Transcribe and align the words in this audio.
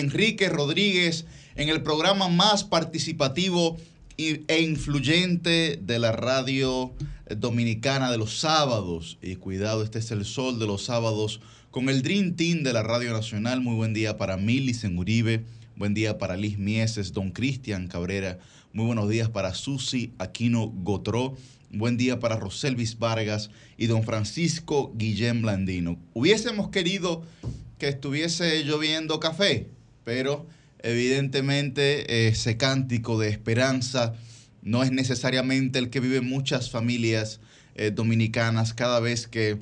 Enrique 0.00 0.48
Rodríguez 0.48 1.26
en 1.56 1.68
el 1.68 1.82
programa 1.82 2.28
más 2.28 2.64
participativo 2.64 3.76
e 4.16 4.62
influyente 4.62 5.78
de 5.80 5.98
la 5.98 6.12
radio 6.12 6.92
dominicana 7.36 8.10
de 8.10 8.18
los 8.18 8.38
sábados. 8.38 9.18
Y 9.22 9.36
cuidado, 9.36 9.82
este 9.82 9.98
es 9.98 10.10
el 10.10 10.24
sol 10.24 10.58
de 10.58 10.66
los 10.66 10.84
sábados 10.84 11.40
con 11.70 11.88
el 11.88 12.02
Dream 12.02 12.34
Team 12.34 12.62
de 12.62 12.72
la 12.72 12.82
Radio 12.82 13.12
Nacional. 13.12 13.60
Muy 13.60 13.74
buen 13.76 13.94
día 13.94 14.16
para 14.16 14.36
Milicen 14.36 14.98
Uribe. 14.98 15.44
Buen 15.76 15.94
día 15.94 16.18
para 16.18 16.36
Liz 16.36 16.58
Mieses, 16.58 17.12
Don 17.12 17.30
Cristian 17.30 17.86
Cabrera. 17.86 18.38
Muy 18.72 18.86
buenos 18.86 19.08
días 19.08 19.30
para 19.30 19.54
Susi 19.54 20.12
Aquino 20.18 20.66
Gotró. 20.66 21.36
Buen 21.70 21.96
día 21.96 22.18
para 22.20 22.36
Roselvis 22.36 22.98
Vargas 22.98 23.50
y 23.78 23.86
don 23.86 24.02
Francisco 24.02 24.92
Guillén 24.96 25.40
Blandino. 25.40 25.98
Hubiésemos 26.12 26.68
querido 26.70 27.22
que 27.78 27.88
estuviese 27.88 28.64
lloviendo 28.64 29.20
café, 29.20 29.68
pero 30.10 30.44
evidentemente 30.80 32.26
ese 32.26 32.56
cántico 32.56 33.16
de 33.16 33.28
esperanza 33.28 34.14
no 34.60 34.82
es 34.82 34.90
necesariamente 34.90 35.78
el 35.78 35.88
que 35.88 36.00
viven 36.00 36.28
muchas 36.28 36.68
familias 36.68 37.38
eh, 37.76 37.92
dominicanas 37.92 38.74
cada 38.74 38.98
vez 38.98 39.28
que 39.28 39.58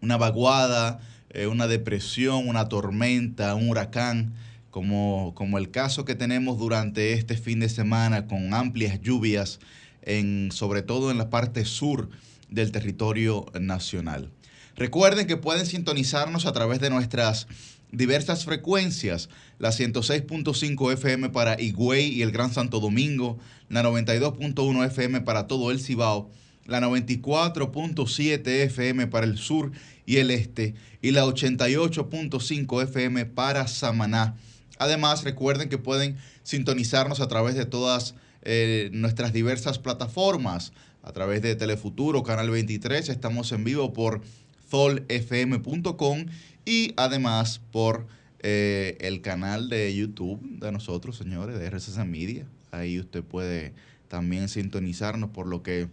una 0.00 0.16
vaguada, 0.16 1.00
eh, 1.28 1.46
una 1.46 1.66
depresión, 1.66 2.48
una 2.48 2.70
tormenta, 2.70 3.54
un 3.54 3.68
huracán, 3.68 4.32
como, 4.70 5.34
como 5.34 5.58
el 5.58 5.70
caso 5.70 6.06
que 6.06 6.14
tenemos 6.14 6.56
durante 6.56 7.12
este 7.12 7.36
fin 7.36 7.60
de 7.60 7.68
semana 7.68 8.26
con 8.26 8.54
amplias 8.54 9.02
lluvias, 9.02 9.60
en, 10.00 10.52
sobre 10.52 10.80
todo 10.80 11.10
en 11.10 11.18
la 11.18 11.28
parte 11.28 11.66
sur 11.66 12.08
del 12.48 12.72
territorio 12.72 13.44
nacional. 13.60 14.30
Recuerden 14.74 15.26
que 15.26 15.36
pueden 15.36 15.66
sintonizarnos 15.66 16.46
a 16.46 16.52
través 16.52 16.80
de 16.80 16.88
nuestras 16.88 17.46
diversas 17.92 18.44
frecuencias, 18.44 19.28
la 19.58 19.70
106.5 19.70 20.92
FM 20.92 21.30
para 21.30 21.60
Higüey 21.60 22.08
y 22.08 22.22
el 22.22 22.32
Gran 22.32 22.52
Santo 22.52 22.80
Domingo, 22.80 23.38
la 23.68 23.82
92.1 23.82 24.86
FM 24.86 25.20
para 25.22 25.46
todo 25.46 25.70
el 25.70 25.80
Cibao, 25.80 26.30
la 26.66 26.80
94.7 26.80 28.46
FM 28.46 29.06
para 29.06 29.26
el 29.26 29.38
sur 29.38 29.72
y 30.04 30.16
el 30.16 30.30
este 30.30 30.74
y 31.02 31.12
la 31.12 31.24
88.5 31.24 32.82
FM 32.82 33.26
para 33.26 33.66
Samaná. 33.66 34.36
Además, 34.78 35.24
recuerden 35.24 35.68
que 35.68 35.78
pueden 35.78 36.16
sintonizarnos 36.42 37.20
a 37.20 37.28
través 37.28 37.54
de 37.54 37.64
todas 37.64 38.14
eh, 38.42 38.90
nuestras 38.92 39.32
diversas 39.32 39.78
plataformas, 39.78 40.72
a 41.02 41.12
través 41.12 41.40
de 41.40 41.54
Telefuturo, 41.54 42.22
Canal 42.22 42.50
23, 42.50 43.08
estamos 43.08 43.52
en 43.52 43.64
vivo 43.64 43.92
por 43.92 44.22
zolfm.com 44.68 46.26
y 46.66 46.92
además 46.96 47.60
por 47.70 48.06
eh, 48.40 48.98
el 49.00 49.22
canal 49.22 49.70
de 49.70 49.94
YouTube 49.94 50.40
de 50.58 50.70
nosotros, 50.72 51.16
señores, 51.16 51.58
de 51.58 51.66
RCC 51.66 52.04
Media. 52.04 52.46
Ahí 52.72 52.98
usted 53.00 53.22
puede 53.22 53.72
también 54.08 54.48
sintonizarnos, 54.48 55.30
por 55.30 55.46
lo 55.46 55.62
que 55.62 55.88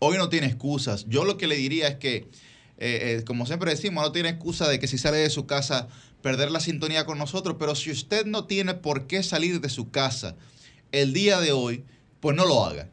hoy 0.00 0.18
no 0.18 0.28
tiene 0.28 0.48
excusas. 0.48 1.06
Yo 1.08 1.24
lo 1.24 1.38
que 1.38 1.46
le 1.46 1.56
diría 1.56 1.88
es 1.88 1.94
que, 1.94 2.16
eh, 2.16 2.28
eh, 3.18 3.22
como 3.24 3.46
siempre 3.46 3.70
decimos, 3.70 4.04
no 4.04 4.12
tiene 4.12 4.30
excusa 4.30 4.68
de 4.68 4.78
que 4.78 4.88
si 4.88 4.98
sale 4.98 5.18
de 5.18 5.30
su 5.30 5.46
casa 5.46 5.88
perder 6.22 6.50
la 6.50 6.60
sintonía 6.60 7.06
con 7.06 7.16
nosotros, 7.16 7.56
pero 7.58 7.74
si 7.74 7.90
usted 7.92 8.26
no 8.26 8.44
tiene 8.44 8.74
por 8.74 9.06
qué 9.06 9.22
salir 9.22 9.60
de 9.60 9.68
su 9.68 9.90
casa 9.90 10.36
el 10.90 11.12
día 11.12 11.40
de 11.40 11.52
hoy, 11.52 11.84
pues 12.20 12.36
no 12.36 12.46
lo 12.46 12.64
haga, 12.64 12.90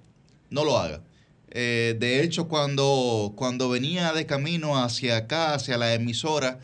no 0.49 0.63
lo 0.63 0.77
haga. 0.77 1.01
De 1.49 2.23
hecho, 2.23 2.47
cuando, 2.47 3.33
cuando 3.35 3.67
venía 3.67 4.13
de 4.13 4.25
camino 4.25 4.81
hacia 4.81 5.17
acá, 5.17 5.53
hacia 5.53 5.77
la 5.77 5.93
emisora, 5.93 6.59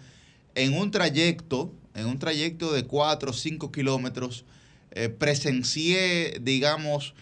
en 0.57 0.73
un 0.73 0.91
trayecto, 0.91 1.71
en 1.93 2.07
un 2.07 2.19
trayecto 2.19 2.73
de 2.73 2.83
4 2.85 3.29
o 3.31 3.33
5 3.33 3.71
kilómetros, 3.71 4.43
eh, 4.91 5.09
presencié, 5.09 6.39
digamos, 6.41 7.13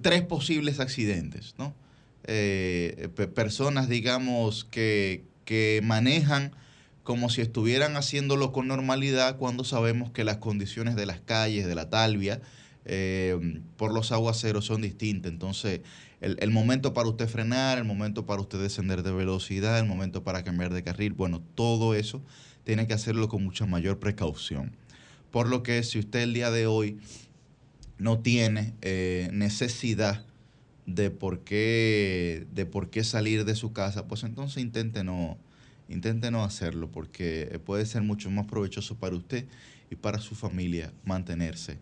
tres 0.00 0.22
posibles 0.22 0.80
accidentes, 0.80 1.54
¿no? 1.58 1.74
Eh, 2.24 3.08
pe- 3.14 3.28
personas, 3.28 3.88
digamos, 3.88 4.64
que, 4.64 5.24
que 5.44 5.80
manejan 5.84 6.52
como 7.02 7.30
si 7.30 7.40
estuvieran 7.42 7.96
haciéndolo 7.96 8.52
con 8.52 8.66
normalidad 8.68 9.36
cuando 9.36 9.64
sabemos 9.64 10.10
que 10.10 10.24
las 10.24 10.38
condiciones 10.38 10.96
de 10.96 11.06
las 11.06 11.20
calles, 11.20 11.66
de 11.66 11.74
la 11.74 11.88
talvia, 11.90 12.40
eh, 12.86 13.60
por 13.76 13.92
los 13.92 14.12
aguaceros 14.12 14.64
son 14.66 14.80
distintas. 14.82 15.30
Entonces, 15.32 15.80
el 16.20 16.50
momento 16.50 16.94
para 16.94 17.08
usted 17.08 17.28
frenar, 17.28 17.78
el 17.78 17.84
momento 17.84 18.26
para 18.26 18.40
usted 18.40 18.58
descender 18.60 19.02
de 19.02 19.12
velocidad, 19.12 19.78
el 19.78 19.86
momento 19.86 20.22
para 20.24 20.42
cambiar 20.42 20.72
de 20.74 20.82
carril, 20.82 21.12
bueno, 21.12 21.42
todo 21.54 21.94
eso 21.94 22.22
tiene 22.68 22.86
que 22.86 22.92
hacerlo 22.92 23.30
con 23.30 23.42
mucha 23.42 23.64
mayor 23.64 23.98
precaución. 23.98 24.72
Por 25.30 25.48
lo 25.48 25.62
que 25.62 25.82
si 25.82 25.98
usted 25.98 26.20
el 26.20 26.34
día 26.34 26.50
de 26.50 26.66
hoy 26.66 26.98
no 27.96 28.18
tiene 28.18 28.74
eh, 28.82 29.30
necesidad 29.32 30.26
de 30.84 31.10
por, 31.10 31.40
qué, 31.44 32.46
de 32.52 32.66
por 32.66 32.90
qué 32.90 33.04
salir 33.04 33.46
de 33.46 33.54
su 33.54 33.72
casa, 33.72 34.06
pues 34.06 34.22
entonces 34.22 34.62
intente 34.62 35.02
no, 35.02 35.38
intente 35.88 36.30
no 36.30 36.44
hacerlo, 36.44 36.90
porque 36.92 37.58
puede 37.64 37.86
ser 37.86 38.02
mucho 38.02 38.30
más 38.30 38.44
provechoso 38.44 38.96
para 38.96 39.16
usted 39.16 39.46
y 39.90 39.94
para 39.94 40.18
su 40.18 40.34
familia 40.34 40.92
mantenerse 41.06 41.78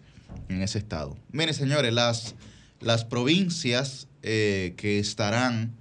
en 0.49 0.63
ese 0.63 0.79
estado. 0.79 1.17
Miren, 1.33 1.55
señores, 1.55 1.93
las, 1.93 2.37
las 2.79 3.05
provincias 3.05 4.07
eh, 4.23 4.75
que 4.77 5.01
estarán 5.01 5.73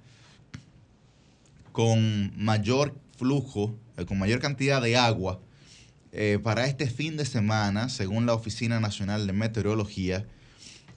con 1.70 2.32
mayor 2.36 2.98
flujo, 3.16 3.78
con 4.04 4.18
mayor 4.18 4.40
cantidad 4.40 4.82
de 4.82 4.96
agua 4.96 5.40
eh, 6.12 6.38
para 6.42 6.66
este 6.66 6.88
fin 6.88 7.16
de 7.16 7.24
semana, 7.24 7.88
según 7.88 8.26
la 8.26 8.34
Oficina 8.34 8.80
Nacional 8.80 9.26
de 9.26 9.32
Meteorología, 9.32 10.26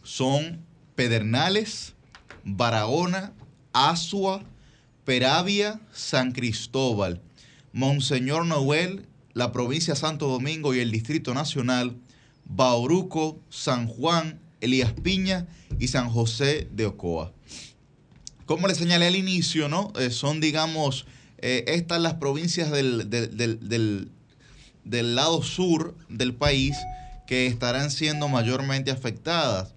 son 0.03 0.65
Pedernales, 0.95 1.93
Barahona, 2.43 3.33
Asua, 3.73 4.43
Peravia, 5.05 5.79
San 5.93 6.31
Cristóbal, 6.31 7.21
Monseñor 7.71 8.45
Noel, 8.45 9.07
la 9.33 9.51
provincia 9.51 9.93
de 9.93 9.99
Santo 9.99 10.27
Domingo 10.27 10.73
y 10.73 10.79
el 10.79 10.91
Distrito 10.91 11.33
Nacional, 11.33 11.95
Bauruco, 12.45 13.39
San 13.49 13.87
Juan, 13.87 14.39
Elías 14.61 14.93
Piña 14.93 15.47
y 15.79 15.87
San 15.87 16.09
José 16.09 16.67
de 16.71 16.85
Ocoa. 16.87 17.31
Como 18.45 18.67
les 18.67 18.77
señalé 18.77 19.07
al 19.07 19.15
inicio, 19.15 19.69
¿no? 19.69 19.93
Eh, 19.99 20.09
son, 20.09 20.41
digamos, 20.41 21.05
eh, 21.41 21.63
estas 21.67 22.01
las 22.01 22.15
provincias 22.15 22.71
del, 22.71 23.09
del- 23.09 23.35
del- 23.37 24.09
del- 24.85 25.15
lado 25.15 25.41
sur 25.43 25.95
del 26.09 26.33
país 26.33 26.75
que 27.27 27.45
estarán 27.47 27.91
siendo 27.91 28.27
mayormente 28.27 28.91
afectadas. 28.91 29.73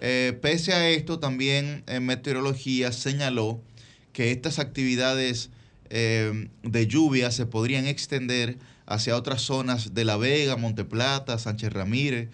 Eh, 0.00 0.38
pese 0.40 0.72
a 0.72 0.88
esto, 0.88 1.18
también 1.18 1.82
en 1.86 2.06
meteorología 2.06 2.92
señaló 2.92 3.60
que 4.12 4.30
estas 4.30 4.58
actividades 4.58 5.50
eh, 5.90 6.48
de 6.62 6.86
lluvia 6.86 7.30
se 7.30 7.46
podrían 7.46 7.86
extender 7.86 8.56
hacia 8.86 9.16
otras 9.16 9.42
zonas 9.42 9.94
de 9.94 10.04
La 10.04 10.16
Vega, 10.16 10.56
Monteplata, 10.56 11.38
Sánchez 11.38 11.72
Ramírez, 11.72 12.28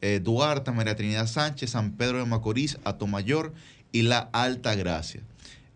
eh, 0.00 0.20
Duarte, 0.22 0.70
María 0.72 0.94
Trinidad 0.96 1.26
Sánchez, 1.26 1.70
San 1.70 1.92
Pedro 1.92 2.18
de 2.18 2.24
Macorís, 2.26 2.78
Atomayor 2.84 3.52
y 3.92 4.02
La 4.02 4.28
Alta 4.32 4.74
Gracia, 4.74 5.22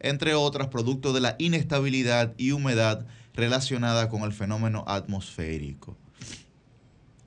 entre 0.03 0.35
otras 0.35 0.69
producto 0.69 1.13
de 1.13 1.21
la 1.21 1.37
inestabilidad 1.39 2.35
y 2.37 2.51
humedad 2.51 3.07
relacionada 3.35 4.09
con 4.09 4.23
el 4.23 4.33
fenómeno 4.33 4.85
atmosférico. 4.87 5.97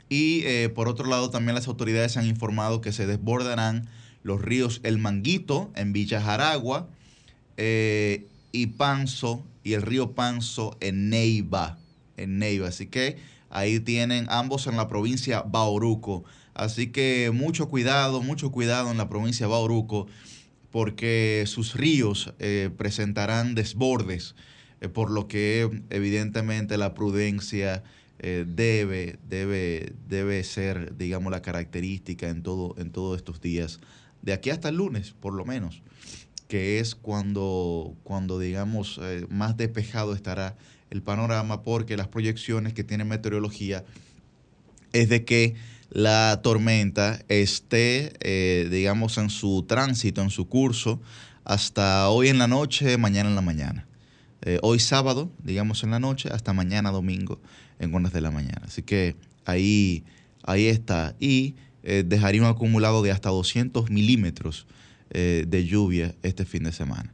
Y 0.09 0.43
eh, 0.45 0.69
por 0.69 0.87
otro 0.87 1.07
lado, 1.07 1.29
también 1.29 1.55
las 1.55 1.67
autoridades 1.67 2.17
han 2.17 2.27
informado 2.27 2.81
que 2.81 2.91
se 2.91 3.07
desbordarán 3.07 3.87
los 4.21 4.41
ríos 4.41 4.81
El 4.83 4.97
Manguito 4.97 5.71
en 5.75 5.93
Villa 5.93 6.21
Jaragua 6.21 6.87
eh, 7.57 8.27
y 8.51 8.67
Panzo 8.67 9.43
y 9.63 9.73
el 9.73 9.81
río 9.81 10.11
Panzo 10.11 10.77
en 10.79 11.09
Neiva. 11.09 11.77
En 12.17 12.37
Neiva. 12.37 12.67
Así 12.67 12.87
que 12.87 13.17
ahí 13.49 13.79
tienen 13.79 14.27
ambos 14.29 14.67
en 14.67 14.77
la 14.77 14.87
provincia 14.87 15.41
Bauruco. 15.41 16.23
Así 16.53 16.87
que 16.87 17.31
mucho 17.33 17.67
cuidado, 17.67 18.21
mucho 18.21 18.51
cuidado 18.51 18.91
en 18.91 18.97
la 18.97 19.09
provincia 19.09 19.47
Bauruco 19.47 20.07
porque 20.75 21.45
sus 21.47 21.73
ríos 21.73 22.33
eh, 22.37 22.69
presentarán 22.75 23.55
desbordes, 23.55 24.35
eh, 24.81 24.89
por 24.89 25.09
lo 25.09 25.25
que 25.29 25.83
evidentemente 25.89 26.77
la 26.77 26.93
prudencia 26.93 27.81
eh, 28.19 28.43
debe, 28.45 29.17
debe, 29.25 29.93
debe 30.09 30.43
ser, 30.43 30.97
digamos, 30.97 31.31
la 31.31 31.41
característica 31.41 32.27
en, 32.27 32.43
todo, 32.43 32.75
en 32.77 32.91
todos 32.91 33.15
estos 33.15 33.39
días, 33.39 33.79
de 34.21 34.33
aquí 34.33 34.49
hasta 34.49 34.67
el 34.67 34.75
lunes, 34.75 35.15
por 35.17 35.33
lo 35.33 35.45
menos, 35.45 35.81
que 36.49 36.79
es 36.79 36.93
cuando, 36.93 37.95
cuando 38.03 38.37
digamos, 38.37 38.99
más 39.29 39.55
despejado 39.55 40.13
estará 40.13 40.57
el 40.89 41.01
panorama, 41.01 41.63
porque 41.63 41.95
las 41.95 42.09
proyecciones 42.09 42.73
que 42.73 42.83
tiene 42.83 43.05
meteorología 43.05 43.85
es 44.91 45.07
de 45.07 45.23
que 45.23 45.55
la 45.89 46.41
tormenta 46.41 47.19
esté, 47.27 48.13
eh, 48.21 48.67
digamos, 48.69 49.17
en 49.17 49.29
su 49.29 49.63
tránsito, 49.67 50.21
en 50.21 50.29
su 50.29 50.47
curso, 50.47 51.01
hasta 51.43 52.09
hoy 52.09 52.29
en 52.29 52.37
la 52.37 52.47
noche, 52.47 52.97
mañana 52.97 53.29
en 53.29 53.35
la 53.35 53.41
mañana. 53.41 53.87
hoy 54.61 54.79
sábado, 54.79 55.31
digamos 55.43 55.83
en 55.83 55.89
la 55.89 55.99
noche, 55.99 56.29
hasta 56.31 56.53
mañana 56.53 56.91
domingo 56.91 57.39
en 57.79 57.93
horas 57.93 58.13
de 58.13 58.21
la 58.21 58.31
mañana. 58.31 58.61
Así 58.65 58.83
que 58.83 59.15
ahí, 59.45 60.03
ahí 60.43 60.67
está. 60.67 61.15
Y 61.19 61.55
eh, 61.87 62.03
dejaría 62.05 62.41
un 62.41 62.47
acumulado 62.47 63.03
de 63.03 63.11
hasta 63.11 63.29
200 63.29 63.91
milímetros 63.91 64.65
eh, 65.11 65.45
de 65.47 65.65
lluvia 65.65 66.15
este 66.23 66.43
fin 66.43 66.63
de 66.63 66.71
semana. 66.71 67.13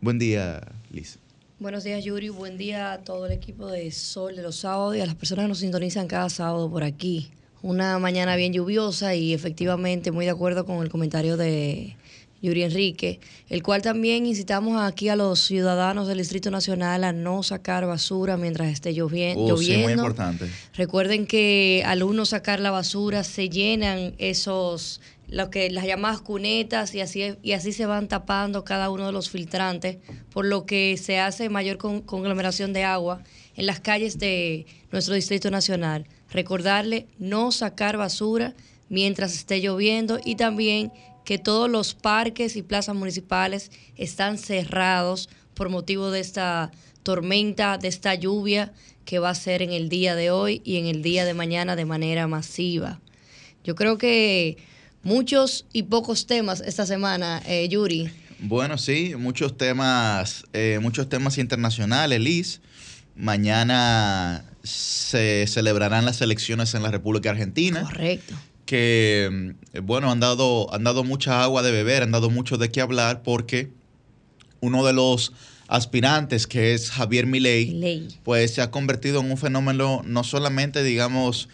Buen 0.00 0.18
día, 0.18 0.60
Liz. 0.90 1.18
Buenos 1.58 1.84
días, 1.84 2.02
Yuri. 2.02 2.30
Buen 2.30 2.56
día 2.56 2.94
a 2.94 2.98
todo 2.98 3.26
el 3.26 3.32
equipo 3.32 3.66
de 3.66 3.90
Sol 3.90 4.36
de 4.36 4.42
los 4.42 4.56
sábados 4.56 4.96
y 4.96 5.00
a 5.00 5.06
las 5.06 5.14
personas 5.14 5.44
que 5.44 5.48
nos 5.48 5.58
sintonizan 5.58 6.06
cada 6.06 6.28
sábado 6.30 6.70
por 6.70 6.82
aquí. 6.82 7.30
Una 7.62 7.98
mañana 7.98 8.36
bien 8.36 8.52
lluviosa 8.52 9.14
y 9.14 9.32
efectivamente 9.32 10.12
muy 10.12 10.24
de 10.24 10.30
acuerdo 10.30 10.66
con 10.66 10.82
el 10.82 10.88
comentario 10.88 11.36
de 11.36 11.96
Yuri 12.42 12.62
Enrique, 12.62 13.20
el 13.48 13.62
cual 13.62 13.82
también 13.82 14.26
incitamos 14.26 14.80
aquí 14.80 15.08
a 15.08 15.16
los 15.16 15.40
ciudadanos 15.40 16.06
del 16.06 16.18
Distrito 16.18 16.50
Nacional 16.50 17.04
a 17.04 17.12
no 17.12 17.42
sacar 17.42 17.86
basura 17.86 18.36
mientras 18.36 18.68
esté 18.68 18.92
lloviendo. 18.92 19.54
Oh, 19.54 19.56
sí, 19.56 19.76
muy 19.78 19.92
importante. 19.92 20.46
Recuerden 20.74 21.26
que 21.26 21.82
al 21.86 22.02
uno 22.02 22.24
sacar 22.24 22.60
la 22.60 22.70
basura 22.70 23.24
se 23.24 23.48
llenan 23.48 24.14
esos 24.18 25.00
lo 25.28 25.50
que 25.50 25.70
las 25.70 25.86
llamadas 25.86 26.20
cunetas 26.20 26.94
y 26.94 27.00
así 27.00 27.34
y 27.42 27.52
así 27.52 27.72
se 27.72 27.84
van 27.84 28.06
tapando 28.06 28.64
cada 28.64 28.90
uno 28.90 29.06
de 29.06 29.12
los 29.12 29.28
filtrantes, 29.28 29.96
por 30.30 30.44
lo 30.44 30.66
que 30.66 30.96
se 30.96 31.18
hace 31.18 31.48
mayor 31.48 31.78
conglomeración 31.78 32.72
de 32.72 32.84
agua 32.84 33.22
en 33.56 33.66
las 33.66 33.80
calles 33.80 34.18
de 34.18 34.66
nuestro 34.92 35.14
Distrito 35.14 35.50
Nacional. 35.50 36.06
Recordarle 36.30 37.06
no 37.18 37.52
sacar 37.52 37.96
basura 37.96 38.54
mientras 38.88 39.34
esté 39.34 39.60
lloviendo 39.60 40.18
y 40.24 40.36
también 40.36 40.92
que 41.24 41.38
todos 41.38 41.68
los 41.68 41.94
parques 41.94 42.56
y 42.56 42.62
plazas 42.62 42.94
municipales 42.94 43.70
están 43.96 44.38
cerrados 44.38 45.28
por 45.54 45.68
motivo 45.68 46.10
de 46.10 46.20
esta 46.20 46.70
tormenta, 47.02 47.78
de 47.78 47.88
esta 47.88 48.14
lluvia 48.14 48.72
que 49.04 49.18
va 49.18 49.30
a 49.30 49.34
ser 49.34 49.62
en 49.62 49.72
el 49.72 49.88
día 49.88 50.14
de 50.14 50.30
hoy 50.30 50.62
y 50.64 50.76
en 50.76 50.86
el 50.86 51.02
día 51.02 51.24
de 51.24 51.34
mañana 51.34 51.76
de 51.76 51.84
manera 51.84 52.26
masiva. 52.26 53.00
Yo 53.64 53.74
creo 53.74 53.98
que 53.98 54.56
muchos 55.02 55.66
y 55.72 55.84
pocos 55.84 56.26
temas 56.26 56.60
esta 56.60 56.86
semana, 56.86 57.42
eh, 57.46 57.68
Yuri. 57.68 58.10
Bueno, 58.38 58.76
sí, 58.76 59.14
muchos 59.16 59.56
temas, 59.56 60.44
eh, 60.52 60.78
muchos 60.82 61.08
temas 61.08 61.38
internacionales, 61.38 62.20
Liz. 62.20 62.60
Mañana 63.16 64.44
se 64.66 65.46
celebrarán 65.46 66.04
las 66.04 66.20
elecciones 66.20 66.74
en 66.74 66.82
la 66.82 66.90
República 66.90 67.30
Argentina. 67.30 67.82
Correcto 67.82 68.34
que, 68.66 69.54
mm, 69.72 69.86
bueno, 69.86 70.10
han 70.10 70.20
dado, 70.20 70.72
han 70.74 70.84
dado 70.84 71.04
mucha 71.04 71.42
agua 71.42 71.62
de 71.62 71.70
beber, 71.70 72.02
han 72.02 72.10
dado 72.10 72.28
mucho 72.28 72.58
de 72.58 72.70
qué 72.70 72.82
hablar 72.82 73.22
porque 73.22 73.70
uno 74.60 74.84
de 74.84 74.92
los 74.92 75.32
aspirantes, 75.68 76.46
que 76.46 76.74
es 76.74 76.90
Javier 76.90 77.26
Milei, 77.26 78.08
pues 78.24 78.54
se 78.54 78.60
ha 78.60 78.70
convertido 78.70 79.20
en 79.20 79.30
un 79.30 79.38
fenómeno 79.38 80.02
no 80.04 80.24
solamente, 80.24 80.82
digamos, 80.82 81.48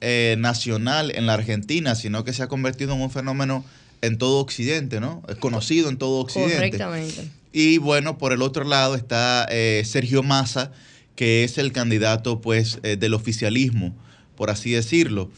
eh, 0.00 0.36
nacional 0.38 1.12
en 1.14 1.26
la 1.26 1.34
Argentina, 1.34 1.94
sino 1.94 2.24
que 2.24 2.32
se 2.32 2.42
ha 2.42 2.48
convertido 2.48 2.94
en 2.94 3.02
un 3.02 3.10
fenómeno 3.10 3.64
en 4.00 4.18
todo 4.18 4.40
Occidente, 4.40 5.00
¿no? 5.00 5.22
Es 5.28 5.36
conocido 5.36 5.88
en 5.88 5.96
todo 5.96 6.20
Occidente. 6.20 6.54
Correctamente. 6.54 7.28
Y 7.52 7.78
bueno, 7.78 8.18
por 8.18 8.32
el 8.32 8.42
otro 8.42 8.64
lado 8.64 8.94
está 8.94 9.46
eh, 9.50 9.82
Sergio 9.84 10.22
Massa, 10.22 10.72
que 11.14 11.44
es 11.44 11.58
el 11.58 11.72
candidato, 11.72 12.40
pues, 12.40 12.78
eh, 12.82 12.96
del 12.96 13.14
oficialismo, 13.14 13.94
por 14.36 14.50
así 14.50 14.70
decirlo. 14.70 15.30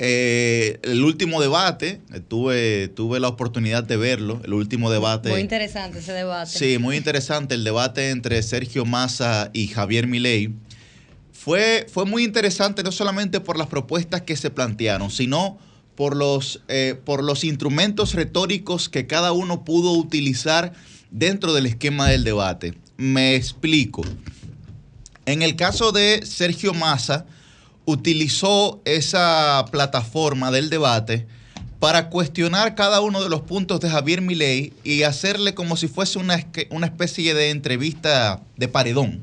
Eh, 0.00 0.78
el 0.82 1.02
último 1.02 1.40
debate, 1.40 2.00
eh, 2.12 2.20
tuve, 2.20 2.88
tuve 2.88 3.18
la 3.18 3.28
oportunidad 3.28 3.82
de 3.82 3.96
verlo, 3.96 4.40
el 4.44 4.52
último 4.52 4.90
debate. 4.90 5.30
Muy 5.30 5.40
interesante 5.40 5.98
ese 5.98 6.12
debate. 6.12 6.56
Sí, 6.56 6.78
muy 6.78 6.96
interesante 6.96 7.54
el 7.54 7.64
debate 7.64 8.10
entre 8.10 8.40
Sergio 8.42 8.84
Massa 8.84 9.50
y 9.52 9.66
Javier 9.68 10.06
Milei. 10.06 10.52
Fue, 11.32 11.86
fue 11.90 12.04
muy 12.04 12.24
interesante 12.24 12.82
no 12.82 12.92
solamente 12.92 13.40
por 13.40 13.58
las 13.58 13.68
propuestas 13.68 14.22
que 14.22 14.36
se 14.36 14.50
plantearon, 14.50 15.10
sino 15.10 15.58
por 15.94 16.14
los, 16.14 16.60
por 17.04 17.24
los 17.24 17.42
instrumentos 17.42 18.14
retóricos 18.14 18.88
que 18.88 19.06
cada 19.08 19.32
uno 19.32 19.64
pudo 19.64 19.92
utilizar 19.92 20.72
dentro 21.10 21.54
del 21.54 21.66
esquema 21.66 22.08
del 22.08 22.22
debate. 22.22 22.74
Me 22.96 23.34
explico. 23.34 24.02
En 25.28 25.42
el 25.42 25.56
caso 25.56 25.92
de 25.92 26.24
Sergio 26.24 26.72
Massa, 26.72 27.26
utilizó 27.84 28.80
esa 28.86 29.62
plataforma 29.70 30.50
del 30.50 30.70
debate 30.70 31.26
para 31.80 32.08
cuestionar 32.08 32.74
cada 32.74 33.02
uno 33.02 33.22
de 33.22 33.28
los 33.28 33.42
puntos 33.42 33.78
de 33.80 33.90
Javier 33.90 34.22
Milei 34.22 34.72
y 34.84 35.02
hacerle 35.02 35.52
como 35.52 35.76
si 35.76 35.86
fuese 35.86 36.18
una, 36.18 36.42
una 36.70 36.86
especie 36.86 37.34
de 37.34 37.50
entrevista 37.50 38.40
de 38.56 38.68
paredón. 38.68 39.22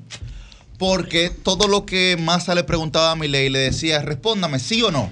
Porque 0.78 1.32
todo 1.32 1.68
lo 1.68 1.88
que 1.88 2.18
Massa 2.20 2.54
le 2.54 2.64
preguntaba 2.64 3.10
a 3.10 3.16
Milei 3.16 3.50
le 3.50 3.58
decía, 3.58 4.00
respóndame 4.04 4.60
sí 4.60 4.84
o 4.84 4.92
no. 4.92 5.10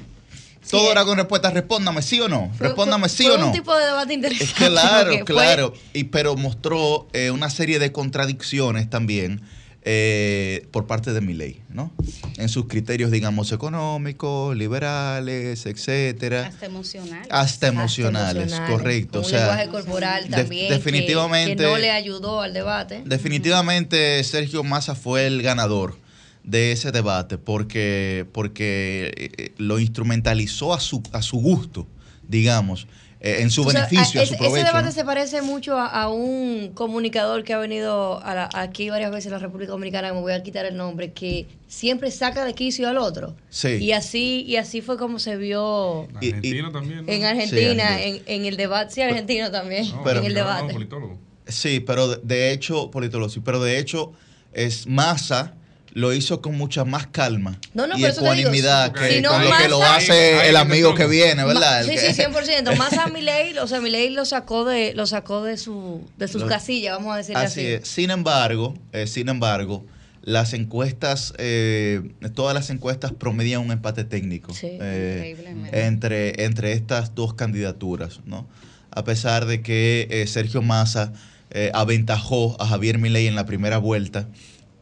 todo 0.70 0.92
era 0.92 1.06
con 1.06 1.18
respuesta, 1.18 1.50
respóndame 1.50 2.04
sí 2.04 2.22
o 2.22 2.30
no, 2.30 2.52
respóndame 2.60 3.10
sí 3.10 3.26
o 3.26 3.40
no. 3.40 3.48
un 3.48 3.52
tipo 3.52 3.76
de 3.76 3.86
debate 3.86 4.14
interesante. 4.14 4.54
Claro, 4.54 5.26
claro. 5.26 5.74
Y, 5.92 6.04
pero 6.04 6.36
mostró 6.36 7.08
eh, 7.14 7.32
una 7.32 7.50
serie 7.50 7.80
de 7.80 7.92
contradicciones 7.92 8.92
también 8.92 9.42
eh, 9.86 10.66
por 10.72 10.88
parte 10.88 11.12
de 11.12 11.20
mi 11.20 11.34
ley, 11.34 11.62
¿no? 11.68 11.92
En 12.38 12.48
sus 12.48 12.68
criterios, 12.68 13.12
digamos, 13.12 13.52
económicos, 13.52 14.56
liberales, 14.56 15.66
etcétera. 15.66 16.48
Hasta 16.48 16.68
emocionales. 16.68 17.28
Hasta 17.30 17.68
emocionales, 17.68 18.54
correcto. 18.70 19.20
un 19.20 19.32
lenguaje 19.32 19.68
corporal 19.68 20.30
también. 20.30 20.70
definitivamente. 20.70 21.58
Que, 21.58 21.70
no 21.70 21.78
le 21.78 21.92
ayudó 21.92 22.40
al 22.40 22.54
debate. 22.54 23.02
Definitivamente 23.06 24.24
Sergio 24.24 24.64
Massa 24.64 24.96
fue 24.96 25.28
el 25.28 25.42
ganador 25.42 25.98
de 26.44 26.72
ese 26.72 26.94
debate 26.94 27.38
porque, 27.38 28.26
porque 28.32 29.12
eh, 29.18 29.54
lo 29.58 29.80
instrumentalizó 29.80 30.74
a 30.74 30.80
su, 30.80 31.04
a 31.12 31.22
su 31.22 31.42
gusto, 31.42 31.88
digamos. 32.28 32.88
Eh, 33.24 33.42
en 33.42 33.50
su 33.50 33.64
beneficio, 33.64 34.22
a, 34.22 34.26
su 34.26 34.36
provecho. 34.36 34.58
Ese 34.58 34.66
debate 34.66 34.92
se 34.92 35.06
parece 35.06 35.42
mucho 35.42 35.80
a, 35.80 36.10
un 36.10 36.72
comunicador 36.74 37.46
que 37.46 37.54
ha 37.54 37.58
venido 37.58 38.20
aquí 38.22 38.90
varias 38.90 39.12
veces 39.12 39.28
en 39.28 39.32
la 39.32 39.40
República 39.40 39.72
Dominicana, 39.72 40.14
me 40.14 40.20
voy 40.20 40.34
a 40.34 40.44
quitar 40.44 40.66
el 40.66 40.76
nombre, 40.76 41.14
que 41.14 41.48
siempre 41.70 42.12
saca 42.12 42.44
de 42.44 42.54
quicio 42.54 42.90
al 42.90 42.98
otro. 42.98 43.34
Sí. 43.50 43.78
Y 43.78 43.94
así, 43.94 44.44
y 44.46 44.58
así 44.58 44.82
fue 44.82 44.98
como 44.98 45.20
se 45.20 45.38
vio 45.38 46.10
Argentino 46.16 46.70
también, 46.74 47.06
en 47.08 47.24
Argentina, 47.24 47.98
en, 48.02 48.46
el 48.46 48.58
debate, 48.58 48.96
sí, 48.96 49.02
argentino 49.02 49.50
también, 49.52 49.86
en 50.06 50.26
el 50.26 50.34
debate. 50.34 50.76
Sí, 51.48 51.80
pero 51.80 52.18
de 52.18 52.52
hecho, 52.52 52.92
politólogo, 52.92 53.30
sí, 53.30 53.40
pero 53.40 53.64
de 53.64 53.80
hecho 53.80 54.12
es 54.52 54.86
masa 54.86 55.54
lo 55.94 56.12
hizo 56.12 56.42
con 56.42 56.58
mucha 56.58 56.86
más 56.86 57.08
calma 57.08 57.60
y 57.96 58.06
ecuanimidad 58.06 58.92
que 58.94 59.22
con 59.22 59.44
lo 59.44 59.52
que 59.58 59.68
lo 59.70 59.84
hace 59.84 60.50
el 60.50 60.56
amigo 60.56 60.96
que 60.96 61.06
viene, 61.06 61.46
¿verdad? 61.46 61.86
Sí, 61.86 61.98
sí, 61.98 62.20
100%. 62.20 62.76
Más 62.78 62.94
a 62.94 63.08
Milei, 63.08 63.56
o 63.60 63.68
sea, 63.68 63.80
Milei 63.80 64.10
lo 64.10 64.26
sacó 64.26 64.66
de 64.66 64.94
lo 64.96 65.06
sacó 65.06 65.44
de 65.44 65.58
su 65.58 66.02
de 66.18 66.28
sus 66.28 66.46
casillas, 66.46 66.98
vamos 66.98 67.14
a 67.14 67.18
decir 67.18 67.38
así. 67.38 67.60
así. 67.62 67.68
Es. 67.74 67.88
Sin 67.88 68.10
embargo, 68.10 68.74
eh, 68.92 69.06
sin 69.06 69.30
embargo, 69.30 69.86
las 70.24 70.54
encuestas, 70.54 71.34
eh, 71.38 72.02
todas 72.34 72.56
las 72.56 72.72
encuestas 72.72 73.12
promedian 73.12 73.62
un 73.62 73.72
empate 73.72 74.04
técnico 74.04 74.52
eh, 74.64 75.70
entre, 75.74 76.44
entre 76.46 76.74
estas 76.74 77.14
dos 77.14 77.36
candidaturas, 77.36 78.22
¿no? 78.26 78.48
A 78.90 79.04
pesar 79.04 79.46
de 79.46 79.62
que 79.62 80.26
Sergio 80.28 80.62
Massa 80.62 81.14
aventajó 81.74 82.60
a 82.60 82.66
Javier 82.66 82.98
Milei 82.98 83.28
en 83.28 83.36
la 83.36 83.46
primera 83.46 83.78
vuelta, 83.78 84.28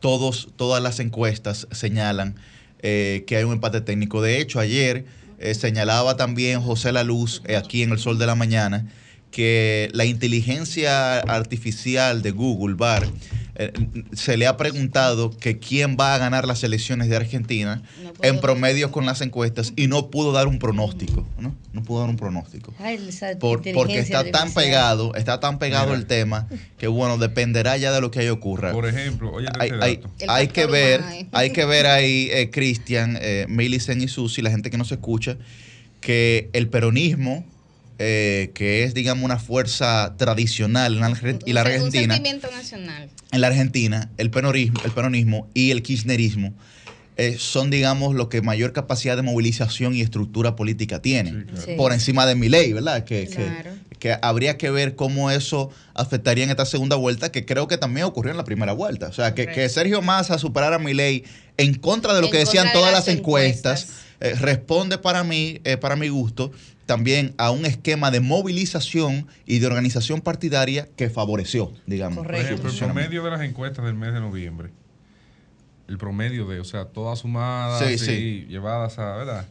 todos, 0.02 0.50
todas 0.58 0.84
las 0.84 1.00
encuestas 1.00 1.68
señalan 1.72 2.36
eh, 2.82 3.24
que 3.28 3.38
hay 3.38 3.46
un 3.46 3.54
empate 3.54 3.80
técnico. 3.80 4.22
De 4.22 4.42
hecho, 4.42 4.60
ayer 4.60 5.06
eh, 5.40 5.54
señalaba 5.54 6.18
también 6.18 6.62
José 6.62 6.92
La 6.92 7.04
Luz, 7.04 7.42
eh, 7.46 7.56
aquí 7.56 7.84
en 7.84 7.92
El 7.92 8.00
Sol 8.00 8.20
de 8.20 8.26
la 8.26 8.36
Mañana, 8.36 8.88
que 9.32 9.90
la 9.94 10.06
inteligencia 10.06 11.20
artificial 11.20 12.22
de 12.22 12.32
Google, 12.32 12.76
BAR, 12.76 13.08
eh, 13.56 13.72
se 14.14 14.38
le 14.38 14.48
ha 14.48 14.56
preguntado 14.56 15.30
que 15.38 15.60
quién 15.60 15.98
va 16.00 16.16
a 16.16 16.18
ganar 16.18 16.48
las 16.48 16.64
elecciones 16.64 17.10
de 17.10 17.18
Argentina 17.18 17.82
No 18.02 18.12
en 18.24 18.40
promedio 18.40 18.92
con 18.92 19.06
las 19.06 19.20
encuestas 19.22 19.74
y 19.76 19.88
no 19.88 20.10
pudo 20.10 20.32
dar 20.32 20.48
un 20.48 20.58
pronóstico, 20.58 21.28
¿no? 21.38 21.54
No 21.74 21.84
pudo 21.84 22.00
dar 22.02 22.10
un 22.10 22.16
pronóstico. 22.18 22.74
Ay, 22.80 22.98
Por- 23.40 23.62
porque 23.74 24.00
está 24.00 24.30
tan 24.32 24.54
pegado, 24.54 25.16
está 25.16 25.40
tan 25.42 25.60
pegado 25.60 25.88
Mira. 25.88 26.00
el 26.00 26.06
tema 26.06 26.48
que 26.78 26.88
bueno, 26.88 27.18
dependerá 27.18 27.76
ya 27.78 27.92
de 27.92 28.00
lo 28.02 28.10
que 28.10 28.20
ahí 28.20 28.30
ocurra. 28.30 28.72
Por 28.72 28.88
ejemplo, 28.88 29.32
oye, 29.34 29.48
hay, 29.60 29.70
este 29.70 29.84
hay- 29.84 29.96
dato. 29.98 30.10
El 30.20 30.30
hay 30.30 30.48
que 30.48 30.66
ver, 30.66 31.02
humano. 31.02 31.30
hay 31.34 31.50
que 31.52 31.66
ver 31.66 31.86
ahí, 31.88 32.30
eh, 32.32 32.50
Cristian, 32.52 33.18
eh, 33.22 33.46
Millicent 33.50 34.02
y 34.02 34.08
Susi, 34.08 34.42
la 34.42 34.50
gente 34.50 34.70
que 34.72 34.78
nos 34.78 34.92
escucha, 34.92 35.38
que 36.00 36.50
el 36.54 36.68
peronismo, 36.70 37.46
eh, 38.04 38.52
que 38.56 38.84
es, 38.84 38.94
digamos, 38.96 39.24
una 39.24 39.38
fuerza 39.38 40.16
tradicional 40.18 40.96
en 40.96 41.02
la, 41.02 41.10
y 41.46 41.54
la 41.54 41.62
Un- 41.62 41.68
Un 41.68 41.74
Argentina, 41.74 42.16
sentimiento 42.16 42.50
nacional. 42.52 43.10
en 43.32 43.42
la 43.42 43.48
Argentina, 43.48 44.10
el 44.18 44.32
peronismo, 44.32 44.80
el 44.84 44.92
peronismo 44.92 45.48
y 45.54 45.70
el 45.72 45.84
kirchnerismo 45.84 46.54
eh, 47.18 47.36
son, 47.38 47.70
digamos, 47.70 48.16
lo 48.16 48.30
que 48.30 48.42
mayor 48.42 48.74
capacidad 48.74 49.16
de 49.16 49.22
movilización 49.22 49.94
y 49.96 50.02
estructura 50.02 50.56
política 50.56 51.02
tienen. 51.02 51.42
Sí, 51.42 51.46
claro. 51.52 51.62
Sí. 51.68 51.74
Por 51.78 51.94
encima 51.94 52.26
de 52.26 52.36
mi 52.36 52.50
ley, 52.50 52.74
¿verdad? 52.74 53.04
Que, 53.04 53.28
que- 53.28 53.36
Claro. 53.36 53.72
que 53.74 53.92
que 54.02 54.18
habría 54.24 54.58
que 54.58 54.72
ver 54.72 54.96
cómo 54.96 55.30
eso 55.30 55.70
afectaría 55.94 56.44
en 56.44 56.50
esta 56.50 56.66
segunda 56.66 56.96
vuelta, 56.96 57.32
que 57.32 57.46
creo 57.46 57.68
que 57.68 57.78
también 57.78 58.08
ocurrió 58.08 58.32
en 58.32 58.38
la 58.38 58.44
primera 58.44 58.74
vuelta. 58.74 59.10
O 59.10 59.14
sea, 59.14 59.36
que, 59.36 59.46
que 59.46 59.70
Sergio 59.70 60.02
Massa 60.02 60.40
superara 60.40 60.78
a 60.78 60.80
Milei 60.80 61.24
en 61.58 61.76
contra 61.76 62.16
de 62.16 62.22
lo 62.22 62.26
En 62.26 62.32
que 62.32 62.40
decían 62.40 62.66
de 62.66 62.74
todas 62.74 62.92
las 62.92 63.06
las 63.06 63.16
encuestas, 63.16 63.84
encuestas. 63.84 64.06
eh, 64.22 64.34
responde 64.44 64.98
para 64.98 65.24
mí, 65.24 65.62
eh, 65.66 65.78
para 65.78 65.96
mi 65.96 66.08
gusto, 66.10 66.52
también 66.92 67.34
a 67.38 67.52
un 67.52 67.66
esquema 67.66 68.12
de 68.12 68.20
movilización 68.20 69.26
y 69.46 69.60
de 69.60 69.68
organización 69.68 70.20
partidaria 70.20 70.90
que 70.98 71.10
favoreció, 71.10 71.72
digamos. 71.86 72.18
Por 72.18 72.26
Correcto. 72.28 72.48
ejemplo, 72.56 72.70
el 72.70 72.78
promedio 72.78 73.24
de 73.24 73.32
las 73.32 73.42
encuestas 73.44 73.86
del 73.86 73.94
mes 73.96 74.14
de 74.14 74.20
noviembre. 74.20 74.72
El 75.88 75.98
promedio 75.98 76.46
de, 76.50 76.60
o 76.60 76.66
sea, 76.66 76.84
todas 76.86 77.20
sumadas 77.20 77.82
Sí, 77.88 77.94
y 77.94 77.98
sí. 77.98 78.46
llevadas 78.50 79.00
a, 79.00 79.16
¿verdad? 79.16 79.48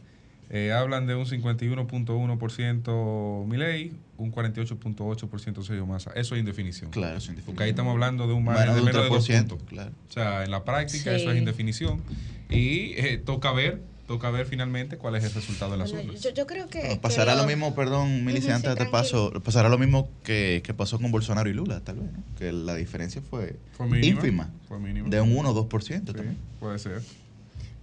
Eh, 0.51 0.71
hablan 0.71 1.07
de 1.07 1.15
un 1.15 1.25
51.1% 1.25 3.45
Milei, 3.47 3.93
un 4.17 4.31
48.8% 4.31 5.63
Sergio 5.63 5.85
Massa. 5.87 6.11
Eso 6.15 6.35
es 6.35 6.39
indefinición. 6.41 6.91
Claro, 6.91 7.19
sin 7.19 7.35
Porque 7.37 7.63
ahí 7.63 7.69
estamos 7.71 7.91
hablando 7.91 8.27
de 8.27 8.33
un 8.33 8.43
margen 8.43 8.75
de 8.75 8.81
menos 8.81 9.03
de 9.03 9.09
dos 9.09 9.27
3%, 9.29 9.47
puntos. 9.47 9.67
claro. 9.67 9.91
O 10.09 10.13
sea, 10.13 10.43
en 10.43 10.51
la 10.51 10.63
práctica 10.63 11.11
Sí. 11.15 11.21
eso 11.21 11.31
es 11.31 11.37
indefinición. 11.37 12.01
Y 12.49 12.93
eh, 12.97 13.21
toca 13.25 13.51
ver, 13.51 13.81
toca 14.07 14.29
ver 14.31 14.45
finalmente 14.45 14.97
cuál 14.97 15.15
es 15.15 15.23
el 15.23 15.33
resultado 15.33 15.71
de 15.71 15.77
las 15.77 15.91
Bueno, 15.91 16.09
urnas. 16.09 16.23
yo, 16.23 16.31
yo 16.31 16.45
creo 16.47 16.67
que. 16.67 16.79
Bueno, 16.79 16.95
que 16.95 16.99
pasará 17.01 17.33
lo 17.33 17.39
los- 17.43 17.47
mismo, 17.47 17.73
perdón, 17.75 18.25
Milicia, 18.25 18.49
Ujú, 18.49 18.55
antes 18.57 18.71
sí, 18.73 18.77
te 18.79 18.85
paso, 18.87 19.31
pasará 19.43 19.69
lo 19.69 19.77
mismo 19.77 20.09
que, 20.23 20.61
que 20.63 20.73
pasó 20.73 20.99
con 20.99 21.11
Bolsonaro 21.11 21.49
y 21.49 21.53
Lula, 21.53 21.79
tal 21.81 21.97
vez, 21.97 22.11
¿no? 22.11 22.23
Que 22.37 22.51
la 22.51 22.75
diferencia 22.75 23.21
fue, 23.21 23.57
Fue 23.71 23.87
mínima. 23.87 24.07
ínfima, 24.19 24.49
Fue 24.67 24.79
mínima. 24.79 25.09
de 25.09 25.21
un 25.21 25.35
1 25.35 25.49
o 25.51 25.53
2% 25.53 25.81
Sí, 26.11 26.17
también. 26.17 26.37
puede 26.59 26.77
ser. 26.79 27.01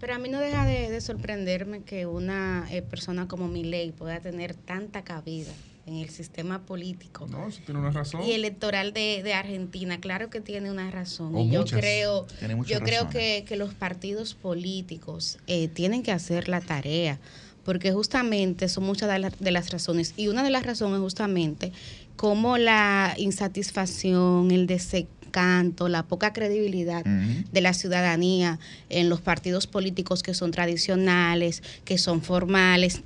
Pero 0.00 0.14
a 0.14 0.18
mí 0.18 0.28
no 0.28 0.38
deja 0.38 0.64
de, 0.64 0.90
de 0.90 1.00
sorprenderme 1.00 1.82
que 1.82 2.06
una 2.06 2.66
eh, 2.70 2.82
persona 2.82 3.26
como 3.26 3.48
Milei 3.48 3.90
pueda 3.90 4.20
tener 4.20 4.54
tanta 4.54 5.02
cabida 5.02 5.52
en 5.88 5.97
el 5.97 6.11
sistema 6.11 6.61
político 6.66 7.26
No, 7.28 7.49
eso 7.49 7.61
tiene 7.64 7.80
una 7.80 7.90
razón. 7.90 8.23
y 8.23 8.33
electoral 8.33 8.92
de, 8.92 9.23
de 9.23 9.33
Argentina. 9.35 9.99
Claro 10.00 10.30
que 10.30 10.40
tiene 10.40 10.71
una 10.71 10.90
razón. 10.90 11.35
O 11.35 11.40
y 11.45 11.50
yo 11.50 11.64
creo, 11.64 12.26
yo 12.66 12.80
creo 12.80 13.04
razones. 13.04 13.12
que, 13.12 13.45
que 13.49 13.57
los 13.57 13.75
partidos 13.75 14.35
políticos 14.35 15.38
eh, 15.47 15.68
tienen 15.68 16.02
que 16.02 16.12
hacer 16.12 16.49
la 16.49 16.61
tarea. 16.61 17.18
Porque 17.64 17.92
justamente 17.92 18.68
son 18.68 18.85
muchas 18.85 19.11
de, 19.11 19.18
la- 19.18 19.33
de 19.38 19.50
las 19.50 19.71
razones. 19.71 20.14
Y 20.16 20.28
una 20.28 20.42
de 20.42 20.50
las 20.50 20.64
razones 20.64 21.00
justamente 21.00 21.73
como 22.16 22.57
la 22.59 23.14
insatisfacción, 23.18 24.50
el 24.50 24.66
desencanto, 24.66 25.88
la 25.88 26.04
poca 26.04 26.33
credibilidad 26.33 27.04
de 27.04 27.61
la 27.61 27.75
ciudadanía 27.75 28.59
en 28.88 29.09
los 29.09 29.21
partidos 29.21 29.66
políticos 29.66 30.23
que 30.23 30.35
son 30.35 30.50
tradicionales, 30.50 31.62
que 31.85 31.99
son 31.99 32.23
formales, 32.23 33.02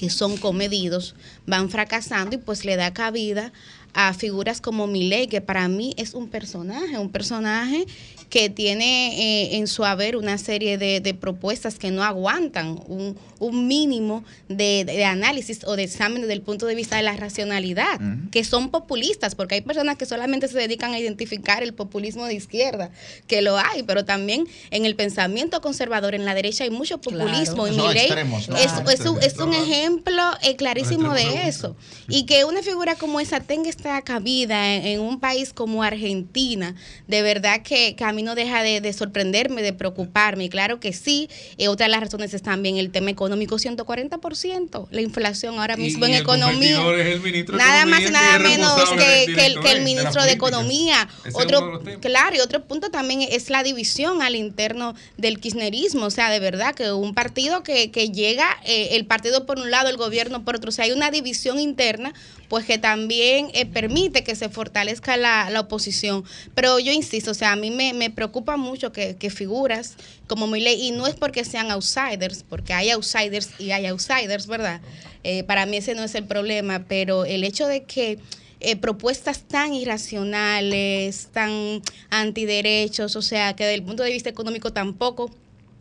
que 0.00 0.08
son 0.08 0.38
comedidos, 0.38 1.14
van 1.46 1.68
fracasando 1.68 2.36
y 2.36 2.38
pues 2.38 2.64
le 2.64 2.76
da 2.76 2.94
cabida 2.94 3.52
a 3.92 4.14
figuras 4.14 4.62
como 4.62 4.86
Milei, 4.86 5.26
que 5.26 5.42
para 5.42 5.68
mí 5.68 5.92
es 5.98 6.14
un 6.14 6.30
personaje, 6.30 6.96
un 6.96 7.10
personaje 7.10 7.84
que 8.30 8.48
tiene 8.48 9.18
eh, 9.20 9.56
en 9.56 9.66
su 9.66 9.84
haber 9.84 10.16
una 10.16 10.38
serie 10.38 10.78
de, 10.78 11.00
de 11.00 11.14
propuestas 11.14 11.78
que 11.78 11.90
no 11.90 12.02
aguantan 12.04 12.80
un, 12.86 13.18
un 13.40 13.66
mínimo 13.66 14.24
de, 14.48 14.84
de 14.84 15.04
análisis 15.04 15.64
o 15.64 15.74
de 15.74 15.82
examen 15.82 16.22
desde 16.22 16.34
el 16.34 16.42
punto 16.42 16.66
de 16.66 16.74
vista 16.76 16.96
de 16.96 17.02
la 17.02 17.16
racionalidad, 17.16 18.00
que 18.30 18.44
son 18.44 18.70
populistas, 18.70 19.34
porque 19.34 19.56
hay 19.56 19.60
personas 19.62 19.96
que 19.96 20.06
solamente 20.06 20.46
se 20.46 20.56
dedican 20.56 20.92
a 20.92 20.98
identificar 20.98 21.62
el 21.62 21.74
populismo 21.74 22.24
de 22.26 22.34
izquierda, 22.34 22.90
que 23.26 23.42
lo 23.42 23.58
hay, 23.58 23.82
pero 23.82 24.04
también 24.04 24.46
en 24.70 24.84
el 24.86 24.94
pensamiento 24.94 25.60
conservador, 25.60 26.14
en 26.14 26.24
la 26.24 26.34
derecha 26.34 26.64
hay 26.64 26.70
mucho 26.70 27.00
populismo. 27.00 27.64
Claro. 27.64 27.72
Y 27.72 27.74
Son 27.74 27.86
Milei 27.88 28.04
extremos, 28.06 28.48
¿no? 28.48 28.56
es, 28.56 28.70
Claro. 28.70 28.90
es 28.90 29.00
un, 29.06 29.22
es 29.22 29.38
un 29.38 29.52
ejemplo 29.54 30.22
eh, 30.42 30.54
clarísimo 30.54 31.12
de 31.14 31.48
eso. 31.48 31.76
Y 32.08 32.26
que 32.26 32.44
una 32.44 32.62
figura 32.62 32.94
como 32.94 33.18
esa 33.20 33.40
tenga 33.40 33.68
esta 33.68 34.00
cabida 34.02 34.74
en, 34.74 34.86
en 34.86 35.00
un 35.00 35.18
país 35.18 35.52
como 35.52 35.82
Argentina, 35.82 36.76
de 37.08 37.22
verdad 37.22 37.62
que, 37.62 37.96
que 37.96 38.04
a 38.04 38.12
mí 38.12 38.19
no 38.22 38.34
deja 38.34 38.62
de, 38.62 38.80
de 38.80 38.92
sorprenderme, 38.92 39.62
de 39.62 39.72
preocuparme. 39.72 40.48
Claro 40.48 40.80
que 40.80 40.92
sí, 40.92 41.28
eh, 41.58 41.68
otra 41.68 41.86
de 41.86 41.90
las 41.90 42.00
razones 42.00 42.34
es 42.34 42.42
también 42.42 42.76
el 42.76 42.90
tema 42.90 43.10
económico, 43.10 43.56
140%, 43.56 44.88
la 44.90 45.00
inflación 45.00 45.58
ahora 45.58 45.76
mismo 45.76 46.06
y 46.06 46.10
en 46.10 46.14
el 46.16 46.22
economía. 46.22 46.80
es 46.96 47.24
el 47.24 47.46
Nada 47.52 47.86
más 47.86 48.02
y 48.02 48.10
nada 48.10 48.38
menos 48.38 48.90
que, 48.90 49.24
el, 49.24 49.60
que 49.60 49.72
el 49.72 49.78
de 49.78 49.80
ministro 49.84 50.22
de. 50.24 50.30
Economía. 50.40 51.08
Ese 51.24 51.36
Otro, 51.36 51.82
claro, 52.00 52.36
y 52.36 52.40
otro 52.40 52.64
punto 52.64 52.90
también 52.90 53.22
es 53.22 53.50
la 53.50 53.62
división 53.62 54.22
al 54.22 54.36
interno 54.36 54.94
del 55.16 55.38
kirchnerismo. 55.38 56.06
O 56.06 56.10
sea, 56.10 56.30
de 56.30 56.40
verdad 56.40 56.74
que 56.74 56.92
un 56.92 57.14
partido 57.14 57.62
que, 57.62 57.90
que 57.90 58.10
llega, 58.10 58.46
eh, 58.64 58.90
el 58.92 59.06
partido 59.06 59.46
por 59.46 59.58
un 59.58 59.70
lado, 59.70 59.88
el 59.88 59.96
gobierno 59.96 60.44
por 60.44 60.56
otro. 60.56 60.70
O 60.70 60.72
sea, 60.72 60.84
hay 60.84 60.92
una 60.92 61.10
división 61.10 61.58
interna, 61.60 62.14
pues 62.48 62.64
que 62.64 62.78
también 62.78 63.50
eh, 63.54 63.66
permite 63.66 64.24
que 64.24 64.34
se 64.34 64.48
fortalezca 64.48 65.16
la, 65.16 65.50
la 65.50 65.60
oposición. 65.60 66.24
Pero 66.54 66.78
yo 66.78 66.92
insisto, 66.92 67.32
o 67.32 67.34
sea, 67.34 67.52
a 67.52 67.56
mí 67.56 67.70
me, 67.70 67.92
me 67.92 68.09
preocupa 68.10 68.56
mucho 68.56 68.92
que, 68.92 69.30
figuras 69.30 69.96
como 70.26 70.46
Milei, 70.46 70.80
y 70.80 70.90
no 70.90 71.06
es 71.06 71.14
porque 71.14 71.44
sean 71.44 71.70
outsiders, 71.70 72.44
porque 72.48 72.72
hay 72.72 72.90
outsiders 72.90 73.50
y 73.58 73.70
hay 73.70 73.86
outsiders, 73.86 74.46
¿verdad? 74.46 74.80
Eh, 75.24 75.44
para 75.44 75.66
mí 75.66 75.76
ese 75.76 75.94
no 75.94 76.02
es 76.02 76.14
el 76.14 76.24
problema, 76.24 76.84
pero 76.88 77.24
el 77.24 77.44
hecho 77.44 77.66
de 77.66 77.84
que 77.84 78.18
eh, 78.60 78.76
propuestas 78.76 79.42
tan 79.42 79.72
irracionales, 79.74 81.28
tan 81.32 81.82
antiderechos, 82.10 83.16
o 83.16 83.22
sea, 83.22 83.56
que 83.56 83.64
desde 83.64 83.76
el 83.76 83.82
punto 83.82 84.02
de 84.02 84.10
vista 84.10 84.28
económico 84.28 84.72
tampoco 84.72 85.30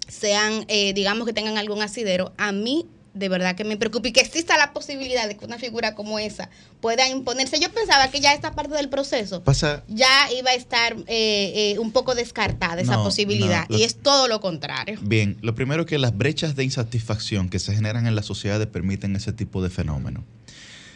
sean, 0.07 0.65
eh, 0.67 0.93
digamos 0.93 1.27
que 1.27 1.33
tengan 1.33 1.57
algún 1.57 1.81
asidero, 1.81 2.33
a 2.37 2.51
mí 2.51 2.85
de 3.13 3.29
verdad 3.29 3.55
que 3.55 3.63
me 3.63 3.75
preocupa 3.77 4.07
y 4.07 4.11
que 4.11 4.21
exista 4.21 4.57
la 4.57 4.71
posibilidad 4.73 5.27
de 5.27 5.35
que 5.35 5.45
una 5.45 5.57
figura 5.57 5.95
como 5.95 6.19
esa 6.19 6.49
pueda 6.81 7.07
imponerse. 7.09 7.59
Yo 7.59 7.69
pensaba 7.71 8.09
que 8.11 8.19
ya 8.19 8.33
esta 8.33 8.51
parte 8.53 8.75
del 8.75 8.89
proceso 8.89 9.43
Pasa, 9.43 9.83
ya 9.87 10.31
iba 10.37 10.51
a 10.51 10.53
estar 10.53 10.93
eh, 11.07 11.73
eh, 11.75 11.79
un 11.79 11.91
poco 11.91 12.15
descartada 12.15 12.81
esa 12.81 12.97
No, 12.97 13.03
posibilidad 13.03 13.67
no, 13.69 13.75
lo- 13.75 13.77
y 13.81 13.83
es 13.83 13.95
todo 13.95 14.27
lo 14.27 14.39
contrario. 14.41 14.99
Bien, 15.01 15.37
lo 15.41 15.55
primero 15.55 15.85
que 15.85 15.97
las 15.97 16.15
brechas 16.17 16.55
de 16.55 16.63
insatisfacción 16.63 17.49
que 17.49 17.59
se 17.59 17.73
generan 17.75 18.05
en 18.07 18.15
las 18.15 18.25
sociedades 18.25 18.67
permiten 18.67 19.15
ese 19.15 19.33
tipo 19.33 19.61
de 19.63 19.69
fenómeno. 19.69 20.23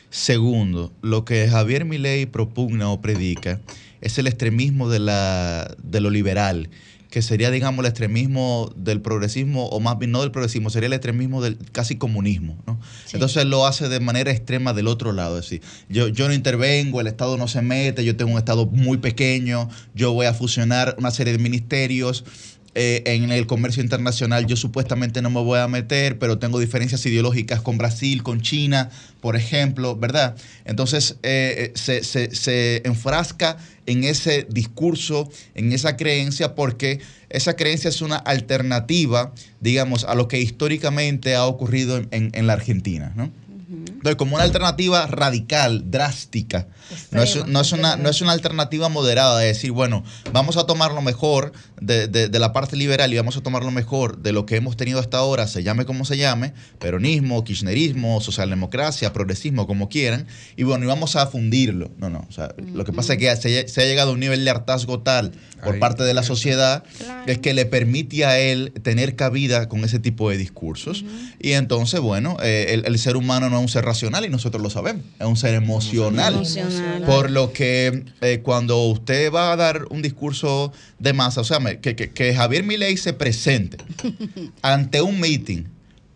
Segundo, 0.10 0.94
lo 1.02 1.26
que 1.26 1.48
Javier 1.50 1.86
Milei 1.86 2.28
propugna 2.28 2.90
o 2.92 3.02
predica 3.02 3.60
es 4.02 4.18
el 4.20 4.28
extremismo 4.28 4.88
de, 4.90 5.00
la, 5.00 5.76
de 5.82 6.02
lo 6.02 6.12
liberal, 6.12 6.70
que 7.14 7.22
sería, 7.22 7.52
digamos, 7.52 7.86
el 7.86 7.90
extremismo 7.92 8.74
del 8.76 9.00
progresismo, 9.00 9.68
o 9.68 9.80
más 9.80 10.00
bien 10.00 10.10
no 10.10 10.22
del 10.22 10.32
progresismo, 10.32 10.72
sería 10.72 10.88
el 10.88 10.94
extremismo 10.94 11.44
del 11.44 11.60
casi 11.72 11.96
comunismo. 11.96 12.58
¿no? 12.66 12.80
Sí. 13.06 13.18
Entonces 13.18 13.46
lo 13.46 13.68
hace 13.68 13.88
de 13.88 14.00
manera 14.00 14.32
extrema 14.32 14.74
del 14.74 14.88
otro 14.88 15.12
lado, 15.12 15.38
es 15.38 15.46
decir, 15.46 15.62
yo, 15.90 16.08
yo 16.08 16.28
no 16.28 16.34
intervengo, 16.34 17.02
el 17.02 17.06
Estado 17.06 17.38
no 17.38 17.48
se 17.48 17.62
mete, 17.62 18.04
yo 18.04 18.16
tengo 18.16 18.32
un 18.32 18.40
Estado 18.40 18.66
muy 18.66 18.98
pequeño, 18.98 19.70
yo 19.94 20.12
voy 20.12 20.26
a 20.26 20.34
fusionar 20.34 20.96
una 20.98 21.12
serie 21.12 21.34
de 21.34 21.38
ministerios, 21.38 22.26
eh, 22.76 23.04
en 23.06 23.32
el 23.32 23.46
comercio 23.46 23.84
internacional 23.84 24.46
yo 24.48 24.56
supuestamente 24.56 25.22
no 25.22 25.30
me 25.30 25.42
voy 25.42 25.60
a 25.60 25.68
meter, 25.68 26.18
pero 26.18 26.40
tengo 26.40 26.60
diferencias 26.60 27.06
ideológicas 27.06 27.62
con 27.62 27.78
Brasil, 27.78 28.24
con 28.24 28.42
China, 28.42 28.90
por 29.22 29.36
ejemplo, 29.36 29.96
¿verdad? 29.96 30.36
Entonces 30.66 31.18
eh, 31.24 31.72
se, 31.76 32.04
se- 32.04 32.34
se 32.36 32.82
enfrasca 32.86 33.58
en 33.86 34.04
ese 34.06 34.48
discurso, 34.50 35.30
en 35.56 35.72
esa 35.74 35.98
creencia, 35.98 36.56
porque 36.56 37.00
esa 37.30 37.56
creencia 37.56 37.90
es 37.90 38.02
una 38.02 38.16
alternativa, 38.18 39.34
digamos, 39.60 40.04
a 40.06 40.16
lo 40.16 40.28
que 40.28 40.40
históricamente 40.40 41.36
ha 41.36 41.46
ocurrido 41.46 41.98
en, 41.98 42.08
en- 42.12 42.32
en 42.34 42.48
la 42.48 42.54
Argentina, 42.54 43.12
¿no? 43.16 43.30
Entonces, 43.86 44.18
como 44.18 44.36
una 44.36 44.44
alternativa 44.44 45.08
radical, 45.08 45.90
drástica. 45.90 46.68
No 47.12 47.24
es, 47.24 47.46
no, 47.48 47.62
es 47.62 47.72
una, 47.72 47.96
no 47.96 48.10
es 48.10 48.22
una 48.22 48.34
alternativa 48.34 48.90
moderada 48.90 49.40
de 49.40 49.48
decir, 49.48 49.72
bueno, 49.72 50.04
vamos 50.34 50.58
a 50.58 50.66
tomar 50.66 50.92
lo 50.94 51.02
mejor 51.02 51.54
de, 51.86 52.08
de- 52.08 52.28
de 52.30 52.40
la 52.40 52.54
parte 52.54 52.76
liberal 52.76 53.14
y 53.14 53.18
vamos 53.18 53.38
a 53.38 53.42
tomar 53.42 53.64
lo 53.64 53.72
mejor 53.72 54.18
de 54.22 54.32
lo 54.32 54.46
que 54.46 54.56
hemos 54.56 54.78
tenido 54.78 55.00
hasta 55.00 55.18
ahora, 55.18 55.48
se 55.48 55.64
llame 55.64 55.86
como 55.86 56.06
se 56.06 56.18
llame, 56.18 56.54
peronismo, 56.80 57.44
kirchnerismo, 57.44 58.22
socialdemocracia, 58.22 59.14
progresismo, 59.14 59.68
como 59.68 59.90
quieran, 59.90 60.28
y 60.56 60.64
bueno, 60.64 60.86
y 60.86 60.88
vamos 60.88 61.16
a 61.16 61.28
fundirlo. 61.28 61.92
No, 61.98 62.10
no, 62.10 62.26
o 62.30 62.32
sea, 62.32 62.54
lo 62.74 62.86
que 62.86 62.94
pasa 62.94 63.14
es 63.14 63.20
que 63.20 63.36
se, 63.36 63.68
se 63.68 63.82
ha 63.82 63.86
llegado 63.86 64.12
a 64.12 64.14
un 64.14 64.20
nivel 64.20 64.44
de 64.44 64.52
hartazgo 64.52 65.00
tal 65.02 65.32
por 65.64 65.76
Ahí. 65.76 65.80
parte 65.80 66.04
de 66.04 66.14
la 66.14 66.24
sociedad 66.24 66.84
Claro. 66.98 67.24
es 67.28 67.38
que 67.40 67.54
le 67.54 67.66
permite 67.66 68.26
a 68.26 68.38
él 68.40 68.74
tener 68.84 69.16
cabida 69.16 69.70
con 69.70 69.84
ese 69.86 69.98
tipo 70.00 70.30
de 70.30 70.38
discursos. 70.38 71.06
Y 71.40 71.54
entonces, 71.54 72.00
bueno, 72.02 72.38
eh, 72.44 72.68
el, 72.72 72.86
el 72.86 73.00
ser 73.00 73.16
humano 73.16 73.50
no 73.50 73.58
es 73.58 73.62
un 73.62 73.70
ser 73.70 73.86
racional 73.86 74.26
y 74.26 74.30
nosotros 74.30 74.62
lo 74.62 74.70
sabemos, 74.70 75.04
es 75.20 75.26
un 75.26 75.38
ser 75.38 75.54
emocional. 75.56 76.34
Emocional. 76.36 77.04
Por 77.06 77.32
lo 77.32 77.54
que 77.54 78.04
eh, 78.22 78.42
cuando 78.44 78.84
usted 78.88 79.32
va 79.32 79.52
a 79.54 79.56
dar 79.56 79.86
un 79.90 80.02
discurso 80.02 80.72
de 81.00 81.14
masa, 81.14 81.42
o 81.42 81.44
sea, 81.46 81.60
me- 81.60 81.73
que, 81.82 81.96
que- 81.96 82.12
que 82.12 82.34
Javier 82.36 82.64
Milei 82.64 82.98
se 82.98 83.14
presente 83.14 83.78
ante 84.62 85.02
un 85.02 85.20
meeting 85.20 85.64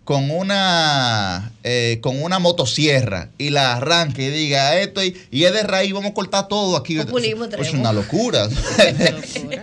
con 0.04 0.32
una 0.32 1.52
eh, 1.64 2.00
con 2.02 2.22
una 2.24 2.40
motosierra 2.40 3.30
y 3.38 3.50
la 3.50 3.76
arranque 3.76 4.28
y 4.28 4.30
diga 4.30 4.78
esto 4.80 5.04
y, 5.04 5.18
y 5.32 5.44
es 5.44 5.52
de 5.54 5.64
raíz, 5.64 5.92
vamos 5.92 6.12
a 6.12 6.14
cortar 6.14 6.48
todo 6.48 6.78
aquí. 6.78 6.98
Populismo 6.98 7.44
es 7.60 7.74
una 7.74 7.92
locura. 7.92 8.48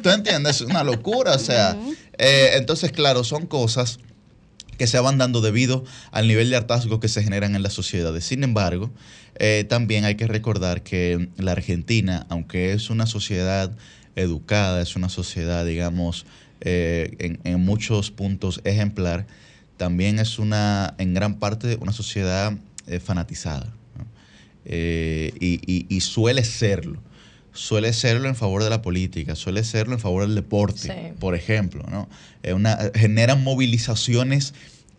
¿Tú 0.03 0.11
entiendes? 0.11 0.57
Es 0.57 0.61
una 0.63 0.85
locura. 0.85 1.33
O 1.33 1.39
sea, 1.39 1.77
eh, 2.19 2.51
entonces, 2.55 2.93
claro, 2.93 3.25
son 3.25 3.47
cosas 3.47 3.99
que 4.77 4.87
se 4.87 4.99
van 4.99 5.17
dando 5.19 5.41
debido 5.41 5.85
al 6.11 6.27
nivel 6.29 6.51
de 6.51 6.57
hartazgo 6.57 7.01
que 7.01 7.09
se 7.09 7.23
generan 7.23 7.55
en 7.57 7.63
las 7.63 7.73
sociedades. 7.73 8.25
Sin 8.25 8.43
embargo, 8.45 8.91
eh, 9.37 9.65
también 9.69 10.05
hay 10.05 10.17
que 10.17 10.27
recordar 10.27 10.83
que 10.83 11.29
la 11.39 11.53
Argentina, 11.53 12.27
aunque 12.29 12.73
es 12.73 12.91
una 12.91 13.07
sociedad 13.07 13.71
educada, 14.17 14.81
es 14.83 14.97
una 14.97 15.09
sociedad, 15.09 15.65
digamos, 15.67 16.27
eh, 16.61 17.15
en, 17.19 17.41
en 17.45 17.61
muchos 17.65 18.11
puntos 18.11 18.61
ejemplar, 18.65 19.27
también 19.77 20.19
es 20.19 20.39
una, 20.39 20.95
en 20.99 21.15
gran 21.15 21.35
parte, 21.39 21.77
una 21.81 21.93
sociedad 21.93 22.53
eh, 22.87 23.01
fanatizada. 23.01 23.67
¿no? 23.99 24.07
Eh, 24.65 25.33
y, 25.41 25.61
y- 25.67 25.87
y 25.89 26.01
suele 26.01 26.45
serlo. 26.45 27.01
Suele 27.53 27.93
serlo 27.93 28.29
en 28.29 28.35
favor 28.35 28.65
de 28.65 28.71
la 28.71 28.83
política, 28.83 29.37
suele 29.37 29.63
serlo 29.63 29.95
en 29.95 30.01
favor 30.01 30.23
del 30.27 30.35
deporte, 30.35 30.79
Sí. 30.81 31.13
por 31.21 31.35
ejemplo. 31.37 31.85
¿no? 31.89 32.09
Una, 32.53 32.79
generan 32.95 33.45
movilizaciones 33.45 34.55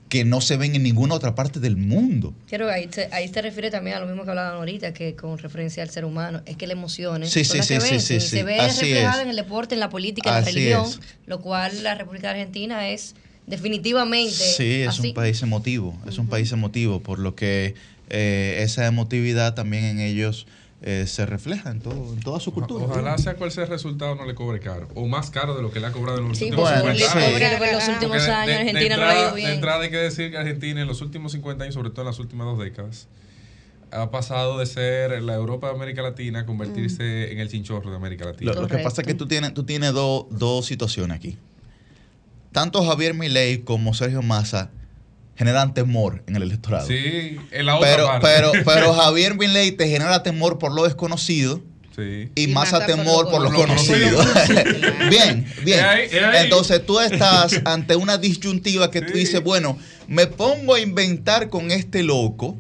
que 0.10 0.24
no 0.24 0.40
se 0.40 0.56
ven 0.56 0.76
en 0.76 0.84
ninguna 0.84 1.16
otra 1.16 1.34
parte 1.34 1.60
del 1.60 1.78
mundo. 1.78 2.34
Que 2.48 2.58
ahí 2.58 2.88
se, 2.92 3.10
ahí 3.12 3.28
se 3.28 3.42
refiere 3.42 3.72
también 3.72 3.98
a 3.98 4.00
lo 4.00 4.06
mismo 4.06 4.24
que 4.24 4.30
hablaban 4.30 4.54
ahorita, 4.56 4.94
que 4.94 5.16
con 5.16 5.38
referencia 5.38 5.82
al 5.82 5.90
ser 5.90 6.06
humano, 6.06 6.42
es 6.46 6.58
que 6.58 6.68
las 6.68 6.78
emociones 6.78 7.32
Sí, 7.32 7.44
son 7.44 7.54
sí, 7.54 7.58
las 7.58 7.68
que 7.90 8.00
sí, 8.00 8.20
se 8.20 8.44
ve 8.44 8.60
Así 8.60 8.82
reflejada 8.82 9.18
es. 9.18 9.24
en 9.24 9.30
el 9.30 9.36
deporte, 9.36 9.74
en 9.74 9.80
la 9.80 9.90
política, 9.90 10.30
en 10.30 10.36
la 10.36 10.42
religión, 10.42 10.86
es. 10.86 11.00
lo 11.26 11.42
cual 11.42 11.84
la 11.84 11.96
República 11.96 12.30
Argentina 12.30 12.88
es 12.90 13.16
definitivamente 13.48 14.32
Sí, 14.32 14.82
es 14.84 14.90
así. 14.90 15.08
un 15.10 15.14
país 15.14 15.42
emotivo, 15.42 15.98
es 16.08 16.18
un 16.18 16.28
país 16.28 16.52
emotivo, 16.52 17.02
por 17.02 17.20
lo 17.20 17.36
que 17.36 17.74
eh, 18.10 18.60
esa 18.62 18.86
emotividad 18.86 19.56
también 19.56 19.84
en 19.86 20.00
ellos 20.00 20.46
eh, 20.82 21.06
se 21.08 21.26
refleja 21.26 21.72
en, 21.72 21.80
todo, 21.80 22.14
en 22.14 22.20
toda 22.20 22.40
su 22.40 22.54
cultura. 22.54 22.86
Ojalá 22.86 23.18
sea 23.18 23.36
cual 23.36 23.52
sea 23.52 23.64
el 23.64 23.70
resultado, 23.70 24.14
no 24.16 24.26
le 24.26 24.36
cobre 24.36 24.60
caro. 24.60 24.88
O 24.94 25.08
más 25.08 25.32
caro 25.32 25.56
de 25.56 25.62
lo 25.64 25.72
que 25.72 25.80
le 25.80 25.88
ha 25.88 25.92
cobrado 25.92 26.20
en 26.20 26.28
los 26.28 26.38
Sí, 26.38 26.46
últimos 26.46 26.70
Bueno, 26.70 26.94
50 26.94 27.12
sí. 27.12 27.18
años. 27.18 27.32
porque 27.32 27.46
en 27.46 27.74
los 27.76 27.88
últimos 27.88 28.02
Porque 28.18 28.22
de- 28.26 28.32
años 28.32 28.48
de- 28.48 28.54
de 28.54 28.60
Argentina 28.60 28.98
no 28.98 29.02
ha 29.04 29.06
entrada- 29.08 29.28
ido 29.28 29.36
bien. 29.36 29.48
De 29.48 29.54
entrada 29.56 29.84
hay 29.84 29.90
que 29.90 29.98
decir 29.98 30.32
que 30.32 30.38
Argentina 30.38 30.82
en 30.82 30.88
los 30.88 31.02
últimos 31.02 31.32
50 31.32 31.64
años, 31.64 31.74
sobre 31.74 31.90
todo 31.90 32.02
en 32.02 32.08
las 32.08 32.20
últimas 32.20 32.46
dos 32.46 32.60
décadas, 32.60 33.08
ha 33.92 34.12
pasado 34.12 34.60
de 34.60 34.66
ser 34.66 35.22
la 35.24 35.34
Europa 35.36 35.70
de 35.70 35.76
América 35.76 36.02
Latina 36.02 36.42
a 36.42 36.46
convertirse 36.46 37.32
en 37.32 37.40
el 37.40 37.50
chinchorro 37.50 37.90
de 37.90 37.96
América 37.96 38.26
Latina. 38.26 38.52
Lo, 38.54 38.62
lo 38.64 38.68
que 38.68 38.80
pasa 38.80 39.02
es 39.02 39.08
que 39.08 39.14
tú 39.14 39.28
tienes, 39.28 39.54
tú 39.54 39.64
tienes 39.64 39.94
dos- 39.94 40.26
dos 40.30 40.66
situaciones 40.66 41.16
aquí. 41.18 41.38
Tanto 42.52 42.84
Javier 42.86 43.14
Milei 43.14 43.60
como 43.60 43.94
Sergio 43.94 44.22
Massa 44.22 44.70
generan 45.36 45.74
temor 45.74 46.24
en 46.28 46.36
el 46.38 46.44
electorado. 46.44 46.88
Sí, 46.88 47.38
en 47.52 47.66
la 47.66 47.76
otra 47.78 47.90
pero, 47.92 48.06
parte. 48.08 48.28
pero, 48.28 48.52
pero 48.66 48.94
Javier 48.96 49.36
Milei 49.36 49.72
te 49.72 49.88
genera 49.88 50.24
temor 50.24 50.58
por 50.60 50.74
lo 50.74 50.84
desconocido 50.86 51.62
sí. 51.96 52.30
y, 52.36 52.48
Massa 52.48 52.78
por 52.78 52.86
temor 52.88 53.26
lo 53.26 53.32
por 53.32 53.42
lo 53.42 53.52
conocido. 53.54 54.18
conocido. 54.18 54.64
bien, 55.10 55.46
bien. 55.64 55.84
Ahí. 55.84 56.08
Entonces 56.44 56.86
tú 56.86 57.00
estás 57.00 57.60
ante 57.66 57.96
una 57.96 58.18
disyuntiva 58.18 58.90
que 58.92 59.02
tú 59.02 59.14
dices, 59.14 59.44
bueno, 59.44 59.78
me 60.08 60.28
pongo 60.28 60.76
a 60.76 60.80
inventar 60.80 61.50
con 61.50 61.72
este 61.72 62.02
loco. 62.04 62.58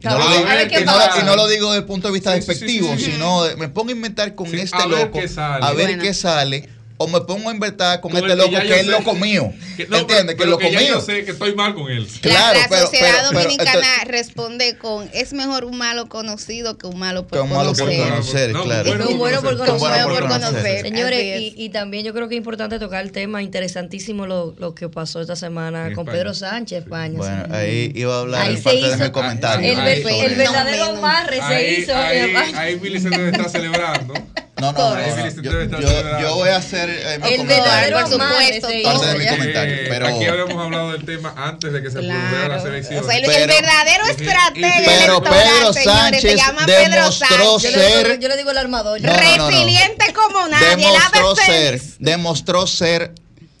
Y 0.00 0.06
no, 0.06 0.12
A 0.12 0.18
lo 0.18 0.28
ver, 0.28 0.38
digo, 0.68 0.78
a 0.78 0.80
y 0.80 0.84
no- 0.84 0.92
pasa. 0.92 1.20
y 1.20 1.24
no 1.24 1.34
lo 1.36 1.48
digo 1.48 1.68
desde 1.72 1.80
el 1.80 1.86
punto 1.86 2.08
de 2.08 2.14
vista 2.14 2.30
Sí, 2.32 2.36
despectivo, 2.40 2.88
sí, 2.92 2.98
sí, 2.98 3.04
sí. 3.06 3.12
sino 3.12 3.44
de- 3.44 3.56
me 3.56 3.68
pongo 3.70 3.88
a 3.88 3.92
inventar 3.92 4.34
con 4.34 4.50
Sí, 4.50 4.56
este 4.60 4.76
a 4.76 4.86
ver 4.86 4.98
loco 5.06 5.18
qué 5.20 5.28
sale. 5.28 5.64
a 5.64 5.72
ver 5.72 5.86
Bueno. 5.88 6.02
qué 6.02 6.12
sale. 6.14 6.68
O 7.04 7.08
me 7.08 7.20
pongo 7.20 7.50
a 7.50 7.54
inventar 7.54 8.00
con 8.00 8.10
Con 8.12 8.20
este 8.20 8.32
el 8.32 8.38
loco 8.38 8.50
que, 8.60 8.80
es 8.80 8.86
loco 8.86 9.14
mío. 9.14 9.52
Que- 9.76 9.86
no, 9.88 9.98
¿Entiendes? 9.98 10.36
pero- 10.38 10.56
Que 10.58 10.66
es 10.68 10.72
loco 10.72 10.82
mío. 10.84 10.94
yo 10.94 11.00
sé 11.00 11.24
que 11.24 11.32
estoy 11.32 11.54
mal 11.54 11.74
con 11.74 11.90
él. 11.90 12.06
La- 12.06 12.20
Claro, 12.30 12.60
la, 12.60 12.68
pero- 12.68 12.80
sociedad 12.86 13.10
pero- 13.16 13.28
pero, 13.30 13.42
dominicana 13.42 13.88
responde 14.06 14.78
con 14.78 15.10
es 15.12 15.32
mejor 15.32 15.64
un 15.64 15.76
malo 15.76 16.08
conocido 16.08 16.78
que 16.78 16.86
un 16.86 16.98
malo 16.98 17.26
por 17.26 17.38
Que 17.38 17.42
un 17.42 17.50
malo 17.50 17.72
por 17.72 17.78
conocer. 17.80 18.08
conocer, 18.08 18.52
claro. 18.52 18.94
Es 19.00 19.06
un 19.10 19.18
bueno 19.18 19.42
por 19.42 19.56
bueno 19.56 19.78
conocer. 19.78 20.28
conocer. 20.28 20.82
Señores, 20.82 21.52
y, 21.56 21.68
también 21.70 22.04
yo 22.04 22.14
creo 22.14 22.28
que 22.28 22.34
es 22.36 22.38
importante 22.38 22.78
tocar 22.78 23.02
el 23.04 23.10
tema 23.12 23.42
interesantísimo 23.42 24.26
lo, 24.26 24.54
lo 24.58 24.74
que 24.74 24.88
pasó 24.88 25.20
esta 25.20 25.36
semana 25.36 25.88
En 25.88 25.94
con 25.94 26.04
España. 26.04 26.18
Pedro 26.18 26.34
Sánchez, 26.34 26.78
España. 26.84 27.18
Bueno, 27.18 27.44
sí. 27.46 27.52
ahí 27.54 27.92
iba 27.94 28.14
a 28.16 28.20
hablar 28.20 28.42
Ahí 28.42 28.50
en 28.52 28.56
se 28.58 28.62
parte 28.62 28.80
de 28.80 28.88
hizo- 28.94 29.04
mi 29.04 29.10
comentario. 29.10 29.72
el, 29.72 29.80
Ahí- 29.80 30.02
ver- 30.02 30.12
ahí- 30.12 30.20
el 30.20 30.30
no 30.32 30.38
verdadero 30.38 30.84
amarre 30.84 31.36
se 31.36 31.42
Ahí, 31.42 31.74
hizo. 31.80 31.96
ahí, 31.96 32.34
ahí 32.56 32.74
Billy 32.76 33.00
se 33.00 33.10
debe 33.10 33.30
estar 33.30 33.50
celebrando. 33.50 34.14
No, 34.60 34.72
no, 34.72 34.94
no, 34.94 36.20
yo, 36.20 36.34
voy 36.36 36.48
a 36.48 36.56
hacer 36.56 36.88
eh, 36.88 37.18
mi 37.20 37.28
El 37.28 37.36
comentario. 37.38 37.46
verdadero 37.64 37.98
Por 38.00 38.08
supuesto, 38.10 38.68
Parte 38.84 39.06
de 39.06 39.18
mi 39.18 39.26
comentario, 39.26 39.76
pero- 39.88 40.06
Aquí 40.06 40.24
habíamos 40.26 40.64
hablado 40.64 40.92
del 40.92 41.04
tema 41.04 41.34
antes 41.36 41.72
de 41.72 41.82
que 41.82 41.88
se 41.90 41.98
produjera 41.98 42.22
la 42.40 42.46
Claro. 42.46 42.62
selección. 42.62 43.04
O 43.04 43.06
sea, 43.08 43.16
el, 43.18 43.24
Pero- 43.26 43.38
el 43.42 43.46
verdadero 43.48 44.06
estratega 44.06 44.82
Pero 44.84 45.22
Pedro 45.22 45.72
señores, 45.72 45.74
se 45.74 45.82
Sánchez 45.84 46.36
llama 46.36 46.66
Pedro 46.66 46.90
demostró 46.94 47.36
Yo 47.36 47.58
Sánchez. 47.60 47.76
le, 47.76 47.86
digo, 47.86 48.00
ser- 48.00 48.20
yo 48.20 48.28
le 48.28 48.36
digo 48.36 48.50
el 48.52 48.58
armador. 48.58 49.00
No, 49.00 49.08
no, 49.12 49.16
no, 49.22 49.36
no. 49.38 49.50
Resiliente 49.50 50.12
como 50.14 50.48
nadie, 50.48 50.76
demostró 50.76 51.36
ser, 51.36 51.82
demostró 51.98 52.66
ser 52.68 53.12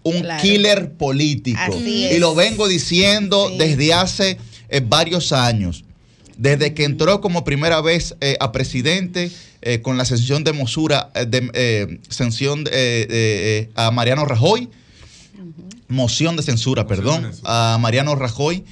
un 0.04 0.20
Claro. 0.20 0.42
killer 0.42 0.92
político. 0.92 1.58
Así 1.60 1.78
y 1.88 2.04
es. 2.06 2.20
lo 2.20 2.34
vengo 2.36 2.68
diciendo 2.68 3.48
Sí. 3.48 3.58
desde 3.58 3.94
hace 3.94 4.38
eh, 4.68 4.80
varios 4.84 5.32
años. 5.32 5.82
Desde 6.36 6.72
que 6.74 6.84
entró 6.84 7.20
como 7.20 7.44
primera 7.44 7.80
vez 7.80 8.14
eh, 8.20 8.36
a 8.40 8.50
presidente 8.52 9.30
eh, 9.66 9.80
con 9.80 9.96
la 9.96 10.04
sanción 10.04 10.44
de 10.44 10.52
mosura, 10.52 11.10
eh, 11.14 11.24
de, 11.24 11.50
eh, 11.54 12.00
sanción 12.10 12.64
de, 12.64 13.70
a 13.74 13.90
Mariano 13.90 14.26
Rajoy, 14.26 14.68
moción 15.88 16.36
de 16.36 16.42
censura, 16.42 16.82
Moción 16.82 16.96
de 16.98 17.02
perdón, 17.02 17.22
censura. 17.32 17.74
a 17.74 17.78
Mariano 17.78 18.14
Rajoy, 18.14 18.64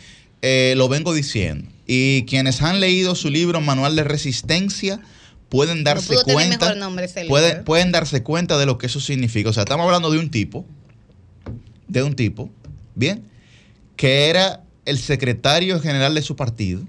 eh, 0.43 0.75
lo 0.77 0.89
vengo 0.89 1.15
diciendo. 1.15 1.71
Y 1.87 2.25
quienes 2.27 2.61
han 2.61 2.81
leído 2.81 3.15
su 3.15 3.31
libro 3.31 3.61
Manual 3.61 3.97
de 3.97 4.05
Resistencia 4.05 5.01
pueden 5.49 5.83
darse 5.83 6.17
cuenta, 6.25 6.75
nombre 6.75 7.09
pueden 7.65 7.93
darse 7.93 8.23
cuenta 8.23 8.59
de 8.59 8.67
lo 8.67 8.77
que 8.77 8.87
eso 8.87 9.01
significa. 9.01 9.51
O 9.51 9.53
sea, 9.53 9.63
estamos 9.63 9.87
hablando 9.87 10.11
de 10.11 10.19
un 10.19 10.31
tipo, 10.31 10.67
de 11.89 12.03
un 12.03 12.15
tipo, 12.15 12.51
bien, 12.95 13.25
que 13.97 14.29
era 14.29 14.63
el 14.85 14.99
secretario 14.99 15.81
general 15.81 16.15
de 16.15 16.23
su 16.23 16.37
partido, 16.37 16.83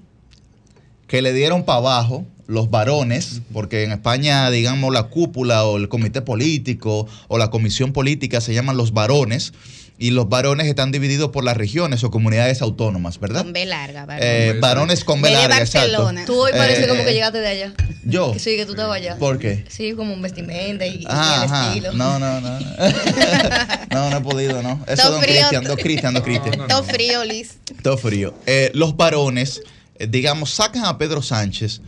que 1.07 1.21
le 1.21 1.31
dieron 1.31 1.63
para 1.63 1.77
abajo 1.77 2.25
los 2.47 2.69
varones, 2.69 3.41
porque 3.53 3.84
en 3.84 3.91
España, 3.91 4.49
digamos, 4.51 4.93
la 4.93 5.03
cúpula 5.03 5.63
o 5.65 5.77
el 5.77 5.88
comité 5.89 6.21
político 6.21 7.08
o 7.27 7.38
la 7.38 7.49
comisión 7.49 7.93
política 7.93 8.41
se 8.41 8.53
llaman 8.53 8.77
los 8.77 8.93
varones, 8.93 9.53
y 9.99 10.10
los 10.10 10.27
varones 10.27 10.65
están 10.67 10.91
divididos 10.91 11.29
por 11.29 11.43
las 11.43 11.56
regiones 11.56 12.03
o 12.03 12.10
comunidades 12.12 12.62
autónomas, 12.63 13.19
¿verdad? 13.19 13.43
Con 13.43 13.53
B 13.53 13.65
larga, 13.67 14.06
¿verdad? 14.08 14.27
Eh, 14.27 14.47
Con 14.47 14.56
B, 14.56 14.60
varones 14.60 15.03
con 15.03 15.21
B 15.21 15.29
larga, 15.32 15.60
exacto. 15.60 15.91
Barcelona. 15.91 16.25
Tú 16.25 16.41
hoy 16.41 16.51
parece 16.51 16.84
Eh, 16.84 16.88
como 16.88 17.06
que 17.06 17.13
llegaste 17.13 17.38
de 17.38 17.47
allá. 17.47 17.73
Yo. 18.03 18.34
Sí, 18.38 18.58
que 18.58 18.65
tú 18.65 18.71
estabas 18.71 18.97
allá. 18.97 19.17
¿Por 19.17 19.38
qué? 19.38 19.63
Sí, 19.69 19.93
como 19.93 20.13
un 20.13 20.21
vestimenta 20.21 20.86
y, 20.86 20.95
y 21.03 21.06
Ah, 21.08 21.43
el 21.45 21.51
ajá. 21.53 21.67
estilo. 21.69 21.93
No, 21.93 22.17
no, 22.19 22.41
no. 22.41 22.60
No, 22.60 22.65
no, 23.91 24.10
no 24.10 24.17
he 24.17 24.21
podido, 24.21 24.62
no. 24.63 24.84
Eso 24.88 25.12
don. 25.12 25.21
Cristian, 25.21 25.63
don 25.63 25.77
Cristian, 25.77 26.13
don 26.15 26.23
Cristian. 26.23 26.58
No, 26.58 26.63
no, 26.63 26.67
Todo 26.67 26.84
frío, 26.84 27.23
Liz. 27.23 27.60
Todo 27.84 27.97
frío. 27.97 28.34
Eh, 28.47 28.71
los 28.73 28.97
varones, 28.97 29.62
eh, 29.99 30.08
digamos, 30.10 30.49
sacan 30.49 30.86
a 30.86 30.97
Pedro 30.97 31.21
Sánchez 31.21 31.82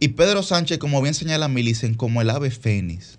y 0.00 0.08
Pedro 0.08 0.42
Sánchez, 0.42 0.78
como 0.78 1.00
bien 1.02 1.14
señala 1.14 1.46
Milicen, 1.48 1.94
como 1.94 2.20
el 2.22 2.30
ave 2.30 2.50
fénix, 2.50 3.18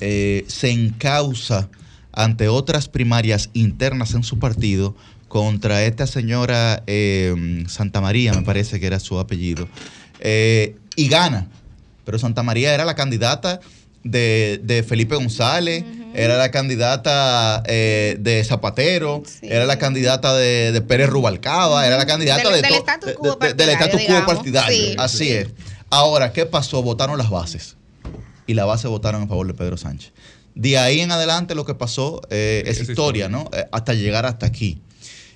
eh, 0.00 0.44
se 0.48 0.70
encausa 0.70 1.68
ante 2.12 2.48
otras 2.48 2.88
primarias 2.88 3.50
internas 3.52 4.14
en 4.14 4.22
su 4.24 4.38
partido 4.38 4.94
contra 5.28 5.84
esta 5.84 6.06
señora 6.06 6.82
eh, 6.86 7.64
Santa 7.68 8.00
María, 8.00 8.32
me 8.32 8.42
parece 8.42 8.80
que 8.80 8.86
era 8.86 8.98
su 9.00 9.18
apellido, 9.18 9.68
eh, 10.20 10.76
y 10.96 11.08
gana. 11.08 11.48
Pero 12.04 12.18
Santa 12.18 12.42
María 12.42 12.72
era 12.74 12.84
la 12.86 12.94
candidata 12.94 13.60
de, 14.02 14.60
de 14.64 14.82
Felipe 14.82 15.14
González, 15.16 15.84
era 16.14 16.38
la 16.38 16.50
candidata 16.50 17.62
eh, 17.66 18.16
de 18.18 18.42
Zapatero, 18.42 19.22
Sí. 19.26 19.40
era 19.50 19.66
la 19.66 19.78
candidata 19.78 20.34
de, 20.34 20.72
de 20.72 20.80
Pérez 20.80 21.10
Rubalcaba, 21.10 21.86
era 21.86 21.98
la 21.98 22.06
candidata 22.06 22.50
Del- 22.50 22.62
de 22.62 22.68
del 22.68 22.70
to- 22.70 22.78
status 22.78 23.06
de- 23.08 23.14
quo 23.14 23.28
del 23.28 23.38
partidario, 23.38 23.74
status 23.74 24.00
quo 24.06 24.26
partidario. 24.26 24.76
Sí. 24.86 24.94
Así 24.98 25.28
es. 25.32 25.48
Ahora, 25.90 26.32
¿qué 26.32 26.46
pasó? 26.46 26.82
Votaron 26.82 27.18
las 27.18 27.30
bases. 27.30 27.76
Y 28.46 28.54
las 28.54 28.66
bases 28.66 28.90
votaron 28.90 29.22
a 29.22 29.26
favor 29.26 29.46
de 29.46 29.54
Pedro 29.54 29.76
Sánchez. 29.76 30.12
De 30.54 30.78
ahí 30.78 31.00
en 31.00 31.10
adelante 31.12 31.54
lo 31.54 31.64
que 31.64 31.74
pasó 31.74 32.20
eh, 32.30 32.62
es, 32.66 32.80
Es 32.80 32.88
historia, 32.90 33.26
historia. 33.26 33.28
¿no? 33.28 33.50
Eh, 33.56 33.66
hasta 33.72 33.94
llegar 33.94 34.26
hasta 34.26 34.46
aquí. 34.46 34.80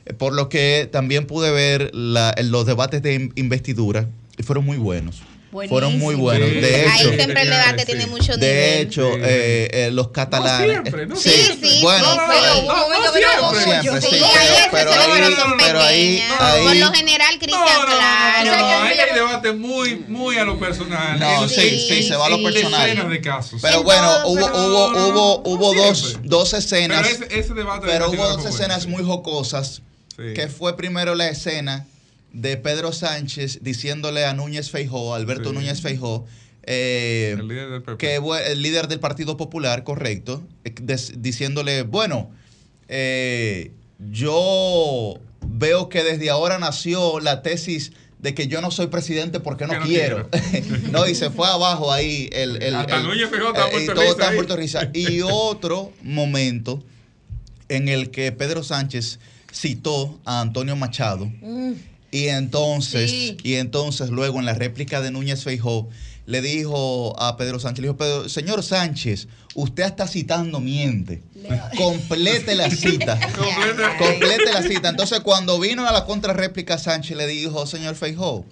Eh, 0.07 0.15
Por 0.15 0.33
lo 0.33 0.49
que 0.49 0.89
también 0.91 1.27
pude 1.27 1.51
ver 1.53 1.91
la- 1.95 2.35
los 2.43 2.67
debates 2.67 3.03
de 3.03 3.15
in- 3.15 3.33
investidura 3.37 4.09
y 4.37 4.43
fueron 4.43 4.65
muy 4.65 4.79
buenos. 4.79 5.23
Fueron 5.53 5.99
muy 5.99 6.15
Buenísimo. 6.15 6.23
buenos. 6.23 6.49
Sí. 6.49 6.61
De 6.61 6.87
Ahí 6.87 7.01
hecho, 7.03 7.09
siempre 7.13 7.43
el 7.43 7.51
debate 7.51 7.79
Sí. 7.81 7.85
tiene 7.87 8.07
mucho 8.07 8.33
nivel. 8.33 8.41
de 8.41 8.81
hecho 8.81 9.13
Sí. 9.13 9.21
eh, 9.23 9.69
eh, 9.71 9.91
los 9.93 10.09
catalanes. 10.09 10.71
siempre, 10.71 11.07
no 11.07 11.15
sí, 11.17 11.29
siempre. 11.29 11.69
Sí, 11.69 11.79
bueno, 11.83 12.07
No, 12.07 12.15
no 12.17 12.27
no 12.27 12.33
pero- 12.33 12.53
pero 14.73 14.93
ahí- 14.93 15.11
pero 15.21 15.37
son 15.37 15.57
pero 15.59 15.83
ahí- 15.83 16.23
ahí- 16.41 16.65
Por 16.65 16.77
lo 16.77 16.93
general, 16.95 17.35
Cristian, 17.39 17.61
No, 17.67 17.83
no, 17.83 17.91
no, 17.91 17.97
claro. 17.97 18.51
no, 18.51 18.59
no, 18.61 18.83
ahí 18.85 18.99
hay 18.99 19.15
debate 19.15 19.53
muy, 19.53 19.97
muy 20.09 20.39
a 20.39 20.45
lo 20.45 20.59
personal. 20.59 21.21
No, 21.21 21.47
sí, 21.49 21.85
sí, 21.87 22.03
se 22.03 22.17
va 22.17 22.27
a 22.27 22.31
lo 22.31 22.43
personal. 22.43 22.87
Decenas 22.89 23.11
de 23.11 23.21
casos. 23.21 23.61
Pero 23.61 23.79
En 23.81 23.85
bueno, 23.85 24.11
hubo, 24.29 24.35
pero- 24.47 24.57
hubo, 24.67 24.89
hubo, 24.89 25.43
no 25.43 25.43
hubo 25.45 25.75
dos, 25.75 26.19
pero 26.23 26.55
escenas, 26.55 27.07
ese, 27.11 27.27
ese 27.39 27.53
debate 27.53 27.87
pero 27.87 28.09
hubo 28.11 28.27
dos 28.27 28.47
escenas 28.47 28.87
muy 28.87 29.05
jocosas, 29.05 29.83
que 30.17 30.49
fue 30.49 30.77
primero 30.79 31.15
la 31.15 31.29
escena 31.29 31.85
de 32.33 32.57
Pedro 32.57 32.93
Sánchez 32.93 33.59
diciéndole 33.63 34.25
a 34.25 34.33
Núñez 34.35 34.71
Feijó, 34.71 35.15
Alberto 35.15 35.51
Sí. 35.51 35.55
Núñez 35.55 35.81
Feijó, 35.83 36.25
eh, 36.65 37.35
El 37.39 37.49
líder 37.49 37.71
del 37.71 37.83
PP. 37.83 37.99
que 37.99 38.17
el 38.51 38.63
líder 38.63 38.89
del 38.89 39.01
Partido 39.01 39.37
Popular, 39.37 39.85
correcto, 39.85 40.43
eh, 40.65 40.73
des- 40.81 41.21
diciéndole, 41.21 41.83
bueno, 41.83 42.31
eh, 42.89 43.73
yo 44.11 45.15
veo 45.47 45.89
que 45.89 46.03
desde 46.05 46.31
ahora 46.31 46.59
nació 46.59 47.21
la 47.21 47.43
tesis 47.43 47.93
de 48.19 48.35
que 48.35 48.47
yo 48.47 48.61
no 48.61 48.71
soy 48.71 48.87
presidente 48.87 49.41
porque 49.41 49.67
no, 49.67 49.81
quiero. 49.83 50.29
no, 50.93 51.09
y 51.09 51.15
se 51.15 51.31
fue 51.31 51.49
abajo 51.49 51.93
ahí 51.93 52.29
el... 52.33 52.63
el- 52.63 52.75
Hasta 52.77 52.97
el- 52.99 53.03
Núñez 53.09 53.29
Feijó 53.29 53.49
estaba 53.49 53.69
eh, 53.71 53.83
y 53.83 53.87
todo 54.47 54.57
risa. 54.57 54.91
Y 54.95 55.21
otro 55.23 55.93
momento 56.03 56.83
en 57.69 57.89
el 57.89 58.11
que 58.11 58.31
Pedro 58.33 58.63
Sánchez 58.63 59.19
citó 59.53 60.21
a 60.25 60.41
Antonio 60.41 60.77
Machado. 60.77 61.27
Mm. 61.27 61.73
Y 62.13 62.29
entonces, 62.29 63.11
Sí. 63.11 63.37
y 63.43 63.55
entonces 63.55 64.11
luego 64.11 64.39
en 64.39 64.45
la 64.45 64.55
réplica 64.55 65.01
de 65.01 65.11
Núñez 65.11 65.43
Feijó, 65.43 65.89
le 66.27 66.41
dijo 66.41 67.19
a 67.21 67.37
Pedro 67.37 67.59
Sánchez, 67.59 67.81
le 67.83 67.89
dijo, 67.89 67.97
Pedro, 67.97 68.29
señor 68.29 68.63
Sánchez, 68.63 69.27
usted 69.57 69.83
está 69.83 70.07
citando 70.07 70.61
miente. 70.61 71.21
Complete 71.77 72.55
la 72.55 72.71
cita. 72.71 73.19
Complete 73.99 74.53
la 74.53 74.63
cita. 74.63 74.91
Entonces, 74.91 75.21
cuando 75.21 75.59
vino 75.59 75.89
a 75.89 75.93
la 75.93 76.05
contrarréplica, 76.05 76.79
Sánchez 76.79 77.17
le 77.17 77.27
dijo, 77.27 77.67
señor 77.67 77.97
Feijó, 77.97 78.45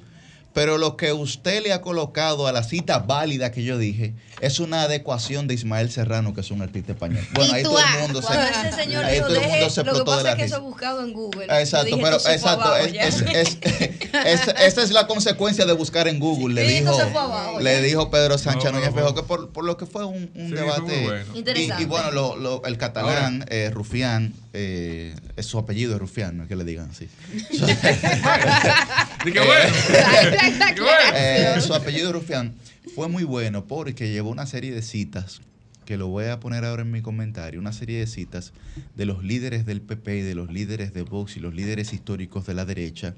pero 0.52 0.78
lo 0.78 0.96
que 0.96 1.12
usted 1.12 1.62
le 1.62 1.72
ha 1.72 1.80
colocado 1.80 2.48
a 2.48 2.52
la 2.52 2.64
cita 2.64 2.98
válida 2.98 3.52
que 3.52 3.62
yo 3.62 3.78
dije 3.78 4.14
es 4.40 4.58
una 4.60 4.82
adecuación 4.82 5.46
de 5.46 5.54
Ismael 5.54 5.90
Serrano, 5.90 6.34
que 6.34 6.40
es 6.40 6.50
un 6.50 6.62
artista 6.62 6.92
español. 6.92 7.24
Bueno, 7.32 7.52
ahí 7.54 7.62
todo 7.62 7.78
el 7.78 7.84
ah, 7.86 7.98
mundo 8.02 8.20
se, 8.22 8.28
Cuando 8.28 8.44
ese 8.46 8.72
señor 8.72 9.04
ahí 9.04 9.14
dijo, 9.14 9.26
todo 9.26 9.36
el 9.36 9.42
mundo 9.42 9.56
deje, 9.58 9.70
se 9.70 9.80
lo 9.80 9.84
que 9.84 9.90
explotó 9.98 10.10
de 10.10 10.16
pasa 10.16 10.22
la 10.24 10.30
es 10.30 10.36
que 10.36 10.42
risa. 10.44 10.56
eso 10.56 10.64
he 10.64 10.68
buscado 10.68 11.04
en 11.04 11.12
Google. 11.12 11.46
Ah, 11.48 11.60
Exacto, 11.60 11.86
dije, 11.86 12.00
pero 12.02 12.16
exacto, 12.16 12.64
abajo 12.64 12.76
es- 12.76 12.94
es- 12.94 13.22
es- 13.32 14.48
es- 14.56 14.78
es 14.78 14.90
la 14.92 15.06
consecuencia 15.06 15.66
de 15.66 15.72
buscar 15.72 16.08
en 16.08 16.18
Google, 16.18 16.54
le 16.54 16.66
Sí, 16.68 16.80
dijo, 16.80 17.00
abajo 17.00 17.60
le 17.60 17.82
dijo 17.82 18.10
Pedro 18.10 18.38
Sánchez 18.38 18.72
No, 18.72 18.80
Feijóo 18.80 19.14
que 19.14 19.22
por, 19.22 19.50
por 19.50 19.64
lo 19.64 19.76
que 19.76 19.86
fue 19.86 20.04
un, 20.04 20.30
un 20.34 20.48
Sí, 20.48 20.48
fue 20.48 20.58
debate 20.60 21.02
bueno. 21.04 21.36
Interesante. 21.36 21.82
y 21.82 21.86
bueno, 21.86 22.10
lo- 22.10 22.36
lo- 22.36 22.62
el 22.64 22.76
catalán, 22.78 23.44
eh, 23.48 23.70
Rufián, 23.72 24.32
eh, 24.52 25.14
es 25.36 25.46
su 25.46 25.58
apellido 25.58 25.94
es 25.94 26.00
Rufián, 26.00 26.36
no 26.36 26.42
es 26.44 26.48
que 26.48 26.56
le 26.56 26.64
digan 26.64 26.90
así. 26.90 27.08
Di 29.24 29.32
que 29.32 29.40
bueno. 29.40 29.74
Exacto, 29.74 30.74
Qué 30.74 30.80
bueno. 30.80 31.12
Eh, 31.14 31.60
su 31.60 31.74
apellido 31.74 32.12
Rufián 32.12 32.54
fue 32.94 33.08
muy 33.08 33.24
bueno 33.24 33.66
porque 33.66 34.10
llevó 34.10 34.30
una 34.30 34.46
serie 34.46 34.72
de 34.72 34.82
citas, 34.82 35.40
que 35.84 35.96
lo 35.96 36.08
voy 36.08 36.26
a 36.26 36.40
poner 36.40 36.64
ahora 36.64 36.82
en 36.82 36.90
mi 36.90 37.02
comentario, 37.02 37.60
una 37.60 37.72
serie 37.72 37.98
de 37.98 38.06
citas 38.06 38.52
de 38.96 39.06
los 39.06 39.24
líderes 39.24 39.66
del 39.66 39.80
PP 39.80 40.18
y 40.18 40.22
de 40.22 40.34
los 40.34 40.52
líderes 40.52 40.94
de 40.94 41.02
Vox 41.02 41.36
y 41.36 41.40
los 41.40 41.54
líderes 41.54 41.92
históricos 41.92 42.46
de 42.46 42.54
la 42.54 42.64
derecha, 42.64 43.14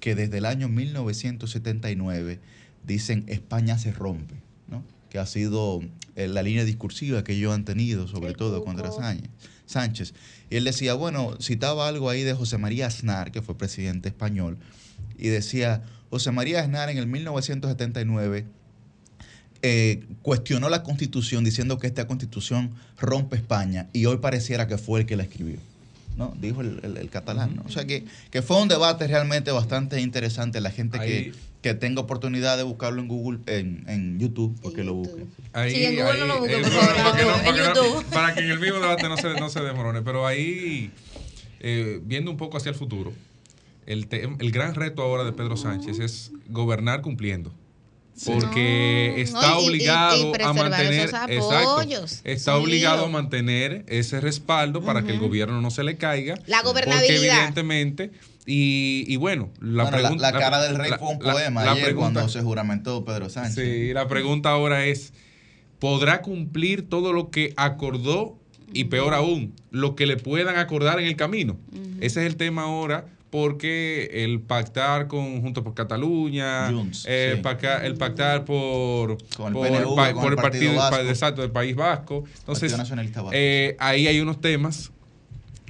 que 0.00 0.14
desde 0.14 0.38
el 0.38 0.46
año 0.46 0.68
1979 0.68 2.40
dicen 2.86 3.24
España 3.28 3.78
se 3.78 3.92
rompe, 3.92 4.36
¿no? 4.68 4.84
que 5.10 5.18
ha 5.18 5.26
sido 5.26 5.80
eh, 6.16 6.28
la 6.28 6.42
línea 6.42 6.64
discursiva 6.64 7.24
que 7.24 7.32
ellos 7.32 7.54
han 7.54 7.64
tenido, 7.64 8.08
sobre 8.08 8.28
El 8.28 8.36
todo 8.36 8.64
contra 8.64 8.90
Sánchez. 8.90 9.30
Sánchez. 9.66 10.14
Y 10.50 10.56
él 10.56 10.64
decía, 10.64 10.94
bueno, 10.94 11.36
citaba 11.40 11.88
algo 11.88 12.08
ahí 12.10 12.22
de 12.22 12.34
José 12.34 12.58
María 12.58 12.86
Aznar, 12.86 13.32
que 13.32 13.42
fue 13.42 13.56
presidente 13.56 14.08
español, 14.08 14.58
y 15.18 15.28
decía, 15.28 15.82
José 16.10 16.32
María 16.32 16.60
Aznar 16.60 16.88
en 16.88 16.98
el 16.98 17.06
1979 17.06 18.46
eh, 19.62 20.04
cuestionó 20.22 20.68
la 20.68 20.82
constitución 20.82 21.44
diciendo 21.44 21.78
que 21.78 21.86
esta 21.86 22.06
constitución 22.06 22.70
rompe 23.00 23.36
España 23.36 23.88
y 23.92 24.06
hoy 24.06 24.18
pareciera 24.18 24.66
que 24.68 24.78
fue 24.78 25.00
el 25.00 25.06
que 25.06 25.16
la 25.16 25.24
escribió. 25.24 25.56
¿no? 26.16 26.34
Dijo 26.40 26.60
el, 26.62 26.80
el- 26.82 26.96
el 26.96 27.10
catalán. 27.10 27.54
¿no? 27.56 27.62
O 27.66 27.68
sea 27.70 27.84
que, 27.86 28.04
que 28.32 28.42
fue 28.42 28.60
un 28.60 28.66
debate 28.68 29.06
realmente 29.06 29.52
bastante 29.52 30.00
interesante. 30.00 30.60
La 30.60 30.70
gente 30.72 30.98
que, 30.98 31.04
Ahí- 31.04 31.32
que 31.62 31.74
tenga 31.74 32.00
oportunidad 32.00 32.56
de 32.56 32.64
buscarlo 32.64 33.00
en 33.00 33.06
Google, 33.08 33.38
en, 33.46 33.84
en 33.88 34.18
YouTube, 34.18 34.56
porque 34.60 34.82
lo 34.82 34.94
busque. 34.94 35.24
Ahí, 35.52 35.70
Sí, 35.74 35.84
en 35.84 35.96
Google 35.96 36.18
no 36.18 36.26
lo 36.26 36.38
busque, 36.40 36.56
eh, 36.56 36.62
por 36.62 36.72
no, 36.72 36.78
favor, 36.80 36.94
para 36.96 37.16
que 37.16 37.22
no- 37.24 37.34
en 37.36 37.44
para 37.44 37.54
que 37.54 37.60
no- 37.60 37.74
YouTube. 37.74 38.04
Para 38.06 38.34
que 38.34 38.40
en 38.40 38.50
el 38.50 38.58
mismo 38.60 38.78
debate 38.80 39.08
no 39.08 39.16
se, 39.16 39.34
no 39.40 39.48
se 39.48 39.60
desmorone. 39.60 40.02
Pero 40.02 40.26
ahí, 40.26 40.90
eh, 41.60 42.00
viendo 42.04 42.30
un 42.32 42.36
poco 42.36 42.56
hacia 42.56 42.70
el 42.70 42.74
futuro, 42.76 43.12
el, 43.86 44.08
te- 44.08 44.24
el 44.24 44.50
gran 44.50 44.74
reto 44.74 45.02
ahora 45.02 45.22
de 45.24 45.32
Pedro 45.32 45.56
Sánchez 45.56 46.00
es 46.00 46.32
gobernar 46.48 47.00
cumpliendo. 47.00 47.52
Porque 48.24 49.12
No, 49.16 49.22
está 49.22 49.50
no, 49.50 49.60
y- 49.60 49.62
y- 49.62 49.66
y 49.66 49.68
obligado 49.68 50.28
a 50.28 50.32
preservar 50.32 50.54
mantener 50.70 50.92
esos 50.92 51.04
exacto, 51.28 51.52
apoyos. 51.52 52.20
está 52.24 52.52
Sí. 52.54 52.58
obligado 52.62 53.04
a 53.04 53.08
mantener 53.08 53.84
ese 53.88 54.20
respaldo 54.20 54.82
para 54.82 55.02
que 55.02 55.12
el 55.12 55.18
gobierno 55.18 55.60
no 55.60 55.70
se 55.70 55.84
le 55.84 55.96
caiga 55.96 56.34
La 56.46 56.62
porque 56.62 56.84
gobernabilidad. 56.86 57.36
evidentemente 57.38 58.10
y, 58.46 59.04
y 59.06 59.16
bueno 59.16 59.50
la 59.60 59.84
Bueno, 59.84 59.98
pregunta 59.98 60.32
la 60.32 60.38
cara 60.38 60.62
del 60.62 60.76
rey 60.76 60.90
la- 60.90 60.98
fue 60.98 61.08
un 61.08 61.22
la- 61.22 61.32
poema 61.32 61.64
la 61.64 61.72
ayer 61.72 61.84
pregunta- 61.84 62.12
cuando 62.20 62.28
se 62.32 62.40
juramentó 62.42 63.04
Pedro 63.04 63.28
Sánchez. 63.28 63.54
Sí, 63.54 63.92
la 63.92 64.08
pregunta 64.08 64.50
ahora 64.50 64.86
es, 64.86 65.12
¿podrá 65.78 66.22
cumplir 66.22 66.88
todo 66.88 67.12
lo 67.12 67.30
que 67.30 67.52
acordó 67.56 68.38
y 68.72 68.84
peor 68.84 69.14
aún, 69.14 69.54
lo 69.70 69.94
que 69.96 70.06
le 70.06 70.16
puedan 70.16 70.56
acordar 70.58 70.98
en 70.98 71.06
el 71.06 71.16
camino? 71.16 71.56
Ese 72.00 72.20
es 72.20 72.26
el 72.26 72.36
tema 72.36 72.62
ahora 72.62 73.06
porque 73.30 74.08
el 74.24 74.40
pactar 74.40 75.06
con 75.06 75.42
Juntos 75.42 75.62
por 75.64 75.74
Cataluña, 75.74 76.70
Junts, 76.70 77.04
eh, 77.08 77.32
sí. 77.34 77.36
el 77.84 77.94
pactar 77.96 78.44
por, 78.44 79.18
Con 79.36 79.48
el 79.48 79.52
por, 79.52 79.68
PNV, 79.68 79.94
pa- 79.96 80.12
con 80.12 80.22
por 80.22 80.32
el 80.32 80.38
el 80.38 80.42
Partido 80.42 80.74
partido, 80.74 80.76
Vasco. 80.76 81.08
exacto, 81.08 81.42
del 81.42 81.50
País 81.50 81.76
Vasco. 81.76 82.24
Entonces, 82.40 82.76
Vasco. 82.76 83.30
eh, 83.32 83.76
ahí 83.78 84.06
hay 84.06 84.20
unos 84.20 84.40
temas 84.40 84.90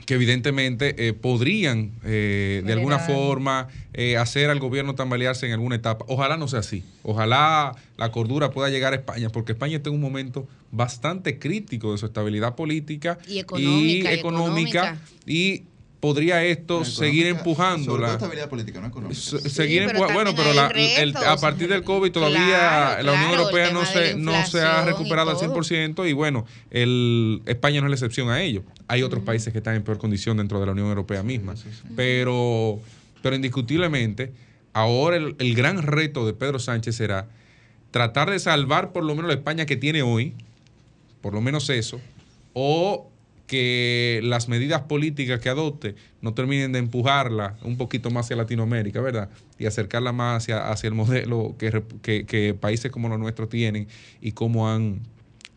que 0.06 0.14
evidentemente 0.14 0.94
eh, 1.06 1.12
podrían 1.12 1.92
eh, 2.02 2.62
de 2.64 2.72
alguna 2.72 2.98
forma 2.98 3.68
eh, 3.92 4.16
hacer 4.16 4.48
al 4.48 4.58
gobierno 4.58 4.94
tambalearse 4.94 5.44
en 5.46 5.52
alguna 5.52 5.74
etapa. 5.76 6.06
Ojalá 6.08 6.38
no 6.38 6.48
sea 6.48 6.60
así. 6.60 6.82
Ojalá 7.02 7.72
la 7.98 8.10
cordura 8.10 8.50
pueda 8.50 8.70
llegar 8.70 8.94
a 8.94 8.96
España, 8.96 9.28
porque 9.28 9.52
España 9.52 9.76
está 9.76 9.90
en 9.90 9.96
un 9.96 10.00
momento 10.00 10.48
bastante 10.70 11.38
crítico 11.38 11.92
de 11.92 11.98
su 11.98 12.06
estabilidad 12.06 12.54
política 12.54 13.18
Y 13.28 13.38
económica, 13.38 14.10
y 14.14 14.18
económica, 14.18 14.78
económica. 14.80 14.98
y 15.26 15.64
podría 16.00 16.44
esto 16.44 16.84
seguir 16.84 17.26
empujándola. 17.26 18.12
estabilidad 18.12 18.48
política, 18.48 18.80
no 18.80 18.86
económica. 18.86 19.20
Se- 19.20 19.40
Sí, 19.40 19.50
seguir 19.50 19.86
pero 19.86 20.06
bueno, 20.12 20.32
pero 20.36 20.52
la- 20.54 20.68
el- 20.68 21.16
a 21.16 21.36
partir 21.38 21.68
del 21.68 21.82
COVID 21.82 22.12
todavía 22.12 22.38
Claro, 22.38 23.02
la 23.02 23.12
Unión 23.12 23.28
claro, 23.30 23.42
Europea 23.42 23.70
no 23.72 23.84
se, 23.84 24.14
no 24.14 24.46
se 24.46 24.60
ha 24.60 24.84
recuperado 24.84 25.30
al 25.30 25.36
todo. 25.36 25.54
100% 25.54 26.06
y 26.08 26.12
bueno, 26.12 26.46
el, 26.70 27.42
España 27.46 27.80
no 27.80 27.86
es 27.88 27.90
la 27.90 27.96
excepción 27.96 28.30
a 28.30 28.40
ello. 28.42 28.62
Hay 28.86 29.02
otros 29.02 29.24
países 29.24 29.52
que 29.52 29.58
están 29.58 29.74
en 29.74 29.82
peor 29.82 29.98
condición 29.98 30.36
dentro 30.36 30.60
de 30.60 30.66
la 30.66 30.72
Unión 30.72 30.86
Europea 30.88 31.22
misma. 31.24 31.54
Pero, 31.96 32.78
pero 33.22 33.34
indiscutiblemente, 33.34 34.32
ahora 34.72 35.16
el, 35.16 35.34
el 35.40 35.54
gran 35.54 35.82
reto 35.82 36.24
de 36.26 36.32
Pedro 36.32 36.60
Sánchez 36.60 36.94
será 36.94 37.26
tratar 37.90 38.30
de 38.30 38.38
salvar 38.38 38.92
por 38.92 39.02
lo 39.02 39.14
menos 39.16 39.28
la 39.28 39.34
España 39.34 39.66
que 39.66 39.76
tiene 39.76 40.02
hoy, 40.02 40.34
por 41.22 41.34
lo 41.34 41.40
menos 41.40 41.68
eso, 41.70 42.00
o 42.52 43.10
que 43.48 44.20
las 44.22 44.48
medidas 44.48 44.82
políticas 44.82 45.40
que 45.40 45.48
adopte 45.48 45.96
no 46.22 46.34
terminen 46.34 46.70
de 46.70 46.78
empujarla 46.78 47.56
un 47.64 47.76
poquito 47.76 48.10
más 48.10 48.26
hacia 48.26 48.36
Latinoamérica, 48.36 49.00
¿verdad? 49.00 49.30
Y 49.58 49.66
acercarla 49.66 50.12
más 50.12 50.44
hacia, 50.44 50.70
hacia 50.70 50.86
el 50.88 50.94
modelo 50.94 51.56
que, 51.58 51.82
que- 52.02 52.24
que 52.26 52.54
países 52.54 52.92
como 52.92 53.08
los 53.08 53.18
nuestros 53.18 53.48
tienen 53.48 53.88
y 54.20 54.32
cómo 54.32 54.70
han 54.70 55.00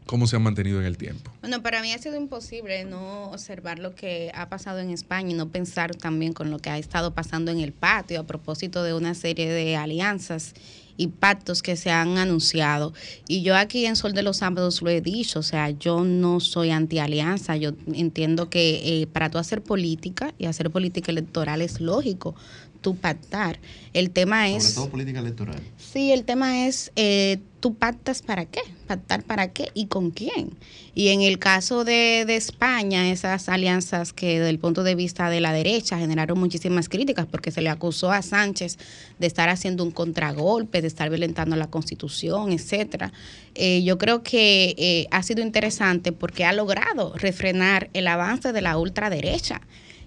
cómo 0.07 0.27
se 0.27 0.35
han 0.35 0.41
mantenido 0.41 0.79
en 0.81 0.85
el 0.87 0.97
tiempo. 0.97 1.31
Bueno, 1.39 1.61
para 1.61 1.81
mí 1.81 1.93
ha 1.93 1.97
sido 1.97 2.17
imposible 2.17 2.83
no 2.83 3.31
observar 3.31 3.79
lo 3.79 3.95
que 3.95 4.29
ha 4.33 4.49
pasado 4.49 4.79
en 4.79 4.89
España 4.89 5.29
y 5.29 5.33
no 5.35 5.49
pensar 5.49 5.95
también 5.95 6.33
con 6.33 6.49
lo 6.51 6.59
que 6.59 6.69
ha 6.69 6.77
estado 6.77 7.13
pasando 7.13 7.49
en 7.51 7.59
el 7.61 7.71
patio 7.71 8.19
a 8.19 8.23
propósito 8.25 8.83
de 8.83 8.93
una 8.93 9.13
serie 9.13 9.49
de 9.49 9.77
alianzas 9.77 10.53
y 10.97 11.07
pactos 11.07 11.61
que 11.61 11.75
se 11.75 11.91
han 11.91 12.17
anunciado. 12.17 12.93
Y 13.27 13.41
yo 13.43 13.55
aquí 13.55 13.85
en 13.85 13.95
Sol 13.95 14.13
de 14.13 14.23
los 14.23 14.37
Sábados 14.37 14.81
lo 14.81 14.89
he 14.89 15.01
dicho, 15.01 15.39
o 15.39 15.43
sea, 15.43 15.69
yo 15.69 16.03
no 16.03 16.39
soy 16.39 16.71
anti-alianza, 16.71 17.55
yo 17.57 17.71
entiendo 17.93 18.49
que 18.49 19.01
eh, 19.01 19.07
para 19.07 19.29
tú 19.29 19.37
hacer 19.37 19.61
política 19.61 20.33
y 20.37 20.45
hacer 20.45 20.69
política 20.69 21.11
electoral 21.11 21.61
es 21.61 21.81
lógico 21.81 22.35
tú 22.81 22.95
pactar. 22.95 23.59
El 23.93 24.11
tema 24.11 24.49
es... 24.49 24.63
Sobre 24.63 24.75
todo 24.75 24.89
política 24.89 25.19
electoral. 25.19 25.61
Sí, 25.77 26.11
el 26.11 26.23
tema 26.23 26.67
es, 26.67 26.91
eh, 26.95 27.39
¿tú 27.59 27.75
pactas 27.75 28.21
para 28.21 28.45
qué? 28.45 28.61
¿Pactar 28.87 29.23
para 29.23 29.49
qué 29.49 29.69
y 29.73 29.87
con 29.87 30.11
quién? 30.11 30.57
Y 30.95 31.09
en 31.09 31.21
el 31.21 31.39
caso 31.39 31.83
de, 31.83 32.23
de 32.25 32.35
España, 32.35 33.11
esas 33.11 33.49
alianzas 33.49 34.13
que 34.13 34.39
desde 34.39 34.49
el 34.49 34.59
punto 34.59 34.83
de 34.83 34.95
vista 34.95 35.29
de 35.29 35.41
la 35.41 35.53
derecha 35.53 35.97
generaron 35.97 36.39
muchísimas 36.39 36.89
críticas 36.89 37.25
porque 37.25 37.51
se 37.51 37.61
le 37.61 37.69
acusó 37.69 38.11
a 38.11 38.21
Sánchez 38.21 38.77
de 39.19 39.27
estar 39.27 39.49
haciendo 39.49 39.83
un 39.83 39.91
contragolpe, 39.91 40.81
de 40.81 40.87
estar 40.87 41.09
violentando 41.09 41.55
la 41.55 41.67
constitución, 41.67 42.51
etcétera. 42.51 43.11
Eh, 43.55 43.83
yo 43.83 43.97
creo 43.97 44.23
que 44.23 44.75
eh, 44.77 45.07
ha 45.11 45.23
sido 45.23 45.41
interesante 45.41 46.11
porque 46.11 46.45
ha 46.45 46.53
logrado 46.53 47.13
refrenar 47.17 47.89
el 47.93 48.07
avance 48.07 48.53
de 48.53 48.61
la 48.61 48.77
ultraderecha 48.77 49.61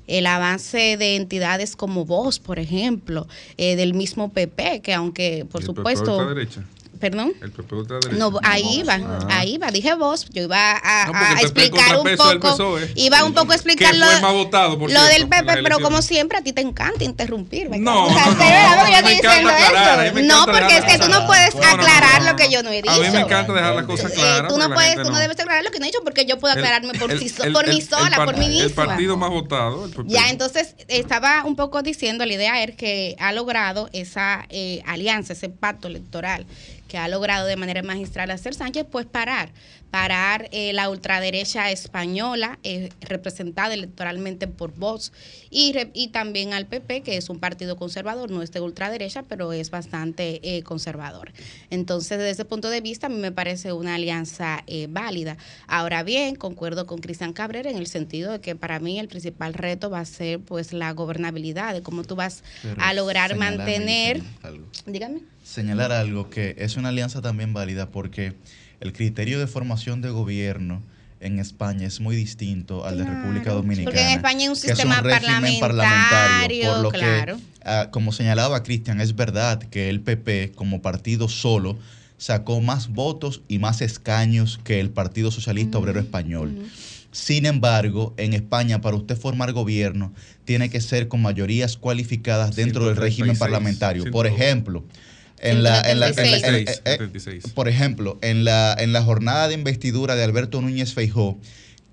el 0.07 0.27
avance 0.27 0.97
de 0.97 1.17
entidades 1.17 1.77
como 1.77 2.05
vos, 2.05 2.39
por 2.39 2.59
ejemplo, 2.59 3.27
eh, 3.57 3.77
del 3.77 3.95
mismo 3.95 4.33
PP, 4.33 4.81
que 4.83 4.95
aunque 4.95 5.47
por 5.51 5.63
¿El 5.63 5.67
PP 5.67 5.77
supuesto... 5.77 6.35
Perdón. 7.05 7.35
El 7.43 7.53
PP 7.53 7.75
ultraderecha. 7.75 8.17
No, 8.17 8.33
ahí 8.43 8.83
va, 8.83 8.95
Ah. 8.95 9.41
ahí 9.41 9.59
va, 9.59 9.71
dije 9.71 9.95
vos, 9.95 10.27
yo 10.31 10.45
iba 10.45 10.81
a, 10.83 11.13
No, 11.13 11.39
explicar 11.39 11.99
un 11.99 12.17
poco, 12.17 12.57
PSOE. 12.57 12.93
iba 12.95 13.23
un 13.25 13.35
poco 13.35 13.53
a 13.53 13.57
explicar 13.57 13.95
lo, 13.95 14.07
cierto, 14.07 14.79
del 15.09 15.29
PP, 15.29 15.63
pero 15.63 15.81
como 15.81 16.01
siempre 16.01 16.39
a 16.39 16.43
ti 16.43 16.55
te 16.55 16.63
encanta 16.63 17.05
interrumpirme. 17.05 17.79
No, 17.79 18.09
no. 18.11 18.15
Porque 20.47 20.79
es 20.79 20.85
que 20.87 20.99
tú 20.99 21.11
no 21.11 21.27
puedes 21.27 21.55
aclarar 21.57 22.23
lo 22.23 22.37
que 22.37 22.49
yo 22.49 22.63
no 22.63 22.71
he 22.71 22.81
dicho. 22.81 22.91
A 22.91 22.99
mí 22.99 23.11
me 23.11 23.21
encanta 23.21 23.53
dejar 23.53 23.75
las 23.75 23.85
cosas 23.85 24.11
claras. 24.13 24.51
tú 24.51 24.57
no 24.57 24.73
puedes, 24.73 24.93
gente 24.93 25.05
tú 25.05 25.13
no 25.13 25.19
debes 25.19 25.39
aclarar 25.39 25.63
lo 25.63 25.71
que 25.71 25.81
no 25.81 25.85
he 25.85 25.89
dicho 25.89 26.01
porque 26.05 26.25
yo 26.25 26.39
puedo 26.39 26.55
aclararme 26.55 26.95
por, 26.99 27.13
mí 27.13 27.19
sola, 27.83 28.25
por 28.25 28.39
mí 28.39 28.49
misma. 28.49 28.65
El 28.65 28.73
partido 28.73 29.19
más 29.19 29.29
votado. 29.29 29.91
Ya, 30.07 30.31
entonces 30.31 30.75
estaba 30.89 31.45
un 31.45 31.55
poco 31.55 31.83
diciendo, 31.83 32.25
la 32.25 32.33
idea 32.33 32.63
es 32.63 32.75
que 32.75 33.15
ha 33.19 33.33
logrado 33.33 33.91
esa 33.93 34.47
eh, 34.49 34.81
alianza, 34.87 35.35
ese 35.35 35.51
pacto 35.51 35.89
electoral 35.89 36.47
que 36.95 36.99
ha 36.99 37.09
logrado 37.09 37.49
de 37.49 37.57
manera 37.57 37.83
magistral 37.83 38.31
hacer 38.31 38.55
Sánchez, 38.55 38.87
pues 38.89 39.05
parar, 39.05 39.51
parar 39.91 40.49
eh, 40.53 40.73
la 40.73 40.89
ultraderecha 40.89 41.73
española 41.73 42.61
eh, 42.63 42.89
representada 43.01 43.75
electoralmente 43.75 44.47
por 44.47 44.73
Vox 44.73 45.11
y, 45.51 46.09
también 46.13 46.53
al 46.53 46.67
PP, 46.67 47.03
que 47.03 47.17
es 47.17 47.31
un 47.31 47.41
partido 47.41 47.75
conservador, 47.75 48.31
no 48.31 48.43
es 48.43 48.53
de 48.53 48.61
ultraderecha, 48.61 49.25
pero 49.25 49.53
es 49.53 49.73
bastante 49.73 50.39
eh, 50.45 50.63
conservador. 50.63 51.33
Entonces, 51.69 52.17
desde 52.17 52.31
ese 52.31 52.45
punto 52.45 52.71
de 52.71 52.81
vista, 52.81 53.09
a 53.09 53.11
mí 53.11 53.17
me 53.17 53.33
parece 53.33 53.73
una 53.73 53.97
alianza 53.97 54.63
válida. 54.89 55.37
Ahora 55.67 56.05
bien, 56.05 56.37
concuerdo 56.37 56.87
con 56.87 57.01
Cristian 57.01 57.33
Cabrera 57.33 57.71
en 57.71 57.77
el 57.77 57.89
sentido 57.89 58.31
de 58.31 58.41
que 58.41 58.55
para 58.55 58.79
mí 58.79 59.01
el 59.01 59.09
principal 59.09 59.53
reto 59.53 59.91
va 59.91 59.99
a 59.99 60.05
ser 60.05 60.39
pues 60.39 60.73
la 60.73 60.93
gobernabilidad, 60.93 61.75
de 61.75 61.83
cómo 61.83 62.05
tú 62.05 62.15
vas 62.15 62.45
Pero 62.63 62.81
a 62.81 62.95
lograr 62.95 63.35
mantener... 63.35 64.23
Algo. 64.45 64.69
Dígame. 64.87 65.34
Señalar 65.45 65.93
algo 65.93 66.31
que 66.31 66.57
es 66.59 66.77
una 66.77 66.89
alianza 66.89 67.21
también 67.21 67.53
válida 67.53 67.91
porque 67.91 68.33
el 68.81 68.95
criterio 68.95 69.39
de 69.39 69.47
formación 69.47 70.01
de 70.01 70.09
gobierno 70.09 70.83
en 71.21 71.39
España 71.39 71.87
es 71.87 72.01
muy 72.01 72.17
distinto 72.17 72.87
al 72.87 72.99
de 72.99 73.05
República 73.05 73.53
Dominicana. 73.53 73.85
porque 73.85 74.01
en 74.01 74.17
España 74.17 74.39
hay 74.41 74.49
un 74.49 74.55
que 74.55 74.71
es 74.71 74.79
sistema 74.79 75.01
régimen 75.03 75.61
parlamentario, 75.61 76.73
por 76.73 76.83
lo 76.83 76.91
claro. 76.91 77.37
que, 77.37 77.43
ah, 77.63 77.89
como 77.91 78.13
señalaba 78.13 78.63
Cristian, 78.63 79.01
es 79.03 79.15
verdad 79.15 79.59
que 79.59 79.91
el 79.91 80.01
PP 80.01 80.53
como 80.55 80.81
partido 80.81 81.29
solo 81.29 81.79
sacó 82.17 82.63
más 82.63 82.89
votos 82.89 83.43
y 83.47 83.59
más 83.59 83.83
escaños 83.83 84.59
que 84.65 84.81
el 84.81 84.91
Partido 84.91 85.31
Socialista 85.31 85.79
Obrero 85.79 86.01
Español. 86.01 86.59
Sin 87.13 87.47
embargo, 87.47 88.15
en 88.17 88.33
España, 88.33 88.81
para 88.81 88.97
usted 88.97 89.17
formar 89.17 89.53
gobierno, 89.53 90.13
tiene 90.45 90.71
que 90.71 90.81
ser 90.81 91.07
con 91.07 91.23
mayorías 91.23 91.77
cualificadas 91.77 92.57
dentro 92.57 92.87
del 92.87 92.97
régimen 92.97 93.37
136, 93.37 93.39
parlamentario. 93.39 94.03
Por 94.11 94.27
102. 94.27 94.41
ejemplo, 94.41 94.85
en 95.41 95.63
la, 95.63 95.81
en 95.81 96.01
la- 96.01 96.09
en 96.09 96.17
la- 96.17 96.23
en- 96.23 96.31
76, 96.43 96.69
eh, 96.69 96.81
eh, 96.85 96.91
76. 96.93 97.45
por 97.55 97.69
ejemplo, 97.69 98.19
en 98.23 98.45
la, 98.45 98.75
en 98.79 98.93
la 98.93 99.03
jornada 99.03 99.49
de 99.49 99.55
investidura 99.55 100.15
de 100.17 100.25
Alberto 100.25 100.61
Núñez 100.61 100.95
Feijó, 100.95 101.39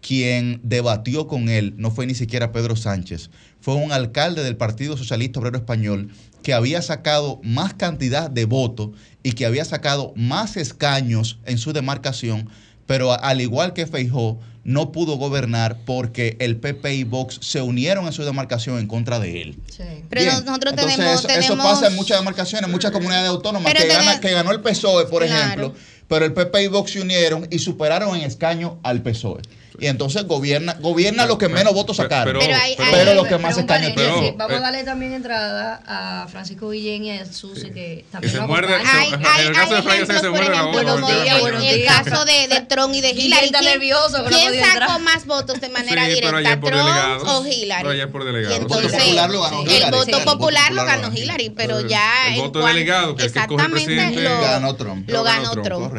quien 0.01 0.59
debatió 0.63 1.27
con 1.27 1.49
él 1.49 1.73
no 1.77 1.91
fue 1.91 2.07
ni 2.07 2.15
siquiera 2.15 2.51
Pedro 2.51 2.75
Sánchez, 2.75 3.29
fue 3.59 3.75
un 3.75 3.91
alcalde 3.91 4.43
del 4.43 4.55
Partido 4.57 4.97
Socialista 4.97 5.39
Obrero 5.39 5.57
Español 5.57 6.09
que 6.41 6.53
había 6.53 6.81
sacado 6.81 7.39
más 7.43 7.75
cantidad 7.75 8.29
de 8.31 8.45
votos 8.45 8.89
y 9.21 9.33
que 9.33 9.45
había 9.45 9.63
sacado 9.63 10.13
más 10.15 10.57
escaños 10.57 11.37
en 11.45 11.59
su 11.59 11.71
demarcación, 11.71 12.49
pero 12.87 13.11
a- 13.11 13.15
al 13.17 13.41
igual 13.41 13.73
que 13.73 13.85
Feijó, 13.85 14.39
no 14.63 14.91
pudo 14.91 15.15
gobernar 15.15 15.77
porque 15.85 16.35
el 16.39 16.57
PP 16.57 16.93
y 16.95 17.03
Vox 17.03 17.39
se 17.41 17.61
unieron 17.61 18.05
en 18.05 18.13
su 18.13 18.23
demarcación 18.23 18.77
en 18.77 18.87
contra 18.87 19.19
de 19.19 19.41
él. 19.41 19.57
Sí. 19.69 19.83
Pero 20.09 20.21
Bien, 20.21 20.33
no- 20.35 20.41
nosotros 20.51 20.73
entonces 20.73 20.97
tenemos, 20.97 21.19
eso, 21.19 21.27
eso 21.29 21.39
tenemos- 21.53 21.65
pasa 21.65 21.87
en 21.87 21.95
muchas 21.95 22.19
demarcaciones, 22.19 22.65
en 22.65 22.71
muchas 22.71 22.91
comunidades 22.91 23.29
autónomas, 23.29 23.73
que, 23.73 23.79
tenemos- 23.79 24.05
gana- 24.05 24.19
que 24.21 24.31
ganó 24.31 24.51
el 24.51 24.61
PSOE, 24.61 25.05
por 25.07 25.25
Claro. 25.25 25.43
ejemplo, 25.43 25.73
pero 26.07 26.25
el 26.25 26.33
PP 26.33 26.63
y 26.63 26.67
Vox 26.67 26.91
se 26.91 27.01
unieron 27.01 27.47
y 27.49 27.59
superaron 27.59 28.15
en 28.15 28.21
escaño 28.21 28.79
al 28.83 29.01
PSOE. 29.01 29.41
Y 29.79 29.87
entonces 29.87 30.25
gobierna, 30.25 30.75
gobierna 30.79 31.25
los 31.25 31.37
que 31.37 31.45
Pero- 31.47 31.57
menos 31.57 31.73
votos 31.73 31.97
pero- 31.97 32.09
sacaron. 32.09 32.37
Pero 32.39 32.55
Pero, 32.91 33.13
los 33.13 33.27
que 33.27 33.37
más 33.37 33.57
escaños 33.57 33.93
tienen. 33.95 34.37
Vamos 34.37 34.53
eh, 34.53 34.57
a 34.57 34.59
darle 34.61 34.83
también 34.83 35.13
entrada 35.13 35.81
a 35.85 36.27
Francisco 36.27 36.69
Guillén 36.71 37.05
y 37.05 37.11
a 37.11 37.25
Susi, 37.25 37.71
que 37.71 38.05
también 38.11 38.33
se 38.33 38.39
muerde. 38.41 38.73
en 38.75 39.47
el 39.47 39.53
caso 39.53 39.75
de 39.75 39.81
Francia 39.81 40.05
se 40.05 40.13
ejemplos, 40.13 40.31
por 40.31 40.31
muerde 40.31 40.55
la 40.55 41.23
días, 41.23 41.41
el, 41.73 41.85
caso 41.85 42.25
de, 42.25 42.47
de 42.47 42.61
Trump 42.61 42.93
y 42.95 43.01
de 43.01 43.11
Hillary. 43.11 43.45
está 43.45 43.59
¿Quién- 43.59 43.71
nervioso 43.71 44.17
que 44.17 44.23
no 44.23 44.29
¿Quién 44.29 44.47
podía 44.49 44.73
sacó 44.73 44.99
más 44.99 45.25
votos 45.25 45.61
de 45.61 45.69
manera 45.69 46.05
Sí, 46.05 46.11
pero 46.21 46.37
directa, 46.37 46.37
allá 46.37 46.59
por 46.61 46.69
Trump 46.71 46.85
delegados. 46.85 47.23
o 47.29 47.45
Hillary? 47.47 47.81
Pero 47.83 47.89
allá 47.93 48.11
por 48.11 48.23
delegados. 48.25 48.57
Y 48.57 48.61
El 48.61 48.67
voto 48.67 48.81
entonces, 48.81 49.01
popular 49.03 49.29
lo 49.31 49.41
ganó 49.41 49.61
el 49.61 49.67
Hillary. 49.71 49.91
voto 49.91 50.03
Sí, 50.05 50.11
el 50.11 50.17
voto 50.19 50.31
popular 50.37 50.73
lo 50.73 50.85
ganó 50.85 51.13
Hillary, 51.13 51.49
pero 51.51 51.87
ya 51.87 52.27
el 52.27 52.33
en 52.35 52.39
voto 52.41 52.65
delegado, 52.65 53.15
que 53.15 53.23
el 53.25 53.31
presidente, 53.71 54.21
lo 54.21 54.41
ganó 54.41 54.75
Trump. 54.75 55.09
Lo 55.09 55.23
ganó 55.23 55.51
Trump. 55.61 55.93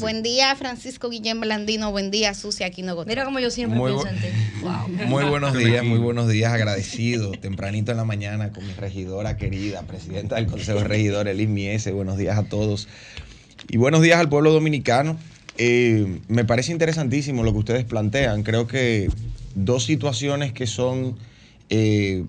Buen 0.00 0.22
día, 0.22 0.54
Francisco 0.56 1.08
Guillén 1.08 1.40
Blandino. 1.40 1.90
Buen 1.90 2.10
día, 2.10 2.34
Susi 2.34 2.64
Aquino 2.64 2.94
Gotero. 2.94 3.11
Mira 3.12 3.26
como 3.26 3.40
yo 3.40 3.50
siempre 3.50 3.78
Muy 3.78 3.90
pienso 3.92 4.06
bu- 4.06 4.10
en 4.10 4.20
ti. 4.22 4.26
Wow. 4.62 5.06
Muy 5.08 5.24
buenos 5.24 5.52
días, 5.58 5.84
muy 5.84 5.98
buenos 5.98 6.28
días, 6.30 6.50
agradecido. 6.50 7.32
Tempranito 7.32 7.90
en 7.90 7.98
la 7.98 8.06
mañana 8.06 8.52
con 8.52 8.66
mi 8.66 8.72
regidora 8.72 9.36
querida, 9.36 9.82
presidenta 9.82 10.36
del 10.36 10.46
Consejo 10.46 10.78
de 10.78 10.84
Regidores, 10.84 11.36
Liz 11.36 11.50
Miese. 11.50 11.92
Buenos 11.92 12.16
días 12.16 12.38
a 12.38 12.44
todos. 12.44 12.88
Y 13.68 13.76
buenos 13.76 14.00
días 14.00 14.18
al 14.18 14.30
pueblo 14.30 14.50
dominicano. 14.50 15.18
Eh, 15.58 16.20
me 16.28 16.46
parece 16.46 16.72
interesantísimo 16.72 17.42
lo 17.42 17.52
que 17.52 17.58
ustedes 17.58 17.84
plantean. 17.84 18.44
Creo 18.44 18.66
que 18.66 19.10
dos 19.54 19.84
situaciones 19.84 20.54
que 20.54 20.66
son 20.66 21.18
eh, 21.68 22.24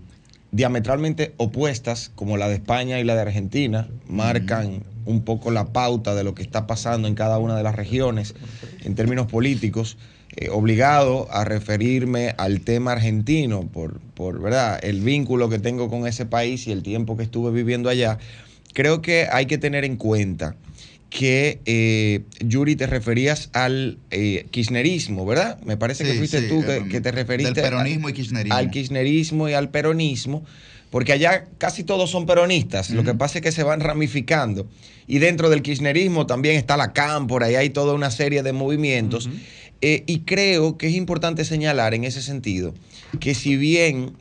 diametralmente 0.52 1.34
opuestas, 1.38 2.12
como 2.14 2.36
la 2.36 2.50
de 2.50 2.56
España 2.56 3.00
y 3.00 3.06
la 3.06 3.16
de 3.16 3.22
Argentina, 3.22 3.88
marcan 4.10 4.84
un 5.06 5.24
poco 5.24 5.50
la 5.50 5.72
pauta 5.72 6.14
de 6.14 6.26
lo 6.26 6.36
que 6.36 6.44
está 6.44 6.68
pasando 6.68 7.08
en 7.08 7.16
cada 7.16 7.38
una 7.38 7.56
de 7.56 7.64
las 7.64 7.74
regiones 7.76 8.36
en 8.84 8.96
términos 8.96 9.28
políticos. 9.28 9.96
Eh, 10.36 10.50
obligado 10.50 11.28
a 11.32 11.46
referirme 11.46 12.34
al 12.38 12.62
tema 12.62 12.94
argentino 12.94 13.68
por, 13.68 14.00
por 14.16 14.42
¿verdad? 14.42 14.80
el 14.84 15.02
vínculo 15.02 15.48
que 15.48 15.60
tengo 15.60 15.90
con 15.90 16.08
ese 16.08 16.26
país 16.26 16.66
y 16.66 16.72
el 16.72 16.82
tiempo 16.82 17.16
que 17.16 17.24
estuve 17.24 17.52
viviendo 17.52 17.88
allá, 17.88 18.18
creo 18.74 19.02
que 19.02 19.28
hay 19.32 19.46
que 19.46 19.60
tener 19.60 19.86
en 19.86 19.96
cuenta 19.96 20.56
que, 21.14 21.60
eh, 21.66 22.22
Yuri, 22.40 22.76
te 22.76 22.88
referías 22.88 23.50
al 23.54 24.00
eh, 24.10 24.48
kirchnerismo, 24.50 25.26
¿verdad? 25.26 25.60
Me 25.64 25.78
parece 25.78 26.04
que 26.04 26.16
fuiste 26.16 26.42
sí, 26.42 26.48
tú 26.50 26.66
que, 26.66 26.78
eh, 26.78 26.84
que 26.90 27.02
te 27.02 27.12
referiste 27.12 27.62
del 27.62 27.70
peronismo 27.70 28.10
y 28.10 28.14
kirchnerismo. 28.14 28.58
al 28.58 28.72
kirchnerismo 28.72 29.48
y 29.48 29.54
al 29.54 29.70
peronismo, 29.70 30.44
porque 30.90 31.14
allá 31.14 31.46
casi 31.60 31.84
todos 31.84 32.10
son 32.10 32.26
peronistas, 32.26 32.90
lo 32.90 33.04
que 33.04 33.14
pasa 33.14 33.38
es 33.38 33.44
que 33.44 33.52
se 33.52 33.62
van 33.62 33.80
ramificando. 33.80 34.68
Y 35.06 35.20
dentro 35.20 35.50
del 35.52 35.62
kirchnerismo 35.62 36.26
también 36.26 36.56
está 36.56 36.78
la 36.78 36.94
cámpora 36.94 37.52
y 37.52 37.56
hay 37.56 37.70
toda 37.70 37.94
una 37.94 38.10
serie 38.10 38.42
de 38.42 38.54
movimientos. 38.54 39.30
Eh, 39.86 40.06
y 40.08 40.20
creo 40.20 40.78
que 40.78 40.88
es 40.88 40.96
importante 40.96 41.44
señalar 41.44 41.94
en 41.94 42.06
ese 42.06 42.22
sentido 42.22 42.74
que 43.20 43.36
si 43.36 43.58
bien 43.58 44.14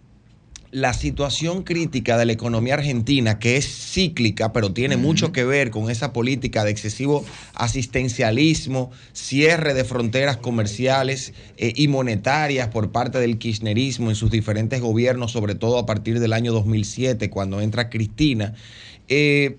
la 0.73 0.93
situación 0.93 1.63
crítica 1.63 2.19
de 2.19 2.27
la 2.27 2.33
economía 2.33 2.75
argentina, 2.75 3.39
que 3.39 3.57
es 3.57 3.93
cíclica, 3.93 4.53
pero 4.53 4.73
tiene 4.73 4.97
mucho 4.97 5.31
que 5.31 5.45
ver 5.45 5.71
con 5.71 5.89
esa 5.89 6.13
política 6.13 6.65
de 6.65 6.73
excesivo 6.73 7.25
asistencialismo, 7.55 8.91
cierre 9.13 9.73
de 9.73 9.85
fronteras 9.85 10.37
comerciales 10.37 11.33
eh, 11.59 11.73
y 11.77 11.87
monetarias 11.87 12.67
por 12.67 12.91
parte 12.91 13.21
del 13.21 13.39
kirchnerismo 13.39 14.11
en 14.11 14.17
sus 14.17 14.33
diferentes 14.33 14.81
gobiernos, 14.81 15.31
sobre 15.31 15.55
todo 15.55 15.79
a 15.79 15.87
partir 15.87 16.19
del 16.19 16.33
año 16.33 16.53
2007, 16.53 17.31
cuando 17.31 17.61
entra 17.61 17.89
Cristina, 17.89 18.55
eh, 19.07 19.59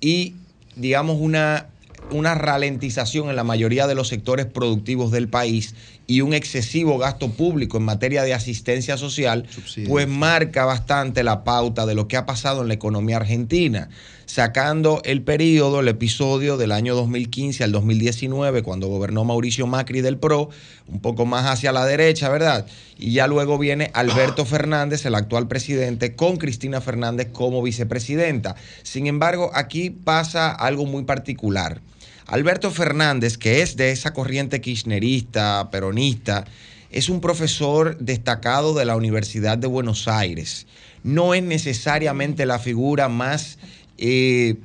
y 0.00 0.34
digamos 0.74 1.18
una 1.20 1.68
una 2.10 2.34
ralentización 2.34 3.30
en 3.30 3.36
la 3.36 3.44
mayoría 3.44 3.86
de 3.86 3.94
los 3.94 4.08
sectores 4.08 4.46
productivos 4.46 5.10
del 5.10 5.28
país 5.28 5.74
y 6.06 6.20
un 6.20 6.34
excesivo 6.34 6.98
gasto 6.98 7.30
público 7.30 7.78
en 7.78 7.84
materia 7.84 8.22
de 8.22 8.34
asistencia 8.34 8.96
social, 8.96 9.46
Subsidios. 9.48 9.88
pues 9.88 10.06
marca 10.06 10.64
bastante 10.64 11.22
la 11.22 11.44
pauta 11.44 11.86
de 11.86 11.94
lo 11.94 12.08
que 12.08 12.16
ha 12.16 12.26
pasado 12.26 12.62
en 12.62 12.68
la 12.68 12.74
economía 12.74 13.16
argentina, 13.16 13.88
sacando 14.26 15.00
el 15.04 15.22
periodo, 15.22 15.80
el 15.80 15.88
episodio 15.88 16.56
del 16.56 16.72
año 16.72 16.94
2015 16.94 17.64
al 17.64 17.72
2019, 17.72 18.62
cuando 18.62 18.88
gobernó 18.88 19.24
Mauricio 19.24 19.66
Macri 19.66 20.02
del 20.02 20.18
PRO, 20.18 20.50
un 20.88 21.00
poco 21.00 21.24
más 21.24 21.46
hacia 21.46 21.72
la 21.72 21.86
derecha, 21.86 22.28
¿verdad? 22.28 22.66
Y 22.98 23.12
ya 23.12 23.26
luego 23.26 23.58
viene 23.58 23.90
Alberto 23.94 24.44
Fernández, 24.44 25.06
el 25.06 25.14
actual 25.14 25.48
presidente, 25.48 26.14
con 26.14 26.36
Cristina 26.36 26.82
Fernández 26.82 27.28
como 27.32 27.62
vicepresidenta. 27.62 28.56
Sin 28.82 29.06
embargo, 29.06 29.50
aquí 29.54 29.88
pasa 29.90 30.50
algo 30.50 30.84
muy 30.84 31.04
particular. 31.04 31.80
Alberto 32.26 32.70
Fernández, 32.70 33.36
que 33.36 33.62
es 33.62 33.76
de 33.76 33.90
esa 33.90 34.12
corriente 34.12 34.60
kirchnerista, 34.60 35.68
peronista, 35.70 36.44
es 36.90 37.08
un 37.08 37.20
profesor 37.20 37.98
destacado 37.98 38.74
de 38.74 38.84
la 38.84 38.96
Universidad 38.96 39.58
de 39.58 39.66
Buenos 39.66 40.08
Aires. 40.08 40.66
No 41.02 41.34
es 41.34 41.42
necesariamente 41.42 42.46
la 42.46 42.58
figura 42.58 43.08
más 43.08 43.58
eh, 43.98 44.56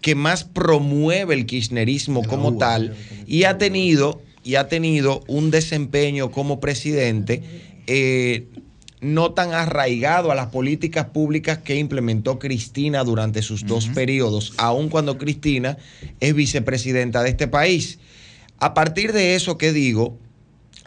que 0.00 0.14
más 0.14 0.44
promueve 0.44 1.34
el 1.34 1.46
kirchnerismo 1.46 2.22
como 2.22 2.56
tal 2.56 2.96
y 3.26 3.44
ha 3.44 3.58
tenido 3.58 4.22
y 4.44 4.54
ha 4.54 4.68
tenido 4.68 5.22
un 5.26 5.50
desempeño 5.50 6.30
como 6.30 6.60
presidente 6.60 7.42
eh, 7.86 8.46
no 9.00 9.32
tan 9.32 9.52
arraigado 9.52 10.32
a 10.32 10.34
las 10.34 10.48
políticas 10.48 11.06
públicas 11.06 11.58
que 11.58 11.76
implementó 11.76 12.38
Cristina 12.38 13.04
durante 13.04 13.42
sus 13.42 13.66
dos 13.66 13.88
periodos, 13.88 14.54
aun 14.56 14.88
cuando 14.88 15.18
Cristina 15.18 15.76
es 16.20 16.34
vicepresidenta 16.34 17.22
de 17.22 17.30
este 17.30 17.48
país. 17.48 17.98
A 18.58 18.74
partir 18.74 19.12
de 19.12 19.34
eso 19.34 19.56
que 19.56 19.72
digo, 19.72 20.18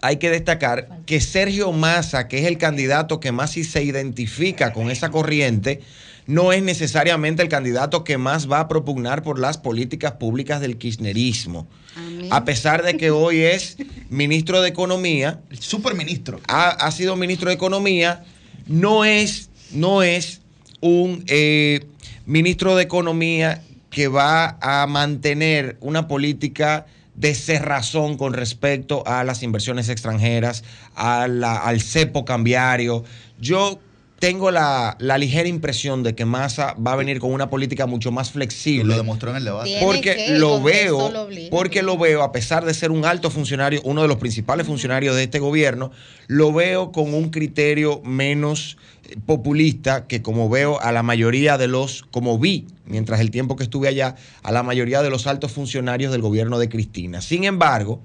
hay 0.02 0.17
que 0.17 0.30
destacar 0.30 0.89
que 1.06 1.21
Sergio 1.21 1.71
Massa, 1.71 2.28
que 2.28 2.39
es 2.39 2.45
el 2.45 2.58
candidato 2.58 3.19
que 3.19 3.32
más 3.32 3.52
se 3.52 3.84
identifica 3.84 4.74
con 4.74 4.89
esa 4.89 5.10
corriente, 5.10 5.82
no 6.28 6.52
es 6.54 6.62
necesariamente 6.64 7.42
el 7.44 7.50
candidato 7.50 8.04
que 8.04 8.18
más 8.18 8.50
va 8.50 8.60
a 8.62 8.68
propugnar 8.68 9.24
por 9.24 9.40
las 9.40 9.58
políticas 9.58 10.14
públicas 10.14 10.62
del 10.62 10.78
kirchnerismo. 10.78 11.68
Amén. 11.96 12.28
A 12.32 12.46
pesar 12.46 12.84
de 12.84 12.96
que 12.98 13.12
hoy 13.12 13.42
es 13.42 13.78
ministro 14.10 14.62
de 14.62 14.70
Economía, 14.70 15.42
El 15.50 15.60
superministro. 15.60 16.40
ha, 16.48 16.70
ha 16.70 16.92
sido 16.92 17.16
ministro 17.16 17.50
de 17.50 17.56
Economía, 17.56 18.24
no 18.68 19.04
es, 19.06 19.50
no 19.72 20.04
es 20.04 20.42
un 20.80 21.24
eh, 21.28 21.86
ministro 22.26 22.76
de 22.76 22.84
Economía 22.84 23.62
que 23.90 24.08
va 24.08 24.58
a 24.62 24.88
mantener 24.88 25.76
una 25.82 26.08
política 26.08 26.86
de 27.16 27.36
cerrazón 27.36 28.16
con 28.18 28.34
respecto 28.34 29.06
a 29.06 29.24
las 29.26 29.44
inversiones 29.44 29.90
extranjeras, 29.90 30.64
a 30.96 31.28
la- 31.28 31.58
al 31.58 31.82
cepo 31.82 32.24
cambiario. 32.24 33.04
Yo 33.40 33.80
tengo 34.22 34.52
la, 34.52 34.96
la 35.00 35.18
ligera 35.18 35.50
impresión 35.50 36.04
de 36.04 36.14
que 36.14 36.26
Massa 36.26 36.76
va 36.76 36.94
a 36.94 36.96
venir 36.96 37.20
con 37.20 37.34
una 37.34 37.50
política 37.50 37.88
mucho 37.88 38.12
más 38.12 38.30
flexible 38.30 38.94
Lo 38.94 38.96
demostró 38.96 39.32
en 39.32 39.38
el 39.38 39.46
debate. 39.46 39.80
Porque 39.82 40.16
que, 40.16 40.38
lo 40.38 40.62
veo, 40.62 41.10
lo 41.10 41.28
porque 41.50 41.82
lo 41.82 41.98
veo, 41.98 42.22
a 42.22 42.32
pesar 42.32 42.64
de 42.64 42.76
ser 42.76 42.92
un 42.92 43.04
alto 43.04 43.32
funcionario, 43.32 43.82
uno 43.84 44.04
de 44.04 44.08
los 44.08 44.18
principales 44.18 44.68
funcionarios 44.68 45.16
de 45.16 45.24
este 45.24 45.40
gobierno, 45.40 45.92
lo 46.28 46.54
veo 46.54 46.92
con 46.92 47.16
un 47.16 47.32
criterio 47.32 48.00
menos 48.04 48.78
eh, 49.10 49.16
populista 49.26 50.06
que 50.06 50.22
como 50.22 50.50
veo 50.50 50.80
a 50.80 50.92
la 50.92 51.02
mayoría 51.02 51.58
de 51.58 51.68
los, 51.68 52.04
como 52.12 52.38
vi 52.38 52.68
mientras 52.86 53.22
el 53.22 53.32
tiempo 53.32 53.56
que 53.56 53.64
estuve 53.64 53.88
allá, 53.88 54.16
a 54.44 54.52
la 54.52 54.62
mayoría 54.62 55.02
de 55.02 55.10
los 55.10 55.26
altos 55.26 55.52
funcionarios 55.52 56.12
del 56.12 56.22
gobierno 56.22 56.60
de 56.60 56.70
Cristina. 56.70 57.22
Sin 57.22 57.44
embargo, 57.44 58.04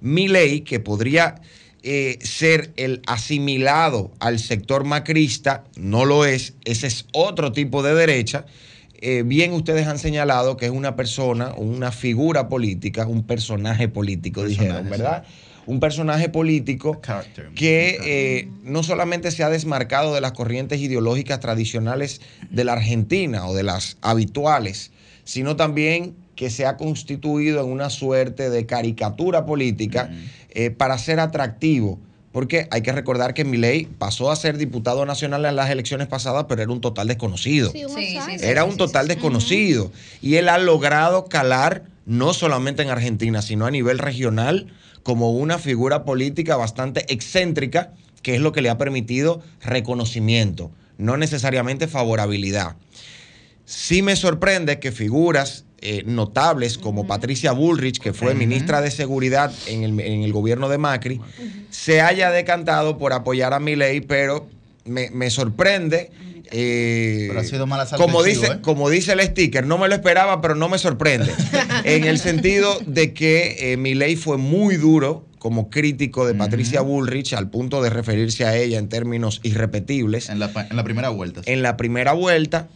mi 0.00 0.28
ley, 0.28 0.62
que 0.62 0.80
podría 0.80 1.42
eh, 1.82 2.18
ser 2.22 2.72
el 2.76 3.02
asimilado 3.06 4.10
al 4.18 4.40
sector 4.40 4.84
macrista, 4.84 5.64
no 5.76 6.04
lo 6.04 6.24
es, 6.24 6.54
ese 6.64 6.88
es 6.88 7.06
otro 7.12 7.52
tipo 7.52 7.82
de 7.82 7.94
derecha. 7.94 8.46
Eh, 9.00 9.22
bien 9.24 9.52
ustedes 9.52 9.86
han 9.86 9.98
señalado 9.98 10.56
que 10.56 10.66
es 10.66 10.72
una 10.72 10.96
persona, 10.96 11.54
una 11.54 11.92
figura 11.92 12.48
política, 12.48 13.06
un 13.06 13.22
personaje 13.22 13.86
político, 13.88 14.40
Personaje, 14.40 14.64
dijeron, 14.66 14.90
¿verdad? 14.90 15.24
Un 15.66 15.78
personaje 15.78 16.28
político 16.28 17.00
que 17.54 17.98
eh, 18.02 18.48
no 18.64 18.82
solamente 18.82 19.30
se 19.30 19.44
ha 19.44 19.50
desmarcado 19.50 20.14
de 20.14 20.20
las 20.20 20.32
corrientes 20.32 20.80
ideológicas 20.80 21.38
tradicionales 21.38 22.20
de 22.50 22.64
la 22.64 22.72
Argentina 22.72 23.46
o 23.46 23.54
de 23.54 23.62
las 23.62 23.98
habituales, 24.00 24.90
sino 25.22 25.54
también 25.54 26.16
que 26.38 26.50
se 26.50 26.66
ha 26.66 26.76
constituido 26.76 27.64
en 27.64 27.68
una 27.68 27.90
suerte 27.90 28.48
de 28.48 28.64
caricatura 28.64 29.44
política 29.44 30.08
eh, 30.50 30.70
para 30.70 30.96
ser 30.96 31.18
atractivo. 31.18 31.98
Porque 32.30 32.68
hay 32.70 32.82
que 32.82 32.92
recordar 32.92 33.34
que 33.34 33.44
Milei 33.44 33.86
pasó 33.86 34.30
a 34.30 34.36
ser 34.36 34.56
diputado 34.56 35.04
nacional 35.04 35.44
en 35.46 35.56
las 35.56 35.68
elecciones 35.68 36.06
pasadas, 36.06 36.46
pero 36.48 36.62
era 36.62 36.70
un 36.70 36.80
total 36.80 37.08
desconocido. 37.08 37.72
Sí, 37.72 37.86
sí. 37.92 38.18
Era 38.40 38.62
un 38.62 38.76
total 38.76 39.08
desconocido. 39.08 39.90
Y 40.22 40.36
él 40.36 40.48
ha 40.48 40.58
logrado 40.58 41.24
calar 41.24 41.82
no 42.06 42.32
solamente 42.32 42.84
en 42.84 42.90
Argentina, 42.90 43.42
sino 43.42 43.66
a 43.66 43.72
nivel 43.72 43.98
regional 43.98 44.68
como 45.02 45.32
una 45.32 45.58
figura 45.58 46.04
política 46.04 46.54
bastante 46.54 47.12
excéntrica, 47.12 47.94
que 48.22 48.36
es 48.36 48.40
lo 48.40 48.52
que 48.52 48.62
le 48.62 48.70
ha 48.70 48.78
permitido 48.78 49.42
reconocimiento, 49.60 50.70
no 50.98 51.16
necesariamente 51.16 51.88
favorabilidad. 51.88 52.76
Sí 53.64 54.02
me 54.02 54.14
sorprende 54.14 54.78
que 54.78 54.92
figuras 54.92 55.64
eh, 55.80 56.02
notables 56.06 56.78
como 56.78 57.06
Patricia 57.06 57.52
Bullrich, 57.52 57.98
que 58.00 58.12
fue 58.12 58.34
ministra 58.34 58.80
de 58.80 58.90
Seguridad 58.90 59.52
en 59.66 59.84
el, 59.84 60.00
en 60.00 60.22
el 60.22 60.32
gobierno 60.32 60.68
de 60.68 60.78
Macri, 60.78 61.20
se 61.70 62.00
haya 62.00 62.30
decantado 62.30 62.98
por 62.98 63.12
apoyar 63.12 63.54
a 63.54 63.60
Milei, 63.60 64.00
pero 64.00 64.48
me, 64.84 65.10
me 65.10 65.30
sorprende. 65.30 66.10
eh, 66.50 67.26
Pero 67.28 67.40
ha 67.40 67.44
sido 67.44 67.66
mal 67.66 67.80
asalto 67.80 68.02
como 68.04 68.22
dice, 68.22 68.46
¿eh? 68.46 68.58
como 68.62 68.88
dice 68.90 69.12
el 69.12 69.20
sticker, 69.20 69.66
no 69.66 69.78
me 69.78 69.86
lo 69.88 69.94
esperaba, 69.94 70.40
pero 70.40 70.54
no 70.54 70.68
me 70.68 70.78
sorprende. 70.78 71.32
en 71.84 72.04
el 72.04 72.18
sentido 72.18 72.78
de 72.86 73.12
que 73.12 73.72
eh, 73.72 73.76
Milei 73.76 74.16
fue 74.16 74.36
muy 74.38 74.76
duro 74.76 75.24
como 75.38 75.70
crítico 75.70 76.26
de 76.26 76.34
Patricia 76.34 76.80
Bullrich 76.80 77.32
al 77.34 77.48
punto 77.48 77.80
de 77.80 77.90
referirse 77.90 78.44
a 78.44 78.56
ella 78.56 78.78
en 78.78 78.88
términos 78.88 79.38
irrepetibles 79.44 80.30
En 80.30 80.40
la, 80.40 80.50
en 80.68 80.74
la 80.76 80.82
primera 80.82 81.10
vuelta. 81.10 81.42
en 81.46 81.62
la 81.62 81.76
primera 81.76 82.12
vuelta. 82.12 82.66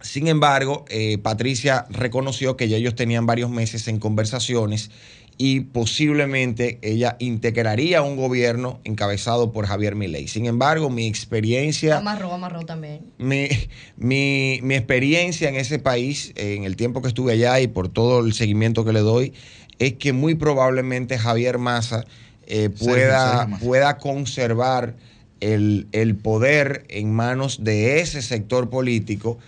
Sin 0.00 0.28
embargo, 0.28 0.84
eh, 0.88 1.18
Patricia 1.18 1.86
reconoció 1.90 2.56
que 2.56 2.68
ya 2.68 2.76
ellos 2.76 2.94
tenían 2.94 3.26
varios 3.26 3.50
meses 3.50 3.88
en 3.88 3.98
conversaciones 3.98 4.90
y 5.36 5.60
posiblemente 5.60 6.78
ella 6.82 7.16
integraría 7.20 8.02
un 8.02 8.16
gobierno 8.16 8.80
encabezado 8.84 9.52
por 9.52 9.66
Javier 9.66 9.94
Milei. 9.94 10.26
Sin 10.28 10.46
embargo, 10.46 10.90
mi 10.90 11.06
experiencia 11.06 11.98
Amarró, 11.98 12.32
amarró 12.32 12.64
también. 12.64 13.00
mi, 13.18 13.48
mi- 13.96 14.60
mi 14.62 14.74
experiencia 14.74 15.48
en 15.48 15.56
ese 15.56 15.78
país, 15.78 16.32
en 16.36 16.64
el 16.64 16.76
tiempo 16.76 17.02
que 17.02 17.08
estuve 17.08 17.32
allá 17.32 17.60
y 17.60 17.68
por 17.68 17.88
todo 17.88 18.20
el 18.20 18.32
seguimiento 18.32 18.84
que 18.84 18.92
le 18.92 19.00
doy, 19.00 19.32
es 19.78 19.94
que 19.94 20.12
muy 20.12 20.34
probablemente 20.34 21.18
Javier 21.18 21.58
Massa 21.58 22.04
eh, 22.46 22.68
pueda, 22.70 23.40
Sergio 23.42 23.58
pueda 23.60 23.98
conservar 23.98 24.96
el, 25.40 25.86
el 25.92 26.16
poder 26.16 26.84
en 26.88 27.12
manos 27.12 27.62
de 27.62 28.00
ese 28.00 28.22
sector 28.22 28.70
político, 28.70 29.38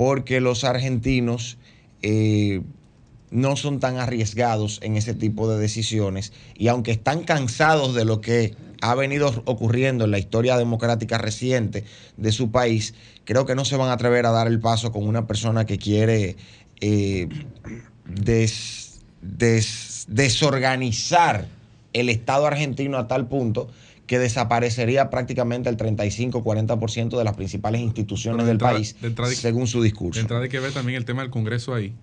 porque 0.00 0.40
los 0.40 0.64
argentinos 0.64 1.58
eh, 2.00 2.62
no 3.30 3.54
son 3.56 3.80
tan 3.80 3.98
arriesgados 3.98 4.78
en 4.82 4.96
ese 4.96 5.12
tipo 5.12 5.46
de 5.46 5.58
decisiones 5.60 6.32
y 6.56 6.68
aunque 6.68 6.90
están 6.90 7.22
cansados 7.24 7.94
de 7.94 8.06
lo 8.06 8.22
que 8.22 8.54
ha 8.80 8.94
venido 8.94 9.42
ocurriendo 9.44 10.06
en 10.06 10.10
la 10.10 10.18
historia 10.18 10.56
democrática 10.56 11.18
reciente 11.18 11.84
de 12.16 12.32
su 12.32 12.50
país, 12.50 12.94
creo 13.26 13.44
que 13.44 13.54
no 13.54 13.66
se 13.66 13.76
van 13.76 13.90
a 13.90 13.92
atrever 13.92 14.24
a 14.24 14.30
dar 14.30 14.46
el 14.46 14.58
paso 14.58 14.90
con 14.90 15.06
una 15.06 15.26
persona 15.26 15.66
que 15.66 15.76
quiere 15.76 16.36
eh, 16.80 17.28
des- 18.06 19.00
des- 19.20 20.06
desorganizar 20.08 21.46
el 21.92 22.08
Estado 22.08 22.46
argentino 22.46 22.96
a 22.96 23.06
tal 23.06 23.28
punto 23.28 23.68
que 24.10 24.18
desaparecería 24.18 25.08
prácticamente 25.08 25.68
el 25.68 25.76
35-40% 25.76 27.16
de 27.16 27.22
las 27.22 27.36
principales 27.36 27.80
instituciones 27.80 28.44
del 28.44 28.58
país, 28.58 28.96
de 29.00 29.14
según 29.36 29.68
su 29.68 29.80
discurso. 29.84 30.18
De 30.18 30.22
entrada 30.22 30.42
hay 30.42 30.48
que 30.48 30.58
ver 30.58 30.72
también 30.72 30.96
el 30.96 31.04
tema 31.04 31.22
del 31.22 31.30
Congreso 31.30 31.76
ahí, 31.76 31.94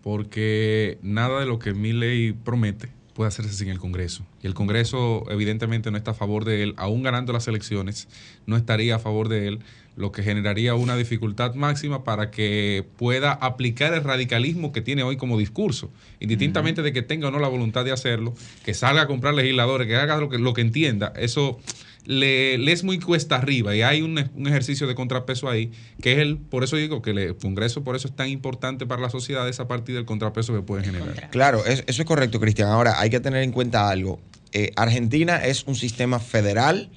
porque 0.00 0.98
nada 1.02 1.40
de 1.40 1.46
lo 1.46 1.58
que 1.58 1.74
Milley 1.74 2.34
promete 2.34 2.90
puede 3.16 3.28
hacerse 3.28 3.54
sin 3.54 3.68
el 3.68 3.78
Congreso. 3.78 4.26
Y 4.42 4.46
el 4.46 4.52
Congreso 4.52 5.24
evidentemente 5.30 5.90
no 5.90 5.96
está 5.96 6.10
a 6.10 6.14
favor 6.14 6.44
de 6.44 6.62
él, 6.62 6.74
aún 6.76 7.02
ganando 7.02 7.32
las 7.32 7.48
elecciones, 7.48 8.08
no 8.44 8.58
estaría 8.58 8.96
a 8.96 8.98
favor 8.98 9.30
de 9.30 9.48
él, 9.48 9.60
lo 9.96 10.12
que 10.12 10.22
generaría 10.22 10.74
una 10.74 10.96
dificultad 10.96 11.54
máxima 11.54 12.04
para 12.04 12.30
que 12.30 12.84
pueda 12.98 13.32
aplicar 13.32 13.94
el 13.94 14.04
radicalismo 14.04 14.70
que 14.70 14.82
tiene 14.82 15.02
hoy 15.02 15.16
como 15.16 15.38
discurso, 15.38 15.90
indistintamente 16.20 16.82
de 16.82 16.92
que 16.92 17.00
tenga 17.00 17.28
o 17.28 17.30
no 17.30 17.38
la 17.38 17.48
voluntad 17.48 17.86
de 17.86 17.92
hacerlo, 17.92 18.34
que 18.66 18.74
salga 18.74 19.02
a 19.02 19.06
comprar 19.06 19.32
legisladores, 19.32 19.88
que 19.88 19.96
haga 19.96 20.18
lo 20.18 20.28
que, 20.28 20.38
lo 20.38 20.52
que 20.52 20.60
entienda, 20.60 21.14
eso 21.16 21.58
le, 22.06 22.56
le 22.58 22.72
es 22.72 22.82
muy 22.84 22.98
cuesta 22.98 23.36
arriba 23.36 23.74
y 23.76 23.82
hay 23.82 24.00
un, 24.02 24.30
un 24.34 24.46
ejercicio 24.46 24.86
de 24.86 24.94
contrapeso 24.94 25.48
ahí, 25.50 25.70
que 26.00 26.12
es 26.14 26.18
el, 26.18 26.38
por 26.38 26.64
eso 26.64 26.76
digo 26.76 27.02
que 27.02 27.10
el 27.10 27.36
Congreso 27.36 27.84
por 27.84 27.94
eso 27.96 28.08
es 28.08 28.16
tan 28.16 28.28
importante 28.28 28.86
para 28.86 29.02
la 29.02 29.10
sociedad, 29.10 29.48
es 29.48 29.60
a 29.60 29.68
partir 29.68 29.94
del 29.94 30.04
contrapeso 30.06 30.54
que 30.54 30.62
puede 30.62 30.84
generar. 30.84 31.28
Claro, 31.30 31.64
es- 31.66 31.84
eso 31.86 32.02
es 32.02 32.06
correcto, 32.08 32.40
Cristian. 32.40 32.68
Ahora, 32.68 32.98
hay 33.00 33.10
que 33.10 33.20
tener 33.20 33.42
en 33.42 33.52
cuenta 33.52 33.88
algo. 33.90 34.20
Eh, 34.52 34.72
Argentina 34.76 35.44
es 35.44 35.64
un 35.66 35.74
sistema 35.74 36.18
federal, 36.20 36.88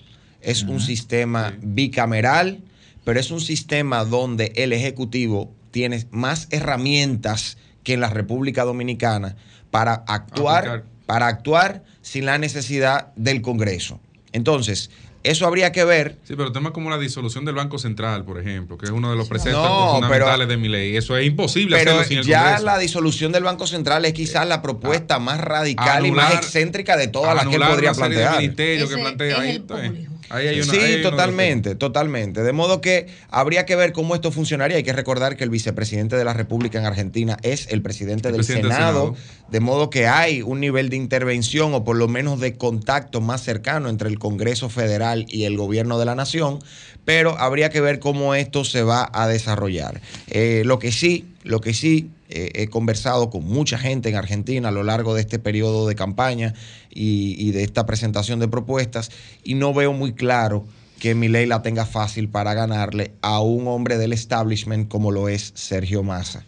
es 0.41 0.63
un 0.63 0.79
sistema 0.79 1.53
bicameral, 1.61 2.59
pero 3.03 3.19
es 3.19 3.31
un 3.31 3.41
sistema 3.41 4.05
donde 4.05 4.53
el 4.55 4.71
Ejecutivo 4.71 5.51
tiene 5.71 6.05
más 6.11 6.47
herramientas 6.51 7.57
que 7.83 7.93
en 7.93 7.99
la 8.01 8.09
República 8.09 8.63
Dominicana 8.63 9.35
para 9.71 9.93
actuar, 10.07 10.67
Aplicar. 10.67 10.83
para 11.05 11.27
actuar 11.27 11.83
sin 12.01 12.25
la 12.25 12.37
necesidad 12.37 13.13
del 13.15 13.41
Congreso. 13.41 13.99
Entonces, 14.31 14.89
eso 15.23 15.45
habría 15.45 15.71
que 15.73 15.83
ver 15.83 16.17
Sí, 16.23 16.35
pero 16.37 16.51
temas 16.51 16.71
como 16.71 16.89
la 16.89 16.97
disolución 16.97 17.43
del 17.43 17.55
Banco 17.55 17.77
Central, 17.77 18.23
por 18.23 18.39
ejemplo, 18.39 18.77
que 18.77 18.85
es 18.85 18.91
uno 18.91 19.09
de 19.11 19.17
los 19.17 19.27
preceptos 19.27 19.61
No, 19.63 19.91
fundamentales 19.95 20.35
pero- 20.37 20.47
de 20.47 20.57
mi 20.57 20.69
ley. 20.69 20.95
Eso 20.95 21.17
es 21.17 21.25
imposible 21.27 21.77
Pero 21.77 21.91
hacerlo 21.91 22.07
sin 22.07 22.17
el 22.19 22.25
ya 22.25 22.41
Congreso. 22.43 22.65
la 22.65 22.77
disolución 22.77 23.31
del 23.31 23.43
Banco 23.43 23.67
Central 23.67 24.05
es 24.05 24.13
quizás 24.13 24.47
la 24.47 24.61
propuesta 24.61 25.19
más 25.19 25.41
radical 25.41 26.05
y 26.05 26.11
más 26.11 26.33
excéntrica 26.35 26.95
de 26.95 27.07
todas 27.09 27.35
las 27.35 27.47
que 27.47 27.55
él 27.55 27.61
podría 27.61 27.93
plantear. 27.93 28.39
que 28.55 28.85
plantea 28.87 29.35
es 29.35 29.39
ahí. 29.39 29.55
el. 29.55 30.09
Ahí 30.29 30.47
hay 30.47 30.61
una- 30.61 30.71
sí, 30.73 30.79
ahí 30.79 30.93
hay 30.95 31.01
totalmente, 31.01 31.75
totalmente. 31.75 32.43
De 32.43 32.51
modo 32.53 32.81
que 32.81 33.07
habría 33.29 33.65
que 33.65 33.75
ver 33.75 33.91
cómo 33.93 34.15
esto 34.15 34.31
funcionaría. 34.31 34.77
Hay 34.77 34.83
que 34.83 34.93
recordar 34.93 35.35
que 35.37 35.43
el 35.43 35.49
vicepresidente 35.49 36.15
de 36.15 36.23
la 36.25 36.33
República 36.33 36.77
en 36.79 36.85
Argentina 36.85 37.37
es 37.41 37.67
el 37.69 37.81
presidente, 37.81 38.27
El 38.29 38.33
del, 38.33 38.39
presidente 38.39 38.67
del 38.67 38.75
Senado, 38.75 39.15
Senado. 39.15 39.17
de 39.49 39.59
modo 39.59 39.89
que 39.89 40.07
hay 40.07 40.41
un 40.41 40.59
nivel 40.59 40.89
de 40.89 40.95
intervención 40.97 41.73
o 41.73 41.83
por 41.83 41.95
lo 41.97 42.07
menos 42.07 42.39
de 42.39 42.55
contacto 42.57 43.21
más 43.21 43.41
cercano 43.43 43.89
entre 43.89 44.09
el 44.09 44.19
Congreso 44.19 44.69
Federal 44.69 45.25
y 45.29 45.43
el 45.45 45.57
gobierno 45.57 45.99
de 45.99 46.05
la 46.05 46.15
nación, 46.15 46.59
pero 47.05 47.37
habría 47.39 47.69
que 47.69 47.81
ver 47.81 47.99
cómo 47.99 48.35
esto 48.35 48.63
se 48.63 48.83
va 48.83 49.09
a 49.13 49.27
desarrollar. 49.27 49.99
Eh, 50.27 50.61
lo 50.65 50.77
que 50.79 50.91
sí, 50.91 51.25
lo 51.49 51.61
que 51.61 51.73
sí 51.73 52.11
eh, 52.29 52.51
he 52.53 52.67
conversado 52.67 53.31
con 53.31 53.43
mucha 53.43 53.79
gente 53.79 54.09
en 54.09 54.15
Argentina 54.15 54.69
a 54.69 54.71
lo 54.71 54.83
largo 54.83 55.15
de 55.15 55.21
este 55.21 55.39
periodo 55.39 55.87
de 55.87 55.95
campaña 55.95 56.53
y, 56.91 57.51
de 57.51 57.63
esta 57.63 57.87
presentación 57.87 58.39
de 58.39 58.47
propuestas 58.47 59.09
y 59.43 59.55
no 59.55 59.73
veo 59.73 59.91
muy 59.91 60.13
claro 60.13 60.63
que 60.99 61.15
Milei 61.15 61.47
la 61.47 61.63
tenga 61.63 61.87
fácil 61.87 62.29
para 62.29 62.53
ganarle 62.53 63.13
a 63.21 63.41
un 63.41 63.67
hombre 63.67 63.97
del 63.97 64.13
establishment 64.13 64.87
como 64.89 65.09
lo 65.09 65.27
es 65.27 65.51
Sergio 65.55 66.03
Massa. 66.03 66.45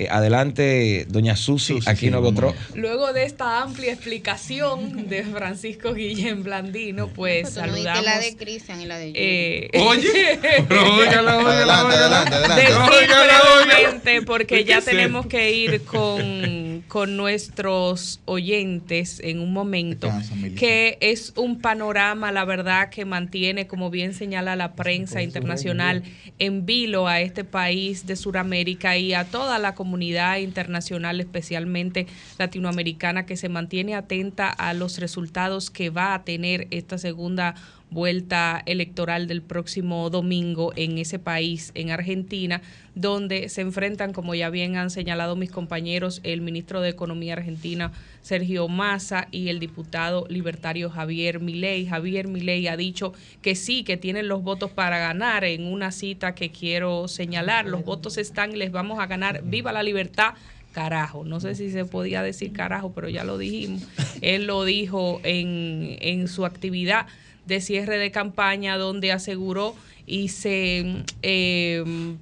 Eh, 0.00 0.08
adelante, 0.10 1.04
doña 1.10 1.36
Susi, 1.36 1.74
Susi, 1.74 1.90
aquí 1.90 2.06
sí, 2.06 2.10
no 2.10 2.22
vamos 2.22 2.32
otro. 2.32 2.48
allá. 2.48 2.58
Luego 2.74 3.12
de 3.12 3.24
esta 3.24 3.60
amplia 3.60 3.92
explicación 3.92 5.10
de 5.10 5.24
Francisco 5.24 5.92
Guillén 5.92 6.42
Blandino, 6.42 7.08
pues 7.08 7.54
no 7.54 7.60
saludamos. 7.60 8.04
la 8.06 8.18
de 8.18 8.34
Cristian 8.34 8.80
y 8.80 8.86
la 8.86 8.96
de 8.96 9.12
eh, 9.14 9.70
Oye, 9.78 10.38
pero 10.68 10.96
óigala, 10.96 11.36
óigala, 11.36 11.80
Adelante, 11.80 12.34
adelante, 13.12 14.22
porque 14.22 14.56
¿Qué 14.56 14.64
ya 14.64 14.80
tenemos 14.80 15.26
que 15.26 15.52
ir 15.52 15.82
con, 15.82 16.82
con 16.88 17.18
nuestros 17.18 18.20
oyentes 18.24 19.20
en 19.22 19.40
un 19.40 19.52
momento, 19.52 20.10
que 20.56 20.96
es 21.02 21.34
un 21.36 21.60
panorama, 21.60 22.32
la 22.32 22.46
verdad, 22.46 22.88
que 22.88 23.04
mantiene, 23.04 23.66
como 23.66 23.90
bien 23.90 24.14
señala 24.14 24.56
la 24.56 24.72
prensa 24.72 25.20
internacional, 25.20 26.04
en 26.38 26.64
vilo 26.64 27.06
a 27.06 27.20
este 27.20 27.44
país 27.44 28.06
de 28.06 28.16
Sudamérica 28.16 28.96
y 28.96 29.12
a 29.12 29.24
toda 29.24 29.58
la 29.58 29.74
comunidad 29.74 29.89
internacional, 30.40 31.20
especialmente 31.20 32.06
latinoamericana, 32.38 33.26
que 33.26 33.36
se 33.36 33.48
mantiene 33.48 33.94
atenta 33.94 34.48
a 34.48 34.74
los 34.74 34.98
resultados 34.98 35.70
que 35.70 35.90
va 35.90 36.14
a 36.14 36.24
tener 36.24 36.68
esta 36.70 36.98
segunda 36.98 37.54
vuelta 37.90 38.62
electoral 38.66 39.26
del 39.26 39.42
próximo 39.42 40.10
domingo 40.10 40.72
en 40.76 40.98
ese 40.98 41.18
país, 41.18 41.72
en 41.74 41.90
Argentina, 41.90 42.62
donde 42.94 43.48
se 43.48 43.60
enfrentan, 43.60 44.12
como 44.12 44.34
ya 44.34 44.50
bien 44.50 44.76
han 44.76 44.90
señalado 44.90 45.36
mis 45.36 45.50
compañeros, 45.50 46.20
el 46.22 46.40
ministro 46.40 46.80
de 46.80 46.90
Economía 46.90 47.34
argentina, 47.34 47.92
Sergio 48.22 48.68
Massa, 48.68 49.28
y 49.30 49.48
el 49.48 49.60
diputado 49.60 50.26
libertario 50.28 50.90
Javier 50.90 51.40
Milei. 51.40 51.86
Javier 51.86 52.28
Milei 52.28 52.68
ha 52.68 52.76
dicho 52.76 53.12
que 53.42 53.54
sí, 53.54 53.84
que 53.84 53.96
tienen 53.96 54.28
los 54.28 54.42
votos 54.42 54.70
para 54.70 54.98
ganar 54.98 55.44
en 55.44 55.66
una 55.66 55.92
cita 55.92 56.34
que 56.34 56.50
quiero 56.50 57.08
señalar. 57.08 57.66
Los 57.66 57.84
votos 57.84 58.18
están 58.18 58.52
y 58.52 58.56
les 58.56 58.72
vamos 58.72 58.98
a 58.98 59.06
ganar. 59.06 59.42
Viva 59.44 59.72
la 59.72 59.82
libertad 59.82 60.34
carajo. 60.72 61.24
No 61.24 61.40
sé 61.40 61.54
si 61.54 61.70
se 61.70 61.84
podía 61.84 62.22
decir 62.22 62.52
carajo, 62.52 62.92
pero 62.92 63.08
ya 63.08 63.24
lo 63.24 63.38
dijimos. 63.38 63.82
Él 64.20 64.46
lo 64.46 64.64
dijo 64.64 65.20
en, 65.24 65.96
en 66.00 66.28
su 66.28 66.44
actividad 66.46 67.06
de 67.46 67.60
cierre 67.60 67.98
de 67.98 68.10
campaña 68.10 68.78
donde 68.78 69.12
aseguró 69.12 69.74
y 70.06 70.28
se 70.28 71.04
eh, 71.22 72.16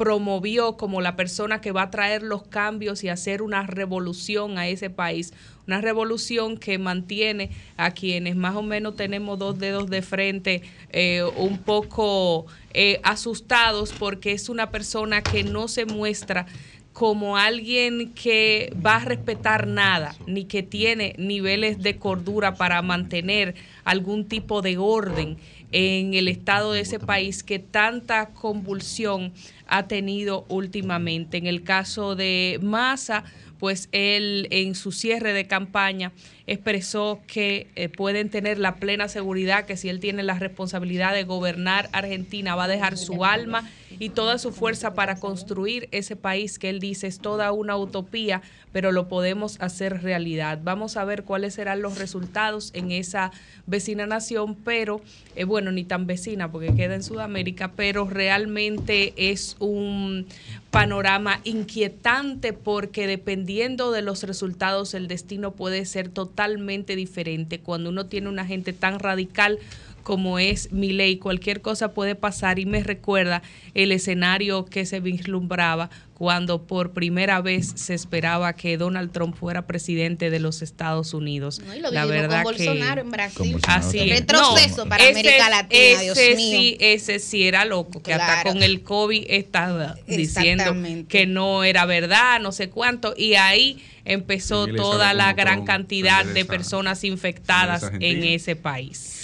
promovió 0.00 0.78
como 0.78 1.02
la 1.02 1.14
persona 1.14 1.60
que 1.60 1.72
va 1.72 1.82
a 1.82 1.90
traer 1.90 2.22
los 2.22 2.42
cambios 2.44 3.04
y 3.04 3.10
hacer 3.10 3.42
una 3.42 3.66
revolución 3.66 4.56
a 4.56 4.66
ese 4.66 4.88
país. 4.88 5.34
Una 5.66 5.82
revolución 5.82 6.56
que 6.56 6.78
mantiene 6.78 7.50
a 7.76 7.90
quienes 7.90 8.34
más 8.34 8.56
o 8.56 8.62
menos 8.62 8.96
tenemos 8.96 9.38
dos 9.38 9.58
dedos 9.58 9.90
de 9.90 10.00
frente 10.00 10.62
eh, 10.88 11.22
un 11.36 11.58
poco 11.58 12.46
eh, 12.72 12.98
asustados 13.02 13.92
porque 13.92 14.32
es 14.32 14.48
una 14.48 14.70
persona 14.70 15.22
que 15.22 15.44
no 15.44 15.68
se 15.68 15.84
muestra 15.84 16.46
como 16.92 17.36
alguien 17.36 18.12
que 18.12 18.72
va 18.84 18.96
a 18.96 19.04
respetar 19.04 19.66
nada, 19.66 20.14
ni 20.26 20.44
que 20.44 20.62
tiene 20.62 21.14
niveles 21.18 21.82
de 21.82 21.96
cordura 21.96 22.54
para 22.54 22.82
mantener 22.82 23.54
algún 23.84 24.26
tipo 24.26 24.60
de 24.60 24.76
orden 24.76 25.38
en 25.72 26.14
el 26.14 26.28
estado 26.28 26.72
de 26.72 26.80
ese 26.80 26.98
país 26.98 27.42
que 27.42 27.58
tanta 27.58 28.30
convulsión 28.30 29.32
ha 29.68 29.86
tenido 29.86 30.44
últimamente. 30.48 31.38
En 31.38 31.46
el 31.46 31.62
caso 31.62 32.16
de 32.16 32.58
Massa, 32.60 33.24
pues 33.60 33.88
él 33.92 34.48
en 34.50 34.74
su 34.74 34.90
cierre 34.90 35.32
de 35.32 35.46
campaña 35.46 36.12
expresó 36.46 37.20
que 37.26 37.68
eh, 37.76 37.88
pueden 37.88 38.30
tener 38.30 38.58
la 38.58 38.76
plena 38.76 39.06
seguridad 39.06 39.66
que 39.66 39.76
si 39.76 39.88
él 39.90 40.00
tiene 40.00 40.22
la 40.22 40.38
responsabilidad 40.38 41.12
de 41.12 41.24
gobernar 41.24 41.88
Argentina 41.92 42.56
va 42.56 42.64
a 42.64 42.68
dejar 42.68 42.96
su 42.96 43.24
alma 43.24 43.68
y 43.98 44.10
toda 44.10 44.38
su 44.38 44.52
fuerza 44.52 44.94
para 44.94 45.16
construir 45.16 45.88
ese 45.90 46.16
país 46.16 46.58
que 46.58 46.70
él 46.70 46.80
dice 46.80 47.06
es 47.06 47.18
toda 47.18 47.52
una 47.52 47.76
utopía, 47.76 48.42
pero 48.72 48.92
lo 48.92 49.08
podemos 49.08 49.60
hacer 49.60 50.02
realidad. 50.02 50.60
Vamos 50.62 50.96
a 50.96 51.04
ver 51.04 51.24
cuáles 51.24 51.54
serán 51.54 51.82
los 51.82 51.98
resultados 51.98 52.70
en 52.74 52.92
esa 52.92 53.32
vecina 53.66 54.06
nación, 54.06 54.54
pero 54.54 55.00
eh, 55.34 55.44
bueno, 55.44 55.72
ni 55.72 55.84
tan 55.84 56.06
vecina 56.06 56.50
porque 56.50 56.74
queda 56.74 56.94
en 56.94 57.02
Sudamérica, 57.02 57.72
pero 57.72 58.08
realmente 58.08 59.12
es 59.16 59.56
un 59.58 60.26
panorama 60.70 61.40
inquietante 61.44 62.52
porque 62.52 63.06
dependiendo 63.06 63.90
de 63.90 64.02
los 64.02 64.22
resultados 64.22 64.94
el 64.94 65.08
destino 65.08 65.52
puede 65.52 65.84
ser 65.84 66.08
totalmente 66.08 66.94
diferente. 66.94 67.58
Cuando 67.58 67.90
uno 67.90 68.06
tiene 68.06 68.28
una 68.28 68.46
gente 68.46 68.72
tan 68.72 69.00
radical 69.00 69.58
como 70.02 70.38
es 70.38 70.72
mi 70.72 70.92
ley, 70.92 71.16
cualquier 71.18 71.60
cosa 71.60 71.92
puede 71.92 72.14
pasar 72.14 72.58
y 72.58 72.66
me 72.66 72.82
recuerda 72.82 73.42
el 73.74 73.92
escenario 73.92 74.64
que 74.64 74.86
se 74.86 75.00
vislumbraba 75.00 75.90
cuando 76.14 76.66
por 76.66 76.92
primera 76.92 77.40
vez 77.40 77.72
se 77.76 77.94
esperaba 77.94 78.52
que 78.52 78.76
Donald 78.76 79.10
Trump 79.10 79.34
fuera 79.34 79.66
presidente 79.66 80.28
de 80.28 80.38
los 80.38 80.60
Estados 80.60 81.14
Unidos. 81.14 81.60
No, 81.64 81.74
y 81.74 81.80
lo 81.80 81.90
La 81.90 82.04
vivimos 82.04 82.28
verdad 82.28 82.42
con 82.44 82.54
que 82.56 82.66
Bolsonaro 82.66 83.00
en 83.00 83.10
Brasil. 83.10 83.52
Bolsonaro 83.52 83.86
Así 83.86 83.98
es. 84.00 84.10
Retroceso 84.20 84.86
para 84.86 85.02
ese- 85.08 85.20
América 85.20 85.48
Latina, 85.48 86.00
Dios 86.02 86.18
ese 86.18 86.36
mío. 86.36 86.58
Sí, 86.60 86.76
ese 86.78 87.18
sí 87.20 87.44
era 87.44 87.64
loco, 87.64 88.02
que 88.02 88.12
hasta 88.12 88.42
con 88.50 88.62
el 88.62 88.82
COVID 88.82 89.24
estaba 89.28 89.96
diciendo 90.06 90.76
que 91.08 91.26
no 91.26 91.64
era 91.64 91.86
verdad, 91.86 92.38
no 92.40 92.52
sé 92.52 92.68
cuánto, 92.68 93.14
y 93.16 93.34
ahí 93.34 93.82
empezó 94.04 94.66
toda 94.66 95.14
la 95.14 95.32
gran 95.32 95.64
cantidad 95.64 96.24
de 96.26 96.44
personas 96.44 97.02
infectadas 97.04 97.90
en 97.98 98.24
ese 98.24 98.56
país. 98.56 99.19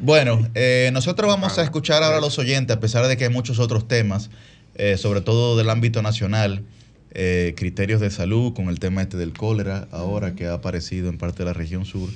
Bueno, 0.00 0.48
eh, 0.54 0.90
nosotros 0.92 1.28
vamos 1.28 1.58
a 1.58 1.62
escuchar 1.62 2.02
ahora 2.02 2.18
a 2.18 2.20
los 2.20 2.38
oyentes, 2.38 2.76
a 2.76 2.80
pesar 2.80 3.06
de 3.06 3.16
que 3.16 3.24
hay 3.24 3.30
muchos 3.30 3.58
otros 3.58 3.86
temas, 3.86 4.30
eh, 4.74 4.96
sobre 4.96 5.20
todo 5.20 5.56
del 5.56 5.70
ámbito 5.70 6.02
nacional, 6.02 6.64
eh, 7.12 7.54
criterios 7.56 8.00
de 8.00 8.10
salud, 8.10 8.54
con 8.54 8.68
el 8.68 8.80
tema 8.80 9.02
este 9.02 9.16
del 9.16 9.32
cólera, 9.32 9.86
ahora 9.92 10.34
que 10.34 10.46
ha 10.46 10.54
aparecido 10.54 11.08
en 11.08 11.18
parte 11.18 11.38
de 11.38 11.44
la 11.44 11.52
región 11.52 11.84
sur. 11.84 12.08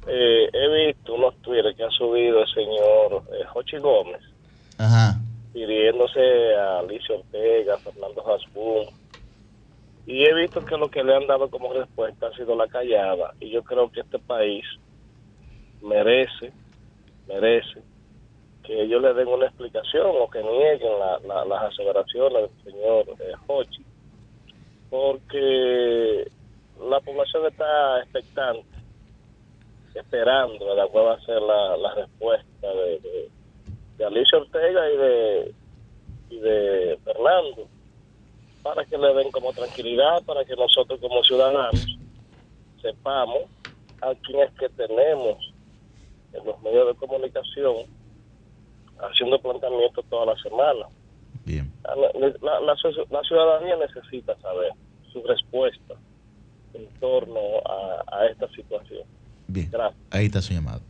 Eh, 0.07 0.49
he 0.53 0.87
visto 0.87 1.15
unos 1.15 1.35
tweets 1.43 1.77
que 1.77 1.83
ha 1.85 1.91
subido 1.91 2.43
el 2.43 2.49
señor 2.55 3.25
eh, 3.33 3.45
Jochi 3.53 3.79
Gómez 3.79 4.21
Ajá. 4.79 5.21
a 6.57 6.81
Alicia 6.81 7.15
Ortega, 7.17 7.75
a 7.75 7.79
Fernando 7.81 8.23
Hasbun. 8.27 8.87
Y 10.07 10.25
he 10.25 10.35
visto 10.35 10.65
que 10.65 10.77
lo 10.77 10.91
que 10.91 11.03
le 11.05 11.15
han 11.15 11.27
dado 11.27 11.49
como 11.51 11.73
respuesta 11.73 12.27
ha 12.29 12.37
sido 12.37 12.57
la 12.57 12.69
callada. 12.69 13.35
Y 13.41 13.51
yo 13.51 13.63
creo 13.63 13.91
que 13.91 14.01
este 14.01 14.19
país 14.19 14.65
merece, 15.81 16.53
merece 17.27 17.83
que 18.63 18.83
ellos 18.83 19.03
le 19.03 19.15
den 19.15 19.29
una 19.29 19.47
explicación 19.47 20.07
o 20.21 20.29
que 20.29 20.43
nieguen 20.43 20.99
la- 20.99 21.19
la- 21.21 21.45
las 21.45 21.63
aseveraciones 21.73 22.51
del 22.51 22.73
señor 22.75 23.07
eh, 23.21 23.35
Hochi. 23.47 23.85
Porque 24.91 26.27
la 26.81 27.01
población 27.01 27.47
está 27.47 28.01
expectante, 28.01 28.69
esperando 29.95 30.67
¿verdad? 30.67 30.89
cuál 30.91 31.07
va 31.07 31.15
a 31.15 31.21
ser 31.21 31.41
la, 31.43 31.77
la 31.77 31.95
respuesta 31.95 32.69
de, 32.69 33.01
de 33.99 34.05
Alicia 34.05 34.39
Ortega 34.39 34.91
y 34.91 34.97
de, 34.97 35.55
y 36.31 36.39
de 36.39 36.99
Fernando 37.05 37.69
para 38.63 38.85
que 38.87 38.97
le 38.97 39.13
den 39.15 39.31
como 39.31 39.53
tranquilidad, 39.53 40.23
para 40.25 40.45
que 40.45 40.57
nosotros 40.57 40.99
como 41.01 41.23
ciudadanos 41.23 41.99
sepamos 42.81 43.43
a 44.01 44.15
quién 44.25 44.41
es 44.41 44.51
que 44.59 44.69
tenemos 44.71 45.53
en 46.33 46.45
los 46.45 46.61
medios 46.63 46.89
de 46.89 46.95
comunicación 46.95 47.75
haciendo 48.99 49.39
planteamientos 49.41 50.05
toda 50.09 50.27
la 50.35 50.43
semana. 50.43 50.87
Bien. 51.45 51.71
La, 51.85 51.95
la- 52.41 52.61
la 52.61 52.75
soci- 52.77 53.07
la 53.11 53.23
ciudadanía 53.23 53.77
necesita 53.77 54.35
saber 54.41 54.71
su 55.13 55.23
respuesta 55.23 55.95
en 56.73 56.87
torno 57.01 57.41
a, 57.67 58.05
a 58.17 58.27
esta 58.27 58.49
situación. 58.49 59.03
Bien. 59.47 59.69
Gracias. 59.71 60.01
Ahí 60.11 60.27
está 60.27 60.41
su 60.41 60.55
llamado. 60.55 60.81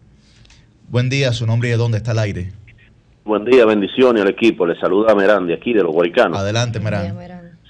Buen 0.89 1.11
día, 1.11 1.33
su 1.33 1.45
nombre 1.47 1.69
y 1.69 1.73
de 1.73 1.77
dónde 1.77 1.99
está 1.99 2.13
el 2.13 2.19
aire. 2.21 2.53
Buen 3.25 3.45
día, 3.45 3.65
bendiciones 3.65 4.23
al 4.23 4.29
equipo. 4.29 4.67
Le 4.67 4.79
saluda 4.79 5.15
Merán 5.15 5.47
de 5.47 5.55
aquí, 5.55 5.73
de 5.73 5.83
los 5.83 5.93
Guaricanos. 5.93 6.39
Adelante, 6.39 6.79
Merán. 6.79 7.17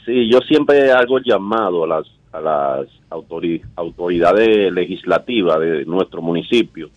Sí, 0.05 0.29
yo 0.31 0.41
siempre 0.41 0.91
hago 0.93 1.19
el 1.19 1.25
llamado 1.25 1.85
a 1.85 1.87
las, 1.87 2.07
a 2.33 2.41
las 2.41 2.89
autori- 3.11 3.63
autoridades 3.77 4.73
legislativas 4.73 5.61
de 5.61 5.85
nuestro 5.87 6.21
municipio 6.21 6.91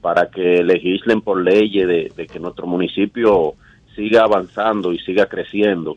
para 0.00 0.28
que 0.30 0.62
legislen 0.62 1.20
por 1.20 1.40
leyes 1.42 1.86
de, 1.86 2.12
de 2.14 2.26
que 2.26 2.40
nuestro 2.40 2.66
municipio 2.66 3.54
siga 3.94 4.24
avanzando 4.24 4.92
y 4.92 4.98
siga 4.98 5.26
creciendo. 5.26 5.96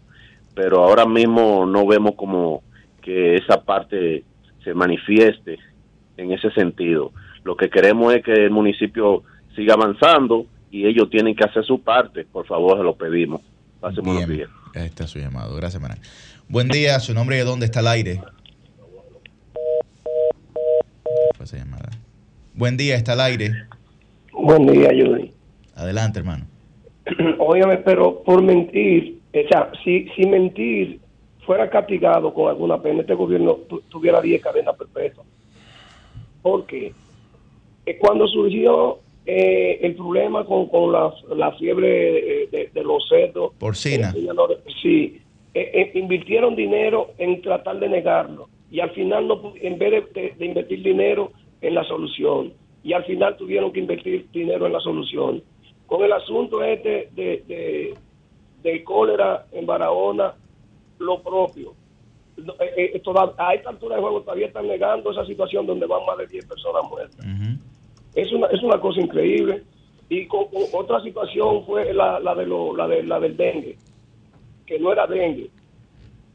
Pero 0.55 0.84
ahora 0.84 1.05
mismo 1.05 1.66
no 1.66 1.86
vemos 1.88 2.14
como 2.16 2.61
que 3.01 3.36
esa 3.36 3.61
parte 3.64 4.24
se 4.64 4.74
manifieste 4.74 5.57
en 6.16 6.32
ese 6.32 6.51
sentido. 6.51 7.11
Lo 7.43 7.57
que 7.57 7.70
queremos 7.70 8.14
es 8.14 8.24
que 8.24 8.32
el 8.45 8.51
municipio 8.51 9.24
siga 9.55 9.74
avanzando 9.74 10.45
y 10.74 10.88
ellos 10.88 11.07
tienen 11.11 11.36
que 11.36 11.43
hacer 11.43 11.63
su 11.63 11.80
parte. 11.82 12.26
Por 12.26 12.47
favor, 12.47 12.78
se 12.80 12.84
lo 12.84 12.95
pedimos. 12.95 13.41
Pasen 13.80 14.03
buenos 14.03 14.28
días. 14.28 14.49
Ahí 14.74 14.86
está 14.88 15.05
su 15.05 15.19
llamado. 15.19 15.55
Gracias, 15.55 15.80
Merán. 15.80 15.99
Buen 16.49 16.67
día, 16.67 16.99
su 16.99 17.13
nombre 17.13 17.36
y 17.36 17.39
de 17.39 17.45
dónde 17.45 17.65
está 17.65 17.82
el 17.82 17.88
aire. 17.88 18.19
Fue 21.36 21.45
esa 21.45 21.57
llamada. 21.57 21.89
Buen 22.55 22.76
día, 22.76 22.95
está 22.95 23.13
el 23.13 23.21
aire. 23.21 23.51
Buen 24.32 24.65
día, 24.65 24.89
Judy. 24.89 25.32
Adelante, 25.76 26.19
hermano. 26.19 26.45
Óyeme, 27.39 27.78
pero 27.78 28.24
por 28.24 28.41
mentir, 28.41 29.19
o 29.34 29.47
sea, 29.49 29.71
si, 29.84 30.07
si 30.15 30.26
mentir 30.26 30.99
fuera 31.45 31.69
castigado 31.69 32.34
con 32.34 32.49
alguna 32.49 32.82
pena, 32.82 33.01
este 33.01 33.13
gobierno 33.13 33.55
tu- 33.69 33.82
tuviera 33.89 34.21
10 34.21 34.41
cadenas 34.41 34.76
perpetuas. 34.76 35.28
Porque 36.41 36.93
eh, 37.86 37.97
cuando 37.99 38.28
surgió 38.28 38.99
eh, 39.26 39.80
el 39.82 39.95
problema 39.95 40.45
con, 40.45 40.67
con 40.67 40.91
la, 40.91 41.13
la 41.36 41.51
fiebre 41.53 41.88
de, 41.88 42.47
de- 42.51 42.69
de 42.74 42.84
los 42.84 43.07
cerdos, 43.07 43.53
Porcina. 43.59 44.11
eh, 44.49 44.57
sí, 44.82 45.21
eh, 45.53 45.71
eh, 45.74 45.91
invirtieron 45.97 46.55
dinero 46.55 47.11
en 47.17 47.41
tratar 47.41 47.80
de 47.80 47.88
negarlo 47.89 48.49
y 48.71 48.80
al 48.80 48.89
final 48.91 49.28
no 49.28 49.53
en 49.61 49.78
vez 49.78 49.91
de, 50.13 50.21
de- 50.21 50.34
de 50.38 50.45
invertir 50.45 50.82
dinero 50.84 51.32
en 51.61 51.76
la 51.76 51.84
solución 51.86 52.53
y 52.84 52.91
al 52.93 53.05
final 53.05 53.38
tuvieron 53.38 53.71
que 53.71 53.80
invertir 53.80 54.28
dinero 54.34 54.65
en 54.67 54.74
la 54.74 54.80
solución. 54.82 55.41
Con 55.88 56.03
el 56.03 56.11
asunto 56.11 56.63
este 56.63 57.09
de, 57.13 57.43
de, 57.47 57.93
del 58.63 58.84
cólera 58.84 59.45
en 59.51 59.65
Barahona 59.65 60.34
lo 60.99 61.21
propio. 61.21 61.74
A 63.38 63.53
esta 63.53 63.69
altura 63.69 63.95
de 63.95 64.01
juego 64.01 64.21
todavía 64.21 64.47
están 64.47 64.67
negando 64.67 65.11
esa 65.11 65.26
situación 65.26 65.67
donde 65.67 65.86
van 65.86 66.03
más 66.05 66.17
de 66.17 66.26
10 66.28 66.45
personas 66.47 66.82
muertas 66.89 67.24
es 68.16 68.32
una 68.32 68.47
es 68.47 68.61
una 68.64 68.80
cosa 68.80 68.99
increíble. 69.01 69.64
Y 70.09 70.28
con, 70.28 70.45
otra 70.74 71.01
situación 71.01 71.66
fue 71.66 71.93
la, 71.93 72.20
la 72.20 72.36
de 72.36 72.45
lo, 72.45 72.76
la 72.76 72.88
de 72.88 73.03
la 73.03 73.20
del 73.20 73.36
dengue 73.38 73.78
que 74.68 74.80
no 74.80 74.91
era 74.91 75.07
dengue. 75.07 75.49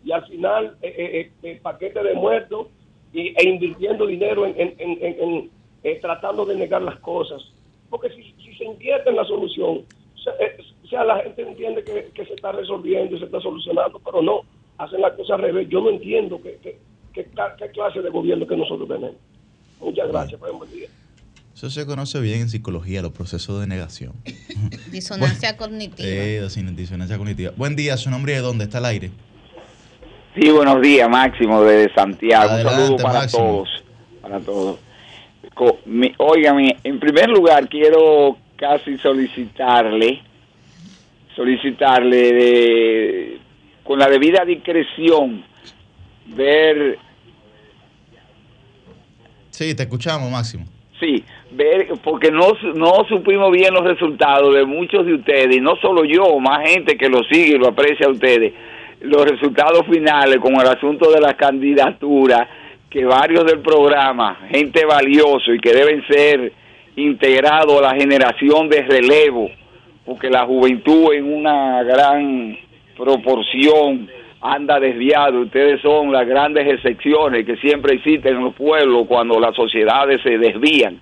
Y 0.05 0.13
al 0.13 0.25
final 0.27 0.77
eh, 0.83 0.95
eh, 0.97 1.21
eh, 1.43 1.51
el 1.55 1.61
paquete 1.61 2.03
de 2.03 2.15
muertos 2.15 2.69
y, 3.13 3.29
e 3.37 3.49
invirtiendo 3.49 4.07
dinero 4.07 4.47
en, 4.47 4.55
en- 4.59 4.75
en- 4.79 4.99
en- 5.23 5.51
eh, 5.85 5.99
tratando 6.01 6.45
de 6.45 6.57
negar 6.57 6.83
las 6.83 6.99
cosas. 7.01 7.41
Porque 7.91 8.11
si, 8.11 8.23
si 8.43 8.55
se 8.57 8.65
invierte 8.65 9.11
en 9.11 9.17
la 9.17 9.25
solución 9.25 9.85
o 10.15 10.19
sea, 10.19 10.33
eh, 10.41 11.05
la 11.07 11.21
gente 11.21 11.43
entiende 11.43 11.85
que, 11.85 12.11
que 12.15 12.25
se 12.27 12.35
está 12.35 12.51
resolviendo 12.53 13.15
y 13.15 13.19
se 13.19 13.27
está 13.27 13.41
solucionando 13.41 14.01
pero 14.05 14.23
no 14.23 14.41
hacen 14.79 15.01
la 15.01 15.15
cosa 15.15 15.35
al 15.35 15.43
revés. 15.43 15.69
Yo 15.69 15.81
no 15.81 15.91
entiendo 15.91 16.41
qué 16.43 16.59
que, 17.15 17.25
clase 17.73 18.01
de 18.03 18.11
gobierno 18.11 18.47
que 18.47 18.57
nosotros 18.57 18.89
tenemos. 18.89 19.17
Muchas 19.81 20.09
gracias 20.09 20.41
por 20.41 20.53
buen 20.57 20.71
día 20.71 20.89
Eso 21.59 21.71
se 21.71 21.85
conoce 21.87 22.21
bien 22.21 22.43
en 22.43 22.49
psicología, 22.49 23.03
los 23.03 23.11
procesos 23.11 23.61
de 23.61 23.67
negación. 23.67 24.13
Disonancia 24.93 25.57
cognitiva. 25.57 26.09
Eh, 26.09 26.41
disonancia 26.77 27.19
cognitiva. 27.19 27.51
Buen 27.57 27.75
día, 27.75 27.97
su 27.97 28.11
nombre 28.11 28.31
y 28.31 28.37
de 28.37 28.43
dónde 28.43 28.63
está 28.67 28.79
el 28.79 28.85
aire. 28.85 29.11
Sí, 30.37 30.51
buenos 30.51 30.81
días, 30.81 31.09
Máximo, 31.11 31.61
desde 31.65 31.93
Santiago. 31.95 32.49
Adelante, 32.49 32.81
Un 32.81 32.87
saludo 32.87 33.03
para 33.03 33.19
Máximo. 33.19 33.43
todos. 33.43 33.85
Para 34.23 34.39
todos. 34.39 34.79
Óigame, 36.19 36.77
en 36.85 37.01
primer 37.01 37.29
lugar 37.29 37.69
quiero 37.69 38.39
casi 38.55 38.97
solicitarle, 38.99 40.23
solicitarle 41.35 42.33
de, 42.35 43.39
con 43.83 43.99
la 43.99 44.09
debida 44.09 44.45
discreción, 44.45 45.45
ver, 46.27 47.01
Sí, 49.51 49.75
te 49.75 49.83
escuchamos, 49.83 50.31
Máximo. 50.31 50.65
sí, 51.01 51.25
ver, 51.51 51.89
porque 52.03 52.31
no, 52.31 52.53
no 52.75 53.05
supimos 53.09 53.51
bien 53.51 53.75
los 53.75 53.85
resultados 53.85 54.55
de 54.55 54.65
muchos 54.65 55.07
de 55.07 55.15
ustedes, 55.15 55.57
y 55.57 55.61
no 55.61 55.77
solo 55.77 56.05
yo, 56.05 56.39
más 56.39 56.69
gente 56.69 56.97
que 56.97 57.09
lo 57.09 57.23
sigue 57.25 57.57
y 57.57 57.59
lo 57.59 57.69
aprecia 57.69 58.07
a 58.07 58.11
ustedes, 58.11 58.53
los 59.01 59.25
resultados 59.25 59.87
finales 59.87 60.39
con 60.39 60.55
el 60.55 60.67
asunto 60.67 61.11
de 61.11 61.21
las 61.21 61.35
candidaturas, 61.35 62.49
que 62.91 63.05
varios 63.05 63.45
del 63.45 63.61
programa, 63.61 64.39
gente 64.51 64.85
valioso 64.87 65.53
y 65.53 65.61
que 65.61 65.75
deben 65.75 66.03
ser 66.07 66.53
integrados 66.97 67.79
a 67.79 67.93
la 67.93 67.95
generación 67.95 68.69
de 68.69 68.83
relevo, 68.83 69.51
porque 70.05 70.31
la 70.31 70.47
juventud 70.47 71.13
en 71.13 71.33
una 71.33 71.83
gran 71.83 72.57
proporción 72.97 74.09
anda 74.41 74.81
desviado. 74.81 75.41
Ustedes 75.41 75.81
son 75.83 76.13
las 76.13 76.27
grandes 76.27 76.67
excepciones 76.67 77.45
que 77.45 77.57
siempre 77.57 77.97
existen 77.97 78.37
en 78.37 78.45
los 78.45 78.55
pueblos 78.55 79.07
cuando 79.07 79.39
las 79.39 79.55
sociedades 79.55 80.21
se 80.23 80.39
desvían. 80.39 81.01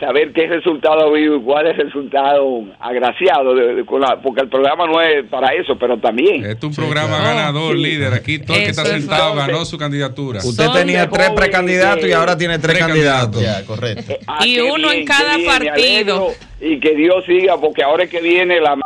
Saber 0.00 0.32
qué 0.32 0.46
resultado 0.48 1.00
ha 1.00 1.06
habido 1.08 1.36
y 1.36 1.40
cuál 1.42 1.66
es 1.68 1.78
el 1.78 1.86
resultado 1.86 2.64
agraciado, 2.80 3.54
de- 3.54 3.74
de- 3.76 3.84
con 3.84 4.00
la- 4.00 4.20
porque 4.20 4.40
el 4.40 4.48
programa 4.48 4.84
no 4.86 5.00
es 5.00 5.24
para 5.28 5.54
eso, 5.54 5.76
pero 5.78 5.96
también. 5.98 6.44
Este 6.44 6.56
es 6.56 6.64
un 6.64 6.74
programa 6.74 7.18
ganador, 7.22 7.76
líder. 7.76 8.12
Aquí 8.14 8.40
todo 8.40 8.56
el 8.56 8.64
que 8.64 8.70
está 8.70 8.82
es 8.82 8.88
sentado 8.88 9.34
ganó 9.36 9.64
su 9.64 9.78
candidatura. 9.78 10.40
Usted 10.42 10.70
tenía 10.70 11.08
tres 11.08 11.30
precandidatos 11.30 12.04
y 12.08 12.12
ahora 12.12 12.36
tiene 12.36 12.58
tres 12.58 12.78
candidatos. 12.78 13.40
Ya, 13.40 13.64
correcto. 13.64 14.14
Ah, 14.26 14.44
Y 14.44 14.58
uno 14.60 14.90
en 14.90 15.04
cada 15.04 15.38
me 15.38 15.44
partido. 15.44 16.28
Y 16.60 16.80
que 16.80 16.94
Dios 16.96 17.24
siga, 17.26 17.58
porque 17.60 17.82
ahora 17.84 18.04
es 18.04 18.10
que 18.10 18.20
viene 18.20 18.60
la 18.60 18.76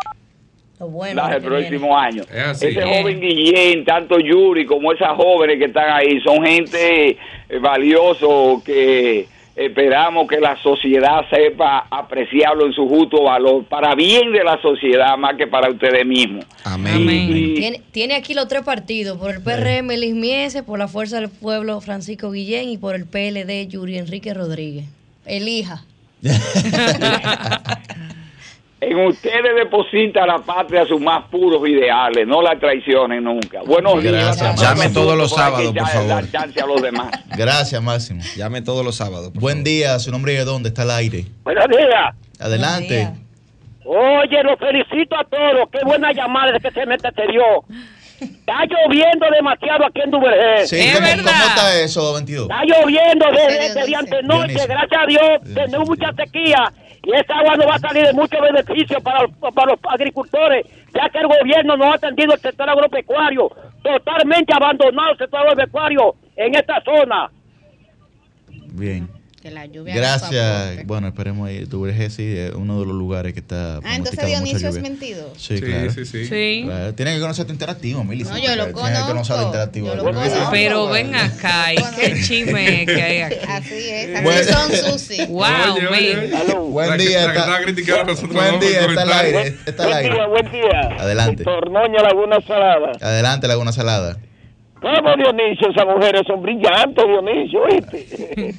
bueno 0.81 1.27
el 1.31 1.43
próximo 1.43 1.97
año. 1.97 2.25
así. 2.51 2.67
Ese 2.67 2.81
Eh. 2.81 2.99
joven 3.01 3.21
Guillén, 3.21 3.85
tanto 3.87 4.19
Yuri 4.19 4.67
como 4.67 4.93
esas 4.93 5.17
jóvenes 5.17 5.59
que 5.59 5.65
están 5.67 5.89
ahí, 5.91 6.21
son 6.21 6.45
gente 6.45 7.17
eh, 7.49 7.59
valioso 7.61 8.61
que 8.67 9.27
esperamos 9.57 10.29
que 10.29 10.39
la 10.39 10.61
sociedad 10.63 11.23
sepa 11.31 11.87
apreciarlo 11.91 12.67
en 12.67 12.73
su 12.75 12.87
justo 12.87 13.23
valor, 13.23 13.65
para 13.65 13.95
bien 13.95 14.31
de 14.31 14.45
la 14.45 14.61
sociedad 14.61 15.17
más 15.17 15.35
que 15.37 15.47
para 15.47 15.71
ustedes 15.71 16.05
mismos. 16.07 16.45
Y- 17.01 17.55
Tiene, 17.55 17.81
tiene 17.91 18.15
aquí 18.15 18.35
los 18.35 18.47
tres 18.49 18.63
partidos, 18.63 19.17
por 19.19 19.31
el 19.35 19.43
PRM 19.43 19.89
Liz 19.97 20.15
Miese, 20.15 20.63
por 20.63 20.79
la 20.79 20.89
Fuerza 20.89 21.19
del 21.21 21.31
Pueblo 21.31 21.81
Francisco 21.81 22.31
Guillén 22.31 22.69
y 22.69 22.77
por 22.79 22.95
el 22.95 23.07
PLD 23.07 23.67
Yuri 23.69 23.99
Enrique 23.99 24.35
Rodríguez. 24.35 24.85
Elija. 25.25 25.83
En 28.79 28.99
ustedes 29.07 29.55
deposita 29.57 30.27
la 30.27 30.37
patria 30.39 30.85
sus 30.85 31.01
más 31.01 31.24
puros 31.31 31.66
ideales, 31.66 32.27
no 32.27 32.43
la 32.43 32.59
traicionen 32.59 33.24
nunca. 33.24 33.62
Buenos 33.62 34.03
días. 34.03 34.37
Gracias. 34.37 34.61
Llame 34.61 34.91
todos 34.91 35.16
los 35.16 35.31
sábados, 35.31 35.72
por 35.72 35.89
favor. 35.89 36.31
Chance 36.31 36.61
a 36.61 36.66
los 36.66 36.83
demás. 36.83 37.11
Gracias, 37.37 37.83
Máximo. 37.83 38.20
Llame 38.37 38.61
todos 38.61 38.85
los 38.85 38.95
sábados. 38.97 39.33
Buen 39.33 39.64
día, 39.64 39.99
su 39.99 40.11
nombre 40.11 40.35
y 40.35 40.37
de 40.37 40.45
dónde 40.45 40.68
está 40.68 40.83
al 40.83 40.91
aire. 40.91 41.24
Buenos 41.43 41.68
días. 41.68 42.14
Adelante. 42.39 43.12
Oye, 43.83 44.43
los 44.43 44.59
felicito 44.59 45.16
a 45.16 45.24
todos. 45.24 45.70
Qué 45.72 45.79
buena 45.83 46.12
llamada 46.12 46.53
de 46.53 46.61
que 46.61 46.70
se 46.70 46.85
mete 46.85 47.11
te 47.12 47.27
dio. 47.29 47.43
Está 48.20 48.64
lloviendo 48.66 49.27
demasiado 49.35 49.87
aquí 49.87 50.03
en 50.03 50.11
Duvergé. 50.11 50.66
Sí, 50.66 50.91
¿cómo, 50.93 51.07
cómo 51.09 51.47
está 51.47 51.81
eso, 51.81 52.12
22? 52.14 52.49
Está 52.51 52.62
lloviendo 52.64 53.27
desde, 53.31 53.74
desde 53.74 53.97
antenoche, 53.97 54.49
Dionisio. 54.49 54.68
gracias 54.68 55.03
a 55.03 55.07
Dios. 55.07 55.55
Tenemos 55.55 55.89
mucha 55.89 56.12
sequía 56.12 56.72
y 57.07 57.13
esa 57.13 57.39
agua 57.39 57.57
nos 57.57 57.67
va 57.69 57.75
a 57.77 57.79
salir 57.79 58.05
de 58.05 58.13
mucho 58.13 58.37
beneficio 58.43 59.01
para, 59.01 59.29
para 59.29 59.73
los 59.73 59.81
agricultores, 59.89 60.67
ya 60.93 61.09
que 61.09 61.19
el 61.19 61.29
gobierno 61.29 61.77
no 61.77 61.85
ha 61.85 61.95
atendido 61.95 62.35
el 62.35 62.41
sector 62.41 62.69
agropecuario, 62.69 63.49
totalmente 63.81 64.53
abandonado 64.53 65.13
el 65.13 65.19
sector 65.19 65.41
agropecuario 65.41 66.17
en 66.35 66.57
esta 66.57 66.83
zona. 66.83 67.31
Bien. 68.73 69.09
Que 69.47 69.53
la 69.53 69.64
lluvia 69.66 69.94
Gracias. 69.94 70.84
Bueno, 70.86 71.07
esperemos 71.07 71.49
ahí. 71.49 71.64
Duvergé 71.66 72.11
sí 72.11 72.36
es 72.36 72.53
uno 72.53 72.80
de 72.80 72.86
los 72.86 72.97
lugares 72.97 73.32
que 73.32 73.38
está. 73.38 73.76
Ah, 73.84 73.94
entonces 73.94 74.26
Dionisio 74.26 74.70
es 74.70 74.80
mentido. 74.80 75.32
Sí, 75.36 75.59
Sí, 75.59 75.62
claro. 75.62 75.92
sí, 75.92 76.05
sí. 76.05 76.26
Sí. 76.26 76.62
Claro, 76.66 76.94
Tienen 76.94 77.14
que 77.14 77.20
conocer 77.20 77.47
tu 77.47 77.53
interactivo, 77.53 78.03
Mili. 78.03 78.24
No, 78.24 78.30
yo 78.30 78.57
lo 78.57 78.64
Tienen 78.64 78.66
que 78.66 78.72
conocer 78.72 79.07
conozco, 79.07 79.34
el 79.38 79.42
interactivo. 79.47 79.86
yo 79.86 79.94
lo 79.94 80.03
Porque- 80.03 80.18
conozco. 80.30 80.49
Pero 80.51 80.88
ven 80.88 81.14
acá, 81.14 81.72
¿y 81.74 81.76
qué 81.94 82.20
chisme 82.24 82.86
que 82.86 83.03
hay 83.03 83.20
aquí? 83.20 83.36
Así 83.49 83.74
es, 83.88 84.14
así 84.16 84.24
Bueno. 84.24 84.53
son 84.53 84.72
Susi. 84.92 85.26
Wow, 85.26 85.38
man. 85.38 86.72
Buen 86.72 86.99
día. 86.99 87.20
está- 87.20 87.32
estaba 87.34 87.61
criticando 87.61 88.01
a 88.03 88.05
nosotros 88.07 88.34
Buen 88.34 88.59
día, 88.61 88.80
está 88.80 89.03
al 89.03 89.12
aire. 89.12 89.55
Está 89.64 89.82
al 89.84 89.90
Buen 89.90 90.03
día, 90.03 90.12
aire. 90.12 90.26
buen 90.26 90.51
día. 90.51 90.80
Adelante. 90.99 91.44
Tornoña 91.44 92.03
Laguna 92.03 92.38
Salada. 92.44 92.92
Adelante, 93.01 93.47
Laguna 93.47 93.70
Salada. 93.72 94.16
¿Cómo, 94.87 95.16
Dionisio? 95.16 95.70
Esas 95.70 95.87
mujeres 95.87 96.22
son 96.26 96.43
brillantes, 96.43 97.05
Dionisio, 97.05 97.64
¿viste? 97.66 98.55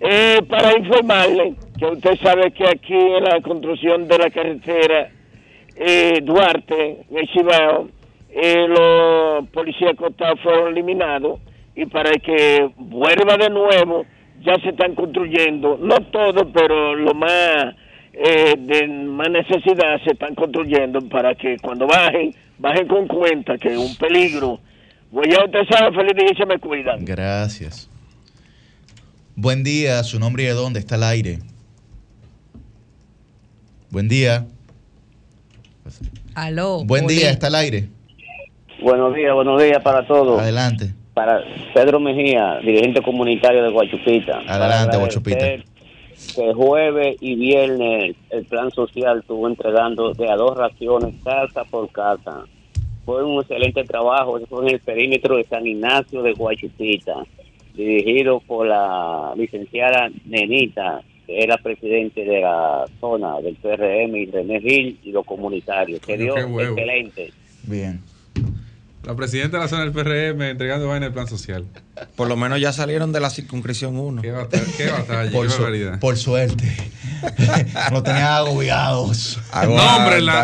eh, 0.00 0.42
para 0.46 0.76
informarle 0.76 1.54
que 1.78 1.86
usted 1.86 2.18
sabe 2.22 2.50
que 2.50 2.64
aquí 2.64 2.94
en 2.94 3.24
la 3.24 3.40
construcción 3.40 4.06
de 4.06 4.18
la 4.18 4.30
carretera 4.30 5.10
eh, 5.76 6.20
Duarte, 6.22 7.06
en 7.10 7.16
el 7.16 7.28
Cibao, 7.30 7.88
eh, 8.30 8.66
los 8.68 9.48
policías 9.48 9.94
costados 9.96 10.40
fueron 10.40 10.68
eliminados 10.68 11.40
y 11.74 11.86
para 11.86 12.12
que 12.12 12.70
vuelva 12.76 13.38
de 13.38 13.48
nuevo 13.48 14.04
ya 14.42 14.56
se 14.56 14.70
están 14.70 14.94
construyendo, 14.94 15.78
no 15.80 15.96
todo, 16.10 16.52
pero 16.52 16.94
lo 16.94 17.14
más 17.14 17.74
eh, 18.12 18.56
de 18.58 18.88
más 18.88 19.30
necesidad 19.30 19.98
se 20.04 20.12
están 20.12 20.34
construyendo 20.34 21.00
para 21.08 21.34
que 21.34 21.56
cuando 21.62 21.86
bajen, 21.86 22.34
bajen 22.58 22.86
con 22.86 23.06
cuenta 23.06 23.56
que 23.56 23.68
es 23.68 23.78
un 23.78 23.96
peligro. 23.96 24.60
Pues 25.12 25.28
ya 25.28 25.44
usted 25.44 25.60
sabe, 25.68 25.94
feliz 25.94 26.14
día 26.16 26.32
y 26.32 26.36
se 26.36 26.46
me 26.46 26.58
cuidan. 26.58 27.04
Gracias. 27.04 27.90
Buen 29.36 29.62
día, 29.62 30.02
su 30.04 30.18
nombre 30.18 30.44
y 30.44 30.46
de 30.46 30.52
dónde 30.52 30.80
está 30.80 30.94
al 30.94 31.02
aire. 31.02 31.38
Buen 33.90 34.08
día. 34.08 34.46
Aló. 36.34 36.82
Buen 36.84 37.06
día, 37.06 37.30
está 37.30 37.48
al 37.48 37.56
aire. 37.56 37.88
Buenos 38.80 39.14
días, 39.14 39.34
buenos 39.34 39.62
días 39.62 39.82
para 39.82 40.06
todos. 40.06 40.40
Adelante. 40.40 40.94
Para 41.12 41.40
Pedro 41.74 42.00
Mejía, 42.00 42.58
dirigente 42.64 43.02
comunitario 43.02 43.62
de 43.64 43.70
Guachupita. 43.70 44.40
Adelante, 44.48 44.96
Guachupita. 44.96 45.46
Que 46.34 46.54
jueves 46.54 47.16
y 47.20 47.34
viernes 47.34 48.16
el 48.30 48.46
plan 48.46 48.70
social 48.70 49.18
estuvo 49.18 49.46
entregando 49.46 50.14
de 50.14 50.30
a 50.30 50.36
dos 50.36 50.56
raciones 50.56 51.14
casa 51.22 51.64
por 51.64 51.90
casa. 51.90 52.44
Fue 53.04 53.24
un 53.24 53.40
excelente 53.40 53.84
trabajo, 53.84 54.36
eso 54.36 54.46
fue 54.46 54.68
en 54.68 54.74
el 54.74 54.80
perímetro 54.80 55.36
de 55.36 55.44
San 55.44 55.66
Ignacio 55.66 56.22
de 56.22 56.32
Guachupita, 56.32 57.24
dirigido 57.74 58.40
por 58.40 58.66
la 58.66 59.32
licenciada 59.36 60.10
Nenita, 60.24 61.02
que 61.26 61.42
era 61.42 61.56
presidente 61.58 62.24
de 62.24 62.40
la 62.40 62.84
zona 63.00 63.40
del 63.40 63.56
PRM, 63.56 64.14
y 64.14 64.26
René 64.26 64.60
Gil 64.60 64.98
y 65.02 65.10
los 65.10 65.24
comunitarios. 65.24 66.00
Que 66.00 66.16
dio 66.16 66.36
excelente. 66.36 67.32
Bien. 67.64 68.00
La 69.04 69.16
presidenta 69.16 69.56
de 69.56 69.64
la 69.64 69.68
zona 69.68 69.82
del 69.84 69.92
PRM 69.92 70.40
entregando 70.42 70.86
vaina 70.86 71.06
del 71.06 71.12
plan 71.12 71.26
social. 71.26 71.64
Por 72.14 72.28
lo 72.28 72.36
menos 72.36 72.60
ya 72.60 72.72
salieron 72.72 73.10
de 73.12 73.18
la 73.18 73.30
circunscripción 73.30 73.96
1. 73.98 74.22
Qué 74.22 74.30
batalla, 74.30 74.62
qué, 74.76 74.86
batalla, 74.90 75.30
Por, 75.32 75.46
qué 75.46 75.52
su- 75.52 75.62
barbaridad. 75.62 75.98
por 75.98 76.16
suerte. 76.16 76.72
no 77.90 78.02
tenían 78.02 78.26
agobiados. 78.26 79.40
Nómbrenla, 79.52 80.42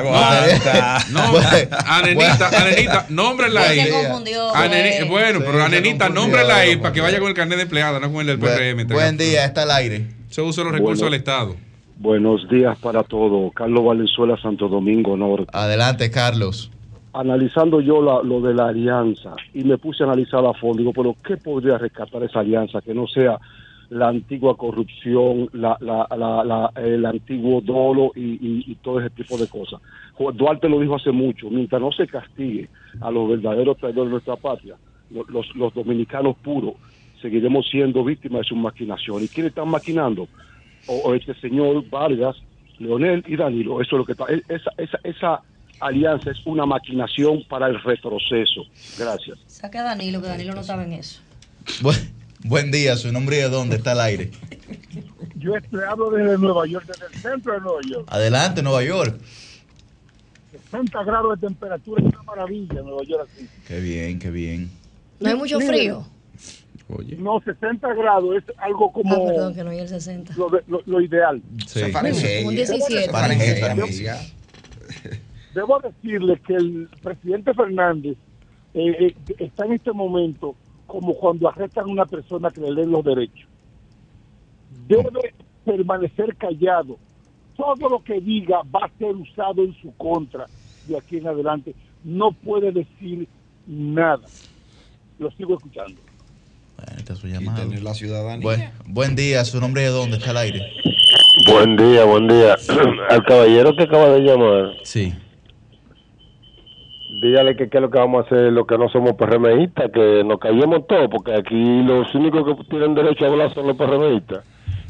Anenita, 1.87 2.49
Anenita, 2.61 3.07
nómbrenla 3.09 3.63
ahí. 3.63 3.81
Eh. 3.81 5.05
bueno, 5.09 5.39
Sí, 5.39 5.45
pero 5.47 5.63
Anenita, 5.63 6.09
nómbrenla 6.09 6.57
ahí 6.57 6.77
para 6.77 6.93
que 6.93 7.01
vaya 7.01 7.19
con 7.21 7.29
el 7.29 7.35
carnet 7.35 7.57
de 7.59 7.63
empleada, 7.65 8.01
no 8.01 8.11
con 8.13 8.21
el 8.21 8.27
del 8.27 8.39
PRM. 8.39 8.77
Buen, 8.87 8.89
buen 8.89 9.17
día, 9.17 9.45
está 9.45 9.63
al 9.63 9.71
aire. 9.71 10.07
Se 10.31 10.43
usa 10.43 10.65
los 10.65 10.73
recursos 10.73 11.01
Bueno. 11.01 11.13
del 11.13 11.21
Estado. 11.21 11.57
Buenos 11.97 12.49
días 12.49 12.77
para 12.79 13.03
todos. 13.03 13.53
Carlos 13.55 13.85
Valenzuela, 13.85 14.37
Santo 14.41 14.69
Domingo 14.69 15.17
Norte. 15.17 15.47
Adelante, 15.53 16.11
Carlos. 16.11 16.71
Analizando 17.13 17.81
yo 17.81 18.03
la- 18.03 18.23
lo 18.23 18.41
de 18.41 18.55
la 18.55 18.69
alianza 18.69 19.35
y 19.55 19.65
me 19.65 19.79
puse 19.79 20.03
a 20.03 20.07
analizar 20.07 20.45
a 20.45 20.53
fondo, 20.53 20.79
digo, 20.79 20.93
pero 20.93 21.17
¿qué 21.25 21.37
podría 21.37 21.79
rescatar 21.79 22.23
esa 22.23 22.41
alianza 22.41 22.81
que 22.83 22.95
no 22.95 23.07
sea 23.07 23.39
la 23.91 24.09
antigua 24.09 24.57
corrupción, 24.57 25.49
la, 25.53 25.77
la, 25.81 26.07
la- 26.45 26.71
el 26.77 27.07
antiguo 27.07 27.61
dolo 27.63 28.13
y, 28.15 28.75
todo 28.83 29.01
ese 29.01 29.11
tipo 29.11 29.39
de 29.39 29.49
cosas? 29.49 29.81
Duarte 30.35 30.69
lo 30.69 30.79
dijo 30.81 30.97
hace 30.97 31.11
mucho, 31.11 31.49
mientras 31.51 31.81
no 31.81 31.91
se 31.93 32.07
castigue 32.07 32.69
a 33.01 33.11
los 33.11 33.29
verdaderos 33.31 33.79
traidores 33.79 34.09
de 34.09 34.13
nuestra 34.13 34.37
patria, 34.37 34.77
lo- 35.11 35.25
los, 35.29 35.47
los 35.57 35.73
dominicanos 35.73 36.37
puros, 36.43 36.75
seguiremos 37.23 37.67
siendo 37.69 38.05
víctimas 38.05 38.43
de 38.43 38.49
su 38.49 38.57
maquinación. 38.57 39.25
¿Y 39.25 39.29
quiénes 39.29 39.51
están 39.51 39.69
maquinando? 39.69 40.29
o, 40.87 40.95
o 41.11 41.15
este 41.15 41.35
señor 41.35 41.85
Vargas, 41.91 42.37
Leonel 42.79 43.23
y 43.27 43.37
Danilo. 43.37 43.81
Eso 43.81 43.97
es 43.97 43.99
lo 43.99 44.05
que 44.05 44.13
está. 44.13 44.25
Esa, 44.49 44.71
esa, 44.79 44.99
esa 45.05 45.43
alianza 45.81 46.31
es 46.31 46.39
una 46.47 46.67
maquinación 46.67 47.45
para 47.49 47.67
el 47.67 47.81
retroceso. 47.83 48.63
Gracias. 48.99 49.39
Saca 49.47 49.81
a 49.81 49.85
Danilo, 49.85 50.21
que 50.21 50.29
Danilo 50.29 50.55
no 50.55 50.61
estaba 50.61 50.85
en 50.85 50.93
eso. 50.95 51.21
Buen, 51.81 51.97
buen 52.45 52.71
día, 52.71 52.97
su 52.97 53.13
nombre 53.13 53.37
y 53.37 53.41
de 53.41 53.49
dónde 53.49 53.77
está 53.77 53.93
al 53.93 54.01
aire. 54.01 54.31
Yo 55.37 55.55
estoy, 55.57 55.81
hablo 55.89 56.11
desde 56.11 56.37
Nueva 56.39 56.67
York, 56.67 56.87
desde 56.87 57.07
el 57.07 57.21
centro 57.23 57.53
de 57.55 57.61
Nueva 57.61 57.81
York. 57.89 58.05
Adelante, 58.11 58.63
Nueva 58.63 58.83
York. 58.83 59.21
60 60.71 61.05
grados 61.05 61.41
de 61.41 61.47
temperatura 61.47 62.03
es 62.03 62.13
una 62.15 62.23
maravilla 62.23 62.81
en 62.81 62.85
Nueva 62.87 63.03
York 63.05 63.29
así. 63.35 63.49
Qué 63.67 63.81
bien, 63.81 64.19
qué 64.19 64.31
bien. 64.31 64.71
No 65.21 65.29
hay 65.29 65.35
mucho 65.37 65.61
frío. 65.61 66.07
No, 67.19 67.39
60 67.45 67.93
grados 67.95 68.37
es 68.39 68.45
algo 68.59 68.91
como 68.91 69.15
Ah, 69.15 69.27
perdón, 69.29 69.55
que 69.55 69.63
no 69.63 69.71
hay 69.71 69.81
el 69.81 69.89
60. 69.89 70.33
lo, 70.37 70.49
de- 70.49 70.63
lo- 70.69 70.83
lo 70.87 71.01
ideal. 71.03 71.43
Sí. 71.67 71.83
Un 72.45 72.55
17. 72.55 73.11
Fahrenheit, 73.11 73.59
Debo- 73.59 73.83
amiga. 73.85 74.19
Debo 75.55 75.81
decirle 75.81 76.41
que 76.47 76.55
el 76.55 76.89
presidente 77.03 77.55
Fernández 77.55 78.17
eh, 78.75 79.07
eh, 79.09 79.17
está 79.39 79.65
en 79.65 79.73
este 79.73 79.93
momento 79.93 80.55
como 80.87 81.15
cuando 81.15 81.49
arrestan 81.49 81.85
a 81.85 81.93
una 81.93 82.07
persona 82.07 82.51
que 82.51 82.61
le 82.61 82.73
leen 82.73 82.91
los 82.91 83.05
derechos. 83.05 83.49
Debe 84.87 85.35
permanecer 85.65 86.37
callado. 86.37 86.99
Todo 87.57 87.89
lo 87.89 88.03
que 88.03 88.21
diga 88.21 88.61
va 88.75 88.87
a 88.87 88.99
ser 88.99 89.15
usado 89.17 89.63
en 89.63 89.75
su 89.81 89.93
contra 89.97 90.47
de 90.87 90.97
aquí 90.97 91.17
en 91.19 91.27
adelante. 91.27 91.75
No 92.05 92.33
puede 92.33 92.73
decir 92.73 93.29
nada. 93.67 94.23
Lo 95.19 95.31
sigo 95.33 95.55
escuchando. 95.57 96.01
Bueno, 96.77 96.93
esta 96.97 97.13
es 97.15 97.19
su 97.19 97.27
llamada. 97.27 97.63
tener 97.63 97.83
la 97.83 97.95
ciudadanía. 97.95 98.43
Buen, 98.43 98.71
buen 98.87 99.17
día, 99.17 99.45
su 99.45 99.61
nombre 99.61 99.83
de 99.83 99.89
dónde 99.89 100.19
está 100.19 100.31
al 100.31 100.37
aire. 100.39 100.61
Buen 101.51 101.77
día, 101.77 102.05
buen 102.05 102.29
día. 102.29 102.57
Al 103.11 103.25
caballero 103.25 103.75
que 103.77 103.85
acaba 103.85 104.09
de 104.11 104.21
llamar, 104.21 104.73
Sí. 104.85 105.13
Dígale 107.11 107.57
que 107.57 107.69
qué 107.69 107.79
es 107.79 107.83
lo 107.83 107.91
que 107.91 107.99
vamos 107.99 108.23
a 108.23 108.27
hacer 108.27 108.53
los 108.53 108.67
que 108.67 108.79
no 108.79 108.89
somos 108.89 109.13
PRMistas, 109.15 109.91
que 109.93 110.23
nos 110.25 110.39
callemos 110.39 110.87
todos, 110.87 111.09
porque 111.11 111.35
aquí 111.35 111.83
los 111.83 112.15
únicos 112.15 112.45
que 112.45 112.65
tienen 112.65 112.95
derecho 112.95 113.25
a 113.25 113.29
hablar 113.29 113.53
son 113.55 113.67
los 113.67 113.77
PRMistas. 113.77 114.45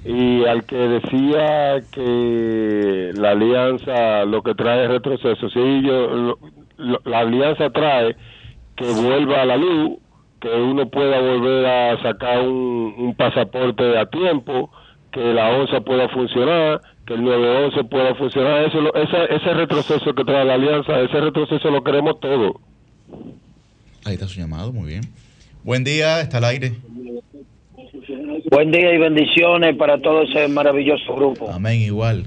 Y 0.05 0.45
al 0.45 0.65
que 0.65 0.77
decía 0.77 1.81
que 1.91 3.13
la 3.17 3.31
alianza 3.31 4.25
lo 4.25 4.43
que 4.43 4.55
trae 4.55 4.85
es 4.85 4.91
retroceso, 4.91 5.49
sí, 5.51 5.83
yo, 5.83 6.07
lo- 6.09 6.39
lo- 6.77 7.01
la 7.05 7.21
alianza 7.21 7.71
trae 7.71 8.17
que 8.77 8.87
vuelva 8.91 9.43
a 9.43 9.47
la 9.47 9.57
luz, 9.57 9.99
que 10.41 10.49
uno 10.49 10.89
pueda 10.89 11.21
volver 11.21 11.67
a 11.67 12.01
sacar 12.03 12.41
un, 12.41 12.95
un 12.97 13.15
pasaporte 13.17 13.99
a 13.99 14.07
tiempo, 14.07 14.71
que 15.11 15.33
la 15.35 15.51
ONSA 15.51 15.81
pueda 15.81 16.09
funcionar, 16.11 16.81
que 17.09 17.15
el 17.15 17.23
911 17.25 17.85
pueda 17.89 18.15
funcionar. 18.15 18.65
Eso, 18.67 18.81
lo- 18.83 18.95
ese, 18.95 19.35
ese 19.35 19.55
retroceso 19.55 20.15
que 20.15 20.25
trae 20.25 20.45
la 20.45 20.55
alianza, 20.55 21.01
ese 21.01 21.21
retroceso 21.21 21.71
lo 21.71 21.83
queremos 21.83 22.21
todos. 22.21 22.57
Ahí 24.05 24.15
está 24.15 24.29
su 24.29 24.39
llamado, 24.39 24.73
muy 24.73 24.89
bien. 24.91 25.03
Buen 25.65 25.83
día, 25.85 26.21
está 26.21 26.37
al 26.39 26.45
aire. 26.45 26.73
Buen 28.51 28.71
día 28.71 28.93
y 28.95 28.99
bendiciones 28.99 29.77
para 29.77 29.99
todo 30.01 30.23
ese 30.23 30.49
maravilloso 30.49 31.15
grupo. 31.15 31.51
Amén, 31.51 31.81
igual. 31.81 32.25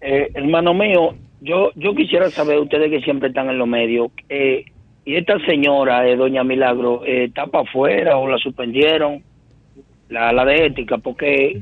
Eh, 0.00 0.28
hermano 0.34 0.74
mío, 0.74 1.14
yo 1.40 1.70
yo 1.76 1.94
quisiera 1.94 2.30
saber, 2.30 2.58
ustedes 2.58 2.90
que 2.90 3.00
siempre 3.02 3.28
están 3.28 3.48
en 3.50 3.58
los 3.58 3.68
medios, 3.68 4.10
eh, 4.28 4.64
y 5.04 5.16
esta 5.16 5.38
señora, 5.46 6.08
eh, 6.08 6.16
doña 6.16 6.44
Milagro, 6.44 7.04
eh, 7.04 7.24
¿está 7.24 7.46
para 7.46 7.64
afuera 7.68 8.16
o 8.18 8.28
la 8.28 8.38
suspendieron? 8.38 9.22
La, 10.08 10.32
la 10.32 10.44
de 10.44 10.66
ética, 10.66 10.98
porque 10.98 11.60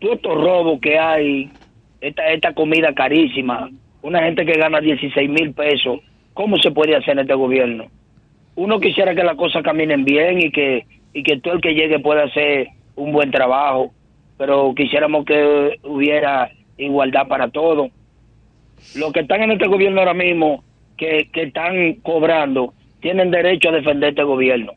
todos 0.00 0.16
estos 0.16 0.34
robos 0.34 0.80
que 0.80 0.98
hay, 0.98 1.50
esta, 2.00 2.26
esta 2.32 2.52
comida 2.54 2.92
carísima, 2.94 3.70
una 4.02 4.22
gente 4.22 4.44
que 4.44 4.58
gana 4.58 4.80
16 4.80 5.28
mil 5.30 5.52
pesos, 5.52 6.00
¿cómo 6.34 6.56
se 6.56 6.70
puede 6.70 6.96
hacer 6.96 7.12
en 7.12 7.20
este 7.20 7.34
gobierno? 7.34 7.86
Uno 8.56 8.80
quisiera 8.80 9.14
que 9.14 9.22
las 9.22 9.36
cosas 9.36 9.62
caminen 9.62 10.04
bien 10.04 10.40
y 10.40 10.50
que, 10.50 10.86
y 11.12 11.22
que 11.22 11.38
todo 11.38 11.54
el 11.54 11.60
que 11.60 11.74
llegue 11.74 12.00
pueda 12.00 12.24
hacer 12.24 12.68
un 12.96 13.12
buen 13.12 13.30
trabajo, 13.30 13.92
pero 14.38 14.74
quisiéramos 14.74 15.24
que 15.24 15.78
hubiera 15.84 16.50
igualdad 16.78 17.28
para 17.28 17.48
todos. 17.48 17.90
Los 18.96 19.12
que 19.12 19.20
están 19.20 19.42
en 19.42 19.52
este 19.52 19.68
gobierno 19.68 20.00
ahora 20.00 20.14
mismo, 20.14 20.64
que, 20.96 21.28
que 21.32 21.44
están 21.44 21.94
cobrando, 21.96 22.72
tienen 23.00 23.30
derecho 23.30 23.68
a 23.68 23.72
defender 23.72 24.10
este 24.10 24.22
gobierno. 24.22 24.72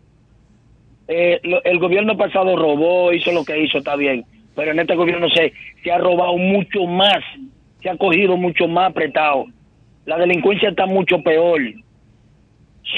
Eh, 1.07 1.39
el 1.63 1.79
gobierno 1.79 2.17
pasado 2.17 2.55
robó, 2.55 3.11
hizo 3.11 3.31
lo 3.31 3.43
que 3.43 3.59
hizo, 3.61 3.79
está 3.79 3.95
bien, 3.95 4.25
pero 4.55 4.71
en 4.71 4.79
este 4.79 4.95
gobierno 4.95 5.27
se, 5.29 5.53
se 5.83 5.91
ha 5.91 5.97
robado 5.97 6.37
mucho 6.37 6.85
más, 6.85 7.19
se 7.81 7.89
ha 7.89 7.97
cogido 7.97 8.37
mucho 8.37 8.67
más 8.67 8.91
apretado. 8.91 9.45
La 10.05 10.17
delincuencia 10.17 10.69
está 10.69 10.85
mucho 10.85 11.21
peor. 11.23 11.61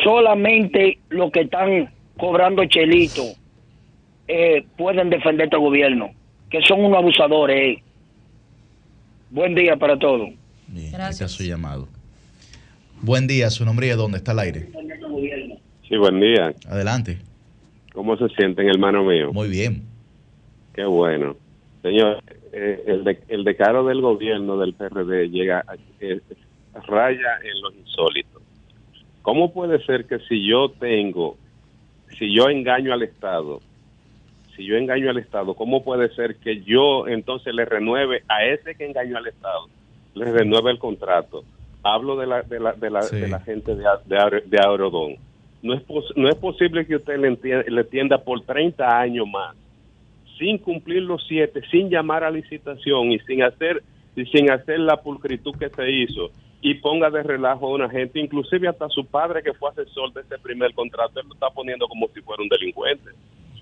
Solamente 0.04 0.98
los 1.10 1.32
que 1.32 1.42
están 1.42 1.90
cobrando 2.18 2.66
chelito 2.66 3.24
eh, 4.28 4.66
pueden 4.78 5.10
defender 5.10 5.46
este 5.46 5.58
gobierno, 5.58 6.12
que 6.50 6.62
son 6.64 6.84
unos 6.84 6.98
abusadores. 6.98 7.78
eh. 7.78 7.84
Buen 9.30 9.54
día 9.54 9.76
para 9.76 9.98
todos. 9.98 10.30
Bien, 10.68 11.00
ahí 11.00 11.12
está 11.12 11.28
su 11.28 11.44
llamado. 11.44 11.88
Buen 13.02 13.28
día, 13.28 13.50
su 13.50 13.66
nombre 13.66 13.88
y 13.88 13.90
de 13.90 13.96
dónde 13.96 14.18
está 14.18 14.32
el 14.32 14.40
aire. 14.40 14.70
Sí, 15.88 15.98
buen 15.98 16.20
día. 16.20 16.54
Adelante. 16.68 17.20
¿Cómo 17.94 18.18
se 18.18 18.28
sienten, 18.30 18.68
hermano 18.68 19.04
mío? 19.04 19.32
Muy 19.32 19.48
bien. 19.50 19.84
Qué 20.74 20.84
bueno. 20.86 21.38
Señor, 21.86 22.18
eh, 22.52 22.84
el, 22.88 23.04
de- 23.04 23.20
el 23.28 23.44
decaro 23.44 23.86
del 23.86 24.02
gobierno 24.02 24.58
del 24.58 24.74
PRD 24.74 25.30
llega 25.30 25.64
eh, 26.00 26.20
raya 26.88 27.38
en 27.44 27.62
lo 27.62 27.72
insólito. 27.74 28.42
¿Cómo 29.22 29.54
puede 29.54 29.78
ser 29.86 30.06
que 30.08 30.18
si 30.28 30.48
yo 30.48 30.70
tengo, 30.80 31.38
si 32.18 32.34
yo 32.36 32.50
engaño 32.50 32.92
al 32.92 33.04
Estado, 33.04 33.62
si 34.56 34.66
yo 34.66 34.78
engaño 34.78 35.12
al 35.12 35.20
Estado, 35.20 35.54
¿cómo 35.54 35.84
puede 35.84 36.10
ser 36.16 36.38
que 36.38 36.64
yo 36.64 37.08
entonces 37.08 37.54
le 37.54 37.66
renueve 37.66 38.24
a 38.30 38.46
ese 38.46 38.74
que 38.74 38.88
engañó 38.88 39.18
al 39.18 39.28
Estado, 39.28 39.68
le 40.16 40.26
renueve 40.32 40.72
el 40.72 40.80
contrato? 40.80 41.44
Hablo 41.84 42.16
de 42.16 42.26
la, 42.26 42.42
de 42.42 42.60
la, 42.60 42.74
de 42.74 42.90
la, 42.90 43.08
de 43.08 43.28
la 43.28 43.40
gente 43.42 43.76
de, 43.76 43.84
de, 44.06 44.42
de 44.48 44.58
Aerodón. 44.60 45.18
No 45.62 45.76
es, 45.76 45.84
pos- 45.84 46.14
no 46.16 46.30
es 46.30 46.36
posible 46.38 46.88
que 46.88 46.96
usted 46.96 47.20
le, 47.20 47.30
entie- 47.30 47.68
le 47.68 47.84
tienda 47.84 48.18
por 48.24 48.42
30 48.42 49.00
años 49.00 49.28
más 49.28 49.56
sin 50.38 50.58
cumplir 50.58 51.04
los 51.04 51.26
siete, 51.28 51.62
sin 51.72 51.90
llamar 51.90 52.24
a 52.24 52.32
licitación 52.32 53.12
y 53.12 53.20
sin 53.20 53.44
hacer 53.44 53.84
y 54.16 54.26
sin 54.26 54.50
hacer 54.52 54.80
la 54.80 54.98
pulcritud 55.02 55.56
que 55.58 55.70
se 55.70 55.90
hizo 55.92 56.30
y 56.62 56.76
ponga 56.76 57.10
de 57.10 57.22
relajo 57.22 57.68
a 57.68 57.76
una 57.76 57.90
gente, 57.90 58.20
inclusive 58.20 58.68
hasta 58.68 58.90
su 58.90 59.06
padre 59.06 59.44
que 59.44 59.54
fue 59.54 59.70
asesor 59.70 60.12
de 60.14 60.22
ese 60.22 60.40
primer 60.40 60.74
contrato, 60.74 61.20
él 61.20 61.28
lo 61.28 61.34
está 61.36 61.50
poniendo 61.50 61.88
como 61.88 62.08
si 62.14 62.22
fuera 62.22 62.42
un 62.42 62.50
delincuente. 62.50 63.12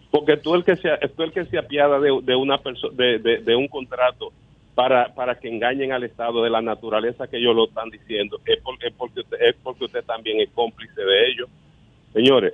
Porque 0.10 0.38
tú 0.38 0.54
el 0.56 0.64
que 0.64 0.76
se, 0.76 0.90
tú 1.16 1.24
el 1.24 1.32
que 1.34 1.44
se 1.46 1.58
apiada 1.58 2.00
de, 2.00 2.36
una 2.36 2.60
de, 2.94 3.18
de- 3.20 3.38
de 3.40 3.56
un 3.56 3.68
contrato 3.68 4.32
para, 4.76 5.14
para 5.14 5.36
que 5.40 5.50
engañen 5.50 5.92
al 5.92 6.04
Estado 6.04 6.44
de 6.44 6.50
la 6.50 6.62
naturaleza 6.62 7.28
que 7.28 7.38
ellos 7.38 7.56
lo 7.56 7.66
están 7.68 7.90
diciendo, 7.90 8.40
es 8.46 8.60
porque, 8.64 8.88
es 8.88 8.94
porque, 8.94 9.20
usted, 9.22 9.38
es 9.42 9.56
porque 9.64 9.86
usted 9.86 10.04
también 10.06 10.40
es 10.40 10.50
cómplice 10.52 11.02
de 11.02 11.28
ellos. 11.30 11.50
Señores, 12.14 12.54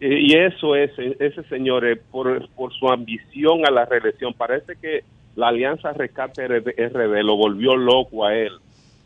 y 0.00 0.32
y 0.32 0.38
eso 0.38 0.74
es, 0.76 0.90
ese 0.98 1.42
señor, 1.44 1.84
eh, 1.86 1.96
por, 1.96 2.48
por 2.50 2.72
su 2.72 2.88
ambición 2.88 3.66
a 3.66 3.70
la 3.70 3.84
reelección, 3.84 4.32
parece 4.34 4.76
que 4.76 5.02
la 5.36 5.48
Alianza 5.48 5.92
Rescate 5.92 6.46
RD, 6.48 7.22
lo 7.22 7.36
volvió 7.36 7.76
loco 7.76 8.24
a 8.26 8.34
él 8.36 8.52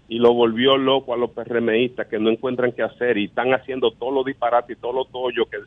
y 0.08 0.18
lo 0.18 0.32
volvió 0.34 0.76
loco 0.76 1.14
a 1.14 1.16
los 1.16 1.30
PRMistas 1.30 2.06
que 2.08 2.18
no 2.18 2.30
encuentran 2.30 2.72
qué 2.72 2.82
hacer 2.82 3.16
y 3.18 3.24
están 3.26 3.52
haciendo 3.54 3.90
todos 3.92 4.12
los 4.12 4.24
disparates 4.24 4.76
y 4.76 4.80
todos 4.80 4.94
los 4.94 5.10
tollos 5.10 5.46
que, 5.50 5.58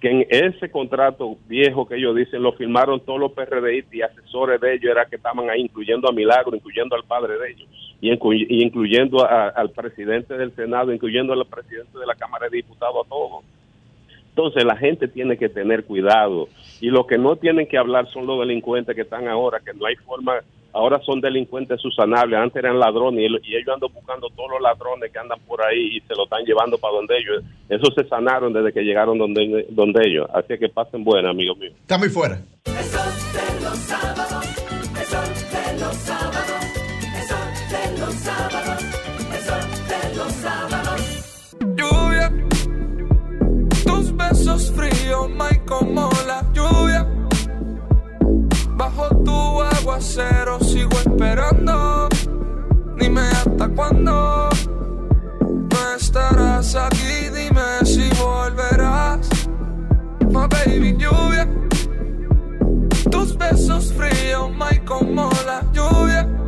que 0.00 0.10
en 0.10 0.26
ese 0.28 0.70
contrato 0.70 1.36
viejo 1.48 1.86
que 1.86 1.96
ellos 1.96 2.14
dicen 2.16 2.42
lo 2.42 2.52
firmaron 2.52 3.00
todos 3.00 3.20
los 3.20 3.32
PRDistas 3.32 3.94
y 3.94 4.02
asesores 4.02 4.60
de 4.60 4.74
ellos, 4.74 4.90
era 4.90 5.06
que 5.06 5.16
estaban 5.16 5.48
ahí, 5.48 5.62
incluyendo 5.62 6.08
a 6.08 6.12
Milagro, 6.12 6.54
incluyendo 6.56 6.96
al 6.96 7.04
padre 7.04 7.38
de 7.38 7.50
ellos 7.52 7.68
y, 8.00 8.10
incluy- 8.10 8.46
y 8.48 8.62
incluyendo 8.64 9.26
al 9.26 9.70
presidente 9.70 10.36
del 10.36 10.54
Senado, 10.54 10.92
incluyendo 10.92 11.32
al 11.32 11.46
presidente 11.46 11.98
de 11.98 12.06
la 12.06 12.14
Cámara 12.14 12.48
de 12.50 12.56
Diputados, 12.58 13.06
a 13.06 13.08
todos. 13.08 13.44
Entonces 14.36 14.64
la 14.64 14.76
gente 14.76 15.06
tiene 15.06 15.36
que 15.36 15.48
tener 15.48 15.84
cuidado 15.84 16.48
y 16.80 16.88
los 16.90 17.06
que 17.06 17.16
no 17.16 17.36
tienen 17.36 17.68
que 17.68 17.78
hablar 17.78 18.08
son 18.10 18.26
los 18.26 18.40
delincuentes 18.40 18.92
que 18.96 19.02
están 19.02 19.28
ahora, 19.28 19.60
que 19.64 19.72
no 19.72 19.86
hay 19.86 19.94
forma, 19.94 20.40
ahora 20.72 21.00
son 21.06 21.20
delincuentes 21.20 21.80
susanables, 21.80 22.36
antes 22.36 22.56
eran 22.56 22.80
ladrones 22.80 23.20
y, 23.20 23.50
y 23.50 23.54
ellos 23.54 23.72
andan 23.72 23.92
buscando 23.94 24.28
todos 24.30 24.50
los 24.50 24.60
ladrones 24.60 25.12
que 25.12 25.18
andan 25.20 25.38
por 25.46 25.62
ahí 25.62 25.98
y 25.98 26.00
se 26.00 26.16
lo 26.16 26.24
están 26.24 26.44
llevando 26.44 26.76
para 26.78 26.94
donde 26.94 27.16
ellos. 27.16 27.44
Esos 27.68 27.94
se 27.94 28.08
sanaron 28.08 28.52
desde 28.52 28.72
que 28.72 28.82
llegaron 28.82 29.18
donde, 29.18 29.66
donde 29.70 30.04
ellos. 30.04 30.28
Así 30.34 30.58
que 30.58 30.68
pasen 30.68 31.04
buenas, 31.04 31.30
amigos 31.30 31.56
míos. 31.56 31.74
Estamos 31.82 32.12
fuera. 32.12 32.40
El 32.64 32.84
sol 32.84 33.12
de 33.32 33.64
los 33.64 33.78
sábados, 33.78 34.46
el 34.98 35.06
sol 35.06 35.30
de 35.52 35.78
los 35.78 35.94
sábados, 35.94 36.64
el 37.14 37.22
sol 37.28 37.38
de 37.70 38.00
los 38.00 38.14
sábados, 38.14 38.63
besos 44.54 44.72
fríos, 44.72 45.28
my 45.30 45.58
como 45.66 46.08
la 46.26 46.44
lluvia. 46.52 47.06
Bajo 48.76 49.08
tu 49.24 49.62
aguacero 49.62 50.60
sigo 50.60 50.96
esperando. 50.98 52.08
Dime 52.96 53.22
hasta 53.22 53.68
cuándo 53.68 54.48
no 55.40 55.94
estarás 55.96 56.74
aquí. 56.76 57.30
Dime 57.34 57.84
si 57.84 58.08
volverás. 58.22 59.28
My 60.30 60.46
baby 60.48 60.96
lluvia, 60.96 61.48
tus 63.10 63.36
besos 63.36 63.92
fríos, 63.92 64.50
my 64.50 64.78
como 64.84 65.30
la 65.46 65.62
lluvia. 65.72 66.43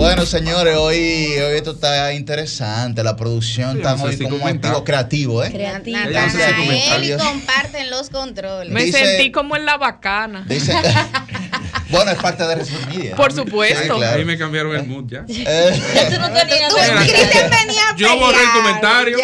Bueno, 0.00 0.24
señores, 0.24 0.78
hoy, 0.78 0.96
hoy 0.96 1.56
esto 1.58 1.72
está 1.72 2.14
interesante. 2.14 3.04
La 3.04 3.16
producción 3.16 3.72
Sí, 3.72 3.76
está 3.80 3.92
no 3.92 3.98
sé 3.98 4.04
hoy 4.06 4.16
si 4.16 4.24
como 4.24 4.46
activo 4.46 4.82
creativo, 4.82 5.44
¿eh? 5.44 5.50
Creativo. 5.52 5.98
Ella 5.98 6.24
no 6.26 6.32
sé 6.32 6.38
si 6.38 6.54
comentar. 6.54 7.02
Él 7.02 7.10
y 7.10 7.16
comparten 7.18 7.90
los 7.90 8.08
controles. 8.08 8.72
Me 8.72 8.84
Dice- 8.84 9.04
sentí 9.04 9.30
como 9.30 9.56
en 9.56 9.66
la 9.66 9.76
bacana. 9.76 10.46
Dice, 10.48 10.72
bueno, 11.90 12.10
es 12.10 12.18
parte 12.18 12.46
de 12.46 12.54
Resumen 12.54 12.88
Media. 12.88 13.16
Por 13.16 13.32
supuesto. 13.32 13.80
Sí, 13.80 13.88
claro. 13.88 14.18
Ahí 14.18 14.24
me 14.24 14.38
cambiaron 14.38 14.74
el 14.76 14.86
mood 14.86 15.04
ya. 15.08 15.24
Eh, 15.28 15.82
Yo 17.96 18.18
borré 18.18 18.42
el 18.42 18.50
comentario. 18.50 19.18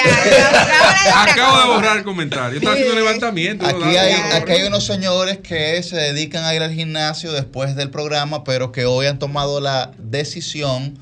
Acabo 1.14 1.58
de 1.60 1.66
borrar 1.66 1.96
el 1.98 2.04
comentario. 2.04 2.58
Estaba 2.58 2.74
haciendo 2.74 2.94
levantamiento. 2.94 3.66
Aquí 3.66 3.96
hay, 3.96 4.14
aquí 4.34 4.52
hay 4.52 4.62
unos 4.62 4.84
señores 4.84 5.38
que 5.38 5.82
se 5.82 5.96
dedican 5.96 6.44
a 6.44 6.54
ir 6.54 6.62
al 6.62 6.72
gimnasio 6.72 7.32
después 7.32 7.76
del 7.76 7.90
programa, 7.90 8.44
pero 8.44 8.72
que 8.72 8.84
hoy 8.84 9.06
han 9.06 9.18
tomado 9.18 9.60
la 9.60 9.92
decisión 9.98 10.98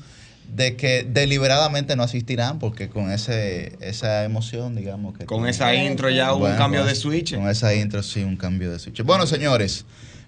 de 0.47 0.75
que 0.75 1.05
deliberadamente 1.07 1.95
no 1.95 2.03
asistirán, 2.03 2.59
porque 2.59 2.87
con 2.87 3.11
ese 3.11 3.73
esa 3.81 4.23
emoción, 4.23 4.75
digamos 4.75 5.17
que... 5.17 5.25
Con 5.25 5.47
esa 5.47 5.73
intro 5.73 6.09
ya 6.09 6.33
hubo 6.33 6.45
un 6.45 6.55
cambio 6.55 6.85
de 6.85 6.95
switch. 6.95 7.35
Con 7.35 7.49
esa 7.49 7.73
intro 7.73 8.01
sí, 8.03 8.23
un 8.23 8.37
cambio 8.37 8.71
de 8.71 8.79
switch. 8.79 9.01
Bueno, 9.01 9.27
señores, 9.27 9.85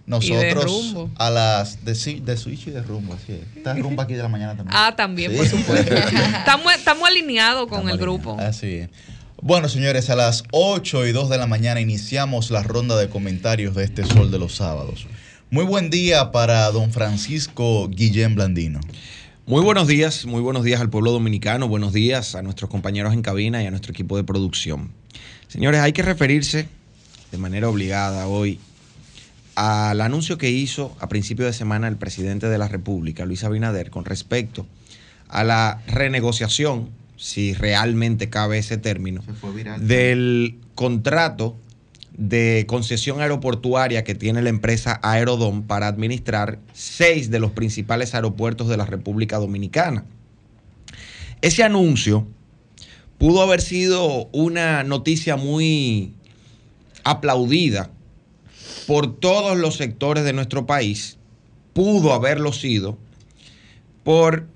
nosotros 0.08 0.95
a 1.18 1.30
las... 1.30 1.86
De, 1.86 1.93
de 1.93 2.38
switch 2.38 2.68
y 2.68 2.72
de 2.72 2.82
rumbo, 2.82 3.14
así 3.14 3.34
es. 3.34 3.58
Está 3.58 3.74
rumba 3.74 4.03
aquí 4.03 4.14
de 4.14 4.24
la 4.24 4.30
mañana 4.30 4.55
también. 4.55 4.76
Ah, 4.76 4.95
también, 4.95 5.32
Sí. 5.32 5.38
por 5.38 5.47
supuesto. 5.47 5.93
estamos, 6.38 6.74
estamos 6.74 7.08
alineados 7.08 7.68
con 7.68 7.88
el 7.89 7.97
grupo. 7.97 8.38
Así 8.39 8.68
es. 8.78 8.89
Bueno, 9.41 9.70
señores, 9.70 10.10
a 10.10 10.16
las 10.16 10.45
8 10.51 11.05
y 11.05 11.12
2 11.12 11.30
de 11.30 11.38
la 11.38 11.45
mañana 11.45 11.80
iniciamos 11.80 12.49
la 12.49 12.64
ronda 12.64 12.97
de 12.97 13.10
comentarios 13.10 13.76
de 13.76 13.84
este 13.84 14.03
Sol 14.03 14.32
de 14.32 14.39
los 14.39 14.55
Sábados. 14.55 15.05
Muy 15.51 15.64
buen 15.66 15.89
día 15.89 16.32
para 16.32 16.72
don 16.72 16.91
Francisco 16.91 17.88
Guillén 17.89 18.34
Blandino. 18.34 18.80
Muy 19.45 19.62
buenos 19.62 19.88
días, 19.88 20.26
muy 20.26 20.41
buenos 20.41 20.64
días 20.64 20.82
al 20.82 20.89
pueblo 20.89 21.12
dominicano, 21.12 21.68
buenos 21.68 21.93
días 21.93 22.36
a 22.36 22.41
nuestros 22.41 22.70
compañeros 22.70 23.14
en 23.14 23.22
cabina 23.22 23.62
y 23.64 23.66
a 23.68 23.70
nuestro 23.72 23.91
equipo 23.91 24.18
de 24.18 24.24
producción. 24.24 24.91
Señores, 25.47 25.82
hay 25.82 25.93
que 25.93 26.01
referirse 26.01 26.68
de 27.32 27.38
manera 27.38 27.70
obligada 27.70 28.28
hoy 28.28 28.60
al 29.58 30.01
anuncio 30.01 30.38
que 30.38 30.51
hizo 30.51 30.95
a 30.99 31.10
principio 31.10 31.47
de 31.47 31.51
semana 31.51 31.88
el 31.88 31.97
presidente 31.97 32.47
de 32.47 32.60
la 32.60 32.68
República, 32.68 33.26
Luis 33.26 33.43
Abinader, 33.43 33.89
con 33.89 34.05
respecto 34.05 34.68
a 35.30 35.43
la 35.43 35.82
renegociación, 35.88 36.89
si 37.16 37.55
realmente 37.55 38.30
cabe 38.30 38.60
ese 38.60 38.78
término, 38.78 39.24
del 39.80 40.60
contrato 40.76 41.55
de 42.16 42.66
concesión 42.68 43.20
aeroportuaria 43.20 44.03
que 44.03 44.14
tiene 44.14 44.43
la 44.43 44.49
empresa 44.49 44.99
Aerodom 45.01 45.64
para 45.64 45.88
administrar 45.88 46.60
seis 46.74 47.32
de 47.32 47.39
los 47.39 47.49
principales 47.49 48.14
aeropuertos 48.14 48.68
de 48.68 48.78
la 48.78 48.86
República 48.86 49.38
Dominicana. 49.38 50.05
Ese 51.41 51.64
anuncio 51.64 52.28
pudo 53.18 53.41
haber 53.41 53.62
sido 53.62 54.30
una 54.34 54.84
noticia 54.84 55.36
muy 55.36 56.14
aplaudida 57.03 57.89
por 58.88 59.20
todos 59.20 59.58
los 59.58 59.76
sectores 59.76 60.24
de 60.24 60.32
nuestro 60.34 60.66
país, 60.66 61.18
pudo 61.74 62.14
haberlo 62.14 62.54
sido 62.54 62.98
por, 64.04 64.48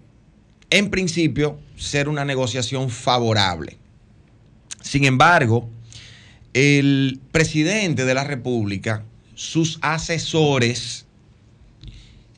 en 0.69 0.89
principio, 0.89 1.59
ser 1.75 2.07
una 2.07 2.23
negociación 2.23 2.89
favorable. 2.89 3.77
Sin 4.81 5.03
embargo, 5.03 5.69
el 6.53 7.19
presidente 7.33 8.05
de 8.05 8.13
la 8.13 8.23
República, 8.23 9.03
sus 9.35 9.79
asesores 9.81 11.05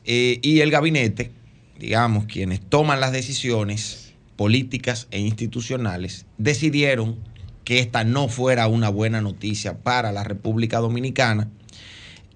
eh, 0.04 0.40
y 0.42 0.60
el 0.60 0.72
gabinete, 0.72 1.30
digamos, 1.78 2.26
quienes 2.26 2.60
toman 2.60 2.98
las 2.98 3.12
decisiones 3.12 4.14
políticas 4.34 5.06
e 5.12 5.20
institucionales, 5.20 6.26
decidieron 6.38 7.18
que 7.62 7.78
esta 7.78 8.02
no 8.02 8.28
fuera 8.28 8.66
una 8.66 8.88
buena 8.88 9.20
noticia 9.20 9.78
para 9.78 10.10
la 10.10 10.24
República 10.24 10.78
Dominicana, 10.78 11.48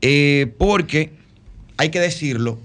eh, 0.01 0.53
porque, 0.59 1.13
hay 1.77 1.91
que 1.91 2.01
decirlo, 2.01 2.59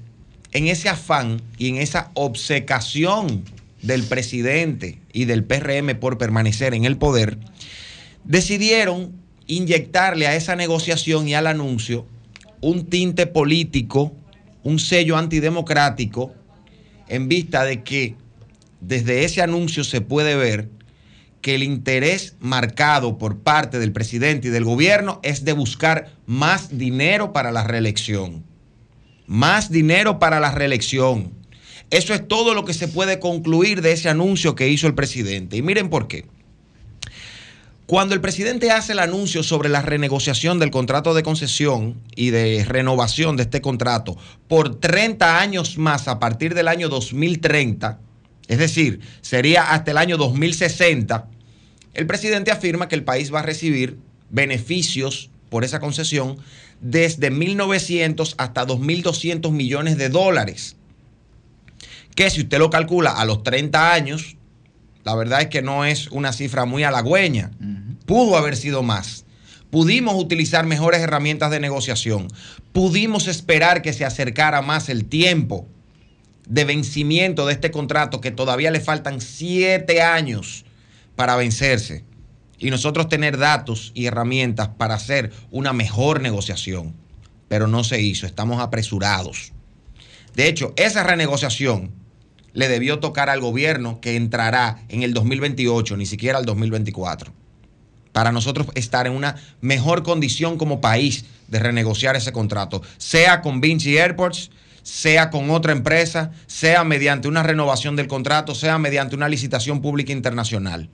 en 0.52 0.68
ese 0.68 0.90
afán 0.90 1.42
y 1.58 1.70
en 1.70 1.78
esa 1.78 2.12
obcecación 2.14 3.44
del 3.82 4.04
presidente 4.04 5.00
y 5.12 5.26
del 5.26 5.44
PRM 5.44 6.00
por 6.00 6.18
permanecer 6.18 6.74
en 6.74 6.86
el 6.86 6.98
poder, 6.98 7.38
decidieron 8.24 9.12
inyectarle 9.48 10.28
a 10.28 10.36
esa 10.36 10.56
negociación 10.56 11.28
y 11.28 11.34
al 11.34 11.48
anuncio 11.48 12.06
un 12.62 12.86
tinte 12.86 13.28
político, 13.28 14.14
un 14.64 14.80
sello 14.80 15.18
antidemocrático, 15.18 16.34
en 17.10 17.28
vista 17.28 17.66
de 17.66 17.84
que 17.84 18.16
desde 18.80 19.26
ese 19.26 19.42
anuncio 19.42 19.84
se 19.84 20.02
puede 20.02 20.36
ver 20.36 20.70
que 21.44 21.54
el 21.54 21.62
interés 21.62 22.36
marcado 22.40 23.20
por 23.20 23.38
parte 23.38 23.78
del 23.78 23.92
presidente 23.92 24.48
y 24.48 24.52
del 24.52 24.64
gobierno 24.64 25.20
es 25.22 25.46
de 25.46 25.52
buscar 25.52 26.10
más 26.26 26.76
dinero 26.76 27.34
para 27.34 27.52
la 27.52 27.64
reelección. 27.64 28.44
Más 29.28 29.70
dinero 29.70 30.18
para 30.18 30.40
la 30.40 30.52
reelección. 30.52 31.34
Eso 31.92 32.14
es 32.14 32.28
todo 32.28 32.56
lo 32.56 32.66
que 32.66 32.74
se 32.74 32.88
puede 32.88 33.20
concluir 33.20 33.82
de 33.82 33.92
ese 33.92 34.10
anuncio 34.10 34.56
que 34.56 34.70
hizo 34.70 34.88
el 34.88 34.96
presidente. 34.96 35.58
Y 35.58 35.62
miren 35.62 35.90
por 35.90 36.08
qué. 36.08 36.26
Cuando 37.86 38.16
el 38.16 38.22
presidente 38.22 38.72
hace 38.72 38.94
el 38.94 39.00
anuncio 39.00 39.44
sobre 39.44 39.68
la 39.68 39.82
renegociación 39.82 40.60
del 40.60 40.72
contrato 40.72 41.14
de 41.14 41.24
concesión 41.24 42.02
y 42.16 42.30
de 42.30 42.64
renovación 42.64 43.36
de 43.36 43.44
este 43.44 43.60
contrato 43.60 44.18
por 44.48 44.80
30 44.80 45.42
años 45.42 45.78
más 45.78 46.08
a 46.08 46.20
partir 46.20 46.56
del 46.56 46.70
año 46.70 46.88
2030, 46.88 48.00
es 48.48 48.58
decir, 48.58 49.02
sería 49.22 49.72
hasta 49.72 49.92
el 49.92 49.98
año 49.98 50.18
2060, 50.18 51.28
el 51.94 52.08
presidente 52.08 52.52
afirma 52.52 52.88
que 52.88 52.96
el 52.96 53.04
país 53.04 53.34
va 53.34 53.40
a 53.40 53.44
recibir 53.44 53.98
beneficios 54.30 55.30
por 55.50 55.64
esa 55.64 55.80
concesión 55.80 56.38
desde 56.82 57.32
1.900 57.32 58.36
hasta 58.38 58.66
2.200 58.66 59.52
millones 59.52 59.98
de 59.98 60.10
dólares. 60.10 60.76
Que 62.16 62.30
si 62.30 62.42
usted 62.42 62.58
lo 62.58 62.70
calcula 62.70 63.12
a 63.12 63.26
los 63.26 63.44
30 63.44 63.94
años, 63.94 64.38
la 65.04 65.16
verdad 65.16 65.42
es 65.42 65.48
que 65.48 65.62
no 65.62 65.86
es 65.86 66.08
una 66.08 66.34
cifra 66.34 66.66
muy 66.66 66.84
halagüeña. 66.84 67.52
Pudo 68.06 68.38
haber 68.38 68.56
sido 68.56 68.82
más. 68.82 69.26
Pudimos 69.70 70.16
utilizar 70.16 70.66
mejores 70.66 71.02
herramientas 71.02 71.52
de 71.52 71.60
negociación. 71.60 72.28
Pudimos 72.74 73.28
esperar 73.28 73.82
que 73.82 73.94
se 73.94 74.06
acercara 74.06 74.62
más 74.62 74.90
el 74.90 75.06
tiempo 75.06 75.68
de 76.48 76.66
vencimiento 76.66 77.46
de 77.46 77.54
este 77.54 77.72
contrato 77.72 78.22
que 78.22 78.32
todavía 78.32 78.72
le 78.72 78.80
faltan 78.80 79.22
siete 79.22 80.02
años 80.02 80.66
para 81.16 81.36
vencerse 81.36 82.06
y 82.60 82.70
nosotros 82.70 83.10
tener 83.10 83.38
datos 83.38 83.92
y 83.94 84.06
herramientas 84.06 84.70
para 84.70 84.96
hacer 84.96 85.32
una 85.52 85.74
mejor 85.74 86.22
negociación. 86.22 86.96
Pero 87.48 87.68
no 87.68 87.84
se 87.84 88.02
hizo, 88.02 88.26
estamos 88.26 88.62
apresurados. 88.62 89.52
De 90.36 90.48
hecho, 90.48 90.74
esa 90.78 91.04
renegociación 91.04 91.92
le 92.54 92.68
debió 92.68 93.00
tocar 93.00 93.30
al 93.30 93.42
gobierno 93.42 94.00
que 94.00 94.16
entrará 94.16 94.80
en 94.90 95.04
el 95.04 95.14
2028, 95.14 95.98
ni 95.98 96.06
siquiera 96.06 96.38
al 96.38 96.46
2024, 96.46 97.34
para 98.12 98.32
nosotros 98.32 98.68
estar 98.76 99.08
en 99.08 99.14
una 99.14 99.36
mejor 99.60 100.04
condición 100.04 100.58
como 100.58 100.82
país 100.82 101.26
de 101.48 101.60
renegociar 101.60 102.16
ese 102.16 102.32
contrato, 102.32 102.82
sea 102.98 103.42
con 103.42 103.60
Vinci 103.60 103.98
Airports, 103.98 104.52
sea 104.84 105.30
con 105.30 105.50
otra 105.50 105.72
empresa, 105.72 106.32
sea 106.48 106.84
mediante 106.84 107.28
una 107.28 107.44
renovación 107.44 107.96
del 107.96 108.08
contrato, 108.08 108.56
sea 108.56 108.78
mediante 108.78 109.16
una 109.16 109.30
licitación 109.30 109.82
pública 109.82 110.12
internacional. 110.12 110.90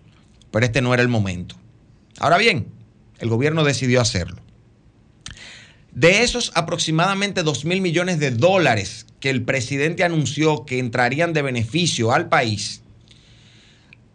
Pero 0.51 0.65
este 0.65 0.81
no 0.81 0.93
era 0.93 1.03
el 1.03 1.09
momento. 1.09 1.55
Ahora 2.19 2.37
bien, 2.37 2.67
el 3.19 3.29
gobierno 3.29 3.63
decidió 3.63 4.01
hacerlo. 4.01 4.41
De 5.91 6.23
esos 6.23 6.51
aproximadamente 6.55 7.43
2 7.43 7.65
mil 7.65 7.81
millones 7.81 8.19
de 8.19 8.31
dólares 8.31 9.05
que 9.19 9.29
el 9.29 9.43
presidente 9.43 10.03
anunció 10.03 10.65
que 10.65 10.79
entrarían 10.79 11.33
de 11.33 11.41
beneficio 11.41 12.13
al 12.13 12.29
país, 12.29 12.81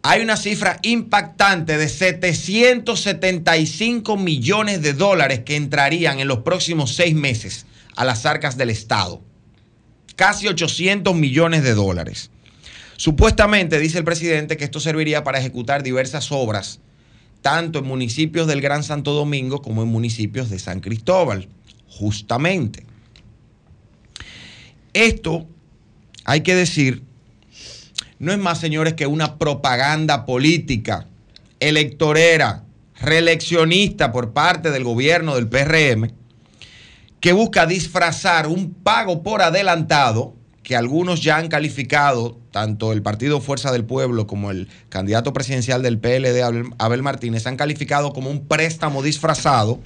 hay 0.07 0.21
una 0.21 0.37
cifra 0.37 0.77
impactante 0.83 1.79
de 1.79 1.89
775 1.89 4.17
millones 4.17 4.83
de 4.83 4.93
dólares 4.93 5.39
que 5.39 5.55
entrarían 5.55 6.19
en 6.19 6.27
los 6.27 6.41
próximos 6.41 6.93
seis 6.93 7.15
meses 7.15 7.65
a 7.95 8.05
las 8.05 8.27
arcas 8.27 8.55
del 8.55 8.69
Estado. 8.69 9.23
Casi 10.15 10.47
800 10.47 11.15
millones 11.15 11.63
de 11.63 11.73
dólares. 11.73 12.29
Supuestamente 12.97 13.79
dice 13.79 13.97
el 13.97 14.03
presidente 14.03 14.57
que 14.57 14.63
esto 14.63 14.79
serviría 14.79 15.23
para 15.23 15.39
ejecutar 15.39 15.83
diversas 15.83 16.31
obras, 16.31 16.79
tanto 17.41 17.79
en 17.79 17.85
municipios 17.85 18.47
del 18.47 18.61
Gran 18.61 18.83
Santo 18.83 19.13
Domingo 19.13 19.61
como 19.61 19.83
en 19.83 19.89
municipios 19.89 20.49
de 20.49 20.59
San 20.59 20.79
Cristóbal, 20.79 21.49
justamente. 21.87 22.85
Esto, 24.93 25.45
hay 26.23 26.41
que 26.41 26.55
decir, 26.55 27.03
no 28.17 28.31
es 28.31 28.37
más, 28.37 28.59
señores, 28.59 28.93
que 28.93 29.07
una 29.07 29.37
propaganda 29.37 30.25
política, 30.25 31.07
electorera, 31.59 32.63
reeleccionista 33.01 34.13
por 34.13 34.31
parte 34.31 34.71
del 34.71 34.85
gobierno 34.85 35.35
del 35.35 35.49
PRM, 35.49 36.13
que 37.19 37.33
busca 37.33 37.65
disfrazar 37.65 38.47
un 38.47 38.73
pago 38.73 39.21
por 39.21 39.41
adelantado 39.41 40.33
que 40.65 40.75
algunos 40.75 41.21
ya 41.21 41.37
han 41.37 41.47
calificado, 41.47 42.39
tanto 42.49 42.91
el 42.91 43.03
Partido 43.03 43.39
Fuerza 43.39 43.71
del 43.71 43.85
Pueblo 43.85 44.25
como 44.25 44.49
el 44.49 44.67
candidato 44.89 45.31
presidencial 45.31 45.83
del 45.83 45.99
PLD, 45.99 46.41
Abel, 46.79 47.03
Martínez, 47.03 47.45
han 47.45 47.55
calificado 47.55 48.13
como 48.13 48.31
un 48.31 48.47
préstamo 48.47 49.03
disfrazado, 49.03 49.79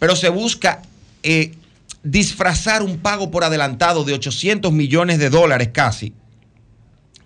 pero 0.00 0.16
se 0.16 0.30
busca 0.30 0.82
eh, 1.22 1.54
disfrazar 2.02 2.82
un 2.82 2.98
pago 2.98 3.30
por 3.30 3.44
adelantado 3.44 4.02
de 4.02 4.14
800 4.14 4.72
millones 4.72 5.20
de 5.20 5.30
dólares 5.30 5.68
casi, 5.72 6.12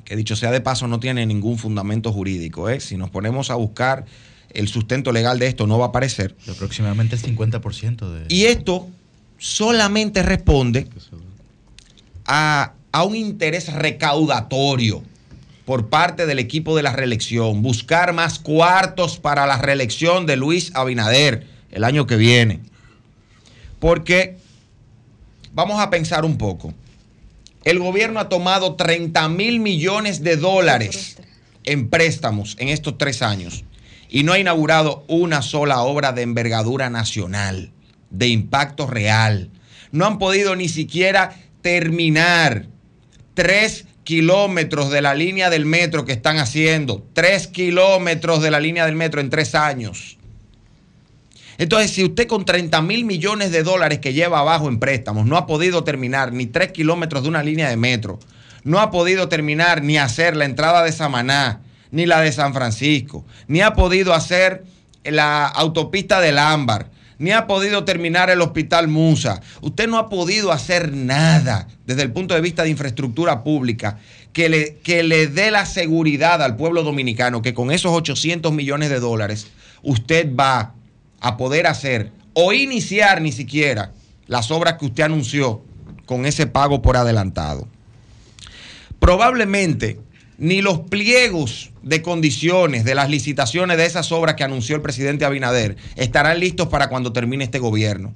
que 0.05 0.15
dicho 0.15 0.37
sea 0.37 0.51
de 0.51 0.61
paso 0.61 0.87
no 0.87 1.01
tiene 1.01 1.25
ningún 1.25 1.57
fundamento 1.57 2.13
jurídico. 2.13 2.69
¿eh? 2.69 2.81
Si 2.81 2.99
nos 2.99 3.09
ponemos 3.09 3.51
a 3.51 3.55
buscar 3.55 4.05
el 4.51 4.69
sustento 4.69 5.11
legal 5.11 5.39
de 5.39 5.47
esto, 5.47 5.67
no 5.67 5.79
va 5.79 5.87
a 5.87 5.89
aparecer. 5.89 6.37
De 6.45 6.53
aproximadamente 6.53 7.17
el 7.17 7.23
50% 7.23 8.11
de... 8.11 8.27
Y 8.29 8.45
esto 8.45 8.91
solamente 9.39 10.23
responde 10.23 10.87
a, 12.27 12.75
a 12.93 13.05
un 13.05 13.17
interés 13.17 13.73
recaudatorio 13.73 15.03
por 15.65 15.89
parte 15.89 16.27
del 16.27 16.39
equipo 16.39 16.77
de 16.77 16.83
la 16.83 16.93
reelección, 16.93 17.63
buscar 17.63 18.13
más 18.13 18.39
cuartos 18.39 19.19
para 19.19 19.47
la 19.47 19.59
reelección 19.59 20.27
de 20.27 20.37
Luis 20.37 20.73
Abinader 20.75 21.47
el 21.71 21.85
año 21.85 22.07
que 22.07 22.17
viene. 22.17 22.61
Porque 23.79 24.37
vamos 25.53 25.81
a 25.81 25.91
pensar 25.91 26.25
un 26.25 26.37
poco. 26.39 26.75
El 27.65 27.79
gobierno 27.79 28.19
ha 28.19 28.29
tomado 28.29 28.75
30 28.75 29.29
mil 29.29 29.61
millones 29.61 30.23
de 30.23 30.37
dólares 30.37 31.17
en 31.65 31.89
préstamos 31.89 32.57
en 32.59 32.69
estos 32.69 32.99
tres 32.99 33.23
años 33.23 33.65
y 34.09 34.25
no 34.25 34.33
ha 34.33 34.39
inaugurado 34.39 35.05
una 35.09 35.43
sola 35.43 35.83
obra 35.83 36.13
de 36.13 36.23
envergadura 36.23 36.91
nacional, 36.91 37.71
de 38.11 38.29
impacto 38.29 38.87
real. 38.87 39.51
No 39.93 40.07
han 40.07 40.19
podido 40.19 40.57
ni 40.57 40.69
siquiera 40.69 41.37
terminar 41.63 42.67
tres 43.35 43.87
kilómetros 44.05 44.91
de 44.91 45.01
la 45.01 45.15
línea 45.15 45.49
del 45.49 45.65
metro 45.65 46.05
que 46.05 46.13
están 46.13 46.39
haciendo, 46.39 47.07
tres 47.13 47.47
kilómetros 47.47 48.43
de 48.43 48.51
la 48.51 48.61
línea 48.61 48.85
del 48.85 48.97
metro 48.97 49.21
en 49.21 49.31
tres 49.31 49.55
años. 49.55 50.19
Entonces, 51.59 51.93
si 51.93 52.05
usted 52.05 52.27
con 52.27 52.45
30 52.45 52.83
mil 52.83 53.05
millones 53.05 53.53
de 53.53 53.63
dólares 53.63 54.01
que 54.01 54.13
lleva 54.13 54.41
abajo 54.41 54.69
en 54.69 54.81
préstamos 54.81 55.27
no 55.27 55.37
ha 55.37 55.47
podido 55.47 55.85
terminar 55.85 56.33
ni 56.33 56.47
tres 56.47 56.73
kilómetros 56.73 57.23
de 57.23 57.29
una 57.29 57.43
línea 57.43 57.69
de 57.69 57.77
metro, 57.77 58.19
no 58.65 58.81
ha 58.81 58.91
podido 58.91 59.29
terminar 59.29 59.83
ni 59.83 59.99
hacer 59.99 60.37
la 60.37 60.45
entrada 60.45 60.83
de 60.83 60.93
Samaná, 60.93 61.61
ni 61.91 62.07
la 62.07 62.21
de 62.21 62.33
San 62.33 62.55
Francisco, 62.55 63.25
ni 63.49 63.61
ha 63.61 63.75
podido 63.75 64.15
hacer 64.15 64.65
la 65.05 65.47
autopista 65.47 66.21
del 66.21 66.39
Ámbar, 66.39 66.91
ni 67.23 67.31
ha 67.31 67.47
podido 67.47 67.85
terminar 67.85 68.31
el 68.31 68.41
hospital 68.41 68.89
Musa. 68.89 69.41
Usted 69.61 69.87
no 69.87 69.97
ha 69.97 70.09
podido 70.09 70.51
hacer 70.51 70.93
nada 70.93 71.69
desde 71.87 72.03
el 72.03 72.11
punto 72.11 72.35
de 72.35 72.41
vista 72.41 72.65
de 72.65 72.71
infraestructura 72.71 73.45
pública 73.45 74.01
que 74.33 74.49
le, 74.49 74.79
que 74.83 75.05
le 75.05 75.29
dé 75.29 75.53
la 75.53 75.65
seguridad 75.65 76.43
al 76.43 76.57
pueblo 76.57 76.83
dominicano 76.83 77.41
que 77.41 77.55
con 77.55 77.71
esos 77.71 77.93
800 77.93 78.53
millones 78.53 78.91
de 78.91 78.99
dólares 78.99 79.47
usted 79.83 80.35
va 80.35 80.75
a 81.21 81.37
poder 81.37 81.69
hacer 81.69 82.11
o 82.35 82.53
iniciar 82.53 83.23
ni 83.23 83.31
siquiera 83.31 83.93
las 84.27 84.51
obras 84.51 84.75
que 84.75 84.87
usted 84.87 85.05
anunció 85.05 85.63
con 86.07 86.27
ese 86.27 86.49
pago 86.49 86.83
por 86.83 86.97
adelantado. 86.97 87.69
Probablemente 88.99 90.01
ni 90.43 90.61
los 90.61 90.81
pliegos 90.81 91.71
de 91.83 92.03
condiciones 92.03 92.85
de 92.85 92.97
las 92.97 93.09
licitaciones 93.09 93.77
de 93.77 93.87
esas 93.87 94.11
obras 94.11 94.35
que 94.35 94.43
anunció 94.43 94.75
el 94.75 94.83
presidente 94.83 95.25
Abinader 95.25 95.77
estarán 95.95 96.41
listos 96.41 96.67
para 96.67 96.89
cuando 96.89 97.13
termine 97.13 97.45
este 97.45 97.61
gobierno. 97.61 98.13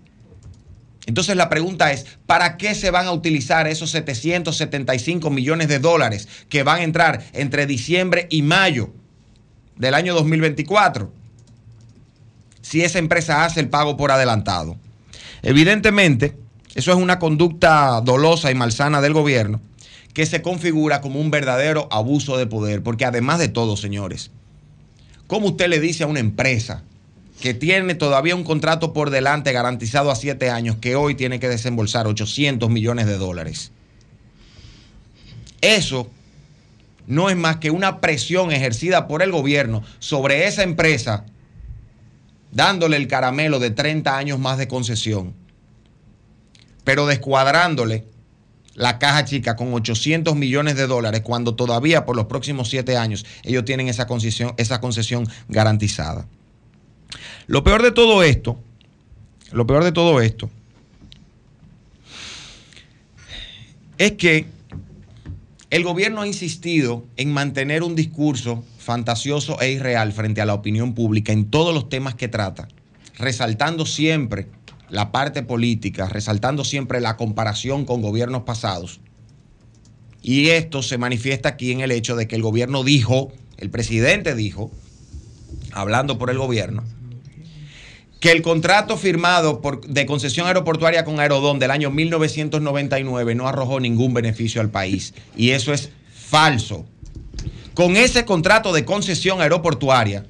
Entonces 1.07 1.37
la 1.37 1.49
pregunta 1.49 1.93
es, 1.93 2.05
¿para 2.27 2.57
qué 2.57 2.74
se 2.74 2.91
van 2.91 3.07
a 3.07 3.12
utilizar 3.12 3.68
esos 3.68 3.93
775 3.93 5.31
millones 5.31 5.68
de 5.68 5.79
dólares 5.79 6.27
que 6.49 6.64
van 6.64 6.81
a 6.81 6.83
entrar 6.83 7.24
entre 7.33 7.64
diciembre 7.64 8.27
y 8.29 8.43
mayo 8.43 8.93
del 9.77 9.95
año 9.95 10.12
2024? 10.12 11.12
Si 12.61 12.83
esa 12.83 12.99
empresa 12.99 13.45
hace 13.45 13.61
el 13.61 13.68
pago 13.68 13.97
por 13.97 14.11
adelantado. 14.11 14.77
Evidentemente, 15.43 16.37
eso 16.74 16.91
es 16.91 16.99
una 16.99 17.20
conducta 17.20 18.01
dolosa 18.01 18.51
y 18.51 18.57
malsana 18.57 19.01
del 19.01 19.12
gobierno 19.12 19.61
que 20.17 20.25
se 20.25 20.41
configura 20.41 21.03
como 21.03 21.21
un 21.21 21.31
verdadero 21.31 21.89
abuso 21.91 22.39
de 22.39 22.47
poder. 22.47 22.83
Porque 22.83 23.05
además 23.05 23.39
de 23.39 23.49
todo, 23.49 23.77
señores, 23.77 24.31
¿cómo 25.27 25.49
usted 25.49 25.69
le 25.69 25.79
dice 25.79 26.05
a 26.05 26.07
una 26.07 26.21
empresa 26.21 26.85
que 27.43 27.53
tiene 27.53 27.95
todavía 27.95 28.35
un 28.35 28.43
contrato 28.43 28.95
por 28.95 29.11
delante 29.11 29.53
garantizado 29.53 30.11
a 30.11 30.17
siete 30.17 30.49
años 30.49 30.77
que 30.81 30.97
hoy 30.97 31.17
tiene 31.17 31.39
que 31.39 31.51
desembolsar 31.51 32.07
800 32.07 32.71
millones 32.71 33.05
de 33.05 33.19
dólares? 33.19 33.73
Eso 35.61 36.09
no 37.07 37.29
es 37.29 37.37
más 37.37 37.59
que 37.59 37.71
una 37.71 38.01
presión 38.01 38.53
ejercida 38.53 39.09
por 39.09 39.21
el 39.21 39.33
gobierno 39.33 39.83
sobre 39.99 40.47
esa 40.47 40.62
empresa, 40.62 41.27
dándole 42.53 42.97
el 42.97 43.07
caramelo 43.07 43.59
de 43.59 43.71
30 43.71 44.17
años 44.17 44.39
más 44.39 44.57
de 44.57 44.67
concesión, 44.67 45.35
pero 46.85 47.05
descuadrándole 47.05 48.16
la 48.77 48.99
caja 48.99 49.24
chica 49.24 49.57
con 49.57 49.74
800 49.74 50.37
millones 50.37 50.77
de 50.77 50.87
dólares 50.87 51.22
cuando 51.22 51.55
todavía 51.55 52.05
por 52.05 52.14
los 52.14 52.27
próximos 52.27 52.68
siete 52.68 52.97
años 52.97 53.27
ellos 53.43 53.64
tienen 53.64 53.89
esa 53.89 54.07
concesión, 54.07 54.55
esa 54.59 54.81
concesión 54.81 55.27
garantizada. 55.49 56.29
Lo 57.47 57.64
peor 57.64 57.83
de 57.83 57.91
todo 57.91 58.22
esto, 58.22 58.59
lo 59.53 59.66
peor 59.66 59.83
de 59.83 59.93
todo 59.93 60.20
esto, 60.20 60.51
es 63.99 64.12
que 64.12 64.47
el 65.70 65.83
gobierno 65.83 66.20
ha 66.20 66.27
insistido 66.27 67.05
en 67.16 67.33
mantener 67.33 67.83
un 67.83 67.97
discurso 67.97 68.62
fantasioso 68.79 69.61
e 69.61 69.72
irreal 69.72 70.12
frente 70.12 70.41
a 70.41 70.47
la 70.47 70.55
opinión 70.55 70.95
pública 70.95 71.33
en 71.33 71.51
todos 71.51 71.74
los 71.74 71.89
temas 71.89 72.14
que 72.14 72.29
trata, 72.29 72.68
resaltando 73.16 73.87
siempre 73.87 74.49
la 74.89 75.12
parte 75.12 75.43
política, 75.43 76.09
resaltando 76.09 76.64
siempre 76.64 77.01
la 77.01 77.16
comparación 77.16 77.84
con 77.84 78.03
gobiernos 78.03 78.43
pasados. 78.43 79.01
Y 80.22 80.49
esto 80.49 80.82
se 80.82 80.99
manifiesta 80.99 81.51
aquí 81.51 81.72
en 81.72 81.80
el 81.80 81.93
hecho 81.93 82.16
de 82.16 82.26
que 82.26 82.37
el 82.37 82.43
gobierno 82.43 82.84
dijo, 82.84 83.32
el 83.59 83.70
presidente 83.70 84.34
dijo, 84.34 84.70
hablando 85.72 86.18
por 86.18 86.30
el 86.30 86.39
gobierno, 86.39 86.84
que 88.20 88.32
el 88.32 88.43
contrato 88.43 88.97
firmado 88.97 89.61
por, 89.61 89.87
de 89.87 90.07
concesión 90.07 90.47
aeroportuaria 90.47 91.05
con 91.05 91.20
Aerodón 91.20 91.59
del 91.59 91.70
año 91.70 91.91
1999 91.91 93.34
no 93.34 93.47
arrojó 93.47 93.78
ningún 93.78 94.14
beneficio 94.14 94.61
al 94.61 94.70
país. 94.70 95.14
Y 95.37 95.51
eso 95.51 95.72
es 95.72 95.91
falso. 96.12 96.87
Con 97.74 97.97
ese 97.97 98.24
contrato 98.24 98.72
de 98.72 98.84
concesión 98.84 99.43
aeroportuaria 99.43 100.24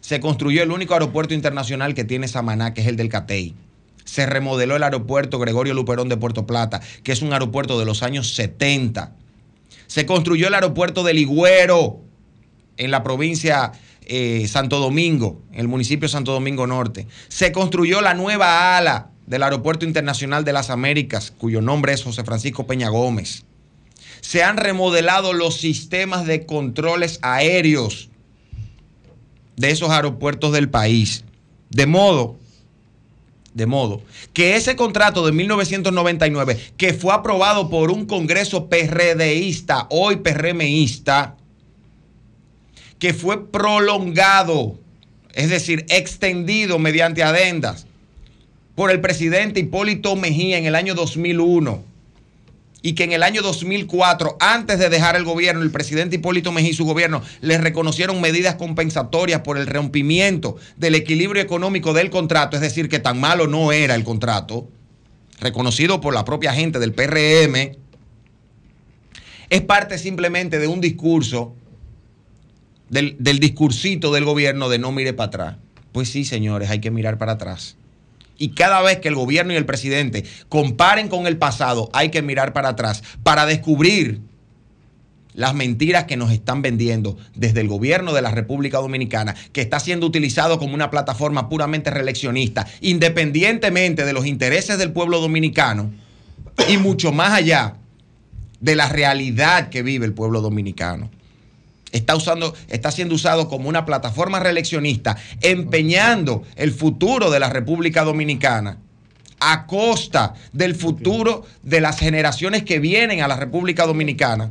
se 0.00 0.20
construyó 0.20 0.62
el 0.62 0.70
único 0.70 0.94
aeropuerto 0.94 1.34
internacional 1.34 1.94
que 1.94 2.04
tiene 2.04 2.28
Samaná, 2.28 2.74
que 2.74 2.82
es 2.82 2.86
el 2.86 2.96
del 2.96 3.08
CATEI 3.08 3.54
se 4.10 4.26
remodeló 4.26 4.74
el 4.74 4.82
aeropuerto 4.82 5.38
Gregorio 5.38 5.72
Luperón 5.72 6.08
de 6.08 6.16
Puerto 6.16 6.44
Plata, 6.44 6.80
que 7.04 7.12
es 7.12 7.22
un 7.22 7.32
aeropuerto 7.32 7.78
de 7.78 7.84
los 7.84 8.02
años 8.02 8.34
70. 8.34 9.14
Se 9.86 10.04
construyó 10.04 10.48
el 10.48 10.54
aeropuerto 10.54 11.04
de 11.04 11.14
Ligüero 11.14 12.00
en 12.76 12.90
la 12.90 13.04
provincia 13.04 13.70
eh, 14.02 14.48
Santo 14.48 14.80
Domingo, 14.80 15.42
en 15.52 15.60
el 15.60 15.68
municipio 15.68 16.08
Santo 16.08 16.32
Domingo 16.32 16.66
Norte. 16.66 17.06
Se 17.28 17.52
construyó 17.52 18.00
la 18.00 18.14
nueva 18.14 18.76
ala 18.76 19.10
del 19.26 19.44
Aeropuerto 19.44 19.84
Internacional 19.84 20.44
de 20.44 20.54
las 20.54 20.70
Américas, 20.70 21.30
cuyo 21.30 21.60
nombre 21.60 21.92
es 21.92 22.02
José 22.02 22.24
Francisco 22.24 22.66
Peña 22.66 22.88
Gómez. 22.88 23.44
Se 24.22 24.42
han 24.42 24.56
remodelado 24.56 25.34
los 25.34 25.56
sistemas 25.56 26.26
de 26.26 26.46
controles 26.46 27.20
aéreos 27.22 28.10
de 29.54 29.70
esos 29.70 29.90
aeropuertos 29.90 30.52
del 30.52 30.68
país. 30.68 31.24
De 31.68 31.86
modo 31.86 32.39
de 33.54 33.66
modo 33.66 34.02
que 34.32 34.56
ese 34.56 34.76
contrato 34.76 35.26
de 35.26 35.32
1999, 35.32 36.58
que 36.76 36.94
fue 36.94 37.12
aprobado 37.12 37.68
por 37.68 37.90
un 37.90 38.06
Congreso 38.06 38.68
PRDista, 38.68 39.86
hoy 39.90 40.16
PRMista, 40.16 41.36
que 42.98 43.14
fue 43.14 43.50
prolongado, 43.50 44.78
es 45.32 45.50
decir, 45.50 45.86
extendido 45.88 46.78
mediante 46.78 47.22
adendas 47.22 47.86
por 48.74 48.90
el 48.90 49.00
presidente 49.00 49.60
Hipólito 49.60 50.16
Mejía 50.16 50.58
en 50.58 50.66
el 50.66 50.74
año 50.74 50.94
2001 50.94 51.89
y 52.82 52.94
que 52.94 53.04
en 53.04 53.12
el 53.12 53.22
año 53.22 53.42
2004, 53.42 54.36
antes 54.40 54.78
de 54.78 54.88
dejar 54.88 55.16
el 55.16 55.24
gobierno, 55.24 55.62
el 55.62 55.70
presidente 55.70 56.16
Hipólito 56.16 56.52
Mejía 56.52 56.70
y 56.70 56.74
su 56.74 56.84
gobierno 56.84 57.22
le 57.40 57.58
reconocieron 57.58 58.20
medidas 58.20 58.54
compensatorias 58.54 59.40
por 59.40 59.58
el 59.58 59.66
rompimiento 59.66 60.56
del 60.76 60.94
equilibrio 60.94 61.42
económico 61.42 61.92
del 61.92 62.10
contrato, 62.10 62.56
es 62.56 62.62
decir, 62.62 62.88
que 62.88 62.98
tan 62.98 63.20
malo 63.20 63.46
no 63.46 63.72
era 63.72 63.94
el 63.94 64.04
contrato, 64.04 64.68
reconocido 65.40 66.00
por 66.00 66.14
la 66.14 66.24
propia 66.24 66.52
gente 66.52 66.78
del 66.78 66.92
PRM, 66.92 67.76
es 69.50 69.60
parte 69.62 69.98
simplemente 69.98 70.58
de 70.58 70.68
un 70.68 70.80
discurso, 70.80 71.54
del, 72.88 73.16
del 73.18 73.40
discursito 73.40 74.12
del 74.12 74.24
gobierno 74.24 74.68
de 74.68 74.78
no 74.78 74.92
mire 74.92 75.12
para 75.12 75.26
atrás. 75.26 75.56
Pues 75.92 76.08
sí, 76.08 76.24
señores, 76.24 76.70
hay 76.70 76.80
que 76.80 76.90
mirar 76.90 77.18
para 77.18 77.32
atrás. 77.32 77.76
Y 78.40 78.52
cada 78.54 78.80
vez 78.80 79.00
que 79.00 79.08
el 79.08 79.14
gobierno 79.14 79.52
y 79.52 79.56
el 79.56 79.66
presidente 79.66 80.24
comparen 80.48 81.08
con 81.08 81.26
el 81.26 81.36
pasado, 81.36 81.90
hay 81.92 82.08
que 82.08 82.22
mirar 82.22 82.54
para 82.54 82.70
atrás 82.70 83.02
para 83.22 83.44
descubrir 83.44 84.22
las 85.34 85.54
mentiras 85.54 86.04
que 86.04 86.16
nos 86.16 86.32
están 86.32 86.62
vendiendo 86.62 87.18
desde 87.34 87.60
el 87.60 87.68
gobierno 87.68 88.14
de 88.14 88.22
la 88.22 88.30
República 88.30 88.78
Dominicana, 88.78 89.36
que 89.52 89.60
está 89.60 89.78
siendo 89.78 90.06
utilizado 90.06 90.58
como 90.58 90.72
una 90.72 90.90
plataforma 90.90 91.50
puramente 91.50 91.90
reeleccionista, 91.90 92.66
independientemente 92.80 94.06
de 94.06 94.12
los 94.14 94.24
intereses 94.24 94.78
del 94.78 94.90
pueblo 94.90 95.20
dominicano 95.20 95.90
y 96.66 96.78
mucho 96.78 97.12
más 97.12 97.32
allá 97.32 97.76
de 98.58 98.74
la 98.74 98.88
realidad 98.88 99.68
que 99.68 99.82
vive 99.82 100.06
el 100.06 100.14
pueblo 100.14 100.40
dominicano 100.40 101.10
está, 101.92 102.16
usando, 102.16 102.54
está 102.68 102.90
siendo 102.90 103.14
usado 103.14 103.48
como 103.48 103.68
una 103.68 103.84
plataforma 103.84 104.40
reeleccionista, 104.40 105.16
empeñando 105.40 106.44
el 106.56 106.72
futuro 106.72 107.30
de 107.30 107.40
la 107.40 107.50
República 107.50 108.04
Dominicana 108.04 108.78
a 109.40 109.66
costa 109.66 110.34
del 110.52 110.74
futuro 110.74 111.44
de 111.62 111.80
las 111.80 111.98
generaciones 111.98 112.62
que 112.62 112.78
vienen 112.78 113.22
a 113.22 113.28
la 113.28 113.36
República 113.36 113.86
Dominicana 113.86 114.50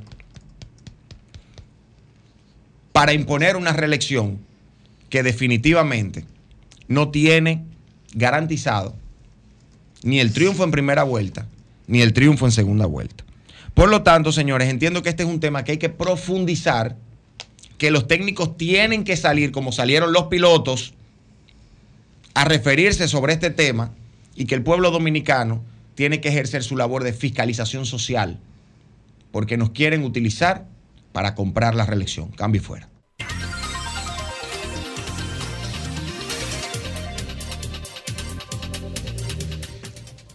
para 2.91 3.13
imponer 3.13 3.55
una 3.55 3.71
reelección 3.71 4.39
que 5.09 5.23
definitivamente 5.23 6.25
no 6.87 7.09
tiene 7.09 7.63
garantizado 8.13 8.95
ni 10.01 10.19
el 10.19 10.33
triunfo 10.33 10.63
en 10.63 10.71
primera 10.71 11.03
vuelta, 11.03 11.45
ni 11.87 12.01
el 12.01 12.13
triunfo 12.13 12.45
en 12.45 12.51
segunda 12.51 12.85
vuelta. 12.85 13.23
Por 13.73 13.89
lo 13.89 14.01
tanto, 14.01 14.31
señores, 14.31 14.69
entiendo 14.69 15.03
que 15.03 15.09
este 15.09 15.23
es 15.23 15.29
un 15.29 15.39
tema 15.39 15.63
que 15.63 15.73
hay 15.73 15.77
que 15.77 15.89
profundizar 15.89 16.97
que 17.79 17.89
los 17.89 18.07
técnicos 18.07 18.57
tienen 18.57 19.03
que 19.03 19.17
salir, 19.17 19.51
como 19.51 19.71
salieron 19.71 20.13
los 20.13 20.25
pilotos, 20.25 20.93
a 22.35 22.43
referirse 22.43 23.07
sobre 23.07 23.33
este 23.33 23.49
tema 23.49 23.93
y 24.35 24.45
que 24.45 24.53
el 24.53 24.61
pueblo 24.61 24.91
dominicano 24.91 25.63
tiene 25.95 26.21
que 26.21 26.29
ejercer 26.29 26.61
su 26.61 26.75
labor 26.75 27.03
de 27.03 27.13
fiscalización 27.13 27.85
social, 27.85 28.39
porque 29.31 29.57
nos 29.57 29.71
quieren 29.71 30.03
utilizar 30.03 30.67
para 31.13 31.35
comprar 31.35 31.73
la 31.73 31.85
reelección. 31.85 32.29
Cambio 32.31 32.61
y 32.61 32.63
fuera. 32.63 32.88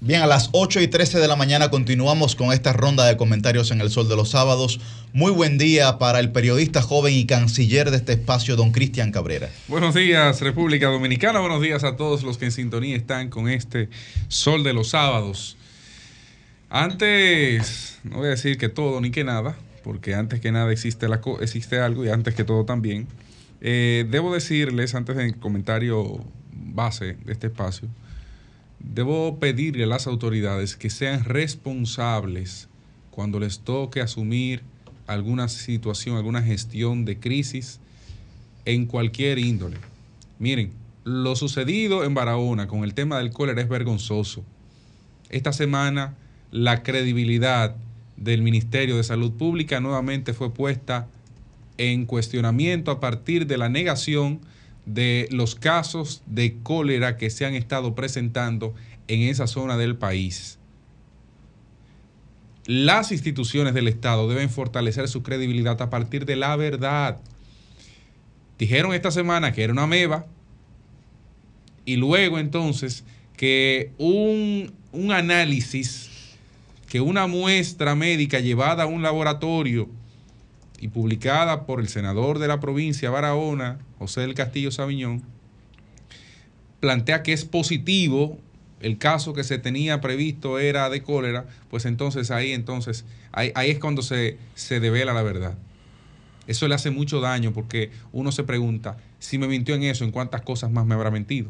Bien, 0.06 0.20
a 0.20 0.26
las 0.26 0.50
8 0.52 0.82
y 0.82 0.88
13 0.88 1.18
de 1.18 1.26
la 1.28 1.34
mañana 1.34 1.70
continuamos 1.70 2.34
con 2.36 2.52
esta 2.52 2.74
ronda 2.74 3.06
de 3.06 3.16
comentarios 3.16 3.70
en 3.70 3.80
el 3.80 3.88
Sol 3.88 4.06
de 4.06 4.16
los 4.16 4.30
Sábados. 4.30 4.78
Muy 5.14 5.32
buen 5.32 5.56
día 5.56 5.96
para 5.98 6.20
el 6.20 6.30
periodista 6.30 6.82
joven 6.82 7.14
y 7.14 7.24
canciller 7.24 7.90
de 7.90 7.96
este 7.96 8.12
espacio, 8.12 8.54
don 8.56 8.70
Cristian 8.70 9.12
Cabrera. 9.12 9.48
Buenos 9.66 9.94
días, 9.94 10.42
República 10.42 10.88
Dominicana. 10.88 11.40
Buenos 11.40 11.62
días 11.62 11.84
a 11.84 11.96
todos 11.96 12.22
los 12.22 12.36
que 12.36 12.44
en 12.44 12.52
sintonía 12.52 12.94
están 12.96 13.30
con 13.30 13.48
este 13.48 13.88
Sol 14.28 14.62
de 14.62 14.74
los 14.74 14.90
Sábados. 14.90 15.56
Antes, 16.68 17.98
no 18.04 18.18
voy 18.18 18.26
a 18.26 18.30
decir 18.30 18.58
que 18.58 18.68
todo 18.68 19.00
ni 19.00 19.10
que 19.10 19.24
nada, 19.24 19.56
porque 19.82 20.14
antes 20.14 20.38
que 20.40 20.52
nada 20.52 20.70
existe, 20.70 21.08
la 21.08 21.22
co- 21.22 21.40
existe 21.40 21.78
algo 21.80 22.04
y 22.04 22.10
antes 22.10 22.34
que 22.34 22.44
todo 22.44 22.66
también. 22.66 23.06
Eh, 23.62 24.04
debo 24.10 24.34
decirles, 24.34 24.94
antes 24.94 25.16
del 25.16 25.38
comentario 25.38 26.22
base 26.52 27.16
de 27.24 27.32
este 27.32 27.46
espacio, 27.46 27.88
debo 28.92 29.38
pedirle 29.38 29.84
a 29.84 29.88
las 29.88 30.06
autoridades 30.06 30.76
que 30.76 30.90
sean 30.90 31.24
responsables 31.24 32.68
cuando 33.10 33.40
les 33.40 33.60
toque 33.60 34.00
asumir 34.00 34.62
alguna 35.06 35.48
situación, 35.48 36.16
alguna 36.16 36.42
gestión 36.42 37.04
de 37.04 37.18
crisis 37.18 37.80
en 38.64 38.86
cualquier 38.86 39.38
índole. 39.38 39.76
Miren, 40.38 40.72
lo 41.04 41.36
sucedido 41.36 42.04
en 42.04 42.14
Barahona 42.14 42.66
con 42.66 42.84
el 42.84 42.94
tema 42.94 43.18
del 43.18 43.30
cólera 43.30 43.60
es 43.60 43.68
vergonzoso. 43.68 44.44
Esta 45.30 45.52
semana 45.52 46.14
la 46.50 46.82
credibilidad 46.82 47.76
del 48.16 48.42
Ministerio 48.42 48.96
de 48.96 49.04
Salud 49.04 49.32
Pública 49.32 49.80
nuevamente 49.80 50.32
fue 50.32 50.52
puesta 50.52 51.08
en 51.78 52.06
cuestionamiento 52.06 52.90
a 52.90 53.00
partir 53.00 53.46
de 53.46 53.58
la 53.58 53.68
negación 53.68 54.40
de 54.86 55.28
los 55.30 55.54
casos 55.54 56.22
de 56.26 56.58
cólera 56.62 57.16
que 57.16 57.30
se 57.30 57.46
han 57.46 57.54
estado 57.54 57.94
presentando 57.94 58.74
en 59.08 59.22
esa 59.22 59.46
zona 59.46 59.76
del 59.76 59.96
país. 59.96 60.58
Las 62.66 63.12
instituciones 63.12 63.74
del 63.74 63.88
Estado 63.88 64.26
deben 64.28 64.48
fortalecer 64.48 65.08
su 65.08 65.22
credibilidad 65.22 65.80
a 65.82 65.90
partir 65.90 66.24
de 66.24 66.36
la 66.36 66.56
verdad. 66.56 67.20
Dijeron 68.58 68.94
esta 68.94 69.10
semana 69.10 69.52
que 69.52 69.64
era 69.64 69.72
una 69.72 69.86
meba 69.86 70.26
y 71.84 71.96
luego 71.96 72.38
entonces 72.38 73.04
que 73.36 73.90
un, 73.98 74.72
un 74.92 75.12
análisis, 75.12 76.08
que 76.88 77.02
una 77.02 77.26
muestra 77.26 77.94
médica 77.94 78.40
llevada 78.40 78.84
a 78.84 78.86
un 78.86 79.02
laboratorio 79.02 79.88
y 80.80 80.88
publicada 80.88 81.66
por 81.66 81.80
el 81.80 81.88
senador 81.88 82.38
de 82.38 82.48
la 82.48 82.60
provincia 82.60 83.10
Barahona, 83.10 83.78
José 83.98 84.22
del 84.22 84.34
Castillo 84.34 84.70
Sabiñón, 84.70 85.22
plantea 86.80 87.22
que 87.22 87.32
es 87.32 87.44
positivo, 87.44 88.38
el 88.80 88.98
caso 88.98 89.32
que 89.32 89.44
se 89.44 89.58
tenía 89.58 90.00
previsto 90.00 90.58
era 90.58 90.90
de 90.90 91.02
cólera, 91.02 91.46
pues 91.70 91.86
entonces 91.86 92.30
ahí 92.30 92.52
entonces, 92.52 93.04
ahí, 93.32 93.50
ahí 93.54 93.70
es 93.70 93.78
cuando 93.78 94.02
se, 94.02 94.36
se 94.54 94.80
devela 94.80 95.14
la 95.14 95.22
verdad. 95.22 95.56
Eso 96.46 96.68
le 96.68 96.74
hace 96.74 96.90
mucho 96.90 97.20
daño 97.20 97.52
porque 97.54 97.90
uno 98.12 98.30
se 98.30 98.44
pregunta, 98.44 98.98
si 99.18 99.38
me 99.38 99.48
mintió 99.48 99.74
en 99.74 99.84
eso, 99.84 100.04
¿en 100.04 100.10
cuántas 100.10 100.42
cosas 100.42 100.70
más 100.70 100.84
me 100.84 100.94
habrá 100.94 101.10
mentido? 101.10 101.48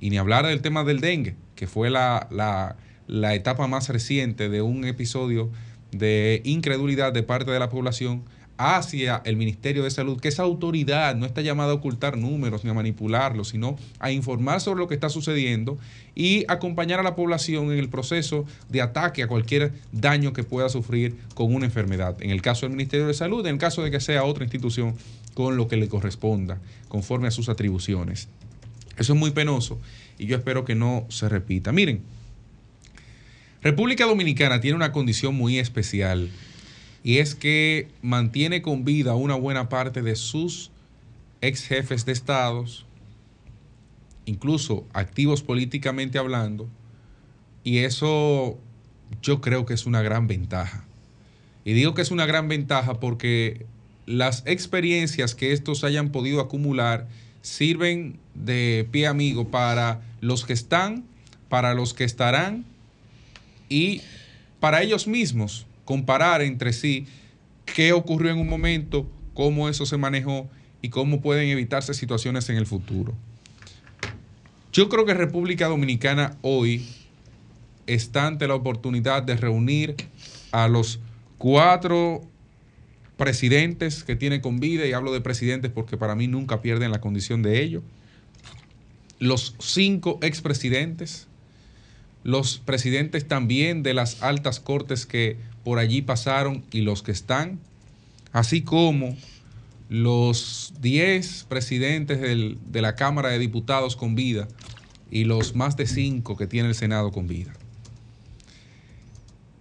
Y 0.00 0.10
ni 0.10 0.18
hablar 0.18 0.46
del 0.46 0.62
tema 0.62 0.82
del 0.82 1.00
dengue, 1.00 1.36
que 1.54 1.68
fue 1.68 1.90
la, 1.90 2.26
la- 2.30 2.76
la 3.06 3.34
etapa 3.34 3.66
más 3.66 3.88
reciente 3.88 4.48
de 4.48 4.62
un 4.62 4.84
episodio 4.84 5.50
de 5.92 6.42
incredulidad 6.44 7.12
de 7.12 7.22
parte 7.22 7.50
de 7.50 7.58
la 7.58 7.68
población 7.68 8.22
hacia 8.62 9.22
el 9.24 9.36
Ministerio 9.36 9.84
de 9.84 9.90
Salud, 9.90 10.20
que 10.20 10.28
esa 10.28 10.42
autoridad 10.42 11.16
no 11.16 11.24
está 11.24 11.40
llamada 11.40 11.70
a 11.70 11.76
ocultar 11.76 12.18
números 12.18 12.62
ni 12.62 12.68
a 12.68 12.74
manipularlos, 12.74 13.48
sino 13.48 13.76
a 13.98 14.10
informar 14.10 14.60
sobre 14.60 14.80
lo 14.80 14.86
que 14.86 14.92
está 14.92 15.08
sucediendo 15.08 15.78
y 16.14 16.44
acompañar 16.46 17.00
a 17.00 17.02
la 17.02 17.16
población 17.16 17.72
en 17.72 17.78
el 17.78 17.88
proceso 17.88 18.44
de 18.68 18.82
ataque 18.82 19.22
a 19.22 19.28
cualquier 19.28 19.72
daño 19.92 20.34
que 20.34 20.44
pueda 20.44 20.68
sufrir 20.68 21.16
con 21.34 21.54
una 21.54 21.64
enfermedad. 21.64 22.18
En 22.20 22.28
el 22.28 22.42
caso 22.42 22.66
del 22.66 22.76
Ministerio 22.76 23.06
de 23.06 23.14
Salud, 23.14 23.46
en 23.46 23.54
el 23.54 23.58
caso 23.58 23.82
de 23.82 23.90
que 23.90 23.98
sea 23.98 24.24
otra 24.24 24.44
institución 24.44 24.94
con 25.32 25.56
lo 25.56 25.66
que 25.66 25.78
le 25.78 25.88
corresponda, 25.88 26.60
conforme 26.88 27.28
a 27.28 27.30
sus 27.30 27.48
atribuciones. 27.48 28.28
Eso 28.98 29.14
es 29.14 29.18
muy 29.18 29.30
penoso 29.30 29.80
y 30.18 30.26
yo 30.26 30.36
espero 30.36 30.66
que 30.66 30.74
no 30.74 31.06
se 31.08 31.30
repita. 31.30 31.72
Miren, 31.72 32.02
República 33.62 34.06
Dominicana 34.06 34.60
tiene 34.60 34.76
una 34.76 34.90
condición 34.90 35.34
muy 35.34 35.58
especial 35.58 36.30
y 37.04 37.18
es 37.18 37.34
que 37.34 37.88
mantiene 38.00 38.62
con 38.62 38.84
vida 38.84 39.14
una 39.14 39.34
buena 39.34 39.68
parte 39.68 40.00
de 40.00 40.16
sus 40.16 40.70
ex 41.42 41.66
jefes 41.66 42.06
de 42.06 42.12
estados, 42.12 42.86
incluso 44.24 44.86
activos 44.94 45.42
políticamente 45.42 46.18
hablando, 46.18 46.68
y 47.62 47.78
eso 47.78 48.58
yo 49.20 49.42
creo 49.42 49.66
que 49.66 49.74
es 49.74 49.84
una 49.84 50.00
gran 50.00 50.26
ventaja. 50.26 50.84
Y 51.64 51.74
digo 51.74 51.92
que 51.92 52.02
es 52.02 52.10
una 52.10 52.24
gran 52.24 52.48
ventaja 52.48 52.94
porque 53.00 53.66
las 54.06 54.42
experiencias 54.46 55.34
que 55.34 55.52
estos 55.52 55.84
hayan 55.84 56.12
podido 56.12 56.40
acumular 56.40 57.08
sirven 57.42 58.18
de 58.34 58.88
pie 58.90 59.06
amigo 59.06 59.48
para 59.48 60.00
los 60.22 60.46
que 60.46 60.54
están, 60.54 61.04
para 61.50 61.74
los 61.74 61.92
que 61.92 62.04
estarán 62.04 62.64
y 63.70 64.02
para 64.60 64.82
ellos 64.82 65.06
mismos 65.06 65.66
comparar 65.86 66.42
entre 66.42 66.74
sí 66.74 67.06
qué 67.64 67.94
ocurrió 67.94 68.30
en 68.30 68.38
un 68.38 68.48
momento, 68.48 69.08
cómo 69.32 69.70
eso 69.70 69.86
se 69.86 69.96
manejó 69.96 70.50
y 70.82 70.90
cómo 70.90 71.22
pueden 71.22 71.48
evitarse 71.48 71.94
situaciones 71.94 72.50
en 72.50 72.56
el 72.56 72.66
futuro. 72.66 73.14
Yo 74.72 74.88
creo 74.90 75.06
que 75.06 75.14
República 75.14 75.68
Dominicana 75.68 76.36
hoy 76.42 76.86
está 77.86 78.26
ante 78.26 78.46
la 78.46 78.54
oportunidad 78.54 79.22
de 79.22 79.36
reunir 79.36 79.96
a 80.52 80.68
los 80.68 81.00
cuatro 81.38 82.22
presidentes 83.16 84.04
que 84.04 84.16
tiene 84.16 84.40
con 84.40 84.60
vida, 84.60 84.86
y 84.86 84.92
hablo 84.92 85.12
de 85.12 85.20
presidentes 85.20 85.70
porque 85.70 85.96
para 85.96 86.14
mí 86.14 86.26
nunca 86.26 86.62
pierden 86.62 86.90
la 86.90 87.00
condición 87.00 87.42
de 87.42 87.62
ello, 87.62 87.82
los 89.18 89.54
cinco 89.58 90.18
expresidentes, 90.22 91.26
los 92.22 92.58
presidentes 92.58 93.26
también 93.26 93.82
de 93.82 93.94
las 93.94 94.22
altas 94.22 94.60
cortes 94.60 95.06
que 95.06 95.36
por 95.64 95.78
allí 95.78 96.02
pasaron 96.02 96.64
y 96.70 96.80
los 96.82 97.02
que 97.02 97.12
están, 97.12 97.58
así 98.32 98.62
como 98.62 99.16
los 99.88 100.72
10 100.80 101.44
presidentes 101.48 102.20
del- 102.20 102.58
de 102.70 102.82
la 102.82 102.94
Cámara 102.94 103.30
de 103.30 103.38
Diputados 103.38 103.96
con 103.96 104.14
vida 104.14 104.46
y 105.10 105.24
los 105.24 105.56
más 105.56 105.76
de 105.76 105.86
5 105.86 106.36
que 106.36 106.46
tiene 106.46 106.68
el 106.68 106.74
Senado 106.74 107.10
con 107.10 107.26
vida. 107.26 107.52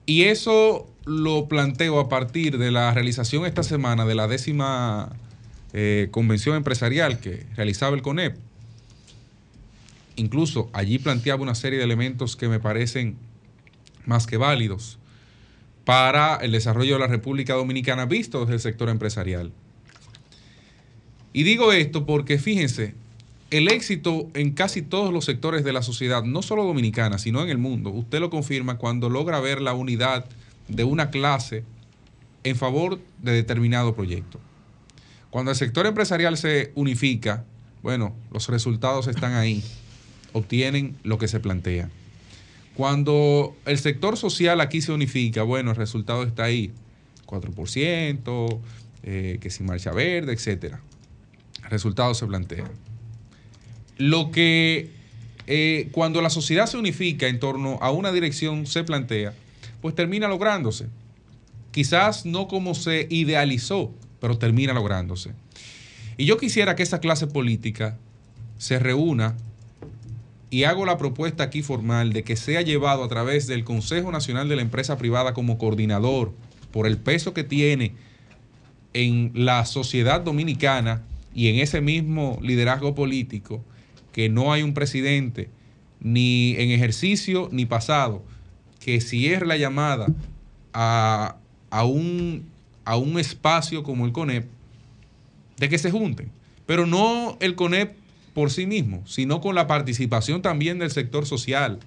Y 0.06 0.24
eso 0.24 0.90
lo 1.06 1.48
planteo 1.48 2.00
a 2.00 2.10
partir 2.10 2.58
de 2.58 2.72
la 2.72 2.94
realización 2.94 3.46
esta 3.46 3.64
semana 3.64 4.06
de 4.06 4.16
la 4.16 4.28
décima 4.28 5.12
eh, 5.74 6.08
convención 6.12 6.56
empresarial 6.56 7.20
que 7.20 7.46
realizaba 7.56 7.96
el 7.96 8.02
CONEP. 8.02 8.38
Incluso 10.20 10.70
allí 10.74 11.00
planteaba 11.00 11.42
una 11.42 11.56
serie 11.56 11.80
de 11.80 11.86
elementos 11.86 12.36
que 12.36 12.50
me 12.50 12.60
parecen 12.60 13.16
más 14.06 14.28
que 14.28 14.36
válidos 14.36 15.00
para 15.86 16.36
el 16.36 16.52
desarrollo 16.52 16.96
de 16.96 17.00
la 17.00 17.08
República 17.08 17.54
Dominicana 17.54 18.06
visto 18.06 18.42
desde 18.42 18.56
el 18.56 18.60
sector 18.60 18.90
empresarial. 18.90 19.54
Y 21.32 21.44
digo 21.44 21.72
esto 21.72 22.06
porque 22.06 22.38
fíjense, 22.38 22.96
el 23.50 23.70
éxito 23.70 24.28
en 24.34 24.52
casi 24.52 24.82
todos 24.82 25.14
los 25.14 25.24
sectores 25.24 25.64
de 25.64 25.72
la 25.72 25.84
sociedad, 25.84 26.22
no 26.24 26.42
solo 26.42 26.66
dominicana, 26.66 27.18
sino 27.18 27.42
en 27.42 27.50
el 27.50 27.58
mundo, 27.58 27.90
usted 27.90 28.20
lo 28.20 28.30
confirma 28.30 28.78
cuando 28.78 29.10
logra 29.10 29.40
ver 29.40 29.62
la 29.62 29.74
unidad 29.74 30.26
de 30.68 30.84
una 30.84 31.12
clase 31.12 31.64
en 32.44 32.58
favor 32.58 33.00
de 33.24 33.32
determinado 33.32 33.96
proyecto. 33.96 34.38
Cuando 35.30 35.52
el 35.52 35.58
sector 35.58 35.86
empresarial 35.86 36.36
se 36.36 36.74
unifica, 36.76 37.46
bueno, 37.82 38.14
los 38.34 38.50
resultados 38.50 39.08
están 39.08 39.34
ahí, 39.34 39.64
obtienen 40.34 40.96
lo 41.04 41.18
que 41.18 41.28
se 41.28 41.40
plantea. 41.40 41.90
Cuando 42.76 43.56
el 43.66 43.78
sector 43.78 44.18
social 44.18 44.62
aquí 44.62 44.82
se 44.82 44.92
unifica, 44.92 45.44
bueno, 45.44 45.72
el 45.72 45.78
resultado 45.78 46.24
está 46.24 46.46
ahí, 46.46 46.72
4%, 47.26 48.60
eh, 49.04 49.38
que 49.42 49.50
si 49.50 49.64
marcha 49.64 49.92
verde, 49.92 50.34
etcétera. 50.34 50.82
El 51.64 51.70
resultado 51.70 52.14
se 52.14 52.26
plantea. 52.26 52.70
Lo 53.98 54.32
que 54.32 54.92
eh, 55.48 55.90
cuando 55.92 56.22
la 56.22 56.30
sociedad 56.30 56.68
se 56.68 56.78
unifica 56.78 57.28
en 57.28 57.40
torno 57.40 57.80
a 57.82 57.92
una 57.92 58.12
dirección 58.12 58.66
se 58.66 58.84
plantea, 58.84 59.34
pues 59.82 59.96
termina 59.96 60.28
lográndose. 60.28 60.88
Quizás 61.72 62.26
no 62.26 62.48
como 62.48 62.76
se 62.76 63.08
idealizó, 63.10 63.94
pero 64.22 64.38
termina 64.38 64.74
lográndose. 64.74 65.32
Y 66.18 66.26
yo 66.26 66.38
quisiera 66.38 66.76
que 66.76 66.84
esa 66.84 67.00
clase 67.00 67.28
política 67.28 67.98
se 68.58 68.78
reúna 68.78 69.38
y 70.50 70.64
hago 70.64 70.86
la 70.86 70.98
propuesta 70.98 71.44
aquí 71.44 71.62
formal 71.62 72.12
de 72.14 72.24
que 72.24 72.36
sea 72.36 72.62
llevado 72.62 73.04
a 73.04 73.08
través 73.08 73.48
del 73.48 73.64
Consejo 73.64 74.12
Nacional 74.12 74.50
de 74.50 74.56
la 74.56 74.62
Empresa 74.62 74.98
Privada 74.98 75.34
como 75.34 75.58
coordinador 75.58 76.34
por 76.72 76.88
el 76.88 76.98
peso 76.98 77.34
que 77.34 77.44
tiene 77.44 77.94
en 78.94 79.32
la 79.36 79.66
sociedad 79.66 80.22
dominicana 80.22 81.04
y 81.34 81.48
en 81.50 81.58
ese 81.58 81.82
mismo 81.82 82.40
liderazgo 82.42 82.96
político, 82.96 83.64
que 84.12 84.30
no 84.30 84.52
hay 84.52 84.64
un 84.64 84.74
presidente 84.74 85.50
ni 86.00 86.56
en 86.58 86.72
ejercicio 86.72 87.50
ni 87.52 87.66
pasado, 87.66 88.24
que 88.80 89.02
cierre 89.02 89.46
la 89.46 89.58
llamada 89.58 90.08
a, 90.74 91.36
a 91.70 91.86
un, 91.86 92.46
a 92.86 92.96
un 92.96 93.20
espacio 93.20 93.84
como 93.84 94.06
el 94.06 94.12
CONEP, 94.12 94.48
de 95.58 95.70
que 95.70 95.78
se 95.78 95.92
junten. 95.92 96.32
Pero 96.66 96.88
no 96.88 97.38
el 97.42 97.56
CONEP 97.56 97.94
por 98.34 98.52
sí 98.52 98.66
mismo, 98.66 99.04
sino 99.08 99.42
con 99.42 99.56
la 99.56 99.68
participación 99.68 100.42
también 100.42 100.80
del 100.80 100.92
sector 100.92 101.26
social, 101.26 101.80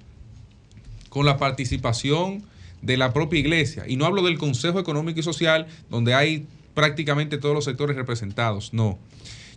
con 1.08 1.26
la 1.26 1.38
participación 1.38 2.42
de 2.82 2.96
la 2.96 3.12
propia 3.12 3.40
iglesia. 3.40 3.84
Y 3.86 3.96
no 3.96 4.06
hablo 4.06 4.22
del 4.22 4.38
Consejo 4.38 4.78
Económico 4.80 5.20
y 5.20 5.22
Social, 5.22 5.66
donde 5.88 6.14
hay 6.14 6.46
prácticamente 6.74 7.38
todos 7.38 7.54
los 7.54 7.64
sectores 7.64 7.96
representados, 7.96 8.72
no. 8.72 8.98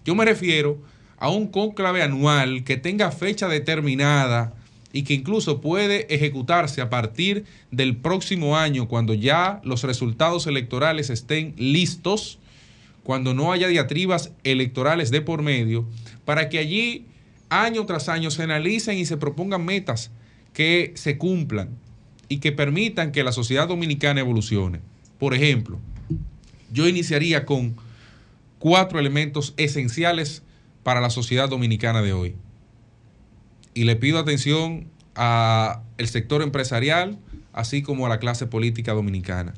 Yo 0.06 0.16
me 0.16 0.26
refiero 0.26 0.78
a 1.18 1.30
un 1.30 1.48
cónclave 1.48 2.04
anual 2.04 2.64
que 2.64 2.78
tenga 2.78 3.12
fecha 3.12 3.48
determinada 3.48 4.54
y 4.92 5.04
que 5.04 5.14
incluso 5.14 5.60
puede 5.60 6.14
ejecutarse 6.14 6.82
a 6.82 6.90
partir 6.90 7.46
del 7.72 7.98
próximo 7.98 8.58
año, 8.58 8.88
cuando 8.88 9.14
ya 9.14 9.60
los 9.64 9.84
resultados 9.84 10.48
electorales 10.48 11.10
estén 11.10 11.54
listos, 11.58 12.40
cuando 13.04 13.34
no 13.34 13.52
haya 13.52 13.68
diatribas 13.68 14.32
electorales 14.44 15.12
de 15.12 15.22
por 15.22 15.42
medio, 15.42 15.86
para 16.26 16.50
que 16.50 16.60
allí 16.60 17.06
año 17.50 17.86
tras 17.86 18.10
año 18.10 18.32
se 18.32 18.44
analicen 18.44 18.98
y 18.98 19.06
se 19.06 19.18
propongan 19.18 19.64
metas 19.64 20.12
que 20.54 20.94
se 20.96 21.18
cumplan 21.18 21.70
y 22.28 22.40
que 22.40 22.52
permitan 22.52 23.12
que 23.12 23.24
la 23.24 23.32
sociedad 23.32 23.68
dominicana 23.68 24.20
evolucione. 24.20 24.82
Por 25.20 25.34
ejemplo, 25.34 25.80
yo 26.72 26.88
iniciaría 26.88 27.46
con 27.46 27.76
cuatro 28.60 29.00
elementos 29.00 29.54
esenciales 29.58 30.44
para 30.84 31.02
la 31.02 31.10
sociedad 31.10 31.50
dominicana 31.50 32.02
de 32.02 32.14
hoy. 32.14 32.36
Y 33.74 33.84
le 33.84 33.96
pido 33.96 34.20
atención 34.20 34.88
al 35.16 36.08
sector 36.08 36.42
empresarial, 36.42 37.20
así 37.54 37.82
como 37.82 38.06
a 38.06 38.10
la 38.10 38.20
clase 38.20 38.48
política 38.48 38.94
dominicana. 38.94 39.54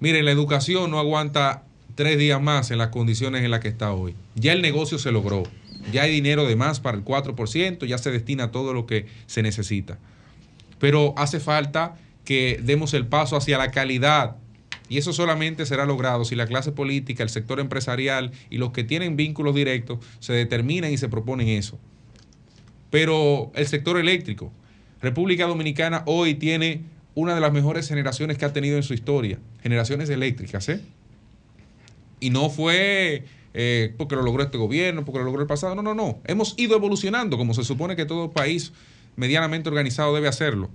Miren, 0.00 0.24
la 0.24 0.30
educación 0.30 0.90
no 0.90 0.98
aguanta 0.98 1.64
tres 1.94 2.18
días 2.18 2.40
más 2.40 2.70
en 2.70 2.78
las 2.78 2.88
condiciones 2.88 3.44
en 3.44 3.50
las 3.50 3.60
que 3.60 3.68
está 3.68 3.92
hoy. 3.92 4.14
Ya 4.34 4.52
el 4.52 4.62
negocio 4.62 4.98
se 4.98 5.12
logró, 5.12 5.44
ya 5.92 6.02
hay 6.02 6.12
dinero 6.12 6.46
de 6.46 6.56
más 6.56 6.80
para 6.80 6.96
el 6.96 7.04
4%, 7.04 7.86
ya 7.86 7.98
se 7.98 8.10
destina 8.10 8.50
todo 8.50 8.72
lo 8.72 8.86
que 8.86 9.06
se 9.26 9.42
necesita. 9.42 9.98
Pero 10.78 11.14
hace 11.16 11.40
falta 11.40 11.96
que 12.24 12.60
demos 12.62 12.94
el 12.94 13.06
paso 13.06 13.36
hacia 13.36 13.58
la 13.58 13.70
calidad 13.70 14.36
y 14.88 14.98
eso 14.98 15.12
solamente 15.12 15.66
será 15.66 15.86
logrado 15.86 16.24
si 16.24 16.34
la 16.34 16.46
clase 16.46 16.72
política, 16.72 17.22
el 17.22 17.30
sector 17.30 17.60
empresarial 17.60 18.32
y 18.50 18.58
los 18.58 18.72
que 18.72 18.84
tienen 18.84 19.16
vínculos 19.16 19.54
directos 19.54 19.98
se 20.20 20.32
determinan 20.32 20.92
y 20.92 20.98
se 20.98 21.08
proponen 21.08 21.48
eso. 21.48 21.78
Pero 22.90 23.50
el 23.54 23.66
sector 23.66 23.98
eléctrico, 23.98 24.52
República 25.00 25.46
Dominicana 25.46 26.02
hoy 26.06 26.34
tiene 26.34 26.82
una 27.14 27.34
de 27.34 27.40
las 27.40 27.52
mejores 27.52 27.88
generaciones 27.88 28.38
que 28.38 28.44
ha 28.44 28.52
tenido 28.52 28.76
en 28.76 28.82
su 28.82 28.94
historia, 28.94 29.38
generaciones 29.62 30.10
eléctricas, 30.10 30.68
¿eh? 30.68 30.80
Y 32.24 32.30
no 32.30 32.48
fue 32.48 33.26
eh, 33.52 33.92
porque 33.98 34.16
lo 34.16 34.22
logró 34.22 34.42
este 34.42 34.56
gobierno, 34.56 35.04
porque 35.04 35.18
lo 35.18 35.26
logró 35.26 35.42
el 35.42 35.46
pasado, 35.46 35.74
no, 35.74 35.82
no, 35.82 35.94
no. 35.94 36.22
Hemos 36.24 36.54
ido 36.56 36.74
evolucionando 36.74 37.36
como 37.36 37.52
se 37.52 37.64
supone 37.64 37.96
que 37.96 38.06
todo 38.06 38.30
país 38.30 38.72
medianamente 39.14 39.68
organizado 39.68 40.14
debe 40.14 40.26
hacerlo. 40.26 40.70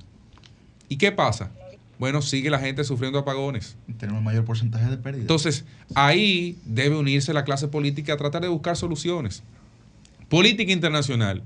¿Y 0.90 0.98
qué 0.98 1.12
pasa? 1.12 1.50
Bueno, 1.98 2.22
sigue 2.22 2.52
la 2.52 2.60
gente 2.60 2.84
sufriendo 2.84 3.18
apagones. 3.18 3.78
Tenemos 3.98 4.22
mayor 4.22 4.46
porcentaje 4.46 4.92
de 4.92 4.98
pérdidas. 4.98 5.22
Entonces, 5.22 5.66
ahí 5.96 6.56
debe 6.66 6.98
unirse 6.98 7.34
la 7.34 7.46
clase 7.46 7.68
política 7.68 8.14
a 8.14 8.18
tratar 8.18 8.44
de 8.44 8.48
buscar 8.48 8.78
soluciones. 8.78 9.42
Política 10.30 10.72
internacional. 10.72 11.42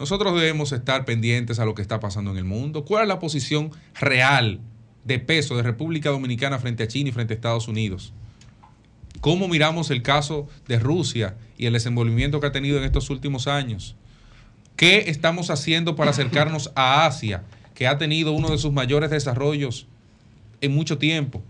Nosotros 0.00 0.34
debemos 0.34 0.72
estar 0.72 1.04
pendientes 1.04 1.60
a 1.60 1.64
lo 1.64 1.76
que 1.76 1.82
está 1.82 2.00
pasando 2.00 2.32
en 2.32 2.38
el 2.38 2.44
mundo. 2.44 2.84
¿Cuál 2.84 3.02
es 3.02 3.08
la 3.08 3.20
posición 3.20 3.70
real 4.00 4.58
de 5.04 5.20
peso 5.20 5.56
de 5.56 5.62
República 5.62 6.10
Dominicana 6.10 6.58
frente 6.58 6.82
a 6.82 6.88
China 6.88 7.10
y 7.10 7.12
frente 7.12 7.34
a 7.34 7.36
Estados 7.36 7.68
Unidos? 7.68 8.12
¿Cómo 9.20 9.48
miramos 9.48 9.90
el 9.90 10.02
caso 10.02 10.48
de 10.66 10.78
Rusia 10.78 11.36
y 11.56 11.66
el 11.66 11.74
desenvolvimiento 11.74 12.40
que 12.40 12.46
ha 12.46 12.52
tenido 12.52 12.78
en 12.78 12.84
estos 12.84 13.10
últimos 13.10 13.46
años? 13.46 13.94
¿Qué 14.76 15.04
estamos 15.08 15.50
haciendo 15.50 15.94
para 15.94 16.10
acercarnos 16.10 16.72
a 16.74 17.06
Asia, 17.06 17.44
que 17.74 17.86
ha 17.86 17.98
tenido 17.98 18.32
uno 18.32 18.50
de 18.50 18.58
sus 18.58 18.72
mayores 18.72 19.10
desarrollos 19.10 19.86
en 20.60 20.74
mucho 20.74 20.98
tiempo? 20.98 21.42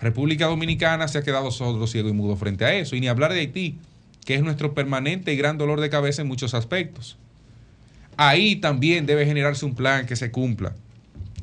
República 0.00 0.46
Dominicana 0.46 1.06
se 1.08 1.18
ha 1.18 1.22
quedado 1.22 1.50
sordo, 1.50 1.86
ciego 1.86 2.08
y 2.08 2.12
mudo 2.12 2.36
frente 2.36 2.64
a 2.64 2.74
eso. 2.74 2.96
Y 2.96 3.00
ni 3.00 3.08
hablar 3.08 3.32
de 3.32 3.40
Haití, 3.40 3.78
que 4.24 4.34
es 4.34 4.42
nuestro 4.42 4.74
permanente 4.74 5.32
y 5.32 5.36
gran 5.36 5.58
dolor 5.58 5.80
de 5.80 5.90
cabeza 5.90 6.22
en 6.22 6.28
muchos 6.28 6.54
aspectos. 6.54 7.18
Ahí 8.16 8.56
también 8.56 9.06
debe 9.06 9.26
generarse 9.26 9.64
un 9.64 9.74
plan 9.74 10.06
que 10.06 10.16
se 10.16 10.30
cumpla. 10.30 10.74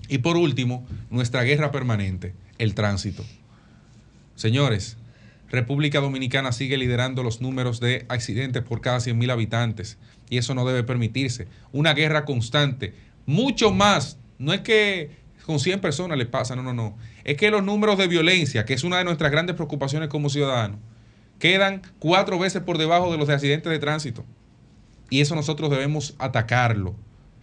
Y 0.10 0.20
por 0.20 0.38
último, 0.38 0.86
nuestra 1.10 1.44
guerra 1.44 1.72
permanente, 1.72 2.34
el 2.58 2.76
tránsito. 2.76 3.24
Señores, 4.40 4.96
República 5.50 6.00
Dominicana 6.00 6.54
sigue 6.54 6.78
liderando 6.78 7.24
los 7.24 7.42
números 7.42 7.82
de 7.82 8.06
accidentes 8.08 8.64
por 8.64 8.80
cada 8.80 9.00
100.000 9.00 9.34
habitantes 9.34 9.98
y 10.30 10.38
eso 10.38 10.56
no 10.56 10.66
debe 10.66 10.84
permitirse. 10.84 11.50
Una 11.74 11.94
guerra 11.94 12.24
constante, 12.24 12.94
mucho 13.26 13.74
más, 13.74 14.18
no 14.38 14.54
es 14.54 14.62
que 14.62 15.12
con 15.46 15.60
100 15.60 15.82
personas 15.82 16.18
le 16.18 16.26
pasa, 16.26 16.56
no, 16.56 16.64
no, 16.64 16.72
no. 16.74 16.98
Es 17.26 17.36
que 17.36 17.52
los 17.52 17.66
números 17.66 17.98
de 17.98 18.08
violencia, 18.08 18.64
que 18.64 18.74
es 18.74 18.86
una 18.86 19.00
de 19.00 19.04
nuestras 19.04 19.30
grandes 19.30 19.58
preocupaciones 19.58 20.08
como 20.08 20.30
ciudadanos, 20.30 20.80
quedan 21.38 21.82
cuatro 22.00 22.40
veces 22.40 22.62
por 22.62 22.78
debajo 22.78 23.12
de 23.12 23.18
los 23.18 23.28
de 23.28 23.34
accidentes 23.34 23.70
de 23.70 23.80
tránsito. 23.80 24.24
Y 25.10 25.20
eso 25.20 25.36
nosotros 25.36 25.70
debemos 25.70 26.16
atacarlo 26.18 26.96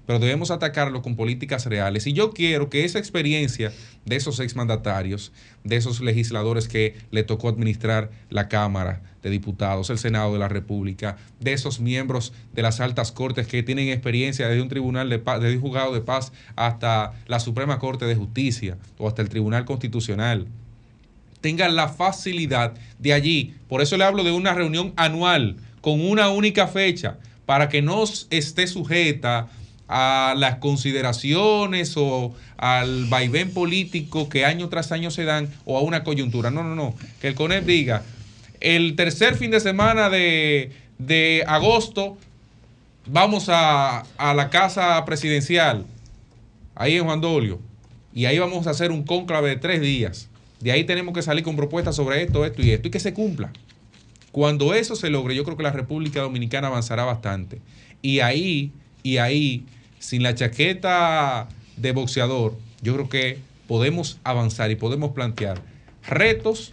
pero 0.06 0.18
debemos 0.18 0.50
atacarlo 0.50 1.02
con 1.02 1.16
políticas 1.16 1.66
reales. 1.66 2.06
Y 2.06 2.12
yo 2.12 2.30
quiero 2.30 2.70
que 2.70 2.84
esa 2.84 2.98
experiencia 2.98 3.72
de 4.04 4.16
esos 4.16 4.40
exmandatarios, 4.40 5.32
de 5.64 5.76
esos 5.76 6.00
legisladores 6.00 6.68
que 6.68 6.96
le 7.10 7.24
tocó 7.24 7.48
administrar 7.48 8.10
la 8.30 8.48
Cámara 8.48 9.02
de 9.22 9.30
Diputados, 9.30 9.90
el 9.90 9.98
Senado 9.98 10.32
de 10.32 10.38
la 10.38 10.48
República, 10.48 11.16
de 11.40 11.52
esos 11.52 11.80
miembros 11.80 12.32
de 12.52 12.62
las 12.62 12.80
altas 12.80 13.10
cortes 13.10 13.48
que 13.48 13.62
tienen 13.62 13.88
experiencia 13.88 14.48
desde 14.48 14.62
un 14.62 14.68
tribunal 14.68 15.10
de 15.10 15.18
paz, 15.18 15.40
desde 15.40 15.56
un 15.56 15.62
juzgado 15.62 15.92
de 15.92 16.00
paz 16.00 16.32
hasta 16.54 17.12
la 17.26 17.40
Suprema 17.40 17.78
Corte 17.78 18.04
de 18.04 18.14
Justicia 18.14 18.78
o 18.98 19.08
hasta 19.08 19.22
el 19.22 19.28
Tribunal 19.28 19.64
Constitucional, 19.64 20.46
tengan 21.40 21.74
la 21.74 21.88
facilidad 21.88 22.74
de 22.98 23.12
allí. 23.12 23.54
Por 23.68 23.82
eso 23.82 23.96
le 23.96 24.04
hablo 24.04 24.22
de 24.22 24.32
una 24.32 24.54
reunión 24.54 24.92
anual 24.96 25.56
con 25.80 26.00
una 26.00 26.30
única 26.30 26.66
fecha, 26.66 27.18
para 27.46 27.68
que 27.68 27.80
no 27.80 28.02
esté 28.30 28.66
sujeta 28.66 29.48
a 29.88 30.34
las 30.36 30.56
consideraciones 30.56 31.96
o 31.96 32.34
al 32.56 33.06
vaivén 33.06 33.52
político 33.52 34.28
que 34.28 34.44
año 34.44 34.68
tras 34.68 34.92
año 34.92 35.10
se 35.10 35.24
dan 35.24 35.48
o 35.64 35.78
a 35.78 35.82
una 35.82 36.04
coyuntura. 36.04 36.50
No, 36.50 36.62
no, 36.62 36.74
no. 36.74 36.94
Que 37.20 37.28
el 37.28 37.34
CONEP 37.34 37.64
diga, 37.64 38.02
el 38.60 38.96
tercer 38.96 39.36
fin 39.36 39.50
de 39.50 39.60
semana 39.60 40.10
de, 40.10 40.72
de 40.98 41.44
agosto 41.46 42.16
vamos 43.06 43.48
a, 43.48 44.00
a, 44.16 44.34
la 44.34 44.50
casa 44.50 45.04
presidencial, 45.04 45.86
ahí 46.74 46.96
en 46.96 47.04
Juan 47.04 47.20
Dolio, 47.20 47.60
y 48.12 48.24
ahí 48.24 48.38
vamos 48.38 48.66
a 48.66 48.70
hacer 48.70 48.90
un 48.90 49.04
cónclave 49.04 49.50
de 49.50 49.56
tres 49.56 49.80
días. 49.80 50.28
De 50.60 50.72
ahí 50.72 50.84
tenemos 50.84 51.14
que 51.14 51.22
salir 51.22 51.44
con 51.44 51.54
propuestas 51.54 51.94
sobre 51.94 52.22
esto, 52.22 52.44
esto 52.44 52.62
y 52.62 52.70
esto, 52.70 52.88
y 52.88 52.90
que 52.90 52.98
se 52.98 53.14
cumpla. 53.14 53.52
Cuando 54.32 54.74
eso 54.74 54.96
se 54.96 55.10
logre, 55.10 55.34
yo 55.34 55.44
creo 55.44 55.56
que 55.56 55.62
la 55.62 55.70
República 55.70 56.20
Dominicana 56.20 56.66
avanzará 56.66 57.04
bastante. 57.04 57.60
Y 58.02 58.20
ahí, 58.20 58.72
y 59.02 59.18
ahí 59.18 59.64
sin 60.06 60.22
la 60.22 60.36
chaqueta 60.36 61.48
de 61.76 61.90
boxeador, 61.90 62.56
yo 62.80 62.94
creo 62.94 63.08
que 63.08 63.38
podemos 63.66 64.20
avanzar 64.22 64.70
y 64.70 64.76
podemos 64.76 65.10
plantear 65.10 65.60
retos 66.06 66.72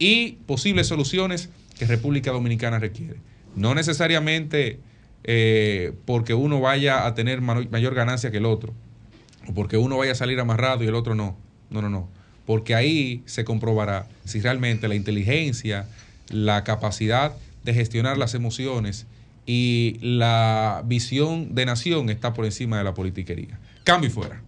y 0.00 0.32
posibles 0.48 0.88
soluciones 0.88 1.48
que 1.78 1.86
República 1.86 2.32
Dominicana 2.32 2.80
requiere. 2.80 3.20
No 3.54 3.76
necesariamente 3.76 4.80
eh, 5.22 5.92
porque 6.06 6.34
uno 6.34 6.60
vaya 6.60 7.06
a 7.06 7.14
tener 7.14 7.40
mayor 7.40 7.94
ganancia 7.94 8.32
que 8.32 8.38
el 8.38 8.46
otro, 8.46 8.74
o 9.46 9.54
porque 9.54 9.76
uno 9.76 9.96
vaya 9.96 10.10
a 10.10 10.16
salir 10.16 10.40
amarrado 10.40 10.82
y 10.82 10.88
el 10.88 10.96
otro 10.96 11.14
no. 11.14 11.36
No, 11.70 11.82
no, 11.82 11.88
no. 11.88 12.08
Porque 12.46 12.74
ahí 12.74 13.22
se 13.26 13.44
comprobará 13.44 14.08
si 14.24 14.40
realmente 14.40 14.88
la 14.88 14.96
inteligencia, 14.96 15.86
la 16.30 16.64
capacidad 16.64 17.32
de 17.62 17.74
gestionar 17.74 18.18
las 18.18 18.34
emociones 18.34 19.06
y 19.52 19.98
la 20.00 20.84
visión 20.86 21.56
de 21.56 21.66
nación 21.66 22.08
está 22.08 22.32
por 22.32 22.44
encima 22.44 22.78
de 22.78 22.84
la 22.84 22.94
politiquería. 22.94 23.58
Cambio 23.82 24.08
y 24.08 24.12
fuera. 24.12 24.44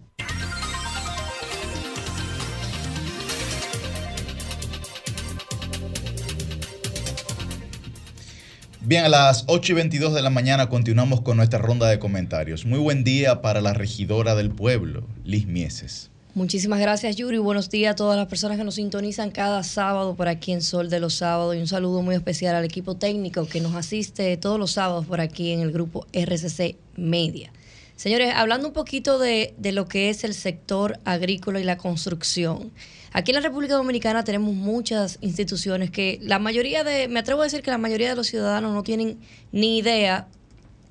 Bien, 8.79 9.03
a 9.03 9.09
las 9.09 9.43
8 9.47 9.73
y 9.73 9.75
22 9.75 10.13
de 10.13 10.21
la 10.21 10.29
mañana 10.29 10.69
continuamos 10.69 11.19
con 11.19 11.35
nuestra 11.35 11.59
ronda 11.59 11.89
de 11.89 11.99
comentarios. 11.99 12.65
Muy 12.65 12.79
buen 12.79 13.03
día 13.03 13.41
para 13.41 13.59
la 13.59 13.73
regidora 13.73 14.35
del 14.35 14.51
pueblo, 14.51 15.05
Liz 15.25 15.47
Mieses. 15.47 16.12
Muchísimas 16.35 16.79
gracias, 16.79 17.15
Yuri. 17.15 17.37
Buenos 17.37 17.69
días 17.69 17.91
a 17.91 17.95
todas 17.95 18.17
las 18.17 18.25
personas 18.25 18.57
que 18.57 18.63
nos 18.63 18.73
sintonizan 18.73 19.29
cada 19.29 19.61
sábado 19.61 20.15
por 20.15 20.27
aquí 20.27 20.51
en 20.51 20.63
Sol 20.63 20.89
de 20.89 20.99
los 20.99 21.13
Sábados. 21.13 21.55
Y 21.55 21.59
un 21.59 21.67
saludo 21.67 22.01
muy 22.01 22.15
especial 22.15 22.55
al 22.55 22.65
equipo 22.65 22.95
técnico 22.95 23.45
que 23.45 23.61
nos 23.61 23.75
asiste 23.75 24.35
todos 24.37 24.57
los 24.57 24.71
sábados 24.71 25.05
por 25.05 25.21
aquí 25.21 25.51
en 25.51 25.59
el 25.59 25.71
grupo 25.71 26.07
RCC 26.11 26.75
media. 26.95 27.53
Señores, 27.97 28.33
hablando 28.35 28.67
un 28.67 28.73
poquito 28.73 29.19
de, 29.19 29.53
de 29.59 29.73
lo 29.73 29.87
que 29.87 30.09
es 30.09 30.23
el 30.23 30.33
sector 30.33 30.99
agrícola 31.05 31.59
y 31.59 31.63
la 31.63 31.77
construcción. 31.77 32.71
Aquí 33.11 33.29
en 33.29 33.35
la 33.35 33.41
República 33.41 33.75
Dominicana 33.75 34.23
tenemos 34.23 34.55
muchas 34.55 35.19
instituciones 35.21 35.91
que 35.91 36.17
la 36.23 36.39
mayoría 36.39 36.83
de, 36.83 37.09
me 37.09 37.19
atrevo 37.19 37.41
a 37.41 37.43
decir 37.43 37.61
que 37.61 37.69
la 37.69 37.77
mayoría 37.77 38.09
de 38.09 38.15
los 38.15 38.25
ciudadanos 38.25 38.73
no 38.73 38.81
tienen 38.81 39.19
ni 39.51 39.77
idea 39.77 40.27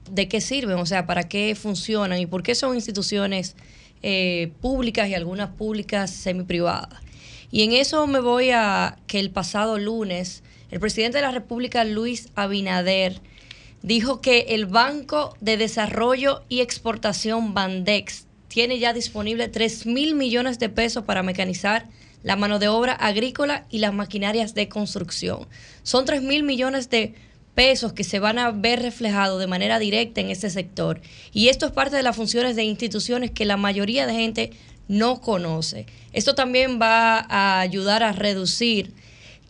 de 0.09 0.29
qué 0.29 0.41
sirven, 0.41 0.79
o 0.79 0.87
sea, 0.87 1.05
para 1.05 1.25
qué 1.25 1.57
funcionan 1.57 2.21
y 2.21 2.27
por 2.27 2.45
qué 2.45 2.55
son 2.55 2.77
instituciones 2.77 3.57
eh, 4.03 4.53
públicas 4.61 5.09
y 5.09 5.15
algunas 5.15 5.51
públicas 5.51 6.11
semiprivadas. 6.11 7.01
Y 7.51 7.63
en 7.63 7.73
eso 7.73 8.07
me 8.07 8.21
voy 8.21 8.51
a 8.51 8.97
que 9.07 9.21
el 9.21 9.31
pasado 9.31 9.79
lunes 9.79 10.43
el 10.73 10.81
presidente 10.81 11.19
de 11.19 11.23
la 11.23 11.33
República, 11.33 11.85
Luis 11.85 12.31
Abinader, 12.35 13.21
dijo 13.83 14.23
que 14.23 14.47
el 14.49 14.65
Banco 14.65 15.37
de 15.43 15.59
Desarrollo 15.59 16.45
y 16.49 16.63
Exportación 16.63 17.53
Bandex 17.53 18.27
tiene 18.49 18.79
ya 18.79 18.95
disponible 18.95 19.49
3 19.49 19.85
mil 19.85 20.15
millones 20.15 20.59
de 20.59 20.71
pesos 20.71 21.05
para 21.05 21.23
mecanizar 21.23 21.89
la 22.23 22.37
mano 22.37 22.59
de 22.59 22.69
obra 22.69 22.95
agrícola 22.95 23.67
y 23.69 23.81
las 23.81 23.93
maquinarias 23.93 24.55
de 24.55 24.71
construcción. 24.71 25.47
Son 25.83 26.07
3 26.07 26.23
mil 26.23 26.43
millones 26.43 26.89
de 26.89 27.09
pesos 27.09 27.32
que 27.55 28.05
se 28.05 28.19
van 28.19 28.39
a 28.39 28.51
ver 28.51 28.81
reflejados 28.83 29.39
de 29.39 29.47
manera 29.47 29.79
directa 29.79 30.21
en 30.21 30.31
este 30.31 30.51
sector. 30.51 31.01
Y 31.33 31.49
esto 31.49 31.67
es 31.67 31.73
parte 31.73 31.97
de 31.97 32.03
las 32.03 32.17
funciones 32.17 32.57
de 32.57 32.65
instituciones 32.65 33.31
que 33.31 33.45
la 33.45 33.57
mayoría 33.57 34.07
de 34.07 34.15
gente 34.15 34.51
no 34.89 35.21
conoce. 35.21 35.87
Esto 36.13 36.35
también 36.35 36.81
va 36.81 37.19
a 37.29 37.61
ayudar 37.61 38.03
a 38.03 38.13
reducir 38.13 38.93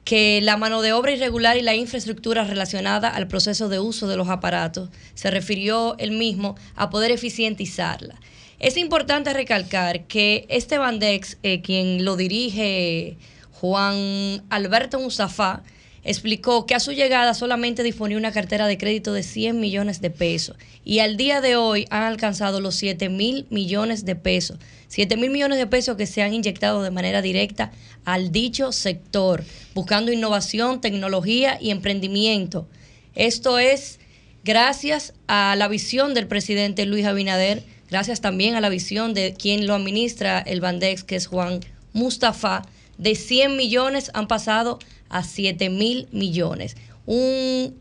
que 0.05 0.41
la 0.43 0.57
mano 0.57 0.83
de 0.83 0.93
obra 0.93 1.13
irregular 1.13 1.57
y 1.57 1.63
la 1.63 1.75
infraestructura 1.75 2.45
relacionada 2.45 3.09
al 3.09 3.29
proceso 3.29 3.69
de 3.69 3.79
uso 3.79 4.09
de 4.09 4.17
los 4.17 4.29
aparatos 4.29 4.91
se 5.15 5.31
refirió 5.31 5.97
él 5.99 6.11
mismo 6.11 6.57
a 6.75 6.91
poder 6.91 7.13
eficientizarla. 7.13 8.17
Es 8.59 8.77
importante 8.77 9.33
recalcar 9.33 10.05
que 10.07 10.47
este 10.49 10.79
Bandex, 10.79 11.39
eh, 11.43 11.63
quien 11.63 12.05
lo 12.05 12.17
dirige 12.17 13.17
Juan 13.53 14.43
Alberto 14.51 14.99
Mustafa, 14.99 15.63
explicó 16.05 16.67
que 16.67 16.75
a 16.75 16.81
su 16.81 16.93
llegada 16.93 17.35
solamente 17.35 17.83
disponía 17.83 18.17
una 18.17 18.33
cartera 18.33 18.67
de 18.67 18.79
crédito 18.79 19.13
de 19.13 19.23
100 19.23 19.61
millones 19.61 20.01
de 20.01 20.11
pesos 20.11 20.57
y 20.85 20.99
al 20.99 21.17
día 21.17 21.41
de 21.41 21.57
hoy 21.57 21.87
han 21.91 22.03
alcanzado 22.03 22.61
los 22.61 22.75
7 22.75 23.09
mil 23.09 23.47
millones 23.51 24.05
de 24.05 24.17
pesos. 24.17 24.59
7 24.89 25.17
mil 25.17 25.31
millones 25.31 25.59
de 25.59 25.67
pesos 25.67 25.97
que 25.97 26.07
se 26.07 26.23
han 26.23 26.35
inyectado 26.35 26.83
de 26.83 26.91
manera 26.91 27.23
directa 27.23 27.73
al 28.05 28.33
dicho 28.33 28.73
sector, 28.73 29.45
buscando 29.75 30.13
innovación, 30.13 30.81
tecnología 30.81 31.57
y 31.61 31.71
emprendimiento. 31.71 32.69
Esto 33.15 33.59
es 33.59 34.01
gracias 34.45 35.15
a 35.29 35.55
la 35.57 35.69
visión 35.69 36.15
del 36.15 36.27
presidente 36.27 36.85
Luis 36.85 37.07
Abinader, 37.07 37.63
gracias 37.91 38.21
también 38.21 38.55
a 38.55 38.61
la 38.61 38.69
visión 38.69 39.15
de 39.15 39.35
quien 39.35 39.67
lo 39.67 39.75
administra 39.75 40.41
el 40.41 40.61
Bandex, 40.61 41.05
que 41.05 41.17
es 41.17 41.27
Juan 41.27 41.61
Mustafa, 41.93 42.63
de 42.99 43.15
100 43.15 43.57
millones 43.57 44.11
han 44.15 44.29
pasado 44.29 44.79
a 45.09 45.23
7 45.23 45.69
mil 45.71 46.09
millones. 46.13 46.77
Un, 47.07 47.79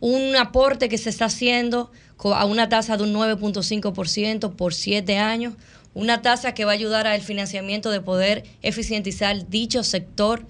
un 0.00 0.36
aporte 0.36 0.88
que 0.88 0.98
se 0.98 1.10
está 1.10 1.26
haciendo 1.26 1.90
a 2.24 2.44
una 2.44 2.68
tasa 2.68 2.96
de 2.96 3.02
un 3.02 3.12
9.5% 3.14 4.54
por 4.54 4.74
7 4.74 5.18
años, 5.18 5.54
una 5.94 6.22
tasa 6.22 6.54
que 6.54 6.64
va 6.64 6.72
a 6.72 6.74
ayudar 6.74 7.06
al 7.06 7.20
financiamiento 7.20 7.90
de 7.90 8.00
poder 8.00 8.44
eficientizar 8.62 9.48
dicho 9.48 9.82
sector 9.82 10.46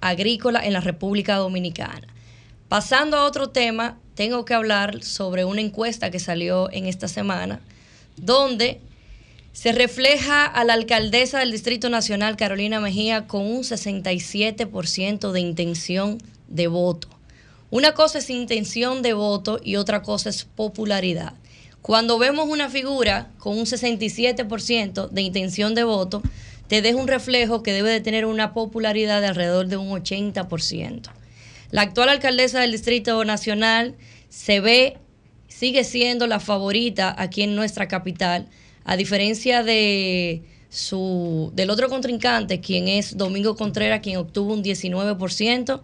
agrícola 0.00 0.64
en 0.64 0.72
la 0.72 0.80
República 0.80 1.36
Dominicana. 1.36 2.06
Pasando 2.68 3.16
a 3.16 3.24
otro 3.24 3.50
tema, 3.50 3.98
tengo 4.14 4.44
que 4.44 4.54
hablar 4.54 5.02
sobre 5.02 5.44
una 5.44 5.60
encuesta 5.60 6.10
que 6.10 6.18
salió 6.18 6.70
en 6.72 6.86
esta 6.86 7.08
semana, 7.08 7.60
donde 8.16 8.80
se 9.54 9.70
refleja 9.70 10.44
a 10.44 10.64
la 10.64 10.72
alcaldesa 10.72 11.38
del 11.38 11.52
Distrito 11.52 11.88
Nacional, 11.88 12.36
Carolina 12.36 12.80
Mejía, 12.80 13.28
con 13.28 13.42
un 13.42 13.62
67% 13.62 15.30
de 15.30 15.40
intención 15.40 16.18
de 16.48 16.66
voto. 16.66 17.08
Una 17.70 17.94
cosa 17.94 18.18
es 18.18 18.30
intención 18.30 19.00
de 19.00 19.12
voto 19.12 19.60
y 19.62 19.76
otra 19.76 20.02
cosa 20.02 20.28
es 20.28 20.44
popularidad. 20.44 21.34
Cuando 21.82 22.18
vemos 22.18 22.48
una 22.48 22.68
figura 22.68 23.30
con 23.38 23.56
un 23.56 23.64
67% 23.64 25.08
de 25.10 25.22
intención 25.22 25.76
de 25.76 25.84
voto, 25.84 26.20
te 26.66 26.82
deja 26.82 26.98
un 26.98 27.06
reflejo 27.06 27.62
que 27.62 27.72
debe 27.72 27.90
de 27.90 28.00
tener 28.00 28.26
una 28.26 28.54
popularidad 28.54 29.20
de 29.20 29.28
alrededor 29.28 29.68
de 29.68 29.76
un 29.76 29.88
80%. 29.90 31.10
La 31.70 31.82
actual 31.82 32.08
alcaldesa 32.08 32.58
del 32.58 32.72
Distrito 32.72 33.24
Nacional 33.24 33.94
se 34.28 34.58
ve, 34.58 34.98
sigue 35.46 35.84
siendo 35.84 36.26
la 36.26 36.40
favorita 36.40 37.14
aquí 37.16 37.42
en 37.42 37.54
nuestra 37.54 37.86
capital, 37.86 38.48
a 38.84 38.96
diferencia 38.96 39.62
de 39.62 40.42
su, 40.68 41.52
del 41.54 41.70
otro 41.70 41.88
contrincante, 41.88 42.60
quien 42.60 42.88
es 42.88 43.16
Domingo 43.16 43.56
Contreras, 43.56 44.00
quien 44.00 44.16
obtuvo 44.18 44.52
un 44.52 44.62
19% 44.62 45.80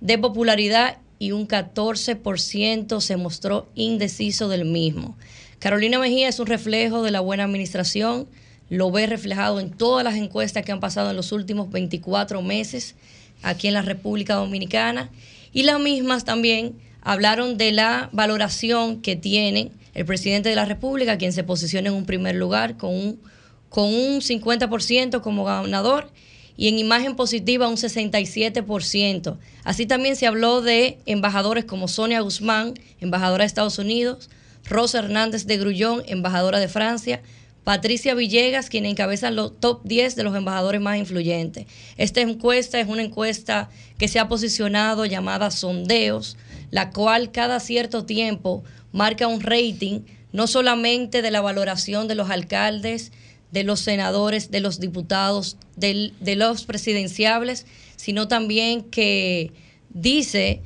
de 0.00 0.18
popularidad 0.18 0.98
y 1.18 1.32
un 1.32 1.46
14% 1.46 3.00
se 3.00 3.16
mostró 3.16 3.68
indeciso 3.74 4.48
del 4.48 4.64
mismo. 4.64 5.16
Carolina 5.58 5.98
Mejía 5.98 6.28
es 6.28 6.40
un 6.40 6.46
reflejo 6.46 7.02
de 7.02 7.10
la 7.10 7.20
buena 7.20 7.44
administración, 7.44 8.26
lo 8.68 8.90
ve 8.90 9.06
reflejado 9.06 9.60
en 9.60 9.70
todas 9.70 10.04
las 10.04 10.16
encuestas 10.16 10.64
que 10.64 10.72
han 10.72 10.80
pasado 10.80 11.10
en 11.10 11.16
los 11.16 11.32
últimos 11.32 11.70
24 11.70 12.42
meses 12.42 12.94
aquí 13.42 13.68
en 13.68 13.74
la 13.74 13.82
República 13.82 14.34
Dominicana 14.34 15.10
y 15.52 15.62
las 15.62 15.78
mismas 15.80 16.24
también 16.24 16.74
hablaron 17.04 17.56
de 17.56 17.70
la 17.70 18.08
valoración 18.12 19.00
que 19.02 19.14
tiene 19.14 19.70
el 19.94 20.04
presidente 20.06 20.48
de 20.48 20.56
la 20.56 20.64
República, 20.64 21.18
quien 21.18 21.32
se 21.32 21.44
posiciona 21.44 21.88
en 21.88 21.94
un 21.94 22.06
primer 22.06 22.34
lugar 22.34 22.76
con 22.76 22.94
un, 22.94 23.20
con 23.68 23.86
un 23.86 24.20
50% 24.20 25.20
como 25.20 25.44
ganador 25.44 26.10
y 26.56 26.68
en 26.68 26.78
imagen 26.78 27.14
positiva 27.14 27.68
un 27.68 27.76
67%. 27.76 29.36
Así 29.64 29.86
también 29.86 30.16
se 30.16 30.26
habló 30.26 30.62
de 30.62 30.98
embajadores 31.06 31.64
como 31.64 31.88
Sonia 31.88 32.20
Guzmán, 32.20 32.74
embajadora 33.00 33.42
de 33.42 33.46
Estados 33.46 33.78
Unidos, 33.78 34.30
Rosa 34.64 35.00
Hernández 35.00 35.46
de 35.46 35.58
Grullón, 35.58 36.02
embajadora 36.06 36.58
de 36.58 36.68
Francia, 36.68 37.22
Patricia 37.64 38.14
Villegas, 38.14 38.68
quien 38.68 38.84
encabeza 38.84 39.30
los 39.30 39.58
top 39.58 39.80
10 39.84 40.16
de 40.16 40.22
los 40.22 40.36
embajadores 40.36 40.80
más 40.80 40.98
influyentes. 40.98 41.66
Esta 41.96 42.20
encuesta 42.20 42.78
es 42.78 42.88
una 42.88 43.02
encuesta 43.02 43.70
que 43.98 44.06
se 44.06 44.18
ha 44.18 44.28
posicionado 44.28 45.06
llamada 45.06 45.50
Sondeos, 45.50 46.36
la 46.74 46.90
cual 46.90 47.30
cada 47.30 47.60
cierto 47.60 48.04
tiempo 48.04 48.64
marca 48.90 49.28
un 49.28 49.40
rating 49.40 50.00
no 50.32 50.48
solamente 50.48 51.22
de 51.22 51.30
la 51.30 51.40
valoración 51.40 52.08
de 52.08 52.16
los 52.16 52.30
alcaldes, 52.30 53.12
de 53.52 53.62
los 53.62 53.78
senadores, 53.78 54.50
de 54.50 54.58
los 54.58 54.80
diputados, 54.80 55.56
de 55.76 56.34
los 56.34 56.64
presidenciables, 56.64 57.66
sino 57.94 58.26
también 58.26 58.82
que 58.82 59.52
dice 59.90 60.62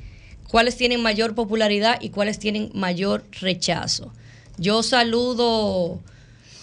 cuáles 0.47 0.77
tienen 0.77 0.99
mayor 1.03 1.35
popularidad 1.35 2.01
y 2.01 2.09
cuáles 2.09 2.39
tienen 2.39 2.71
mayor 2.73 3.23
rechazo. 3.39 4.11
Yo 4.57 4.81
saludo 4.81 5.99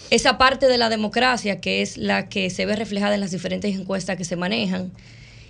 esa 0.09 0.37
parte 0.37 0.67
de 0.67 0.77
la 0.77 0.89
democracia 0.89 1.61
que 1.61 1.81
es 1.81 1.95
la 1.95 2.27
que 2.27 2.49
se 2.49 2.65
ve 2.65 2.75
reflejada 2.75 3.15
en 3.15 3.21
las 3.21 3.31
diferentes 3.31 3.73
encuestas 3.73 4.17
que 4.17 4.25
se 4.25 4.35
manejan. 4.35 4.91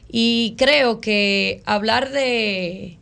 Y 0.08 0.54
creo 0.56 1.02
que 1.02 1.64
hablar 1.66 2.12
de 2.12 3.00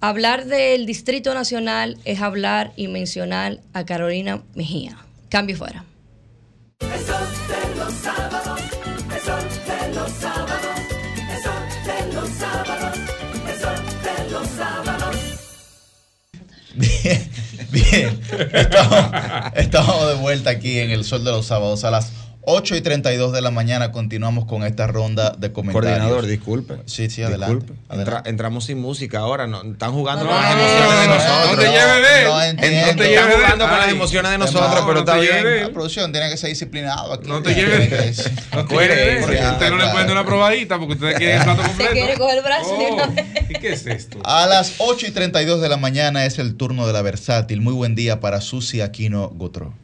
hablar 0.00 0.46
del 0.46 0.86
Distrito 0.86 1.34
Nacional 1.34 1.98
es 2.04 2.20
hablar 2.20 2.72
y 2.76 2.88
mencionar 2.88 3.60
a 3.72 3.84
Carolina 3.84 4.42
Mejía. 4.54 4.96
Cambio 5.28 5.56
fuera. 5.56 5.84
El 6.80 6.88
sol 7.00 7.28
de 7.48 7.76
los 7.76 7.92
sábados, 7.94 8.60
el 9.14 9.20
sol 9.20 9.42
de 9.66 9.94
los 9.94 10.10
sábados, 10.12 10.60
el 11.30 11.42
sol 11.42 11.62
de 11.84 12.12
los 12.14 12.28
sábados, 12.30 12.98
el 13.48 13.60
sol 13.60 13.78
de 14.02 14.30
los 14.30 14.48
sábados. 14.48 15.16
Bien, 17.70 18.20
estamos, 18.52 19.12
estamos 19.54 20.08
de 20.08 20.14
vuelta 20.14 20.50
aquí 20.50 20.78
en 20.78 20.90
el 20.90 21.04
Sol 21.04 21.24
de 21.24 21.30
los 21.30 21.46
Sábados 21.46 21.84
a 21.84 21.90
las 21.90 22.10
8 22.42 22.74
y 22.76 22.80
32 22.80 23.32
de 23.32 23.42
la 23.42 23.50
mañana. 23.50 23.92
Continuamos 23.92 24.46
con 24.46 24.64
esta 24.64 24.86
ronda 24.86 25.30
de 25.36 25.52
comentarios. 25.52 25.92
Coordinador, 25.98 26.26
disculpe. 26.26 26.76
Sí, 26.86 27.10
sí, 27.10 27.22
adelante. 27.22 27.66
Disculpe. 27.66 27.94
Entra- 27.94 28.22
entramos 28.24 28.64
sin 28.64 28.80
música 28.80 29.18
ahora. 29.18 29.46
No, 29.46 29.62
están 29.62 29.92
jugando 29.92 30.24
No, 30.24 30.30
con 30.30 30.40
las 30.40 30.56
no, 30.56 30.60
emociones 30.62 31.00
de 31.00 31.06
no, 31.06 31.14
nosotros. 31.14 31.50
no 31.50 31.62
te 31.62 31.68
lleves. 31.68 32.24
No 32.28 32.42
entiendo. 32.42 33.02
Están 33.04 33.30
jugando 33.32 33.68
con 33.68 33.78
las 33.78 33.88
emociones 33.90 34.30
de 34.32 34.38
nosotros, 34.38 34.70
no, 34.74 34.80
pero 34.86 34.94
no 34.94 34.98
está 35.00 35.14
te 35.14 35.20
bien. 35.20 35.62
La 35.64 35.68
producción 35.70 36.12
tiene 36.12 36.30
que 36.30 36.36
ser 36.38 36.48
disciplinado 36.48 37.12
aquí. 37.12 37.28
No 37.28 37.42
te 37.42 37.54
lleves. 37.54 38.30
No 38.54 38.64
te 38.64 38.74
lleves 38.74 38.88
de 38.96 39.12
él. 39.18 39.20
Coherencia, 39.24 39.52
Usted 39.52 39.70
no 39.70 39.76
le 39.76 39.82
claro. 39.82 39.92
puede 39.92 40.04
dar 40.06 40.12
una 40.12 40.24
probadita 40.24 40.78
porque 40.78 40.94
usted 40.94 41.14
quiere 41.16 41.36
el 41.36 41.42
plato 41.44 41.60
Se 41.62 41.68
completo. 41.68 41.92
quiere 41.92 42.14
coger 42.16 42.38
el 42.38 42.44
brazo 42.44 42.70
de 42.78 42.90
una 42.90 43.04
Oh, 43.04 43.12
vez. 43.12 43.26
¿Y 43.50 43.54
qué 43.54 43.72
es 43.74 43.86
esto? 43.86 44.18
A 44.24 44.46
las 44.46 44.74
8 44.78 45.06
y 45.08 45.10
32 45.10 45.60
de 45.60 45.68
la 45.68 45.76
mañana 45.76 46.24
es 46.24 46.38
el 46.38 46.54
turno 46.56 46.86
de 46.86 46.92
la 46.94 47.02
versátil. 47.02 47.60
Muy 47.60 47.74
buen 47.74 47.94
día 47.94 48.18
para 48.20 48.40
Susi 48.40 48.80
Aquino 48.80 49.28
Gotro. 49.28 49.74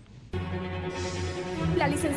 La 1.76 1.88
licenciada, 1.88 2.15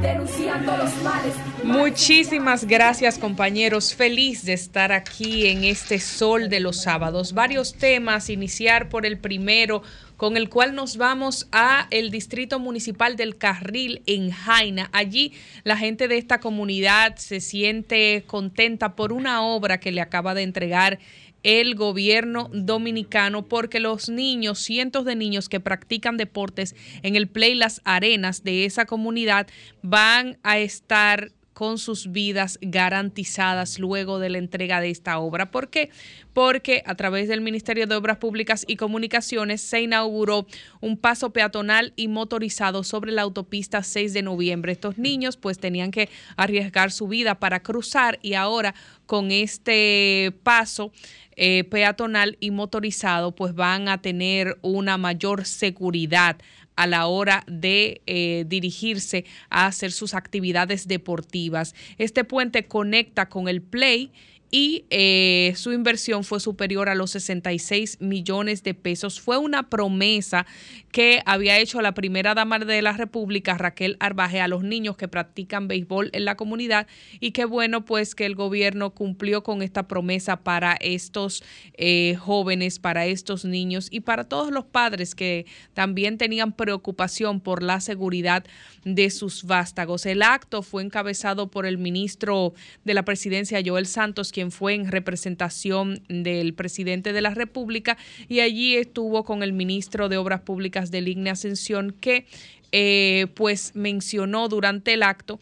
denunciando 0.00 0.76
los 0.76 1.02
males. 1.02 1.34
Muchísimas 1.64 2.64
gracias 2.64 3.18
compañeros, 3.18 3.94
feliz 3.94 4.44
de 4.44 4.52
estar 4.52 4.92
aquí 4.92 5.46
en 5.46 5.64
este 5.64 5.98
sol 5.98 6.48
de 6.48 6.60
los 6.60 6.82
sábados. 6.82 7.32
Varios 7.32 7.74
temas, 7.74 8.30
iniciar 8.30 8.88
por 8.88 9.06
el 9.06 9.18
primero 9.18 9.82
con 10.16 10.36
el 10.36 10.48
cual 10.48 10.74
nos 10.74 10.96
vamos 10.96 11.48
a 11.52 11.86
el 11.90 12.10
distrito 12.10 12.58
municipal 12.58 13.16
del 13.16 13.38
Carril 13.38 14.02
en 14.06 14.30
Jaina. 14.30 14.90
Allí 14.92 15.32
la 15.62 15.76
gente 15.76 16.08
de 16.08 16.18
esta 16.18 16.40
comunidad 16.40 17.16
se 17.16 17.40
siente 17.40 18.24
contenta 18.26 18.96
por 18.96 19.12
una 19.12 19.42
obra 19.42 19.78
que 19.78 19.92
le 19.92 20.00
acaba 20.00 20.34
de 20.34 20.42
entregar 20.42 20.98
el 21.42 21.74
gobierno 21.74 22.50
dominicano 22.52 23.46
porque 23.46 23.80
los 23.80 24.08
niños, 24.08 24.58
cientos 24.58 25.04
de 25.04 25.16
niños 25.16 25.48
que 25.48 25.60
practican 25.60 26.16
deportes 26.16 26.74
en 27.02 27.16
el 27.16 27.28
Play 27.28 27.54
Las 27.54 27.80
Arenas 27.84 28.42
de 28.44 28.64
esa 28.64 28.86
comunidad 28.86 29.46
van 29.82 30.38
a 30.42 30.58
estar 30.58 31.32
con 31.58 31.78
sus 31.78 32.12
vidas 32.12 32.56
garantizadas 32.62 33.80
luego 33.80 34.20
de 34.20 34.30
la 34.30 34.38
entrega 34.38 34.80
de 34.80 34.90
esta 34.90 35.18
obra. 35.18 35.50
¿Por 35.50 35.70
qué? 35.70 35.90
Porque 36.32 36.84
a 36.86 36.94
través 36.94 37.26
del 37.26 37.40
Ministerio 37.40 37.88
de 37.88 37.96
Obras 37.96 38.18
Públicas 38.18 38.64
y 38.68 38.76
Comunicaciones 38.76 39.60
se 39.60 39.82
inauguró 39.82 40.46
un 40.80 40.96
paso 40.96 41.32
peatonal 41.32 41.94
y 41.96 42.06
motorizado 42.06 42.84
sobre 42.84 43.10
la 43.10 43.22
autopista 43.22 43.82
6 43.82 44.12
de 44.12 44.22
noviembre. 44.22 44.70
Estos 44.70 44.98
niños 44.98 45.36
pues 45.36 45.58
tenían 45.58 45.90
que 45.90 46.08
arriesgar 46.36 46.92
su 46.92 47.08
vida 47.08 47.40
para 47.40 47.60
cruzar 47.60 48.20
y 48.22 48.34
ahora 48.34 48.76
con 49.06 49.32
este 49.32 50.32
paso 50.44 50.92
eh, 51.34 51.64
peatonal 51.64 52.36
y 52.38 52.52
motorizado 52.52 53.34
pues 53.34 53.52
van 53.52 53.88
a 53.88 54.00
tener 54.00 54.58
una 54.62 54.96
mayor 54.96 55.44
seguridad 55.44 56.36
a 56.78 56.86
la 56.86 57.08
hora 57.08 57.42
de 57.48 58.02
eh, 58.06 58.44
dirigirse 58.46 59.24
a 59.50 59.66
hacer 59.66 59.90
sus 59.90 60.14
actividades 60.14 60.86
deportivas. 60.86 61.74
Este 61.98 62.22
puente 62.22 62.66
conecta 62.66 63.28
con 63.28 63.48
el 63.48 63.62
Play 63.62 64.12
y 64.50 64.84
eh, 64.90 65.52
su 65.56 65.72
inversión 65.72 66.24
fue 66.24 66.40
superior 66.40 66.88
a 66.88 66.94
los 66.94 67.10
66 67.10 68.00
millones 68.00 68.62
de 68.62 68.74
pesos. 68.74 69.20
Fue 69.20 69.36
una 69.36 69.68
promesa 69.68 70.46
que 70.90 71.22
había 71.26 71.58
hecho 71.58 71.82
la 71.82 71.92
primera 71.92 72.34
dama 72.34 72.58
de 72.58 72.80
la 72.80 72.92
República, 72.92 73.58
Raquel 73.58 73.96
Arbaje, 74.00 74.40
a 74.40 74.48
los 74.48 74.62
niños 74.62 74.96
que 74.96 75.06
practican 75.08 75.68
béisbol 75.68 76.10
en 76.12 76.24
la 76.24 76.36
comunidad 76.36 76.86
y 77.20 77.32
qué 77.32 77.44
bueno 77.44 77.84
pues 77.84 78.14
que 78.14 78.24
el 78.24 78.34
gobierno 78.34 78.94
cumplió 78.94 79.42
con 79.42 79.62
esta 79.62 79.86
promesa 79.86 80.42
para 80.42 80.76
estos 80.80 81.44
eh, 81.74 82.16
jóvenes, 82.18 82.78
para 82.78 83.06
estos 83.06 83.44
niños 83.44 83.88
y 83.90 84.00
para 84.00 84.24
todos 84.24 84.50
los 84.50 84.64
padres 84.64 85.14
que 85.14 85.46
también 85.74 86.16
tenían 86.16 86.52
preocupación 86.52 87.40
por 87.40 87.62
la 87.62 87.80
seguridad 87.80 88.44
de 88.84 89.10
sus 89.10 89.44
vástagos. 89.44 90.06
El 90.06 90.22
acto 90.22 90.62
fue 90.62 90.82
encabezado 90.82 91.50
por 91.50 91.66
el 91.66 91.76
ministro 91.76 92.54
de 92.84 92.94
la 92.94 93.04
presidencia, 93.04 93.60
Joel 93.64 93.86
Santos, 93.86 94.32
quien 94.38 94.52
fue 94.52 94.74
en 94.74 94.88
representación 94.88 96.00
del 96.08 96.54
presidente 96.54 97.12
de 97.12 97.20
la 97.20 97.30
República 97.30 97.98
y 98.28 98.38
allí 98.38 98.76
estuvo 98.76 99.24
con 99.24 99.42
el 99.42 99.52
ministro 99.52 100.08
de 100.08 100.16
Obras 100.16 100.42
Públicas 100.42 100.92
de 100.92 101.00
Ligne 101.00 101.30
Ascensión 101.30 101.90
que 102.00 102.24
eh, 102.70 103.26
pues 103.34 103.72
mencionó 103.74 104.46
durante 104.46 104.94
el 104.94 105.02
acto 105.02 105.40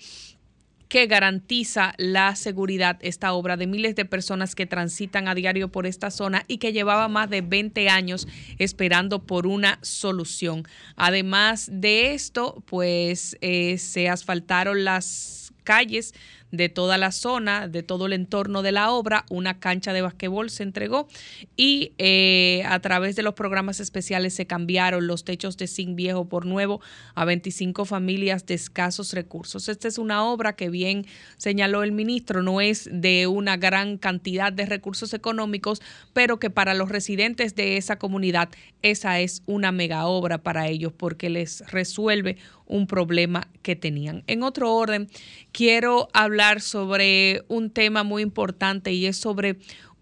que 0.88 1.06
garantiza 1.06 1.92
la 1.98 2.36
seguridad 2.36 2.96
esta 3.02 3.34
obra 3.34 3.58
de 3.58 3.66
miles 3.66 3.96
de 3.96 4.06
personas 4.06 4.54
que 4.54 4.64
transitan 4.64 5.28
a 5.28 5.34
diario 5.34 5.68
por 5.70 5.86
esta 5.86 6.10
zona 6.10 6.44
y 6.48 6.56
que 6.56 6.72
llevaba 6.72 7.06
más 7.08 7.28
de 7.28 7.42
20 7.42 7.90
años 7.90 8.26
esperando 8.58 9.26
por 9.26 9.46
una 9.46 9.78
solución. 9.82 10.62
Además 10.94 11.68
de 11.70 12.14
esto, 12.14 12.62
pues 12.64 13.36
eh, 13.42 13.76
se 13.76 14.08
asfaltaron 14.08 14.84
las 14.84 15.52
calles 15.64 16.14
de 16.50 16.68
toda 16.68 16.98
la 16.98 17.12
zona, 17.12 17.68
de 17.68 17.82
todo 17.82 18.06
el 18.06 18.12
entorno 18.12 18.62
de 18.62 18.72
la 18.72 18.90
obra. 18.90 19.24
Una 19.30 19.58
cancha 19.58 19.92
de 19.92 20.02
basquetbol 20.02 20.50
se 20.50 20.62
entregó 20.62 21.08
y 21.56 21.92
eh, 21.98 22.62
a 22.66 22.78
través 22.80 23.16
de 23.16 23.22
los 23.22 23.34
programas 23.34 23.80
especiales 23.80 24.34
se 24.34 24.46
cambiaron 24.46 25.06
los 25.06 25.24
techos 25.24 25.56
de 25.56 25.66
zinc 25.66 25.96
viejo 25.96 26.28
por 26.28 26.46
nuevo 26.46 26.80
a 27.14 27.24
25 27.24 27.84
familias 27.84 28.46
de 28.46 28.54
escasos 28.54 29.12
recursos. 29.12 29.68
Esta 29.68 29.88
es 29.88 29.98
una 29.98 30.24
obra 30.24 30.54
que 30.54 30.70
bien 30.70 31.06
señaló 31.36 31.82
el 31.82 31.92
ministro, 31.92 32.42
no 32.42 32.60
es 32.60 32.88
de 32.92 33.26
una 33.26 33.56
gran 33.56 33.98
cantidad 33.98 34.52
de 34.52 34.66
recursos 34.66 35.14
económicos, 35.14 35.82
pero 36.12 36.38
que 36.38 36.50
para 36.50 36.74
los 36.74 36.88
residentes 36.88 37.54
de 37.54 37.76
esa 37.76 37.98
comunidad 37.98 38.48
esa 38.82 39.20
es 39.20 39.42
una 39.46 39.72
mega 39.72 40.06
obra 40.06 40.38
para 40.38 40.68
ellos 40.68 40.92
porque 40.96 41.30
les 41.30 41.60
resuelve 41.70 42.36
un 42.66 42.86
problema 42.86 43.48
que 43.62 43.76
tenían. 43.76 44.24
En 44.26 44.42
otro 44.42 44.74
orden, 44.74 45.08
quiero 45.52 46.08
hablar 46.12 46.35
sobre 46.60 47.44
un 47.48 47.70
tema 47.70 48.02
muy 48.02 48.22
importante 48.22 48.92
y 48.92 49.06
es 49.06 49.16
sobre 49.16 49.56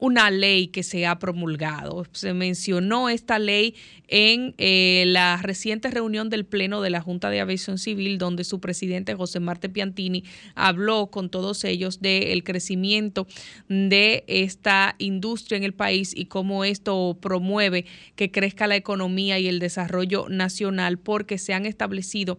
una 0.05 0.31
ley 0.31 0.67
que 0.67 0.83
se 0.83 1.07
ha 1.07 1.19
promulgado. 1.19 2.05
Se 2.13 2.35
mencionó 2.35 3.09
esta 3.09 3.39
ley 3.39 3.75
en 4.07 4.55
eh, 4.59 5.05
la 5.07 5.39
reciente 5.39 5.91
reunión 5.91 6.29
del 6.29 6.45
Pleno 6.45 6.83
de 6.83 6.91
la 6.91 7.01
Junta 7.01 7.31
de 7.31 7.41
Aviación 7.41 7.79
Civil, 7.79 8.19
donde 8.19 8.45
su 8.45 8.61
presidente 8.61 9.15
José 9.15 9.41
Marte 9.41 9.71
Piantini 9.71 10.25
habló 10.55 11.07
con 11.07 11.31
todos 11.31 11.65
ellos 11.65 12.03
del 12.03 12.45
crecimiento 12.45 13.27
de 13.71 14.25
esta 14.27 14.95
industria 14.99 15.57
en 15.57 15.65
el 15.65 15.73
país 15.73 16.13
y 16.15 16.27
cómo 16.27 16.65
esto 16.67 17.17
promueve 17.19 17.87
que 18.15 18.31
crezca 18.31 18.67
la 18.67 18.77
economía 18.77 19.39
y 19.39 19.49
el 19.49 19.59
desarrollo 19.59 20.27
nacional, 20.29 20.99
porque 20.99 21.39
se 21.39 21.55
han 21.55 21.65
establecido 21.65 22.39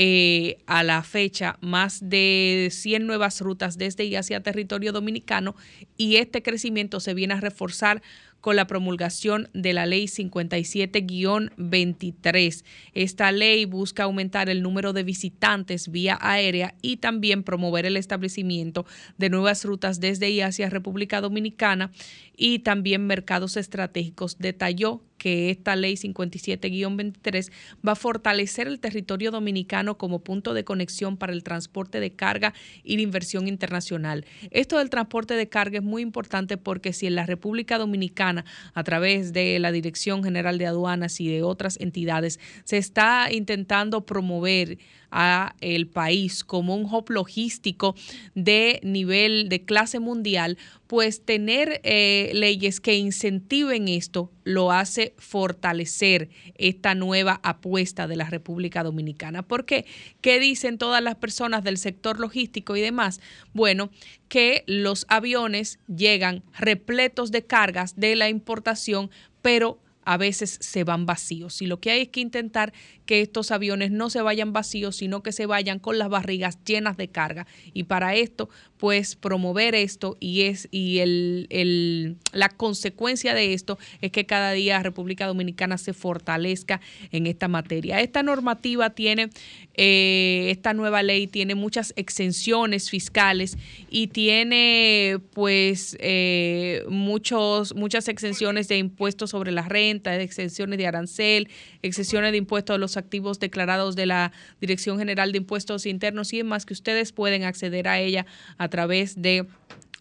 eh, 0.00 0.58
a 0.66 0.84
la 0.84 1.02
fecha 1.02 1.58
más 1.60 2.08
de 2.08 2.68
100 2.70 3.04
nuevas 3.04 3.40
rutas 3.40 3.78
desde 3.78 4.04
y 4.04 4.14
hacia 4.14 4.42
territorio 4.42 4.92
dominicano 4.92 5.56
y 5.96 6.16
este 6.16 6.40
crecimiento 6.40 6.97
se 7.00 7.14
viene 7.14 7.34
a 7.34 7.40
reforzar 7.40 8.02
con 8.40 8.56
la 8.56 8.66
promulgación 8.66 9.48
de 9.52 9.72
la 9.72 9.86
ley 9.86 10.06
57-23. 10.06 12.64
Esta 12.94 13.30
ley 13.32 13.64
busca 13.64 14.04
aumentar 14.04 14.48
el 14.48 14.62
número 14.62 14.92
de 14.92 15.02
visitantes 15.02 15.90
vía 15.90 16.16
aérea 16.20 16.76
y 16.80 16.98
también 16.98 17.42
promover 17.42 17.84
el 17.86 17.96
establecimiento 17.96 18.86
de 19.16 19.30
nuevas 19.30 19.64
rutas 19.64 19.98
desde 20.00 20.30
y 20.30 20.40
hacia 20.40 20.70
República 20.70 21.20
Dominicana 21.20 21.90
y 22.36 22.60
también 22.60 23.04
mercados 23.06 23.56
estratégicos. 23.56 24.38
Detalló 24.38 25.02
que 25.18 25.50
esta 25.50 25.76
ley 25.76 25.94
57-23 25.94 27.50
va 27.86 27.92
a 27.92 27.96
fortalecer 27.96 28.68
el 28.68 28.80
territorio 28.80 29.30
dominicano 29.30 29.98
como 29.98 30.20
punto 30.20 30.54
de 30.54 30.64
conexión 30.64 31.16
para 31.16 31.32
el 31.32 31.42
transporte 31.42 32.00
de 32.00 32.12
carga 32.12 32.54
y 32.82 32.96
la 32.96 33.02
inversión 33.02 33.48
internacional. 33.48 34.24
Esto 34.50 34.78
del 34.78 34.90
transporte 34.90 35.34
de 35.34 35.48
carga 35.48 35.78
es 35.78 35.84
muy 35.84 36.02
importante 36.02 36.56
porque 36.56 36.92
si 36.92 37.06
en 37.06 37.16
la 37.16 37.26
República 37.26 37.78
Dominicana, 37.78 38.44
a 38.74 38.84
través 38.84 39.32
de 39.32 39.58
la 39.58 39.72
Dirección 39.72 40.24
General 40.24 40.56
de 40.58 40.66
Aduanas 40.66 41.20
y 41.20 41.28
de 41.28 41.42
otras 41.42 41.78
entidades, 41.80 42.40
se 42.64 42.78
está 42.78 43.28
intentando 43.32 44.06
promover 44.06 44.78
a 45.10 45.54
el 45.60 45.86
país 45.86 46.44
como 46.44 46.74
un 46.74 46.84
hub 46.84 47.10
logístico 47.10 47.94
de 48.34 48.80
nivel 48.82 49.48
de 49.48 49.64
clase 49.64 50.00
mundial, 50.00 50.58
pues 50.86 51.24
tener 51.24 51.80
eh, 51.84 52.30
leyes 52.34 52.80
que 52.80 52.96
incentiven 52.96 53.88
esto 53.88 54.30
lo 54.44 54.72
hace 54.72 55.14
fortalecer 55.18 56.30
esta 56.54 56.94
nueva 56.94 57.40
apuesta 57.42 58.06
de 58.06 58.16
la 58.16 58.30
República 58.30 58.82
Dominicana. 58.82 59.42
¿Por 59.42 59.66
qué? 59.66 59.84
¿Qué 60.22 60.40
dicen 60.40 60.78
todas 60.78 61.02
las 61.02 61.16
personas 61.16 61.62
del 61.62 61.76
sector 61.76 62.18
logístico 62.18 62.74
y 62.74 62.80
demás? 62.80 63.20
Bueno, 63.52 63.90
que 64.28 64.64
los 64.66 65.04
aviones 65.08 65.78
llegan 65.94 66.42
repletos 66.58 67.30
de 67.30 67.44
cargas 67.44 67.96
de 67.96 68.16
la 68.16 68.30
importación, 68.30 69.10
pero 69.42 69.78
a 70.08 70.16
veces 70.16 70.56
se 70.62 70.84
van 70.84 71.04
vacíos. 71.04 71.60
Y 71.60 71.66
lo 71.66 71.80
que 71.80 71.90
hay 71.90 72.00
es 72.00 72.08
que 72.08 72.20
intentar 72.20 72.72
que 73.08 73.22
estos 73.22 73.52
aviones 73.52 73.90
no 73.90 74.10
se 74.10 74.20
vayan 74.20 74.52
vacíos, 74.52 74.96
sino 74.96 75.22
que 75.22 75.32
se 75.32 75.46
vayan 75.46 75.78
con 75.78 75.96
las 75.96 76.10
barrigas 76.10 76.62
llenas 76.62 76.98
de 76.98 77.08
carga. 77.08 77.46
Y 77.72 77.84
para 77.84 78.14
esto, 78.14 78.50
pues 78.76 79.16
promover 79.16 79.74
esto 79.74 80.18
y 80.20 80.42
es 80.42 80.68
y 80.70 80.98
el, 80.98 82.18
la 82.32 82.50
consecuencia 82.50 83.32
de 83.32 83.54
esto 83.54 83.78
es 84.02 84.12
que 84.12 84.26
cada 84.26 84.52
día 84.52 84.82
República 84.82 85.26
Dominicana 85.26 85.78
se 85.78 85.94
fortalezca 85.94 86.82
en 87.10 87.26
esta 87.26 87.48
materia. 87.48 87.98
Esta 88.02 88.22
normativa 88.22 88.90
tiene, 88.90 89.30
eh, 89.72 90.48
esta 90.50 90.74
nueva 90.74 91.02
ley 91.02 91.28
tiene 91.28 91.54
muchas 91.54 91.94
exenciones 91.96 92.90
fiscales 92.90 93.56
y 93.88 94.08
tiene 94.08 95.18
pues 95.32 95.96
eh, 96.00 96.84
muchos, 96.90 97.74
muchas 97.74 98.06
exenciones 98.08 98.68
de 98.68 98.76
impuestos 98.76 99.30
sobre 99.30 99.50
la 99.50 99.62
renta, 99.62 100.14
exenciones 100.20 100.78
de 100.78 100.86
arancel, 100.86 101.48
exenciones 101.80 102.32
de 102.32 102.38
impuestos 102.38 102.74
a 102.74 102.78
los 102.78 102.97
activos 102.98 103.40
declarados 103.40 103.96
de 103.96 104.06
la 104.06 104.32
Dirección 104.60 104.98
General 104.98 105.32
de 105.32 105.38
Impuestos 105.38 105.86
Internos 105.86 106.32
y 106.32 106.38
demás 106.38 106.66
que 106.66 106.74
ustedes 106.74 107.12
pueden 107.12 107.44
acceder 107.44 107.88
a 107.88 107.98
ella 107.98 108.26
a 108.58 108.68
través 108.68 109.22
de 109.22 109.46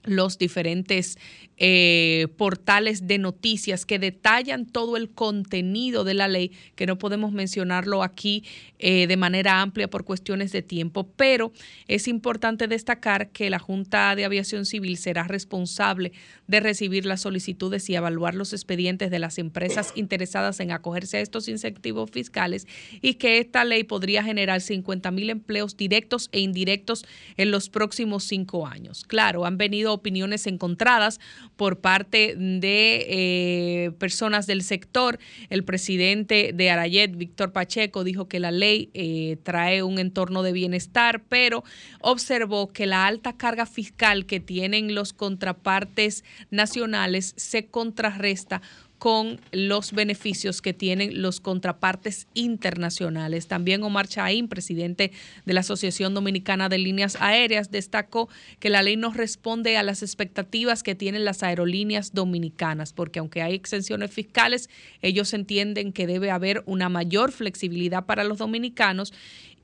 los 0.08 0.38
diferentes 0.38 1.18
eh, 1.58 2.28
portales 2.38 3.08
de 3.08 3.18
noticias 3.18 3.86
que 3.86 4.00
detallan 4.00 4.66
todo 4.66 4.96
el 4.96 5.10
contenido 5.10 6.04
de 6.04 6.14
la 6.14 6.28
ley, 6.28 6.52
que 6.76 6.86
no 6.86 6.98
podemos 6.98 7.32
mencionarlo 7.32 8.04
aquí 8.04 8.44
eh, 8.80 9.08
de 9.08 9.18
manera 9.18 9.62
amplia 9.62 9.90
por 9.90 10.04
cuestiones 10.04 10.52
de 10.52 10.62
tiempo, 10.62 11.08
pero 11.16 11.52
es 11.88 12.08
importante 12.08 12.68
destacar 12.68 13.30
que 13.32 13.50
la 13.50 13.60
Junta 13.60 14.16
de 14.16 14.26
Aviación 14.26 14.66
Civil 14.66 14.98
será 14.98 15.24
responsable 15.24 16.12
de 16.48 16.60
recibir 16.60 17.06
las 17.06 17.22
solicitudes 17.22 17.90
y 17.90 17.96
evaluar 17.96 18.36
los 18.36 18.54
expedientes 18.54 19.10
de 19.10 19.20
las 19.20 19.38
empresas 19.38 19.94
interesadas 19.96 20.60
en 20.60 20.72
acogerse 20.72 21.18
a 21.18 21.22
estos 21.22 21.48
incentivos 21.48 22.12
fiscales 22.12 22.68
y 23.02 23.16
que 23.16 23.40
esta 23.40 23.66
ley 23.66 23.84
podría 23.84 24.24
generar 24.24 24.62
50 24.62 25.12
mil 25.12 25.30
empleos 25.30 25.76
directos 25.76 26.30
e 26.32 26.40
indirectos 26.40 27.06
en 27.36 27.52
los 27.52 27.70
próximos 27.70 28.24
cinco 28.24 28.68
años. 28.68 29.04
Claro, 29.08 29.46
han 29.46 29.58
venido 29.58 29.97
opiniones 29.98 30.48
encontradas 30.48 31.20
por 31.56 31.80
parte 31.80 32.36
de 32.38 33.06
eh, 33.10 33.92
personas 34.00 34.48
del 34.48 34.64
sector. 34.64 35.20
El 35.50 35.64
presidente 35.64 36.52
de 36.54 36.70
Arayet, 36.70 37.16
Víctor 37.16 37.52
Pacheco, 37.52 38.04
dijo 38.04 38.28
que 38.28 38.40
la 38.40 38.52
ley 38.52 38.90
eh, 38.94 39.38
trae 39.44 39.84
un 39.84 40.00
entorno 40.00 40.44
de 40.44 40.54
bienestar, 40.54 41.24
pero 41.28 41.64
observó 42.02 42.72
que 42.72 42.86
la 42.86 43.06
alta 43.08 43.38
carga 43.38 43.66
fiscal 43.66 44.26
que 44.26 44.40
tienen 44.40 44.96
los 44.96 45.14
contrapartes 45.14 46.24
nacionales 46.50 47.34
se 47.38 47.68
contrarresta 47.68 48.62
con 48.98 49.40
los 49.52 49.92
beneficios 49.92 50.62
que 50.62 50.74
tienen 50.74 51.22
los 51.22 51.40
contrapartes 51.40 52.28
internacionales. 52.34 53.48
También 53.48 53.84
Omar 53.84 54.08
Chaín, 54.08 54.48
presidente 54.48 55.12
de 55.46 55.54
la 55.54 55.60
Asociación 55.60 56.14
Dominicana 56.14 56.70
de 56.70 56.80
Líneas 56.80 57.18
Aéreas, 57.20 57.72
destacó 57.72 58.30
que 58.60 58.70
la 58.70 58.82
ley 58.82 58.98
no 58.98 59.14
responde 59.14 59.78
a 59.78 59.84
las 59.84 60.02
expectativas 60.02 60.84
que 60.84 60.96
tienen 60.96 61.26
las 61.26 61.44
aerolíneas 61.44 62.14
dominicanas, 62.14 62.94
porque 62.94 63.20
aunque 63.20 63.42
hay 63.42 63.54
exenciones 63.54 64.12
fiscales, 64.12 64.70
ellos 65.02 65.34
entienden 65.34 65.94
que 65.94 66.08
debe 66.08 66.32
haber 66.32 66.64
una 66.66 66.90
mayor 66.90 67.32
flexibilidad 67.32 68.06
para 68.06 68.24
los 68.24 68.40
dominicanos 68.40 69.14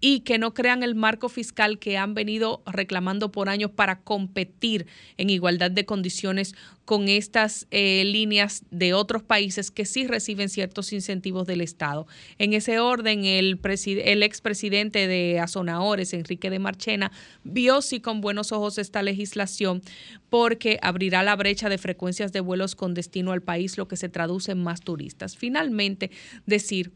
y 0.05 0.19
que 0.19 0.37
no 0.37 0.53
crean 0.53 0.83
el 0.83 0.95
marco 0.95 1.29
fiscal 1.29 1.79
que 1.79 1.97
han 1.97 2.13
venido 2.13 2.61
reclamando 2.65 3.31
por 3.31 3.47
años 3.47 3.71
para 3.71 4.01
competir 4.01 4.85
en 5.15 5.29
igualdad 5.29 5.71
de 5.71 5.85
condiciones 5.85 6.55
con 6.83 7.07
estas 7.07 7.67
eh, 7.71 8.03
líneas 8.03 8.65
de 8.69 8.93
otros 8.93 9.23
países 9.23 9.71
que 9.71 9.85
sí 9.85 10.05
reciben 10.05 10.49
ciertos 10.49 10.91
incentivos 10.91 11.47
del 11.47 11.61
Estado. 11.61 12.05
En 12.37 12.51
ese 12.51 12.79
orden, 12.79 13.23
el, 13.23 13.61
el 14.03 14.23
expresidente 14.23 15.07
de 15.07 15.39
Azonaores, 15.39 16.13
Enrique 16.13 16.49
de 16.49 16.59
Marchena, 16.59 17.13
vio 17.45 17.81
sí 17.81 18.01
con 18.01 18.19
buenos 18.19 18.51
ojos 18.51 18.79
esta 18.79 19.03
legislación 19.03 19.81
porque 20.29 20.79
abrirá 20.81 21.23
la 21.23 21.37
brecha 21.37 21.69
de 21.69 21.77
frecuencias 21.77 22.33
de 22.33 22.41
vuelos 22.41 22.75
con 22.75 22.93
destino 22.93 23.31
al 23.31 23.41
país, 23.41 23.77
lo 23.77 23.87
que 23.87 23.95
se 23.95 24.09
traduce 24.09 24.51
en 24.51 24.63
más 24.63 24.81
turistas. 24.81 25.37
Finalmente, 25.37 26.11
decir 26.45 26.91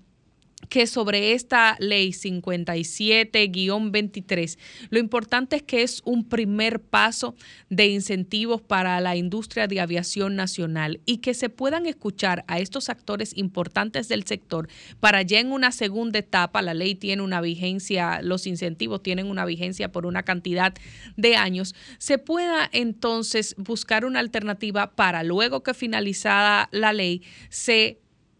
que 0.69 0.87
sobre 0.87 1.33
esta 1.33 1.75
ley 1.79 2.09
57-23, 2.09 4.57
lo 4.89 4.99
importante 4.99 5.57
es 5.57 5.63
que 5.63 5.83
es 5.83 6.01
un 6.05 6.27
primer 6.27 6.81
paso 6.81 7.35
de 7.69 7.87
incentivos 7.87 8.61
para 8.61 8.99
la 9.01 9.15
industria 9.15 9.67
de 9.67 9.79
aviación 9.79 10.35
nacional 10.35 11.01
y 11.05 11.17
que 11.17 11.33
se 11.33 11.49
puedan 11.49 11.85
escuchar 11.85 12.45
a 12.47 12.59
estos 12.59 12.89
actores 12.89 13.35
importantes 13.37 14.07
del 14.07 14.23
sector 14.23 14.67
para 14.99 15.21
ya 15.21 15.39
en 15.39 15.51
una 15.51 15.71
segunda 15.71 16.19
etapa, 16.19 16.61
la 16.61 16.73
ley 16.73 16.95
tiene 16.95 17.21
una 17.21 17.41
vigencia, 17.41 18.21
los 18.21 18.47
incentivos 18.47 19.03
tienen 19.03 19.27
una 19.27 19.45
vigencia 19.45 19.91
por 19.91 20.05
una 20.05 20.23
cantidad 20.23 20.73
de 21.15 21.35
años, 21.35 21.75
se 21.97 22.17
pueda 22.17 22.69
entonces 22.71 23.55
buscar 23.57 24.05
una 24.05 24.19
alternativa 24.19 24.95
para 24.95 25.23
luego 25.23 25.63
que 25.63 25.73
finalizada 25.73 26.69
la 26.71 26.93
ley 26.93 27.21
se 27.49 27.99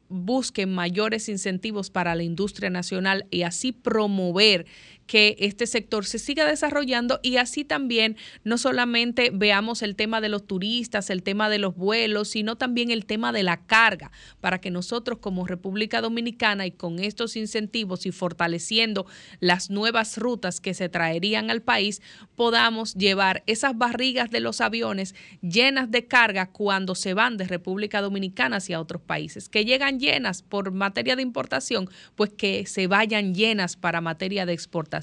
busquen 0.10 0.74
mayores 0.74 1.30
incentivos 1.30 1.90
para 1.90 2.16
la 2.16 2.24
industria 2.24 2.70
nacional 2.70 3.26
y 3.30 3.44
así 3.44 3.72
promover 3.72 4.66
que 5.08 5.38
este 5.40 5.66
sector 5.66 6.06
se 6.06 6.20
siga 6.20 6.46
desarrollando 6.46 7.20
y 7.24 7.38
así 7.38 7.64
también 7.64 8.18
no 8.44 8.58
solamente 8.58 9.32
veamos 9.34 9.82
el 9.82 9.96
tema 9.96 10.22
de 10.22 10.30
los 10.30 10.46
turistas, 10.46 11.10
el 11.10 11.24
tema 11.24 11.50
de 11.50 11.58
los 11.58 11.76
vuelos, 11.76 12.28
sino 12.28 12.58
también 12.58 12.92
el 12.92 13.06
tema 13.06 13.32
de 13.32 13.44
la 13.44 13.66
carga, 13.66 14.12
para 14.42 14.60
que 14.60 14.70
nosotros 14.70 15.20
como 15.20 15.48
República 15.48 16.02
Dominicana 16.02 16.66
y 16.66 16.72
con 16.72 17.00
estos 17.00 17.36
incentivos 17.38 18.06
y 18.06 18.12
fortaleciendo 18.12 19.08
las 19.40 19.70
nuevas 19.70 20.18
rutas 20.18 20.60
que 20.60 20.74
se 20.74 20.90
traerían 20.90 21.50
al 21.50 21.62
país, 21.62 22.02
podamos 22.36 22.94
llevar 22.94 23.44
esas 23.48 23.78
barrigas 23.78 24.30
de 24.30 24.42
los 24.42 24.60
aviones 24.60 25.16
llenas 25.42 25.90
de 25.90 26.06
carga 26.06 26.52
cuando 26.52 26.96
se 26.96 27.14
van 27.14 27.38
de 27.38 27.46
República 27.46 28.02
Dominicana 28.02 28.58
hacia 28.58 28.82
otros 28.82 29.02
países, 29.02 29.48
que 29.48 29.64
llegan 29.64 30.00
llenas 30.00 30.42
por 30.42 30.72
materia 30.72 31.16
de 31.16 31.22
importación, 31.22 31.90
pues 32.16 32.32
que 32.32 32.66
se 32.66 32.88
vayan 32.88 33.34
llenas 33.34 33.78
para 33.78 34.02
materia 34.02 34.46
de 34.46 34.54
exportación. 34.54 34.97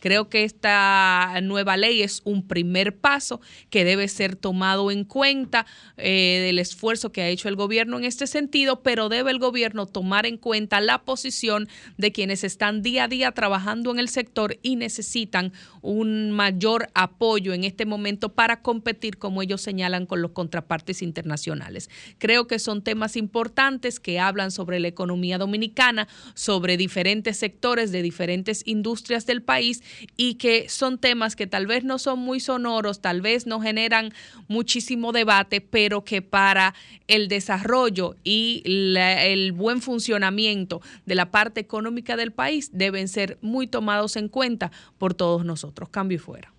Creo 0.00 0.28
que 0.28 0.44
esta 0.44 1.38
nueva 1.42 1.76
ley 1.76 2.02
es 2.02 2.22
un 2.24 2.46
primer 2.46 2.96
paso 2.96 3.40
que 3.70 3.84
debe 3.84 4.08
ser 4.08 4.36
tomado 4.36 4.90
en 4.90 5.04
cuenta 5.04 5.66
eh, 5.96 6.42
del 6.46 6.58
esfuerzo 6.58 7.12
que 7.12 7.22
ha 7.22 7.28
hecho 7.28 7.48
el 7.48 7.56
gobierno 7.56 7.98
en 7.98 8.04
este 8.04 8.26
sentido, 8.26 8.82
pero 8.82 9.08
debe 9.08 9.30
el 9.30 9.38
gobierno 9.38 9.86
tomar 9.86 10.26
en 10.26 10.36
cuenta 10.36 10.80
la 10.80 11.02
posición 11.02 11.68
de 11.96 12.12
quienes 12.12 12.44
están 12.44 12.82
día 12.82 13.04
a 13.04 13.08
día 13.08 13.32
trabajando 13.32 13.90
en 13.90 13.98
el 13.98 14.08
sector 14.08 14.58
y 14.62 14.76
necesitan 14.76 15.52
un 15.80 16.30
mayor 16.30 16.88
apoyo 16.94 17.52
en 17.52 17.64
este 17.64 17.86
momento 17.86 18.30
para 18.30 18.62
competir, 18.62 19.18
como 19.18 19.42
ellos 19.42 19.60
señalan, 19.60 20.06
con 20.06 20.22
los 20.22 20.32
contrapartes 20.32 21.02
internacionales. 21.02 21.90
Creo 22.18 22.46
que 22.46 22.58
son 22.58 22.82
temas 22.82 23.16
importantes 23.16 24.00
que 24.00 24.20
hablan 24.20 24.50
sobre 24.50 24.80
la 24.80 24.88
economía 24.88 25.38
dominicana, 25.38 26.08
sobre 26.34 26.76
diferentes 26.76 27.36
sectores 27.36 27.92
de 27.92 28.02
diferentes 28.02 28.62
industrias 28.66 29.21
del 29.26 29.42
país 29.42 29.82
y 30.16 30.34
que 30.34 30.68
son 30.68 30.98
temas 30.98 31.36
que 31.36 31.46
tal 31.46 31.66
vez 31.66 31.84
no 31.84 31.98
son 31.98 32.18
muy 32.18 32.40
sonoros, 32.40 33.00
tal 33.00 33.20
vez 33.20 33.46
no 33.46 33.60
generan 33.60 34.12
muchísimo 34.48 35.12
debate, 35.12 35.60
pero 35.60 36.04
que 36.04 36.22
para 36.22 36.74
el 37.08 37.28
desarrollo 37.28 38.16
y 38.24 38.62
el 38.64 39.52
buen 39.52 39.80
funcionamiento 39.80 40.80
de 41.06 41.14
la 41.14 41.30
parte 41.30 41.60
económica 41.60 42.16
del 42.16 42.32
país 42.32 42.70
deben 42.72 43.08
ser 43.08 43.38
muy 43.42 43.66
tomados 43.66 44.16
en 44.16 44.28
cuenta 44.28 44.70
por 44.98 45.14
todos 45.14 45.44
nosotros. 45.44 45.88
Cambio 45.88 46.16
y 46.16 46.18
fuera. 46.18 46.52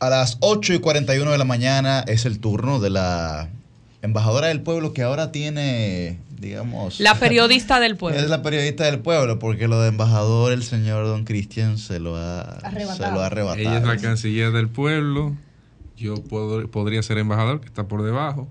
A 0.00 0.08
las 0.08 0.38
8 0.40 0.74
y 0.74 0.78
41 0.78 1.30
de 1.30 1.36
la 1.36 1.44
mañana 1.44 2.00
es 2.00 2.24
el 2.24 2.40
turno 2.40 2.80
de 2.80 2.88
la 2.88 3.50
embajadora 4.00 4.48
del 4.48 4.62
pueblo 4.62 4.94
que 4.94 5.02
ahora 5.02 5.30
tiene, 5.30 6.18
digamos... 6.38 7.00
La 7.00 7.14
periodista 7.20 7.80
del 7.80 7.98
pueblo. 7.98 8.18
Es 8.18 8.30
la 8.30 8.42
periodista 8.42 8.84
del 8.84 9.00
pueblo, 9.00 9.38
porque 9.38 9.68
lo 9.68 9.78
de 9.82 9.88
embajador 9.88 10.52
el 10.52 10.62
señor 10.62 11.04
Don 11.04 11.24
Cristian 11.24 11.76
se 11.76 12.00
lo 12.00 12.16
ha 12.16 12.40
Arrebatado. 12.40 13.10
Se 13.10 13.14
lo 13.14 13.20
ha 13.20 13.26
arrebatado. 13.26 13.60
Ella 13.60 13.76
es 13.76 13.84
la 13.84 13.98
canciller 13.98 14.52
del 14.52 14.70
pueblo. 14.70 15.36
Yo 15.98 16.14
puedo, 16.14 16.66
podría 16.70 17.02
ser 17.02 17.18
embajador, 17.18 17.60
que 17.60 17.66
está 17.66 17.86
por 17.86 18.02
debajo. 18.02 18.48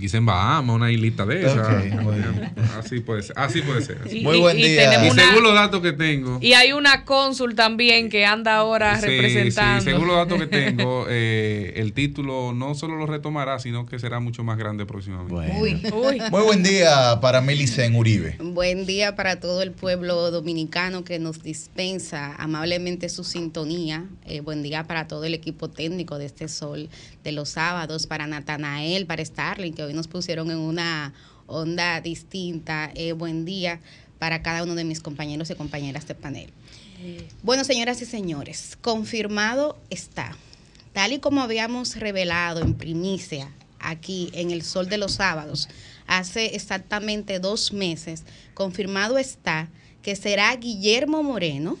Quizá 0.00 0.16
en 0.18 0.26
Bahamas, 0.26 0.74
una 0.76 0.90
islita 0.90 1.26
de 1.26 1.40
esas. 1.40 1.68
Así 2.78 3.00
puede 3.00 3.22
ser. 3.22 3.38
Así 3.38 3.62
puede 3.62 3.82
ser. 3.82 3.98
Y- 4.10 4.22
Muy 4.22 4.38
buen 4.38 4.58
y 4.58 4.62
día. 4.62 5.06
Y 5.06 5.10
una- 5.10 5.22
según 5.28 5.42
los 5.42 5.54
datos 5.54 5.80
que 5.82 5.92
tengo. 5.92 6.38
Y 6.40 6.54
hay 6.54 6.72
una 6.72 7.04
cónsul 7.04 7.54
también 7.54 8.08
que 8.08 8.24
anda 8.24 8.56
ahora 8.56 8.98
Sí, 9.00 9.06
representando. 9.06 9.84
sí, 9.84 9.90
según 9.90 10.08
los 10.08 10.16
datos 10.16 10.38
que 10.40 10.46
tengo, 10.46 11.06
eh, 11.08 11.74
el 11.76 11.92
título 11.92 12.52
no 12.54 12.74
solo 12.74 12.96
lo 12.96 13.06
retomará, 13.06 13.58
sino 13.58 13.86
que 13.86 13.98
será 13.98 14.20
mucho 14.20 14.44
más 14.44 14.58
grande 14.58 14.86
próximamente. 14.86 15.52
Muy 15.52 16.42
buen 16.42 16.62
día 16.62 17.18
para 17.20 17.40
Milicen 17.40 17.94
Uribe. 17.94 18.36
Buen 18.40 18.86
día 18.86 19.14
para 19.16 19.40
todo 19.40 19.62
el 19.62 19.72
pueblo 19.72 20.30
dominicano 20.30 21.04
que 21.04 21.18
nos 21.18 21.42
dispensa 21.42 22.34
amablemente 22.36 23.08
su 23.08 23.24
sintonía. 23.24 24.04
Eh, 24.26 24.40
buen 24.40 24.62
día 24.62 24.84
para 24.84 25.06
todo 25.08 25.24
el 25.24 25.34
equipo 25.34 25.68
técnico 25.68 26.18
de 26.18 26.26
este 26.26 26.48
sol 26.48 26.88
de 27.24 27.32
los 27.32 27.50
sábados, 27.50 28.06
para 28.06 28.26
Natanael, 28.26 29.06
para 29.06 29.22
Que 29.70 29.84
hoy 29.84 29.94
nos 29.94 30.08
pusieron 30.08 30.50
en 30.50 30.58
una 30.58 31.14
onda 31.46 32.00
distinta. 32.00 32.90
Eh, 32.96 33.12
buen 33.12 33.44
día 33.44 33.80
para 34.18 34.42
cada 34.42 34.64
uno 34.64 34.74
de 34.74 34.82
mis 34.82 35.00
compañeros 35.00 35.50
y 35.50 35.54
compañeras 35.54 36.08
de 36.08 36.16
panel. 36.16 36.50
Bueno, 37.42 37.62
señoras 37.62 38.02
y 38.02 38.06
señores, 38.06 38.76
confirmado 38.80 39.76
está, 39.90 40.36
tal 40.92 41.12
y 41.12 41.18
como 41.18 41.40
habíamos 41.40 41.96
revelado 41.96 42.60
en 42.60 42.74
primicia 42.74 43.50
aquí 43.80 44.30
en 44.34 44.50
el 44.52 44.62
Sol 44.62 44.88
de 44.88 44.98
los 44.98 45.12
Sábados, 45.12 45.68
hace 46.06 46.54
exactamente 46.54 47.40
dos 47.40 47.72
meses, 47.72 48.22
confirmado 48.54 49.18
está 49.18 49.68
que 50.02 50.14
será 50.14 50.54
Guillermo 50.56 51.22
Moreno 51.22 51.78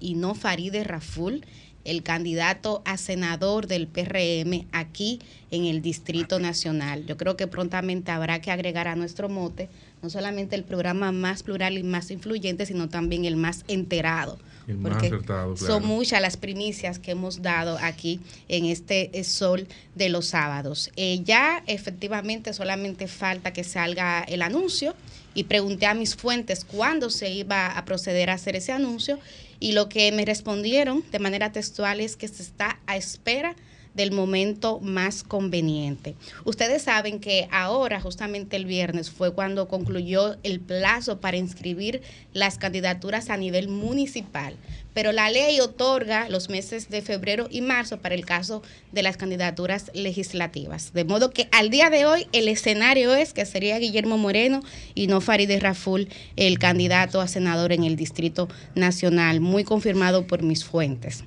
y 0.00 0.14
no 0.14 0.34
Faride 0.34 0.82
Raful 0.82 1.44
el 1.84 2.02
candidato 2.02 2.82
a 2.84 2.96
senador 2.96 3.66
del 3.66 3.86
PRM 3.86 4.66
aquí 4.72 5.20
en 5.50 5.64
el 5.66 5.82
Distrito 5.82 6.38
Nacional. 6.38 7.06
Yo 7.06 7.16
creo 7.16 7.36
que 7.36 7.46
prontamente 7.46 8.10
habrá 8.10 8.40
que 8.40 8.50
agregar 8.50 8.88
a 8.88 8.96
nuestro 8.96 9.28
mote 9.28 9.68
no 10.04 10.10
solamente 10.10 10.54
el 10.54 10.64
programa 10.64 11.12
más 11.12 11.42
plural 11.42 11.78
y 11.78 11.82
más 11.82 12.10
influyente, 12.10 12.66
sino 12.66 12.90
también 12.90 13.24
el 13.24 13.36
más 13.36 13.64
enterado. 13.68 14.38
El 14.68 14.76
más 14.76 14.92
porque 14.92 15.06
acertado, 15.06 15.54
claro. 15.54 15.74
son 15.74 15.86
muchas 15.86 16.20
las 16.20 16.36
primicias 16.36 16.98
que 16.98 17.12
hemos 17.12 17.40
dado 17.40 17.78
aquí 17.80 18.20
en 18.48 18.66
este 18.66 19.18
eh, 19.18 19.24
sol 19.24 19.66
de 19.94 20.10
los 20.10 20.26
sábados. 20.26 20.90
Eh, 20.96 21.20
ya 21.24 21.62
efectivamente 21.66 22.52
solamente 22.52 23.08
falta 23.08 23.52
que 23.54 23.64
salga 23.64 24.22
el 24.24 24.42
anuncio 24.42 24.94
y 25.34 25.44
pregunté 25.44 25.86
a 25.86 25.94
mis 25.94 26.14
fuentes 26.14 26.64
cuándo 26.64 27.10
se 27.10 27.30
iba 27.30 27.66
a 27.66 27.84
proceder 27.84 28.30
a 28.30 28.34
hacer 28.34 28.56
ese 28.56 28.72
anuncio 28.72 29.18
y 29.60 29.72
lo 29.72 29.88
que 29.88 30.10
me 30.12 30.24
respondieron 30.24 31.04
de 31.10 31.18
manera 31.18 31.52
textual 31.52 32.00
es 32.00 32.16
que 32.16 32.28
se 32.28 32.42
está 32.42 32.78
a 32.86 32.96
espera 32.96 33.54
del 33.94 34.12
momento 34.12 34.80
más 34.80 35.22
conveniente. 35.22 36.14
Ustedes 36.44 36.82
saben 36.82 37.20
que 37.20 37.48
ahora, 37.50 38.00
justamente 38.00 38.56
el 38.56 38.66
viernes, 38.66 39.10
fue 39.10 39.32
cuando 39.32 39.68
concluyó 39.68 40.36
el 40.42 40.60
plazo 40.60 41.20
para 41.20 41.36
inscribir 41.36 42.02
las 42.32 42.58
candidaturas 42.58 43.30
a 43.30 43.36
nivel 43.36 43.68
municipal, 43.68 44.56
pero 44.92 45.12
la 45.12 45.30
ley 45.30 45.60
otorga 45.60 46.28
los 46.28 46.48
meses 46.48 46.88
de 46.88 47.02
febrero 47.02 47.48
y 47.50 47.60
marzo 47.60 47.98
para 47.98 48.14
el 48.14 48.24
caso 48.24 48.62
de 48.92 49.02
las 49.02 49.16
candidaturas 49.16 49.90
legislativas. 49.94 50.92
De 50.92 51.04
modo 51.04 51.30
que 51.30 51.48
al 51.52 51.70
día 51.70 51.90
de 51.90 52.06
hoy 52.06 52.26
el 52.32 52.48
escenario 52.48 53.14
es 53.14 53.32
que 53.32 53.46
sería 53.46 53.78
Guillermo 53.78 54.18
Moreno 54.18 54.62
y 54.94 55.06
no 55.06 55.20
Farideh 55.20 55.60
Raful 55.60 56.08
el 56.36 56.58
candidato 56.58 57.20
a 57.20 57.28
senador 57.28 57.72
en 57.72 57.84
el 57.84 57.96
Distrito 57.96 58.48
Nacional, 58.74 59.40
muy 59.40 59.64
confirmado 59.64 60.26
por 60.26 60.42
mis 60.42 60.64
fuentes. 60.64 61.24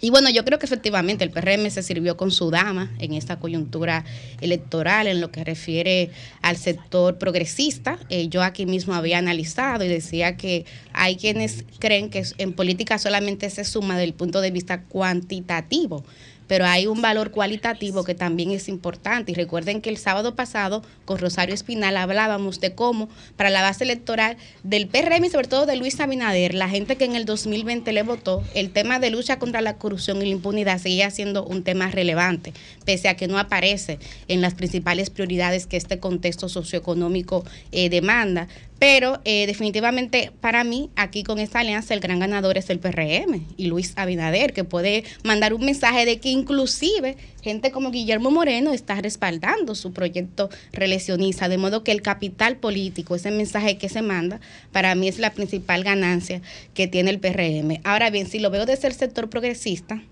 Y 0.00 0.10
bueno, 0.10 0.30
yo 0.30 0.44
creo 0.44 0.60
que 0.60 0.66
efectivamente 0.66 1.24
el 1.24 1.30
PRM 1.30 1.70
se 1.70 1.82
sirvió 1.82 2.16
con 2.16 2.30
su 2.30 2.50
dama 2.50 2.92
en 3.00 3.14
esta 3.14 3.40
coyuntura 3.40 4.04
electoral 4.40 5.08
en 5.08 5.20
lo 5.20 5.32
que 5.32 5.42
refiere 5.42 6.10
al 6.40 6.56
sector 6.56 7.18
progresista. 7.18 7.98
Eh, 8.08 8.28
yo 8.28 8.42
aquí 8.42 8.64
mismo 8.64 8.94
había 8.94 9.18
analizado 9.18 9.84
y 9.84 9.88
decía 9.88 10.36
que 10.36 10.66
hay 10.92 11.16
quienes 11.16 11.64
creen 11.80 12.10
que 12.10 12.22
en 12.38 12.52
política 12.52 12.98
solamente 12.98 13.50
se 13.50 13.64
suma 13.64 13.94
desde 13.94 14.04
el 14.04 14.14
punto 14.14 14.40
de 14.40 14.52
vista 14.52 14.82
cuantitativo 14.82 16.04
pero 16.48 16.66
hay 16.66 16.86
un 16.86 17.00
valor 17.00 17.30
cualitativo 17.30 18.02
que 18.02 18.14
también 18.14 18.50
es 18.50 18.68
importante. 18.68 19.32
Y 19.32 19.34
recuerden 19.34 19.80
que 19.80 19.90
el 19.90 19.98
sábado 19.98 20.34
pasado 20.34 20.82
con 21.04 21.18
Rosario 21.18 21.54
Espinal 21.54 21.96
hablábamos 21.96 22.60
de 22.60 22.74
cómo 22.74 23.08
para 23.36 23.50
la 23.50 23.62
base 23.62 23.84
electoral 23.84 24.36
del 24.64 24.88
PRM 24.88 25.26
y 25.26 25.30
sobre 25.30 25.46
todo 25.46 25.66
de 25.66 25.76
Luis 25.76 26.00
Abinader, 26.00 26.54
la 26.54 26.68
gente 26.68 26.96
que 26.96 27.04
en 27.04 27.14
el 27.14 27.24
2020 27.24 27.92
le 27.92 28.02
votó, 28.02 28.42
el 28.54 28.70
tema 28.70 28.98
de 28.98 29.10
lucha 29.10 29.38
contra 29.38 29.60
la 29.60 29.76
corrupción 29.76 30.18
y 30.18 30.24
la 30.24 30.30
impunidad 30.30 30.78
seguía 30.78 31.10
siendo 31.10 31.44
un 31.44 31.62
tema 31.62 31.90
relevante, 31.90 32.52
pese 32.84 33.08
a 33.08 33.16
que 33.16 33.28
no 33.28 33.38
aparece 33.38 33.98
en 34.26 34.40
las 34.40 34.54
principales 34.54 35.10
prioridades 35.10 35.66
que 35.66 35.76
este 35.76 35.98
contexto 35.98 36.48
socioeconómico 36.48 37.44
eh, 37.72 37.90
demanda. 37.90 38.48
Pero 38.78 39.20
eh, 39.24 39.46
definitivamente 39.46 40.30
para 40.40 40.62
mí, 40.62 40.90
aquí 40.94 41.24
con 41.24 41.38
esta 41.38 41.60
alianza, 41.60 41.94
el 41.94 42.00
gran 42.00 42.20
ganador 42.20 42.58
es 42.58 42.70
el 42.70 42.78
PRM 42.78 43.44
y 43.56 43.66
Luis 43.66 43.92
Abinader, 43.96 44.52
que 44.52 44.64
puede 44.64 45.04
mandar 45.24 45.52
un 45.52 45.64
mensaje 45.64 46.04
de 46.06 46.20
que 46.20 46.28
inclusive 46.28 47.16
gente 47.42 47.72
como 47.72 47.90
Guillermo 47.90 48.30
Moreno 48.30 48.72
está 48.72 48.94
respaldando 49.00 49.74
su 49.74 49.92
proyecto 49.92 50.48
reeleccionista, 50.72 51.48
de 51.48 51.58
modo 51.58 51.82
que 51.82 51.92
el 51.92 52.02
capital 52.02 52.58
político, 52.58 53.16
ese 53.16 53.30
mensaje 53.30 53.78
que 53.78 53.88
se 53.88 54.02
manda, 54.02 54.40
para 54.70 54.94
mí 54.94 55.08
es 55.08 55.18
la 55.18 55.32
principal 55.32 55.82
ganancia 55.82 56.40
que 56.74 56.86
tiene 56.86 57.10
el 57.10 57.18
PRM. 57.18 57.80
Ahora 57.84 58.10
bien, 58.10 58.28
si 58.28 58.38
lo 58.38 58.50
veo 58.50 58.66
desde 58.66 58.86
el 58.86 58.94
sector 58.94 59.28
progresista, 59.28 60.02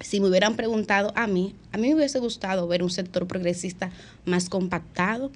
si 0.00 0.20
me 0.20 0.28
hubieran 0.28 0.56
preguntado 0.56 1.12
a 1.14 1.26
mí, 1.26 1.54
a 1.70 1.78
mí 1.78 1.88
me 1.88 1.94
hubiese 1.94 2.18
gustado 2.18 2.66
ver 2.66 2.82
un 2.82 2.90
sector 2.90 3.26
progresista 3.26 3.90
más 4.24 4.48
compactado, 4.48 5.30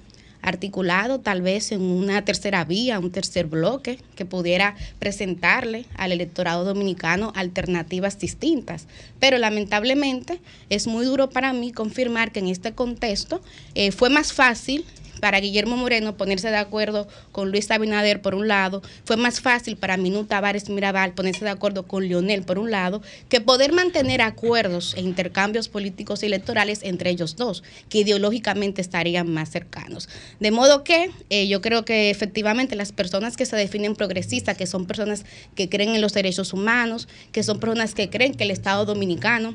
articulado 0.47 1.18
tal 1.18 1.43
vez 1.43 1.73
en 1.73 1.82
una 1.82 2.24
tercera 2.24 2.64
vía, 2.64 3.01
un 3.01 3.10
tercer 3.10 3.47
bloque 3.47 3.98
que 4.14 4.24
pudiera 4.24 4.77
presentarle 5.01 5.86
al 5.97 6.12
electorado 6.12 6.64
dominicano 6.64 7.32
alternativas 7.35 8.18
distintas. 8.20 8.86
Pero 9.18 9.39
lamentablemente 9.39 10.40
es 10.70 10.86
muy 10.86 11.05
duro 11.05 11.31
para 11.31 11.52
mí 11.52 11.73
confirmar 11.73 12.31
que 12.31 12.39
en 12.39 12.47
este 12.47 12.73
contexto 12.73 13.43
eh, 13.74 13.90
fue 13.90 14.09
más 14.09 14.32
fácil 14.32 14.85
para 15.20 15.40
Guillermo 15.40 15.76
Moreno 15.76 16.16
ponerse 16.16 16.51
de 16.51 16.56
acuerdo 16.56 17.09
con 17.32 17.51
Luis 17.51 17.70
Abinader 17.70 18.22
por 18.22 18.34
un 18.34 18.48
lado, 18.48 18.82
fue 19.05 19.16
más 19.16 19.40
fácil 19.40 19.76
para 19.76 19.97
Minú 19.97 20.24
Tavares 20.24 20.68
Mirabal 20.68 21.14
ponerse 21.14 21.44
de 21.44 21.51
acuerdo 21.51 21.86
con 21.86 22.05
Lionel 22.05 22.43
por 22.43 22.59
un 22.59 22.70
lado, 22.70 23.02
que 23.28 23.40
poder 23.40 23.72
mantener 23.72 24.22
acuerdos 24.22 24.94
e 24.97 25.01
intercambios 25.01 25.68
políticos 25.68 26.22
y 26.22 26.26
electorales 26.26 26.80
entre 26.82 27.10
ellos 27.10 27.36
dos, 27.36 27.62
que 27.88 27.98
ideológicamente 27.98 28.80
estarían 28.80 29.32
más 29.32 29.51
cercanos. 29.51 30.09
De 30.40 30.51
modo 30.51 30.84
que 30.84 31.10
eh, 31.30 31.48
yo 31.48 31.60
creo 31.60 31.84
que 31.84 32.10
efectivamente 32.10 32.76
las 32.76 32.93
personas 32.93 33.36
que 33.36 33.47
se 33.47 33.56
definen 33.56 33.94
progresistas, 33.94 34.56
que 34.56 34.66
son 34.66 34.86
personas 34.86 35.24
que 35.55 35.68
creen 35.68 35.94
en 35.94 36.01
los 36.01 36.12
derechos 36.12 36.52
humanos, 36.52 37.09
que 37.32 37.43
son 37.43 37.60
personas 37.60 37.94
que 37.94 38.10
creen 38.10 38.34
que 38.34 38.44
el 38.44 38.51
Estado 38.51 38.84
dominicano 38.84 39.55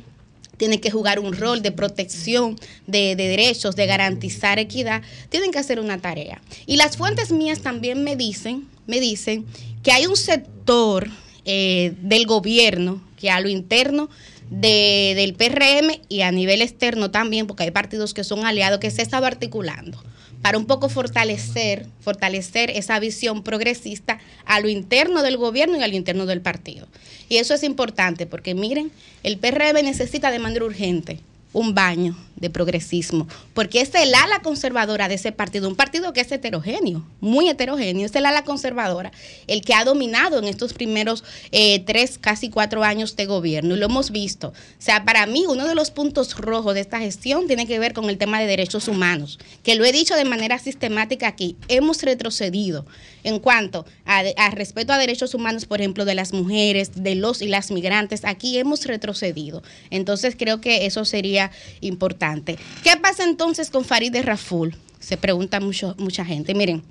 tiene 0.61 0.79
que 0.79 0.91
jugar 0.91 1.17
un 1.17 1.33
rol 1.33 1.63
de 1.63 1.71
protección 1.71 2.55
de, 2.85 3.15
de, 3.15 3.27
derechos, 3.29 3.75
de 3.75 3.87
garantizar 3.87 4.59
equidad, 4.59 5.01
tienen 5.29 5.51
que 5.51 5.57
hacer 5.57 5.79
una 5.79 5.97
tarea. 5.97 6.39
Y 6.67 6.75
las 6.75 6.97
fuentes 6.97 7.31
mías 7.31 7.61
también 7.61 8.03
me 8.03 8.15
dicen, 8.15 8.67
me 8.85 8.99
dicen 8.99 9.43
que 9.81 9.91
hay 9.91 10.05
un 10.05 10.15
sector 10.15 11.09
eh, 11.45 11.95
del 12.03 12.27
gobierno 12.27 13.01
que 13.17 13.31
a 13.31 13.39
lo 13.39 13.49
interno 13.49 14.07
de, 14.51 15.13
del 15.15 15.33
PRM 15.33 15.99
y 16.09 16.21
a 16.21 16.31
nivel 16.31 16.61
externo 16.61 17.09
también, 17.09 17.47
porque 17.47 17.63
hay 17.63 17.71
partidos 17.71 18.13
que 18.13 18.23
son 18.23 18.45
aliados, 18.45 18.79
que 18.79 18.91
se 18.91 19.01
estaba 19.01 19.25
articulando 19.25 19.97
para 20.41 20.57
un 20.57 20.65
poco 20.65 20.89
fortalecer, 20.89 21.85
fortalecer 22.01 22.71
esa 22.71 22.99
visión 22.99 23.43
progresista 23.43 24.19
a 24.45 24.59
lo 24.59 24.69
interno 24.69 25.21
del 25.21 25.37
gobierno 25.37 25.77
y 25.77 25.83
a 25.83 25.87
lo 25.87 25.95
interno 25.95 26.25
del 26.25 26.41
partido. 26.41 26.87
Y 27.29 27.37
eso 27.37 27.53
es 27.53 27.63
importante 27.63 28.25
porque 28.25 28.55
miren, 28.55 28.91
el 29.23 29.37
PRM 29.37 29.83
necesita 29.83 30.31
de 30.31 30.39
manera 30.39 30.65
urgente 30.65 31.19
un 31.53 31.73
baño 31.73 32.15
de 32.35 32.49
progresismo, 32.49 33.27
porque 33.53 33.81
es 33.81 33.93
el 33.93 34.15
ala 34.15 34.39
conservadora 34.41 35.07
de 35.07 35.15
ese 35.15 35.31
partido, 35.31 35.67
un 35.67 35.75
partido 35.75 36.11
que 36.11 36.21
es 36.21 36.31
heterogéneo, 36.31 37.05
muy 37.19 37.49
heterogéneo, 37.49 38.05
es 38.05 38.15
el 38.15 38.25
ala 38.25 38.43
conservadora, 38.43 39.11
el 39.45 39.61
que 39.61 39.75
ha 39.75 39.83
dominado 39.85 40.39
en 40.39 40.45
estos 40.45 40.73
primeros 40.73 41.23
eh, 41.51 41.83
tres, 41.85 42.17
casi 42.17 42.49
cuatro 42.49 42.83
años 42.83 43.15
de 43.15 43.27
gobierno, 43.27 43.75
y 43.75 43.79
lo 43.79 43.85
hemos 43.85 44.09
visto. 44.09 44.47
O 44.49 44.81
sea, 44.81 45.05
para 45.05 45.27
mí 45.27 45.45
uno 45.47 45.67
de 45.67 45.75
los 45.75 45.91
puntos 45.91 46.35
rojos 46.35 46.73
de 46.73 46.81
esta 46.81 46.99
gestión 46.99 47.45
tiene 47.47 47.67
que 47.67 47.77
ver 47.77 47.93
con 47.93 48.09
el 48.09 48.17
tema 48.17 48.39
de 48.39 48.47
derechos 48.47 48.87
humanos, 48.87 49.37
que 49.61 49.75
lo 49.75 49.85
he 49.85 49.91
dicho 49.91 50.15
de 50.15 50.25
manera 50.25 50.57
sistemática 50.57 51.27
aquí, 51.27 51.57
hemos 51.67 52.01
retrocedido 52.01 52.85
en 53.23 53.39
cuanto 53.39 53.85
a, 54.05 54.23
a 54.37 54.49
respeto 54.49 54.93
a 54.93 54.97
derechos 54.97 55.35
humanos, 55.35 55.65
por 55.65 55.79
ejemplo, 55.79 56.05
de 56.05 56.15
las 56.15 56.33
mujeres, 56.33 57.03
de 57.03 57.13
los 57.13 57.43
y 57.43 57.47
las 57.47 57.69
migrantes, 57.69 58.25
aquí 58.25 58.57
hemos 58.57 58.85
retrocedido. 58.85 59.61
Entonces 59.91 60.35
creo 60.37 60.59
que 60.59 60.87
eso 60.87 61.05
sería 61.05 61.40
importante. 61.79 62.59
¿Qué 62.83 62.97
pasa 62.97 63.23
entonces 63.23 63.71
con 63.71 63.85
Farideh 63.85 64.21
Raful? 64.21 64.75
Se 64.99 65.17
pregunta 65.17 65.59
mucho, 65.59 65.95
mucha 65.97 66.23
gente. 66.23 66.53
Miren, 66.53 66.83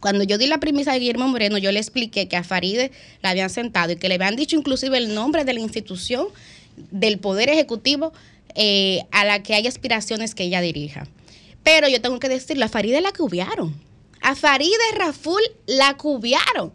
cuando 0.00 0.24
yo 0.24 0.36
di 0.36 0.46
la 0.46 0.58
premisa 0.58 0.92
de 0.92 0.98
Guillermo 0.98 1.28
Moreno, 1.28 1.58
yo 1.58 1.70
le 1.70 1.78
expliqué 1.78 2.26
que 2.26 2.36
a 2.36 2.42
Farideh 2.42 2.90
la 3.22 3.30
habían 3.30 3.50
sentado 3.50 3.92
y 3.92 3.96
que 3.96 4.08
le 4.08 4.16
habían 4.16 4.34
dicho 4.34 4.56
inclusive 4.56 4.98
el 4.98 5.14
nombre 5.14 5.44
de 5.44 5.52
la 5.52 5.60
institución 5.60 6.26
del 6.90 7.18
Poder 7.18 7.48
Ejecutivo 7.48 8.12
eh, 8.56 9.02
a 9.12 9.24
la 9.24 9.42
que 9.44 9.54
hay 9.54 9.66
aspiraciones 9.68 10.34
que 10.34 10.42
ella 10.42 10.60
dirija. 10.60 11.06
Pero 11.62 11.88
yo 11.88 12.00
tengo 12.00 12.18
que 12.18 12.28
decirlo, 12.28 12.64
a 12.64 12.68
Farideh 12.68 13.00
la 13.00 13.12
cubiaron. 13.12 13.74
A 14.20 14.34
Farideh 14.34 14.92
Raful 14.96 15.42
la 15.66 15.96
cubiaron. 15.96 16.72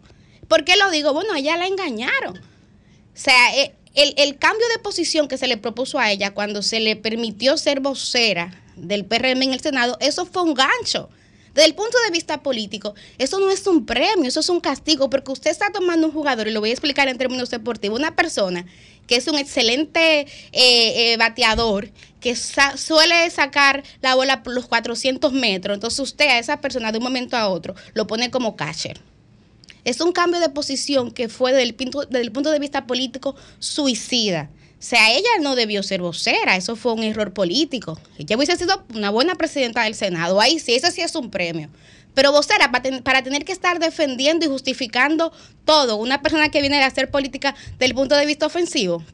¿Por 0.48 0.64
qué 0.64 0.76
lo 0.76 0.90
digo? 0.90 1.12
Bueno, 1.12 1.34
a 1.34 1.38
ella 1.38 1.58
la 1.58 1.66
engañaron. 1.66 2.38
O 2.38 3.20
sea, 3.20 3.56
eh, 3.58 3.74
el, 4.02 4.14
el, 4.16 4.38
cambio 4.38 4.66
de 4.74 4.82
posición 4.82 5.28
que 5.28 5.38
se 5.38 5.46
le 5.46 5.56
propuso 5.56 5.98
a 5.98 6.10
ella 6.10 6.32
cuando 6.32 6.62
se 6.62 6.80
le 6.80 6.96
permitió 6.96 7.56
ser 7.56 7.80
vocera 7.80 8.62
del 8.76 9.04
PRM 9.04 9.42
en 9.42 9.52
el 9.52 9.60
Senado, 9.60 9.96
eso 10.00 10.26
fue 10.26 10.42
un 10.42 10.54
gancho. 10.54 11.08
Desde 11.54 11.70
el 11.70 11.74
punto 11.74 11.96
de 12.04 12.12
vista 12.12 12.42
político, 12.42 12.94
eso 13.18 13.40
no 13.40 13.50
es 13.50 13.66
un 13.66 13.84
premio, 13.84 14.28
eso 14.28 14.40
es 14.40 14.48
un 14.48 14.60
castigo, 14.60 15.10
porque 15.10 15.32
usted 15.32 15.50
está 15.50 15.72
tomando 15.72 16.06
un 16.06 16.12
jugador, 16.12 16.46
y 16.46 16.52
lo 16.52 16.60
voy 16.60 16.70
a 16.70 16.72
explicar 16.72 17.08
en 17.08 17.18
términos 17.18 17.50
deportivos, 17.50 17.98
una 17.98 18.14
persona 18.14 18.64
que 19.08 19.16
es 19.16 19.26
un 19.26 19.36
excelente 19.38 20.20
eh, 20.20 20.26
eh, 20.52 21.16
bateador, 21.16 21.90
que 22.20 22.36
sa 22.36 22.76
suele 22.76 23.28
sacar 23.30 23.82
la 24.02 24.14
bola 24.14 24.42
por 24.42 24.52
los 24.54 24.66
400 24.66 25.32
metros, 25.32 25.74
entonces 25.74 25.98
usted 25.98 26.28
a 26.28 26.38
esa 26.38 26.60
persona 26.60 26.92
de 26.92 26.98
un 26.98 27.04
momento 27.04 27.36
a 27.36 27.48
otro 27.48 27.74
lo 27.94 28.06
pone 28.06 28.30
como 28.30 28.54
catcher. 28.54 29.00
Es 29.84 30.00
un 30.00 30.12
cambio 30.12 30.40
de 30.40 30.48
posición 30.48 31.10
que 31.10 31.28
fue 31.28 31.52
desde 31.52 31.64
el, 31.64 31.74
punto, 31.74 32.02
desde 32.02 32.20
el 32.20 32.32
punto 32.32 32.50
de 32.50 32.58
vista 32.58 32.86
político 32.86 33.36
suicida. 33.58 34.50
O 34.78 34.82
sea, 34.82 35.12
ella 35.12 35.28
no 35.40 35.56
debió 35.56 35.82
ser 35.82 36.00
vocera, 36.00 36.56
eso 36.56 36.76
fue 36.76 36.92
un 36.92 37.02
error 37.02 37.32
político. 37.32 37.98
Ella 38.16 38.36
hubiese 38.36 38.56
sido 38.56 38.84
una 38.94 39.10
buena 39.10 39.34
presidenta 39.34 39.82
del 39.82 39.96
Senado, 39.96 40.40
ahí 40.40 40.60
sí, 40.60 40.74
ese 40.74 40.92
sí 40.92 41.00
es 41.00 41.16
un 41.16 41.30
premio. 41.30 41.68
Pero 42.14 42.32
vocera, 42.32 42.70
para, 42.70 43.02
para 43.02 43.22
tener 43.22 43.44
que 43.44 43.52
estar 43.52 43.78
defendiendo 43.80 44.44
y 44.44 44.48
justificando 44.48 45.32
todo, 45.64 45.96
una 45.96 46.22
persona 46.22 46.48
que 46.48 46.60
viene 46.60 46.82
a 46.82 46.86
hacer 46.86 47.10
política 47.10 47.54
desde 47.72 47.86
el 47.86 47.94
punto 47.94 48.16
de 48.16 48.26
vista 48.26 48.46
ofensivo, 48.46 49.04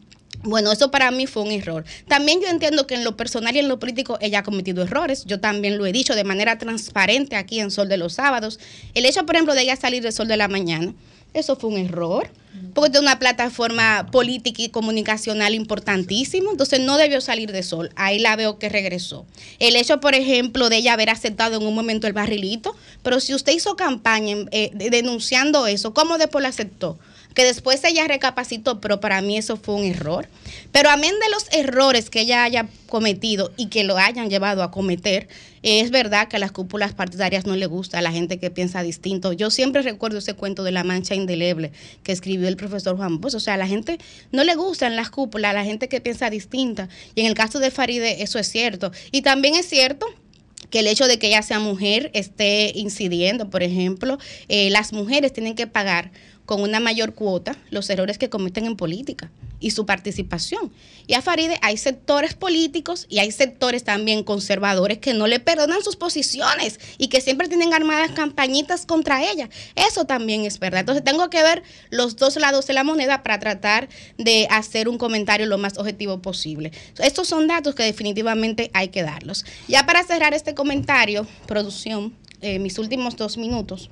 Bueno, 0.44 0.70
eso 0.72 0.90
para 0.90 1.10
mí 1.10 1.26
fue 1.26 1.42
un 1.42 1.50
error. 1.50 1.84
También 2.06 2.40
yo 2.40 2.48
entiendo 2.48 2.86
que 2.86 2.94
en 2.94 3.04
lo 3.04 3.16
personal 3.16 3.56
y 3.56 3.60
en 3.60 3.68
lo 3.68 3.78
político 3.78 4.18
ella 4.20 4.40
ha 4.40 4.42
cometido 4.42 4.82
errores. 4.82 5.24
Yo 5.24 5.40
también 5.40 5.78
lo 5.78 5.86
he 5.86 5.92
dicho 5.92 6.14
de 6.14 6.24
manera 6.24 6.58
transparente 6.58 7.36
aquí 7.36 7.60
en 7.60 7.70
Sol 7.70 7.88
de 7.88 7.96
los 7.96 8.14
Sábados. 8.14 8.60
El 8.94 9.06
hecho, 9.06 9.24
por 9.24 9.34
ejemplo, 9.36 9.54
de 9.54 9.62
ella 9.62 9.76
salir 9.76 10.02
de 10.02 10.12
Sol 10.12 10.28
de 10.28 10.36
la 10.36 10.48
Mañana, 10.48 10.92
eso 11.32 11.56
fue 11.56 11.70
un 11.70 11.78
error. 11.78 12.30
Porque 12.72 12.96
es 12.96 13.02
una 13.02 13.18
plataforma 13.18 14.06
política 14.12 14.62
y 14.62 14.68
comunicacional 14.68 15.54
importantísimo, 15.56 16.52
entonces 16.52 16.78
no 16.78 16.96
debió 16.98 17.20
salir 17.20 17.50
de 17.50 17.64
Sol. 17.64 17.90
Ahí 17.96 18.20
la 18.20 18.36
veo 18.36 18.60
que 18.60 18.68
regresó. 18.68 19.26
El 19.58 19.74
hecho, 19.74 19.98
por 19.98 20.14
ejemplo, 20.14 20.68
de 20.68 20.76
ella 20.76 20.92
haber 20.92 21.10
aceptado 21.10 21.56
en 21.56 21.66
un 21.66 21.74
momento 21.74 22.06
el 22.06 22.12
barrilito, 22.12 22.76
pero 23.02 23.18
si 23.18 23.34
usted 23.34 23.54
hizo 23.54 23.74
campaña 23.74 24.36
eh, 24.52 24.70
de- 24.72 24.90
denunciando 24.90 25.66
eso, 25.66 25.92
¿cómo 25.94 26.16
después 26.16 26.42
lo 26.42 26.48
aceptó? 26.48 26.96
Que 27.35 27.44
después 27.44 27.82
ella 27.85 28.06
recapacitó, 28.06 28.81
pero 28.81 29.01
para 29.01 29.20
mí 29.20 29.36
eso 29.36 29.56
fue 29.56 29.74
un 29.74 29.85
error. 29.85 30.28
Pero 30.73 30.89
amén 30.90 31.15
de 31.20 31.31
los 31.31 31.47
errores 31.52 32.09
que 32.09 32.20
ella 32.20 32.44
haya 32.44 32.69
cometido 32.89 33.52
y 33.56 33.66
que 33.66 33.85
lo 33.85 33.98
hayan 33.98 34.31
llevado 34.31 34.62
a 34.62 34.70
cometer, 34.70 35.28
eh, 35.62 35.81
es 35.81 35.90
verdad 35.90 36.28
que 36.28 36.36
a 36.36 36.39
las 36.39 36.52
cúpulas 36.52 36.94
partidarias 36.94 37.44
no 37.44 37.56
le 37.56 37.66
gusta 37.66 37.98
a 37.98 38.02
la 38.02 38.12
gente 38.12 38.39
que 38.39 38.51
piensa 38.51 38.82
distinto. 38.82 39.32
Yo 39.32 39.51
siempre 39.51 39.82
recuerdo 39.82 40.19
ese 40.19 40.35
cuento 40.35 40.62
de 40.62 40.73
la 40.73 40.85
mancha 40.85 41.15
indeleble 41.15 41.73
que 42.02 42.12
escribió 42.12 42.48
el 42.48 42.56
profesor 42.56 42.97
Juan 42.97 43.20
Bosch. 43.20 43.35
O 43.35 43.40
sea, 43.40 43.55
a 43.55 43.56
la 43.56 43.66
gente 43.66 43.98
no 44.31 44.44
le 44.44 44.55
gustan 44.55 44.94
las 44.94 45.11
cúpulas, 45.11 45.51
a 45.51 45.55
la 45.55 45.65
gente 45.65 45.89
que 45.89 46.01
piensa 46.01 46.31
distinta. 46.31 46.89
Y 47.15 47.23
en 47.23 47.27
el 47.27 47.35
caso 47.35 47.59
de 47.59 47.70
Faride, 47.70 48.23
eso 48.23 48.39
es 48.39 48.48
cierto. 48.48 48.93
Y 49.11 49.23
también 49.23 49.56
es 49.56 49.66
cierto 49.66 50.06
que 50.70 50.81
el 50.81 50.86
hecho 50.86 51.06
de 51.06 51.19
que 51.19 51.28
ella 51.28 51.43
sea 51.43 51.61
mujer 51.61 52.11
esté 52.15 52.73
incidiendo, 52.74 53.51
por 53.51 53.62
ejemplo, 53.62 54.19
eh, 54.48 54.70
las 54.70 54.93
mujeres 54.93 55.32
tienen 55.32 55.55
que 55.55 55.66
pagar 55.66 56.11
con 56.46 56.60
una 56.60 56.80
mayor 56.80 57.14
cuota 57.14 57.56
los 57.70 57.88
errores 57.90 58.18
que 58.18 58.28
cometen 58.28 58.66
en 58.66 58.76
política 58.76 59.30
y 59.60 59.70
su 59.70 59.86
participación. 59.86 60.72
Y 61.06 61.14
a 61.14 61.22
Faride 61.22 61.58
hay 61.62 61.78
sectores 61.78 62.34
políticos 62.34 63.06
y 63.08 63.20
hay 63.20 63.32
sectores 63.32 63.82
también 63.82 64.22
conservadores 64.22 64.98
que 64.98 65.14
no 65.14 65.26
le 65.26 65.40
perdonan 65.40 65.82
sus 65.82 65.96
posiciones 65.96 66.78
y 66.98 67.08
que 67.08 67.22
siempre 67.22 67.48
tienen 67.48 67.72
armadas 67.72 68.10
campañitas 68.10 68.84
contra 68.84 69.22
ella. 69.24 69.48
Eso 69.74 70.04
también 70.04 70.44
es 70.44 70.58
verdad. 70.58 70.80
Entonces 70.80 71.02
tengo 71.02 71.30
que 71.30 71.42
ver 71.42 71.62
los 71.88 72.16
dos 72.16 72.36
lados 72.36 72.66
de 72.66 72.74
la 72.74 72.84
moneda 72.84 73.22
para 73.22 73.38
tratar 73.38 73.88
de 74.18 74.46
hacer 74.50 74.88
un 74.88 74.98
comentario 74.98 75.46
lo 75.46 75.56
más 75.56 75.78
objetivo 75.78 76.20
posible. 76.20 76.70
Estos 76.98 77.28
son 77.28 77.46
datos 77.46 77.74
que 77.74 77.84
definitivamente 77.84 78.70
hay 78.74 78.88
que 78.88 79.02
darlos. 79.02 79.46
Ya 79.66 79.86
para 79.86 80.04
cerrar 80.04 80.34
este 80.34 80.54
comentario, 80.54 81.26
producción, 81.46 82.14
eh, 82.42 82.58
mis 82.58 82.78
últimos 82.78 83.16
dos 83.16 83.38
minutos 83.38 83.88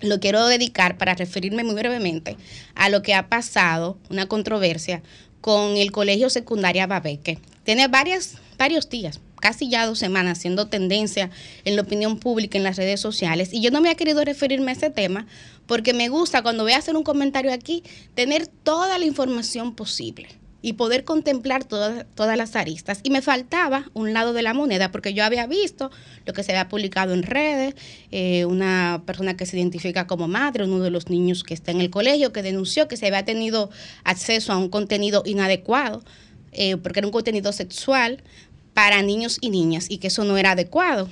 lo 0.00 0.20
quiero 0.20 0.46
dedicar 0.46 0.98
para 0.98 1.14
referirme 1.14 1.64
muy 1.64 1.74
brevemente 1.74 2.36
a 2.74 2.88
lo 2.88 3.02
que 3.02 3.14
ha 3.14 3.28
pasado, 3.28 3.98
una 4.10 4.26
controversia 4.26 5.02
con 5.40 5.76
el 5.76 5.92
Colegio 5.92 6.30
Secundaria 6.30 6.86
Babeque. 6.86 7.38
Tiene 7.64 7.88
varias, 7.88 8.38
varios 8.56 8.88
días, 8.88 9.20
casi 9.40 9.68
ya 9.68 9.86
dos 9.86 9.98
semanas, 9.98 10.38
siendo 10.38 10.68
tendencia 10.68 11.30
en 11.64 11.76
la 11.76 11.82
opinión 11.82 12.18
pública, 12.18 12.58
en 12.58 12.64
las 12.64 12.76
redes 12.76 13.00
sociales. 13.00 13.50
Y 13.52 13.60
yo 13.60 13.70
no 13.70 13.80
me 13.80 13.90
he 13.90 13.96
querido 13.96 14.24
referirme 14.24 14.70
a 14.70 14.74
ese 14.74 14.90
tema 14.90 15.26
porque 15.66 15.92
me 15.92 16.08
gusta 16.08 16.42
cuando 16.42 16.64
voy 16.64 16.72
a 16.72 16.78
hacer 16.78 16.96
un 16.96 17.04
comentario 17.04 17.52
aquí, 17.52 17.82
tener 18.14 18.46
toda 18.46 18.98
la 18.98 19.04
información 19.04 19.74
posible 19.74 20.28
y 20.60 20.72
poder 20.72 21.04
contemplar 21.04 21.64
todas, 21.64 22.04
todas 22.14 22.36
las 22.36 22.56
aristas. 22.56 23.00
Y 23.02 23.10
me 23.10 23.22
faltaba 23.22 23.90
un 23.94 24.12
lado 24.12 24.32
de 24.32 24.42
la 24.42 24.54
moneda, 24.54 24.90
porque 24.90 25.14
yo 25.14 25.24
había 25.24 25.46
visto 25.46 25.90
lo 26.26 26.32
que 26.32 26.42
se 26.42 26.52
había 26.52 26.68
publicado 26.68 27.14
en 27.14 27.22
redes, 27.22 27.74
eh, 28.10 28.44
una 28.44 29.02
persona 29.06 29.36
que 29.36 29.46
se 29.46 29.56
identifica 29.56 30.06
como 30.06 30.26
madre, 30.26 30.64
uno 30.64 30.80
de 30.80 30.90
los 30.90 31.08
niños 31.08 31.44
que 31.44 31.54
está 31.54 31.70
en 31.70 31.80
el 31.80 31.90
colegio, 31.90 32.32
que 32.32 32.42
denunció 32.42 32.88
que 32.88 32.96
se 32.96 33.06
había 33.06 33.24
tenido 33.24 33.70
acceso 34.04 34.52
a 34.52 34.56
un 34.56 34.68
contenido 34.68 35.22
inadecuado, 35.24 36.02
eh, 36.52 36.76
porque 36.76 37.00
era 37.00 37.06
un 37.06 37.12
contenido 37.12 37.52
sexual 37.52 38.22
para 38.74 39.02
niños 39.02 39.38
y 39.40 39.50
niñas, 39.50 39.86
y 39.88 39.98
que 39.98 40.08
eso 40.08 40.24
no 40.24 40.36
era 40.38 40.52
adecuado. 40.52 41.08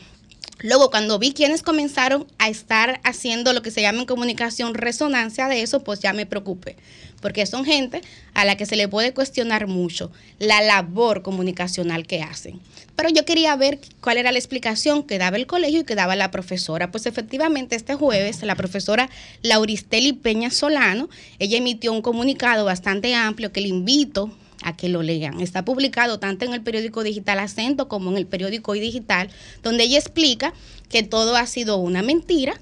Luego, 0.60 0.90
cuando 0.90 1.18
vi 1.18 1.32
quienes 1.32 1.62
comenzaron 1.62 2.26
a 2.38 2.48
estar 2.48 3.00
haciendo 3.04 3.52
lo 3.52 3.60
que 3.60 3.70
se 3.70 3.82
llama 3.82 4.00
en 4.00 4.06
comunicación 4.06 4.74
resonancia 4.74 5.48
de 5.48 5.60
eso, 5.60 5.84
pues 5.84 6.00
ya 6.00 6.14
me 6.14 6.24
preocupé, 6.24 6.76
porque 7.20 7.44
son 7.44 7.66
gente 7.66 8.00
a 8.32 8.46
la 8.46 8.56
que 8.56 8.64
se 8.64 8.76
le 8.76 8.88
puede 8.88 9.12
cuestionar 9.12 9.66
mucho 9.66 10.10
la 10.38 10.62
labor 10.62 11.20
comunicacional 11.20 12.06
que 12.06 12.22
hacen. 12.22 12.58
Pero 12.96 13.10
yo 13.10 13.26
quería 13.26 13.54
ver 13.54 13.80
cuál 14.00 14.16
era 14.16 14.32
la 14.32 14.38
explicación 14.38 15.02
que 15.02 15.18
daba 15.18 15.36
el 15.36 15.46
colegio 15.46 15.80
y 15.80 15.84
que 15.84 15.94
daba 15.94 16.16
la 16.16 16.30
profesora. 16.30 16.90
Pues 16.90 17.04
efectivamente 17.04 17.76
este 17.76 17.94
jueves 17.94 18.42
la 18.42 18.54
profesora 18.54 19.10
Lauristeli 19.42 20.14
Peña 20.14 20.50
Solano, 20.50 21.10
ella 21.38 21.58
emitió 21.58 21.92
un 21.92 22.00
comunicado 22.00 22.64
bastante 22.64 23.14
amplio 23.14 23.52
que 23.52 23.60
le 23.60 23.68
invito 23.68 24.30
a 24.62 24.76
que 24.76 24.88
lo 24.88 25.02
lean. 25.02 25.40
Está 25.40 25.64
publicado 25.64 26.18
tanto 26.18 26.44
en 26.44 26.52
el 26.52 26.62
periódico 26.62 27.02
digital 27.02 27.38
Acento 27.38 27.88
como 27.88 28.10
en 28.10 28.16
el 28.16 28.26
periódico 28.26 28.72
Hoy 28.72 28.80
Digital, 28.80 29.30
donde 29.62 29.84
ella 29.84 29.98
explica 29.98 30.52
que 30.88 31.02
todo 31.02 31.36
ha 31.36 31.46
sido 31.46 31.76
una 31.76 32.02
mentira 32.02 32.60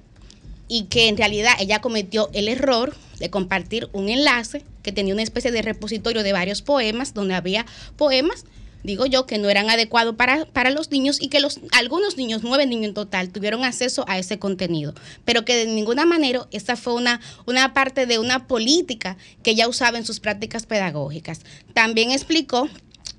y 0.68 0.84
que 0.84 1.08
en 1.08 1.16
realidad 1.16 1.52
ella 1.60 1.80
cometió 1.80 2.30
el 2.32 2.48
error 2.48 2.96
de 3.18 3.30
compartir 3.30 3.88
un 3.92 4.08
enlace 4.08 4.64
que 4.82 4.92
tenía 4.92 5.14
una 5.14 5.22
especie 5.22 5.50
de 5.50 5.62
repositorio 5.62 6.22
de 6.22 6.32
varios 6.32 6.62
poemas, 6.62 7.14
donde 7.14 7.34
había 7.34 7.66
poemas, 7.96 8.44
digo 8.84 9.06
yo, 9.06 9.26
que 9.26 9.38
no 9.38 9.50
eran 9.50 9.70
adecuados 9.70 10.14
para, 10.14 10.44
para 10.44 10.70
los 10.70 10.90
niños 10.92 11.20
y 11.20 11.28
que 11.28 11.40
los, 11.40 11.58
algunos 11.72 12.16
niños, 12.16 12.42
nueve 12.44 12.66
niños 12.66 12.88
en 12.88 12.94
total, 12.94 13.30
tuvieron 13.30 13.64
acceso 13.64 14.04
a 14.06 14.18
ese 14.18 14.38
contenido, 14.38 14.94
pero 15.24 15.44
que 15.44 15.56
de 15.56 15.66
ninguna 15.66 16.04
manera 16.04 16.46
esta 16.52 16.76
fue 16.76 16.94
una, 16.94 17.20
una 17.46 17.74
parte 17.74 18.06
de 18.06 18.18
una 18.18 18.46
política 18.46 19.16
que 19.42 19.52
ella 19.52 19.66
usaba 19.66 19.98
en 19.98 20.04
sus 20.04 20.20
prácticas 20.20 20.66
pedagógicas. 20.66 21.40
También 21.72 22.12
explicó 22.12 22.68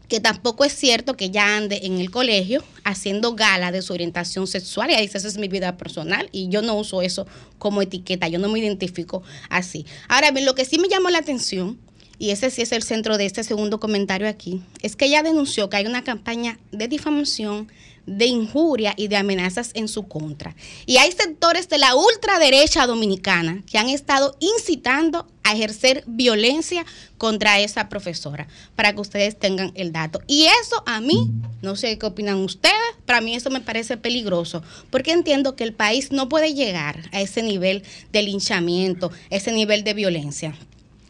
que 0.07 0.19
tampoco 0.19 0.65
es 0.65 0.73
cierto 0.73 1.15
que 1.17 1.25
ella 1.25 1.57
ande 1.57 1.81
en 1.83 1.99
el 1.99 2.11
colegio 2.11 2.63
haciendo 2.83 3.33
gala 3.33 3.71
de 3.71 3.81
su 3.81 3.93
orientación 3.93 4.47
sexual. 4.47 4.91
Y 4.91 5.01
dice, 5.01 5.17
esa 5.17 5.27
es 5.27 5.37
mi 5.37 5.47
vida 5.47 5.77
personal 5.77 6.29
y 6.31 6.49
yo 6.49 6.61
no 6.61 6.75
uso 6.75 7.01
eso 7.01 7.25
como 7.57 7.81
etiqueta, 7.81 8.27
yo 8.27 8.39
no 8.39 8.49
me 8.49 8.59
identifico 8.59 9.23
así. 9.49 9.85
Ahora 10.07 10.31
bien, 10.31 10.45
lo 10.45 10.55
que 10.55 10.65
sí 10.65 10.77
me 10.77 10.89
llamó 10.89 11.09
la 11.09 11.19
atención, 11.19 11.79
y 12.17 12.31
ese 12.31 12.49
sí 12.49 12.61
es 12.61 12.71
el 12.71 12.83
centro 12.83 13.17
de 13.17 13.25
este 13.25 13.43
segundo 13.43 13.79
comentario 13.79 14.27
aquí, 14.27 14.61
es 14.81 14.95
que 14.95 15.05
ella 15.05 15.23
denunció 15.23 15.69
que 15.69 15.77
hay 15.77 15.85
una 15.85 16.03
campaña 16.03 16.59
de 16.71 16.87
difamación, 16.87 17.67
de 18.05 18.25
injuria 18.25 18.93
y 18.97 19.07
de 19.07 19.17
amenazas 19.17 19.71
en 19.73 19.87
su 19.87 20.07
contra. 20.07 20.55
Y 20.85 20.97
hay 20.97 21.11
sectores 21.11 21.69
de 21.69 21.77
la 21.77 21.95
ultraderecha 21.95 22.85
dominicana 22.85 23.63
que 23.69 23.77
han 23.77 23.89
estado 23.89 24.37
incitando 24.39 25.27
a 25.43 25.53
ejercer 25.53 26.03
violencia 26.07 26.85
contra 27.17 27.59
esa 27.59 27.87
profesora, 27.89 28.47
para 28.75 28.93
que 28.93 29.01
ustedes 29.01 29.37
tengan 29.37 29.71
el 29.75 29.91
dato. 29.91 30.21
Y 30.27 30.45
eso 30.61 30.83
a 30.85 30.99
mí, 31.01 31.31
no 31.61 31.75
sé 31.75 31.97
qué 31.97 32.05
opinan 32.05 32.37
ustedes, 32.37 32.75
para 33.05 33.21
mí 33.21 33.35
eso 33.35 33.49
me 33.49 33.61
parece 33.61 33.97
peligroso, 33.97 34.63
porque 34.89 35.11
entiendo 35.11 35.55
que 35.55 35.63
el 35.63 35.73
país 35.73 36.11
no 36.11 36.29
puede 36.29 36.53
llegar 36.53 37.09
a 37.11 37.21
ese 37.21 37.41
nivel 37.43 37.83
de 38.11 38.23
linchamiento, 38.23 39.11
ese 39.29 39.51
nivel 39.51 39.83
de 39.83 39.93
violencia 39.93 40.55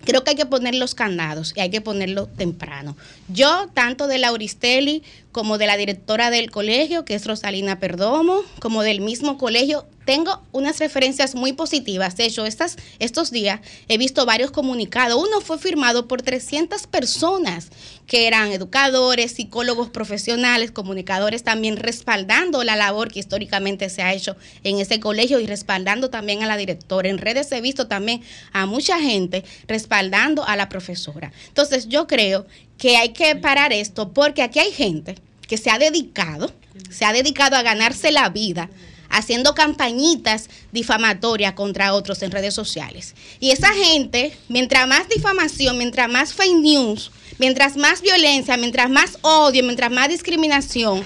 creo 0.05 0.23
que 0.23 0.31
hay 0.31 0.35
que 0.35 0.45
poner 0.45 0.75
los 0.75 0.95
candados 0.95 1.53
y 1.55 1.59
hay 1.59 1.69
que 1.69 1.81
ponerlo 1.81 2.27
temprano. 2.27 2.95
Yo, 3.27 3.67
tanto 3.73 4.07
de 4.07 4.19
Lauristelli 4.19 5.03
como 5.31 5.57
de 5.57 5.67
la 5.67 5.77
directora 5.77 6.29
del 6.29 6.51
colegio, 6.51 7.03
que 7.03 7.15
es 7.15 7.25
Rosalina 7.25 7.79
Perdomo, 7.79 8.41
como 8.59 8.83
del 8.83 9.01
mismo 9.01 9.37
colegio, 9.37 9.85
tengo 10.05 10.41
unas 10.51 10.79
referencias 10.79 11.35
muy 11.35 11.53
positivas. 11.53 12.15
De 12.15 12.25
hecho, 12.25 12.45
estos 12.45 13.31
días 13.31 13.59
he 13.87 13.97
visto 13.97 14.25
varios 14.25 14.51
comunicados. 14.51 15.21
Uno 15.21 15.41
fue 15.41 15.57
firmado 15.57 16.07
por 16.07 16.21
300 16.21 16.87
personas 16.87 17.69
que 18.05 18.27
eran 18.27 18.51
educadores, 18.51 19.31
psicólogos 19.31 19.89
profesionales, 19.89 20.71
comunicadores 20.71 21.43
también 21.43 21.75
respaldando 21.77 22.63
la 22.63 22.75
labor 22.75 23.11
que 23.11 23.19
históricamente 23.19 23.89
se 23.89 24.03
ha 24.03 24.13
hecho 24.13 24.37
en 24.63 24.79
ese 24.79 24.99
colegio 24.99 25.39
y 25.39 25.47
respaldando 25.47 26.11
también 26.11 26.43
a 26.43 26.47
la 26.47 26.55
directora. 26.55 27.09
En 27.09 27.17
redes 27.17 27.51
he 27.51 27.61
visto 27.61 27.87
también 27.87 28.21
a 28.53 28.67
mucha 28.67 28.99
gente 28.99 29.43
respaldando 29.67 30.45
a 30.45 30.55
la 30.55 30.69
profesora. 30.69 31.33
Entonces 31.47 31.89
yo 31.89 32.05
creo 32.05 32.45
que 32.77 32.97
hay 32.97 33.09
que 33.09 33.35
parar 33.35 33.73
esto 33.73 34.13
porque 34.13 34.43
aquí 34.43 34.59
hay 34.59 34.71
gente 34.71 35.15
que 35.47 35.57
se 35.57 35.71
ha 35.71 35.79
dedicado, 35.79 36.51
se 36.91 37.05
ha 37.05 37.13
dedicado 37.13 37.55
a 37.55 37.63
ganarse 37.63 38.11
la 38.11 38.29
vida 38.29 38.69
haciendo 39.09 39.53
campañitas 39.55 40.49
difamatorias 40.71 41.53
contra 41.53 41.93
otros 41.93 42.21
en 42.21 42.31
redes 42.31 42.53
sociales. 42.53 43.15
Y 43.39 43.51
esa 43.51 43.73
gente, 43.73 44.35
mientras 44.49 44.87
más 44.87 45.07
difamación, 45.09 45.77
mientras 45.77 46.09
más 46.09 46.33
fake 46.33 46.57
news, 46.57 47.11
mientras 47.37 47.77
más 47.77 48.01
violencia, 48.01 48.57
mientras 48.57 48.89
más 48.89 49.17
odio, 49.21 49.63
mientras 49.63 49.91
más 49.91 50.09
discriminación, 50.09 51.03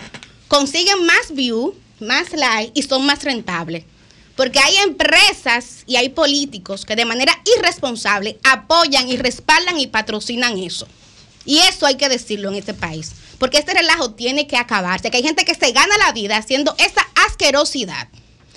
consiguen 0.48 1.06
más 1.06 1.34
view, 1.34 1.76
más 2.00 2.34
like 2.34 2.72
y 2.74 2.84
son 2.84 3.06
más 3.06 3.24
rentables. 3.24 3.86
Porque 4.36 4.60
hay 4.60 4.78
empresas 4.78 5.84
y 5.86 5.98
hay 5.98 6.10
políticos 6.10 6.86
que 6.86 6.96
de 6.96 7.04
manera 7.04 7.34
irresponsable 7.58 8.40
apoyan 8.44 9.10
y 9.10 9.18
respaldan 9.18 9.80
y 9.80 9.88
patrocinan 9.88 10.58
eso. 10.58 10.88
Y 11.50 11.58
eso 11.62 11.88
hay 11.88 11.96
que 11.96 12.10
decirlo 12.10 12.50
en 12.50 12.56
este 12.56 12.76
país. 12.76 13.12
Porque 13.40 13.58
este 13.58 13.74
relajo 13.74 14.12
tiene 14.12 14.46
que 14.46 14.56
acabarse. 14.56 15.10
Que 15.10 15.18
hay 15.18 15.24
gente 15.24 15.46
que 15.46 15.56
se 15.56 15.72
gana 15.72 15.98
la 15.98 16.12
vida 16.12 16.38
haciendo 16.38 16.76
esa 16.78 17.02
asquerosidad. 17.26 18.08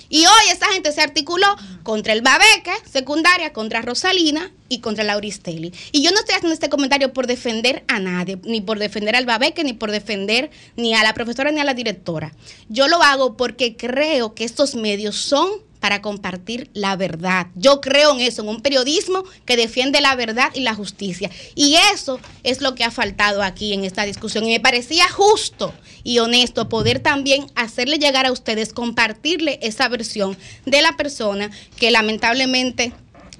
Y 0.09 0.27
hoy 0.27 0.51
esa 0.51 0.67
gente 0.67 0.91
se 0.91 1.01
articuló 1.01 1.47
contra 1.81 2.13
el 2.13 2.21
Babeque, 2.21 2.71
secundaria, 2.87 3.51
contra 3.51 3.81
Rosalina 3.81 4.51
y 4.69 4.77
contra 4.77 5.03
Lauristelli. 5.03 5.73
Y 5.91 6.03
yo 6.03 6.11
no 6.11 6.19
estoy 6.19 6.35
haciendo 6.35 6.53
este 6.53 6.69
comentario 6.69 7.13
por 7.13 7.25
defender 7.25 7.83
a 7.87 7.97
nadie, 7.97 8.37
ni 8.43 8.61
por 8.61 8.77
defender 8.77 9.15
al 9.15 9.25
Babeque, 9.25 9.63
ni 9.63 9.73
por 9.73 9.89
defender 9.89 10.51
ni 10.75 10.93
a 10.93 11.01
la 11.01 11.15
profesora 11.15 11.51
ni 11.51 11.61
a 11.61 11.63
la 11.63 11.73
directora. 11.73 12.31
Yo 12.69 12.87
lo 12.87 13.01
hago 13.01 13.37
porque 13.37 13.75
creo 13.75 14.35
que 14.35 14.43
estos 14.43 14.75
medios 14.75 15.15
son 15.15 15.49
para 15.83 16.01
compartir 16.01 16.69
la 16.73 16.95
verdad. 16.95 17.47
Yo 17.55 17.81
creo 17.81 18.13
en 18.13 18.21
eso, 18.21 18.41
en 18.41 18.47
un 18.47 18.61
periodismo 18.61 19.25
que 19.45 19.57
defiende 19.57 19.99
la 19.99 20.15
verdad 20.15 20.49
y 20.53 20.61
la 20.61 20.75
justicia. 20.75 21.29
Y 21.55 21.75
eso 21.93 22.21
es 22.43 22.61
lo 22.61 22.73
que 22.73 22.85
ha 22.85 22.89
faltado 22.89 23.43
aquí 23.43 23.73
en 23.73 23.83
esta 23.83 24.05
discusión. 24.05 24.45
Y 24.45 24.53
me 24.53 24.61
parecía 24.61 25.09
justo 25.09 25.73
y 26.05 26.19
honesto 26.19 26.69
poder 26.69 27.01
también 27.01 27.47
hacerle 27.55 27.99
llegar 27.99 28.25
a 28.25 28.31
ustedes, 28.31 28.71
compartirle 28.71 29.59
esa 29.61 29.89
versión 29.89 30.37
de 30.65 30.81
la 30.81 30.95
persona 30.95 31.51
que 31.77 31.91
lamentablemente 31.91 32.93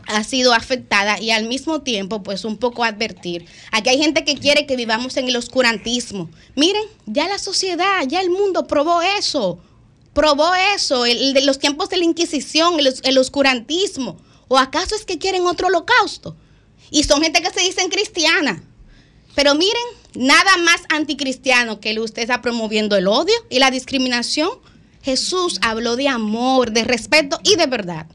ha 0.07 0.26
sido 0.26 0.53
afectada 0.53 1.22
y 1.22 1.32
al 1.32 1.48
mismo 1.48 1.82
tiempo 1.82 2.24
pues 2.24 2.44
un 2.44 2.57
poco 2.57 2.84
advertir. 2.84 3.45
Aquí 3.72 3.88
hay 3.88 3.99
gente 3.99 4.26
que 4.26 4.36
quiere 4.36 4.65
que 4.65 4.76
vivamos 4.76 5.15
en 5.15 5.30
el 5.30 5.38
oscurantismo. 5.38 6.30
Miren, 6.57 6.84
ya 7.06 7.30
la 7.30 7.40
sociedad, 7.40 8.03
ya 8.06 8.20
el 8.20 8.32
mundo 8.32 8.68
probó 8.68 9.02
eso 9.02 9.61
probó 10.14 10.53
eso, 10.76 11.06
el, 11.06 11.34
de 11.34 11.41
los 11.41 11.60
tiempos 11.60 11.90
de 11.90 11.98
la 11.98 12.06
Inquisición, 12.06 12.80
el, 12.80 12.94
el 13.03 13.18
oscurantismo. 13.18 14.18
¿O 14.48 14.57
acaso 14.57 14.95
es 14.95 15.06
que 15.06 15.18
quieren 15.18 15.48
otro 15.48 15.68
holocausto? 15.68 16.35
Y 16.91 17.03
son 17.03 17.22
gente 17.22 17.41
que 17.41 17.52
se 17.52 17.61
dicen 17.61 17.90
cristiana. 17.90 18.64
Pero 19.35 19.56
miren, 19.56 19.84
nada 20.14 20.57
más 20.57 20.81
anticristiano 20.90 21.80
que 21.80 21.99
usted 21.99 22.22
está 22.22 22.41
promoviendo 22.41 22.95
el 22.95 23.07
odio 23.07 23.34
y 23.49 23.60
la 23.60 23.72
discriminación. 23.72 24.49
Jesús 25.02 25.60
habló 25.61 25.95
de 25.95 26.07
amor, 26.07 26.72
de 26.72 26.84
respeto 26.84 27.40
y 27.44 27.56
de 27.56 27.65
verdad. 27.65 28.07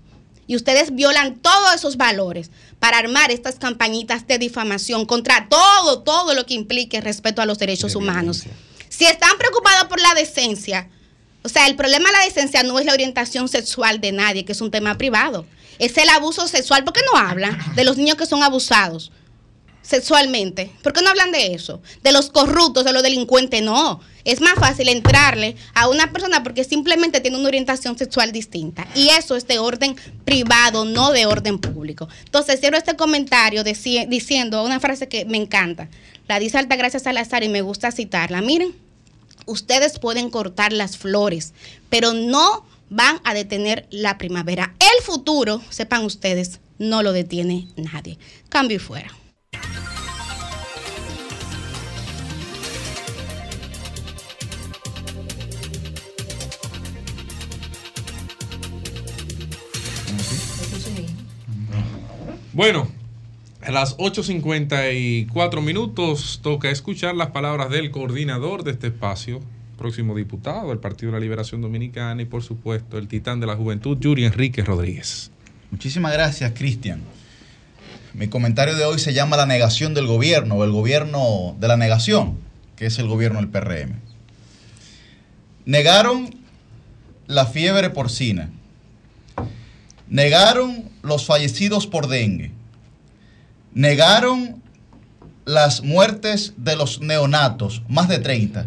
Y 0.47 0.57
ustedes 0.57 0.95
violan 0.95 1.41
todos 1.41 1.75
esos 1.75 1.97
valores 1.97 2.51
para 2.79 2.99
armar 2.99 3.31
estas 3.31 3.57
campañitas 3.57 4.27
de 4.27 4.39
difamación 4.39 5.05
contra 5.05 5.49
todo, 5.49 6.03
todo 6.03 6.35
lo 6.35 6.47
que 6.47 6.55
implique 6.55 7.01
respeto 7.01 7.43
a 7.43 7.47
los 7.47 7.59
derechos 7.59 7.95
humanos. 7.95 8.45
Si 8.89 9.05
están 9.05 9.37
preocupados 9.37 9.89
por 9.89 10.01
la 10.01 10.15
decencia, 10.15 10.89
o 11.49 11.51
sea, 11.51 11.67
el 11.67 11.77
problema 11.77 12.11
de 12.11 12.19
la 12.19 12.25
decencia 12.27 12.63
no 12.63 12.79
es 12.79 12.85
la 12.85 12.93
orientación 12.93 13.49
sexual 13.49 14.03
de 14.03 14.13
nadie, 14.13 14.45
que 14.45 14.53
es 14.53 14.61
un 14.61 14.71
tema 14.71 14.99
privado. 14.99 15.47
Es 15.79 15.97
el 15.97 16.11
abuso 16.11 16.47
sexual. 16.47 16.85
¿Por 16.85 16.93
qué 16.93 17.01
no 17.11 17.19
hablan 17.19 17.59
de 17.75 17.85
los 17.85 17.97
niños 17.97 18.19
que 18.19 18.27
son 18.27 18.43
abusados 18.43 19.13
sexualmente? 19.81 20.71
¿Por 20.83 20.93
qué 20.93 21.01
no 21.01 21.09
hablan 21.09 21.33
de 21.33 21.55
eso? 21.55 21.81
De 22.03 22.13
los 22.13 22.29
corruptos, 22.29 22.85
de 22.85 22.93
los 22.93 23.03
delincuentes, 23.03 23.63
no. 23.63 23.99
Es 24.27 24.43
más 24.43 24.57
fácil 24.57 24.91
entrarle 24.91 25.57
a 25.73 25.89
una 25.89 26.13
persona 26.13 26.43
porque 26.43 26.65
simplemente 26.65 27.23
tiene 27.23 27.39
una 27.39 27.49
orientación 27.49 27.97
sexual 27.97 28.31
distinta. 28.31 28.87
Y 28.95 29.09
eso 29.09 29.35
es 29.35 29.47
de 29.47 29.59
orden 29.59 29.97
privado, 30.27 30.85
no 30.85 31.13
de 31.13 31.25
orden 31.25 31.59
público. 31.59 32.11
Entonces, 32.27 32.61
cierro 32.61 32.77
este 32.77 32.95
comentario 32.95 33.65
diciendo 33.65 34.63
una 34.65 34.81
frase 34.81 35.09
que 35.09 35.25
me 35.25 35.39
encanta. 35.39 35.89
La 36.27 36.39
dice 36.39 36.59
Altagracia 36.59 37.01
Salazar 37.01 37.43
y 37.43 37.49
me 37.49 37.63
gusta 37.63 37.91
citarla. 37.91 38.43
Miren 38.43 38.87
ustedes 39.49 39.99
pueden 39.99 40.31
cortar 40.31 40.73
las 40.73 40.97
flores, 40.97 41.55
pero 41.91 42.13
no 42.13 42.65
van 42.91 43.21
a 43.25 43.35
detener 43.35 43.87
la 43.91 44.19
primavera. 44.19 44.75
El 44.79 45.05
futuro, 45.05 45.61
sepan 45.71 46.05
ustedes, 46.05 46.61
no 46.79 47.03
lo 47.03 47.13
detiene 47.13 47.69
nadie. 47.77 48.19
Cambio 48.49 48.77
y 48.77 48.81
fuera. 48.81 49.11
Bueno, 62.53 62.89
a 63.69 63.71
las 63.71 63.99
8.54 63.99 65.61
minutos 65.61 66.41
toca 66.43 66.71
escuchar 66.71 67.15
las 67.15 67.33
palabras 67.33 67.69
del 67.69 67.91
coordinador 67.91 68.65
de 68.65 68.71
este 68.71 68.87
espacio, 68.87 69.43
próximo 69.77 70.17
diputado 70.17 70.71
del 70.71 70.79
Partido 70.79 71.13
de 71.13 71.19
la 71.19 71.21
Liberación 71.21 71.61
Dominicana 71.61 72.23
y 72.23 72.25
por 72.25 72.43
supuesto 72.43 72.97
el 72.97 73.09
titán 73.09 73.41
de 73.41 73.47
la 73.47 73.57
juventud, 73.57 73.99
Yuri 74.01 74.25
Enrique 74.25 74.63
Rodríguez. 74.65 75.31
Muchísimas 75.71 76.15
gracias, 76.15 76.53
Cristian. 76.57 77.03
Mi 78.15 78.29
comentario 78.29 78.75
de 78.75 78.87
hoy 78.87 78.99
se 78.99 79.13
llama 79.13 79.37
la 79.37 79.45
negación 79.45 79.93
del 79.93 80.07
gobierno 80.07 80.55
o 80.55 80.65
el 80.65 80.73
gobierno 80.73 81.55
de 81.61 81.69
la 81.69 81.77
negación, 81.77 82.39
que 82.75 82.87
es 82.87 82.99
el 82.99 83.07
gobierno 83.07 83.39
del 83.39 83.51
PRM. 83.51 83.97
Negaron 85.67 86.35
la 87.27 87.45
fiebre 87.45 87.91
porcina. 87.91 88.49
Negaron 90.09 90.89
los 91.03 91.27
fallecidos 91.27 91.87
por 91.87 92.09
dengue. 92.09 92.57
Negaron 93.79 94.61
las 95.45 95.85
muertes 95.85 96.55
de 96.57 96.75
los 96.75 97.01
neonatos, 97.01 97.85
más 97.89 98.09
de 98.09 98.19
30. 98.19 98.67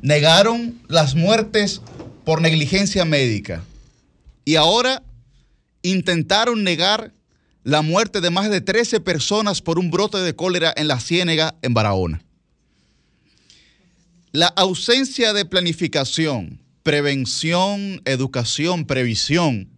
Negaron 0.00 0.80
las 0.86 1.16
muertes 1.16 1.80
por 2.24 2.40
negligencia 2.40 3.04
médica. 3.04 3.64
Y 4.44 4.54
ahora 4.54 5.02
intentaron 5.82 6.62
negar 6.62 7.14
la 7.64 7.82
muerte 7.82 8.20
de 8.20 8.30
más 8.30 8.48
de 8.48 8.60
13 8.60 9.00
personas 9.00 9.60
por 9.60 9.76
un 9.76 9.90
brote 9.90 10.18
de 10.18 10.36
cólera 10.36 10.72
en 10.76 10.86
la 10.86 11.00
Ciénega, 11.00 11.56
en 11.62 11.74
Barahona. 11.74 12.22
La 14.30 14.46
ausencia 14.46 15.32
de 15.32 15.46
planificación, 15.46 16.62
prevención, 16.84 18.02
educación, 18.04 18.86
previsión 18.86 19.68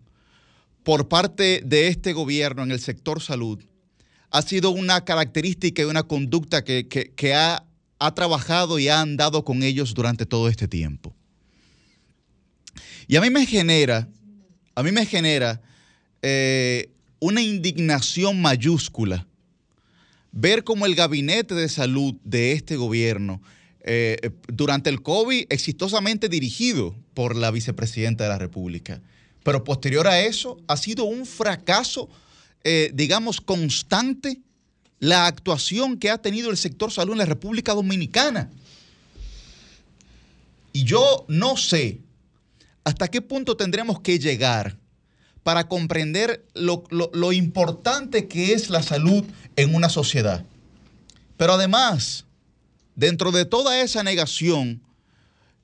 por 0.83 1.09
parte 1.09 1.63
de 1.65 1.89
este 1.89 2.13
gobierno 2.13 2.63
en 2.63 2.73
el 2.73 2.81
sector 2.81 3.23
salud 3.23 3.65
ha 4.31 4.43
sido 4.43 4.71
una 4.71 5.05
característica 5.05 5.83
y 5.83 5.87
una 5.87 6.03
conducta 6.03 6.65
que, 6.65 7.35
ha, 7.35 7.65
ha 7.99 8.15
trabajado 8.15 8.79
y 8.79 8.89
ha 8.89 9.01
andado 9.01 9.45
con 9.45 9.63
ellos 9.63 9.95
durante 9.95 10.27
todo 10.27 10.49
este 10.49 10.69
tiempo. 10.69 11.15
Y 13.07 13.17
a 13.17 13.21
mí 13.21 13.31
me 13.31 13.47
genera, 13.47 14.09
a 14.75 14.83
mí 14.83 14.93
me 14.93 15.07
genera 15.07 15.63
eh, 16.23 16.91
una 17.21 17.41
indignación 17.41 18.41
mayúscula 18.41 19.27
ver 20.33 20.65
cómo 20.65 20.87
el 20.87 20.95
gabinete 20.95 21.55
de 21.55 21.69
salud 21.69 22.15
de 22.25 22.53
este 22.53 22.77
gobierno, 22.77 23.41
eh, 23.81 24.31
durante 24.49 24.91
el 24.91 25.03
COVID, 25.03 25.47
exitosamente 25.49 26.29
dirigido 26.29 26.95
por 27.15 27.35
la 27.35 27.51
vicepresidenta 27.51 28.25
de 28.25 28.31
la 28.31 28.39
República, 28.39 29.01
pero 29.43 29.65
posterior 29.65 30.07
a 30.07 30.21
eso 30.21 30.59
ha 30.69 30.77
sido 30.77 31.05
un 31.05 31.25
fracaso, 31.25 32.09
eh, 32.65 32.91
digamos, 32.95 33.41
constante 33.41 34.41
la 35.01 35.27
actuación 35.27 35.99
que 35.99 36.11
ha 36.11 36.19
tenido 36.19 36.51
el 36.51 36.57
sector 36.57 36.91
salud 36.91 37.13
en 37.13 37.19
la 37.19 37.25
República 37.25 37.75
Dominicana. 37.75 38.51
Y 40.73 40.85
yo 40.85 41.25
no 41.29 41.57
sé 41.57 42.01
hasta 42.85 43.09
qué 43.09 43.21
punto 43.21 43.57
tendremos 43.57 44.01
que 44.01 44.19
llegar 44.19 44.77
para 45.43 45.69
comprender 45.69 46.45
lo, 46.55 46.85
lo, 46.91 47.33
importante 47.33 48.29
que 48.29 48.53
es 48.53 48.71
la 48.71 48.83
salud 48.83 49.25
en 49.57 49.75
una 49.75 49.89
sociedad. 49.89 50.45
Pero 51.37 51.55
además, 51.55 52.27
dentro 52.97 53.33
de 53.33 53.45
toda 53.45 53.81
esa 53.81 54.03
negación, 54.03 54.83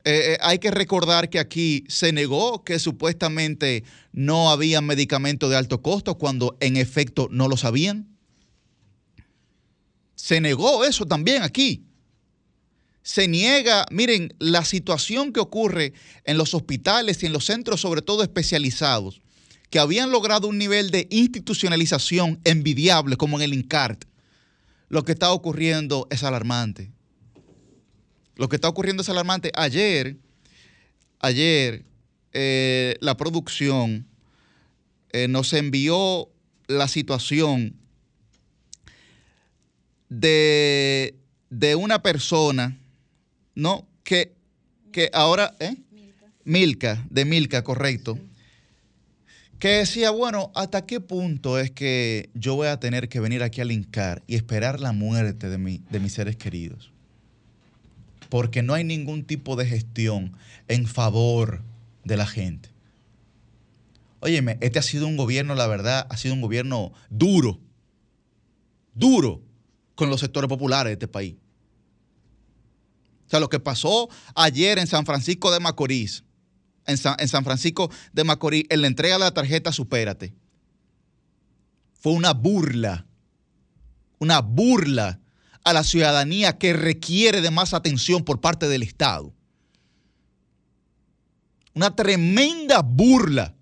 eh, 0.07 0.35
eh, 0.35 0.39
hay 0.43 0.59
que 0.59 0.71
recordar 0.71 1.31
que 1.31 1.39
aquí 1.39 1.85
se 1.89 2.13
negó 2.13 2.63
que 2.63 2.79
supuestamente 2.79 3.85
no 4.13 4.51
había 4.51 4.83
medicamentos 4.83 5.49
de 5.49 5.57
alto 5.57 5.81
costo 5.81 6.19
cuando 6.19 6.59
en 6.61 6.77
efecto 6.77 7.29
no 7.31 7.49
lo 7.49 7.57
sabían. 7.57 8.15
Se 10.15 10.43
negó 10.43 10.85
eso 10.85 11.07
también 11.07 11.43
aquí. 11.43 11.85
Se 13.03 13.29
niega, 13.29 13.87
miren, 13.91 14.35
la 14.39 14.65
situación 14.65 15.33
que 15.33 15.41
ocurre 15.41 15.95
en 16.25 16.37
los 16.37 16.55
hospitales 16.55 17.23
y 17.23 17.27
en 17.27 17.33
los 17.33 17.47
centros, 17.47 17.81
sobre 17.81 18.03
todo 18.03 18.23
especializados, 18.23 19.23
que 19.71 19.79
habían 19.79 20.11
logrado 20.11 20.49
un 20.49 20.59
nivel 20.59 20.91
de 20.91 21.07
institucionalización 21.11 22.41
envidiable 22.45 23.17
como 23.17 23.39
en 23.39 23.43
el 23.43 23.55
INCART. 23.55 24.05
Lo 24.89 25.03
que 25.05 25.13
está 25.13 25.33
ocurriendo 25.33 26.07
es 26.11 26.23
alarmante. 26.23 26.94
Lo 28.37 28.49
que 28.49 28.57
está 28.57 28.69
ocurriendo 28.69 29.03
es 29.03 29.09
alarmante. 29.09 29.53
Ayer, 29.55 30.17
ayer, 31.21 31.85
eh, 32.33 32.97
la 33.01 33.17
producción 33.17 34.07
eh, 35.13 35.29
nos 35.29 35.53
envió 35.53 36.29
la 36.67 36.89
situación 36.89 37.77
de, 40.09 41.15
una 41.79 42.03
persona, 42.03 42.79
¿no? 43.55 43.87
Que, 44.03 44.35
que 44.93 45.11
ahora, 45.13 45.55
¿eh? 45.61 45.77
Milka, 46.45 47.05
de 47.11 47.25
Milka, 47.25 47.63
correcto. 47.63 48.19
Que 49.59 49.69
decía, 49.69 50.11
bueno, 50.11 50.51
¿hasta 50.55 50.85
qué 50.85 51.01
punto 51.01 51.59
es 51.59 51.71
que 51.71 52.29
yo 52.35 52.55
voy 52.57 52.67
a 52.67 52.81
tener 52.81 53.09
que 53.09 53.21
venir 53.21 53.43
aquí 53.43 53.61
al 53.61 53.73
INCAR 53.73 54.23
y 54.27 54.35
esperar 54.35 54.81
la 54.81 54.93
muerte 54.93 55.49
de, 55.49 55.59
mi, 55.59 55.83
de 55.91 56.01
mis 56.01 56.13
seres 56.13 56.37
queridos? 56.37 56.94
Porque 58.29 58.63
no 58.63 58.75
hay 58.75 58.85
ningún 58.85 59.25
tipo 59.25 59.57
de 59.57 59.67
gestión 59.67 60.37
en 60.69 60.87
favor 60.87 61.63
de 62.05 62.17
la 62.17 62.27
gente. 62.27 62.71
Óyeme, 64.21 64.57
este 64.61 64.79
ha 64.79 64.83
sido 64.83 65.07
un 65.07 65.17
gobierno, 65.17 65.55
la 65.55 65.67
verdad, 65.67 66.07
ha 66.09 66.17
sido 66.17 66.35
un 66.35 66.41
gobierno 66.41 66.93
duro, 67.11 67.61
duro 68.95 69.43
con 69.95 70.09
los 70.09 70.21
sectores 70.21 70.49
populares 70.49 70.91
de 70.91 70.95
este 70.95 71.09
país. 71.09 71.37
O 73.27 73.31
sea, 73.31 73.41
lo 73.41 73.49
que 73.49 73.61
pasó 73.61 74.09
ayer 74.35 74.79
en 74.79 74.87
San 74.87 75.05
Francisco 75.07 75.51
de 75.51 75.61
Macorís, 75.61 76.25
en 76.87 76.97
San, 76.99 77.45
Francisco 77.45 77.91
de 78.13 78.25
Macorís, 78.25 78.65
en 78.69 78.83
la 78.83 78.87
entrega 78.87 79.15
de 79.15 79.21
la 79.21 79.35
tarjeta 79.35 79.73
Supérate, 79.73 80.35
fue 82.01 82.13
una 82.13 82.33
burla, 82.33 83.07
una 84.19 84.41
burla 84.41 85.21
a 85.65 85.73
la 85.73 85.83
ciudadanía 85.83 86.59
que 86.59 86.75
requiere 86.75 87.41
de 87.41 87.51
más 87.51 87.75
atención 87.75 88.23
por 88.25 88.41
parte 88.41 88.69
del 88.69 88.83
Estado. 88.83 89.33
Una 91.73 91.97
tremenda 91.97 92.83
burla 92.83 93.55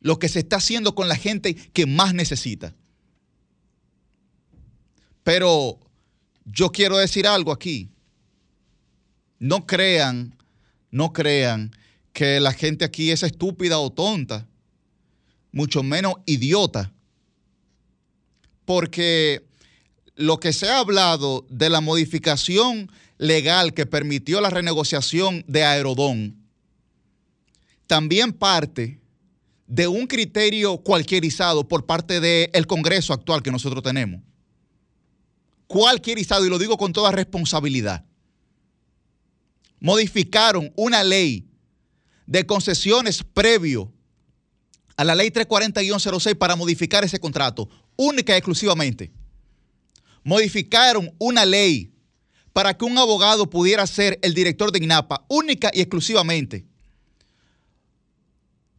lo 0.00 0.18
que 0.18 0.28
se 0.28 0.40
está 0.40 0.56
haciendo 0.56 0.94
con 0.94 1.08
la 1.08 1.16
gente 1.16 1.54
que 1.54 1.86
más 1.86 2.12
necesita. 2.12 2.74
Pero 5.22 5.78
yo 6.44 6.70
quiero 6.70 6.98
decir 6.98 7.26
algo 7.26 7.52
aquí. 7.52 7.88
No 9.38 9.64
crean, 9.64 10.36
no 10.90 11.12
crean 11.12 11.74
que 12.12 12.40
la 12.40 12.52
gente 12.52 12.84
aquí 12.84 13.10
es 13.12 13.22
estúpida 13.22 13.78
o 13.78 13.90
tonta, 13.90 14.48
mucho 15.52 15.82
menos 15.84 16.14
idiota. 16.26 16.92
Porque 18.64 19.44
lo 20.14 20.38
que 20.38 20.52
se 20.52 20.68
ha 20.68 20.78
hablado 20.78 21.46
de 21.48 21.70
la 21.70 21.80
modificación 21.80 22.90
legal 23.18 23.74
que 23.74 23.86
permitió 23.86 24.40
la 24.40 24.50
renegociación 24.50 25.44
de 25.46 25.64
Aerodón 25.64 26.42
también 27.92 28.32
parte 28.32 29.02
de 29.66 29.86
un 29.86 30.06
criterio 30.06 30.78
cualquierizado 30.78 31.68
por 31.68 31.84
parte 31.84 32.20
del 32.20 32.66
Congreso 32.66 33.12
actual 33.12 33.42
que 33.42 33.50
nosotros 33.50 33.82
tenemos. 33.82 34.22
Cualquierizado, 35.66 36.46
y 36.46 36.48
lo 36.48 36.58
digo 36.58 36.78
con 36.78 36.94
toda 36.94 37.12
responsabilidad. 37.12 38.02
Modificaron 39.78 40.72
una 40.74 41.04
ley 41.04 41.46
de 42.26 42.46
concesiones 42.46 43.22
previo 43.22 43.92
a 44.96 45.04
la 45.04 45.14
ley 45.14 45.28
340-06 45.28 46.34
para 46.34 46.56
modificar 46.56 47.04
ese 47.04 47.20
contrato, 47.20 47.68
única 47.96 48.32
y 48.32 48.38
exclusivamente. 48.38 49.12
Modificaron 50.24 51.14
una 51.18 51.44
ley 51.44 51.92
para 52.52 52.76
que 52.76 52.84
un 52.84 52.96
abogado 52.98 53.48
pudiera 53.48 53.86
ser 53.86 54.18
el 54.22 54.34
director 54.34 54.70
de 54.72 54.78
INAPA, 54.84 55.24
única 55.28 55.70
y 55.72 55.80
exclusivamente 55.80 56.66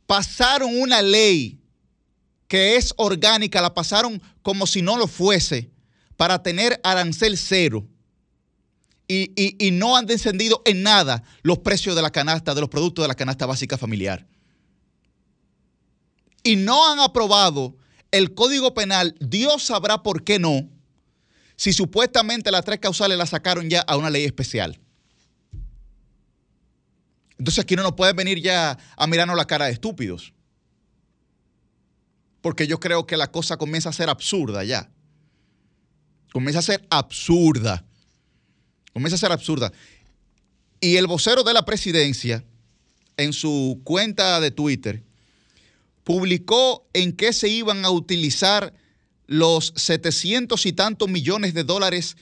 pasaron 0.06 0.80
una 0.80 1.02
ley 1.02 1.60
que 2.48 2.76
es 2.76 2.94
orgánica, 2.98 3.62
la 3.62 3.74
pasaron 3.74 4.22
como 4.44 4.68
si 4.68 4.82
no 4.82 4.98
lo 4.98 5.08
fuese, 5.08 5.72
para 6.18 6.44
tener 6.44 6.80
arancel 6.84 7.38
cero. 7.38 7.88
Y, 9.08 9.32
y- 9.36 9.56
y 9.68 9.72
no 9.72 9.98
han 9.98 10.06
descendido 10.06 10.62
en 10.66 10.84
nada 10.84 11.24
los 11.42 11.60
precios 11.60 11.96
de 11.96 12.02
la 12.02 12.12
canasta, 12.12 12.54
de 12.54 12.62
los 12.62 12.70
productos 12.70 13.04
de 13.04 13.08
la 13.08 13.16
canasta 13.16 13.46
básica 13.46 13.78
familiar. 13.78 14.28
Y 16.44 16.58
no 16.58 16.92
han 16.92 17.00
aprobado 17.00 17.76
el 18.12 18.34
Código 18.36 18.74
Penal, 18.74 19.16
Dios 19.20 19.64
sabrá 19.64 20.04
por 20.04 20.24
qué 20.24 20.38
no, 20.38 20.70
si 21.64 21.72
supuestamente 21.72 22.52
las 22.52 22.66
tres 22.66 22.80
causales 22.80 23.18
las 23.18 23.30
sacaron 23.30 23.70
ya 23.70 23.80
a 23.88 23.96
una 23.96 24.10
ley 24.10 24.26
especial. 24.26 24.82
Entonces 27.38 27.64
aquí 27.64 27.78
no 27.78 27.84
nos 27.84 27.94
pueden 27.94 28.18
venir 28.18 28.42
ya 28.42 28.78
a 28.98 29.08
mirarnos 29.08 29.38
la 29.38 29.48
cara 29.48 29.68
de 29.68 29.72
estúpidos. 29.72 30.34
Porque 32.42 32.68
yo 32.68 32.82
creo 32.82 33.08
que 33.08 33.16
la 33.16 33.32
cosa 33.32 33.56
comienza 33.56 33.88
a 33.88 33.94
ser 33.94 34.10
absurda 34.10 34.66
ya. 34.66 34.92
Comienza 36.34 36.60
a 36.60 36.64
ser 36.64 36.86
absurda. 36.90 37.86
Comienza 38.92 39.16
a 39.16 39.20
ser 39.20 39.32
absurda. 39.32 39.72
Y 40.82 40.98
el 40.98 41.08
vocero 41.08 41.44
de 41.44 41.54
la 41.54 41.64
presidencia, 41.64 42.44
en 43.16 43.32
su 43.32 43.80
cuenta 43.86 44.42
de 44.42 44.52
Twitter, 44.52 45.02
publicó 46.04 46.90
en 46.92 47.14
qué 47.14 47.32
se 47.32 47.48
iban 47.48 47.86
a 47.86 47.90
utilizar 47.90 48.74
los 49.28 49.74
700 49.76 50.66
y 50.66 50.74
tantos 50.74 51.10
millones 51.10 51.54
de 51.54 51.64
dólares 51.64 52.18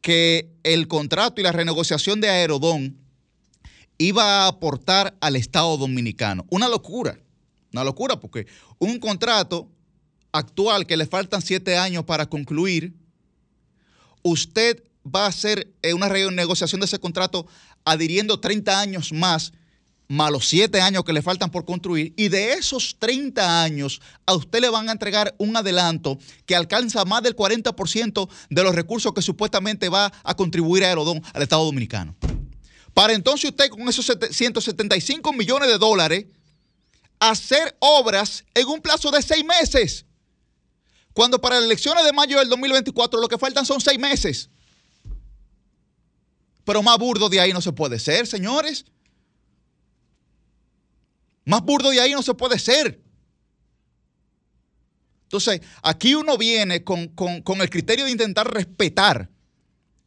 que 0.00 0.50
el 0.62 0.86
contrato 0.88 1.40
y 1.40 1.44
la 1.44 1.52
renegociación 1.52 2.20
de 2.20 2.28
Aerodón 2.28 2.98
iba 3.98 4.44
a 4.44 4.48
aportar 4.48 5.16
al 5.20 5.36
Estado 5.36 5.76
dominicano. 5.76 6.44
Una 6.50 6.68
locura, 6.68 7.18
una 7.72 7.84
locura, 7.84 8.20
porque 8.20 8.46
un 8.78 8.98
contrato 8.98 9.68
actual 10.32 10.86
que 10.86 10.96
le 10.96 11.06
faltan 11.06 11.42
siete 11.42 11.76
años 11.76 12.04
para 12.04 12.26
concluir, 12.26 12.92
usted 14.22 14.82
va 15.04 15.24
a 15.24 15.28
hacer 15.28 15.72
eh, 15.82 15.94
una 15.94 16.08
renegociación 16.08 16.80
de 16.80 16.86
ese 16.86 16.98
contrato 16.98 17.46
adhiriendo 17.84 18.40
30 18.40 18.80
años 18.80 19.12
más, 19.12 19.52
más 20.14 20.30
los 20.30 20.48
siete 20.48 20.80
años 20.80 21.04
que 21.04 21.12
le 21.12 21.22
faltan 21.22 21.50
por 21.50 21.64
construir, 21.64 22.14
y 22.16 22.28
de 22.28 22.54
esos 22.54 22.96
30 22.98 23.62
años 23.62 24.00
a 24.26 24.34
usted 24.34 24.60
le 24.60 24.70
van 24.70 24.88
a 24.88 24.92
entregar 24.92 25.34
un 25.38 25.56
adelanto 25.56 26.18
que 26.46 26.56
alcanza 26.56 27.04
más 27.04 27.22
del 27.22 27.36
40% 27.36 28.28
de 28.48 28.62
los 28.62 28.74
recursos 28.74 29.12
que 29.12 29.22
supuestamente 29.22 29.88
va 29.88 30.12
a 30.22 30.34
contribuir 30.34 30.84
a 30.84 30.88
Aerodón 30.88 31.22
al 31.32 31.42
Estado 31.42 31.64
Dominicano. 31.64 32.14
Para 32.94 33.12
entonces 33.12 33.50
usted 33.50 33.68
con 33.68 33.88
esos 33.88 34.10
175 34.30 35.32
millones 35.32 35.68
de 35.68 35.78
dólares 35.78 36.26
hacer 37.18 37.76
obras 37.80 38.44
en 38.54 38.66
un 38.68 38.80
plazo 38.80 39.10
de 39.10 39.20
seis 39.20 39.44
meses. 39.44 40.06
Cuando 41.12 41.40
para 41.40 41.56
las 41.56 41.64
elecciones 41.64 42.04
de 42.04 42.12
mayo 42.12 42.38
del 42.38 42.48
2024 42.48 43.20
lo 43.20 43.28
que 43.28 43.38
faltan 43.38 43.66
son 43.66 43.80
seis 43.80 43.98
meses. 43.98 44.50
Pero 46.64 46.82
más 46.82 46.98
burdo 46.98 47.28
de 47.28 47.40
ahí 47.40 47.52
no 47.52 47.60
se 47.60 47.72
puede 47.72 47.98
ser, 47.98 48.26
señores. 48.26 48.86
Más 51.44 51.62
burdo 51.62 51.90
de 51.90 52.00
ahí 52.00 52.12
no 52.12 52.22
se 52.22 52.34
puede 52.34 52.58
ser. 52.58 53.00
Entonces, 55.24 55.60
aquí 55.82 56.14
uno 56.14 56.38
viene 56.38 56.84
con, 56.84 57.08
con- 57.08 57.60
el 57.60 57.70
criterio 57.70 58.04
de 58.04 58.12
intentar 58.12 58.52
respetar 58.52 59.28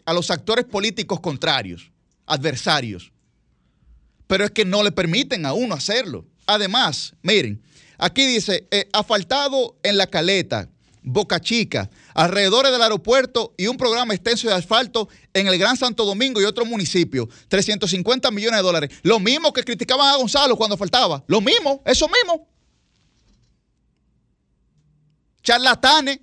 a 0.05 0.13
los 0.13 0.31
actores 0.31 0.65
políticos 0.65 1.19
contrarios, 1.19 1.91
adversarios. 2.25 3.11
Pero 4.27 4.45
es 4.45 4.51
que 4.51 4.65
no 4.65 4.83
le 4.83 4.91
permiten 4.91 5.45
a 5.45 5.53
uno 5.53 5.75
hacerlo. 5.75 6.25
Además, 6.45 7.13
miren, 7.21 7.61
aquí 7.97 8.25
dice, 8.25 8.67
eh, 8.71 8.87
asfaltado 8.93 9.77
en 9.83 9.97
la 9.97 10.07
caleta, 10.07 10.69
Boca 11.03 11.39
Chica, 11.41 11.89
alrededor 12.17 12.69
del 12.69 12.81
aeropuerto 12.81 13.53
y 13.57 13.67
un 13.67 13.77
programa 13.77 14.11
extenso 14.11 14.47
de 14.47 14.55
asfalto 14.55 15.07
en 15.33 15.47
el 15.47 15.57
Gran 15.59 15.77
Santo 15.77 16.03
Domingo 16.03 16.41
y 16.41 16.45
otros 16.45 16.67
municipios. 16.67 17.27
350 17.47 18.31
millones 18.31 18.57
de 18.57 18.63
dólares. 18.63 18.89
Lo 19.03 19.19
mismo 19.19 19.53
que 19.53 19.63
criticaban 19.63 20.11
a 20.11 20.17
Gonzalo 20.17 20.57
cuando 20.57 20.75
faltaba. 20.75 21.23
Lo 21.27 21.41
mismo, 21.41 21.83
eso 21.85 22.07
mismo. 22.07 22.47
Charlatanes. 25.43 26.19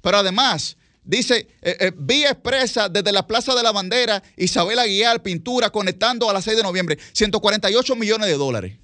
Pero 0.00 0.16
además, 0.16 0.78
dice, 1.04 1.48
eh, 1.60 1.76
eh, 1.78 1.92
vía 1.94 2.30
expresa 2.30 2.88
desde 2.88 3.12
la 3.12 3.26
Plaza 3.26 3.54
de 3.54 3.62
la 3.62 3.72
Bandera, 3.72 4.22
Isabel 4.38 4.78
Aguiar, 4.78 5.22
pintura, 5.22 5.68
conectando 5.68 6.30
a 6.30 6.32
las 6.32 6.44
6 6.44 6.56
de 6.56 6.62
noviembre, 6.62 6.98
148 7.12 7.94
millones 7.94 8.28
de 8.28 8.38
dólares. 8.38 8.78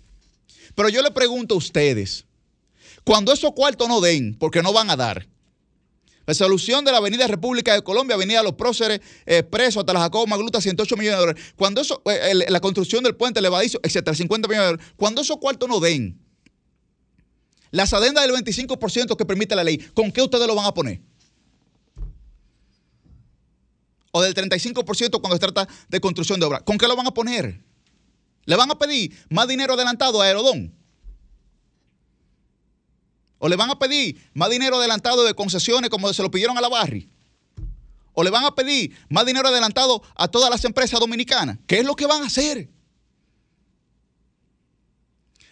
Pero 0.74 0.90
yo 0.90 1.00
le 1.00 1.12
pregunto 1.12 1.54
a 1.54 1.58
ustedes, 1.58 2.26
cuando 3.04 3.32
esos 3.32 3.52
cuartos 3.52 3.88
no 3.88 4.02
den, 4.02 4.36
porque 4.38 4.62
no 4.62 4.74
van 4.74 4.90
a 4.90 4.96
dar, 4.96 5.31
la 6.26 6.34
solución 6.34 6.84
de 6.84 6.92
la 6.92 6.98
Avenida 6.98 7.26
República 7.26 7.74
de 7.74 7.82
Colombia, 7.82 8.14
Avenida 8.14 8.42
Los 8.42 8.54
Próceres, 8.54 9.00
Expreso, 9.26 9.80
hasta 9.80 9.92
la 9.92 10.00
Jacobo 10.00 10.26
Magluta, 10.26 10.60
108 10.60 10.96
millones 10.96 11.18
de 11.18 11.20
dólares. 11.20 11.44
Cuando 11.56 11.80
eso, 11.80 12.02
eh, 12.06 12.34
la 12.48 12.60
construcción 12.60 13.02
del 13.02 13.16
puente 13.16 13.40
Levadizo, 13.40 13.80
etcétera, 13.82 14.14
50 14.14 14.48
millones 14.48 14.64
de 14.64 14.72
dólares. 14.72 14.94
Cuando 14.96 15.22
esos 15.22 15.36
cuartos 15.38 15.68
no 15.68 15.80
den, 15.80 16.20
las 17.70 17.92
adendas 17.92 18.24
del 18.26 18.34
25% 18.36 19.16
que 19.16 19.24
permite 19.24 19.56
la 19.56 19.64
ley, 19.64 19.78
¿con 19.94 20.12
qué 20.12 20.22
ustedes 20.22 20.46
lo 20.46 20.54
van 20.54 20.66
a 20.66 20.74
poner? 20.74 21.00
O 24.12 24.20
del 24.20 24.34
35% 24.34 25.20
cuando 25.20 25.36
se 25.36 25.38
trata 25.38 25.66
de 25.88 26.00
construcción 26.00 26.38
de 26.38 26.46
obra. 26.46 26.60
¿Con 26.60 26.76
qué 26.76 26.86
lo 26.86 26.94
van 26.94 27.06
a 27.06 27.14
poner? 27.14 27.64
¿Le 28.44 28.56
van 28.56 28.70
a 28.70 28.78
pedir 28.78 29.16
más 29.30 29.48
dinero 29.48 29.74
adelantado 29.74 30.20
a 30.20 30.26
Aerodón? 30.26 30.74
¿O 33.44 33.48
le 33.48 33.56
van 33.56 33.70
a 33.70 33.76
pedir 33.76 34.30
más 34.34 34.50
dinero 34.50 34.76
adelantado 34.76 35.24
de 35.24 35.34
concesiones 35.34 35.90
como 35.90 36.12
se 36.12 36.22
lo 36.22 36.30
pidieron 36.30 36.56
a 36.56 36.60
la 36.60 36.68
Barri? 36.68 37.10
¿O 38.12 38.22
le 38.22 38.30
van 38.30 38.44
a 38.44 38.54
pedir 38.54 38.96
más 39.08 39.26
dinero 39.26 39.48
adelantado 39.48 40.00
a 40.14 40.28
todas 40.28 40.48
las 40.48 40.64
empresas 40.64 41.00
dominicanas? 41.00 41.58
¿Qué 41.66 41.80
es 41.80 41.84
lo 41.84 41.96
que 41.96 42.06
van 42.06 42.22
a 42.22 42.26
hacer? 42.26 42.70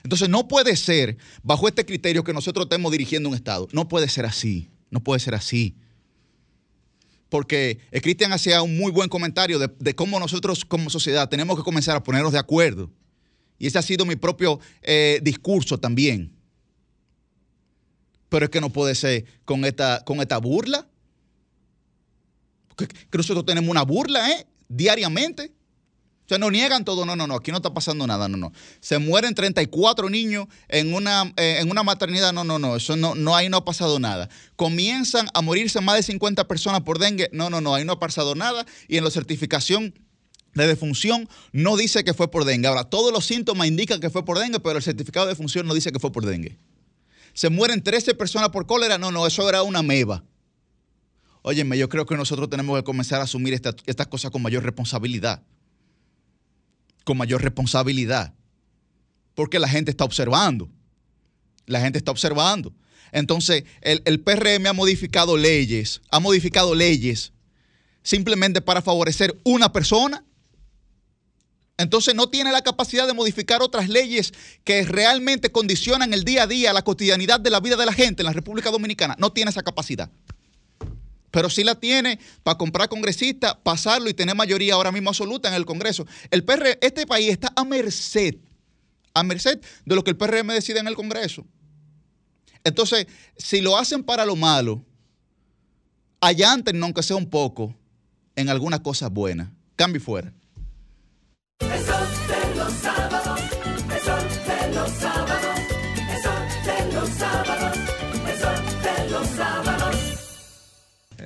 Entonces 0.05 0.29
no 0.29 0.47
puede 0.47 0.77
ser 0.77 1.17
bajo 1.43 1.67
este 1.67 1.85
criterio 1.85 2.23
que 2.23 2.33
nosotros 2.33 2.67
estemos 2.67 2.93
dirigiendo 2.93 3.29
un 3.29 3.35
Estado. 3.35 3.67
No 3.73 3.89
puede 3.89 4.09
ser 4.09 4.25
así. 4.25 4.71
No 4.91 5.03
puede 5.03 5.19
ser 5.19 5.35
así. 5.35 5.75
Porque 7.29 7.81
Cristian 7.91 8.33
hacía 8.33 8.63
un 8.63 8.79
muy 8.79 8.93
buen 8.93 9.09
comentario 9.09 9.59
de, 9.59 9.69
de 9.81 9.97
cómo 9.97 10.21
nosotros 10.21 10.65
como 10.65 10.91
sociedad 10.91 11.29
tenemos 11.29 11.57
que 11.57 11.65
comenzar 11.65 11.97
a 11.97 12.05
ponernos 12.05 12.31
de 12.31 12.39
acuerdo 12.39 12.93
Y 13.59 13.67
ese 13.67 13.81
ha 13.81 13.83
sido 13.83 14.07
mi 14.07 14.15
propio 14.15 14.61
eh, 14.81 15.19
discurso 15.25 15.81
también. 15.81 16.40
Pero 18.31 18.47
es 18.47 18.51
que 18.51 18.61
no 18.63 18.71
puede 18.71 18.95
ser 18.95 19.27
con 19.45 19.67
esta, 19.67 20.03
con 20.05 20.21
esta 20.21 20.39
burla. 20.39 20.87
Que, 22.77 22.89
nosotros 23.13 23.45
tenemos 23.45 23.69
una 23.69 23.83
burla, 23.83 24.31
¿eh? 24.31 24.47
Diariamente. 24.69 25.53
O 26.25 26.29
sea, 26.29 26.39
no 26.39 26.51
niegan 26.51 26.85
todo. 26.85 27.05
No, 27.05 27.17
no, 27.17 27.27
no. 27.27 27.35
Aquí 27.35 27.51
no 27.51 27.57
está 27.57 27.75
pasando 27.75 28.07
nada. 28.07 28.29
No, 28.29 28.37
no. 28.37 28.53
Se 28.81 28.99
mueren 28.99 29.35
34 29.35 30.09
niños 30.09 30.47
en 30.69 30.95
una, 30.95 31.33
eh, 31.37 31.59
en 31.61 31.71
una 31.71 31.83
maternidad. 31.83 32.33
No, 32.33 32.45
no, 32.45 32.61
no. 32.61 32.77
Eso 32.77 32.97
no, 32.97 33.17
no, 33.17 33.35
ahí 33.35 33.49
no 33.49 33.59
ha 33.59 33.65
pasado 33.65 33.99
nada. 33.99 34.31
Comienzan 34.55 35.27
a 35.35 35.43
morirse 35.43 35.81
más 35.81 35.97
de 35.97 36.05
50 36.05 36.47
personas 36.47 36.83
por 36.83 37.01
dengue. 37.01 37.29
No, 37.33 37.51
no, 37.51 37.61
no. 37.61 37.75
Ahí 37.75 37.85
no 37.85 37.95
ha 37.95 37.99
pasado 37.99 38.37
nada. 38.37 38.65
Y 38.87 38.97
en 38.97 39.05
la 39.05 39.11
certificación 39.11 39.93
de 40.55 40.69
defunción 40.69 41.29
no 41.53 41.77
dice 41.77 42.05
que 42.05 42.15
fue 42.15 42.31
por 42.31 42.45
dengue. 42.45 42.69
Ahora, 42.69 42.85
todos 42.85 43.13
los 43.13 43.27
síntomas 43.27 43.67
indican 43.67 43.99
que 43.99 44.09
fue 44.09 44.25
por 44.25 44.39
dengue, 44.39 44.61
pero 44.61 44.77
el 44.77 44.85
certificado 44.85 45.27
de 45.27 45.33
defunción 45.33 45.67
no 45.67 45.75
dice 45.75 45.91
que 45.91 45.99
fue 45.99 46.13
por 46.13 46.25
dengue. 46.25 46.59
Se 47.33 47.49
mueren 47.51 47.83
13 47.83 48.15
personas 48.15 48.51
por 48.51 48.67
cólera. 48.67 48.99
No, 48.99 49.11
no, 49.11 49.27
eso 49.27 49.49
era 49.49 49.63
una 49.63 49.83
meba. 49.83 50.25
Óyeme, 51.43 51.79
yo 51.79 51.89
creo 51.89 52.05
que 52.07 52.17
nosotros 52.17 52.51
tenemos 52.51 52.77
que 52.79 52.85
comenzar 52.85 53.21
a 53.21 53.25
asumir 53.25 53.55
esta- 53.55 53.75
estas 53.87 54.07
cosas 54.09 54.31
con 54.31 54.43
mayor 54.43 54.63
responsabilidad. 54.63 55.43
Con 57.05 57.17
mayor 57.17 57.43
responsabilidad. 57.43 58.35
Porque 59.35 59.59
la 59.59 59.69
gente 59.69 59.91
está 59.91 60.05
observando. 60.05 60.69
La 61.67 61.81
gente 61.81 61.99
está 61.99 62.11
observando. 62.11 62.75
Entonces, 63.13 63.65
el, 63.81 64.03
el 64.05 64.21
PRM 64.21 64.67
ha 64.69 64.73
modificado 64.73 65.37
leyes, 65.37 66.01
ha 66.11 66.21
modificado 66.21 66.75
leyes 66.75 67.33
simplemente 68.03 68.61
para 68.61 68.83
favorecer 68.83 69.39
una 69.45 69.73
persona. 69.73 70.25
Entonces 71.81 72.15
no 72.15 72.29
tiene 72.29 72.53
la 72.53 72.61
capacidad 72.61 73.07
de 73.07 73.15
modificar 73.15 73.63
otras 73.63 73.89
leyes 73.89 74.35
que 74.65 74.85
realmente 74.85 75.51
condicionan 75.51 76.13
el 76.13 76.25
día 76.25 76.43
a 76.43 76.47
día, 76.47 76.75
la 76.75 76.83
cotidianidad 76.83 77.41
de 77.41 77.49
la 77.49 77.59
vida 77.59 77.77
de 77.77 77.87
la 77.87 77.95
gente 77.95 78.21
en 78.21 78.27
la 78.27 78.35
República 78.35 78.71
Dominicana. 78.71 79.17
No 79.19 79.33
tiene 79.33 79.51
esa 79.51 79.63
capacidad. 79.63 80.11
Pero 81.31 81.49
sí 81.49 81.65
la 81.65 81.77
tiene 81.77 82.19
para 82.43 82.59
comprar 82.59 82.91
congresistas, 82.91 83.55
pasarlo 83.63 84.11
y 84.11 84.15
tener 84.15 84.37
mayoría 84.37 84.75
ahora 84.75 84.93
mismo 84.93 85.09
absoluta 85.09 85.49
en 85.49 85.55
el 85.55 85.65
Congreso. 85.65 86.07
El 86.31 86.45
PR, 86.45 86.77
este 86.83 87.07
país 87.07 87.31
está 87.31 87.51
a 87.57 87.65
merced, 87.65 88.35
a 89.15 89.23
merced 89.23 89.59
de 89.87 89.95
lo 89.95 90.05
que 90.05 90.11
el 90.11 90.19
PRM 90.19 90.49
decide 90.49 90.81
en 90.81 90.87
el 90.87 90.97
Congreso. 90.97 91.47
Entonces, 92.63 93.07
si 93.39 93.63
lo 93.63 93.79
hacen 93.79 94.05
para 94.05 94.27
lo 94.27 94.37
malo, 94.37 94.85
allanten, 96.21 96.83
aunque 96.83 97.03
sea 97.03 97.17
un 97.17 97.31
poco, 97.31 97.75
en 98.37 98.51
algunas 98.51 98.81
cosas 98.81 99.11
buenas. 99.11 99.49
Cambio 99.77 99.99
y 99.99 100.05
fuera. 100.05 100.35
El 101.61 101.85
sol 101.85 102.09
de 102.29 102.57
los 102.57 102.73
sábados, 102.73 103.41
el 103.93 104.01
sol 104.01 104.21
de 104.47 104.75
los 104.75 104.91
sábados, 104.91 105.61
el 106.11 106.23
sol 106.23 106.43
de 106.65 106.93
los 106.95 107.09
sábados, 107.11 107.79
el 108.29 108.39
sol 108.39 108.65
de 108.83 109.11
los 109.11 109.27
sábados. 109.29 109.97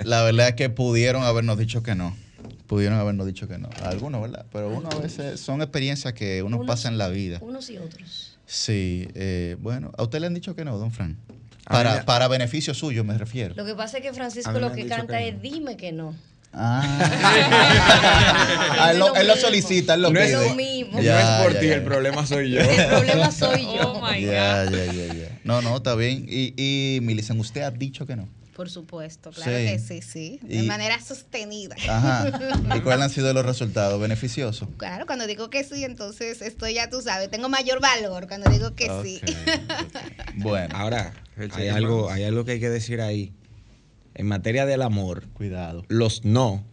La 0.05 0.23
verdad 0.23 0.49
es 0.49 0.55
que 0.55 0.71
pudieron 0.71 1.23
habernos 1.23 1.59
dicho 1.59 1.83
que 1.83 1.95
no. 1.95 2.17
Pudieron 2.67 2.99
habernos 2.99 3.27
dicho 3.27 3.47
que 3.47 3.59
no. 3.59 3.69
Algunos, 3.83 4.23
¿verdad? 4.23 4.47
Pero 4.53 4.69
uno 4.71 4.89
a 4.91 4.97
veces 4.99 5.39
son 5.41 5.63
experiencias 5.63 6.13
que 6.15 6.43
uno 6.43 6.57
Unos- 6.57 6.67
pasa 6.67 6.89
en 6.89 6.99
la 6.99 7.09
vida. 7.09 7.39
Unos 7.41 7.71
y 7.71 7.79
otros. 7.79 8.37
Sí, 8.47 9.09
eh, 9.15 9.57
bueno, 9.61 9.93
a 9.97 10.03
usted 10.03 10.21
le 10.21 10.27
han 10.27 10.35
dicho 10.35 10.55
que 10.57 10.65
no, 10.65 10.77
don 10.79 10.91
Fran. 10.91 11.17
A 11.67 11.73
Para, 11.73 12.05
para 12.05 12.29
beneficio 12.29 12.75
suyo, 12.75 13.05
me 13.05 13.17
refiero. 13.17 13.55
Lo 13.55 13.65
que 13.65 13.75
pasa 13.75 13.99
es 13.99 14.03
que 14.03 14.13
Francisco 14.13 14.53
lo 14.53 14.73
que 14.73 14.87
canta 14.87 15.19
que 15.19 15.29
es 15.29 15.41
dime 15.41 15.77
que 15.79 15.93
no. 15.93 16.15
Ah, 18.77 18.91
él, 18.93 18.99
lo, 18.99 19.15
él 19.17 19.27
lo 19.27 19.37
solicita, 19.37 19.95
él 19.95 20.03
lo 20.03 20.11
No 20.11 20.21
es 20.21 20.27
pide. 20.31 20.49
lo 20.49 20.55
mismo. 20.55 20.93
no 21.01 21.19
es 21.19 21.43
por 21.43 21.55
ti, 21.59 21.67
el 21.69 21.83
problema 21.83 22.27
soy 22.27 22.51
yo. 22.53 22.61
El 22.61 22.87
problema 22.89 23.31
soy 23.31 23.63
yo. 23.65 23.93
Oh 23.93 24.01
my 24.07 24.21
Ya, 24.25 24.65
ya, 24.65 24.85
ya, 24.93 25.15
ya. 25.15 25.39
No, 25.45 25.63
no, 25.63 25.77
está 25.77 25.95
bien. 25.95 26.27
Y, 26.29 26.55
y 26.57 27.01
Milicen, 27.01 27.39
usted 27.41 27.63
ha 27.63 27.71
dicho 27.71 28.07
que 28.07 28.17
no. 28.17 28.29
Por 28.55 28.71
supuesto, 28.71 29.31
claro 29.33 29.51
Sí. 29.51 29.65
que 29.67 29.79
sí, 29.81 30.01
sí. 30.03 30.39
De 30.43 30.63
Y- 30.63 30.67
manera 30.67 31.01
sostenida. 31.01 31.75
Ajá. 31.89 32.31
¿Y 32.77 32.81
cuáles 32.81 33.05
han 33.07 33.11
sido 33.11 33.33
los 33.33 33.45
resultados? 33.45 34.01
¿Beneficiosos? 34.01 34.69
Claro, 34.77 35.07
cuando 35.07 35.27
digo 35.27 35.51
que 35.51 35.65
sí, 35.65 35.83
entonces 35.85 36.41
estoy 36.41 36.75
ya 36.75 36.89
tú 36.89 37.03
sabes, 37.03 37.29
tengo 37.31 37.49
mayor 37.49 37.81
valor 37.81 38.29
cuando 38.29 38.49
digo 38.51 38.75
que 38.77 38.89
sí. 39.03 39.21
Bueno. 40.37 40.75
Ahora, 40.77 41.15
hay 41.55 41.69
algo, 41.69 42.11
hay 42.11 42.23
algo 42.25 42.45
que 42.45 42.53
hay 42.53 42.61
que 42.61 42.71
decir 42.71 43.01
ahí. 43.01 43.33
En 44.15 44.27
materia 44.27 44.65
del 44.67 44.83
amor, 44.83 45.25
Cuidado. 45.35 45.85
los 45.89 46.25
no 46.25 46.65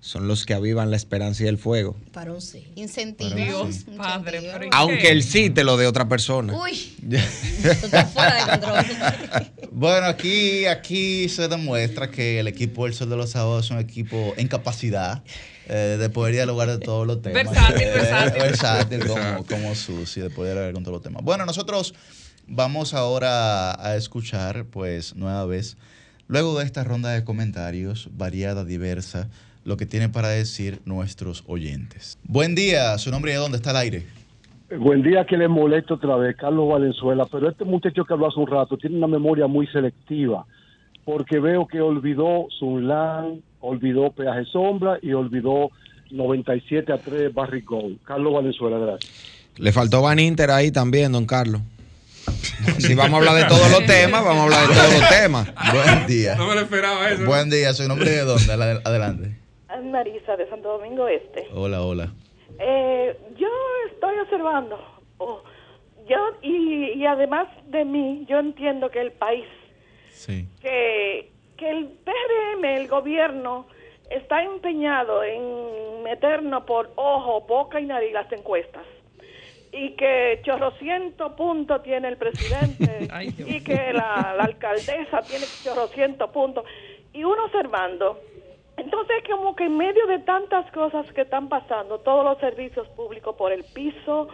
son 0.00 0.28
los 0.28 0.46
que 0.46 0.54
avivan 0.54 0.90
la 0.92 0.96
esperanza 0.96 1.42
y 1.42 1.46
el 1.48 1.58
fuego. 1.58 1.96
Para 2.12 2.32
un 2.32 2.40
sí. 2.40 2.64
Incentivos. 2.76 3.34
Dios, 3.34 3.84
padre, 3.96 4.40
pero 4.52 4.66
¿y 4.66 4.68
Aunque 4.72 5.10
el 5.10 5.24
sí 5.24 5.50
te 5.50 5.64
lo 5.64 5.76
dé 5.76 5.88
otra 5.88 6.08
persona. 6.08 6.54
Uy, 6.56 6.94
esto 7.10 7.86
está 7.86 8.06
fuera 8.06 8.44
de 8.44 8.50
control. 8.60 8.84
Bueno, 9.72 10.06
aquí, 10.06 10.64
aquí 10.66 11.28
se 11.28 11.48
demuestra 11.48 12.10
que 12.10 12.40
el 12.40 12.46
equipo 12.48 12.84
del 12.86 12.94
Sol 12.94 13.10
de 13.10 13.16
los 13.16 13.30
Sábados 13.30 13.66
es 13.66 13.70
un 13.72 13.78
equipo 13.78 14.32
en 14.38 14.48
capacidad 14.48 15.22
eh, 15.68 15.96
de 16.00 16.08
poder 16.08 16.32
dialogar 16.34 16.68
de 16.70 16.78
todos 16.78 17.06
los 17.06 17.20
temas. 17.20 17.44
Versátil, 17.44 17.82
Eh, 17.82 17.90
versátil. 17.90 18.42
versátil, 18.42 18.98
como, 19.00 19.14
Versátil. 19.14 19.46
como 19.56 19.74
Susi, 19.74 20.20
de 20.22 20.30
poder 20.30 20.52
dialogar 20.54 20.72
con 20.72 20.82
todos 20.84 20.94
los 20.94 21.02
temas. 21.02 21.22
Bueno, 21.24 21.44
nosotros 21.44 21.92
vamos 22.46 22.94
ahora 22.94 23.72
a 23.84 23.96
escuchar, 23.96 24.64
pues, 24.66 25.14
nueva 25.14 25.44
vez, 25.44 25.76
luego 26.28 26.58
de 26.58 26.64
esta 26.64 26.84
ronda 26.84 27.10
de 27.10 27.24
comentarios, 27.24 28.08
variada, 28.12 28.64
diversa, 28.64 29.28
lo 29.64 29.76
que 29.76 29.86
tienen 29.86 30.12
para 30.12 30.28
decir 30.28 30.80
nuestros 30.84 31.44
oyentes. 31.46 32.18
Buen 32.24 32.54
día, 32.54 32.96
su 32.98 33.10
nombre 33.10 33.32
y 33.32 33.34
de 33.34 33.40
dónde 33.40 33.56
está 33.56 33.70
el 33.72 33.76
aire. 33.76 34.06
Buen 34.78 35.02
día 35.02 35.24
que 35.24 35.36
le 35.36 35.48
molesto 35.48 35.94
otra 35.94 36.16
vez, 36.16 36.36
Carlos 36.36 36.68
Valenzuela, 36.68 37.26
pero 37.30 37.48
este 37.48 37.64
muchacho 37.64 38.04
que 38.04 38.12
habló 38.12 38.28
hace 38.28 38.40
un 38.40 38.46
rato 38.48 38.76
tiene 38.76 38.96
una 38.96 39.06
memoria 39.06 39.46
muy 39.46 39.66
selectiva, 39.68 40.44
porque 41.04 41.38
veo 41.38 41.66
que 41.66 41.80
olvidó 41.80 42.46
Sunlan, 42.58 43.42
olvidó 43.60 44.10
Peaje 44.10 44.44
Sombra 44.44 44.98
y 45.02 45.12
olvidó 45.12 45.70
97 46.10 46.92
a 46.92 46.98
3 46.98 47.32
Barry 47.32 47.60
Gold. 47.60 47.98
Carlos 48.02 48.32
Valenzuela, 48.32 48.78
gracias. 48.78 49.12
Le 49.56 49.72
faltó 49.72 50.02
Van 50.02 50.18
Inter 50.18 50.50
ahí 50.50 50.70
también, 50.70 51.12
don 51.12 51.26
Carlos. 51.26 51.60
Si 52.78 52.94
vamos 52.94 53.14
a 53.14 53.16
hablar 53.18 53.34
de 53.36 53.44
todos 53.44 53.70
los 53.70 53.84
temas, 53.86 54.24
vamos 54.24 54.40
a 54.40 54.44
hablar 54.44 54.68
de 54.68 54.74
todos 54.74 54.92
los 55.00 55.08
temas. 55.08 55.52
Buen 55.72 56.06
día. 56.06 56.34
No 56.36 56.46
me 56.48 56.54
lo 56.54 56.60
esperaba 56.62 57.08
eso. 57.10 57.24
Buen 57.24 57.50
día, 57.50 57.72
su 57.72 57.86
nombre 57.88 58.10
de 58.10 58.22
dónde. 58.24 58.52
Adel- 58.52 58.82
Adelante. 58.84 59.36
Marisa 59.84 60.36
de 60.36 60.48
Santo 60.48 60.68
Domingo 60.78 61.06
Este. 61.06 61.46
Hola, 61.52 61.82
hola. 61.82 62.12
Eh, 62.58 63.16
yo 63.38 63.48
estoy 63.92 64.18
observando, 64.18 64.78
oh, 65.18 65.42
yo 66.08 66.16
y, 66.42 66.92
y 66.94 67.06
además 67.06 67.46
de 67.66 67.84
mí, 67.84 68.24
yo 68.28 68.38
entiendo 68.38 68.90
que 68.90 69.00
el 69.00 69.12
país, 69.12 69.44
Sí. 70.12 70.48
que, 70.62 71.30
que 71.58 71.70
el 71.70 71.86
PRM, 72.04 72.64
el 72.64 72.88
gobierno, 72.88 73.66
está 74.10 74.42
empeñado 74.42 75.22
en 75.22 76.02
meternos 76.04 76.64
por 76.64 76.90
ojo, 76.96 77.42
boca 77.42 77.78
y 77.78 77.84
nariz 77.86 78.12
las 78.14 78.30
encuestas. 78.32 78.82
Y 79.72 79.90
que 79.90 80.40
chorrociento 80.44 81.36
puntos 81.36 81.82
tiene 81.82 82.08
el 82.08 82.16
presidente 82.16 83.08
Ay, 83.12 83.34
y 83.38 83.60
que 83.62 83.92
la, 83.92 84.34
la 84.36 84.44
alcaldesa 84.44 85.22
tiene 85.22 85.44
chorrociento 85.62 86.30
puntos. 86.30 86.64
Y 87.12 87.24
uno 87.24 87.44
observando, 87.44 88.20
entonces, 88.76 89.16
como 89.28 89.56
que 89.56 89.64
en 89.64 89.76
medio 89.76 90.06
de 90.06 90.18
tantas 90.20 90.70
cosas 90.72 91.10
que 91.12 91.22
están 91.22 91.48
pasando, 91.48 91.98
todos 92.00 92.24
los 92.24 92.38
servicios 92.38 92.86
públicos 92.88 93.34
por 93.36 93.52
el 93.52 93.64
piso, 93.64 94.28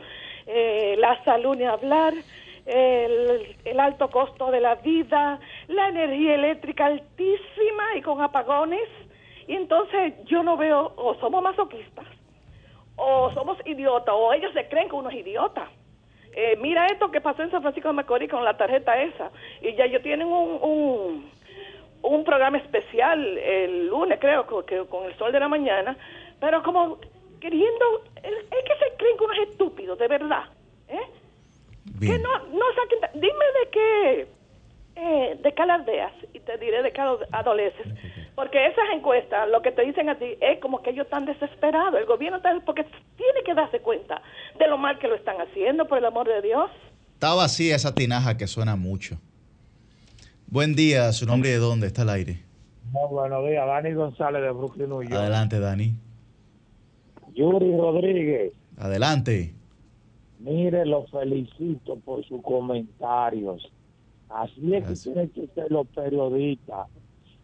eh, 0.47 0.97
la 0.99 1.23
salud 1.25 1.57
ni 1.57 1.65
hablar, 1.65 2.13
el, 2.67 3.57
el 3.65 3.81
alto 3.81 4.11
costo 4.11 4.51
de 4.51 4.61
la 4.61 4.77
vida, 4.77 5.39
la 5.69 5.89
energía 5.89 6.35
eléctrica 6.35 6.87
altísima 6.87 7.97
y 7.97 8.03
con 8.03 8.21
apagones, 8.21 8.89
y 9.47 9.55
entonces 9.55 10.15
yo 10.27 10.43
no 10.43 10.57
veo, 10.57 10.93
o 10.97 11.15
somos 11.17 11.43
masoquistas, 11.43 12.07
o 12.97 13.31
somos 13.33 13.59
idiotas, 13.67 14.15
o 14.17 14.33
ellos 14.33 14.53
se 14.53 14.69
creen 14.69 14.89
que 14.89 14.95
uno 14.97 15.09
es 15.11 15.17
idiota. 15.17 15.69
Eh, 16.35 16.57
mira 16.61 16.87
esto 16.87 17.11
que 17.11 17.21
pasó 17.21 17.43
en 17.43 17.51
San 17.51 17.61
Francisco 17.63 17.89
de 17.89 17.95
Macorís 17.95 18.31
con 18.31 18.45
la 18.45 18.57
tarjeta 18.57 19.01
esa, 19.03 19.31
y 19.61 19.75
ya 19.75 19.85
ellos 19.85 20.03
tienen 20.03 20.27
un, 20.27 20.59
un, 20.63 21.31
un 22.03 22.25
programa 22.25 22.59
especial 22.59 23.37
el 23.39 23.89
lunes, 23.89 24.19
creo, 24.21 24.47
co- 24.47 24.65
que, 24.65 24.85
con 24.87 25.05
el 25.05 25.17
sol 25.19 25.31
de 25.33 25.41
la 25.41 25.49
mañana, 25.49 25.97
pero 26.41 26.63
como 26.63 26.99
queriendo, 27.41 28.03
es 28.17 28.45
que 28.49 28.77
se 28.79 28.97
creen 28.97 29.17
que 29.19 29.25
uno 29.25 29.33
es 29.35 29.49
estúpido, 29.51 29.97
de 29.97 30.09
verdad. 30.09 30.45
¿eh? 30.89 31.01
Que 32.01 32.19
no, 32.19 32.39
no 32.47 32.65
saquen, 32.77 33.21
dime 33.21 33.45
de 33.61 33.71
qué, 33.71 34.27
eh, 34.97 35.37
de 35.39 35.53
qué 35.53 35.63
alardeas, 35.63 36.13
y 36.33 36.41
te 36.41 36.57
diré 36.59 36.83
de 36.83 36.93
qué 36.93 37.01
ado- 37.01 37.27
adoleces. 37.33 37.87
Porque 38.35 38.67
esas 38.67 38.85
encuestas, 38.95 39.49
lo 39.51 39.61
que 39.61 39.73
te 39.73 39.83
dicen 39.83 40.09
a 40.09 40.19
ti 40.19 40.37
es 40.41 40.59
como 40.61 40.83
que 40.83 40.91
ellos 40.91 41.05
están 41.05 41.27
desesperados. 41.27 42.01
El 42.01 42.07
gobierno 42.07 42.39
está, 42.39 42.59
porque 42.65 42.85
tiene 43.17 43.43
que 43.45 43.55
darse 43.55 43.81
cuenta 43.81 44.23
de 44.59 44.69
lo 44.69 44.79
mal 44.79 44.99
que 44.99 45.09
lo 45.09 45.15
están 45.15 45.37
haciendo, 45.41 45.87
por 45.87 45.99
el 45.99 46.05
amor 46.07 46.27
de 46.29 46.41
Dios. 46.41 46.71
Está 47.15 47.35
vacía 47.35 47.77
esa 47.77 47.95
tinaja 47.95 48.37
que 48.37 48.47
suena 48.47 48.75
mucho. 48.75 49.19
Buen 50.47 50.75
día, 50.75 51.13
su 51.13 51.27
nombre 51.27 51.51
y 51.51 51.53
de 51.53 51.59
dónde 51.59 51.87
está 51.87 52.03
el 52.03 52.11
aire. 52.11 52.43
Muy 52.91 53.09
buenos 53.11 53.47
días, 53.47 53.67
Dani 53.67 53.93
González 53.93 54.43
de 54.43 54.51
Brooklyn, 54.51 54.89
New 54.89 55.03
York. 55.03 55.15
Adelante, 55.15 55.61
Dani. 55.61 55.95
Yuri 57.35 57.77
Rodríguez, 57.77 58.53
Adelante. 58.79 59.55
Mire, 60.41 60.85
los 60.87 61.09
felicito 61.11 61.97
por 62.05 62.25
sus 62.25 62.43
comentarios. 62.43 63.71
Así 64.29 64.75
es 64.75 64.85
que 64.85 64.95
tienen 64.95 65.29
que 65.29 65.47
ser 65.55 65.71
los 65.71 65.87
periodistas. 65.89 66.89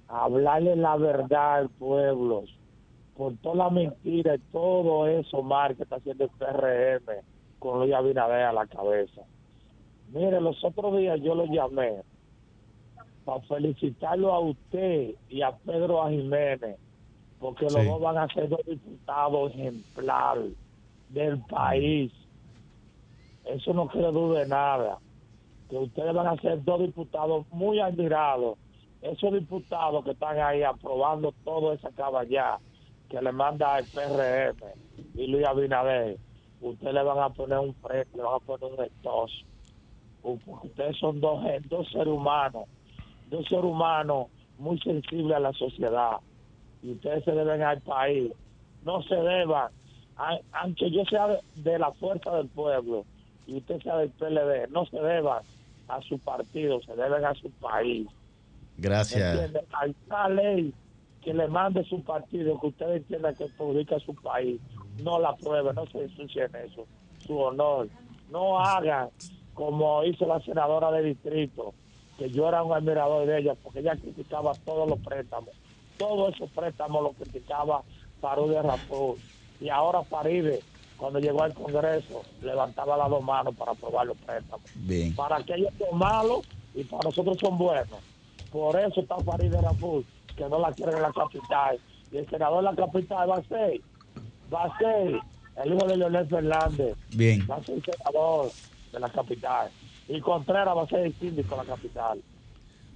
Hablarle 0.09 0.76
la 0.76 0.97
verdad 0.97 1.56
al 1.56 1.68
pueblo. 1.68 2.44
Por 3.16 3.36
toda 3.39 3.56
la 3.56 3.70
mentira 3.70 4.36
y 4.36 4.39
todo 4.52 5.06
eso 5.06 5.43
mal 5.43 5.76
que 5.76 5.82
está 5.82 5.97
haciendo 5.97 6.24
el 6.24 6.30
PRM 6.30 7.22
con 7.59 7.80
Luis 7.80 7.93
Abinader 7.93 8.44
a 8.44 8.52
la 8.52 8.66
cabeza. 8.66 9.22
Mire, 10.12 10.40
los 10.40 10.62
otros 10.64 10.97
días 10.97 11.20
yo 11.20 11.35
lo 11.35 11.44
llamé 11.47 12.02
para 13.24 13.40
felicitarlo 13.40 14.32
a 14.32 14.40
usted 14.40 15.14
y 15.28 15.43
a 15.43 15.52
Pedro 15.52 16.02
a 16.02 16.10
Jiménez, 16.10 16.78
porque 17.39 17.64
los 17.64 17.85
dos 17.85 18.01
van 18.01 18.16
a 18.16 18.28
ser 18.28 18.48
dos 18.48 18.64
diputados 18.64 19.52
ejemplar 19.52 20.39
del 21.10 21.39
país. 21.43 22.10
Eso 23.44 23.74
no 23.74 23.89
quiero 23.89 24.12
duda 24.12 24.40
de 24.40 24.48
nada. 24.48 24.98
Que 25.68 25.76
ustedes 25.76 26.14
van 26.14 26.26
a 26.26 26.36
ser 26.36 26.64
dos 26.64 26.80
diputados 26.80 27.44
muy 27.51 27.80
admirados. 27.80 28.56
Esos 29.02 29.32
diputados 29.32 30.04
que 30.04 30.10
están 30.10 30.38
ahí 30.38 30.62
aprobando 30.62 31.32
toda 31.44 31.74
esa 31.74 31.90
caballá 31.90 32.58
que 33.08 33.20
le 33.22 33.32
manda 33.32 33.78
el 33.78 33.86
PRM 33.86 34.58
y 35.14 35.26
Luis 35.28 35.46
Abinader, 35.46 36.18
ustedes 36.60 36.94
le 36.94 37.02
van 37.02 37.18
a 37.18 37.30
poner 37.30 37.58
un 37.58 37.74
frente, 37.76 38.16
le 38.16 38.22
van 38.22 38.34
a 38.34 38.38
poner 38.38 38.72
un 38.72 38.84
estos. 38.84 39.44
Ustedes 40.22 40.96
son 40.98 41.20
dos, 41.20 41.42
dos 41.68 41.88
seres 41.90 42.08
humanos, 42.08 42.64
dos 43.30 43.46
seres 43.46 43.64
humanos 43.64 44.26
muy 44.58 44.78
sensibles 44.80 45.36
a 45.36 45.40
la 45.40 45.52
sociedad. 45.52 46.18
Y 46.82 46.92
ustedes 46.92 47.24
se 47.24 47.32
deben 47.32 47.62
al 47.62 47.80
país. 47.80 48.32
No 48.84 49.02
se 49.02 49.14
deban, 49.14 49.70
aunque 50.52 50.90
yo 50.90 51.04
sea 51.04 51.38
de 51.54 51.78
la 51.78 51.92
fuerza 51.92 52.36
del 52.36 52.48
pueblo 52.48 53.04
y 53.46 53.56
usted 53.56 53.80
sea 53.82 53.96
del 53.96 54.10
PLD, 54.10 54.70
no 54.70 54.84
se 54.86 55.00
deban 55.00 55.42
a 55.88 56.02
su 56.02 56.18
partido, 56.18 56.80
se 56.82 56.94
deben 56.94 57.24
a 57.24 57.34
su 57.34 57.50
país. 57.52 58.08
Gracias. 58.78 59.52
Hay 59.72 59.94
una 60.06 60.28
ley 60.28 60.74
que 61.22 61.34
le 61.34 61.48
mande 61.48 61.84
su 61.84 62.02
partido 62.02 62.59
que 62.60 62.68
usted 62.68 62.96
entienda 62.96 63.34
que 63.34 63.46
perjudica 63.46 63.98
su 63.98 64.14
país. 64.14 64.60
No 65.02 65.18
la 65.18 65.36
pruebe, 65.36 65.72
no 65.74 65.84
se 65.86 66.05
ensucien 66.05 66.50
eso. 66.55 66.86
Su 67.26 67.38
honor. 67.38 67.88
No 68.30 68.59
hagan 68.60 69.10
como 69.55 70.05
hizo 70.05 70.24
la 70.26 70.40
senadora 70.40 70.92
de 70.92 71.02
distrito, 71.02 71.74
que 72.16 72.30
yo 72.30 72.48
era 72.48 72.62
un 72.62 72.72
admirador 72.72 73.26
de 73.26 73.38
ella 73.38 73.55
porque 73.60 73.80
ella 73.80 73.96
criticaba 73.96 74.52
todos 74.64 74.88
los 74.88 75.00
préstamos. 75.00 75.50
Todos 75.96 76.34
esos 76.34 76.48
préstamos 76.50 77.02
los 77.02 77.16
criticaba 77.16 77.82
Farude 78.20 78.62
Rapoul. 78.62 79.16
Y 79.60 79.68
ahora 79.68 80.05
Faride, 80.05 80.60
cuando 80.96 81.18
llegó 81.18 81.42
al 81.42 81.55
Congreso, 81.55 82.22
levantaba 82.40 82.96
las 82.96 83.10
dos 83.10 83.24
manos 83.24 83.56
para 83.56 83.72
aprobar 83.72 84.06
los 84.06 84.16
préstamos 84.18 84.62
Bien. 84.76 85.14
para 85.16 85.42
que 85.42 85.55
ellos 85.55 85.72
son 85.76 85.98
malos 85.98 86.46
y 86.74 86.84
para 86.84 87.02
nosotros 87.02 87.36
son 87.40 87.59
buenos. 87.59 87.98
Por 88.52 88.78
eso 88.78 89.00
está 89.00 89.16
Farideh 89.18 89.60
Raful, 89.60 90.04
que 90.36 90.48
no 90.48 90.58
la 90.58 90.72
quieren 90.72 90.96
en 90.96 91.02
la 91.02 91.12
capital. 91.12 91.78
Y 92.10 92.16
el 92.18 92.28
senador 92.28 92.64
de 92.64 92.70
la 92.70 92.76
capital 92.76 93.30
va 93.30 93.36
a 93.36 93.42
ser, 93.42 93.80
va 94.52 94.64
a 94.64 94.78
ser 94.78 95.20
el 95.64 95.74
hijo 95.74 95.86
de 95.86 95.96
Leonel 95.96 96.26
Fernández. 96.26 96.96
Bien. 97.14 97.46
Va 97.50 97.56
a 97.56 97.64
ser 97.64 97.76
el 97.76 97.84
senador 97.84 98.50
de 98.92 99.00
la 99.00 99.08
capital. 99.10 99.70
Y 100.08 100.20
Contreras 100.20 100.76
va 100.76 100.82
a 100.82 100.88
ser 100.88 101.00
el 101.00 101.14
síndico 101.14 101.56
de 101.56 101.64
la 101.64 101.74
capital. 101.74 102.22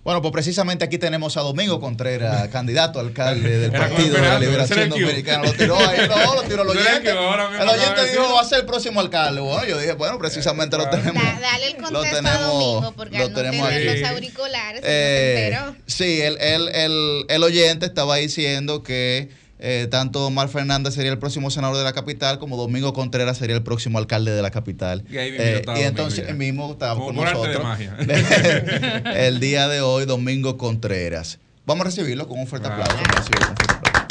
Bueno, 0.05 0.21
pues 0.21 0.33
precisamente 0.33 0.85
aquí 0.85 0.99
tenemos 0.99 1.37
a 1.37 1.43
Domingo 1.43 1.79
Contreras, 1.81 2.49
candidato 2.53 2.99
a 2.99 3.03
alcalde 3.03 3.59
del 3.59 3.71
Partido 3.71 4.17
de 4.17 4.23
la 4.23 4.39
Liberación 4.41 4.89
Dominicana. 4.91 5.45
Lo 5.45 5.53
tiró 5.53 5.77
ahí, 5.79 6.09
no, 6.09 6.35
lo 6.35 6.43
tiró 6.43 6.63
el 6.63 6.69
oyente. 6.71 7.11
El 7.11 7.69
oyente 7.69 8.11
dijo 8.11 8.35
va 8.35 8.41
a 8.41 8.45
ser 8.45 8.61
el 8.61 8.67
próximo 8.67 8.99
alcalde. 9.01 9.41
Bueno, 9.41 9.65
yo 9.65 9.79
dije, 9.79 9.93
bueno, 9.93 10.19
precisamente 10.19 10.77
lo 10.77 10.91
tenemos. 10.91 11.23
Da- 11.23 11.39
dale 11.41 11.67
el 11.69 11.73
lo 11.75 11.83
contexto 11.85 12.17
a 12.19 12.21
tenemos, 12.23 12.53
Domingo, 12.53 12.93
porque 12.97 13.19
lo 13.19 13.25
al 13.25 13.31
no 13.31 13.37
tenemos 13.37 13.69
tener 13.69 14.01
los 14.01 14.11
auriculares, 14.11 14.83
Eh, 14.85 15.57
se 15.87 16.05
sí, 16.05 16.21
el, 16.21 16.37
el, 16.41 16.69
el, 16.69 17.25
el 17.29 17.43
oyente 17.45 17.87
estaba 17.87 18.17
diciendo 18.17 18.83
que 18.83 19.31
eh, 19.65 19.87
tanto 19.89 20.27
Omar 20.27 20.49
Fernández 20.49 20.95
sería 20.95 21.13
el 21.13 21.19
próximo 21.19 21.49
senador 21.51 21.77
de 21.77 21.85
la 21.85 21.93
capital 21.93 22.41
como 22.41 22.57
Domingo 22.57 22.93
Contreras 22.93 23.39
sería 23.39 23.55
el 23.55 23.63
próximo 23.63 23.99
alcalde 23.99 24.33
de 24.33 24.43
la 24.43 24.51
capital. 24.51 25.05
Y 25.09 25.17
ahí 25.19 25.31
mismo 25.31 25.45
Eh, 25.45 25.57
estaba 25.61 25.79
y 25.79 25.83
Domingo 25.85 25.89
entonces 26.03 26.27
ya. 26.27 26.35
mismo 26.35 26.73
estaba 26.73 26.99
con 27.01 27.15
nosotros. 27.15 27.63
magia. 27.63 27.97
el 29.15 29.39
día 29.39 29.69
de 29.69 29.81
hoy, 29.81 30.05
Domingo 30.05 30.59
Contreras. 30.59 31.39
Vamos 31.65 31.83
a 31.83 31.91
recibirlo 31.91 32.27
con 32.27 32.41
un 32.41 32.47
fuerte 32.49 32.67
aplauso. 32.67 32.93
Vamos 32.93 33.09
a 33.09 33.19
recibirlo 33.21 33.47
con 33.47 33.51
un 33.53 33.57
fuerte 33.57 33.75
aplauso. 33.77 34.03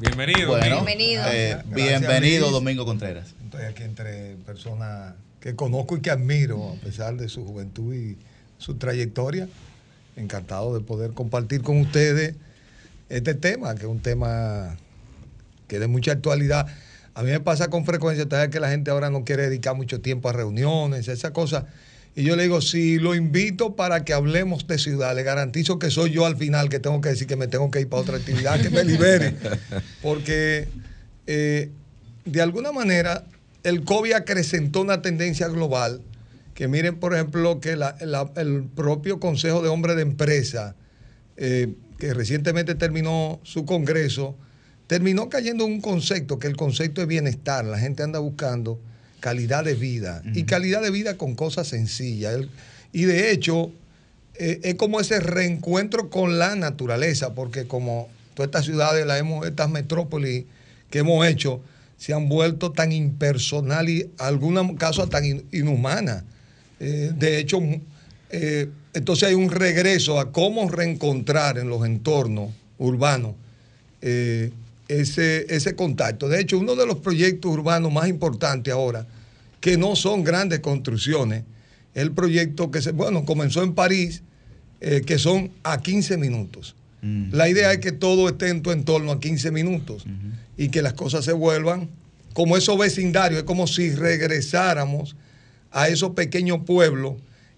Bienvenido. 0.00 0.48
Bueno, 0.48 0.74
Bienvenido. 0.76 1.22
eh, 1.26 1.48
Gracias, 1.50 1.74
bienvenido, 1.74 2.40
Luis. 2.42 2.52
Domingo 2.52 2.84
Contreras. 2.86 3.34
Estoy 3.44 3.64
aquí 3.64 3.82
entre 3.82 4.36
personas 4.46 5.14
que 5.40 5.54
conozco 5.54 5.96
y 5.96 6.00
que 6.00 6.10
admiro, 6.10 6.70
a 6.72 6.74
pesar 6.84 7.16
de 7.16 7.28
su 7.28 7.44
juventud 7.44 7.94
y 7.94 8.16
su 8.58 8.74
trayectoria. 8.76 9.46
Encantado 10.16 10.74
de 10.74 10.80
poder 10.80 11.12
compartir 11.12 11.62
con 11.62 11.80
ustedes 11.80 12.34
este 13.08 13.34
tema, 13.34 13.74
que 13.74 13.82
es 13.82 13.88
un 13.88 14.00
tema 14.00 14.76
que 15.68 15.78
de 15.78 15.86
mucha 15.86 16.12
actualidad. 16.12 16.66
A 17.14 17.22
mí 17.22 17.30
me 17.30 17.40
pasa 17.40 17.68
con 17.68 17.84
frecuencia, 17.84 18.24
ustedes 18.24 18.40
saben 18.40 18.50
que 18.50 18.60
la 18.60 18.70
gente 18.70 18.90
ahora 18.90 19.10
no 19.10 19.24
quiere 19.24 19.44
dedicar 19.44 19.74
mucho 19.76 20.00
tiempo 20.00 20.28
a 20.28 20.32
reuniones, 20.32 21.06
esas 21.08 21.30
cosas. 21.30 21.64
Y 22.16 22.22
yo 22.22 22.36
le 22.36 22.44
digo, 22.44 22.60
si 22.60 22.98
lo 22.98 23.14
invito 23.14 23.74
para 23.76 24.04
que 24.04 24.12
hablemos 24.12 24.66
de 24.68 24.78
ciudad, 24.78 25.14
le 25.16 25.22
garantizo 25.24 25.78
que 25.78 25.90
soy 25.90 26.10
yo 26.12 26.26
al 26.26 26.36
final 26.36 26.68
que 26.68 26.78
tengo 26.78 27.00
que 27.00 27.08
decir 27.10 27.26
que 27.26 27.36
me 27.36 27.48
tengo 27.48 27.70
que 27.70 27.80
ir 27.80 27.88
para 27.88 28.02
otra 28.02 28.16
actividad, 28.16 28.60
que 28.60 28.70
me 28.70 28.84
libere. 28.84 29.34
Porque 30.02 30.68
eh, 31.26 31.70
de 32.24 32.40
alguna 32.40 32.70
manera 32.72 33.24
el 33.64 33.82
COVID 33.84 34.12
acrecentó 34.12 34.80
una 34.82 35.02
tendencia 35.02 35.48
global 35.48 36.02
que 36.54 36.68
miren, 36.68 36.96
por 37.00 37.14
ejemplo, 37.14 37.58
que 37.60 37.74
la- 37.74 37.96
el 38.36 38.62
propio 38.76 39.18
Consejo 39.18 39.60
de 39.62 39.68
Hombres 39.68 39.96
de 39.96 40.02
Empresa, 40.02 40.76
eh, 41.36 41.74
que 41.98 42.12
recientemente 42.14 42.74
terminó 42.74 43.40
su 43.42 43.64
congreso, 43.64 44.36
terminó 44.86 45.28
cayendo 45.28 45.64
en 45.66 45.72
un 45.74 45.80
concepto, 45.80 46.38
que 46.38 46.46
el 46.46 46.56
concepto 46.56 47.00
de 47.00 47.06
bienestar. 47.06 47.64
La 47.64 47.78
gente 47.78 48.02
anda 48.02 48.18
buscando 48.18 48.80
calidad 49.20 49.64
de 49.64 49.74
vida 49.74 50.22
y 50.34 50.44
calidad 50.44 50.82
de 50.82 50.90
vida 50.90 51.16
con 51.16 51.34
cosas 51.34 51.68
sencillas. 51.68 52.36
Y 52.92 53.04
de 53.04 53.30
hecho, 53.30 53.72
eh, 54.34 54.60
es 54.64 54.74
como 54.74 55.00
ese 55.00 55.20
reencuentro 55.20 56.10
con 56.10 56.38
la 56.38 56.56
naturaleza, 56.56 57.34
porque 57.34 57.66
como 57.66 58.08
todas 58.34 58.48
estas 58.48 58.64
ciudades, 58.66 59.06
las 59.06 59.18
hemos, 59.20 59.46
estas 59.46 59.70
metrópolis 59.70 60.44
que 60.90 60.98
hemos 60.98 61.26
hecho, 61.26 61.62
se 61.96 62.12
han 62.12 62.28
vuelto 62.28 62.72
tan 62.72 62.92
impersonal 62.92 63.88
y 63.88 64.02
en 64.02 64.10
algunos 64.18 64.76
casos 64.76 65.08
tan 65.08 65.24
in- 65.24 65.44
inhumanas. 65.52 66.24
Eh, 66.80 67.12
de 67.16 67.38
hecho, 67.38 67.60
eh, 68.36 68.68
entonces 68.94 69.28
hay 69.28 69.34
un 69.34 69.48
regreso 69.48 70.18
a 70.18 70.32
cómo 70.32 70.68
reencontrar 70.68 71.56
en 71.56 71.68
los 71.68 71.86
entornos 71.86 72.50
urbanos 72.78 73.34
eh, 74.02 74.50
ese, 74.88 75.46
ese 75.54 75.76
contacto. 75.76 76.28
De 76.28 76.40
hecho, 76.40 76.58
uno 76.58 76.74
de 76.74 76.84
los 76.84 76.98
proyectos 76.98 77.52
urbanos 77.52 77.92
más 77.92 78.08
importantes 78.08 78.74
ahora, 78.74 79.06
que 79.60 79.78
no 79.78 79.94
son 79.94 80.24
grandes 80.24 80.60
construcciones, 80.60 81.44
es 81.94 82.02
el 82.02 82.10
proyecto 82.10 82.72
que 82.72 82.82
se, 82.82 82.90
bueno, 82.90 83.24
comenzó 83.24 83.62
en 83.62 83.72
París, 83.74 84.22
eh, 84.80 85.02
que 85.06 85.18
son 85.18 85.52
a 85.62 85.80
15 85.80 86.16
minutos. 86.16 86.74
La 87.32 87.50
idea 87.50 87.70
es 87.70 87.80
que 87.80 87.92
todo 87.92 88.30
esté 88.30 88.48
en 88.48 88.62
tu 88.62 88.70
entorno 88.70 89.12
a 89.12 89.20
15 89.20 89.50
minutos 89.50 90.06
y 90.56 90.70
que 90.70 90.80
las 90.80 90.94
cosas 90.94 91.22
se 91.26 91.34
vuelvan 91.34 91.90
como 92.32 92.56
esos 92.56 92.78
vecindarios, 92.78 93.40
es 93.40 93.44
como 93.44 93.66
si 93.66 93.90
regresáramos 93.94 95.14
a 95.70 95.88
esos 95.88 96.12
pequeños 96.12 96.60
pueblos 96.64 97.16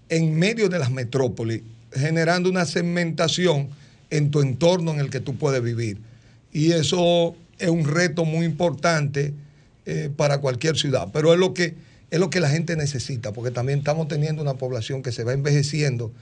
en 0.08 0.38
medio 0.38 0.68
de 0.68 0.78
las 0.78 0.90
metrópolis, 0.90 1.62
generando 1.92 2.48
una 2.50 2.64
segmentación 2.64 3.68
en 4.10 4.30
tu 4.30 4.40
entorno 4.40 4.92
en 4.92 5.00
el 5.00 5.10
que 5.10 5.20
tú 5.20 5.36
puedes 5.36 5.62
vivir. 5.62 5.98
Y 6.52 6.72
eso 6.72 7.34
es 7.58 7.68
un 7.68 7.84
reto 7.84 8.24
muy 8.24 8.46
importante 8.46 9.34
eh, 9.84 10.10
para 10.14 10.38
cualquier 10.38 10.76
ciudad, 10.76 11.08
pero 11.12 11.32
es 11.32 11.38
lo, 11.38 11.54
que, 11.54 11.74
es 12.10 12.20
lo 12.20 12.30
que 12.30 12.40
la 12.40 12.50
gente 12.50 12.76
necesita, 12.76 13.32
porque 13.32 13.50
también 13.50 13.80
estamos 13.80 14.08
teniendo 14.08 14.42
una 14.42 14.54
población 14.54 15.02
que 15.02 15.12
se 15.12 15.24
va 15.24 15.32
envejeciendo, 15.32 16.12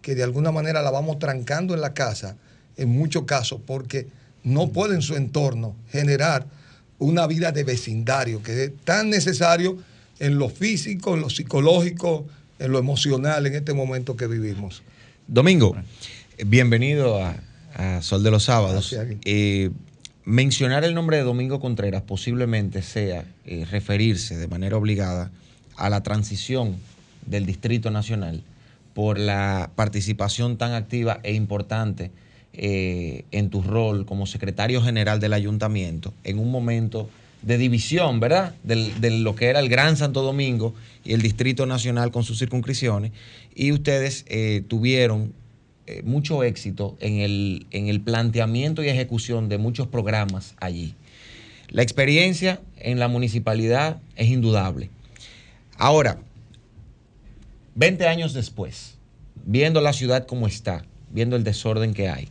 que 0.00 0.14
de 0.14 0.22
alguna 0.22 0.52
manera 0.52 0.82
la 0.82 0.90
vamos 0.90 1.18
trancando 1.18 1.74
en 1.74 1.80
la 1.80 1.94
casa, 1.94 2.36
en 2.76 2.88
muchos 2.88 3.24
casos, 3.24 3.60
porque 3.64 4.06
no 4.44 4.70
puede 4.70 4.94
en 4.94 5.02
su 5.02 5.14
entorno 5.14 5.76
generar 5.90 6.46
una 6.98 7.26
vida 7.26 7.52
de 7.52 7.64
vecindario, 7.64 8.42
que 8.42 8.64
es 8.64 8.72
tan 8.84 9.10
necesario 9.10 9.78
en 10.18 10.38
lo 10.38 10.48
físico, 10.48 11.14
en 11.14 11.20
lo 11.20 11.30
psicológico, 11.30 12.26
en 12.62 12.72
lo 12.72 12.78
emocional 12.78 13.46
en 13.46 13.54
este 13.54 13.74
momento 13.74 14.16
que 14.16 14.26
vivimos. 14.26 14.82
Domingo, 15.26 15.76
bienvenido 16.46 17.22
a, 17.22 17.36
a 17.74 18.02
Sol 18.02 18.22
de 18.22 18.30
los 18.30 18.44
Sábados. 18.44 18.96
Eh, 19.24 19.70
mencionar 20.24 20.84
el 20.84 20.94
nombre 20.94 21.16
de 21.16 21.24
Domingo 21.24 21.60
Contreras 21.60 22.02
posiblemente 22.02 22.82
sea 22.82 23.24
eh, 23.44 23.66
referirse 23.68 24.36
de 24.36 24.46
manera 24.46 24.76
obligada 24.76 25.30
a 25.76 25.90
la 25.90 26.02
transición 26.02 26.76
del 27.26 27.46
Distrito 27.46 27.90
Nacional 27.90 28.42
por 28.94 29.18
la 29.18 29.70
participación 29.74 30.56
tan 30.56 30.72
activa 30.72 31.18
e 31.24 31.34
importante 31.34 32.12
eh, 32.52 33.24
en 33.32 33.50
tu 33.50 33.62
rol 33.62 34.06
como 34.06 34.26
secretario 34.26 34.82
general 34.82 35.18
del 35.18 35.32
ayuntamiento 35.32 36.12
en 36.22 36.38
un 36.38 36.50
momento 36.50 37.08
de 37.42 37.58
división, 37.58 38.20
¿verdad? 38.20 38.54
De 38.62 39.10
lo 39.10 39.34
que 39.34 39.46
era 39.46 39.60
el 39.60 39.68
Gran 39.68 39.96
Santo 39.96 40.22
Domingo 40.22 40.74
y 41.04 41.12
el 41.12 41.22
Distrito 41.22 41.66
Nacional 41.66 42.10
con 42.10 42.24
sus 42.24 42.38
circunscripciones. 42.38 43.12
Y 43.54 43.72
ustedes 43.72 44.24
eh, 44.28 44.62
tuvieron 44.66 45.32
eh, 45.86 46.02
mucho 46.04 46.44
éxito 46.44 46.96
en 47.00 47.18
el, 47.18 47.66
en 47.72 47.88
el 47.88 48.00
planteamiento 48.00 48.82
y 48.84 48.88
ejecución 48.88 49.48
de 49.48 49.58
muchos 49.58 49.88
programas 49.88 50.54
allí. 50.60 50.94
La 51.68 51.82
experiencia 51.82 52.60
en 52.76 52.98
la 52.98 53.08
municipalidad 53.08 54.00
es 54.14 54.28
indudable. 54.28 54.90
Ahora, 55.78 56.18
20 57.74 58.06
años 58.06 58.34
después, 58.34 58.98
viendo 59.44 59.80
la 59.80 59.92
ciudad 59.92 60.26
como 60.26 60.46
está, 60.46 60.84
viendo 61.10 61.34
el 61.34 61.44
desorden 61.44 61.94
que 61.94 62.08
hay, 62.08 62.28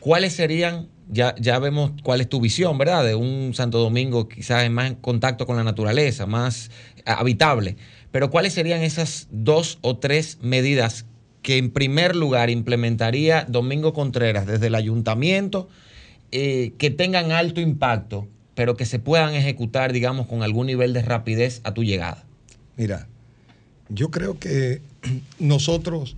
¿cuáles 0.00 0.32
serían, 0.32 0.88
ya, 1.08 1.34
ya 1.38 1.58
vemos 1.58 1.92
cuál 2.02 2.20
es 2.20 2.28
tu 2.28 2.40
visión, 2.40 2.78
¿verdad? 2.78 3.04
De 3.04 3.14
un 3.14 3.52
Santo 3.54 3.78
Domingo 3.78 4.28
quizás 4.28 4.68
más 4.70 4.88
en 4.88 4.94
contacto 4.96 5.46
con 5.46 5.56
la 5.56 5.64
naturaleza, 5.64 6.26
más 6.26 6.70
habitable, 7.04 7.76
pero 8.10 8.30
¿cuáles 8.30 8.52
serían 8.52 8.82
esas 8.82 9.28
dos 9.30 9.78
o 9.82 9.98
tres 9.98 10.38
medidas 10.40 11.06
que 11.42 11.58
en 11.58 11.70
primer 11.70 12.16
lugar 12.16 12.48
implementaría 12.48 13.44
Domingo 13.48 13.92
Contreras 13.92 14.46
desde 14.46 14.68
el 14.68 14.74
ayuntamiento, 14.74 15.68
eh, 16.32 16.72
que 16.78 16.90
tengan 16.90 17.32
alto 17.32 17.60
impacto, 17.60 18.26
pero 18.54 18.76
que 18.76 18.86
se 18.86 18.98
puedan 18.98 19.34
ejecutar, 19.34 19.92
digamos, 19.92 20.26
con 20.26 20.42
algún 20.42 20.66
nivel 20.66 20.94
de 20.94 21.02
rapidez 21.02 21.60
a 21.64 21.74
tu 21.74 21.84
llegada? 21.84 22.24
Mira, 22.76 23.08
yo 23.90 24.10
creo 24.10 24.38
que 24.38 24.80
nosotros 25.38 26.16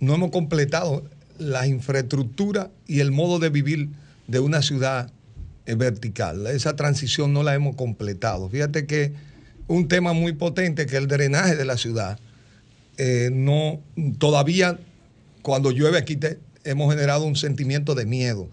no 0.00 0.14
hemos 0.14 0.30
completado 0.30 1.04
la 1.38 1.66
infraestructura 1.66 2.70
y 2.86 3.00
el 3.00 3.12
modo 3.12 3.38
de 3.38 3.50
vivir 3.50 3.90
de 4.26 4.40
una 4.40 4.62
ciudad 4.62 5.10
eh, 5.66 5.74
vertical. 5.74 6.46
Esa 6.46 6.76
transición 6.76 7.32
no 7.32 7.42
la 7.42 7.54
hemos 7.54 7.76
completado. 7.76 8.48
Fíjate 8.48 8.86
que 8.86 9.12
un 9.66 9.88
tema 9.88 10.12
muy 10.12 10.32
potente 10.32 10.86
que 10.86 10.96
el 10.96 11.08
drenaje 11.08 11.56
de 11.56 11.64
la 11.64 11.76
ciudad, 11.78 12.18
eh, 12.98 13.30
no, 13.32 13.80
todavía 14.18 14.78
cuando 15.42 15.70
llueve 15.70 15.98
aquí 15.98 16.16
te- 16.16 16.38
hemos 16.64 16.92
generado 16.92 17.24
un 17.24 17.36
sentimiento 17.36 17.94
de 17.94 18.06
miedo. 18.06 18.48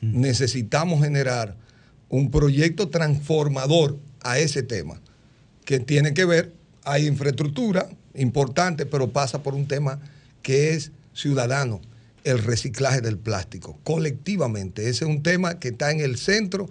Necesitamos 0.00 1.02
generar 1.02 1.56
un 2.08 2.30
proyecto 2.30 2.88
transformador 2.88 3.98
a 4.22 4.38
ese 4.38 4.62
tema 4.62 5.00
que 5.64 5.80
tiene 5.80 6.14
que 6.14 6.24
ver, 6.24 6.52
hay 6.84 7.06
infraestructura 7.06 7.88
importante, 8.14 8.86
pero 8.86 9.10
pasa 9.10 9.42
por 9.42 9.54
un 9.54 9.66
tema 9.66 10.00
que 10.42 10.70
es 10.72 10.92
ciudadano, 11.12 11.80
el 12.28 12.44
reciclaje 12.44 13.00
del 13.00 13.16
plástico, 13.16 13.78
colectivamente. 13.84 14.82
Ese 14.82 15.04
es 15.04 15.10
un 15.10 15.22
tema 15.22 15.58
que 15.58 15.68
está 15.68 15.90
en 15.90 16.00
el 16.00 16.18
centro 16.18 16.68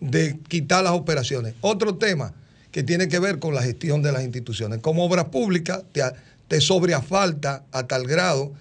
de 0.00 0.38
quitar 0.48 0.82
las 0.82 0.94
operaciones. 0.94 1.54
Otro 1.60 1.94
tema 1.94 2.34
que 2.72 2.82
tiene 2.82 3.06
que 3.06 3.20
ver 3.20 3.38
con 3.38 3.54
la 3.54 3.62
gestión 3.62 4.02
de 4.02 4.10
las 4.10 4.24
instituciones. 4.24 4.80
Como 4.80 5.04
obras 5.04 5.26
públicas, 5.26 5.84
te, 5.92 6.02
te 6.48 6.60
sobreafalta 6.60 7.64
a 7.70 7.86
tal 7.86 8.06
grado 8.06 8.52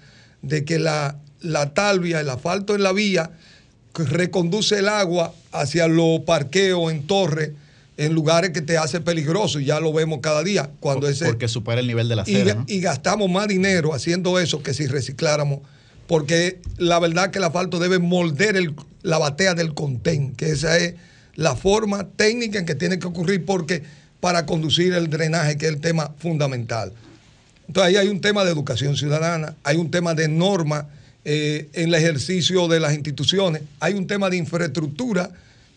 de 0.43 0.63
que 0.65 0.77
la, 0.77 1.17
la 1.41 1.73
talvia, 1.73 2.19
el 2.19 2.29
asfalto 2.29 2.75
en 2.75 2.83
la 2.83 2.93
vía, 2.93 3.31
reconduce 3.95 4.77
el 4.77 4.87
agua 4.87 5.33
hacia 5.51 5.87
los 5.87 6.19
parqueos 6.21 6.91
en 6.91 7.07
torres, 7.07 7.53
en 7.97 8.13
lugares 8.13 8.51
que 8.51 8.61
te 8.61 8.77
hace 8.77 9.01
peligroso, 9.01 9.59
y 9.59 9.65
ya 9.65 9.79
lo 9.79 9.91
vemos 9.93 10.19
cada 10.21 10.43
día. 10.43 10.69
Cuando 10.79 11.07
ese, 11.07 11.25
Porque 11.25 11.47
supera 11.47 11.81
el 11.81 11.87
nivel 11.87 12.07
de 12.07 12.15
la 12.15 12.21
acera, 12.21 12.63
y 12.67 12.81
gastamos 12.81 13.31
más 13.31 13.47
dinero 13.47 13.95
haciendo 13.95 14.37
eso 14.37 14.61
que 14.61 14.75
si 14.75 14.85
recicláramos, 14.85 15.61
porque 16.07 16.59
la 16.77 16.99
verdad 16.99 17.31
que 17.31 17.39
el 17.39 17.43
asfalto 17.45 17.79
debe 17.79 17.99
moldear 17.99 18.55
la 19.01 19.17
batea 19.17 19.53
del 19.53 19.73
contén, 19.73 20.33
que 20.33 20.51
esa 20.51 20.77
es 20.77 20.95
la 21.35 21.55
forma 21.55 22.07
técnica 22.15 22.59
en 22.59 22.65
que 22.65 22.75
tiene 22.75 22.99
que 22.99 23.07
ocurrir, 23.07 23.45
porque 23.45 23.83
para 24.19 24.45
conducir 24.45 24.93
el 24.93 25.09
drenaje, 25.09 25.57
que 25.57 25.67
es 25.67 25.73
el 25.73 25.81
tema 25.81 26.13
fundamental. 26.17 26.93
Entonces 27.67 27.89
ahí 27.89 27.97
hay 27.97 28.07
un 28.07 28.21
tema 28.21 28.43
de 28.43 28.51
educación 28.51 28.95
ciudadana, 28.95 29.55
hay 29.63 29.77
un 29.77 29.91
tema 29.91 30.13
de 30.13 30.27
norma 30.27 30.87
eh, 31.23 31.69
en 31.73 31.89
el 31.89 31.95
ejercicio 31.95 32.67
de 32.67 32.79
las 32.79 32.93
instituciones, 32.93 33.63
hay 33.79 33.93
un 33.93 34.07
tema 34.07 34.29
de 34.29 34.37
infraestructura, 34.37 35.31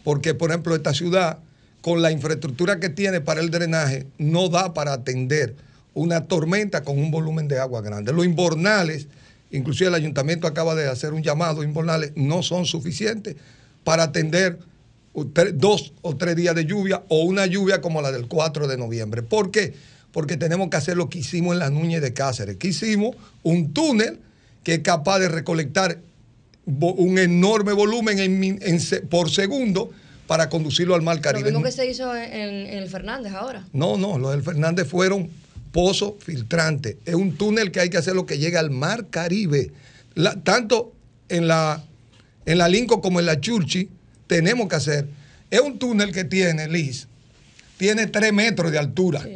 porque 0.05 0.34
por 0.34 0.50
ejemplo 0.50 0.74
esta 0.74 0.92
ciudad, 0.92 1.38
con 1.80 2.02
la 2.02 2.10
infraestructura 2.10 2.80
que 2.80 2.88
tiene 2.88 3.20
para 3.20 3.40
el 3.40 3.50
drenaje, 3.50 4.06
no 4.18 4.48
da 4.48 4.74
para 4.74 4.92
atender 4.92 5.55
una 5.94 6.26
tormenta 6.26 6.82
con 6.82 6.98
un 6.98 7.10
volumen 7.10 7.48
de 7.48 7.59
agua 7.59 7.80
grande. 7.80 8.12
Los 8.12 8.24
inbornales, 8.24 9.06
inclusive 9.50 9.88
el 9.88 9.94
ayuntamiento 9.94 10.46
acaba 10.46 10.74
de 10.74 10.88
hacer 10.88 11.12
un 11.12 11.22
llamado, 11.22 11.62
inbornales 11.62 12.12
no 12.16 12.42
son 12.42 12.66
suficientes 12.66 13.36
para 13.84 14.04
atender 14.04 14.58
dos 15.54 15.92
o 16.02 16.16
tres 16.16 16.36
días 16.36 16.54
de 16.54 16.64
lluvia 16.64 17.02
o 17.08 17.22
una 17.24 17.46
lluvia 17.46 17.80
como 17.80 18.02
la 18.02 18.12
del 18.12 18.28
4 18.28 18.68
de 18.68 18.76
noviembre. 18.76 19.22
¿Por 19.22 19.50
qué? 19.50 19.74
Porque 20.12 20.36
tenemos 20.36 20.68
que 20.68 20.76
hacer 20.76 20.96
lo 20.96 21.08
que 21.08 21.18
hicimos 21.18 21.54
en 21.54 21.58
la 21.58 21.70
Núñez 21.70 22.00
de 22.00 22.12
Cáceres, 22.12 22.56
que 22.56 22.68
hicimos 22.68 23.16
un 23.42 23.72
túnel 23.72 24.20
que 24.62 24.74
es 24.74 24.80
capaz 24.80 25.18
de 25.18 25.28
recolectar 25.28 25.98
un 26.66 27.18
enorme 27.18 27.72
volumen 27.72 28.18
en 28.18 28.58
en 28.62 29.08
por 29.08 29.30
segundo 29.30 29.90
para 30.26 30.50
conducirlo 30.50 30.94
al 30.94 31.02
Mar 31.02 31.16
Lo 31.16 31.22
Caribe. 31.22 31.50
mismo 31.50 31.64
que 31.64 31.72
se 31.72 31.88
hizo 31.88 32.14
en 32.14 32.66
el 32.66 32.88
Fernández 32.88 33.32
ahora. 33.32 33.66
No, 33.72 33.96
no, 33.96 34.18
los 34.18 34.32
del 34.32 34.42
Fernández 34.42 34.86
fueron 34.86 35.30
pozos 35.73 36.15
filtrantes. 36.20 36.97
Es 37.05 37.15
un 37.15 37.36
túnel 37.36 37.70
que 37.70 37.81
hay 37.81 37.90
que 37.90 37.97
hacer 37.99 38.15
lo 38.15 38.27
que 38.27 38.39
llega 38.39 38.61
al 38.61 38.70
Mar 38.70 39.07
Caribe. 39.11 39.70
La- 40.15 40.35
tanto 40.43 40.93
en 41.28 41.47
la, 41.49 41.85
en 42.47 42.59
la 42.59 42.69
Lincoln 42.69 43.01
como 43.01 43.20
en 43.20 43.27
la 43.27 43.40
Churchi 43.40 43.89
tenemos 44.27 44.69
que 44.69 44.77
hacer. 44.77 45.09
Es 45.51 45.61
un 45.61 45.78
túnel 45.78 46.12
que 46.12 46.24
tiene, 46.24 46.69
Liz, 46.69 47.07
tiene 47.77 48.07
tres 48.07 48.32
metros 48.32 48.73
de 48.73 48.78
altura. 48.78 49.27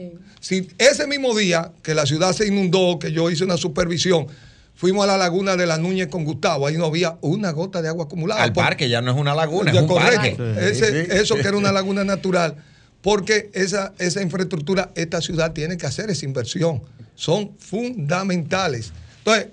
Si 0.40 0.68
ese 0.78 1.06
mismo 1.06 1.36
día 1.36 1.70
que 1.82 1.94
la 1.94 2.04
ciudad 2.04 2.32
se 2.32 2.48
inundó, 2.48 2.98
que 2.98 3.12
yo 3.12 3.30
hice 3.30 3.44
una 3.44 3.56
supervisión, 3.56 4.26
fuimos 4.74 5.04
a 5.04 5.06
la 5.06 5.16
laguna 5.16 5.56
de 5.56 5.66
la 5.66 5.78
Núñez 5.78 6.08
con 6.08 6.24
Gustavo, 6.24 6.66
ahí 6.66 6.76
no 6.76 6.86
había 6.86 7.16
una 7.20 7.52
gota 7.52 7.80
de 7.80 7.88
agua 7.88 8.06
acumulada. 8.06 8.42
Al 8.42 8.52
parque 8.52 8.88
ya 8.88 9.00
no 9.00 9.12
es 9.12 9.16
una 9.16 9.34
laguna, 9.34 9.70
es 9.70 9.76
ya, 9.76 9.82
un 9.82 9.86
correcto. 9.88 10.42
parque. 10.44 10.70
Ese- 10.70 11.04
Sí, 11.04 11.10
sí. 11.10 11.16
Eso 11.16 11.36
que 11.36 11.42
era 11.46 11.56
una 11.56 11.70
laguna 11.70 12.02
natural. 12.04 12.56
Porque 13.02 13.50
esa, 13.52 13.92
esa 13.98 14.22
infraestructura, 14.22 14.92
esta 14.94 15.20
ciudad 15.20 15.52
tiene 15.52 15.76
que 15.76 15.86
hacer 15.86 16.08
esa 16.10 16.24
inversión. 16.24 16.82
Son 17.14 17.50
fundamentales. 17.58 18.92
Entonces, 19.18 19.48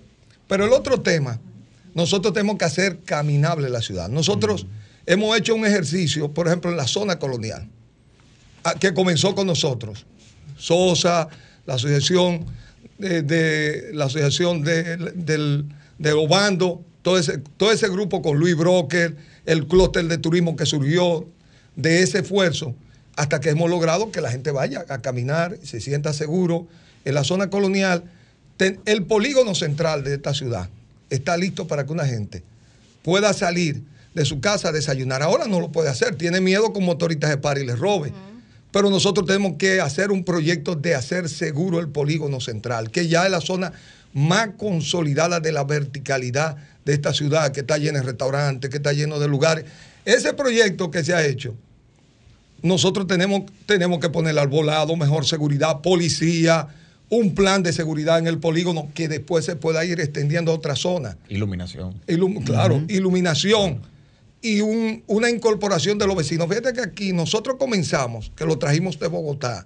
pero 0.48 0.66
el 0.66 0.74
otro 0.74 1.02
tema, 1.02 1.40
nosotros 1.94 2.34
tenemos 2.34 2.58
que 2.58 2.66
hacer 2.66 3.00
caminable 3.04 3.70
la 3.70 3.82
ciudad. 3.82 4.08
Nosotros 4.10 4.66
hemos 5.06 5.38
hecho 5.38 5.56
un 5.56 5.66
ejercicio, 5.66 6.32
por 6.32 6.48
ejemplo, 6.48 6.70
en 6.72 6.78
la 6.78 6.88
zona 6.88 7.18
colonial, 7.20 7.68
que 8.80 8.94
comenzó 8.94 9.34
con 9.36 9.48
nosotros. 9.48 10.06
Sosa, 10.58 11.28
la 11.66 11.76
asociación 11.76 12.46
de, 12.98 13.22
de- 13.24 13.90
la 13.94 14.06
asociación 14.06 14.62
de, 14.62 14.98
del, 15.16 15.66
de 15.98 16.12
Obando, 16.14 16.84
todo 17.02 17.18
ese, 17.18 17.38
todo 17.58 17.72
ese 17.72 17.88
grupo 17.90 18.22
con 18.22 18.38
Luis 18.38 18.56
Broker, 18.56 19.16
el 19.46 19.68
clúster 19.68 20.06
de 20.06 20.18
turismo 20.18 20.56
que 20.56 20.66
surgió 20.66 21.28
de 21.76 22.04
ese 22.04 22.20
esfuerzo, 22.20 22.76
hasta 23.20 23.41
que 23.41 23.50
hemos 23.50 23.70
logrado 23.70 24.12
que 24.14 24.22
la 24.22 24.32
gente 24.32 24.50
vaya 24.52 24.86
a 24.88 25.02
caminar, 25.02 25.58
se 25.62 25.82
sienta 25.82 26.14
seguro. 26.14 26.68
En 27.04 27.16
la 27.16 27.26
zona 27.26 27.50
colonial, 27.50 28.06
ten- 28.56 28.80
el 28.86 29.04
polígono 29.04 29.56
central 29.56 30.06
de 30.06 30.14
esta 30.14 30.34
ciudad 30.34 30.70
está 31.10 31.36
listo 31.36 31.68
para 31.68 31.86
que 31.86 31.91
una 31.91 32.06
gente 32.06 32.44
pueda 33.04 33.34
salir 33.34 33.82
de 34.16 34.24
su 34.24 34.40
casa 34.40 34.70
a 34.70 34.72
desayunar. 34.72 35.22
Ahora 35.22 35.48
no 35.48 35.60
lo 35.60 35.70
puede 35.70 35.90
hacer, 35.90 36.16
tiene 36.16 36.40
miedo 36.40 36.72
con 36.72 36.86
motoristas 36.86 37.30
de 37.30 37.38
par 37.38 37.58
y 37.58 37.66
les 37.66 37.78
robe. 37.78 38.14
Pero 38.72 38.90
nosotros 38.90 39.26
tenemos 39.28 39.56
que 39.58 39.82
hacer 39.82 40.12
un 40.12 40.24
proyecto 40.24 40.76
de 40.76 40.96
hacer 40.96 41.28
seguro 41.28 41.80
el 41.82 41.90
polígono 41.90 42.40
central, 42.40 42.90
que 42.90 43.10
ya 43.10 43.26
es 43.26 43.32
la 43.32 43.41
zona 43.41 43.74
más 44.14 44.52
consolidada 44.58 45.41
de 45.41 45.52
la 45.52 45.66
verticalidad 45.66 46.56
de 46.86 46.94
esta 46.94 47.14
ciudad, 47.14 47.52
que 47.52 47.60
está 47.62 47.78
llena 47.78 48.00
de 48.00 48.06
restaurantes, 48.06 48.70
que 48.70 48.78
está 48.78 48.94
lleno 48.94 49.20
de 49.20 49.28
lugares. 49.28 49.66
Ese 50.06 50.34
proyecto 50.34 50.90
que 50.90 51.04
se 51.04 51.14
ha 51.14 51.26
hecho, 51.26 51.54
nosotros 52.61 53.07
tenemos, 53.07 53.44
tenemos 53.65 53.99
que 53.99 54.10
poner 54.10 54.38
al 54.40 54.48
volado, 54.48 54.95
mejor 54.95 55.26
seguridad, 55.26 55.81
policía, 55.81 56.68
un 57.10 57.34
plan 57.34 57.64
de 57.64 57.73
seguridad 57.73 58.19
en 58.19 58.27
el 58.27 58.38
polígono 58.38 58.90
que 58.94 59.07
después 59.07 59.44
se 59.45 59.56
pueda 59.56 59.84
ir 59.86 59.99
extendiendo 59.99 60.52
a 60.52 60.56
otras 60.56 60.80
zonas. 60.80 61.15
Iluminación. 61.27 61.95
Ilum- 62.07 62.44
claro, 62.44 62.84
iluminación 62.88 63.81
y 64.41 64.61
un- 64.61 65.03
una 65.07 65.30
incorporación 65.30 65.98
de 65.98 66.06
los 66.07 66.15
vecinos. 66.15 66.48
Fíjate 66.48 66.73
que 66.73 66.81
aquí 66.81 67.11
nosotros 67.14 67.57
comenzamos, 67.60 68.31
que 68.36 68.45
lo 68.45 68.57
trajimos 68.60 68.99
de 68.99 69.07
Bogotá, 69.07 69.65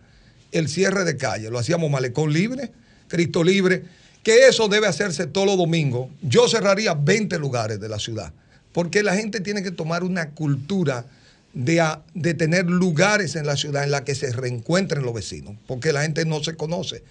el 0.51 0.69
cierre 0.69 1.03
de 1.03 1.17
calle. 1.17 1.49
Lo 1.49 1.59
hacíamos 1.59 1.89
Malecón 1.91 2.31
Libre, 2.31 2.71
Cristo 3.07 3.43
Libre, 3.43 3.83
que 4.23 4.47
eso 4.47 4.69
debe 4.69 4.87
hacerse 4.87 5.27
todos 5.27 5.45
los 5.47 5.57
domingos. 5.57 6.07
Yo 6.21 6.47
cerraría 6.47 6.93
20 6.93 7.37
lugares 7.39 7.79
de 7.81 7.89
la 7.89 7.99
ciudad, 7.99 8.31
porque 8.71 9.03
la 9.03 9.15
gente 9.15 9.41
tiene 9.41 9.61
que 9.63 9.71
tomar 9.71 10.03
una 10.03 10.29
cultura 10.29 11.05
de, 11.53 11.81
a- 11.81 12.01
de 12.13 12.34
tener 12.34 12.65
lugares 12.65 13.35
en 13.35 13.45
la 13.45 13.55
ciudad 13.55 13.84
en 13.84 13.91
la 13.91 14.03
que 14.03 14.15
se 14.15 14.31
reencuentren 14.31 15.03
los 15.03 15.13
vecinos, 15.13 15.55
porque 15.67 15.93
la 15.93 16.01
gente 16.01 16.25
no 16.25 16.43
se 16.43 16.55
conoce 16.55 17.03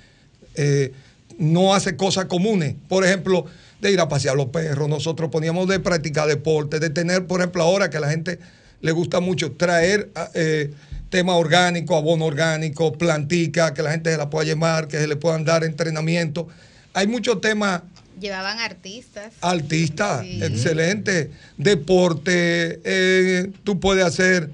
eh, 0.54 0.92
no 1.38 1.74
hace 1.74 1.96
cosas 1.96 2.26
comunes. 2.26 2.74
Por 2.88 3.04
ejemplo, 3.06 3.46
de 3.80 3.90
ir 3.90 4.00
a 4.00 4.08
pasear 4.08 4.36
los 4.36 4.46
perros, 4.48 4.88
nosotros 4.88 5.30
poníamos 5.30 5.66
de 5.66 5.80
practicar 5.80 6.28
deporte, 6.28 6.78
de 6.78 6.90
tener, 6.90 7.26
por 7.26 7.40
ejemplo, 7.40 7.62
ahora 7.62 7.88
que 7.88 7.98
la 7.98 8.10
gente 8.10 8.38
le 8.82 8.92
gusta 8.92 9.20
mucho 9.20 9.52
traer 9.52 10.10
eh, 10.34 10.72
tema 11.08 11.34
orgánico, 11.36 11.96
abono 11.96 12.26
orgánico, 12.26 12.92
plantica, 12.92 13.72
que 13.72 13.82
la 13.82 13.92
gente 13.92 14.10
se 14.12 14.18
la 14.18 14.28
pueda 14.28 14.44
llamar, 14.46 14.88
que 14.88 14.98
se 14.98 15.06
le 15.06 15.16
puedan 15.16 15.44
dar 15.44 15.64
entrenamiento. 15.64 16.48
Hay 16.92 17.06
muchos 17.06 17.40
temas 17.40 17.80
Llevaban 18.22 18.60
artistas. 18.60 19.32
artistas, 19.40 20.24
excelente, 20.24 21.32
deporte, 21.56 22.80
eh, 22.84 23.50
tú 23.64 23.80
puedes 23.80 24.04
hacer 24.04 24.48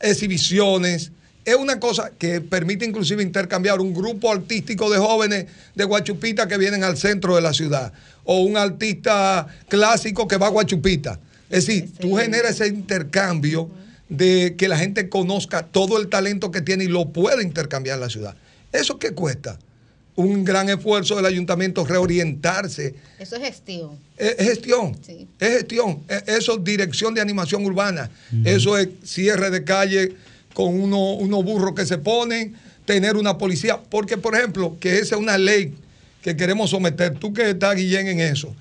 exhibiciones. 0.00 1.12
Es 1.44 1.54
una 1.56 1.78
cosa 1.78 2.12
que 2.18 2.40
permite 2.40 2.86
inclusive 2.86 3.22
intercambiar 3.22 3.78
un 3.80 3.92
grupo 3.92 4.32
artístico 4.32 4.88
de 4.88 4.96
jóvenes 4.96 5.46
de 5.74 5.84
Guachupita 5.84 6.48
que 6.48 6.56
vienen 6.56 6.82
al 6.82 6.96
centro 6.96 7.36
de 7.36 7.42
la 7.42 7.52
ciudad 7.52 7.92
o 8.24 8.40
un 8.40 8.56
artista 8.56 9.46
clásico 9.68 10.26
que 10.26 10.38
va 10.38 10.46
a 10.46 10.50
Guachupita. 10.50 11.20
Es 11.50 11.66
decir, 11.66 11.90
tú 12.00 12.16
generas 12.16 12.52
ese 12.52 12.68
intercambio 12.68 13.70
de 14.08 14.54
que 14.56 14.66
la 14.66 14.78
gente 14.78 15.10
conozca 15.10 15.66
todo 15.66 15.98
el 15.98 16.08
talento 16.08 16.50
que 16.50 16.62
tiene 16.62 16.84
y 16.84 16.88
lo 16.88 17.10
puede 17.10 17.42
intercambiar 17.42 17.96
en 17.96 18.00
la 18.00 18.08
ciudad. 18.08 18.34
¿Eso 18.72 18.98
qué 18.98 19.10
cuesta? 19.10 19.58
Un 20.16 20.44
gran 20.44 20.68
esfuerzo 20.68 21.16
del 21.16 21.24
ayuntamiento 21.26 21.84
reorientarse 21.84 22.94
Eso 23.18 23.36
es 23.36 23.42
gestión. 23.42 23.92
es 24.18 24.34
es 24.38 24.48
gestión. 24.48 24.96
Sí. 25.04 25.26
Es 25.38 25.48
gestión. 25.50 26.00
E- 26.08 26.22
Eso 26.26 26.56
es 26.58 26.64
dirección 26.64 27.14
de 27.14 27.20
animación 27.20 27.64
urbana. 27.64 28.10
Eso 28.44 28.76
es 28.76 28.88
cierre 29.04 29.50
de 29.50 29.64
calle 29.64 30.14
con 30.52 30.78
uno- 30.80 31.14
unos 31.14 31.44
burros 31.44 31.74
que 31.74 31.86
se 31.86 31.96
ponen, 31.98 32.54
tener 32.84 33.16
una 33.16 33.38
policía. 33.38 33.78
Porque, 33.88 34.16
por 34.18 34.34
ejemplo, 34.34 34.76
que 34.80 34.98
esa 34.98 35.14
es 35.14 35.20
una 35.20 35.38
ley 35.38 35.74
que 36.22 36.36
queremos 36.36 36.70
someter. 36.70 37.14
Tú 37.14 37.32
que 37.32 37.50
estás, 37.50 37.76
Guillén, 37.76 38.08
en 38.08 38.20
eso. 38.20 38.54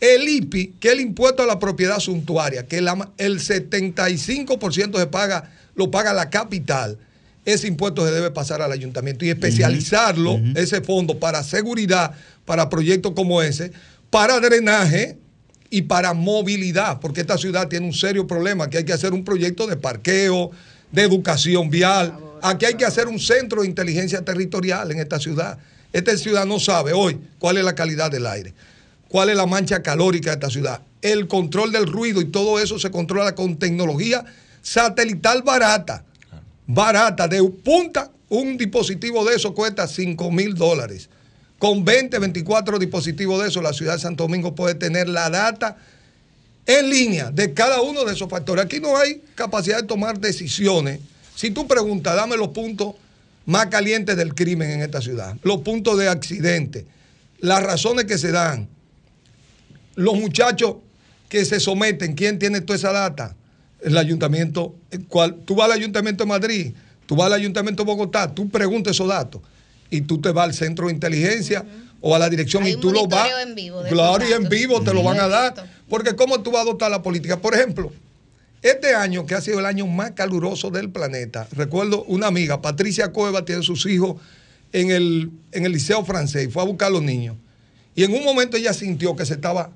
El 0.00 0.28
IPI, 0.28 0.74
que 0.80 0.88
es 0.88 0.94
el 0.94 1.00
impuesto 1.00 1.42
a 1.42 1.46
la 1.46 1.58
propiedad 1.58 1.98
suntuaria, 2.00 2.66
que 2.66 2.80
la- 2.80 3.10
el 3.18 3.40
75% 3.40 4.98
se 4.98 5.06
paga, 5.06 5.50
lo 5.76 5.90
paga 5.90 6.12
la 6.12 6.28
capital, 6.30 6.98
ese 7.44 7.68
impuesto 7.68 8.06
se 8.06 8.12
debe 8.12 8.30
pasar 8.30 8.62
al 8.62 8.72
ayuntamiento 8.72 9.24
y 9.24 9.30
especializarlo, 9.30 10.40
ese 10.54 10.80
fondo, 10.80 11.18
para 11.18 11.42
seguridad, 11.42 12.12
para 12.44 12.68
proyectos 12.68 13.12
como 13.14 13.42
ese, 13.42 13.72
para 14.10 14.40
drenaje 14.40 15.18
y 15.70 15.82
para 15.82 16.14
movilidad, 16.14 17.00
porque 17.00 17.20
esta 17.20 17.36
ciudad 17.36 17.68
tiene 17.68 17.86
un 17.86 17.92
serio 17.92 18.26
problema, 18.26 18.70
que 18.70 18.78
hay 18.78 18.84
que 18.84 18.92
hacer 18.92 19.12
un 19.12 19.24
proyecto 19.24 19.66
de 19.66 19.76
parqueo, 19.76 20.50
de 20.92 21.02
educación 21.02 21.68
vial, 21.68 22.16
aquí 22.40 22.66
hay 22.66 22.74
que 22.74 22.84
hacer 22.84 23.08
un 23.08 23.18
centro 23.18 23.62
de 23.62 23.68
inteligencia 23.68 24.24
territorial 24.24 24.92
en 24.92 25.00
esta 25.00 25.18
ciudad. 25.18 25.58
Esta 25.92 26.16
ciudad 26.16 26.46
no 26.46 26.60
sabe 26.60 26.92
hoy 26.92 27.18
cuál 27.38 27.56
es 27.56 27.64
la 27.64 27.74
calidad 27.74 28.10
del 28.10 28.26
aire, 28.26 28.54
cuál 29.08 29.30
es 29.30 29.36
la 29.36 29.46
mancha 29.46 29.82
calórica 29.82 30.30
de 30.30 30.34
esta 30.34 30.50
ciudad. 30.50 30.82
El 31.02 31.26
control 31.26 31.72
del 31.72 31.86
ruido 31.86 32.20
y 32.20 32.26
todo 32.26 32.58
eso 32.60 32.78
se 32.78 32.90
controla 32.90 33.34
con 33.34 33.58
tecnología 33.58 34.24
satelital 34.62 35.42
barata. 35.42 36.04
Barata, 36.66 37.28
de 37.28 37.42
punta, 37.42 38.10
un 38.28 38.56
dispositivo 38.56 39.24
de 39.24 39.36
eso 39.36 39.54
cuesta 39.54 39.86
5 39.86 40.30
mil 40.30 40.54
dólares. 40.54 41.08
Con 41.58 41.84
20, 41.84 42.18
24 42.18 42.78
dispositivos 42.78 43.42
de 43.42 43.48
eso, 43.48 43.62
la 43.62 43.72
ciudad 43.72 43.94
de 43.94 44.00
Santo 44.00 44.24
Domingo 44.24 44.54
puede 44.54 44.74
tener 44.74 45.08
la 45.08 45.30
data 45.30 45.76
en 46.66 46.90
línea 46.90 47.30
de 47.30 47.52
cada 47.52 47.82
uno 47.82 48.04
de 48.04 48.12
esos 48.14 48.28
factores. 48.28 48.64
Aquí 48.64 48.80
no 48.80 48.96
hay 48.96 49.22
capacidad 49.34 49.80
de 49.80 49.86
tomar 49.86 50.18
decisiones. 50.18 51.00
Si 51.34 51.50
tú 51.50 51.66
preguntas, 51.66 52.16
dame 52.16 52.36
los 52.36 52.48
puntos 52.48 52.94
más 53.46 53.66
calientes 53.66 54.16
del 54.16 54.34
crimen 54.34 54.70
en 54.70 54.82
esta 54.82 55.02
ciudad, 55.02 55.36
los 55.42 55.60
puntos 55.60 55.98
de 55.98 56.08
accidente, 56.08 56.86
las 57.40 57.62
razones 57.62 58.06
que 58.06 58.16
se 58.16 58.32
dan, 58.32 58.68
los 59.96 60.14
muchachos 60.14 60.76
que 61.28 61.44
se 61.44 61.60
someten, 61.60 62.14
¿quién 62.14 62.38
tiene 62.38 62.60
toda 62.62 62.78
esa 62.78 62.92
data? 62.92 63.36
El 63.84 63.96
ayuntamiento, 63.98 64.74
el 64.90 65.06
cual, 65.06 65.36
tú 65.44 65.54
vas 65.54 65.66
al 65.66 65.72
ayuntamiento 65.72 66.24
de 66.24 66.28
Madrid, 66.28 66.72
tú 67.06 67.16
vas 67.16 67.26
al 67.26 67.34
ayuntamiento 67.34 67.84
de 67.84 67.86
Bogotá, 67.86 68.34
tú 68.34 68.48
preguntas 68.48 68.92
esos 68.92 69.08
datos 69.08 69.42
y 69.90 70.00
tú 70.00 70.20
te 70.20 70.32
vas 70.32 70.44
al 70.46 70.54
centro 70.54 70.86
de 70.86 70.94
inteligencia 70.94 71.64
o 72.00 72.14
a 72.14 72.18
la 72.18 72.28
dirección 72.28 72.64
Hay 72.64 72.72
y 72.72 72.76
tú 72.76 72.90
lo 72.90 73.06
vas. 73.06 73.28
en 73.46 73.54
vivo 73.54 73.82
Claro, 73.88 74.28
y 74.28 74.32
en 74.32 74.48
vivo 74.48 74.82
te 74.82 74.92
lo 74.92 75.02
van 75.02 75.20
a 75.20 75.28
dar. 75.28 75.54
Porque 75.88 76.16
¿cómo 76.16 76.40
tú 76.40 76.50
vas 76.50 76.60
a 76.60 76.62
adoptar 76.62 76.90
la 76.90 77.02
política? 77.02 77.38
Por 77.38 77.54
ejemplo, 77.54 77.92
este 78.62 78.94
año, 78.94 79.26
que 79.26 79.34
ha 79.34 79.40
sido 79.40 79.58
el 79.58 79.66
año 79.66 79.86
más 79.86 80.12
caluroso 80.12 80.70
del 80.70 80.90
planeta, 80.90 81.46
recuerdo 81.52 82.02
una 82.04 82.26
amiga, 82.26 82.62
Patricia 82.62 83.12
Cueva, 83.12 83.44
tiene 83.44 83.62
sus 83.62 83.84
hijos 83.86 84.16
en 84.72 84.90
el, 84.90 85.30
en 85.52 85.66
el 85.66 85.72
liceo 85.72 86.04
francés 86.04 86.48
y 86.48 86.50
fue 86.50 86.62
a 86.62 86.66
buscar 86.66 86.88
a 86.88 86.90
los 86.90 87.02
niños. 87.02 87.36
Y 87.94 88.04
en 88.04 88.14
un 88.14 88.24
momento 88.24 88.56
ella 88.56 88.72
sintió 88.72 89.14
que 89.16 89.26
se 89.26 89.34
estaba, 89.34 89.70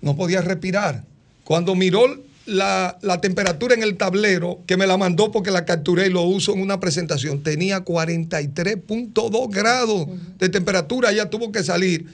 no 0.00 0.16
podía 0.16 0.40
respirar. 0.40 1.04
Cuando 1.44 1.74
miró 1.74 2.06
la, 2.46 2.98
la 3.02 3.20
temperatura 3.20 3.74
en 3.74 3.82
el 3.82 3.96
tablero, 3.96 4.60
que 4.66 4.76
me 4.76 4.86
la 4.86 4.96
mandó 4.96 5.30
porque 5.30 5.50
la 5.50 5.64
capturé 5.64 6.06
y 6.06 6.10
lo 6.10 6.22
uso 6.22 6.52
en 6.52 6.60
una 6.60 6.80
presentación, 6.80 7.42
tenía 7.42 7.84
43.2 7.84 9.50
grados 9.50 10.06
de 10.38 10.48
temperatura, 10.48 11.10
ella 11.10 11.30
tuvo 11.30 11.52
que 11.52 11.62
salir. 11.62 12.06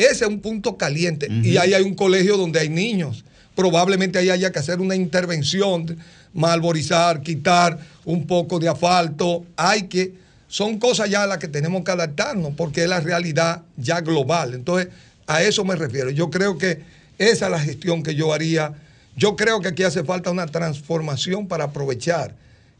Ese 0.00 0.24
es 0.24 0.30
un 0.30 0.40
punto 0.40 0.78
caliente. 0.78 1.28
Y 1.42 1.58
ahí 1.58 1.74
hay 1.74 1.82
un 1.82 1.94
colegio 1.94 2.38
donde 2.38 2.58
hay 2.58 2.70
niños. 2.70 3.22
Probablemente 3.54 4.18
ahí 4.18 4.30
haya 4.30 4.50
que 4.50 4.58
hacer 4.58 4.80
una 4.80 4.94
intervención, 4.94 5.98
malborizar, 6.32 7.20
quitar 7.20 7.78
un 8.06 8.26
poco 8.26 8.58
de 8.58 8.70
asfalto. 8.70 9.44
Hay 9.56 9.88
que, 9.88 10.14
son 10.48 10.78
cosas 10.78 11.10
ya 11.10 11.24
a 11.24 11.26
las 11.26 11.36
que 11.36 11.48
tenemos 11.48 11.84
que 11.84 11.90
adaptarnos, 11.90 12.54
porque 12.56 12.84
es 12.84 12.88
la 12.88 13.00
realidad 13.00 13.60
ya 13.76 14.00
global. 14.00 14.54
Entonces, 14.54 14.88
a 15.26 15.42
eso 15.42 15.66
me 15.66 15.76
refiero. 15.76 16.08
Yo 16.08 16.30
creo 16.30 16.56
que 16.56 16.80
esa 17.18 17.44
es 17.44 17.50
la 17.50 17.60
gestión 17.60 18.02
que 18.02 18.14
yo 18.14 18.32
haría. 18.32 18.72
Yo 19.20 19.36
creo 19.36 19.60
que 19.60 19.68
aquí 19.68 19.82
hace 19.82 20.02
falta 20.02 20.30
una 20.30 20.46
transformación 20.46 21.46
para 21.46 21.64
aprovechar 21.64 22.34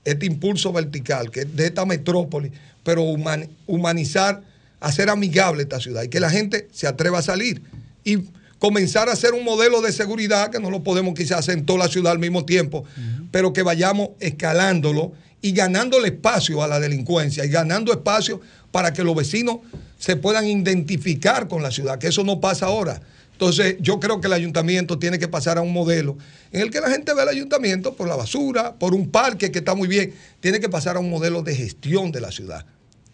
este 0.07 0.25
impulso 0.25 0.73
vertical 0.73 1.31
que 1.31 1.41
es 1.41 1.55
de 1.55 1.67
esta 1.67 1.85
metrópoli, 1.85 2.51
pero 2.83 3.03
human- 3.03 3.47
humanizar, 3.67 4.41
hacer 4.81 5.11
amigable 5.11 5.63
esta 5.65 5.79
ciudad 5.81 6.03
y 6.03 6.09
que 6.09 6.19
la 6.19 6.31
gente 6.31 6.67
se 6.73 6.87
atreva 6.87 7.19
a 7.19 7.23
salir 7.23 7.61
y 8.05 8.21
comenzar 8.59 9.11
a 9.11 9.13
hacer 9.13 9.35
un 9.35 9.45
modelo 9.45 9.83
de 9.83 9.93
seguridad 9.93 10.51
que 10.51 10.59
no 10.61 10.71
lo 10.71 10.83
podemos 10.83 11.13
quizás 11.15 11.41
hacer 11.41 11.59
en 11.59 11.67
toda 11.67 11.81
la 11.81 11.89
ciudad 11.89 12.13
al 12.13 12.19
mismo 12.19 12.47
tiempo, 12.47 12.85
pero 13.31 13.53
que 13.53 13.63
vayamos 13.63 14.09
escalándolo 14.21 15.13
y 15.43 15.53
ganándole 15.53 16.09
espacio 16.09 16.63
a 16.63 16.69
la 16.69 16.81
delincuencia 16.81 17.45
y 17.45 17.49
ganando 17.51 17.93
espacio 17.93 18.41
para 18.73 18.95
que 18.95 19.05
los 19.05 19.15
vecinos 19.15 19.59
se 19.99 20.17
puedan 20.17 20.47
identificar 20.47 21.49
con 21.49 21.63
la 21.63 21.71
ciudad, 21.71 21.99
que 21.99 22.07
eso 22.09 22.25
no 22.25 22.41
pasa 22.41 22.65
ahora. 22.67 23.03
Entonces, 23.41 23.77
yo 23.81 23.99
creo 24.01 24.21
que 24.21 24.27
el 24.27 24.35
ayuntamiento 24.35 24.99
tiene 24.99 25.19
que 25.19 25.27
pasar 25.27 25.57
a 25.57 25.63
un 25.63 25.73
modelo 25.73 26.19
en 26.53 26.61
el 26.61 26.71
que 26.71 26.79
la 26.79 26.91
gente 26.91 27.15
ve 27.15 27.23
al 27.23 27.29
ayuntamiento 27.31 27.97
por 27.97 28.07
la 28.07 28.15
basura, 28.15 28.75
por 28.75 28.93
un 28.93 29.09
parque 29.09 29.51
que 29.51 29.61
está 29.61 29.75
muy 29.75 29.89
bien. 29.89 30.13
Tiene 30.41 30.61
que 30.61 30.69
pasar 30.69 30.97
a 30.97 31.01
un 31.01 31.09
modelo 31.09 31.43
de 31.43 31.57
gestión 31.57 32.13
de 32.13 32.21
la 32.21 32.33
ciudad. 32.33 32.67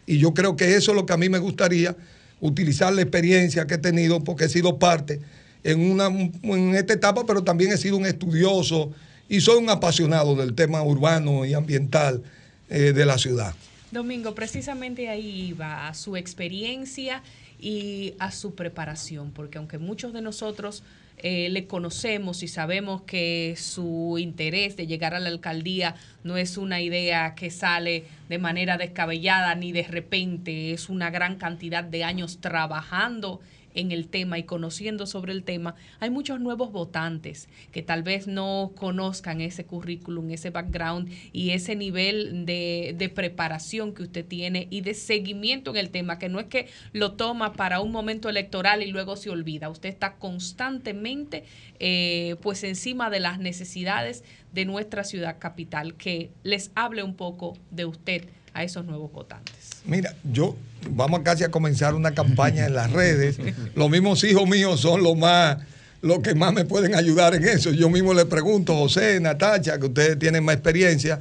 Y 0.05 0.19
yo 0.19 0.35
creo 0.35 0.57
que 0.57 0.75
eso 0.75 0.91
es 0.91 0.97
lo 0.97 1.07
que 1.07 1.13
a 1.13 1.17
mí 1.17 1.29
me 1.29 1.39
gustaría, 1.39 1.95
utilizar 2.41 2.93
la 2.93 3.03
experiencia 3.03 3.69
que 3.69 3.75
he 3.75 3.79
tenido, 3.79 4.25
porque 4.25 4.47
he 4.47 4.49
sido 4.49 4.81
parte 4.81 5.21
en, 5.63 5.81
una, 5.81 6.09
en 6.09 6.75
esta 6.75 6.95
etapa, 6.95 7.25
pero 7.25 7.45
también 7.45 7.71
he 7.71 7.77
sido 7.77 7.97
un 7.97 8.07
estudioso 8.07 8.91
y 9.29 9.41
soy 9.41 9.63
un 9.63 9.71
apasionado 9.71 10.35
del 10.35 10.57
tema 10.57 10.83
urbano 10.83 11.45
y 11.45 11.55
ambiental 11.55 12.25
eh, 12.69 12.93
de 12.93 13.07
la 13.07 13.17
ciudad. 13.17 13.55
Domingo, 13.93 14.35
precisamente 14.35 15.09
ahí 15.09 15.51
iba 15.51 15.87
a 15.87 15.95
su 15.95 16.17
experiencia 16.17 17.23
y 17.59 18.15
a 18.19 18.31
su 18.33 18.55
preparación, 18.55 19.31
porque 19.33 19.59
aunque 19.59 19.79
muchos 19.79 20.13
de 20.13 20.23
nosotros 20.23 20.83
eh, 21.19 21.49
le 21.49 21.67
conocemos 21.67 22.43
y 22.43 22.49
sabemos 22.49 23.03
que 23.03 23.55
su 23.57 24.17
interés 24.19 24.77
de 24.77 24.87
llegar 24.87 25.15
a 25.15 25.21
la 25.21 25.31
alcaldía 25.31 25.95
no 26.25 26.37
es 26.37 26.59
una 26.59 26.83
idea 26.83 27.35
que 27.35 27.51
sale 27.51 28.05
de 28.29 28.39
manera 28.39 28.77
descabellada 28.77 29.55
ni 29.55 29.73
de 29.73 29.85
repente, 29.85 30.73
es 30.73 30.91
una 30.91 31.11
gran 31.11 31.37
cantidad 31.37 31.83
de 31.85 32.05
años 32.05 32.39
trabajando 32.41 33.41
en 33.77 33.93
el 33.93 34.09
tema 34.09 34.39
y 34.39 34.43
conociendo 34.43 35.07
sobre 35.07 35.33
el 35.33 35.45
tema, 35.45 35.77
hay 36.01 36.11
muchos 36.11 36.41
nuevos 36.41 36.73
votantes 36.73 37.49
que 37.71 37.83
tal 37.83 38.03
vez 38.03 38.27
no 38.27 38.73
conozcan 38.75 39.41
ese 39.41 39.65
currículum, 39.65 40.31
ese 40.31 40.51
background 40.51 41.11
y 41.33 41.51
ese 41.51 41.77
nivel 41.77 42.45
de, 42.47 43.13
preparación 43.15 43.95
que 43.95 44.03
usted 44.03 44.27
tiene 44.27 44.67
y 44.69 44.81
de 44.81 44.95
seguimiento 44.95 45.71
en 45.71 45.77
el 45.77 45.91
tema, 45.91 46.19
que 46.19 46.29
no 46.29 46.41
es 46.41 46.47
que 46.47 46.69
lo 46.93 47.13
toma 47.13 47.53
para 47.53 47.81
un 47.81 47.93
momento 47.93 48.29
electoral 48.29 48.83
y 48.83 48.91
luego 48.91 49.17
se 49.17 49.31
olvida. 49.31 49.69
Usted 49.69 49.89
está 49.89 50.17
constantemente 50.17 51.45
eh, 51.79 52.37
pues 52.43 52.65
encima 52.65 53.11
de 53.11 53.21
las 53.21 53.39
necesidades 53.39 54.25
de 54.53 54.65
nuestra 54.65 55.05
ciudad 55.05 55.39
capital, 55.39 55.95
que 55.95 56.31
les 56.43 56.71
hable 56.75 57.03
un 57.03 57.15
poco 57.15 57.57
de 57.71 57.85
usted 57.85 58.25
a 58.55 58.65
esos 58.65 58.85
nuevos 58.85 59.13
votantes. 59.13 59.66
Mira, 59.87 60.15
yo 60.33 60.57
vamos 60.91 61.21
casi 61.25 61.45
a 61.45 61.51
comenzar 61.51 61.95
una 61.95 62.13
campaña 62.13 62.67
en 62.67 62.75
las 62.75 62.91
redes. 62.93 63.39
Los 63.75 63.91
mismos 63.91 64.23
hijos 64.25 64.49
míos 64.49 64.81
son 64.81 65.03
los 65.03 65.17
más 65.17 65.59
los 66.03 66.21
que 66.21 66.35
más 66.35 66.53
me 66.53 66.65
pueden 66.65 66.95
ayudar 66.95 67.35
en 67.35 67.45
eso. 67.45 67.73
Yo 67.73 67.89
mismo 67.91 68.15
le 68.15 68.27
pregunto, 68.27 68.77
José, 68.77 69.19
Natacha, 69.19 69.79
que 69.79 69.87
ustedes 69.87 70.19
tienen 70.19 70.45
más 70.45 70.55
experiencia, 70.55 71.19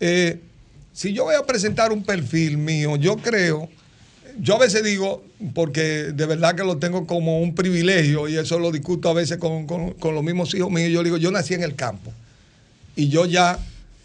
eh, 0.00 0.40
si 0.92 1.12
yo 1.14 1.24
voy 1.24 1.36
a 1.36 1.44
presentar 1.46 1.92
un 1.92 2.02
perfil 2.02 2.58
mío, 2.58 2.96
yo 2.96 3.16
creo, 3.16 3.68
yo 4.40 4.56
a 4.56 4.58
veces 4.58 4.82
digo, 4.84 5.24
porque 5.54 6.12
de 6.12 6.26
verdad 6.26 6.54
que 6.56 6.64
lo 6.64 6.76
tengo 6.76 7.06
como 7.06 7.40
un 7.40 7.54
privilegio 7.54 8.28
y 8.28 8.36
eso 8.36 8.58
lo 8.58 8.70
discuto 8.70 9.08
a 9.08 9.14
veces 9.14 9.38
con, 9.38 9.66
con- 9.66 9.92
con 9.94 10.14
los 10.14 10.22
mismos 10.24 10.52
hijos 10.54 10.70
míos, 10.70 10.90
yo 10.90 11.02
digo, 11.02 11.16
yo 11.16 11.30
nací 11.30 11.54
en 11.54 11.62
el 11.62 11.74
campo 11.74 12.12
y 12.96 13.08
yo 13.08 13.24
ya 13.24 13.58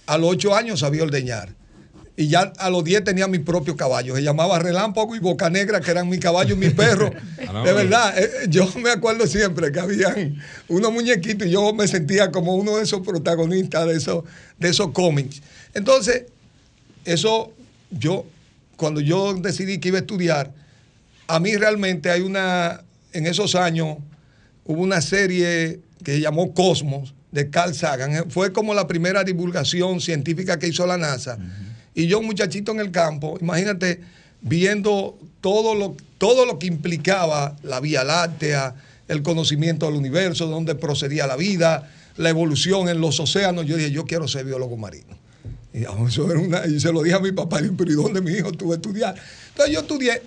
a 0.05 0.17
los 0.17 0.29
8 0.29 0.55
años 0.55 0.79
sabía 0.81 1.03
ordeñar. 1.03 1.49
Y 2.15 2.27
ya 2.27 2.53
a 2.59 2.69
los 2.69 2.83
10 2.83 3.03
tenía 3.03 3.27
mi 3.27 3.39
propio 3.39 3.75
caballo. 3.75 4.15
Se 4.15 4.21
llamaba 4.21 4.59
Relámpago 4.59 5.15
y 5.15 5.19
Boca 5.19 5.49
Negra, 5.49 5.81
que 5.81 5.89
eran 5.89 6.07
mi 6.09 6.19
caballo 6.19 6.53
y 6.53 6.57
mi 6.57 6.69
perro. 6.69 7.11
De 7.65 7.73
verdad, 7.73 8.17
eh, 8.17 8.29
yo 8.49 8.69
me 8.75 8.91
acuerdo 8.91 9.25
siempre 9.25 9.71
que 9.71 9.79
habían 9.79 10.37
unos 10.67 10.93
muñequitos 10.93 11.47
y 11.47 11.51
yo 11.51 11.73
me 11.73 11.87
sentía 11.87 12.31
como 12.31 12.55
uno 12.55 12.77
de 12.77 12.83
esos 12.83 13.01
protagonistas 13.01 13.87
de 13.87 13.95
esos, 13.95 14.23
de 14.59 14.69
esos 14.69 14.91
cómics. 14.91 15.41
Entonces, 15.73 16.25
eso 17.05 17.51
yo, 17.89 18.25
cuando 18.75 19.01
yo 19.01 19.33
decidí 19.33 19.79
que 19.79 19.87
iba 19.89 19.97
a 19.97 20.01
estudiar, 20.01 20.51
a 21.27 21.39
mí 21.39 21.55
realmente 21.55 22.11
hay 22.11 22.21
una, 22.21 22.83
en 23.11 23.25
esos 23.25 23.55
años, 23.55 23.97
hubo 24.65 24.81
una 24.81 25.01
serie 25.01 25.79
que 26.03 26.13
se 26.13 26.21
llamó 26.21 26.53
Cosmos 26.53 27.13
de 27.31 27.49
Carl 27.49 27.73
Sagan. 27.73 28.15
Eh, 28.15 28.23
Fue 28.29 28.53
como 28.53 28.73
la 28.73 28.87
primera 28.87 29.23
divulgación 29.23 29.99
científica 29.99 30.59
que 30.59 30.67
hizo 30.67 30.85
la 30.85 30.97
NASA. 30.97 31.37
Y 31.95 32.07
yo, 32.07 32.19
un 32.19 32.25
muchachito 32.25 32.71
en 32.71 32.79
el 32.79 32.91
campo, 32.91 33.37
imagínate, 33.41 34.01
viendo 34.41 35.17
todo 35.41 35.75
lo, 35.75 35.95
todo 36.17 36.45
lo 36.45 36.59
que 36.59 36.67
implicaba 36.67 37.55
la 37.63 37.79
Vía 37.79 38.03
Láctea, 38.03 38.75
el 39.07 39.21
conocimiento 39.21 39.85
del 39.85 39.95
universo, 39.95 40.47
dónde 40.47 40.75
procedía 40.75 41.27
la 41.27 41.35
vida, 41.35 41.91
la 42.17 42.29
evolución 42.29 42.89
en 42.89 43.01
los 43.01 43.19
océanos. 43.19 43.65
Yo 43.65 43.75
dije, 43.77 43.91
yo 43.91 44.05
quiero 44.05 44.27
ser 44.27 44.45
biólogo 44.45 44.77
marino. 44.77 45.17
Y, 45.73 45.85
ah, 45.85 45.95
eso 46.07 46.29
era 46.31 46.39
una- 46.39 46.65
y 46.67 46.79
se 46.79 46.91
lo 46.91 47.01
dije 47.03 47.15
a 47.15 47.19
mi 47.19 47.31
papá, 47.31 47.59
pero 47.77 47.91
¿y 47.91 47.95
dónde 47.95 48.21
mi 48.21 48.31
hijo 48.31 48.51
tuvo 48.51 48.73
estudiar? 48.73 49.15
Entonces 49.49 49.73
yo 49.73 49.81
estudié, 49.81 50.21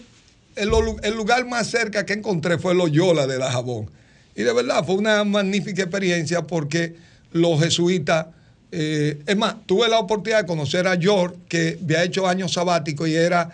el, 0.57 0.71
el 1.03 1.15
lugar 1.15 1.47
más 1.47 1.69
cerca 1.69 2.05
que 2.05 2.13
encontré 2.15 2.59
fue 2.59 2.75
Loyola 2.75 3.27
de 3.27 3.39
la 3.39 3.51
Jabón. 3.51 3.91
Y 4.35 4.43
de 4.43 4.53
verdad 4.53 4.85
fue 4.85 4.97
una 4.97 5.25
magnífica 5.25 5.83
experiencia 5.83 6.43
porque 6.47 6.97
los 7.33 7.61
jesuitas, 7.61 8.27
eh, 8.73 9.23
es 9.27 9.37
más, 9.37 9.57
tuve 9.67 9.89
la 9.89 9.99
oportunidad 9.99 10.41
de 10.43 10.47
conocer 10.47 10.87
a 10.87 10.97
George, 10.97 11.37
que 11.49 11.79
había 11.83 12.03
hecho 12.03 12.27
años 12.27 12.53
sabáticos 12.53 13.09
y 13.09 13.15
era, 13.15 13.51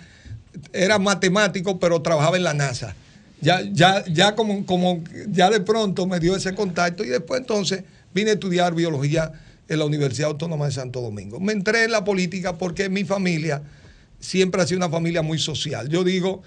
era 0.72 0.98
matemático, 0.98 1.78
pero 1.78 2.01
trabajaba 2.02 2.36
en 2.36 2.44
la 2.44 2.55
NASA. 2.55 2.94
Ya, 3.40 3.60
ya, 3.72 4.05
ya 4.06 4.34
como, 4.34 4.64
como 4.64 5.02
ya 5.28 5.51
de 5.51 5.60
pronto 5.60 6.06
me 6.06 6.20
dio 6.20 6.36
ese 6.36 6.55
contacto 6.55 7.05
y 7.05 7.09
después 7.09 7.40
entonces 7.40 7.82
vine 8.14 8.30
a 8.30 8.34
estudiar 8.34 8.74
biología 8.74 9.32
en 9.68 9.78
la 9.78 9.84
Universidad 9.84 10.30
Autónoma 10.30 10.66
de 10.66 10.72
Santo 10.72 11.01
Domingo. 11.01 11.40
Me 11.40 11.52
entré 11.52 11.84
en 11.84 11.90
la 11.90 12.05
política 12.05 12.56
porque 12.56 12.89
mi 12.89 13.05
familia 13.05 13.62
siempre 14.20 14.62
ha 14.62 14.66
sido 14.66 14.78
una 14.78 14.90
familia 14.90 15.22
muy 15.22 15.39
social. 15.39 15.89
Yo 15.89 16.05
digo, 16.05 16.43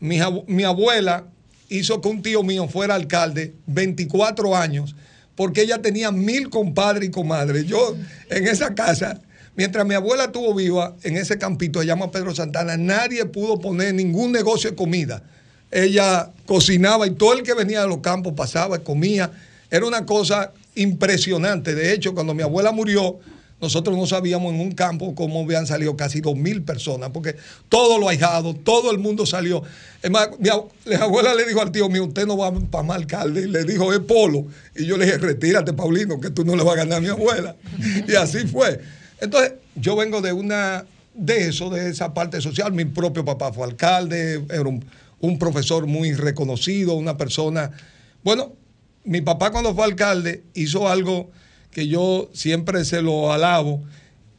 mi, 0.00 0.18
mi 0.48 0.64
abuela 0.64 1.24
hizo 1.68 2.00
que 2.00 2.08
un 2.08 2.20
tío 2.20 2.42
mío 2.42 2.68
fuera 2.68 2.96
alcalde 2.96 3.54
24 3.66 4.56
años 4.56 4.96
porque 5.40 5.62
ella 5.62 5.80
tenía 5.80 6.12
mil 6.12 6.50
compadres 6.50 7.08
y 7.08 7.10
comadres. 7.10 7.64
Yo 7.64 7.96
en 8.28 8.46
esa 8.46 8.74
casa, 8.74 9.22
mientras 9.56 9.86
mi 9.86 9.94
abuela 9.94 10.24
estuvo 10.24 10.54
viva, 10.54 10.94
en 11.02 11.16
ese 11.16 11.38
campito, 11.38 11.80
se 11.80 11.86
llama 11.86 12.10
Pedro 12.10 12.34
Santana, 12.34 12.76
nadie 12.76 13.24
pudo 13.24 13.58
poner 13.58 13.94
ningún 13.94 14.32
negocio 14.32 14.68
de 14.68 14.76
comida. 14.76 15.22
Ella 15.70 16.28
cocinaba 16.44 17.06
y 17.06 17.12
todo 17.12 17.32
el 17.32 17.42
que 17.42 17.54
venía 17.54 17.80
de 17.80 17.88
los 17.88 18.00
campos 18.00 18.34
pasaba, 18.36 18.80
comía. 18.80 19.30
Era 19.70 19.86
una 19.86 20.04
cosa 20.04 20.52
impresionante. 20.74 21.74
De 21.74 21.94
hecho, 21.94 22.12
cuando 22.12 22.34
mi 22.34 22.42
abuela 22.42 22.70
murió, 22.70 23.18
nosotros 23.60 23.96
no 23.96 24.06
sabíamos 24.06 24.54
en 24.54 24.60
un 24.60 24.72
campo 24.72 25.14
cómo 25.14 25.42
habían 25.42 25.66
salido 25.66 25.96
casi 25.96 26.20
dos 26.20 26.36
mil 26.36 26.62
personas, 26.62 27.10
porque 27.10 27.36
todos 27.68 28.00
los 28.00 28.08
ahijados, 28.08 28.56
todo 28.64 28.90
el 28.90 28.98
mundo 28.98 29.26
salió. 29.26 29.62
Es 30.02 30.10
más, 30.10 30.30
mi 30.38 30.48
ab- 30.48 30.68
la 30.84 30.98
abuela 30.98 31.34
le 31.34 31.44
dijo 31.46 31.60
al 31.60 31.70
tío 31.70 31.88
mío, 31.88 32.04
usted 32.04 32.26
no 32.26 32.36
va 32.36 32.52
para 32.52 32.82
más 32.84 32.96
alcalde, 32.96 33.42
y 33.42 33.46
le 33.48 33.64
dijo, 33.64 33.92
es 33.92 34.00
polo. 34.00 34.46
Y 34.74 34.86
yo 34.86 34.96
le 34.96 35.04
dije, 35.04 35.18
retírate, 35.18 35.72
Paulino, 35.72 36.18
que 36.20 36.30
tú 36.30 36.44
no 36.44 36.56
le 36.56 36.62
vas 36.64 36.74
a 36.74 36.78
ganar 36.78 36.98
a 36.98 37.00
mi 37.00 37.08
abuela. 37.08 37.56
Y 38.08 38.14
así 38.14 38.46
fue. 38.46 38.80
Entonces, 39.20 39.52
yo 39.74 39.96
vengo 39.96 40.20
de 40.20 40.32
una, 40.32 40.86
de 41.14 41.48
eso, 41.48 41.68
de 41.70 41.90
esa 41.90 42.14
parte 42.14 42.40
social. 42.40 42.72
Mi 42.72 42.86
propio 42.86 43.24
papá 43.24 43.52
fue 43.52 43.66
alcalde, 43.66 44.44
era 44.50 44.64
un 45.20 45.38
profesor 45.38 45.86
muy 45.86 46.14
reconocido, 46.14 46.94
una 46.94 47.18
persona. 47.18 47.70
Bueno, 48.24 48.52
mi 49.04 49.20
papá 49.20 49.50
cuando 49.50 49.74
fue 49.74 49.84
alcalde 49.84 50.42
hizo 50.54 50.88
algo 50.88 51.30
que 51.72 51.88
yo 51.88 52.30
siempre 52.32 52.84
se 52.84 53.02
lo 53.02 53.32
alabo. 53.32 53.82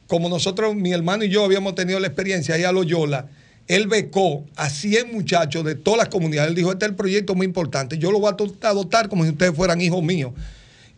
Como 0.08 0.30
nosotros, 0.30 0.76
mi 0.76 0.92
hermano 0.92 1.24
y 1.24 1.30
yo 1.30 1.46
habíamos 1.46 1.76
tenido 1.76 2.00
la 2.00 2.08
experiencia 2.08 2.56
ahí 2.56 2.64
a 2.64 2.72
Loyola, 2.72 3.28
él 3.68 3.88
becó 3.88 4.46
a 4.58 4.70
100 4.70 5.14
muchachos 5.14 5.64
de 5.64 5.76
todas 5.76 6.00
las 6.00 6.10
comunidades. 6.10 6.50
Él 6.50 6.56
dijo, 6.56 6.72
este 6.72 6.86
es 6.86 6.90
el 6.90 6.96
proyecto 6.98 7.36
muy 7.36 7.46
importante. 7.46 7.98
Yo 7.98 8.12
lo 8.12 8.20
voy 8.20 8.34
a 8.34 8.68
adoptar 8.68 9.08
como 9.08 9.24
si 9.24 9.30
ustedes 9.30 9.56
fueran 9.56 9.80
hijos 9.80 10.04
míos. 10.04 10.34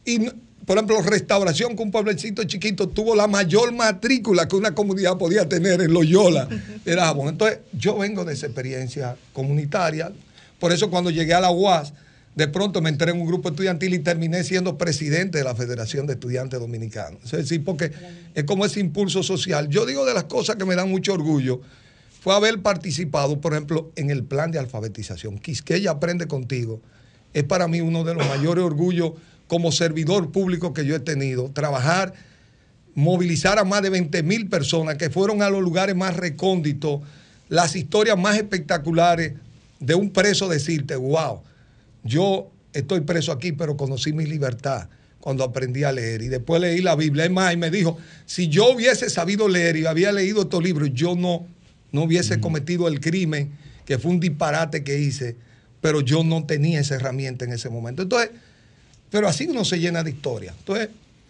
Y, 0.06 0.20
por 0.66 0.78
ejemplo, 0.78 1.00
Restauración, 1.04 1.76
que 1.76 1.84
un 1.84 1.92
pueblecito 1.92 2.44
chiquito 2.46 2.90
tuvo 2.90 3.16
la 3.16 3.28
mayor 3.28 3.72
matrícula 3.74 4.48
que 4.48 4.56
una 4.56 4.74
comunidad 4.74 5.18
podía 5.18 5.48
tener 5.48 5.82
en 5.82 5.94
Loyola. 5.94 6.48
Era 6.86 7.06
Jabón. 7.06 7.30
Entonces, 7.30 7.60
yo 7.74 7.98
vengo 8.00 8.26
de 8.26 8.34
esa 8.34 8.48
experiencia 8.48 9.16
comunitaria. 9.34 10.12
Por 10.60 10.72
eso, 10.72 10.90
cuando 10.90 11.12
llegué 11.12 11.36
a 11.36 11.42
la 11.42 11.52
UAS, 11.52 11.94
de 12.36 12.48
pronto 12.48 12.82
me 12.82 12.90
entré 12.90 13.12
en 13.12 13.22
un 13.22 13.28
grupo 13.28 13.50
estudiantil 13.50 13.94
y 13.94 14.00
terminé 14.00 14.44
siendo 14.44 14.78
presidente 14.78 15.38
de 15.38 15.44
la 15.44 15.56
Federación 15.56 16.08
de 16.08 16.14
Estudiantes 16.14 16.60
Dominicanos. 16.60 17.26
Es 17.26 17.32
decir, 17.32 17.64
porque 17.64 17.92
es 18.34 18.44
como 18.46 18.66
ese 18.66 18.80
impulso 18.80 19.22
social. 19.22 19.70
Yo 19.70 19.86
digo 19.86 20.06
de 20.06 20.14
las 20.14 20.24
cosas 20.26 20.56
que 20.56 20.66
me 20.66 20.76
dan 20.76 20.90
mucho 20.90 21.14
orgullo 21.14 21.62
fue 22.22 22.34
haber 22.34 22.62
participado, 22.62 23.40
por 23.40 23.54
ejemplo, 23.54 23.92
en 23.96 24.10
el 24.10 24.24
plan 24.24 24.50
de 24.50 24.58
alfabetización. 24.58 25.38
Quisqueya 25.38 25.92
aprende 25.92 26.26
contigo. 26.26 26.82
Es 27.34 27.44
para 27.44 27.68
mí 27.68 27.82
uno 27.82 28.04
de 28.04 28.14
los 28.16 28.28
mayores 28.28 28.64
orgullos 28.64 29.12
como 29.48 29.72
servidor 29.72 30.32
público 30.32 30.74
que 30.74 30.86
yo 30.86 30.96
he 30.96 31.00
tenido. 31.00 31.52
Trabajar, 31.52 32.14
movilizar 32.96 33.60
a 33.60 33.64
más 33.64 33.82
de 33.82 33.90
20 33.90 34.24
mil 34.24 34.50
personas 34.50 34.96
que 34.96 35.10
fueron 35.10 35.42
a 35.44 35.50
los 35.50 35.62
lugares 35.62 35.96
más 35.96 36.16
recónditos, 36.16 37.02
las 37.50 37.76
historias 37.76 38.18
más 38.18 38.38
espectaculares 38.38 39.34
de 39.80 39.96
un 39.96 40.12
preso 40.12 40.48
decirte, 40.48 40.96
wow, 40.96 41.42
yo 42.04 42.52
estoy 42.74 43.02
preso 43.02 43.32
aquí, 43.32 43.52
pero 43.52 43.78
conocí 43.78 44.14
mi 44.14 44.26
libertad 44.26 44.90
cuando 45.20 45.44
aprendí 45.44 45.84
a 45.84 45.92
leer. 45.92 46.22
Y 46.22 46.28
después 46.28 46.62
leí 46.62 46.82
la 46.82 46.96
Biblia. 46.96 47.26
Es 47.26 47.32
más, 47.32 47.54
y 47.54 47.58
me 47.58 47.70
dijo, 47.70 47.98
si 48.26 48.50
yo 48.50 48.74
hubiese 48.74 49.10
sabido 49.10 49.48
leer 49.48 49.78
y 49.78 49.86
había 49.86 50.12
leído 50.12 50.42
estos 50.42 50.62
libros, 50.62 50.90
yo 50.94 51.16
no, 51.16 51.48
no 51.92 52.04
hubiese 52.04 52.42
cometido 52.42 52.88
el 52.88 53.00
crimen, 53.00 53.52
que 53.86 53.98
fue 53.98 54.12
un 54.12 54.20
disparate 54.20 54.84
que 54.84 55.00
hice, 55.00 55.36
pero 55.80 56.02
yo 56.02 56.24
no 56.24 56.46
tenía 56.46 56.80
esa 56.80 56.96
herramienta 56.96 57.46
en 57.46 57.54
ese 57.54 57.70
momento. 57.70 58.02
Entonces, 58.02 58.32
pero 59.10 59.28
así 59.28 59.48
uno 59.48 59.64
se 59.64 59.80
llena 59.80 60.04
de 60.04 60.10
historia. 60.10 60.54
Entonces, 60.58 60.90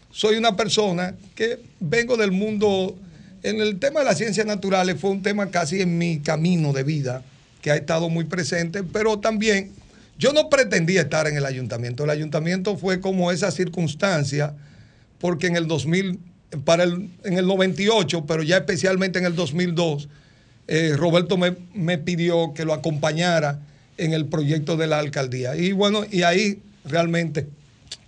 soy 0.09 0.37
una 0.37 0.55
persona 0.55 1.15
que 1.35 1.59
vengo 1.79 2.17
del 2.17 2.31
mundo, 2.31 2.95
en 3.43 3.59
el 3.59 3.77
tema 3.79 3.99
de 3.99 4.05
las 4.05 4.17
ciencias 4.17 4.45
naturales 4.45 4.99
fue 4.99 5.09
un 5.09 5.21
tema 5.21 5.51
casi 5.51 5.81
en 5.81 5.97
mi 5.97 6.19
camino 6.19 6.71
de 6.71 6.83
vida, 6.83 7.23
que 7.61 7.71
ha 7.71 7.75
estado 7.75 8.09
muy 8.09 8.25
presente, 8.25 8.83
pero 8.83 9.19
también 9.19 9.71
yo 10.23 10.31
no 10.31 10.47
pretendía 10.47 11.01
estar 11.01 11.27
en 11.27 11.35
el 11.35 11.45
ayuntamiento. 11.45 12.05
El 12.05 12.09
ayuntamiento 12.09 12.77
fue 12.77 13.01
como 13.01 13.29
esa 13.29 13.51
circunstancia, 13.51 14.55
porque 15.19 15.47
en 15.47 15.57
el 15.57 15.67
2000, 15.67 16.17
para 16.63 16.83
el, 16.83 17.09
en 17.25 17.37
el 17.37 17.45
98, 17.45 18.25
pero 18.25 18.41
ya 18.41 18.55
especialmente 18.55 19.19
en 19.19 19.25
el 19.25 19.35
2002, 19.35 20.07
eh, 20.69 20.93
Roberto 20.95 21.35
me, 21.35 21.57
me 21.73 21.97
pidió 21.97 22.53
que 22.53 22.63
lo 22.63 22.71
acompañara 22.71 23.59
en 23.97 24.13
el 24.13 24.27
proyecto 24.27 24.77
de 24.77 24.87
la 24.87 24.99
alcaldía. 24.99 25.57
Y 25.57 25.73
bueno, 25.73 26.05
y 26.09 26.23
ahí 26.23 26.61
realmente 26.85 27.49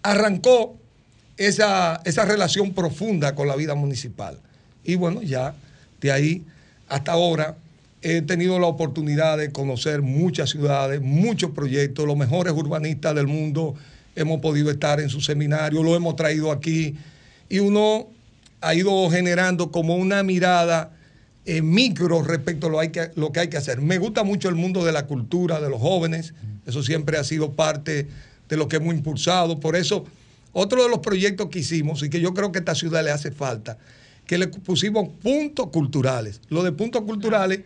arrancó 0.02 0.78
esa, 1.36 2.02
esa 2.06 2.24
relación 2.24 2.74
profunda 2.74 3.36
con 3.36 3.50
la 3.50 3.58
vida 3.58 3.76
municipal. 3.76 4.40
Y 4.86 4.96
bueno, 4.96 5.22
ya 5.22 5.54
de 6.00 6.14
ahí 6.14 6.46
hasta 6.88 7.12
ahora 7.12 7.58
he 8.08 8.22
tenido 8.22 8.60
la 8.60 8.68
oportunidad 8.68 9.40
de 9.40 9.52
conocer 9.52 10.04
muchas 10.04 10.52
ciudades, 10.52 11.02
muchos 11.02 11.50
proyectos, 11.52 12.06
los 12.06 12.16
mejores 12.16 12.54
urbanistas 12.54 13.16
del 13.16 13.26
mundo 13.26 13.74
hemos 14.16 14.42
podido 14.42 14.70
estar 14.70 15.00
en 15.00 15.10
su 15.10 15.22
seminario, 15.22 15.82
lo 15.82 15.96
hemos 15.96 16.16
traído 16.16 16.52
aquí 16.52 16.96
y 17.50 17.58
uno 17.58 18.08
ha 18.62 18.76
ido 18.76 19.10
generando 19.10 19.72
como 19.72 19.96
una 19.96 20.22
mirada 20.22 20.92
eh, 21.46 21.64
micro 21.64 22.22
respecto 22.22 22.68
a 22.68 22.70
lo, 22.70 22.92
que, 22.92 23.10
lo 23.16 23.32
que 23.32 23.40
hay 23.40 23.48
que 23.48 23.58
hacer. 23.58 23.82
Me 23.82 23.98
gusta 23.98 24.24
mucho 24.24 24.50
el 24.50 24.56
mundo 24.56 24.86
de 24.86 24.92
la 24.92 25.08
cultura, 25.08 25.60
de 25.60 25.72
los 25.72 25.82
jóvenes, 25.82 26.36
eso 26.68 26.84
siempre 26.84 27.18
ha 27.18 27.24
sido 27.24 27.54
parte 27.54 28.08
de 28.48 28.56
lo 28.56 28.68
que 28.68 28.76
hemos 28.76 28.94
impulsado, 28.94 29.60
por 29.60 29.76
eso 29.76 30.06
otro 30.54 30.84
de 30.84 30.90
los 30.90 31.00
proyectos 31.00 31.50
que 31.50 31.60
hicimos 31.60 32.04
y 32.04 32.12
que 32.12 32.22
yo 32.22 32.36
creo 32.36 32.52
que 32.52 32.60
a 32.60 32.62
esta 32.62 32.76
ciudad 32.76 33.04
le 33.04 33.10
hace 33.10 33.32
falta, 33.32 33.80
que 34.28 34.38
le 34.38 34.48
pusimos 34.48 35.10
puntos 35.24 35.70
culturales. 35.70 36.40
Lo 36.50 36.62
de 36.62 36.72
puntos 36.72 37.02
culturales, 37.02 37.62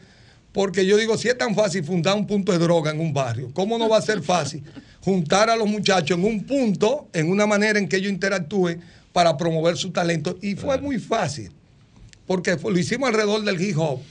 porque 0.60 0.86
yo 0.86 0.98
digo, 0.98 1.18
si 1.18 1.30
es 1.30 1.38
tan 1.38 1.56
fácil 1.56 1.86
fundar 1.86 2.18
un 2.18 2.27
punto 2.27 2.52
de 2.52 2.57
droga 2.57 2.91
en 2.91 2.99
un 2.99 3.14
barrio, 3.14 3.49
¿cómo 3.53 3.77
no 3.77 3.88
va 3.88 3.98
a 3.98 4.02
ser 4.02 4.22
fácil 4.22 4.61
juntar 4.99 5.49
a 5.49 5.56
los 5.56 5.69
muchachos 5.69 6.18
en 6.18 6.26
un 6.26 6.44
punto, 6.44 7.07
en 7.14 7.31
una 7.31 7.48
manera 7.48 7.80
en 7.80 7.88
que 7.88 7.95
ellos 7.95 8.11
interactúen 8.11 8.81
para 9.14 9.38
promover 9.38 9.77
su 9.77 9.91
talento? 9.91 10.38
Y 10.41 10.56
fue 10.56 10.77
muy 10.81 10.99
fácil, 10.99 11.49
porque 12.27 12.57
lo 12.61 12.77
hicimos 12.77 13.07
alrededor 13.07 13.41
del 13.45 13.61
hip 13.61 13.77
hop 13.80 14.02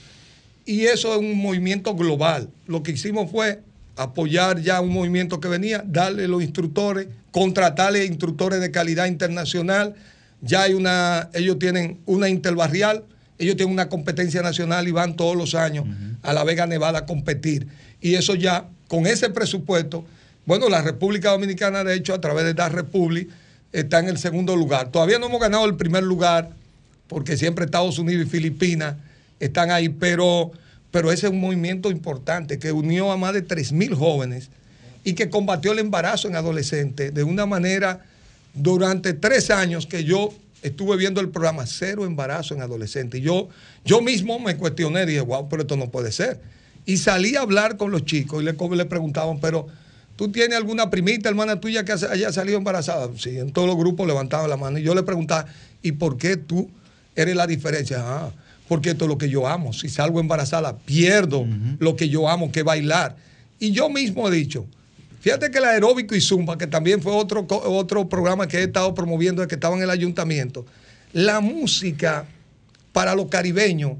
y 0.65 0.85
eso 0.85 1.13
es 1.13 1.19
un 1.19 1.37
movimiento 1.37 1.93
global. 1.93 2.49
Lo 2.65 2.81
que 2.81 2.93
hicimos 2.93 3.29
fue 3.29 3.61
apoyar 3.95 4.59
ya 4.59 4.81
un 4.81 4.91
movimiento 4.91 5.39
que 5.39 5.49
venía, 5.49 5.83
darle 5.85 6.27
los 6.27 6.41
instructores, 6.41 7.09
contratarle 7.29 8.05
instructores 8.05 8.59
de 8.59 8.71
calidad 8.71 9.05
internacional, 9.05 9.93
ya 10.41 10.63
hay 10.63 10.73
una, 10.73 11.29
ellos 11.35 11.59
tienen 11.59 11.99
una 12.07 12.27
interbarrial, 12.27 13.03
ellos 13.39 13.55
tienen 13.55 13.73
una 13.73 13.89
competencia 13.89 14.41
nacional 14.41 14.87
y 14.87 14.91
van 14.91 15.15
todos 15.15 15.35
los 15.35 15.55
años 15.55 15.85
a 16.21 16.33
La 16.33 16.43
Vega 16.43 16.67
Nevada 16.67 16.99
a 16.99 17.05
competir. 17.05 17.67
Y 18.01 18.15
eso 18.15 18.35
ya, 18.35 18.67
con 18.87 19.07
ese 19.07 19.29
presupuesto, 19.29 20.05
bueno, 20.45 20.67
la 20.67 20.81
República 20.81 21.31
Dominicana, 21.31 21.83
de 21.83 21.95
hecho, 21.95 22.13
a 22.13 22.21
través 22.21 22.43
de 22.43 22.53
Dar 22.53 22.73
Republic, 22.73 23.29
está 23.71 23.99
en 23.99 24.09
el 24.09 24.17
segundo 24.17 24.55
lugar. 24.55 24.91
Todavía 24.91 25.19
no 25.19 25.27
hemos 25.27 25.39
ganado 25.39 25.65
el 25.65 25.75
primer 25.75 26.03
lugar, 26.03 26.49
porque 27.07 27.37
siempre 27.37 27.65
Estados 27.65 27.97
Unidos 27.97 28.27
y 28.27 28.29
Filipinas 28.29 28.95
están 29.39 29.71
ahí, 29.71 29.87
pero, 29.87 30.51
pero 30.91 31.11
ese 31.11 31.27
es 31.27 31.31
un 31.31 31.39
movimiento 31.39 31.91
importante 31.91 32.59
que 32.59 32.71
unió 32.71 33.11
a 33.11 33.17
más 33.17 33.33
de 33.33 33.47
3.000 33.47 33.95
jóvenes 33.95 34.49
y 35.03 35.13
que 35.13 35.29
combatió 35.29 35.71
el 35.71 35.79
embarazo 35.79 36.27
en 36.27 36.35
adolescentes 36.35 37.13
de 37.13 37.23
una 37.23 37.45
manera 37.45 38.01
durante 38.53 39.13
tres 39.13 39.49
años 39.49 39.87
que 39.87 40.03
yo 40.03 40.33
estuve 40.61 40.97
viendo 40.97 41.21
el 41.21 41.29
programa 41.29 41.65
Cero 41.65 42.05
Embarazo 42.05 42.53
en 42.53 42.61
Adolescentes. 42.61 43.19
Y 43.19 43.23
yo, 43.23 43.49
yo 43.85 44.01
mismo 44.01 44.39
me 44.39 44.57
cuestioné, 44.57 45.05
dije, 45.05 45.21
wow, 45.21 45.47
pero 45.49 45.63
esto 45.63 45.77
no 45.77 45.89
puede 45.89 46.11
ser. 46.11 46.39
Y 46.85 46.97
salí 46.97 47.35
a 47.35 47.41
hablar 47.41 47.77
con 47.77 47.91
los 47.91 48.05
chicos 48.05 48.41
y 48.41 48.45
le, 48.45 48.53
le 48.53 48.85
preguntaban, 48.85 49.39
pero 49.39 49.67
¿tú 50.15 50.31
tienes 50.31 50.57
alguna 50.57 50.89
primita, 50.89 51.29
hermana 51.29 51.59
tuya 51.59 51.85
que 51.85 51.93
haya 51.93 52.31
salido 52.31 52.57
embarazada? 52.57 53.09
Sí, 53.17 53.37
en 53.37 53.51
todos 53.51 53.67
los 53.67 53.77
grupos 53.77 54.07
levantaban 54.07 54.49
la 54.49 54.57
mano. 54.57 54.79
Y 54.79 54.83
yo 54.83 54.95
le 54.95 55.03
preguntaba, 55.03 55.45
¿y 55.81 55.93
por 55.93 56.17
qué 56.17 56.37
tú 56.37 56.69
eres 57.15 57.35
la 57.35 57.47
diferencia? 57.47 57.99
Ah, 58.01 58.31
porque 58.67 58.91
esto 58.91 59.05
es 59.05 59.09
lo 59.09 59.17
que 59.17 59.29
yo 59.29 59.47
amo. 59.47 59.73
Si 59.73 59.89
salgo 59.89 60.19
embarazada, 60.19 60.77
pierdo 60.77 61.45
lo 61.79 61.95
que 61.95 62.09
yo 62.09 62.29
amo, 62.29 62.51
que 62.51 62.63
bailar. 62.63 63.17
Y 63.59 63.71
yo 63.71 63.89
mismo 63.89 64.27
he 64.27 64.31
dicho, 64.31 64.67
Fíjate 65.19 65.51
que 65.51 65.57
el 65.57 65.65
aeróbico 65.65 66.15
y 66.15 66.21
zumba, 66.21 66.57
que 66.57 66.67
también 66.67 67.01
fue 67.01 67.11
otro, 67.11 67.45
otro 67.49 68.07
programa 68.07 68.47
que 68.47 68.57
he 68.57 68.63
estado 68.63 68.93
promoviendo 68.93 69.41
desde 69.41 69.49
que 69.49 69.55
estaba 69.55 69.75
en 69.75 69.83
el 69.83 69.89
ayuntamiento, 69.89 70.65
la 71.13 71.41
música 71.41 72.25
para 72.93 73.15
los 73.15 73.27
caribeños 73.27 73.93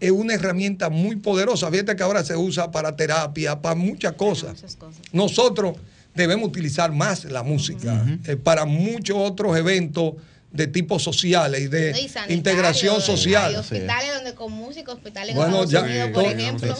es 0.00 0.10
una 0.10 0.34
herramienta 0.34 0.90
muy 0.90 1.16
poderosa. 1.16 1.70
Fíjate 1.70 1.96
que 1.96 2.02
ahora 2.02 2.24
se 2.24 2.36
usa 2.36 2.70
para 2.70 2.96
terapia, 2.96 3.60
para 3.60 3.74
muchas 3.74 4.12
cosas. 4.12 4.76
Nosotros 5.12 5.76
debemos 6.14 6.48
utilizar 6.48 6.92
más 6.92 7.24
la 7.24 7.42
música 7.42 8.04
eh, 8.24 8.36
para 8.36 8.64
muchos 8.64 9.16
otros 9.18 9.56
eventos 9.56 10.14
de 10.52 10.66
tipo 10.66 10.98
sociales 10.98 11.60
y 11.62 11.66
de 11.68 12.08
Y 12.28 12.32
integración 12.32 12.96
Hay 12.96 13.02
social. 13.02 13.56
hospitales 13.56 14.14
donde 14.14 14.34
con 14.34 14.52
música, 14.52 14.92
hospitales 14.92 15.30
en 15.30 15.36
Bueno, 15.36 15.64
Estados 15.64 15.70
ya, 15.70 15.82
Unidos, 15.82 16.10
por 16.12 16.24
ejemplo. 16.24 16.74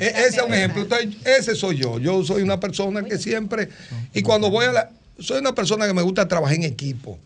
E- 0.00 0.06
ese 0.26 0.36
es 0.38 0.42
un 0.42 0.54
ejemplo. 0.54 0.82
Entonces, 0.82 1.08
ese 1.24 1.54
soy 1.54 1.76
yo. 1.76 1.98
Yo 1.98 2.24
soy 2.24 2.42
una 2.42 2.58
persona 2.58 3.02
que 3.04 3.18
siempre, 3.18 3.68
y 4.14 4.22
cuando 4.22 4.50
voy 4.50 4.66
a 4.66 4.72
la, 4.72 4.90
soy 5.18 5.38
una 5.38 5.54
persona 5.54 5.86
que 5.86 5.94
me 5.94 6.02
gusta 6.02 6.26
trabajar 6.26 6.56
en 6.56 6.64
equipo, 6.64 7.18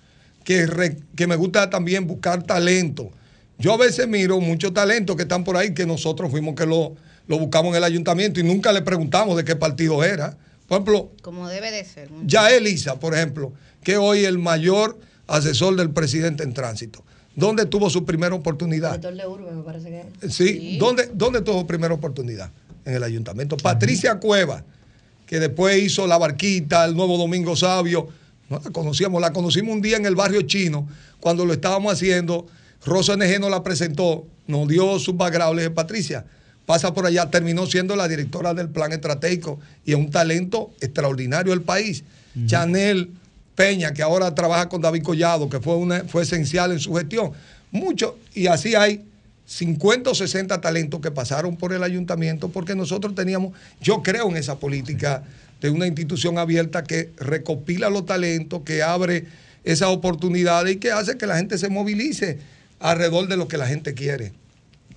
que, 0.42 0.66
re- 0.66 0.98
que 1.16 1.26
me 1.26 1.36
gusta 1.36 1.70
también 1.70 2.06
buscar 2.06 2.42
talento. 2.42 3.10
Yo 3.56 3.72
a 3.72 3.76
veces 3.78 4.06
miro 4.08 4.40
muchos 4.40 4.74
talentos 4.74 5.16
que 5.16 5.22
están 5.22 5.44
por 5.44 5.56
ahí, 5.56 5.72
que 5.72 5.86
nosotros 5.86 6.30
fuimos 6.30 6.54
que 6.54 6.66
lo, 6.66 6.96
lo 7.28 7.38
buscamos 7.38 7.70
en 7.70 7.76
el 7.76 7.84
ayuntamiento 7.84 8.40
y 8.40 8.42
nunca 8.42 8.72
le 8.72 8.82
preguntamos 8.82 9.36
de 9.36 9.44
qué 9.44 9.56
partido 9.56 10.02
era. 10.04 10.36
Por 10.66 10.76
ejemplo, 10.78 11.12
Como 11.22 11.48
debe 11.48 11.70
de 11.70 11.84
ser. 11.84 12.08
ya 12.24 12.50
Elisa, 12.50 12.98
por 12.98 13.14
ejemplo, 13.14 13.52
que 13.82 13.96
hoy 13.96 14.24
el 14.24 14.38
mayor 14.38 14.98
asesor 15.26 15.76
del 15.76 15.90
presidente 15.90 16.42
en 16.42 16.54
tránsito. 16.54 17.02
¿Dónde 17.36 17.66
tuvo 17.66 17.90
su 17.90 18.04
primera 18.04 18.34
oportunidad? 18.34 18.98
De 18.98 19.26
Urbe, 19.26 19.50
me 19.52 19.62
parece 19.62 19.88
que 19.88 20.26
es. 20.26 20.34
Sí, 20.34 20.78
¿Dónde, 20.78 21.10
¿dónde 21.12 21.40
tuvo 21.42 21.60
su 21.60 21.66
primera 21.66 21.94
oportunidad? 21.94 22.50
En 22.84 22.94
el 22.94 23.02
ayuntamiento. 23.02 23.56
Patricia 23.56 24.20
Cueva, 24.20 24.62
que 25.26 25.40
después 25.40 25.82
hizo 25.82 26.06
La 26.06 26.18
Barquita, 26.18 26.84
el 26.84 26.94
Nuevo 26.94 27.16
Domingo 27.16 27.56
Sabio. 27.56 28.08
No 28.48 28.60
la 28.62 28.70
conocíamos, 28.70 29.20
la 29.20 29.32
conocimos 29.32 29.74
un 29.74 29.80
día 29.80 29.96
en 29.96 30.06
el 30.06 30.14
barrio 30.14 30.42
chino, 30.42 30.86
cuando 31.18 31.44
lo 31.44 31.52
estábamos 31.52 31.92
haciendo. 31.92 32.46
Rosa 32.84 33.16
NG 33.16 33.40
nos 33.40 33.50
la 33.50 33.62
presentó, 33.62 34.26
nos 34.46 34.68
dio 34.68 34.98
su 34.98 35.14
background. 35.14 35.56
Le 35.56 35.62
dije, 35.62 35.74
Patricia, 35.74 36.26
pasa 36.66 36.92
por 36.92 37.06
allá. 37.06 37.30
Terminó 37.30 37.66
siendo 37.66 37.96
la 37.96 38.06
directora 38.06 38.52
del 38.52 38.68
plan 38.68 38.92
estratégico 38.92 39.58
y 39.84 39.92
es 39.92 39.96
un 39.96 40.10
talento 40.10 40.70
extraordinario 40.80 41.52
del 41.52 41.62
país. 41.62 42.04
Chanel 42.46 43.10
Peña, 43.54 43.92
que 43.92 44.02
ahora 44.02 44.34
trabaja 44.34 44.68
con 44.68 44.80
David 44.80 45.02
Collado, 45.02 45.48
que 45.48 45.60
fue, 45.60 45.76
una, 45.76 46.04
fue 46.04 46.22
esencial 46.22 46.72
en 46.72 46.80
su 46.80 46.94
gestión. 46.94 47.32
Mucho, 47.70 48.18
y 48.34 48.46
así 48.46 48.74
hay 48.74 49.04
50 49.46 50.10
o 50.10 50.14
60 50.14 50.60
talentos 50.60 51.00
que 51.00 51.10
pasaron 51.10 51.56
por 51.56 51.72
el 51.72 51.82
ayuntamiento 51.82 52.48
porque 52.48 52.74
nosotros 52.74 53.14
teníamos, 53.14 53.52
yo 53.80 54.02
creo 54.02 54.28
en 54.30 54.36
esa 54.36 54.58
política 54.58 55.22
de 55.60 55.70
una 55.70 55.86
institución 55.86 56.38
abierta 56.38 56.84
que 56.84 57.10
recopila 57.16 57.90
los 57.90 58.06
talentos, 58.06 58.62
que 58.64 58.82
abre 58.82 59.26
esas 59.64 59.88
oportunidades 59.88 60.74
y 60.74 60.76
que 60.76 60.92
hace 60.92 61.16
que 61.16 61.26
la 61.26 61.36
gente 61.36 61.58
se 61.58 61.68
movilice 61.68 62.38
alrededor 62.80 63.28
de 63.28 63.36
lo 63.36 63.48
que 63.48 63.56
la 63.56 63.66
gente 63.66 63.94
quiere. 63.94 64.32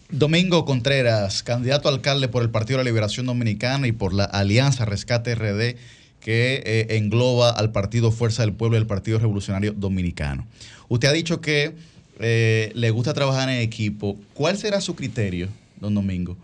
Domingo 0.10 0.64
Contreras, 0.64 1.44
candidato 1.44 1.90
a 1.90 1.92
alcalde 1.92 2.30
por 2.30 2.42
el 2.42 2.50
Partido 2.50 2.78
de 2.78 2.86
la 2.86 2.90
Liberación 2.90 3.26
Dominicana 3.26 3.88
y 3.88 3.92
por 3.92 4.14
la 4.14 4.24
Alianza 4.24 4.86
Rescate 4.86 5.36
RD, 5.36 5.76
que 6.28 6.62
eh, 6.66 6.98
engloba 6.98 7.52
al 7.52 7.72
Partido 7.72 8.12
Fuerza 8.12 8.44
del 8.44 8.52
Pueblo 8.52 8.76
y 8.76 8.82
al 8.82 8.86
Partido 8.86 9.18
Revolucionario 9.18 9.72
Dominicano. 9.72 10.46
Usted 10.90 11.08
ha 11.08 11.14
dicho 11.14 11.40
que 11.40 11.74
eh, 12.20 12.70
le 12.76 12.92
gusta 12.92 13.14
trabajar 13.14 13.48
en 13.48 13.62
equipo. 13.62 14.18
¿Cuál 14.34 14.58
será 14.58 14.82
su 14.82 14.94
criterio, 14.94 15.48
don 15.80 15.96
Domingo, 15.96 16.36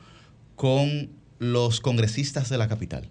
con 0.55 1.09
los 1.37 1.81
congresistas 1.81 2.47
de 2.47 2.57
la 2.57 2.69
capital? 2.69 3.09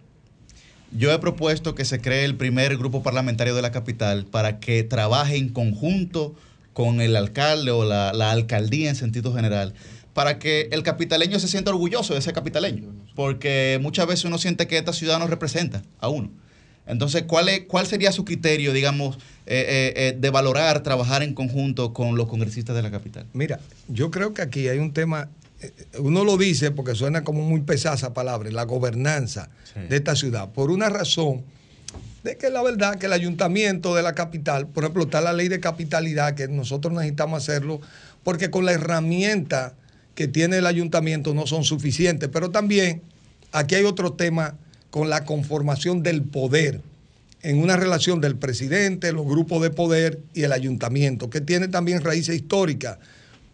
Yo 0.93 1.13
he 1.13 1.19
propuesto 1.19 1.75
que 1.75 1.85
se 1.85 2.01
cree 2.01 2.25
el 2.25 2.37
primer 2.37 2.79
grupo 2.79 3.03
parlamentario 3.03 3.55
de 3.55 3.61
la 3.61 3.71
capital 3.71 4.25
para 4.25 4.59
que 4.59 4.83
trabaje 4.83 5.37
en 5.37 5.51
conjunto 5.51 6.35
con 6.73 7.03
el 7.03 7.17
alcalde 7.17 7.71
o 7.71 7.85
la, 7.85 8.15
la 8.15 8.31
alcaldía 8.31 8.89
en 8.89 8.97
sentido 8.97 9.35
general, 9.35 9.75
para 10.15 10.39
que 10.39 10.71
el 10.73 10.83
capitaleño 10.83 11.39
se 11.39 11.49
sienta 11.49 11.71
orgulloso 11.71 12.15
de 12.15 12.21
ese 12.21 12.33
capitaleño, 12.33 12.85
porque 13.15 13.79
muchas 13.83 14.07
veces 14.07 14.25
uno 14.25 14.39
siente 14.39 14.67
que 14.67 14.79
esta 14.79 14.95
ciudad 14.95 15.19
no 15.19 15.27
representa 15.27 15.83
a 16.01 16.09
uno. 16.09 16.31
Entonces, 16.87 17.25
¿cuál, 17.25 17.49
es, 17.49 17.63
cuál 17.67 17.87
sería 17.87 18.13
su 18.13 18.25
criterio, 18.25 18.73
digamos, 18.73 19.17
eh, 19.47 19.65
eh, 19.69 19.93
eh, 19.97 20.17
de 20.19 20.31
valorar, 20.31 20.83
trabajar 20.83 21.23
en 21.23 21.35
conjunto 21.35 21.93
con 21.93 22.17
los 22.17 22.29
congresistas 22.29 22.75
de 22.75 22.83
la 22.83 22.91
capital? 22.91 23.27
Mira, 23.33 23.61
yo 23.89 24.11
creo 24.11 24.35
que 24.35 24.43
aquí 24.43 24.69
hay 24.69 24.79
un 24.79 24.93
tema, 24.93 25.29
uno 25.99 26.25
lo 26.25 26.37
dice 26.37 26.71
porque 26.73 26.95
suena 26.95 27.23
como 27.23 27.43
muy 27.43 27.61
pesada 27.61 27.95
esa 27.95 28.13
palabra, 28.13 28.51
la 28.51 28.65
gobernanza 28.65 29.49
de 29.89 29.97
esta 29.97 30.17
ciudad, 30.17 30.51
por 30.51 30.71
una 30.71 30.89
razón 30.89 31.45
de 32.25 32.37
que 32.37 32.51
la 32.51 32.63
verdad 32.63 32.97
que 32.97 33.07
el 33.07 33.13
ayuntamiento 33.13 33.95
de 33.95 34.03
la 34.03 34.15
capital, 34.15 34.69
por 34.69 34.85
ejemplo, 34.85 35.05
está 35.05 35.21
la 35.21 35.33
ley 35.33 35.49
de 35.49 35.61
capitalidad, 35.61 36.35
que 36.35 36.49
nosotros 36.49 36.93
necesitamos 36.93 37.43
hacerlo, 37.43 37.81
porque 38.23 38.51
con 38.51 38.65
la 38.65 38.73
herramienta 38.73 39.75
que 40.15 40.29
tiene 40.29 40.59
el 40.59 40.67
ayuntamiento 40.67 41.35
no 41.35 41.47
son 41.47 41.65
suficientes, 41.65 42.29
pero 42.33 42.51
también 42.51 43.03
aquí 43.51 43.75
hay 43.77 43.85
otro 43.85 44.13
tema 44.13 44.57
con 44.93 45.09
la 45.11 45.25
conformación 45.25 46.03
del 46.05 46.23
poder 46.23 46.81
en 47.43 47.59
una 47.59 47.77
relación 47.77 48.21
del 48.21 48.37
presidente, 48.37 49.11
los 49.11 49.27
grupos 49.27 49.63
de 49.63 49.71
poder 49.71 50.21
y 50.35 50.43
el 50.43 50.53
ayuntamiento, 50.53 51.29
que 51.31 51.41
tiene 51.41 51.67
también 51.67 52.03
raíces 52.03 52.37
históricas, 52.37 52.99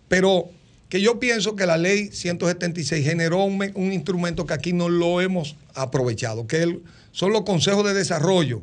pero 0.08 0.50
que 0.90 1.00
yo 1.00 1.20
pienso 1.20 1.54
que 1.56 1.64
la 1.64 1.76
ley 1.78 2.10
176 2.12 3.04
generó 3.06 3.44
un, 3.44 3.56
me- 3.56 3.72
un 3.74 3.92
instrumento 3.92 4.44
que 4.46 4.54
aquí 4.54 4.72
no 4.72 4.88
lo 4.88 5.20
hemos 5.20 5.56
aprovechado, 5.74 6.46
que 6.48 6.62
el- 6.64 6.82
son 7.12 7.32
los 7.32 7.42
consejos 7.42 7.84
de 7.86 7.94
desarrollo. 7.94 8.60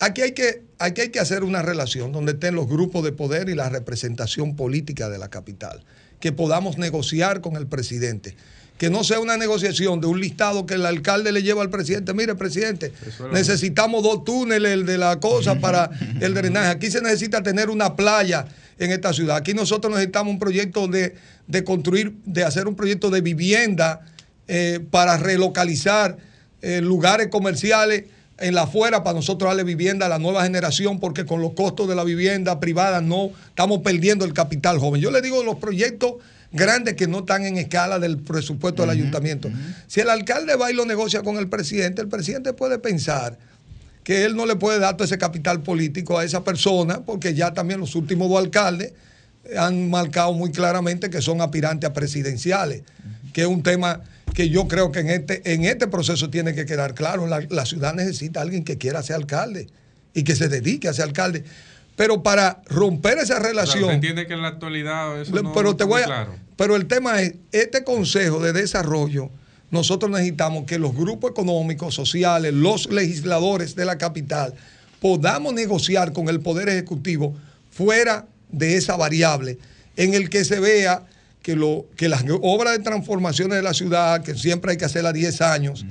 Aquí 0.00 0.20
hay, 0.22 0.32
que, 0.32 0.62
aquí 0.80 1.02
hay 1.02 1.08
que 1.10 1.20
hacer 1.20 1.44
una 1.44 1.62
relación 1.62 2.10
donde 2.12 2.32
estén 2.32 2.54
los 2.56 2.66
grupos 2.66 3.04
de 3.04 3.12
poder 3.12 3.48
y 3.48 3.54
la 3.54 3.68
representación 3.70 4.56
política 4.56 5.08
de 5.08 5.18
la 5.18 5.28
capital, 5.28 5.84
que 6.18 6.32
podamos 6.32 6.76
negociar 6.76 7.40
con 7.40 7.56
el 7.56 7.66
presidente. 7.68 8.34
Que 8.78 8.90
no 8.90 9.04
sea 9.04 9.20
una 9.20 9.36
negociación 9.36 10.00
de 10.00 10.08
un 10.08 10.20
listado 10.20 10.66
que 10.66 10.74
el 10.74 10.84
alcalde 10.84 11.30
le 11.30 11.42
lleva 11.42 11.62
al 11.62 11.70
presidente. 11.70 12.12
Mire, 12.12 12.34
presidente, 12.34 12.92
necesitamos 13.32 14.02
dos 14.02 14.24
túneles 14.24 14.72
el 14.72 14.84
de 14.84 14.98
la 14.98 15.20
cosa 15.20 15.60
para 15.60 15.90
el 16.20 16.34
drenaje. 16.34 16.68
Aquí 16.68 16.90
se 16.90 17.00
necesita 17.00 17.42
tener 17.42 17.70
una 17.70 17.94
playa 17.94 18.46
en 18.78 18.90
esta 18.90 19.12
ciudad. 19.12 19.36
Aquí 19.36 19.54
nosotros 19.54 19.92
necesitamos 19.92 20.32
un 20.32 20.38
proyecto 20.38 20.88
de, 20.88 21.14
de 21.46 21.64
construir, 21.64 22.16
de 22.24 22.44
hacer 22.44 22.66
un 22.66 22.74
proyecto 22.74 23.10
de 23.10 23.20
vivienda 23.20 24.00
eh, 24.48 24.80
para 24.90 25.16
relocalizar 25.16 26.18
eh, 26.60 26.80
lugares 26.80 27.28
comerciales 27.28 28.04
en 28.38 28.54
la 28.54 28.62
afuera 28.62 29.04
para 29.04 29.14
nosotros 29.16 29.48
darle 29.48 29.64
vivienda 29.64 30.06
a 30.06 30.08
la 30.08 30.18
nueva 30.18 30.42
generación, 30.42 30.98
porque 30.98 31.24
con 31.24 31.40
los 31.40 31.52
costos 31.52 31.88
de 31.88 31.94
la 31.94 32.04
vivienda 32.04 32.58
privada 32.60 33.00
no 33.00 33.30
estamos 33.48 33.80
perdiendo 33.80 34.24
el 34.24 34.32
capital 34.32 34.78
joven. 34.78 35.00
Yo 35.00 35.10
le 35.10 35.22
digo 35.22 35.42
los 35.44 35.56
proyectos 35.56 36.14
grandes 36.54 36.94
que 36.94 37.06
no 37.06 37.18
están 37.20 37.44
en 37.44 37.58
escala 37.58 37.98
del 37.98 38.18
presupuesto 38.18 38.82
del 38.82 38.90
ayuntamiento. 38.90 39.50
Si 39.86 40.00
el 40.00 40.08
alcalde 40.08 40.56
va 40.56 40.70
y 40.70 40.74
lo 40.74 40.86
negocia 40.86 41.22
con 41.22 41.36
el 41.36 41.48
presidente, 41.48 42.00
el 42.00 42.08
presidente 42.08 42.52
puede 42.52 42.78
pensar 42.78 43.36
que 44.02 44.24
él 44.24 44.36
no 44.36 44.46
le 44.46 44.56
puede 44.56 44.78
dar 44.78 44.96
todo 44.96 45.04
ese 45.04 45.18
capital 45.18 45.62
político 45.62 46.18
a 46.18 46.24
esa 46.24 46.44
persona, 46.44 47.00
porque 47.04 47.34
ya 47.34 47.52
también 47.54 47.80
los 47.80 47.94
últimos 47.94 48.28
dos 48.28 48.38
alcaldes 48.38 48.92
han 49.58 49.90
marcado 49.90 50.32
muy 50.32 50.50
claramente 50.52 51.10
que 51.10 51.20
son 51.20 51.40
aspirantes 51.40 51.88
a 51.90 51.92
presidenciales, 51.92 52.82
que 53.32 53.42
es 53.42 53.46
un 53.46 53.62
tema 53.62 54.00
que 54.34 54.48
yo 54.48 54.68
creo 54.68 54.90
que 54.90 55.00
en 55.00 55.10
este, 55.10 55.52
en 55.52 55.64
este 55.64 55.86
proceso 55.86 56.28
tiene 56.30 56.54
que 56.54 56.66
quedar 56.66 56.94
claro. 56.94 57.26
La, 57.26 57.40
la 57.50 57.64
ciudad 57.66 57.94
necesita 57.94 58.40
a 58.40 58.42
alguien 58.42 58.64
que 58.64 58.78
quiera 58.78 59.02
ser 59.02 59.16
alcalde 59.16 59.68
y 60.12 60.22
que 60.24 60.34
se 60.34 60.48
dedique 60.48 60.88
a 60.88 60.92
ser 60.94 61.04
alcalde. 61.04 61.44
Pero 61.96 62.22
para 62.24 62.60
romper 62.66 63.18
esa 63.18 63.22
O 63.22 63.26
sea, 63.26 63.38
relación... 63.38 63.84
¿Usted 63.84 63.94
entiende 63.94 64.26
que 64.26 64.32
en 64.34 64.42
la 64.42 64.48
actualidad 64.48 65.20
eso 65.20 65.32
Le- 65.34 65.42
no 65.44 65.52
pero 65.52 65.76
te 65.76 65.84
está 65.84 65.84
voy 65.84 66.02
a, 66.02 66.06
claro? 66.06 66.34
Pero 66.56 66.76
el 66.76 66.86
tema 66.86 67.20
es 67.20 67.34
este 67.52 67.84
consejo 67.84 68.40
de 68.40 68.52
desarrollo 68.52 69.30
nosotros 69.70 70.10
necesitamos 70.10 70.64
que 70.64 70.78
los 70.78 70.94
grupos 70.94 71.30
económicos 71.30 71.94
sociales 71.94 72.52
los 72.52 72.90
legisladores 72.90 73.74
de 73.74 73.84
la 73.84 73.98
capital 73.98 74.54
podamos 75.00 75.52
negociar 75.54 76.12
con 76.12 76.28
el 76.28 76.40
poder 76.40 76.68
ejecutivo 76.68 77.34
fuera 77.70 78.26
de 78.50 78.76
esa 78.76 78.96
variable 78.96 79.58
en 79.96 80.14
el 80.14 80.30
que 80.30 80.44
se 80.44 80.60
vea 80.60 81.06
que 81.42 81.56
lo 81.56 81.86
que 81.96 82.08
las 82.08 82.24
obras 82.40 82.76
de 82.78 82.82
transformaciones 82.82 83.56
de 83.56 83.62
la 83.62 83.74
ciudad 83.74 84.22
que 84.22 84.34
siempre 84.34 84.72
hay 84.72 84.76
que 84.76 84.86
hacer 84.86 85.04
a 85.06 85.12
10 85.12 85.40
años 85.42 85.84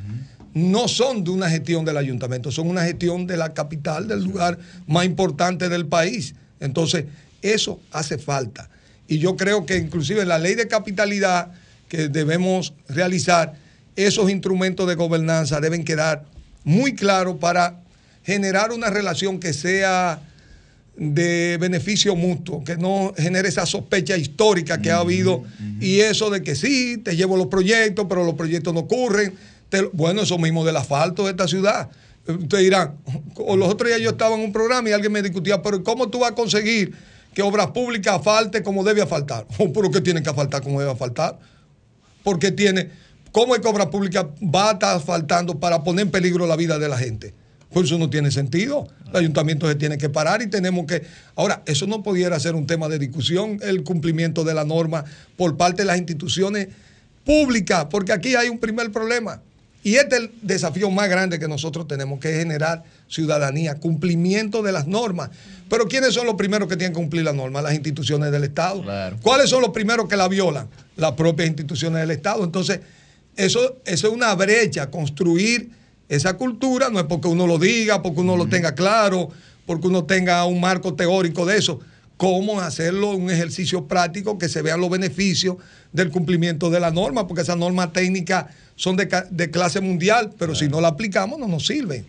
no 0.54 0.88
son 0.88 1.24
de 1.24 1.32
una 1.32 1.50
gestión 1.50 1.84
del 1.84 1.98
ayuntamiento, 1.98 2.52
son 2.52 2.68
una 2.68 2.84
gestión 2.84 3.26
de 3.26 3.38
la 3.38 3.54
capital, 3.54 4.08
del 4.08 4.24
lugar 4.24 4.60
más 4.88 5.06
importante 5.06 5.68
del 5.68 5.88
país. 5.88 6.36
Entonces, 6.60 7.06
eso 7.42 7.80
hace 7.92 8.18
falta. 8.18 8.70
Y 9.14 9.20
yo 9.20 9.36
creo 9.38 9.66
que 9.68 9.78
inclusive 9.78 10.26
la 10.26 10.40
ley 10.40 10.56
de 10.56 10.68
capitalidad 10.68 11.52
que 11.88 12.08
debemos 12.08 12.74
realizar, 12.90 13.54
esos 13.96 14.32
instrumentos 14.32 14.88
de 14.88 14.96
gobernanza 14.96 15.60
deben 15.62 15.84
quedar 15.86 16.26
muy 16.64 16.96
claros 16.96 17.38
para 17.40 17.80
generar 18.24 18.72
una 18.72 18.90
relación 18.90 19.40
que 19.40 19.54
sea 19.54 20.20
de 20.96 21.58
beneficio 21.60 22.16
mutuo, 22.16 22.64
que 22.64 22.76
no 22.78 23.14
genere 23.16 23.50
esa 23.50 23.68
sospecha 23.68 24.18
histórica 24.18 24.82
que 24.82 24.90
ha 24.90 24.98
habido 24.98 25.44
y 25.80 26.00
eso 26.00 26.32
de 26.32 26.42
que 26.42 26.56
sí, 26.56 26.98
te 26.98 27.16
llevo 27.16 27.38
los 27.38 27.48
proyectos, 27.48 28.08
pero 28.10 28.24
los 28.24 28.34
proyectos 28.34 28.74
no 28.74 28.82
ocurren. 28.82 29.34
Te- 29.70 29.90
bueno, 29.94 30.22
eso 30.22 30.40
mismo 30.40 30.66
del 30.66 30.78
asfalto 30.78 31.26
de 31.26 31.32
esta 31.32 31.48
ciudad. 31.48 31.90
Ustedes 32.28 32.64
dirán, 32.64 32.96
o 33.36 33.56
los 33.58 33.70
otros 33.70 33.90
días 33.90 34.02
yo 34.02 34.10
estaba 34.12 34.36
en 34.36 34.42
un 34.42 34.52
programa 34.54 34.90
y 34.90 34.92
alguien 34.94 35.12
me 35.12 35.22
discutía, 35.22 35.62
pero 35.62 35.84
¿cómo 35.84 36.10
tú 36.10 36.20
vas 36.20 36.32
a 36.32 36.36
conseguir 36.36 36.94
que 37.34 37.42
obras 37.42 37.68
públicas 37.68 38.22
falte 38.24 38.64
como 38.64 38.84
debe 38.84 39.06
faltar? 39.06 39.46
¿Pero 39.58 39.92
qué 39.92 40.02
tiene 40.02 40.24
que 40.24 40.34
faltar 40.34 40.62
como 40.62 40.80
debe 40.80 40.96
faltar? 40.96 41.40
Porque 42.24 42.52
tiene, 42.52 42.90
¿cómo 43.32 43.56
es 43.56 43.62
que 43.62 43.68
obra 43.68 43.90
pública 43.90 44.30
va 44.44 44.70
a 44.70 44.74
estar 44.74 45.02
faltando 45.02 45.60
para 45.60 45.84
poner 45.84 46.06
en 46.06 46.12
peligro 46.12 46.48
la 46.48 46.56
vida 46.56 46.80
de 46.80 46.88
la 46.88 46.98
gente? 46.98 47.34
Pues 47.72 47.88
eso 47.88 47.98
no 47.98 48.10
tiene 48.10 48.30
sentido. 48.32 48.88
El 49.10 49.18
ayuntamiento 49.18 49.68
se 49.68 49.76
tiene 49.76 49.98
que 49.98 50.10
parar 50.10 50.42
y 50.42 50.48
tenemos 50.48 50.86
que... 50.86 51.04
Ahora, 51.36 51.64
eso 51.66 51.88
no 51.88 52.04
pudiera 52.04 52.40
ser 52.40 52.56
un 52.56 52.68
tema 52.68 52.88
de 52.88 53.00
discusión, 53.00 53.60
el 53.64 53.84
cumplimiento 53.84 54.44
de 54.44 54.54
la 54.54 54.64
norma 54.64 55.04
por 55.36 55.58
parte 55.58 55.82
de 55.82 55.88
las 55.88 55.98
instituciones 55.98 56.68
públicas, 57.26 57.88
porque 57.90 58.14
aquí 58.14 58.36
hay 58.36 58.50
un 58.50 58.60
primer 58.60 58.92
problema. 58.92 59.42
Y 59.84 59.96
este 59.96 60.16
es 60.16 60.22
el 60.22 60.32
desafío 60.42 60.90
más 60.90 61.10
grande 61.10 61.40
que 61.40 61.48
nosotros 61.48 61.88
tenemos, 61.88 62.20
que 62.20 62.32
es 62.32 62.38
generar 62.38 62.84
ciudadanía, 63.10 63.76
cumplimiento 63.76 64.64
de 64.64 64.72
las 64.72 64.88
normas. 64.88 65.30
Pero 65.70 65.88
¿quiénes 65.88 66.14
son 66.14 66.26
los 66.26 66.36
primeros 66.36 66.70
que 66.70 66.78
tienen 66.78 66.94
que 66.94 67.00
cumplir 67.00 67.26
las 67.26 67.36
normas? 67.36 67.64
Las 67.64 67.74
instituciones 67.74 68.32
del 68.32 68.46
Estado. 68.46 68.84
¿Cuáles 69.22 69.50
son 69.50 69.62
los 69.62 69.72
primeros 69.72 70.08
que 70.08 70.16
la 70.16 70.30
violan? 70.30 70.70
Las 70.96 71.12
propias 71.14 71.50
instituciones 71.50 72.00
del 72.00 72.12
Estado. 72.12 72.46
Entonces, 72.46 72.80
eso, 73.36 73.82
eso 73.86 74.08
es 74.08 74.14
una 74.14 74.34
brecha, 74.36 74.90
construir 74.90 75.72
esa 76.08 76.38
cultura, 76.38 76.90
no 76.90 77.00
es 77.00 77.06
porque 77.06 77.28
uno 77.28 77.46
lo 77.46 77.58
diga, 77.58 78.02
porque 78.02 78.22
uno 78.22 78.38
lo 78.38 78.48
tenga 78.48 78.76
claro, 78.76 79.30
porque 79.66 79.88
uno 79.88 80.06
tenga 80.06 80.46
un 80.46 80.62
marco 80.62 80.94
teórico 80.94 81.46
de 81.46 81.58
eso. 81.58 81.80
Cómo 82.16 82.62
hacerlo 82.62 83.12
un 83.12 83.30
ejercicio 83.30 83.88
práctico 83.88 84.38
que 84.38 84.48
se 84.48 84.62
vean 84.62 84.80
los 84.80 84.90
beneficios 84.90 85.58
del 85.94 86.10
cumplimiento 86.12 86.70
de 86.70 86.80
la 86.80 86.92
norma, 86.92 87.28
porque 87.28 87.44
esas 87.44 87.58
normas 87.58 87.94
técnicas 87.94 88.48
son 88.76 88.98
de, 88.98 89.08
ca- 89.08 89.28
de 89.30 89.50
clase 89.50 89.80
mundial, 89.80 90.34
pero 90.38 90.54
si 90.56 90.68
no 90.68 90.82
la 90.82 90.90
aplicamos 90.90 91.40
no 91.40 91.48
nos 91.48 91.66
sirven. 91.68 92.06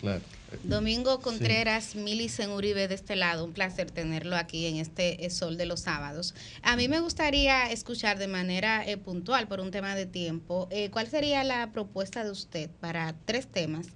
Domingo 0.62 1.18
Contreras, 1.20 1.96
Milicen 1.96 2.50
Uribe 2.50 2.86
de 2.86 2.94
este 2.94 3.16
lado, 3.16 3.44
un 3.44 3.52
placer 3.52 3.90
tenerlo 3.90 4.36
aquí 4.36 4.66
en 4.66 4.76
este 4.76 5.26
eh, 5.26 5.30
Sol 5.30 5.56
de 5.56 5.66
los 5.66 5.80
Sábados. 5.80 6.32
A 6.62 6.76
mí 6.76 6.86
me 6.86 7.00
gustaría 7.00 7.72
escuchar 7.72 8.18
de 8.18 8.28
manera 8.28 8.88
eh, 8.88 8.96
puntual, 8.96 9.48
por 9.48 9.58
un 9.60 9.72
tema 9.72 9.96
de 9.96 10.06
tiempo, 10.06 10.68
eh, 10.70 10.90
cuál 10.90 11.08
sería 11.08 11.42
la 11.42 11.72
propuesta 11.72 12.22
de 12.22 12.30
usted 12.30 12.70
para 12.80 13.14
tres 13.24 13.48
temas 13.48 13.86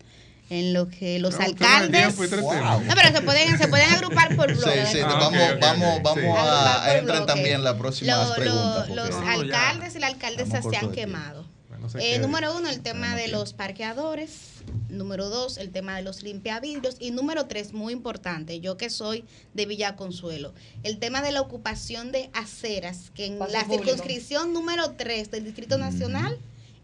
en 0.51 0.73
lo 0.73 0.89
que 0.89 1.19
los 1.19 1.39
No, 1.39 1.45
alcaldes... 1.45 1.91
tiempo 2.01 2.25
y 2.25 2.29
tres 2.29 2.49
temas. 2.49 2.83
No, 2.85 2.95
pero 2.95 3.17
se 3.17 3.23
pueden, 3.23 3.59
se 3.59 3.69
pueden 3.69 3.91
agrupar 3.91 4.35
por 4.37 4.49
Sí, 4.51 4.57
bloques. 4.63 4.89
sí, 4.91 4.99
Ah, 5.05 5.09
vamos, 5.21 5.41
vamos, 5.61 6.03
vamos 6.03 6.21
sí. 6.23 6.27
a, 6.37 6.85
a 6.85 6.99
entrar 6.99 7.27
también 7.27 7.63
las 7.63 7.75
próximas 7.75 8.39
Lo- 8.39 8.87
los 8.95 9.15
alcaldes 9.15 9.95
y 9.95 9.99
las 9.99 10.13
alcaldesas 10.13 10.65
se 10.69 10.77
han 10.77 10.93
quemado. 10.93 11.45
Bueno, 11.69 11.89
se 11.91 12.15
Eh, 12.15 12.19
número 12.19 12.57
uno, 12.57 12.69
el 12.69 12.81
tema 12.81 13.15
de 13.15 13.29
los 13.29 13.53
parqueadores. 13.53 14.31
Número 14.91 15.29
dos, 15.31 15.57
el 15.59 15.71
tema 15.71 15.97
de 15.97 16.03
los 16.03 16.23
limpiavidrios. 16.23 16.97
Y 16.99 17.11
número 17.11 17.47
tres, 17.47 17.73
muy 17.73 17.93
importante, 17.93 18.61
yo 18.61 18.77
que 18.77 18.91
soy 18.91 19.25
de 19.55 19.65
Villa 19.67 19.97
Consuelo, 19.97 20.53
el 20.83 20.99
tema 20.99 21.23
de 21.23 21.33
la 21.33 21.41
ocupación 21.41 22.11
de 22.13 22.31
aceras, 22.35 23.11
que 23.15 23.27
en 23.27 23.39
Paso 23.39 23.53
la 23.53 23.65
público. 23.65 23.85
circunscripción 23.85 24.53
número 24.53 24.93
tres 24.93 25.31
del 25.31 25.45
Distrito 25.45 25.79
Nacional 25.79 26.39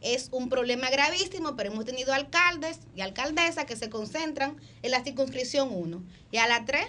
es 0.04 0.28
un 0.30 0.50
problema 0.50 0.90
gravísimo, 0.90 1.56
pero 1.56 1.72
hemos 1.72 1.86
tenido 1.86 2.12
alcaldes 2.12 2.78
y 2.94 3.00
alcaldesas 3.00 3.64
que 3.64 3.74
se 3.74 3.88
concentran 3.88 4.56
en 4.82 4.90
la 4.90 5.02
circunscripción 5.02 5.70
1 5.72 6.02
y 6.30 6.36
a 6.36 6.46
la 6.46 6.64
3 6.64 6.84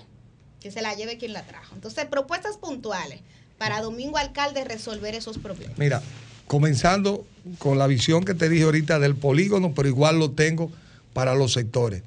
que 0.60 0.69
se 0.69 0.82
la 0.82 0.94
lleve 0.95 1.18
quien 1.18 1.32
la 1.34 1.44
trajo. 1.44 1.76
Entonces, 1.76 2.06
propuestas 2.06 2.58
puntuales 2.58 3.22
para 3.58 3.82
Domingo 3.82 4.18
Alcalde 4.18 4.66
resolver 4.66 5.16
esos 5.16 5.38
problemas. 5.38 5.77
Mira, 5.77 6.02
comenzando 6.45 7.26
con 7.58 7.77
la 7.77 7.88
visión 7.88 8.26
que 8.26 8.34
te 8.34 8.50
dije 8.50 8.64
ahorita 8.64 9.00
del 9.00 9.16
polígono, 9.16 9.74
pero 9.74 9.88
igual 9.88 10.19
lo 10.19 10.32
tengo 10.32 10.72
para 11.14 11.35
los 11.35 11.53
sectores. 11.53 12.03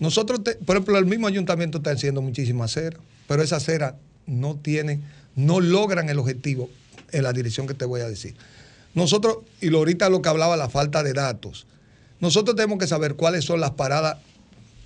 Nosotros, 0.00 0.40
por 0.66 0.76
ejemplo, 0.76 0.98
el 0.98 1.06
mismo 1.06 1.28
ayuntamiento 1.28 1.78
está 1.78 1.92
haciendo 1.92 2.20
muchísimas 2.20 2.72
aceras, 2.72 3.00
pero 3.26 3.42
esas 3.42 3.62
aceras 3.62 3.94
no 4.26 4.56
tienen, 4.56 5.02
no 5.34 5.60
logran 5.60 6.10
el 6.10 6.18
objetivo 6.18 6.68
en 7.12 7.22
la 7.22 7.32
dirección 7.32 7.66
que 7.66 7.74
te 7.74 7.84
voy 7.84 8.00
a 8.00 8.08
decir. 8.08 8.34
Nosotros, 8.94 9.38
y 9.60 9.74
ahorita 9.74 10.08
lo 10.08 10.20
que 10.22 10.28
hablaba, 10.28 10.56
la 10.56 10.68
falta 10.68 11.02
de 11.02 11.12
datos, 11.12 11.66
nosotros 12.20 12.54
tenemos 12.56 12.78
que 12.78 12.86
saber 12.86 13.14
cuáles 13.14 13.44
son 13.44 13.60
las 13.60 13.72
paradas 13.72 14.18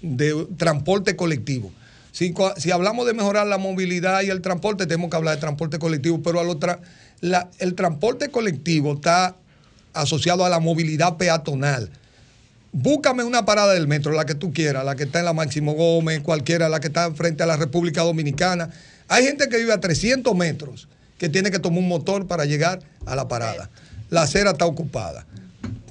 de 0.02 0.46
transporte 0.56 1.16
colectivo. 1.16 1.72
Si, 2.12 2.32
si 2.56 2.70
hablamos 2.70 3.06
de 3.06 3.12
mejorar 3.14 3.46
la 3.46 3.58
movilidad 3.58 4.22
y 4.22 4.30
el 4.30 4.40
transporte, 4.40 4.86
tenemos 4.86 5.10
que 5.10 5.16
hablar 5.16 5.34
de 5.34 5.40
transporte 5.40 5.78
colectivo, 5.78 6.22
pero 6.22 6.40
a 6.40 6.44
lo 6.44 6.58
tra- 6.58 6.78
la- 7.20 7.50
el 7.58 7.74
transporte 7.74 8.30
colectivo 8.30 8.94
está 8.94 9.34
asociado 9.92 10.44
a 10.44 10.48
la 10.48 10.60
movilidad 10.60 11.16
peatonal. 11.16 11.90
Búscame 12.72 13.24
una 13.24 13.44
parada 13.44 13.72
del 13.74 13.88
metro, 13.88 14.12
la 14.12 14.26
que 14.26 14.34
tú 14.34 14.52
quieras, 14.52 14.84
la 14.84 14.96
que 14.96 15.04
está 15.04 15.18
en 15.18 15.24
la 15.24 15.32
Máximo 15.32 15.72
Gómez, 15.72 16.20
cualquiera, 16.20 16.68
la 16.68 16.80
que 16.80 16.88
está 16.88 17.10
frente 17.12 17.42
a 17.42 17.46
la 17.46 17.56
República 17.56 18.02
Dominicana. 18.02 18.70
Hay 19.08 19.24
gente 19.24 19.48
que 19.48 19.56
vive 19.56 19.72
a 19.72 19.80
300 19.80 20.34
metros 20.36 20.88
que 21.18 21.28
tiene 21.30 21.50
que 21.50 21.58
tomar 21.58 21.78
un 21.78 21.88
motor 21.88 22.26
para 22.26 22.44
llegar 22.44 22.80
a 23.06 23.14
la 23.16 23.28
parada. 23.28 23.70
La 24.10 24.22
acera 24.22 24.52
está 24.52 24.66
ocupada, 24.66 25.26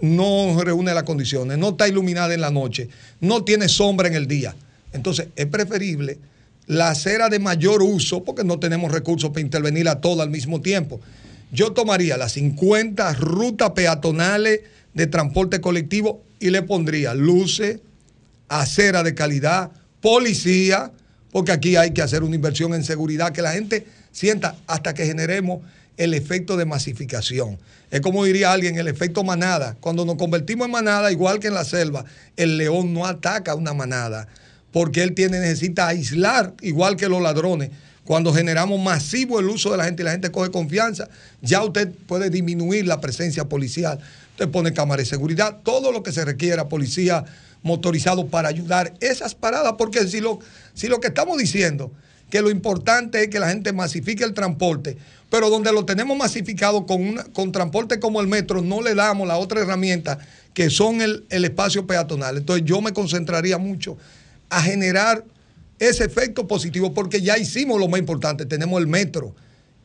no 0.02 0.62
reúne 0.64 0.94
las 0.94 1.04
condiciones, 1.04 1.58
no 1.58 1.70
está 1.70 1.88
iluminada 1.88 2.34
en 2.34 2.42
la 2.42 2.52
noche, 2.52 2.90
no 3.20 3.44
tiene 3.44 3.68
sombra 3.68 4.08
en 4.08 4.16
el 4.16 4.28
día. 4.28 4.56
Entonces 4.94 5.28
es 5.36 5.46
preferible 5.48 6.20
la 6.68 6.90
acera 6.90 7.30
de 7.30 7.40
mayor 7.40 7.84
uso 7.84 8.24
porque 8.24 8.44
no 8.44 8.60
tenemos 8.60 8.92
recursos 8.92 9.30
para 9.30 9.42
intervenir 9.42 9.88
a 9.88 10.02
todo 10.02 10.22
al 10.22 10.30
mismo 10.30 10.62
tiempo. 10.62 11.00
Yo 11.52 11.74
tomaría 11.74 12.18
las 12.18 12.34
50 12.34 13.14
rutas 13.14 13.72
peatonales 13.72 14.62
de 14.94 15.08
transporte 15.08 15.62
colectivo 15.62 16.24
y 16.40 16.50
le 16.50 16.64
pondría 16.64 17.14
luces, 17.14 17.80
acera 18.48 19.04
de 19.04 19.14
calidad, 19.14 19.72
policía, 20.02 20.92
porque 21.32 21.52
aquí 21.52 21.76
hay 21.76 21.92
que 21.92 22.02
hacer 22.02 22.24
una 22.24 22.36
inversión 22.36 22.74
en 22.74 22.84
seguridad, 22.84 23.32
que 23.32 23.42
la 23.42 23.52
gente 23.52 23.86
sienta 24.12 24.56
hasta 24.68 24.94
que 24.94 25.06
generemos 25.06 25.62
el 25.98 26.14
efecto 26.14 26.58
de 26.58 26.66
masificación. 26.66 27.58
Es 27.92 28.02
como 28.02 28.26
diría 28.26 28.52
alguien, 28.52 28.78
el 28.78 28.88
efecto 28.88 29.24
manada. 29.24 29.78
Cuando 29.80 30.06
nos 30.06 30.16
convertimos 30.16 30.66
en 30.66 30.72
manada, 30.72 31.12
igual 31.12 31.40
que 31.40 31.48
en 31.48 31.54
la 31.54 31.66
selva, 31.66 32.06
el 32.36 32.58
león 32.58 32.94
no 32.94 33.06
ataca 33.06 33.56
una 33.56 33.74
manada, 33.74 34.28
porque 34.72 35.04
él 35.04 35.14
tiene, 35.14 35.40
necesita 35.40 35.88
aislar, 35.88 36.54
igual 36.62 36.96
que 36.98 37.08
los 37.08 37.22
ladrones. 37.22 37.72
Cuando 38.04 38.34
generamos 38.34 38.80
masivo 38.80 39.40
el 39.40 39.48
uso 39.48 39.72
de 39.72 39.78
la 39.78 39.86
gente 39.86 40.04
y 40.04 40.06
la 40.06 40.12
gente 40.12 40.32
coge 40.32 40.52
confianza, 40.52 41.10
ya 41.42 41.64
usted 41.64 41.90
puede 42.08 42.30
disminuir 42.30 42.86
la 42.86 43.02
presencia 43.02 43.46
policial. 43.46 44.00
Usted 44.32 44.50
pone 44.50 44.74
cámara 44.74 45.02
de 45.02 45.08
seguridad, 45.08 45.58
todo 45.64 45.92
lo 45.92 46.04
que 46.04 46.12
se 46.12 46.26
requiera, 46.26 46.68
policía 46.68 47.26
motorizado 47.64 48.28
para 48.28 48.48
ayudar 48.48 48.94
esas 49.00 49.34
paradas, 49.34 49.74
porque 49.78 50.06
si 50.08 50.22
lo, 50.22 50.40
si 50.76 50.88
lo 50.88 51.00
que 51.00 51.08
estamos 51.08 51.38
diciendo, 51.40 51.92
que 52.30 52.42
lo 52.42 52.52
importante 52.52 53.24
es 53.24 53.30
que 53.30 53.40
la 53.40 53.50
gente 53.50 53.74
masifique 53.74 54.24
el 54.24 54.34
transporte, 54.34 54.98
pero 55.30 55.50
donde 55.50 55.72
lo 55.74 55.86
tenemos 55.86 56.18
masificado 56.18 56.86
con, 56.86 57.02
una- 57.06 57.24
con 57.26 57.52
transporte 57.52 58.00
como 58.00 58.22
el 58.22 58.28
metro, 58.28 58.62
no 58.62 58.82
le 58.82 58.94
damos 58.96 59.28
la 59.28 59.38
otra 59.38 59.62
herramienta 59.62 60.20
que 60.54 60.70
son 60.70 61.02
el, 61.02 61.26
el 61.30 61.44
espacio 61.46 61.86
peatonal. 61.86 62.38
Entonces 62.38 62.66
yo 62.66 62.82
me 62.82 62.94
concentraría 62.94 63.58
mucho 63.58 63.98
a 64.50 64.62
generar 64.62 65.24
ese 65.80 66.06
efecto 66.06 66.48
positivo, 66.48 66.94
porque 66.94 67.22
ya 67.22 67.38
hicimos 67.38 67.80
lo 67.80 67.88
más 67.90 68.00
importante, 68.00 68.46
tenemos 68.46 68.80
el 68.80 68.88
metro 68.88 69.36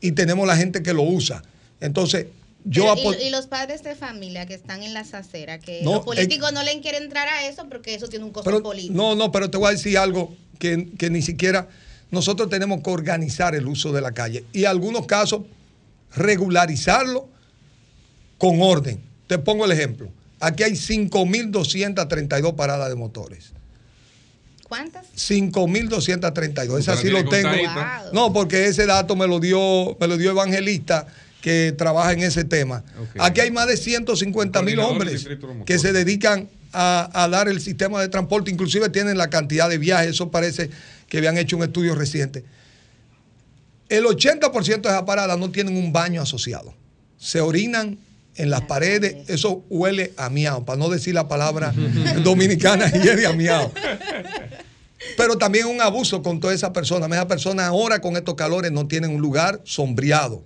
y 0.01 0.13
tenemos 0.13 0.47
la 0.47 0.57
gente 0.57 0.83
que 0.83 0.93
lo 0.95 1.03
usa. 1.03 1.43
Entonces, 1.81 2.27
yo 2.65 2.93
apo- 2.95 3.15
y, 3.21 3.27
y 3.27 3.31
los 3.31 3.47
padres 3.47 3.83
de 3.83 3.97
familia 3.97 4.47
que 4.47 4.55
están 4.55 4.83
en 4.85 4.95
las 4.95 5.15
aceras, 5.15 5.65
que 5.65 5.81
No, 5.83 5.95
los 5.95 6.05
políticos 6.05 6.53
no 6.53 6.63
le 6.63 6.79
quieren 6.81 7.05
entrar 7.05 7.27
a 7.27 7.49
eso 7.49 7.67
porque 7.69 7.95
eso 7.95 8.07
tiene 8.07 8.25
un 8.25 8.31
costo 8.31 8.49
Pero, 8.49 8.63
político. 8.63 8.95
no, 8.95 9.15
no, 9.17 9.33
pero 9.33 9.51
te 9.51 9.57
voy 9.59 9.69
a 9.69 9.71
decir 9.73 9.99
algo 9.99 10.33
que, 10.61 10.91
que 10.99 11.11
ni 11.11 11.23
siquiera 11.23 11.69
nosotros 12.11 12.49
tenemos 12.49 12.83
que 12.83 12.91
organizar 12.91 13.55
el 13.55 13.67
uso 13.67 13.93
de 13.93 14.01
la 14.01 14.13
calle 14.13 14.45
y 14.53 14.61
en 14.61 14.69
algunos 14.69 15.07
casos 15.07 15.43
regularizarlo 16.15 17.29
con 18.39 18.61
orden. 18.61 19.01
Te 19.27 19.39
pongo 19.39 19.65
el 19.65 19.73
ejemplo. 19.73 20.11
Aquí 20.41 20.63
hay 20.63 20.73
5.232 20.73 22.57
paradas 22.57 22.89
de 22.89 22.95
motores. 22.97 23.53
¿Cuántas? 24.65 25.07
5.232. 25.17 26.79
Esa 26.79 26.97
sí 26.97 27.11
lo 27.11 27.25
tengo. 27.29 27.51
Wow. 27.51 28.13
No, 28.13 28.33
porque 28.33 28.67
ese 28.67 28.87
dato 28.87 29.15
me 29.17 29.27
lo 29.27 29.41
dio, 29.41 29.97
me 30.01 30.07
lo 30.07 30.17
dio 30.17 30.31
Evangelista 30.31 31.07
que 31.43 31.75
trabaja 31.77 32.13
en 32.13 32.23
ese 32.23 32.45
tema. 32.45 32.85
Aquí 33.19 33.41
hay 33.41 33.51
más 33.51 33.67
de 33.67 33.77
150 33.77 34.63
mil 34.63 34.79
hombres 34.81 35.27
que 35.67 35.79
se 35.79 35.93
dedican 35.93 36.49
a, 36.73 37.11
a 37.13 37.29
dar 37.29 37.49
el 37.49 37.61
sistema 37.61 38.01
de 38.01 38.09
transporte, 38.09 38.51
inclusive 38.51 38.89
tienen 38.91 39.19
la 39.19 39.29
cantidad 39.29 39.69
de 39.69 39.79
viajes, 39.79 40.11
eso 40.11 40.31
parece 40.31 40.71
que 41.11 41.19
habían 41.19 41.37
hecho 41.37 41.59
un 41.59 41.65
estudio 41.65 41.95
reciente. 41.95 42.45
El 43.91 44.05
80% 44.05 44.81
de 44.81 44.89
esas 44.89 45.03
paradas 45.03 45.37
no 45.37 45.51
tienen 45.51 45.77
un 45.77 45.93
baño 45.93 46.23
asociado. 46.23 46.73
Se 47.19 47.41
orinan 47.41 47.99
en 48.37 48.49
las 48.49 48.63
paredes, 48.63 49.29
eso 49.29 49.65
huele 49.69 50.15
a 50.17 50.31
miau, 50.31 50.65
para 50.65 50.79
no 50.79 50.89
decir 50.89 51.13
la 51.13 51.29
palabra 51.29 51.75
dominicana 52.25 52.87
de 52.87 53.27
a 53.27 53.33
miau. 53.33 53.71
Pero 55.17 55.37
también 55.37 55.67
un 55.67 55.81
abuso 55.81 56.23
con 56.23 56.39
todas 56.39 56.55
esas 56.55 56.71
personas. 56.71 57.11
Esas 57.11 57.27
personas 57.27 57.67
ahora 57.67 58.01
con 58.01 58.17
estos 58.17 58.37
calores 58.37 58.71
no 58.71 58.87
tienen 58.87 59.11
un 59.11 59.21
lugar 59.21 59.61
sombreado. 59.65 60.45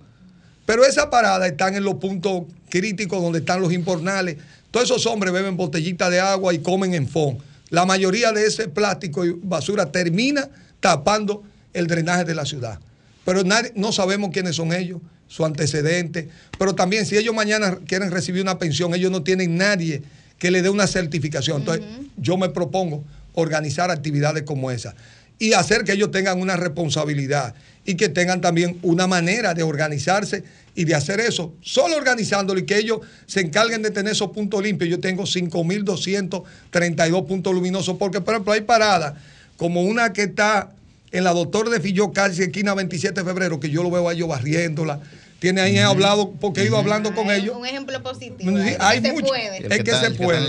Pero 0.65 0.83
esas 0.83 1.05
paradas 1.07 1.47
están 1.47 1.75
en 1.75 1.83
los 1.83 1.95
puntos 1.95 2.45
críticos 2.69 3.21
donde 3.21 3.39
están 3.39 3.61
los 3.61 3.71
impornales. 3.71 4.37
Todos 4.71 4.89
esos 4.89 5.05
hombres 5.05 5.31
beben 5.31 5.55
botellitas 5.55 6.09
de 6.09 6.19
agua 6.19 6.53
y 6.53 6.59
comen 6.59 6.95
en 6.95 7.07
fond. 7.07 7.37
La 7.69 7.85
mayoría 7.85 8.31
de 8.31 8.45
ese 8.45 8.67
plástico 8.67 9.25
y 9.25 9.31
basura 9.41 9.91
termina 9.91 10.49
tapando 10.79 11.43
el 11.73 11.87
drenaje 11.87 12.23
de 12.23 12.35
la 12.35 12.45
ciudad. 12.45 12.79
Pero 13.25 13.43
nadie- 13.43 13.71
no 13.75 13.91
sabemos 13.91 14.29
quiénes 14.31 14.55
son 14.55 14.71
ellos, 14.73 15.01
su 15.27 15.43
antecedente. 15.45 16.29
Pero 16.59 16.75
también 16.75 17.05
si 17.05 17.17
ellos 17.17 17.33
mañana 17.33 17.79
quieren 17.87 18.11
recibir 18.11 18.41
una 18.43 18.59
pensión, 18.59 18.93
ellos 18.93 19.11
no 19.11 19.23
tienen 19.23 19.57
nadie 19.57 20.03
que 20.37 20.51
le 20.51 20.61
dé 20.61 20.69
una 20.69 20.85
certificación. 20.87 21.61
Entonces 21.61 21.83
yo 22.17 22.37
me 22.37 22.49
propongo 22.49 23.03
organizar 23.33 23.89
actividades 23.89 24.43
como 24.43 24.69
esa 24.71 24.95
y 25.39 25.53
hacer 25.53 25.83
que 25.83 25.93
ellos 25.93 26.11
tengan 26.11 26.39
una 26.39 26.55
responsabilidad 26.55 27.55
y 27.85 27.95
que 27.95 28.09
tengan 28.09 28.41
también 28.41 28.77
una 28.81 29.07
manera 29.07 29.53
de 29.53 29.63
organizarse 29.63 30.43
y 30.73 30.83
de 30.83 30.95
hacer 30.95 31.21
eso, 31.21 31.53
solo 31.61 31.95
organizándolo 31.95 32.59
y 32.59 32.65
que 32.65 32.77
ellos 32.77 32.99
se 33.27 33.41
encarguen 33.41 33.81
de 33.81 33.91
tener 33.91 34.11
esos 34.11 34.31
puntos 34.31 34.61
limpios. 34.61 34.89
Yo 34.89 34.99
tengo 34.99 35.23
5.232 35.23 37.25
puntos 37.25 37.53
luminosos, 37.53 37.95
porque 37.97 38.19
por 38.19 38.33
ejemplo 38.33 38.53
hay 38.53 38.61
paradas 38.61 39.13
como 39.55 39.83
una 39.83 40.11
que 40.11 40.23
está 40.23 40.71
en 41.11 41.23
la 41.23 41.31
Doctor 41.31 41.69
de 41.69 41.79
Filló, 41.79 42.11
casi 42.11 42.43
esquina 42.43 42.73
27 42.73 43.21
de 43.21 43.25
febrero, 43.25 43.59
que 43.59 43.69
yo 43.69 43.83
lo 43.83 43.91
veo 43.91 44.09
a 44.09 44.13
ellos 44.13 44.27
barriéndola. 44.27 44.99
Tiene 45.45 45.61
ahí 45.61 45.77
he 45.77 45.83
hablado, 45.83 46.31
porque 46.41 46.61
he 46.61 46.65
ido 46.65 46.75
hablando 46.75 47.13
con 47.13 47.29
ellos. 47.29 47.55
Un 47.55 47.67
ejemplo 47.67 48.01
positivo. 48.01 48.57
Sí, 48.57 48.73
hay 48.79 48.99
que 48.99 49.09
se 49.09 49.13
mucho. 49.13 49.27
puede. 49.27 49.75
Es 49.75 49.83
que 49.83 49.91
se 49.91 50.09
puede. 50.09 50.39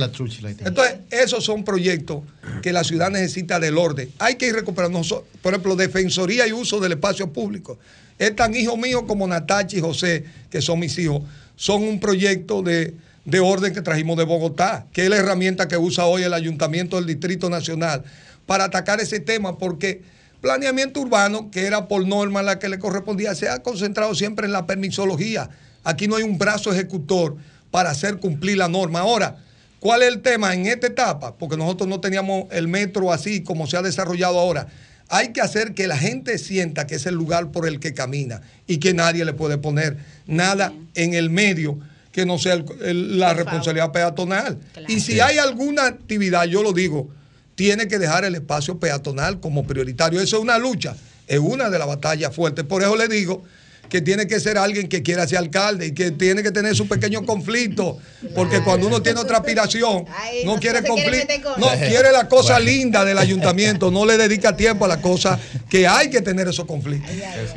Entonces, 0.65 0.97
esos 1.10 1.44
son 1.44 1.65
proyectos 1.65 2.23
que 2.62 2.73
la 2.73 2.83
ciudad 2.83 3.10
necesita 3.10 3.60
del 3.60 3.76
orden. 3.76 4.10
Hay 4.18 4.36
que 4.36 4.47
ir 4.47 4.55
recuperando, 4.55 5.02
por 5.42 5.52
ejemplo, 5.52 5.76
defensoría 5.76 6.47
y 6.47 6.55
uso 6.55 6.81
del 6.81 6.92
espacio 6.92 7.31
público. 7.31 7.78
Es 8.18 8.34
tan 8.34 8.57
hijo 8.57 8.78
mío 8.78 9.07
como 9.07 9.28
Natacha 9.28 9.76
y 9.76 9.83
José, 9.83 10.25
que 10.49 10.62
son 10.62 10.78
mis 10.78 10.99
hijos, 10.99 11.20
son 11.57 11.83
un 11.83 12.00
proyecto 12.00 12.62
de, 12.62 12.94
de 13.26 13.41
orden 13.41 13.75
que 13.75 13.83
trajimos 13.83 14.16
de 14.16 14.25
Bogotá, 14.25 14.86
que 14.94 15.05
es 15.05 15.10
la 15.10 15.16
herramienta 15.16 15.68
que 15.68 15.76
usa 15.76 16.07
hoy 16.07 16.23
el 16.23 16.33
Ayuntamiento 16.33 16.97
del 16.97 17.05
Distrito 17.05 17.50
Nacional 17.50 18.02
para 18.47 18.65
atacar 18.65 18.99
ese 18.99 19.20
tema, 19.20 19.58
porque 19.58 20.00
planeamiento 20.40 21.00
urbano, 21.00 21.50
que 21.50 21.66
era 21.66 21.89
por 21.89 22.06
norma 22.06 22.42
la 22.42 22.58
que 22.58 22.68
le 22.68 22.78
correspondía, 22.78 23.34
se 23.34 23.48
ha 23.48 23.62
concentrado 23.62 24.15
siempre 24.15 24.47
en 24.47 24.52
la 24.52 24.66
permisología. 24.66 25.48
Aquí 25.84 26.08
no 26.08 26.16
hay 26.16 26.23
un 26.23 26.39
brazo 26.39 26.73
ejecutor 26.73 27.36
para 27.70 27.90
hacer 27.90 28.18
cumplir 28.18 28.58
la 28.58 28.68
norma. 28.68 29.00
Ahora, 29.00 29.36
¿cuál 29.81 30.02
es 30.02 30.08
el 30.08 30.20
tema 30.23 30.55
en 30.55 30.66
esta 30.66 30.86
etapa? 30.89 31.36
Porque 31.36 31.56
nosotros 31.56 31.89
no 31.89 32.00
teníamos 32.00 32.47
el 32.50 32.68
metro 32.68 33.12
así 33.12 33.42
como 33.42 33.66
se 33.66 33.76
ha 33.76 33.82
desarrollado 33.82 34.39
ahora. 34.39 34.68
Hay 35.08 35.28
que 35.32 35.40
hacer 35.40 35.74
que 35.74 35.86
la 35.86 35.97
gente 35.97 36.36
sienta 36.39 36.86
que 36.86 36.97
es 36.97 37.06
el 37.06 37.15
lugar 37.15 37.52
por 37.52 37.68
el 37.68 37.78
que 37.78 37.94
camina 37.94 38.42
y 38.66 38.78
que 38.78 38.92
nadie 38.92 39.24
le 39.24 39.32
puede 39.34 39.56
poner 39.58 39.97
nada 40.26 40.73
en 40.94 41.15
el 41.15 41.31
medio 41.31 41.78
que 42.10 42.26
no 42.26 42.39
sea 42.39 42.55
el- 42.55 42.65
el- 42.82 43.18
la 43.20 43.32
responsabilidad 43.34 43.92
peatonal. 43.92 44.58
Y 44.89 45.00
si 45.00 45.20
hay 45.20 45.39
alguna 45.39 45.86
actividad, 45.86 46.44
yo 46.47 46.62
lo 46.65 46.73
digo, 46.73 47.08
tiene 47.57 47.89
que 47.89 47.99
dejar 47.99 48.25
el 48.25 48.36
espacio 48.36 48.78
peatonal 48.78 49.41
como 49.41 49.67
prioritario. 49.67 50.20
Eso 50.20 50.36
es 50.36 50.43
una 50.43 50.59
lucha, 50.59 50.94
es 51.26 51.41
una 51.41 51.68
de 51.70 51.78
las 51.78 51.89
batallas 51.89 52.33
fuertes. 52.35 52.65
Por 52.65 52.83
eso 52.83 52.94
le 52.94 53.09
digo 53.09 53.43
que 53.89 54.01
tiene 54.01 54.26
que 54.26 54.41
ser 54.41 54.59
alguien 54.59 54.89
que 54.89 55.01
quiera 55.05 55.28
ser 55.28 55.39
alcalde 55.39 55.86
y 55.86 55.93
que 55.94 56.10
tiene 56.10 56.43
que 56.43 56.51
tener 56.51 56.75
su 56.75 56.89
pequeño 56.89 57.25
conflicto, 57.25 57.97
porque 58.35 58.60
cuando 58.65 58.89
uno 58.89 59.01
tiene 59.01 59.20
otra 59.20 59.36
aspiración, 59.39 60.05
no 60.44 60.55
no- 60.55 60.60
quiere 60.60 60.81
no 60.81 60.86
se 60.89 60.93
quiere 60.93 61.23
conflicto, 61.23 61.52
con 61.52 61.60
no 61.60 61.68
quiere 61.70 62.10
la 62.10 62.26
cosa 62.28 62.55
Bueno. 62.55 62.67
linda 62.68 63.05
del 63.05 63.17
ayuntamiento, 63.17 63.93
no 63.93 64.05
le 64.05 64.17
dedica 64.18 64.57
tiempo 64.57 64.86
a 64.86 64.89
la 64.89 65.01
cosa 65.01 65.39
que 65.70 65.86
hay 65.86 66.10
que 66.10 66.20
tener 66.20 66.49
esos 66.49 66.65
conflictos. 66.65 67.12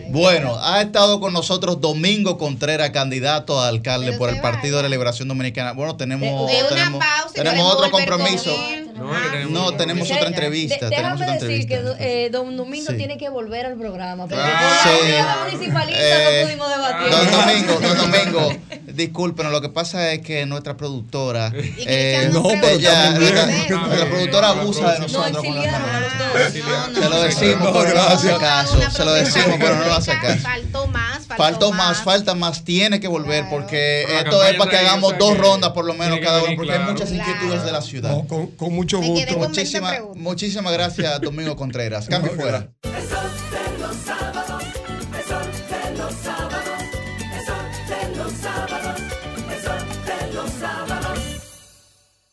Bueno, 0.09 0.55
ha 0.61 0.81
estado 0.83 1.19
con 1.19 1.33
nosotros 1.33 1.81
Domingo 1.81 2.37
Contreras, 2.37 2.91
candidato 2.91 3.59
a 3.59 3.67
alcalde 3.67 4.13
por 4.13 4.29
el 4.29 4.39
Partido 4.39 4.77
de 4.77 4.83
la 4.83 4.89
Liberación 4.89 5.27
Dominicana. 5.27 5.71
Bueno, 5.73 5.97
tenemos, 5.97 6.47
De 6.47 6.57
tenemos, 6.69 6.99
pausa 7.03 7.33
tenemos 7.33 7.73
otro 7.73 7.89
volver 7.89 8.07
compromiso. 8.99 9.33
él. 9.35 9.53
No, 9.53 9.73
tenemos 9.73 10.09
otra 10.11 10.21
De- 10.21 10.27
entrevista. 10.27 10.89
tenemos 10.89 11.19
déjame 11.19 11.33
otra 11.37 11.47
decir 11.47 11.67
que 11.67 11.73
entrevista. 11.75 12.03
eh, 12.05 12.29
Don 12.31 12.57
Domingo 12.57 12.91
Sí. 12.91 12.97
tiene 12.97 13.17
que 13.17 13.29
volver 13.29 13.65
al 13.65 13.75
programa. 13.77 14.27
Porque 14.27 14.41
Ah, 14.43 14.59
con 14.83 14.91
la 14.91 14.97
sí. 14.97 15.03
unidad 15.03 15.37
municipalista 15.45 16.01
Eh, 16.01 16.41
no 16.41 16.45
pudimos 16.47 16.69
debatir. 16.69 17.09
Don 17.11 17.31
Domingo, 17.31 17.79
don 17.81 17.97
Domingo, 18.11 18.53
discúlpenos, 18.87 19.51
lo 19.51 19.61
que 19.61 19.69
pasa 19.69 20.11
es 20.11 20.21
que 20.21 20.45
nuestra 20.45 20.75
productora, 20.77 21.51
eh, 21.55 22.29
No, 22.31 22.43
pero 22.43 22.67
ella, 22.69 23.11
nuestra, 23.11 23.45
nuestra 23.45 24.09
productora 24.09 24.49
abusa 24.49 24.93
de 24.93 24.99
nosotros. 24.99 25.43
con 25.43 25.55
la- 25.55 26.09
Se 26.93 27.09
lo 27.09 27.21
decimos, 27.23 27.69
pero 27.73 27.93
no 27.95 28.01
hace 28.03 28.35
caso. 28.37 28.91
Se 28.91 29.05
lo 29.05 29.13
decimos, 29.13 29.57
pero 29.59 29.75
no 29.75 29.85
lo 29.85 29.93
hace 29.93 30.11
caso. 30.19 30.39
Faltó 30.41 30.87
más, 30.87 31.18
faltó, 31.43 31.71
más. 31.71 31.87
más, 31.87 32.03
falta 32.03 32.35
más, 32.35 32.63
tiene 32.63 32.99
que 32.99 33.07
volver 33.07 33.45
porque 33.49 34.05
la 34.07 34.19
esto 34.19 34.43
es 34.43 34.49
campaña 34.51 34.57
para 34.57 34.71
que 34.71 34.77
hagamos 34.77 35.17
dos 35.17 35.33
que 35.33 35.41
rondas 35.41 35.71
por 35.71 35.85
lo 35.85 35.93
menos 35.93 36.19
cada 36.19 36.43
uno, 36.43 36.53
porque 36.55 36.71
hay 36.71 36.79
muchas 36.79 37.11
inquietudes 37.11 37.63
de 37.63 37.71
la 37.71 37.81
ciudad. 37.81 38.11
No, 38.11 38.27
con, 38.27 38.47
con 38.47 38.73
mucho 38.73 38.97
gusto. 38.97 39.13
con 39.13 39.25
20 39.25 39.47
Muchísimas, 39.47 39.99
muchísimas 40.15 40.73
gracias, 40.73 41.21
Domingo 41.21 41.55
Contreras. 41.55 42.07
Cambio 42.07 42.31
fuera. 42.33 42.69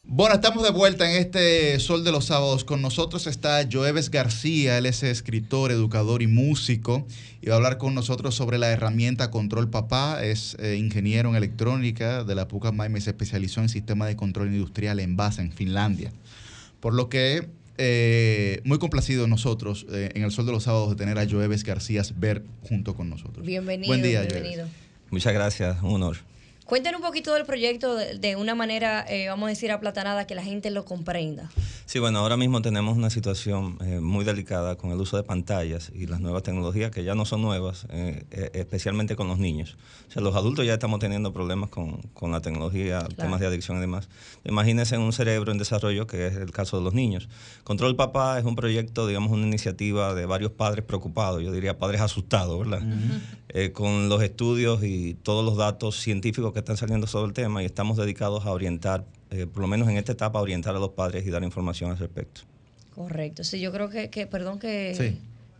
Bueno, 0.08 0.36
estamos 0.36 0.62
de 0.62 0.70
vuelta 0.70 1.10
en 1.10 1.20
este 1.20 1.80
Sol 1.80 2.04
de 2.04 2.12
los 2.12 2.26
Sábados. 2.26 2.64
Con 2.64 2.80
nosotros 2.80 3.26
está 3.26 3.66
Joeves 3.70 4.08
García, 4.08 4.78
él 4.78 4.86
es 4.86 5.02
escritor, 5.02 5.72
educador 5.72 6.22
y 6.22 6.28
músico. 6.28 7.04
Y 7.42 7.48
va 7.48 7.54
a 7.54 7.56
hablar 7.56 7.76
con 7.76 7.92
nosotros 7.92 8.36
sobre 8.36 8.56
la 8.56 8.70
herramienta 8.70 9.32
Control 9.32 9.68
Papá. 9.68 10.24
Es 10.24 10.56
eh, 10.60 10.76
ingeniero 10.76 11.30
en 11.30 11.34
electrónica 11.34 12.22
de 12.22 12.36
la 12.36 12.46
Pucamaima 12.46 12.98
y 12.98 13.00
se 13.00 13.10
especializó 13.10 13.60
en 13.62 13.68
sistema 13.68 14.06
de 14.06 14.14
control 14.14 14.54
industrial 14.54 15.00
en 15.00 15.16
Vasa, 15.16 15.42
en 15.42 15.50
Finlandia. 15.50 16.12
Por 16.78 16.94
lo 16.94 17.08
que 17.08 17.48
eh, 17.76 18.60
muy 18.62 18.78
complacidos 18.78 19.28
nosotros 19.28 19.86
eh, 19.90 20.10
en 20.14 20.22
el 20.22 20.30
Sol 20.30 20.46
de 20.46 20.52
los 20.52 20.62
Sábados 20.62 20.90
de 20.90 20.94
tener 20.94 21.18
a 21.18 21.28
Joeves 21.28 21.64
García 21.64 22.02
ver 22.14 22.44
junto 22.62 22.94
con 22.94 23.10
nosotros. 23.10 23.44
Bienvenido. 23.44 23.88
Buen 23.88 24.02
día, 24.02 24.20
Joeves. 24.20 24.34
bienvenido. 24.34 24.68
Muchas 25.10 25.34
gracias, 25.34 25.82
un 25.82 25.94
honor. 25.94 26.35
Cuéntenos 26.66 27.00
un 27.00 27.06
poquito 27.06 27.32
del 27.32 27.46
proyecto 27.46 27.94
de, 27.94 28.18
de 28.18 28.34
una 28.34 28.56
manera, 28.56 29.04
eh, 29.08 29.28
vamos 29.28 29.46
a 29.46 29.50
decir, 29.50 29.70
aplatanada, 29.70 30.26
que 30.26 30.34
la 30.34 30.42
gente 30.42 30.72
lo 30.72 30.84
comprenda. 30.84 31.48
Sí, 31.86 32.00
bueno, 32.00 32.18
ahora 32.18 32.36
mismo 32.36 32.60
tenemos 32.62 32.96
una 32.96 33.10
situación 33.10 33.78
eh, 33.80 34.00
muy 34.00 34.24
delicada 34.24 34.74
con 34.74 34.90
el 34.90 35.00
uso 35.00 35.16
de 35.16 35.22
pantallas 35.22 35.92
y 35.94 36.08
las 36.08 36.18
nuevas 36.18 36.42
tecnologías 36.42 36.90
que 36.90 37.04
ya 37.04 37.14
no 37.14 37.24
son 37.24 37.42
nuevas, 37.42 37.86
eh, 37.90 38.24
eh, 38.32 38.50
especialmente 38.54 39.14
con 39.14 39.28
los 39.28 39.38
niños. 39.38 39.76
O 40.08 40.10
sea, 40.10 40.20
los 40.20 40.34
adultos 40.34 40.66
ya 40.66 40.72
estamos 40.72 40.98
teniendo 40.98 41.32
problemas 41.32 41.70
con, 41.70 42.02
con 42.12 42.32
la 42.32 42.40
tecnología, 42.40 43.06
temas 43.16 43.38
de 43.38 43.46
adicción 43.46 43.76
y 43.76 43.80
demás. 43.82 44.08
Imagínense 44.44 44.98
un 44.98 45.12
cerebro 45.12 45.52
en 45.52 45.58
desarrollo, 45.58 46.08
que 46.08 46.26
es 46.26 46.34
el 46.34 46.50
caso 46.50 46.76
de 46.78 46.82
los 46.82 46.92
niños. 46.92 47.28
Control 47.62 47.94
Papá 47.94 48.36
es 48.40 48.44
un 48.44 48.56
proyecto, 48.56 49.06
digamos, 49.06 49.30
una 49.30 49.46
iniciativa 49.46 50.12
de 50.14 50.26
varios 50.26 50.50
padres 50.50 50.84
preocupados, 50.84 51.40
yo 51.40 51.52
diría 51.52 51.78
padres 51.78 52.00
asustados, 52.00 52.58
¿verdad? 52.58 52.82
Eh, 53.58 53.72
con 53.72 54.10
los 54.10 54.22
estudios 54.22 54.84
y 54.84 55.14
todos 55.14 55.42
los 55.42 55.56
datos 55.56 55.98
científicos 55.98 56.52
que 56.52 56.58
están 56.58 56.76
saliendo 56.76 57.06
sobre 57.06 57.28
el 57.28 57.32
tema 57.32 57.62
y 57.62 57.66
estamos 57.66 57.96
dedicados 57.96 58.44
a 58.44 58.52
orientar, 58.52 59.04
eh, 59.30 59.46
por 59.46 59.62
lo 59.62 59.66
menos 59.66 59.88
en 59.88 59.96
esta 59.96 60.12
etapa, 60.12 60.38
a 60.38 60.42
orientar 60.42 60.76
a 60.76 60.78
los 60.78 60.90
padres 60.90 61.26
y 61.26 61.30
dar 61.30 61.42
información 61.42 61.90
al 61.90 61.98
respecto. 61.98 62.42
Correcto. 62.94 63.44
Sí, 63.44 63.60
yo 63.60 63.72
creo 63.72 63.88
que, 63.88 64.10
que 64.10 64.26
perdón, 64.26 64.58
que, 64.58 64.94
Sí. 64.94 65.18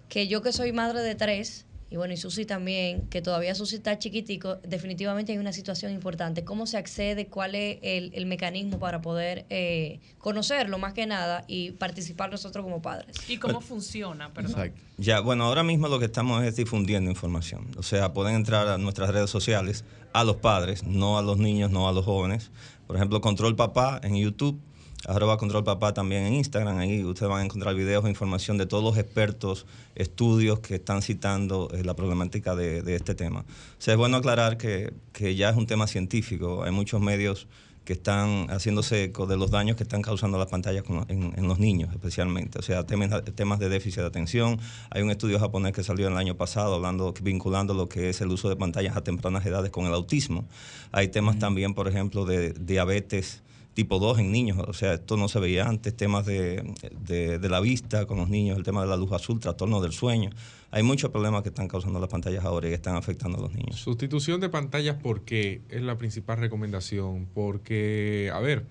que 0.09 0.29
yo 0.29 0.43
que 0.43 0.53
soy 0.53 0.73
madre 0.73 1.01
de 1.01 1.15
tres, 1.15 1.66
y 1.89 1.97
bueno, 1.97 2.15
y 2.15 2.17
Susi 2.17 2.47
también, 2.47 3.03
que 3.09 3.23
todavía 3.23 3.55
Susi 3.55 3.77
está 3.77 3.97
chiquitico, 3.99 4.57
definitivamente 4.57 5.33
hay 5.33 5.39
una 5.39 5.53
situación 5.53 5.93
importante. 5.93 6.45
¿Cómo 6.45 6.67
se 6.67 6.79
accede? 6.79 7.29
¿Cuál 7.29 7.55
es 7.55 7.79
el, 7.83 8.11
el 8.15 8.27
mecanismo 8.27 8.81
para 8.81 9.01
poder 9.01 9.47
eh, 9.51 10.01
conocerlo 10.19 10.79
más 10.79 10.95
que 10.95 11.07
nada 11.07 11.45
y 11.47 11.71
participar 11.73 12.31
nosotros 12.31 12.65
como 12.65 12.83
padres? 12.83 13.17
¿Y 13.29 13.37
cómo 13.39 13.61
funciona? 13.61 14.33
Perdón. 14.33 14.73
Ya, 14.99 15.21
bueno, 15.21 15.45
ahora 15.45 15.63
mismo 15.63 15.87
lo 15.87 16.01
que 16.01 16.07
estamos 16.07 16.43
es 16.43 16.57
difundiendo 16.57 17.09
información. 17.09 17.69
O 17.77 17.85
sea, 17.85 18.13
pueden 18.13 18.35
entrar 18.35 18.67
a 18.67 18.79
nuestras 18.79 19.11
redes 19.11 19.31
sociales, 19.31 19.85
a 20.13 20.25
los 20.25 20.37
padres, 20.37 20.83
no 20.83 21.19
a 21.19 21.23
los 21.23 21.39
niños, 21.39 21.71
no 21.71 21.89
a 21.89 21.93
los 21.93 22.05
jóvenes. 22.05 22.51
Por 22.89 22.97
ejemplo, 22.97 23.21
Control 23.21 23.55
Papá 23.55 24.01
en 24.03 24.17
YouTube, 24.17 24.61
arroba 25.07 25.37
Control 25.37 25.63
Papá 25.63 25.93
también 25.95 26.25
en 26.25 26.35
Instagram. 26.35 26.79
Ahí 26.79 27.05
ustedes 27.05 27.29
van 27.29 27.43
a 27.43 27.45
encontrar 27.45 27.75
videos 27.75 28.05
e 28.05 28.09
información 28.09 28.59
de 28.59 28.67
todos 28.67 28.83
los 28.83 28.97
expertos, 28.99 29.67
estudios 29.95 30.61
que 30.61 30.77
están 30.77 31.03
citando 31.03 31.71
eh, 31.73 31.85
la 31.85 31.95
problemática 31.95 32.57
de, 32.57 32.83
de 32.83 32.97
este 32.97 33.15
tema. 33.15 33.41
O 33.41 33.45
sea, 33.81 33.95
es 33.95 33.99
bueno 33.99 34.17
aclarar 34.17 34.57
que, 34.57 34.93
que 35.13 35.37
ya 35.37 35.51
es 35.51 35.57
un 35.57 35.67
tema 35.67 35.87
científico. 35.87 36.65
Hay 36.65 36.73
muchos 36.73 37.01
medios 37.01 37.47
que 37.85 37.93
están 37.93 38.49
haciéndose 38.49 39.05
eco 39.05 39.27
de 39.29 39.37
los 39.37 39.53
daños 39.53 39.77
que 39.77 39.85
están 39.85 40.03
causando 40.03 40.39
las 40.39 40.49
pantallas 40.49 40.83
con- 40.83 41.05
en, 41.09 41.33
en 41.37 41.47
los 41.47 41.61
niños 41.61 41.93
especialmente. 41.93 42.59
O 42.59 42.63
sea, 42.63 42.85
temas, 42.85 43.23
temas 43.37 43.61
de 43.61 43.69
déficit 43.69 44.01
de 44.01 44.07
atención. 44.07 44.59
Hay 44.91 45.03
un 45.03 45.11
estudio 45.13 45.39
japonés 45.39 45.73
que 45.73 45.85
salió 45.85 46.09
el 46.09 46.17
año 46.17 46.37
pasado 46.37 46.75
hablando, 46.75 47.15
vinculando 47.23 47.75
lo 47.75 47.89
que 47.89 48.09
es 48.09 48.21
el 48.21 48.29
uso 48.33 48.49
de 48.49 48.57
pantallas 48.57 48.97
a 48.97 49.05
tempranas 49.05 49.47
edades 49.47 49.71
con 49.71 49.87
el 49.87 49.93
autismo. 49.95 50.49
Hay 50.91 51.07
temas 51.09 51.39
también, 51.39 51.75
por 51.75 51.87
ejemplo, 51.87 52.25
de 52.25 52.55
diabetes 52.55 53.45
tipo 53.77 53.99
2 53.99 54.19
en 54.21 54.33
niños, 54.33 54.57
o 54.67 54.73
sea, 54.73 54.95
esto 54.95 55.19
no 55.19 55.29
se 55.29 55.39
veía 55.39 55.69
antes, 55.69 55.95
temas 55.95 56.25
de, 56.25 56.65
de- 56.99 57.39
la 57.49 57.61
vista 57.61 58.07
con 58.07 58.17
los 58.17 58.31
niños, 58.31 58.57
el 58.57 58.63
tema 58.65 58.81
de 58.81 58.89
la 58.89 58.97
luz 58.97 59.13
azul, 59.13 59.39
trastorno 59.39 59.83
del 59.83 59.93
sueño. 59.93 60.31
Hay 60.71 60.83
muchos 60.83 61.11
problemas 61.11 61.43
que 61.43 61.51
están 61.51 61.69
causando 61.69 62.01
las 62.01 62.09
pantallas 62.09 62.43
ahora 62.47 62.69
y 62.69 62.71
que 62.71 62.75
están 62.75 62.97
afectando 62.97 63.37
a 63.37 63.43
los 63.43 63.53
niños. 63.55 63.77
Sustitución 63.79 64.41
de 64.41 64.49
pantallas, 64.49 64.97
¿por 64.97 65.21
qué? 65.27 65.61
Es 65.69 65.83
la 65.83 65.99
principal 65.99 66.39
recomendación. 66.39 67.29
Porque, 67.35 68.31
a 68.33 68.41
ver, 68.41 68.65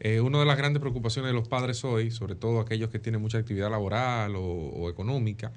eh, 0.00 0.20
una 0.20 0.38
de 0.38 0.44
las 0.44 0.58
grandes 0.58 0.80
preocupaciones 0.82 1.30
de 1.30 1.34
los 1.34 1.48
padres 1.48 1.82
hoy, 1.84 2.10
sobre 2.10 2.34
todo 2.34 2.60
aquellos 2.60 2.90
que 2.90 2.98
tienen 2.98 3.22
mucha 3.22 3.38
actividad 3.38 3.70
laboral 3.70 4.36
o, 4.36 4.42
o 4.42 4.90
económica, 4.90 5.50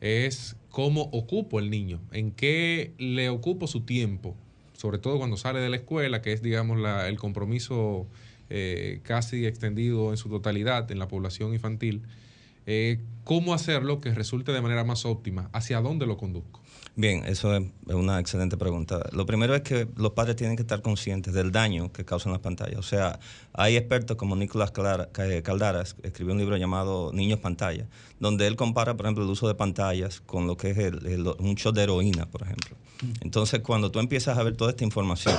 es 0.00 0.56
cómo 0.70 1.02
ocupo 1.12 1.60
el 1.60 1.70
niño, 1.70 2.00
en 2.10 2.32
qué 2.32 2.94
le 2.98 3.28
ocupo 3.28 3.68
su 3.68 3.82
tiempo, 3.82 4.34
sobre 4.74 4.98
todo 4.98 5.18
cuando 5.18 5.36
sale 5.36 5.60
de 5.60 5.68
la 5.70 5.76
escuela, 5.76 6.20
que 6.22 6.32
es, 6.32 6.42
digamos, 6.42 6.78
la- 6.78 7.08
el 7.08 7.18
compromiso 7.18 8.06
eh, 8.50 9.00
casi 9.04 9.46
extendido 9.46 10.10
en 10.10 10.16
su 10.18 10.28
totalidad 10.28 10.90
en 10.90 10.98
la 10.98 11.08
población 11.08 11.54
infantil. 11.54 12.02
Eh, 12.66 13.00
¿Cómo 13.24 13.54
hacerlo 13.54 14.00
que 14.00 14.12
resulte 14.14 14.52
de 14.52 14.60
manera 14.60 14.84
más 14.84 15.06
óptima? 15.06 15.48
¿Hacia 15.52 15.80
dónde 15.80 16.06
lo 16.06 16.16
conduzco? 16.18 16.60
Bien, 16.96 17.24
eso 17.26 17.56
es 17.56 17.64
una 17.88 18.20
excelente 18.20 18.56
pregunta. 18.56 19.08
Lo 19.12 19.26
primero 19.26 19.52
es 19.56 19.62
que 19.62 19.88
los 19.96 20.12
padres 20.12 20.36
tienen 20.36 20.54
que 20.54 20.62
estar 20.62 20.80
conscientes 20.80 21.34
del 21.34 21.50
daño 21.50 21.90
que 21.92 22.04
causan 22.04 22.30
las 22.30 22.40
pantallas. 22.40 22.78
O 22.78 22.84
sea, 22.84 23.18
hay 23.52 23.76
expertos 23.76 24.16
como 24.16 24.36
Nicolás 24.36 24.70
Clara- 24.70 25.08
Ca- 25.10 25.42
Caldaras, 25.42 25.94
que 25.94 26.06
escribió 26.06 26.34
un 26.34 26.38
libro 26.38 26.56
llamado 26.56 27.10
Niños 27.12 27.40
Pantalla, 27.40 27.88
donde 28.20 28.46
él 28.46 28.54
compara, 28.54 28.94
por 28.96 29.06
ejemplo, 29.06 29.24
el 29.24 29.30
uso 29.30 29.48
de 29.48 29.56
pantallas 29.56 30.20
con 30.20 30.46
lo 30.46 30.56
que 30.56 30.70
es 30.70 30.78
el- 30.78 31.04
el- 31.06 31.26
un 31.26 31.56
shot 31.56 31.74
de 31.74 31.82
heroína, 31.82 32.26
por 32.26 32.42
ejemplo. 32.42 32.76
Entonces, 33.22 33.58
cuando 33.60 33.90
tú 33.90 33.98
empiezas 33.98 34.38
a 34.38 34.42
ver 34.44 34.56
toda 34.56 34.70
esta 34.70 34.84
información 34.84 35.34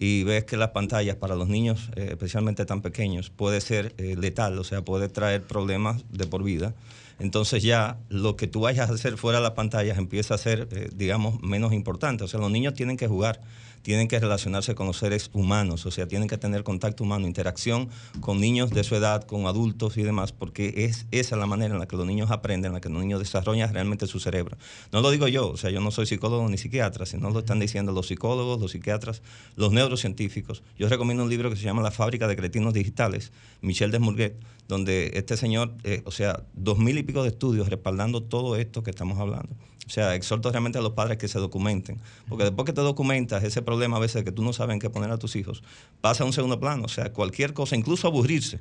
y 0.00 0.24
ves 0.24 0.44
que 0.44 0.56
las 0.56 0.70
pantallas 0.70 1.16
para 1.16 1.36
los 1.36 1.48
niños, 1.48 1.90
eh, 1.96 2.08
especialmente 2.12 2.64
tan 2.64 2.80
pequeños, 2.80 3.28
puede 3.28 3.60
ser 3.60 3.94
eh, 3.98 4.16
letal, 4.18 4.58
o 4.58 4.64
sea, 4.64 4.80
puede 4.82 5.10
traer 5.10 5.42
problemas 5.42 6.02
de 6.10 6.26
por 6.26 6.42
vida, 6.42 6.72
entonces 7.18 7.62
ya 7.62 7.98
lo 8.08 8.36
que 8.36 8.46
tú 8.46 8.60
vayas 8.60 8.90
a 8.90 8.94
hacer 8.94 9.16
fuera 9.16 9.38
de 9.38 9.44
las 9.44 9.52
pantallas 9.52 9.98
empieza 9.98 10.34
a 10.34 10.38
ser, 10.38 10.68
eh, 10.72 10.90
digamos, 10.94 11.40
menos 11.42 11.72
importante. 11.72 12.24
O 12.24 12.28
sea, 12.28 12.40
los 12.40 12.50
niños 12.50 12.74
tienen 12.74 12.96
que 12.96 13.06
jugar, 13.06 13.40
tienen 13.84 14.08
que 14.08 14.18
relacionarse 14.18 14.74
con 14.74 14.86
los 14.86 14.96
seres 14.96 15.30
humanos, 15.34 15.84
o 15.84 15.90
sea, 15.90 16.08
tienen 16.08 16.26
que 16.26 16.38
tener 16.38 16.64
contacto 16.64 17.04
humano, 17.04 17.26
interacción 17.26 17.90
con 18.20 18.40
niños 18.40 18.70
de 18.70 18.82
su 18.82 18.96
edad, 18.96 19.24
con 19.24 19.46
adultos 19.46 19.98
y 19.98 20.02
demás, 20.02 20.32
porque 20.32 20.86
es 20.86 21.06
esa 21.10 21.36
la 21.36 21.44
manera 21.44 21.74
en 21.74 21.80
la 21.80 21.86
que 21.86 21.96
los 21.96 22.06
niños 22.06 22.30
aprenden, 22.30 22.70
en 22.70 22.72
la 22.72 22.80
que 22.80 22.88
los 22.88 23.02
niños 23.02 23.20
desarrollan 23.20 23.74
realmente 23.74 24.06
su 24.06 24.20
cerebro. 24.20 24.56
No 24.90 25.02
lo 25.02 25.10
digo 25.10 25.28
yo, 25.28 25.50
o 25.50 25.58
sea, 25.58 25.68
yo 25.68 25.82
no 25.82 25.90
soy 25.90 26.06
psicólogo 26.06 26.48
ni 26.48 26.56
psiquiatra, 26.56 27.04
sino 27.04 27.28
lo 27.28 27.40
están 27.40 27.60
diciendo 27.60 27.92
los 27.92 28.06
psicólogos, 28.06 28.58
los 28.58 28.72
psiquiatras, 28.72 29.20
los 29.54 29.70
neurocientíficos. 29.70 30.62
Yo 30.78 30.88
recomiendo 30.88 31.22
un 31.22 31.28
libro 31.28 31.50
que 31.50 31.56
se 31.56 31.64
llama 31.64 31.82
La 31.82 31.90
fábrica 31.90 32.26
de 32.26 32.36
cretinos 32.36 32.72
digitales, 32.72 33.32
Michel 33.60 33.90
Desmourguet, 33.90 34.34
donde 34.66 35.10
este 35.14 35.36
señor, 35.36 35.74
eh, 35.84 36.00
o 36.06 36.10
sea, 36.10 36.44
dos 36.54 36.78
mil 36.78 36.96
y 36.96 37.02
pico 37.02 37.22
de 37.22 37.28
estudios 37.28 37.68
respaldando 37.68 38.22
todo 38.22 38.56
esto 38.56 38.82
que 38.82 38.90
estamos 38.90 39.18
hablando. 39.18 39.54
O 39.86 39.90
sea, 39.90 40.14
exhorto 40.14 40.50
realmente 40.50 40.78
a 40.78 40.82
los 40.82 40.92
padres 40.92 41.18
que 41.18 41.28
se 41.28 41.38
documenten, 41.38 41.98
porque 42.28 42.44
después 42.44 42.64
que 42.66 42.72
te 42.72 42.80
documentas, 42.80 43.44
ese 43.44 43.62
problema 43.62 43.98
a 43.98 44.00
veces 44.00 44.16
de 44.16 44.24
que 44.24 44.32
tú 44.32 44.42
no 44.42 44.52
sabes 44.52 44.74
en 44.74 44.80
qué 44.80 44.90
poner 44.90 45.10
a 45.10 45.18
tus 45.18 45.36
hijos, 45.36 45.62
pasa 46.00 46.24
a 46.24 46.26
un 46.26 46.32
segundo 46.32 46.58
plano. 46.58 46.84
O 46.84 46.88
sea, 46.88 47.12
cualquier 47.12 47.52
cosa, 47.52 47.76
incluso 47.76 48.08
aburrirse, 48.08 48.60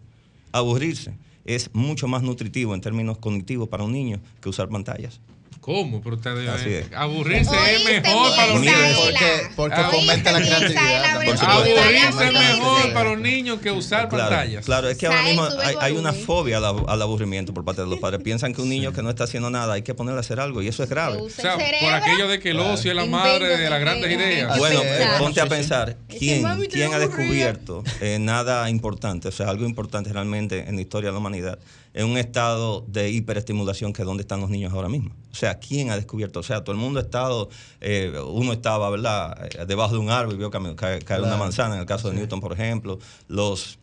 aburrirse, 0.52 1.18
es 1.45 1.74
mucho 1.74 2.08
más 2.08 2.24
nutritivo 2.24 2.74
en 2.74 2.82
términos 2.82 3.18
cognitivos 3.18 3.69
para 3.69 3.84
un 3.84 3.92
niño 3.92 4.19
que 4.42 4.50
usar 4.50 4.69
pantallas. 4.69 5.19
¿Cómo? 5.59 6.01
Pero 6.01 6.15
ustedes, 6.17 6.49
Así 6.49 6.69
es. 6.69 6.85
aburrirse 6.95 7.51
es 7.75 7.83
mejor 7.85 8.35
para 8.35 8.48
los 8.53 8.61
niños. 8.61 8.99
Porque- 9.01 9.48
porque 9.56 9.75
Aburrirse, 9.75 9.99
fomenta 10.06 10.32
la 10.32 10.40
creatividad. 10.41 11.06
Aburrirse 11.43 12.25
es 12.25 12.33
mejor 12.33 12.93
para 12.93 13.09
los 13.11 13.19
niños 13.19 13.59
que 13.59 13.72
usar 13.72 14.09
Claro, 14.09 14.30
pantallas. 14.30 14.65
claro, 14.65 14.90
es 14.90 14.98
que 14.98 15.07
ahora 15.07 15.22
mismo 15.23 15.48
hay, 15.80 15.93
una 15.93 16.14
fobia 16.14 16.57
al, 16.57 16.64
ab- 16.65 16.85
al 16.88 17.01
aburrimiento 17.01 17.53
por 17.53 17.64
parte 17.64 17.82
de 17.82 17.88
los 17.88 17.99
padres. 17.99 18.22
Piensan 18.23 18.53
que 18.53 18.61
un 18.61 18.69
niño 18.69 18.91
que 18.93 19.01
no 19.03 19.09
está 19.09 19.23
haciendo 19.25 19.49
nada 19.49 19.73
hay 19.73 19.82
que 19.83 19.93
ponerle 19.93 20.17
a 20.19 20.22
hacer 20.22 20.40
algo 20.40 20.61
y 20.61 20.67
eso 20.67 20.83
es 20.83 20.90
grave. 20.90 21.17
O 21.22 21.30
sea, 21.30 21.53
por 21.57 21.93
aquello 21.93 22.27
de 22.27 22.40
que 22.40 22.49
el 22.51 22.59
ocio 22.59 22.91
es 22.91 22.95
la 22.98 23.06
madre 23.06 23.57
de 23.57 23.69
las 23.69 23.80
grandes 23.80 24.11
ideas. 24.11 24.57
Bueno, 24.57 24.82
ponte 25.19 25.41
a 25.41 25.45
pensar, 25.48 25.98
¿quién, 26.07 26.45
ha 26.45 26.99
descubierto 26.99 27.83
eh, 28.01 28.17
nada 28.19 28.69
importante, 28.69 29.27
o 29.27 29.32
sea, 29.32 29.49
algo 29.49 29.65
importante 29.65 30.11
realmente 30.11 30.67
en 30.67 30.75
la 30.75 30.82
historia 30.82 31.09
de 31.09 31.14
la 31.14 31.19
humanidad, 31.19 31.59
en 31.93 32.07
un 32.07 32.17
estado 32.17 32.83
de 32.88 33.09
hiperestimulación 33.11 33.93
que 33.93 34.01
es 34.01 34.05
donde 34.05 34.22
están 34.22 34.41
los 34.41 34.49
niños 34.49 34.73
ahora 34.73 34.89
mismo? 34.89 35.11
O 35.31 35.35
sea, 35.35 35.59
¿quién 35.59 35.89
ha 35.91 35.95
descubierto? 35.95 36.39
O 36.39 36.43
sea, 36.43 36.63
todo 36.63 36.72
el 36.75 36.81
mundo 36.81 36.99
ha 36.99 37.03
estado, 37.03 37.49
eh, 37.81 38.13
uno 38.27 38.53
estaba, 38.53 38.89
¿verdad?, 38.89 39.47
Eh, 39.55 39.65
debajo 39.67 39.93
de 39.93 39.99
un 39.99 40.09
árbol 40.09 40.35
y 40.35 40.38
vio 40.38 40.49
caer, 40.51 40.75
caer 40.75 41.19
una 41.22 41.30
Claro. 41.30 41.38
manzana, 41.38 41.75
en 41.75 41.81
el 41.81 41.88
caso 41.88 42.09
de 42.09 42.15
Newton, 42.15 42.39
por 42.41 42.53
ejemplo. 42.53 42.99
Los 43.27 43.77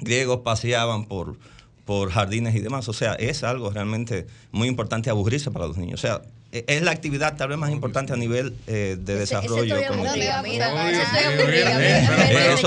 griegos 0.00 0.40
paseaban 0.40 1.04
por, 1.06 1.36
por 1.84 2.10
jardines 2.10 2.54
y 2.54 2.60
demás. 2.60 2.88
O 2.88 2.92
sea, 2.92 3.14
es 3.14 3.44
algo 3.44 3.70
realmente 3.70 4.26
muy 4.52 4.68
importante 4.68 5.08
aburrirse 5.10 5.50
para 5.50 5.66
los 5.66 5.76
niños. 5.76 6.00
O 6.00 6.02
sea, 6.02 6.22
es 6.66 6.82
la 6.82 6.90
actividad 6.92 7.36
tal 7.36 7.48
vez 7.48 7.58
más 7.58 7.70
importante 7.70 8.12
a 8.12 8.16
nivel 8.16 8.54
eh, 8.66 8.96
de 8.98 9.14
desarrollo. 9.16 9.76
eso 9.76 9.94
sí, 10.14 10.20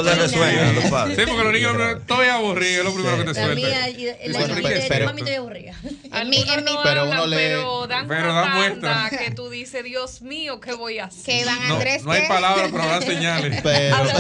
le 0.04 0.16
resuena 0.16 0.70
a 0.70 0.74
los 0.74 0.84
padres. 0.86 1.18
Sí, 1.18 1.24
porque 1.28 1.44
los 1.44 1.54
niños 1.54 1.76
estoy 2.00 2.28
aburrido, 2.28 2.80
es 2.80 2.86
lo 2.86 2.94
primero 2.94 3.18
que 3.26 3.34
te 3.34 3.48
La 3.48 3.56
mía, 3.56 3.90
y- 3.90 4.06
la 4.06 4.40
estoy 4.40 5.34
aburrida. 5.34 5.74
En 6.12 6.30
mi, 6.30 6.38
en 6.38 6.64
mi, 6.64 6.72
Pero 6.84 7.06
uno 7.10 7.28
lee- 7.28 7.38
pero 8.08 8.34
dan 8.34 8.56
muestras. 8.56 9.10
que 9.12 9.32
tú 9.32 9.50
dices, 9.50 9.84
Dios 9.84 10.22
mío, 10.22 10.60
¿qué 10.60 10.74
voy 10.74 11.00
a 11.00 11.06
hacer? 11.06 11.40
Que 11.40 11.46
dan 11.46 11.68
No, 11.68 11.76
Andrés. 11.76 12.04
no 12.04 12.12
hay 12.12 12.28
palabras, 12.28 12.70
pero 12.72 12.86
dan 12.86 13.02
señales. 13.04 13.62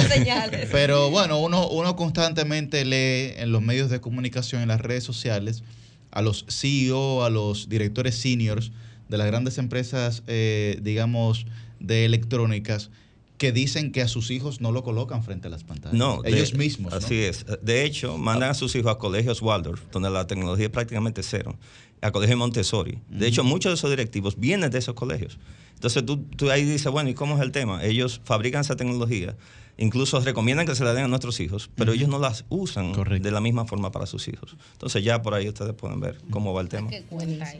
Señales. 0.10 0.70
pero 0.72 1.10
bueno, 1.10 1.40
uno, 1.40 1.68
uno 1.68 1.96
constantemente 1.96 2.86
lee 2.86 3.34
en 3.38 3.52
los 3.52 3.62
medios 3.62 3.90
de 3.90 4.00
comunicación, 4.02 4.62
en 4.62 4.68
las 4.70 4.82
redes 4.82 5.04
sociales, 5.04 5.64
a 6.12 6.22
los 6.22 6.46
CEO, 6.50 7.24
a 7.24 7.30
los 7.30 7.70
directores 7.70 8.16
seniors 8.16 8.72
de 9.10 9.18
las 9.18 9.28
grandes 9.28 9.58
empresas, 9.58 10.24
eh, 10.28 10.80
digamos, 10.82 11.46
de 11.80 12.06
electrónicas, 12.06 12.90
que 13.38 13.52
dicen 13.54 13.92
que 13.94 14.02
a 14.02 14.08
sus 14.10 14.32
hijos 14.32 14.60
no 14.60 14.72
lo 14.72 14.84
colocan 14.84 15.24
frente 15.24 15.48
a 15.48 15.50
las 15.50 15.64
pantallas. 15.64 15.98
No, 15.98 16.22
de- 16.22 16.30
ellos 16.30 16.54
mismos. 16.54 16.92
¿no? 16.92 16.98
Así 16.98 17.16
es. 17.16 17.46
De 17.62 17.86
hecho, 17.86 18.18
mandan 18.18 18.50
a 18.52 18.54
sus 18.54 18.76
hijos 18.76 18.92
a 18.92 18.98
colegios 18.98 19.42
Waldorf, 19.42 19.82
donde 19.92 20.10
la 20.10 20.28
tecnología 20.28 20.66
es 20.66 20.72
prácticamente 20.72 21.24
cero, 21.24 21.58
a 22.02 22.12
colegios 22.12 22.38
Montessori. 22.38 23.00
De 23.10 23.28
hecho, 23.28 23.44
muchos 23.44 23.72
de 23.72 23.76
esos 23.76 23.90
directivos 23.90 24.38
vienen 24.38 24.70
de 24.72 24.78
esos 24.80 24.94
colegios. 24.94 25.38
Entonces 25.74 26.06
tú, 26.06 26.18
tú 26.36 26.52
ahí 26.52 26.66
dices, 26.66 26.92
bueno, 26.92 27.10
¿y 27.10 27.14
cómo 27.14 27.36
es 27.38 27.42
el 27.42 27.52
tema? 27.54 27.84
Ellos 27.86 28.20
fabrican 28.26 28.62
esa 28.62 28.76
tecnología, 28.76 29.38
incluso 29.80 30.20
recomiendan 30.20 30.66
que 30.66 30.76
se 30.76 30.84
la 30.84 30.94
den 30.94 31.06
a 31.06 31.08
nuestros 31.08 31.40
hijos, 31.40 31.70
pero 31.76 31.94
ellos 31.94 32.10
no 32.10 32.20
las 32.20 32.46
usan 32.50 32.94
de 32.94 33.32
la 33.32 33.42
misma 33.42 33.66
forma 33.66 33.92
para 33.92 34.06
sus 34.06 34.28
hijos. 34.28 34.56
Entonces 34.74 35.04
ya 35.04 35.22
por 35.22 35.34
ahí 35.34 35.48
ustedes 35.48 35.74
pueden 35.74 36.00
ver 36.00 36.18
cómo 36.30 36.54
va 36.54 36.62
el 36.62 36.70
tema. 36.70 36.90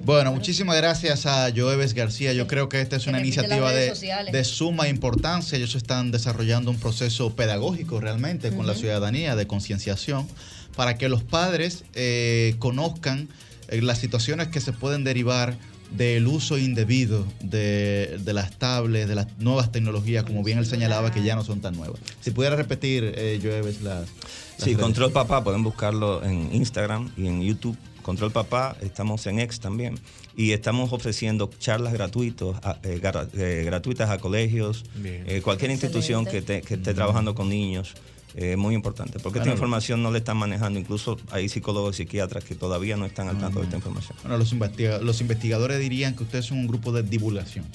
Bueno, 0.04 0.32
muchísimas 0.32 0.76
gracias 0.78 1.26
a 1.26 1.50
Joeves 1.56 1.94
García. 1.94 2.34
Yo 2.34 2.48
creo 2.48 2.70
que 2.70 2.82
esta 2.82 2.98
es 2.98 3.08
una 3.08 3.20
iniciativa 3.20 3.72
de, 3.72 3.94
de 4.32 4.44
suma 4.44 4.88
importancia. 4.88 5.58
Ellos 5.58 5.76
están 5.76 6.12
desarrollando 6.12 6.72
un 6.72 6.78
proceso 6.78 7.36
pedagógico 7.36 8.00
realmente 8.00 8.52
con 8.52 8.68
la 8.68 8.76
ciudadanía 8.76 9.36
de 9.36 9.48
concienciación 9.48 10.28
para 10.76 10.98
que 10.98 11.10
los 11.10 11.24
padres 11.24 11.84
eh, 11.94 12.56
conozcan 12.60 13.28
eh, 13.70 13.82
las 13.82 13.98
situaciones 13.98 14.48
que 14.48 14.62
se 14.62 14.74
pueden 14.74 15.04
derivar 15.04 15.58
del 15.92 16.28
uso 16.28 16.58
indebido 16.58 17.26
de, 17.42 18.20
de 18.24 18.34
las 18.34 18.52
tablets, 18.58 19.08
de 19.10 19.16
las 19.16 19.28
nuevas 19.40 19.72
tecnologías, 19.72 20.24
como 20.24 20.44
bien 20.44 20.58
él 20.60 20.66
señalaba, 20.66 21.12
que 21.12 21.24
ya 21.24 21.36
no 21.36 21.44
son 21.44 21.62
tan 21.62 21.76
nuevas. 21.76 22.00
Si 22.22 22.32
pudiera 22.32 22.56
repetir, 22.56 23.12
eh, 23.16 23.40
Joeves, 23.42 23.82
las... 23.82 24.02
las 24.02 24.10
Sí, 24.58 24.66
redes. 24.72 24.80
Control 24.82 25.12
Papá, 25.12 25.44
pueden 25.44 25.64
buscarlo 25.64 26.24
en 26.24 26.54
Instagram 26.54 27.12
y 27.18 27.28
en 27.28 27.42
YouTube, 27.42 27.78
Control 28.04 28.32
Papá, 28.32 28.76
estamos 28.82 29.26
en 29.28 29.40
Ex 29.40 29.60
también, 29.60 30.00
y 30.36 30.52
estamos 30.52 30.94
ofreciendo 30.94 31.50
charlas 31.60 31.94
gratuitos, 31.94 32.56
a- 32.64 32.78
eh, 32.84 33.02
eh, 33.34 33.64
gratuitas 33.66 34.10
a 34.10 34.18
colegios, 34.20 34.84
eh, 35.04 35.42
cualquier 35.44 35.72
institución 35.72 36.26
que, 36.26 36.42
te- 36.42 36.62
que 36.62 36.76
esté 36.76 36.94
trabajando 36.94 37.36
con 37.36 37.50
niños. 37.50 37.94
Eh, 38.36 38.56
muy 38.56 38.76
importante, 38.76 39.20
porque 39.20 39.40
esta 39.40 39.52
información 39.52 40.02
no 40.04 40.12
le 40.12 40.20
están 40.20 40.38
manejando, 40.38 40.80
incluso 40.80 41.18
hay 41.32 41.50
psicólogos 41.50 41.96
y 41.96 42.04
psiquiatras 42.04 42.44
que 42.44 42.56
todavía 42.56 42.96
no 42.98 43.06
están 43.06 43.28
al 43.28 43.40
tanto 43.40 43.60
de 43.60 43.66
esta 43.66 43.78
información. 43.78 44.18
Bueno, 44.24 44.38
los, 44.38 44.52
investiga- 44.54 45.00
los 45.00 45.20
investigadores 45.22 45.80
dirían 45.80 46.16
que 46.16 46.24
ustedes 46.24 46.46
son 46.46 46.60
un 46.60 46.68
grupo 46.68 46.92
de 46.92 47.04
divulgación. 47.04 47.66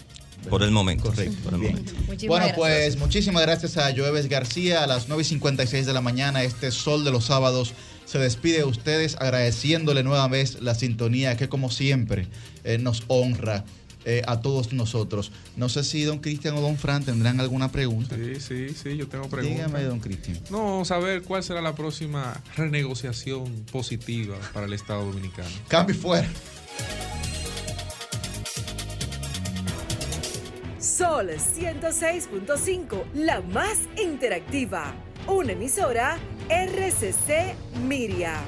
Por 0.49 0.63
el 0.63 0.71
momento. 0.73 1.05
Correcto. 1.05 1.37
Por 1.43 1.55
el 1.55 1.61
Bien. 1.61 1.73
momento. 1.73 2.27
Bueno, 2.29 2.47
pues 2.55 2.99
muchísimas 2.99 3.43
gracias 3.43 3.79
a 3.79 3.91
Joeves 3.97 4.29
García. 4.29 4.85
A 4.85 4.87
las 4.87 5.09
9 5.09 5.23
y 5.23 5.25
56 5.25 5.87
de 5.87 5.93
la 5.95 6.03
mañana, 6.03 6.43
este 6.43 6.71
sol 6.71 7.03
de 7.03 7.11
los 7.11 7.25
sábados 7.25 7.73
se 8.05 8.19
despide 8.19 8.59
de 8.59 8.65
ustedes 8.65 9.17
agradeciéndole 9.19 10.03
nueva 10.03 10.29
vez 10.29 10.61
la 10.61 10.75
sintonía 10.75 11.39
que 11.39 11.49
como 11.49 11.71
siempre 11.71 12.27
eh, 12.65 12.77
nos 12.77 13.05
honra 13.09 13.65
eh, 14.05 14.23
a 14.27 14.41
todos 14.41 14.73
nosotros. 14.73 15.33
No 15.57 15.69
sé 15.69 15.85
si 15.85 16.03
don 16.05 16.19
Cristian 16.19 16.57
o 16.57 16.61
don 16.61 16.77
Fran 16.77 17.05
tendrán 17.05 17.41
alguna 17.41 17.71
pregunta. 17.73 18.17
Sí, 18.17 18.41
sí, 18.41 18.69
sí, 18.71 18.97
yo 18.97 19.09
tengo 19.09 19.29
preguntas. 19.29 19.67
Dígame, 19.67 19.85
don 19.85 20.01
Cristian. 20.01 20.39
No, 20.51 20.85
saber 20.85 21.23
cuál 21.23 21.43
será 21.43 21.61
la 21.61 21.75
próxima 21.75 22.43
renegociación 22.57 23.65
positiva 23.73 24.37
para 24.53 24.67
el 24.67 24.73
Estado 24.73 25.05
Dominicano. 25.05 25.49
Cambio 25.69 25.95
fuera. 25.97 26.29
Sol 30.79 31.31
106.5, 31.31 33.05
la 33.15 33.41
más 33.41 33.79
interactiva. 33.97 34.95
Una 35.27 35.53
emisora 35.53 36.19
RCC 36.49 37.55
Miria. 37.87 38.43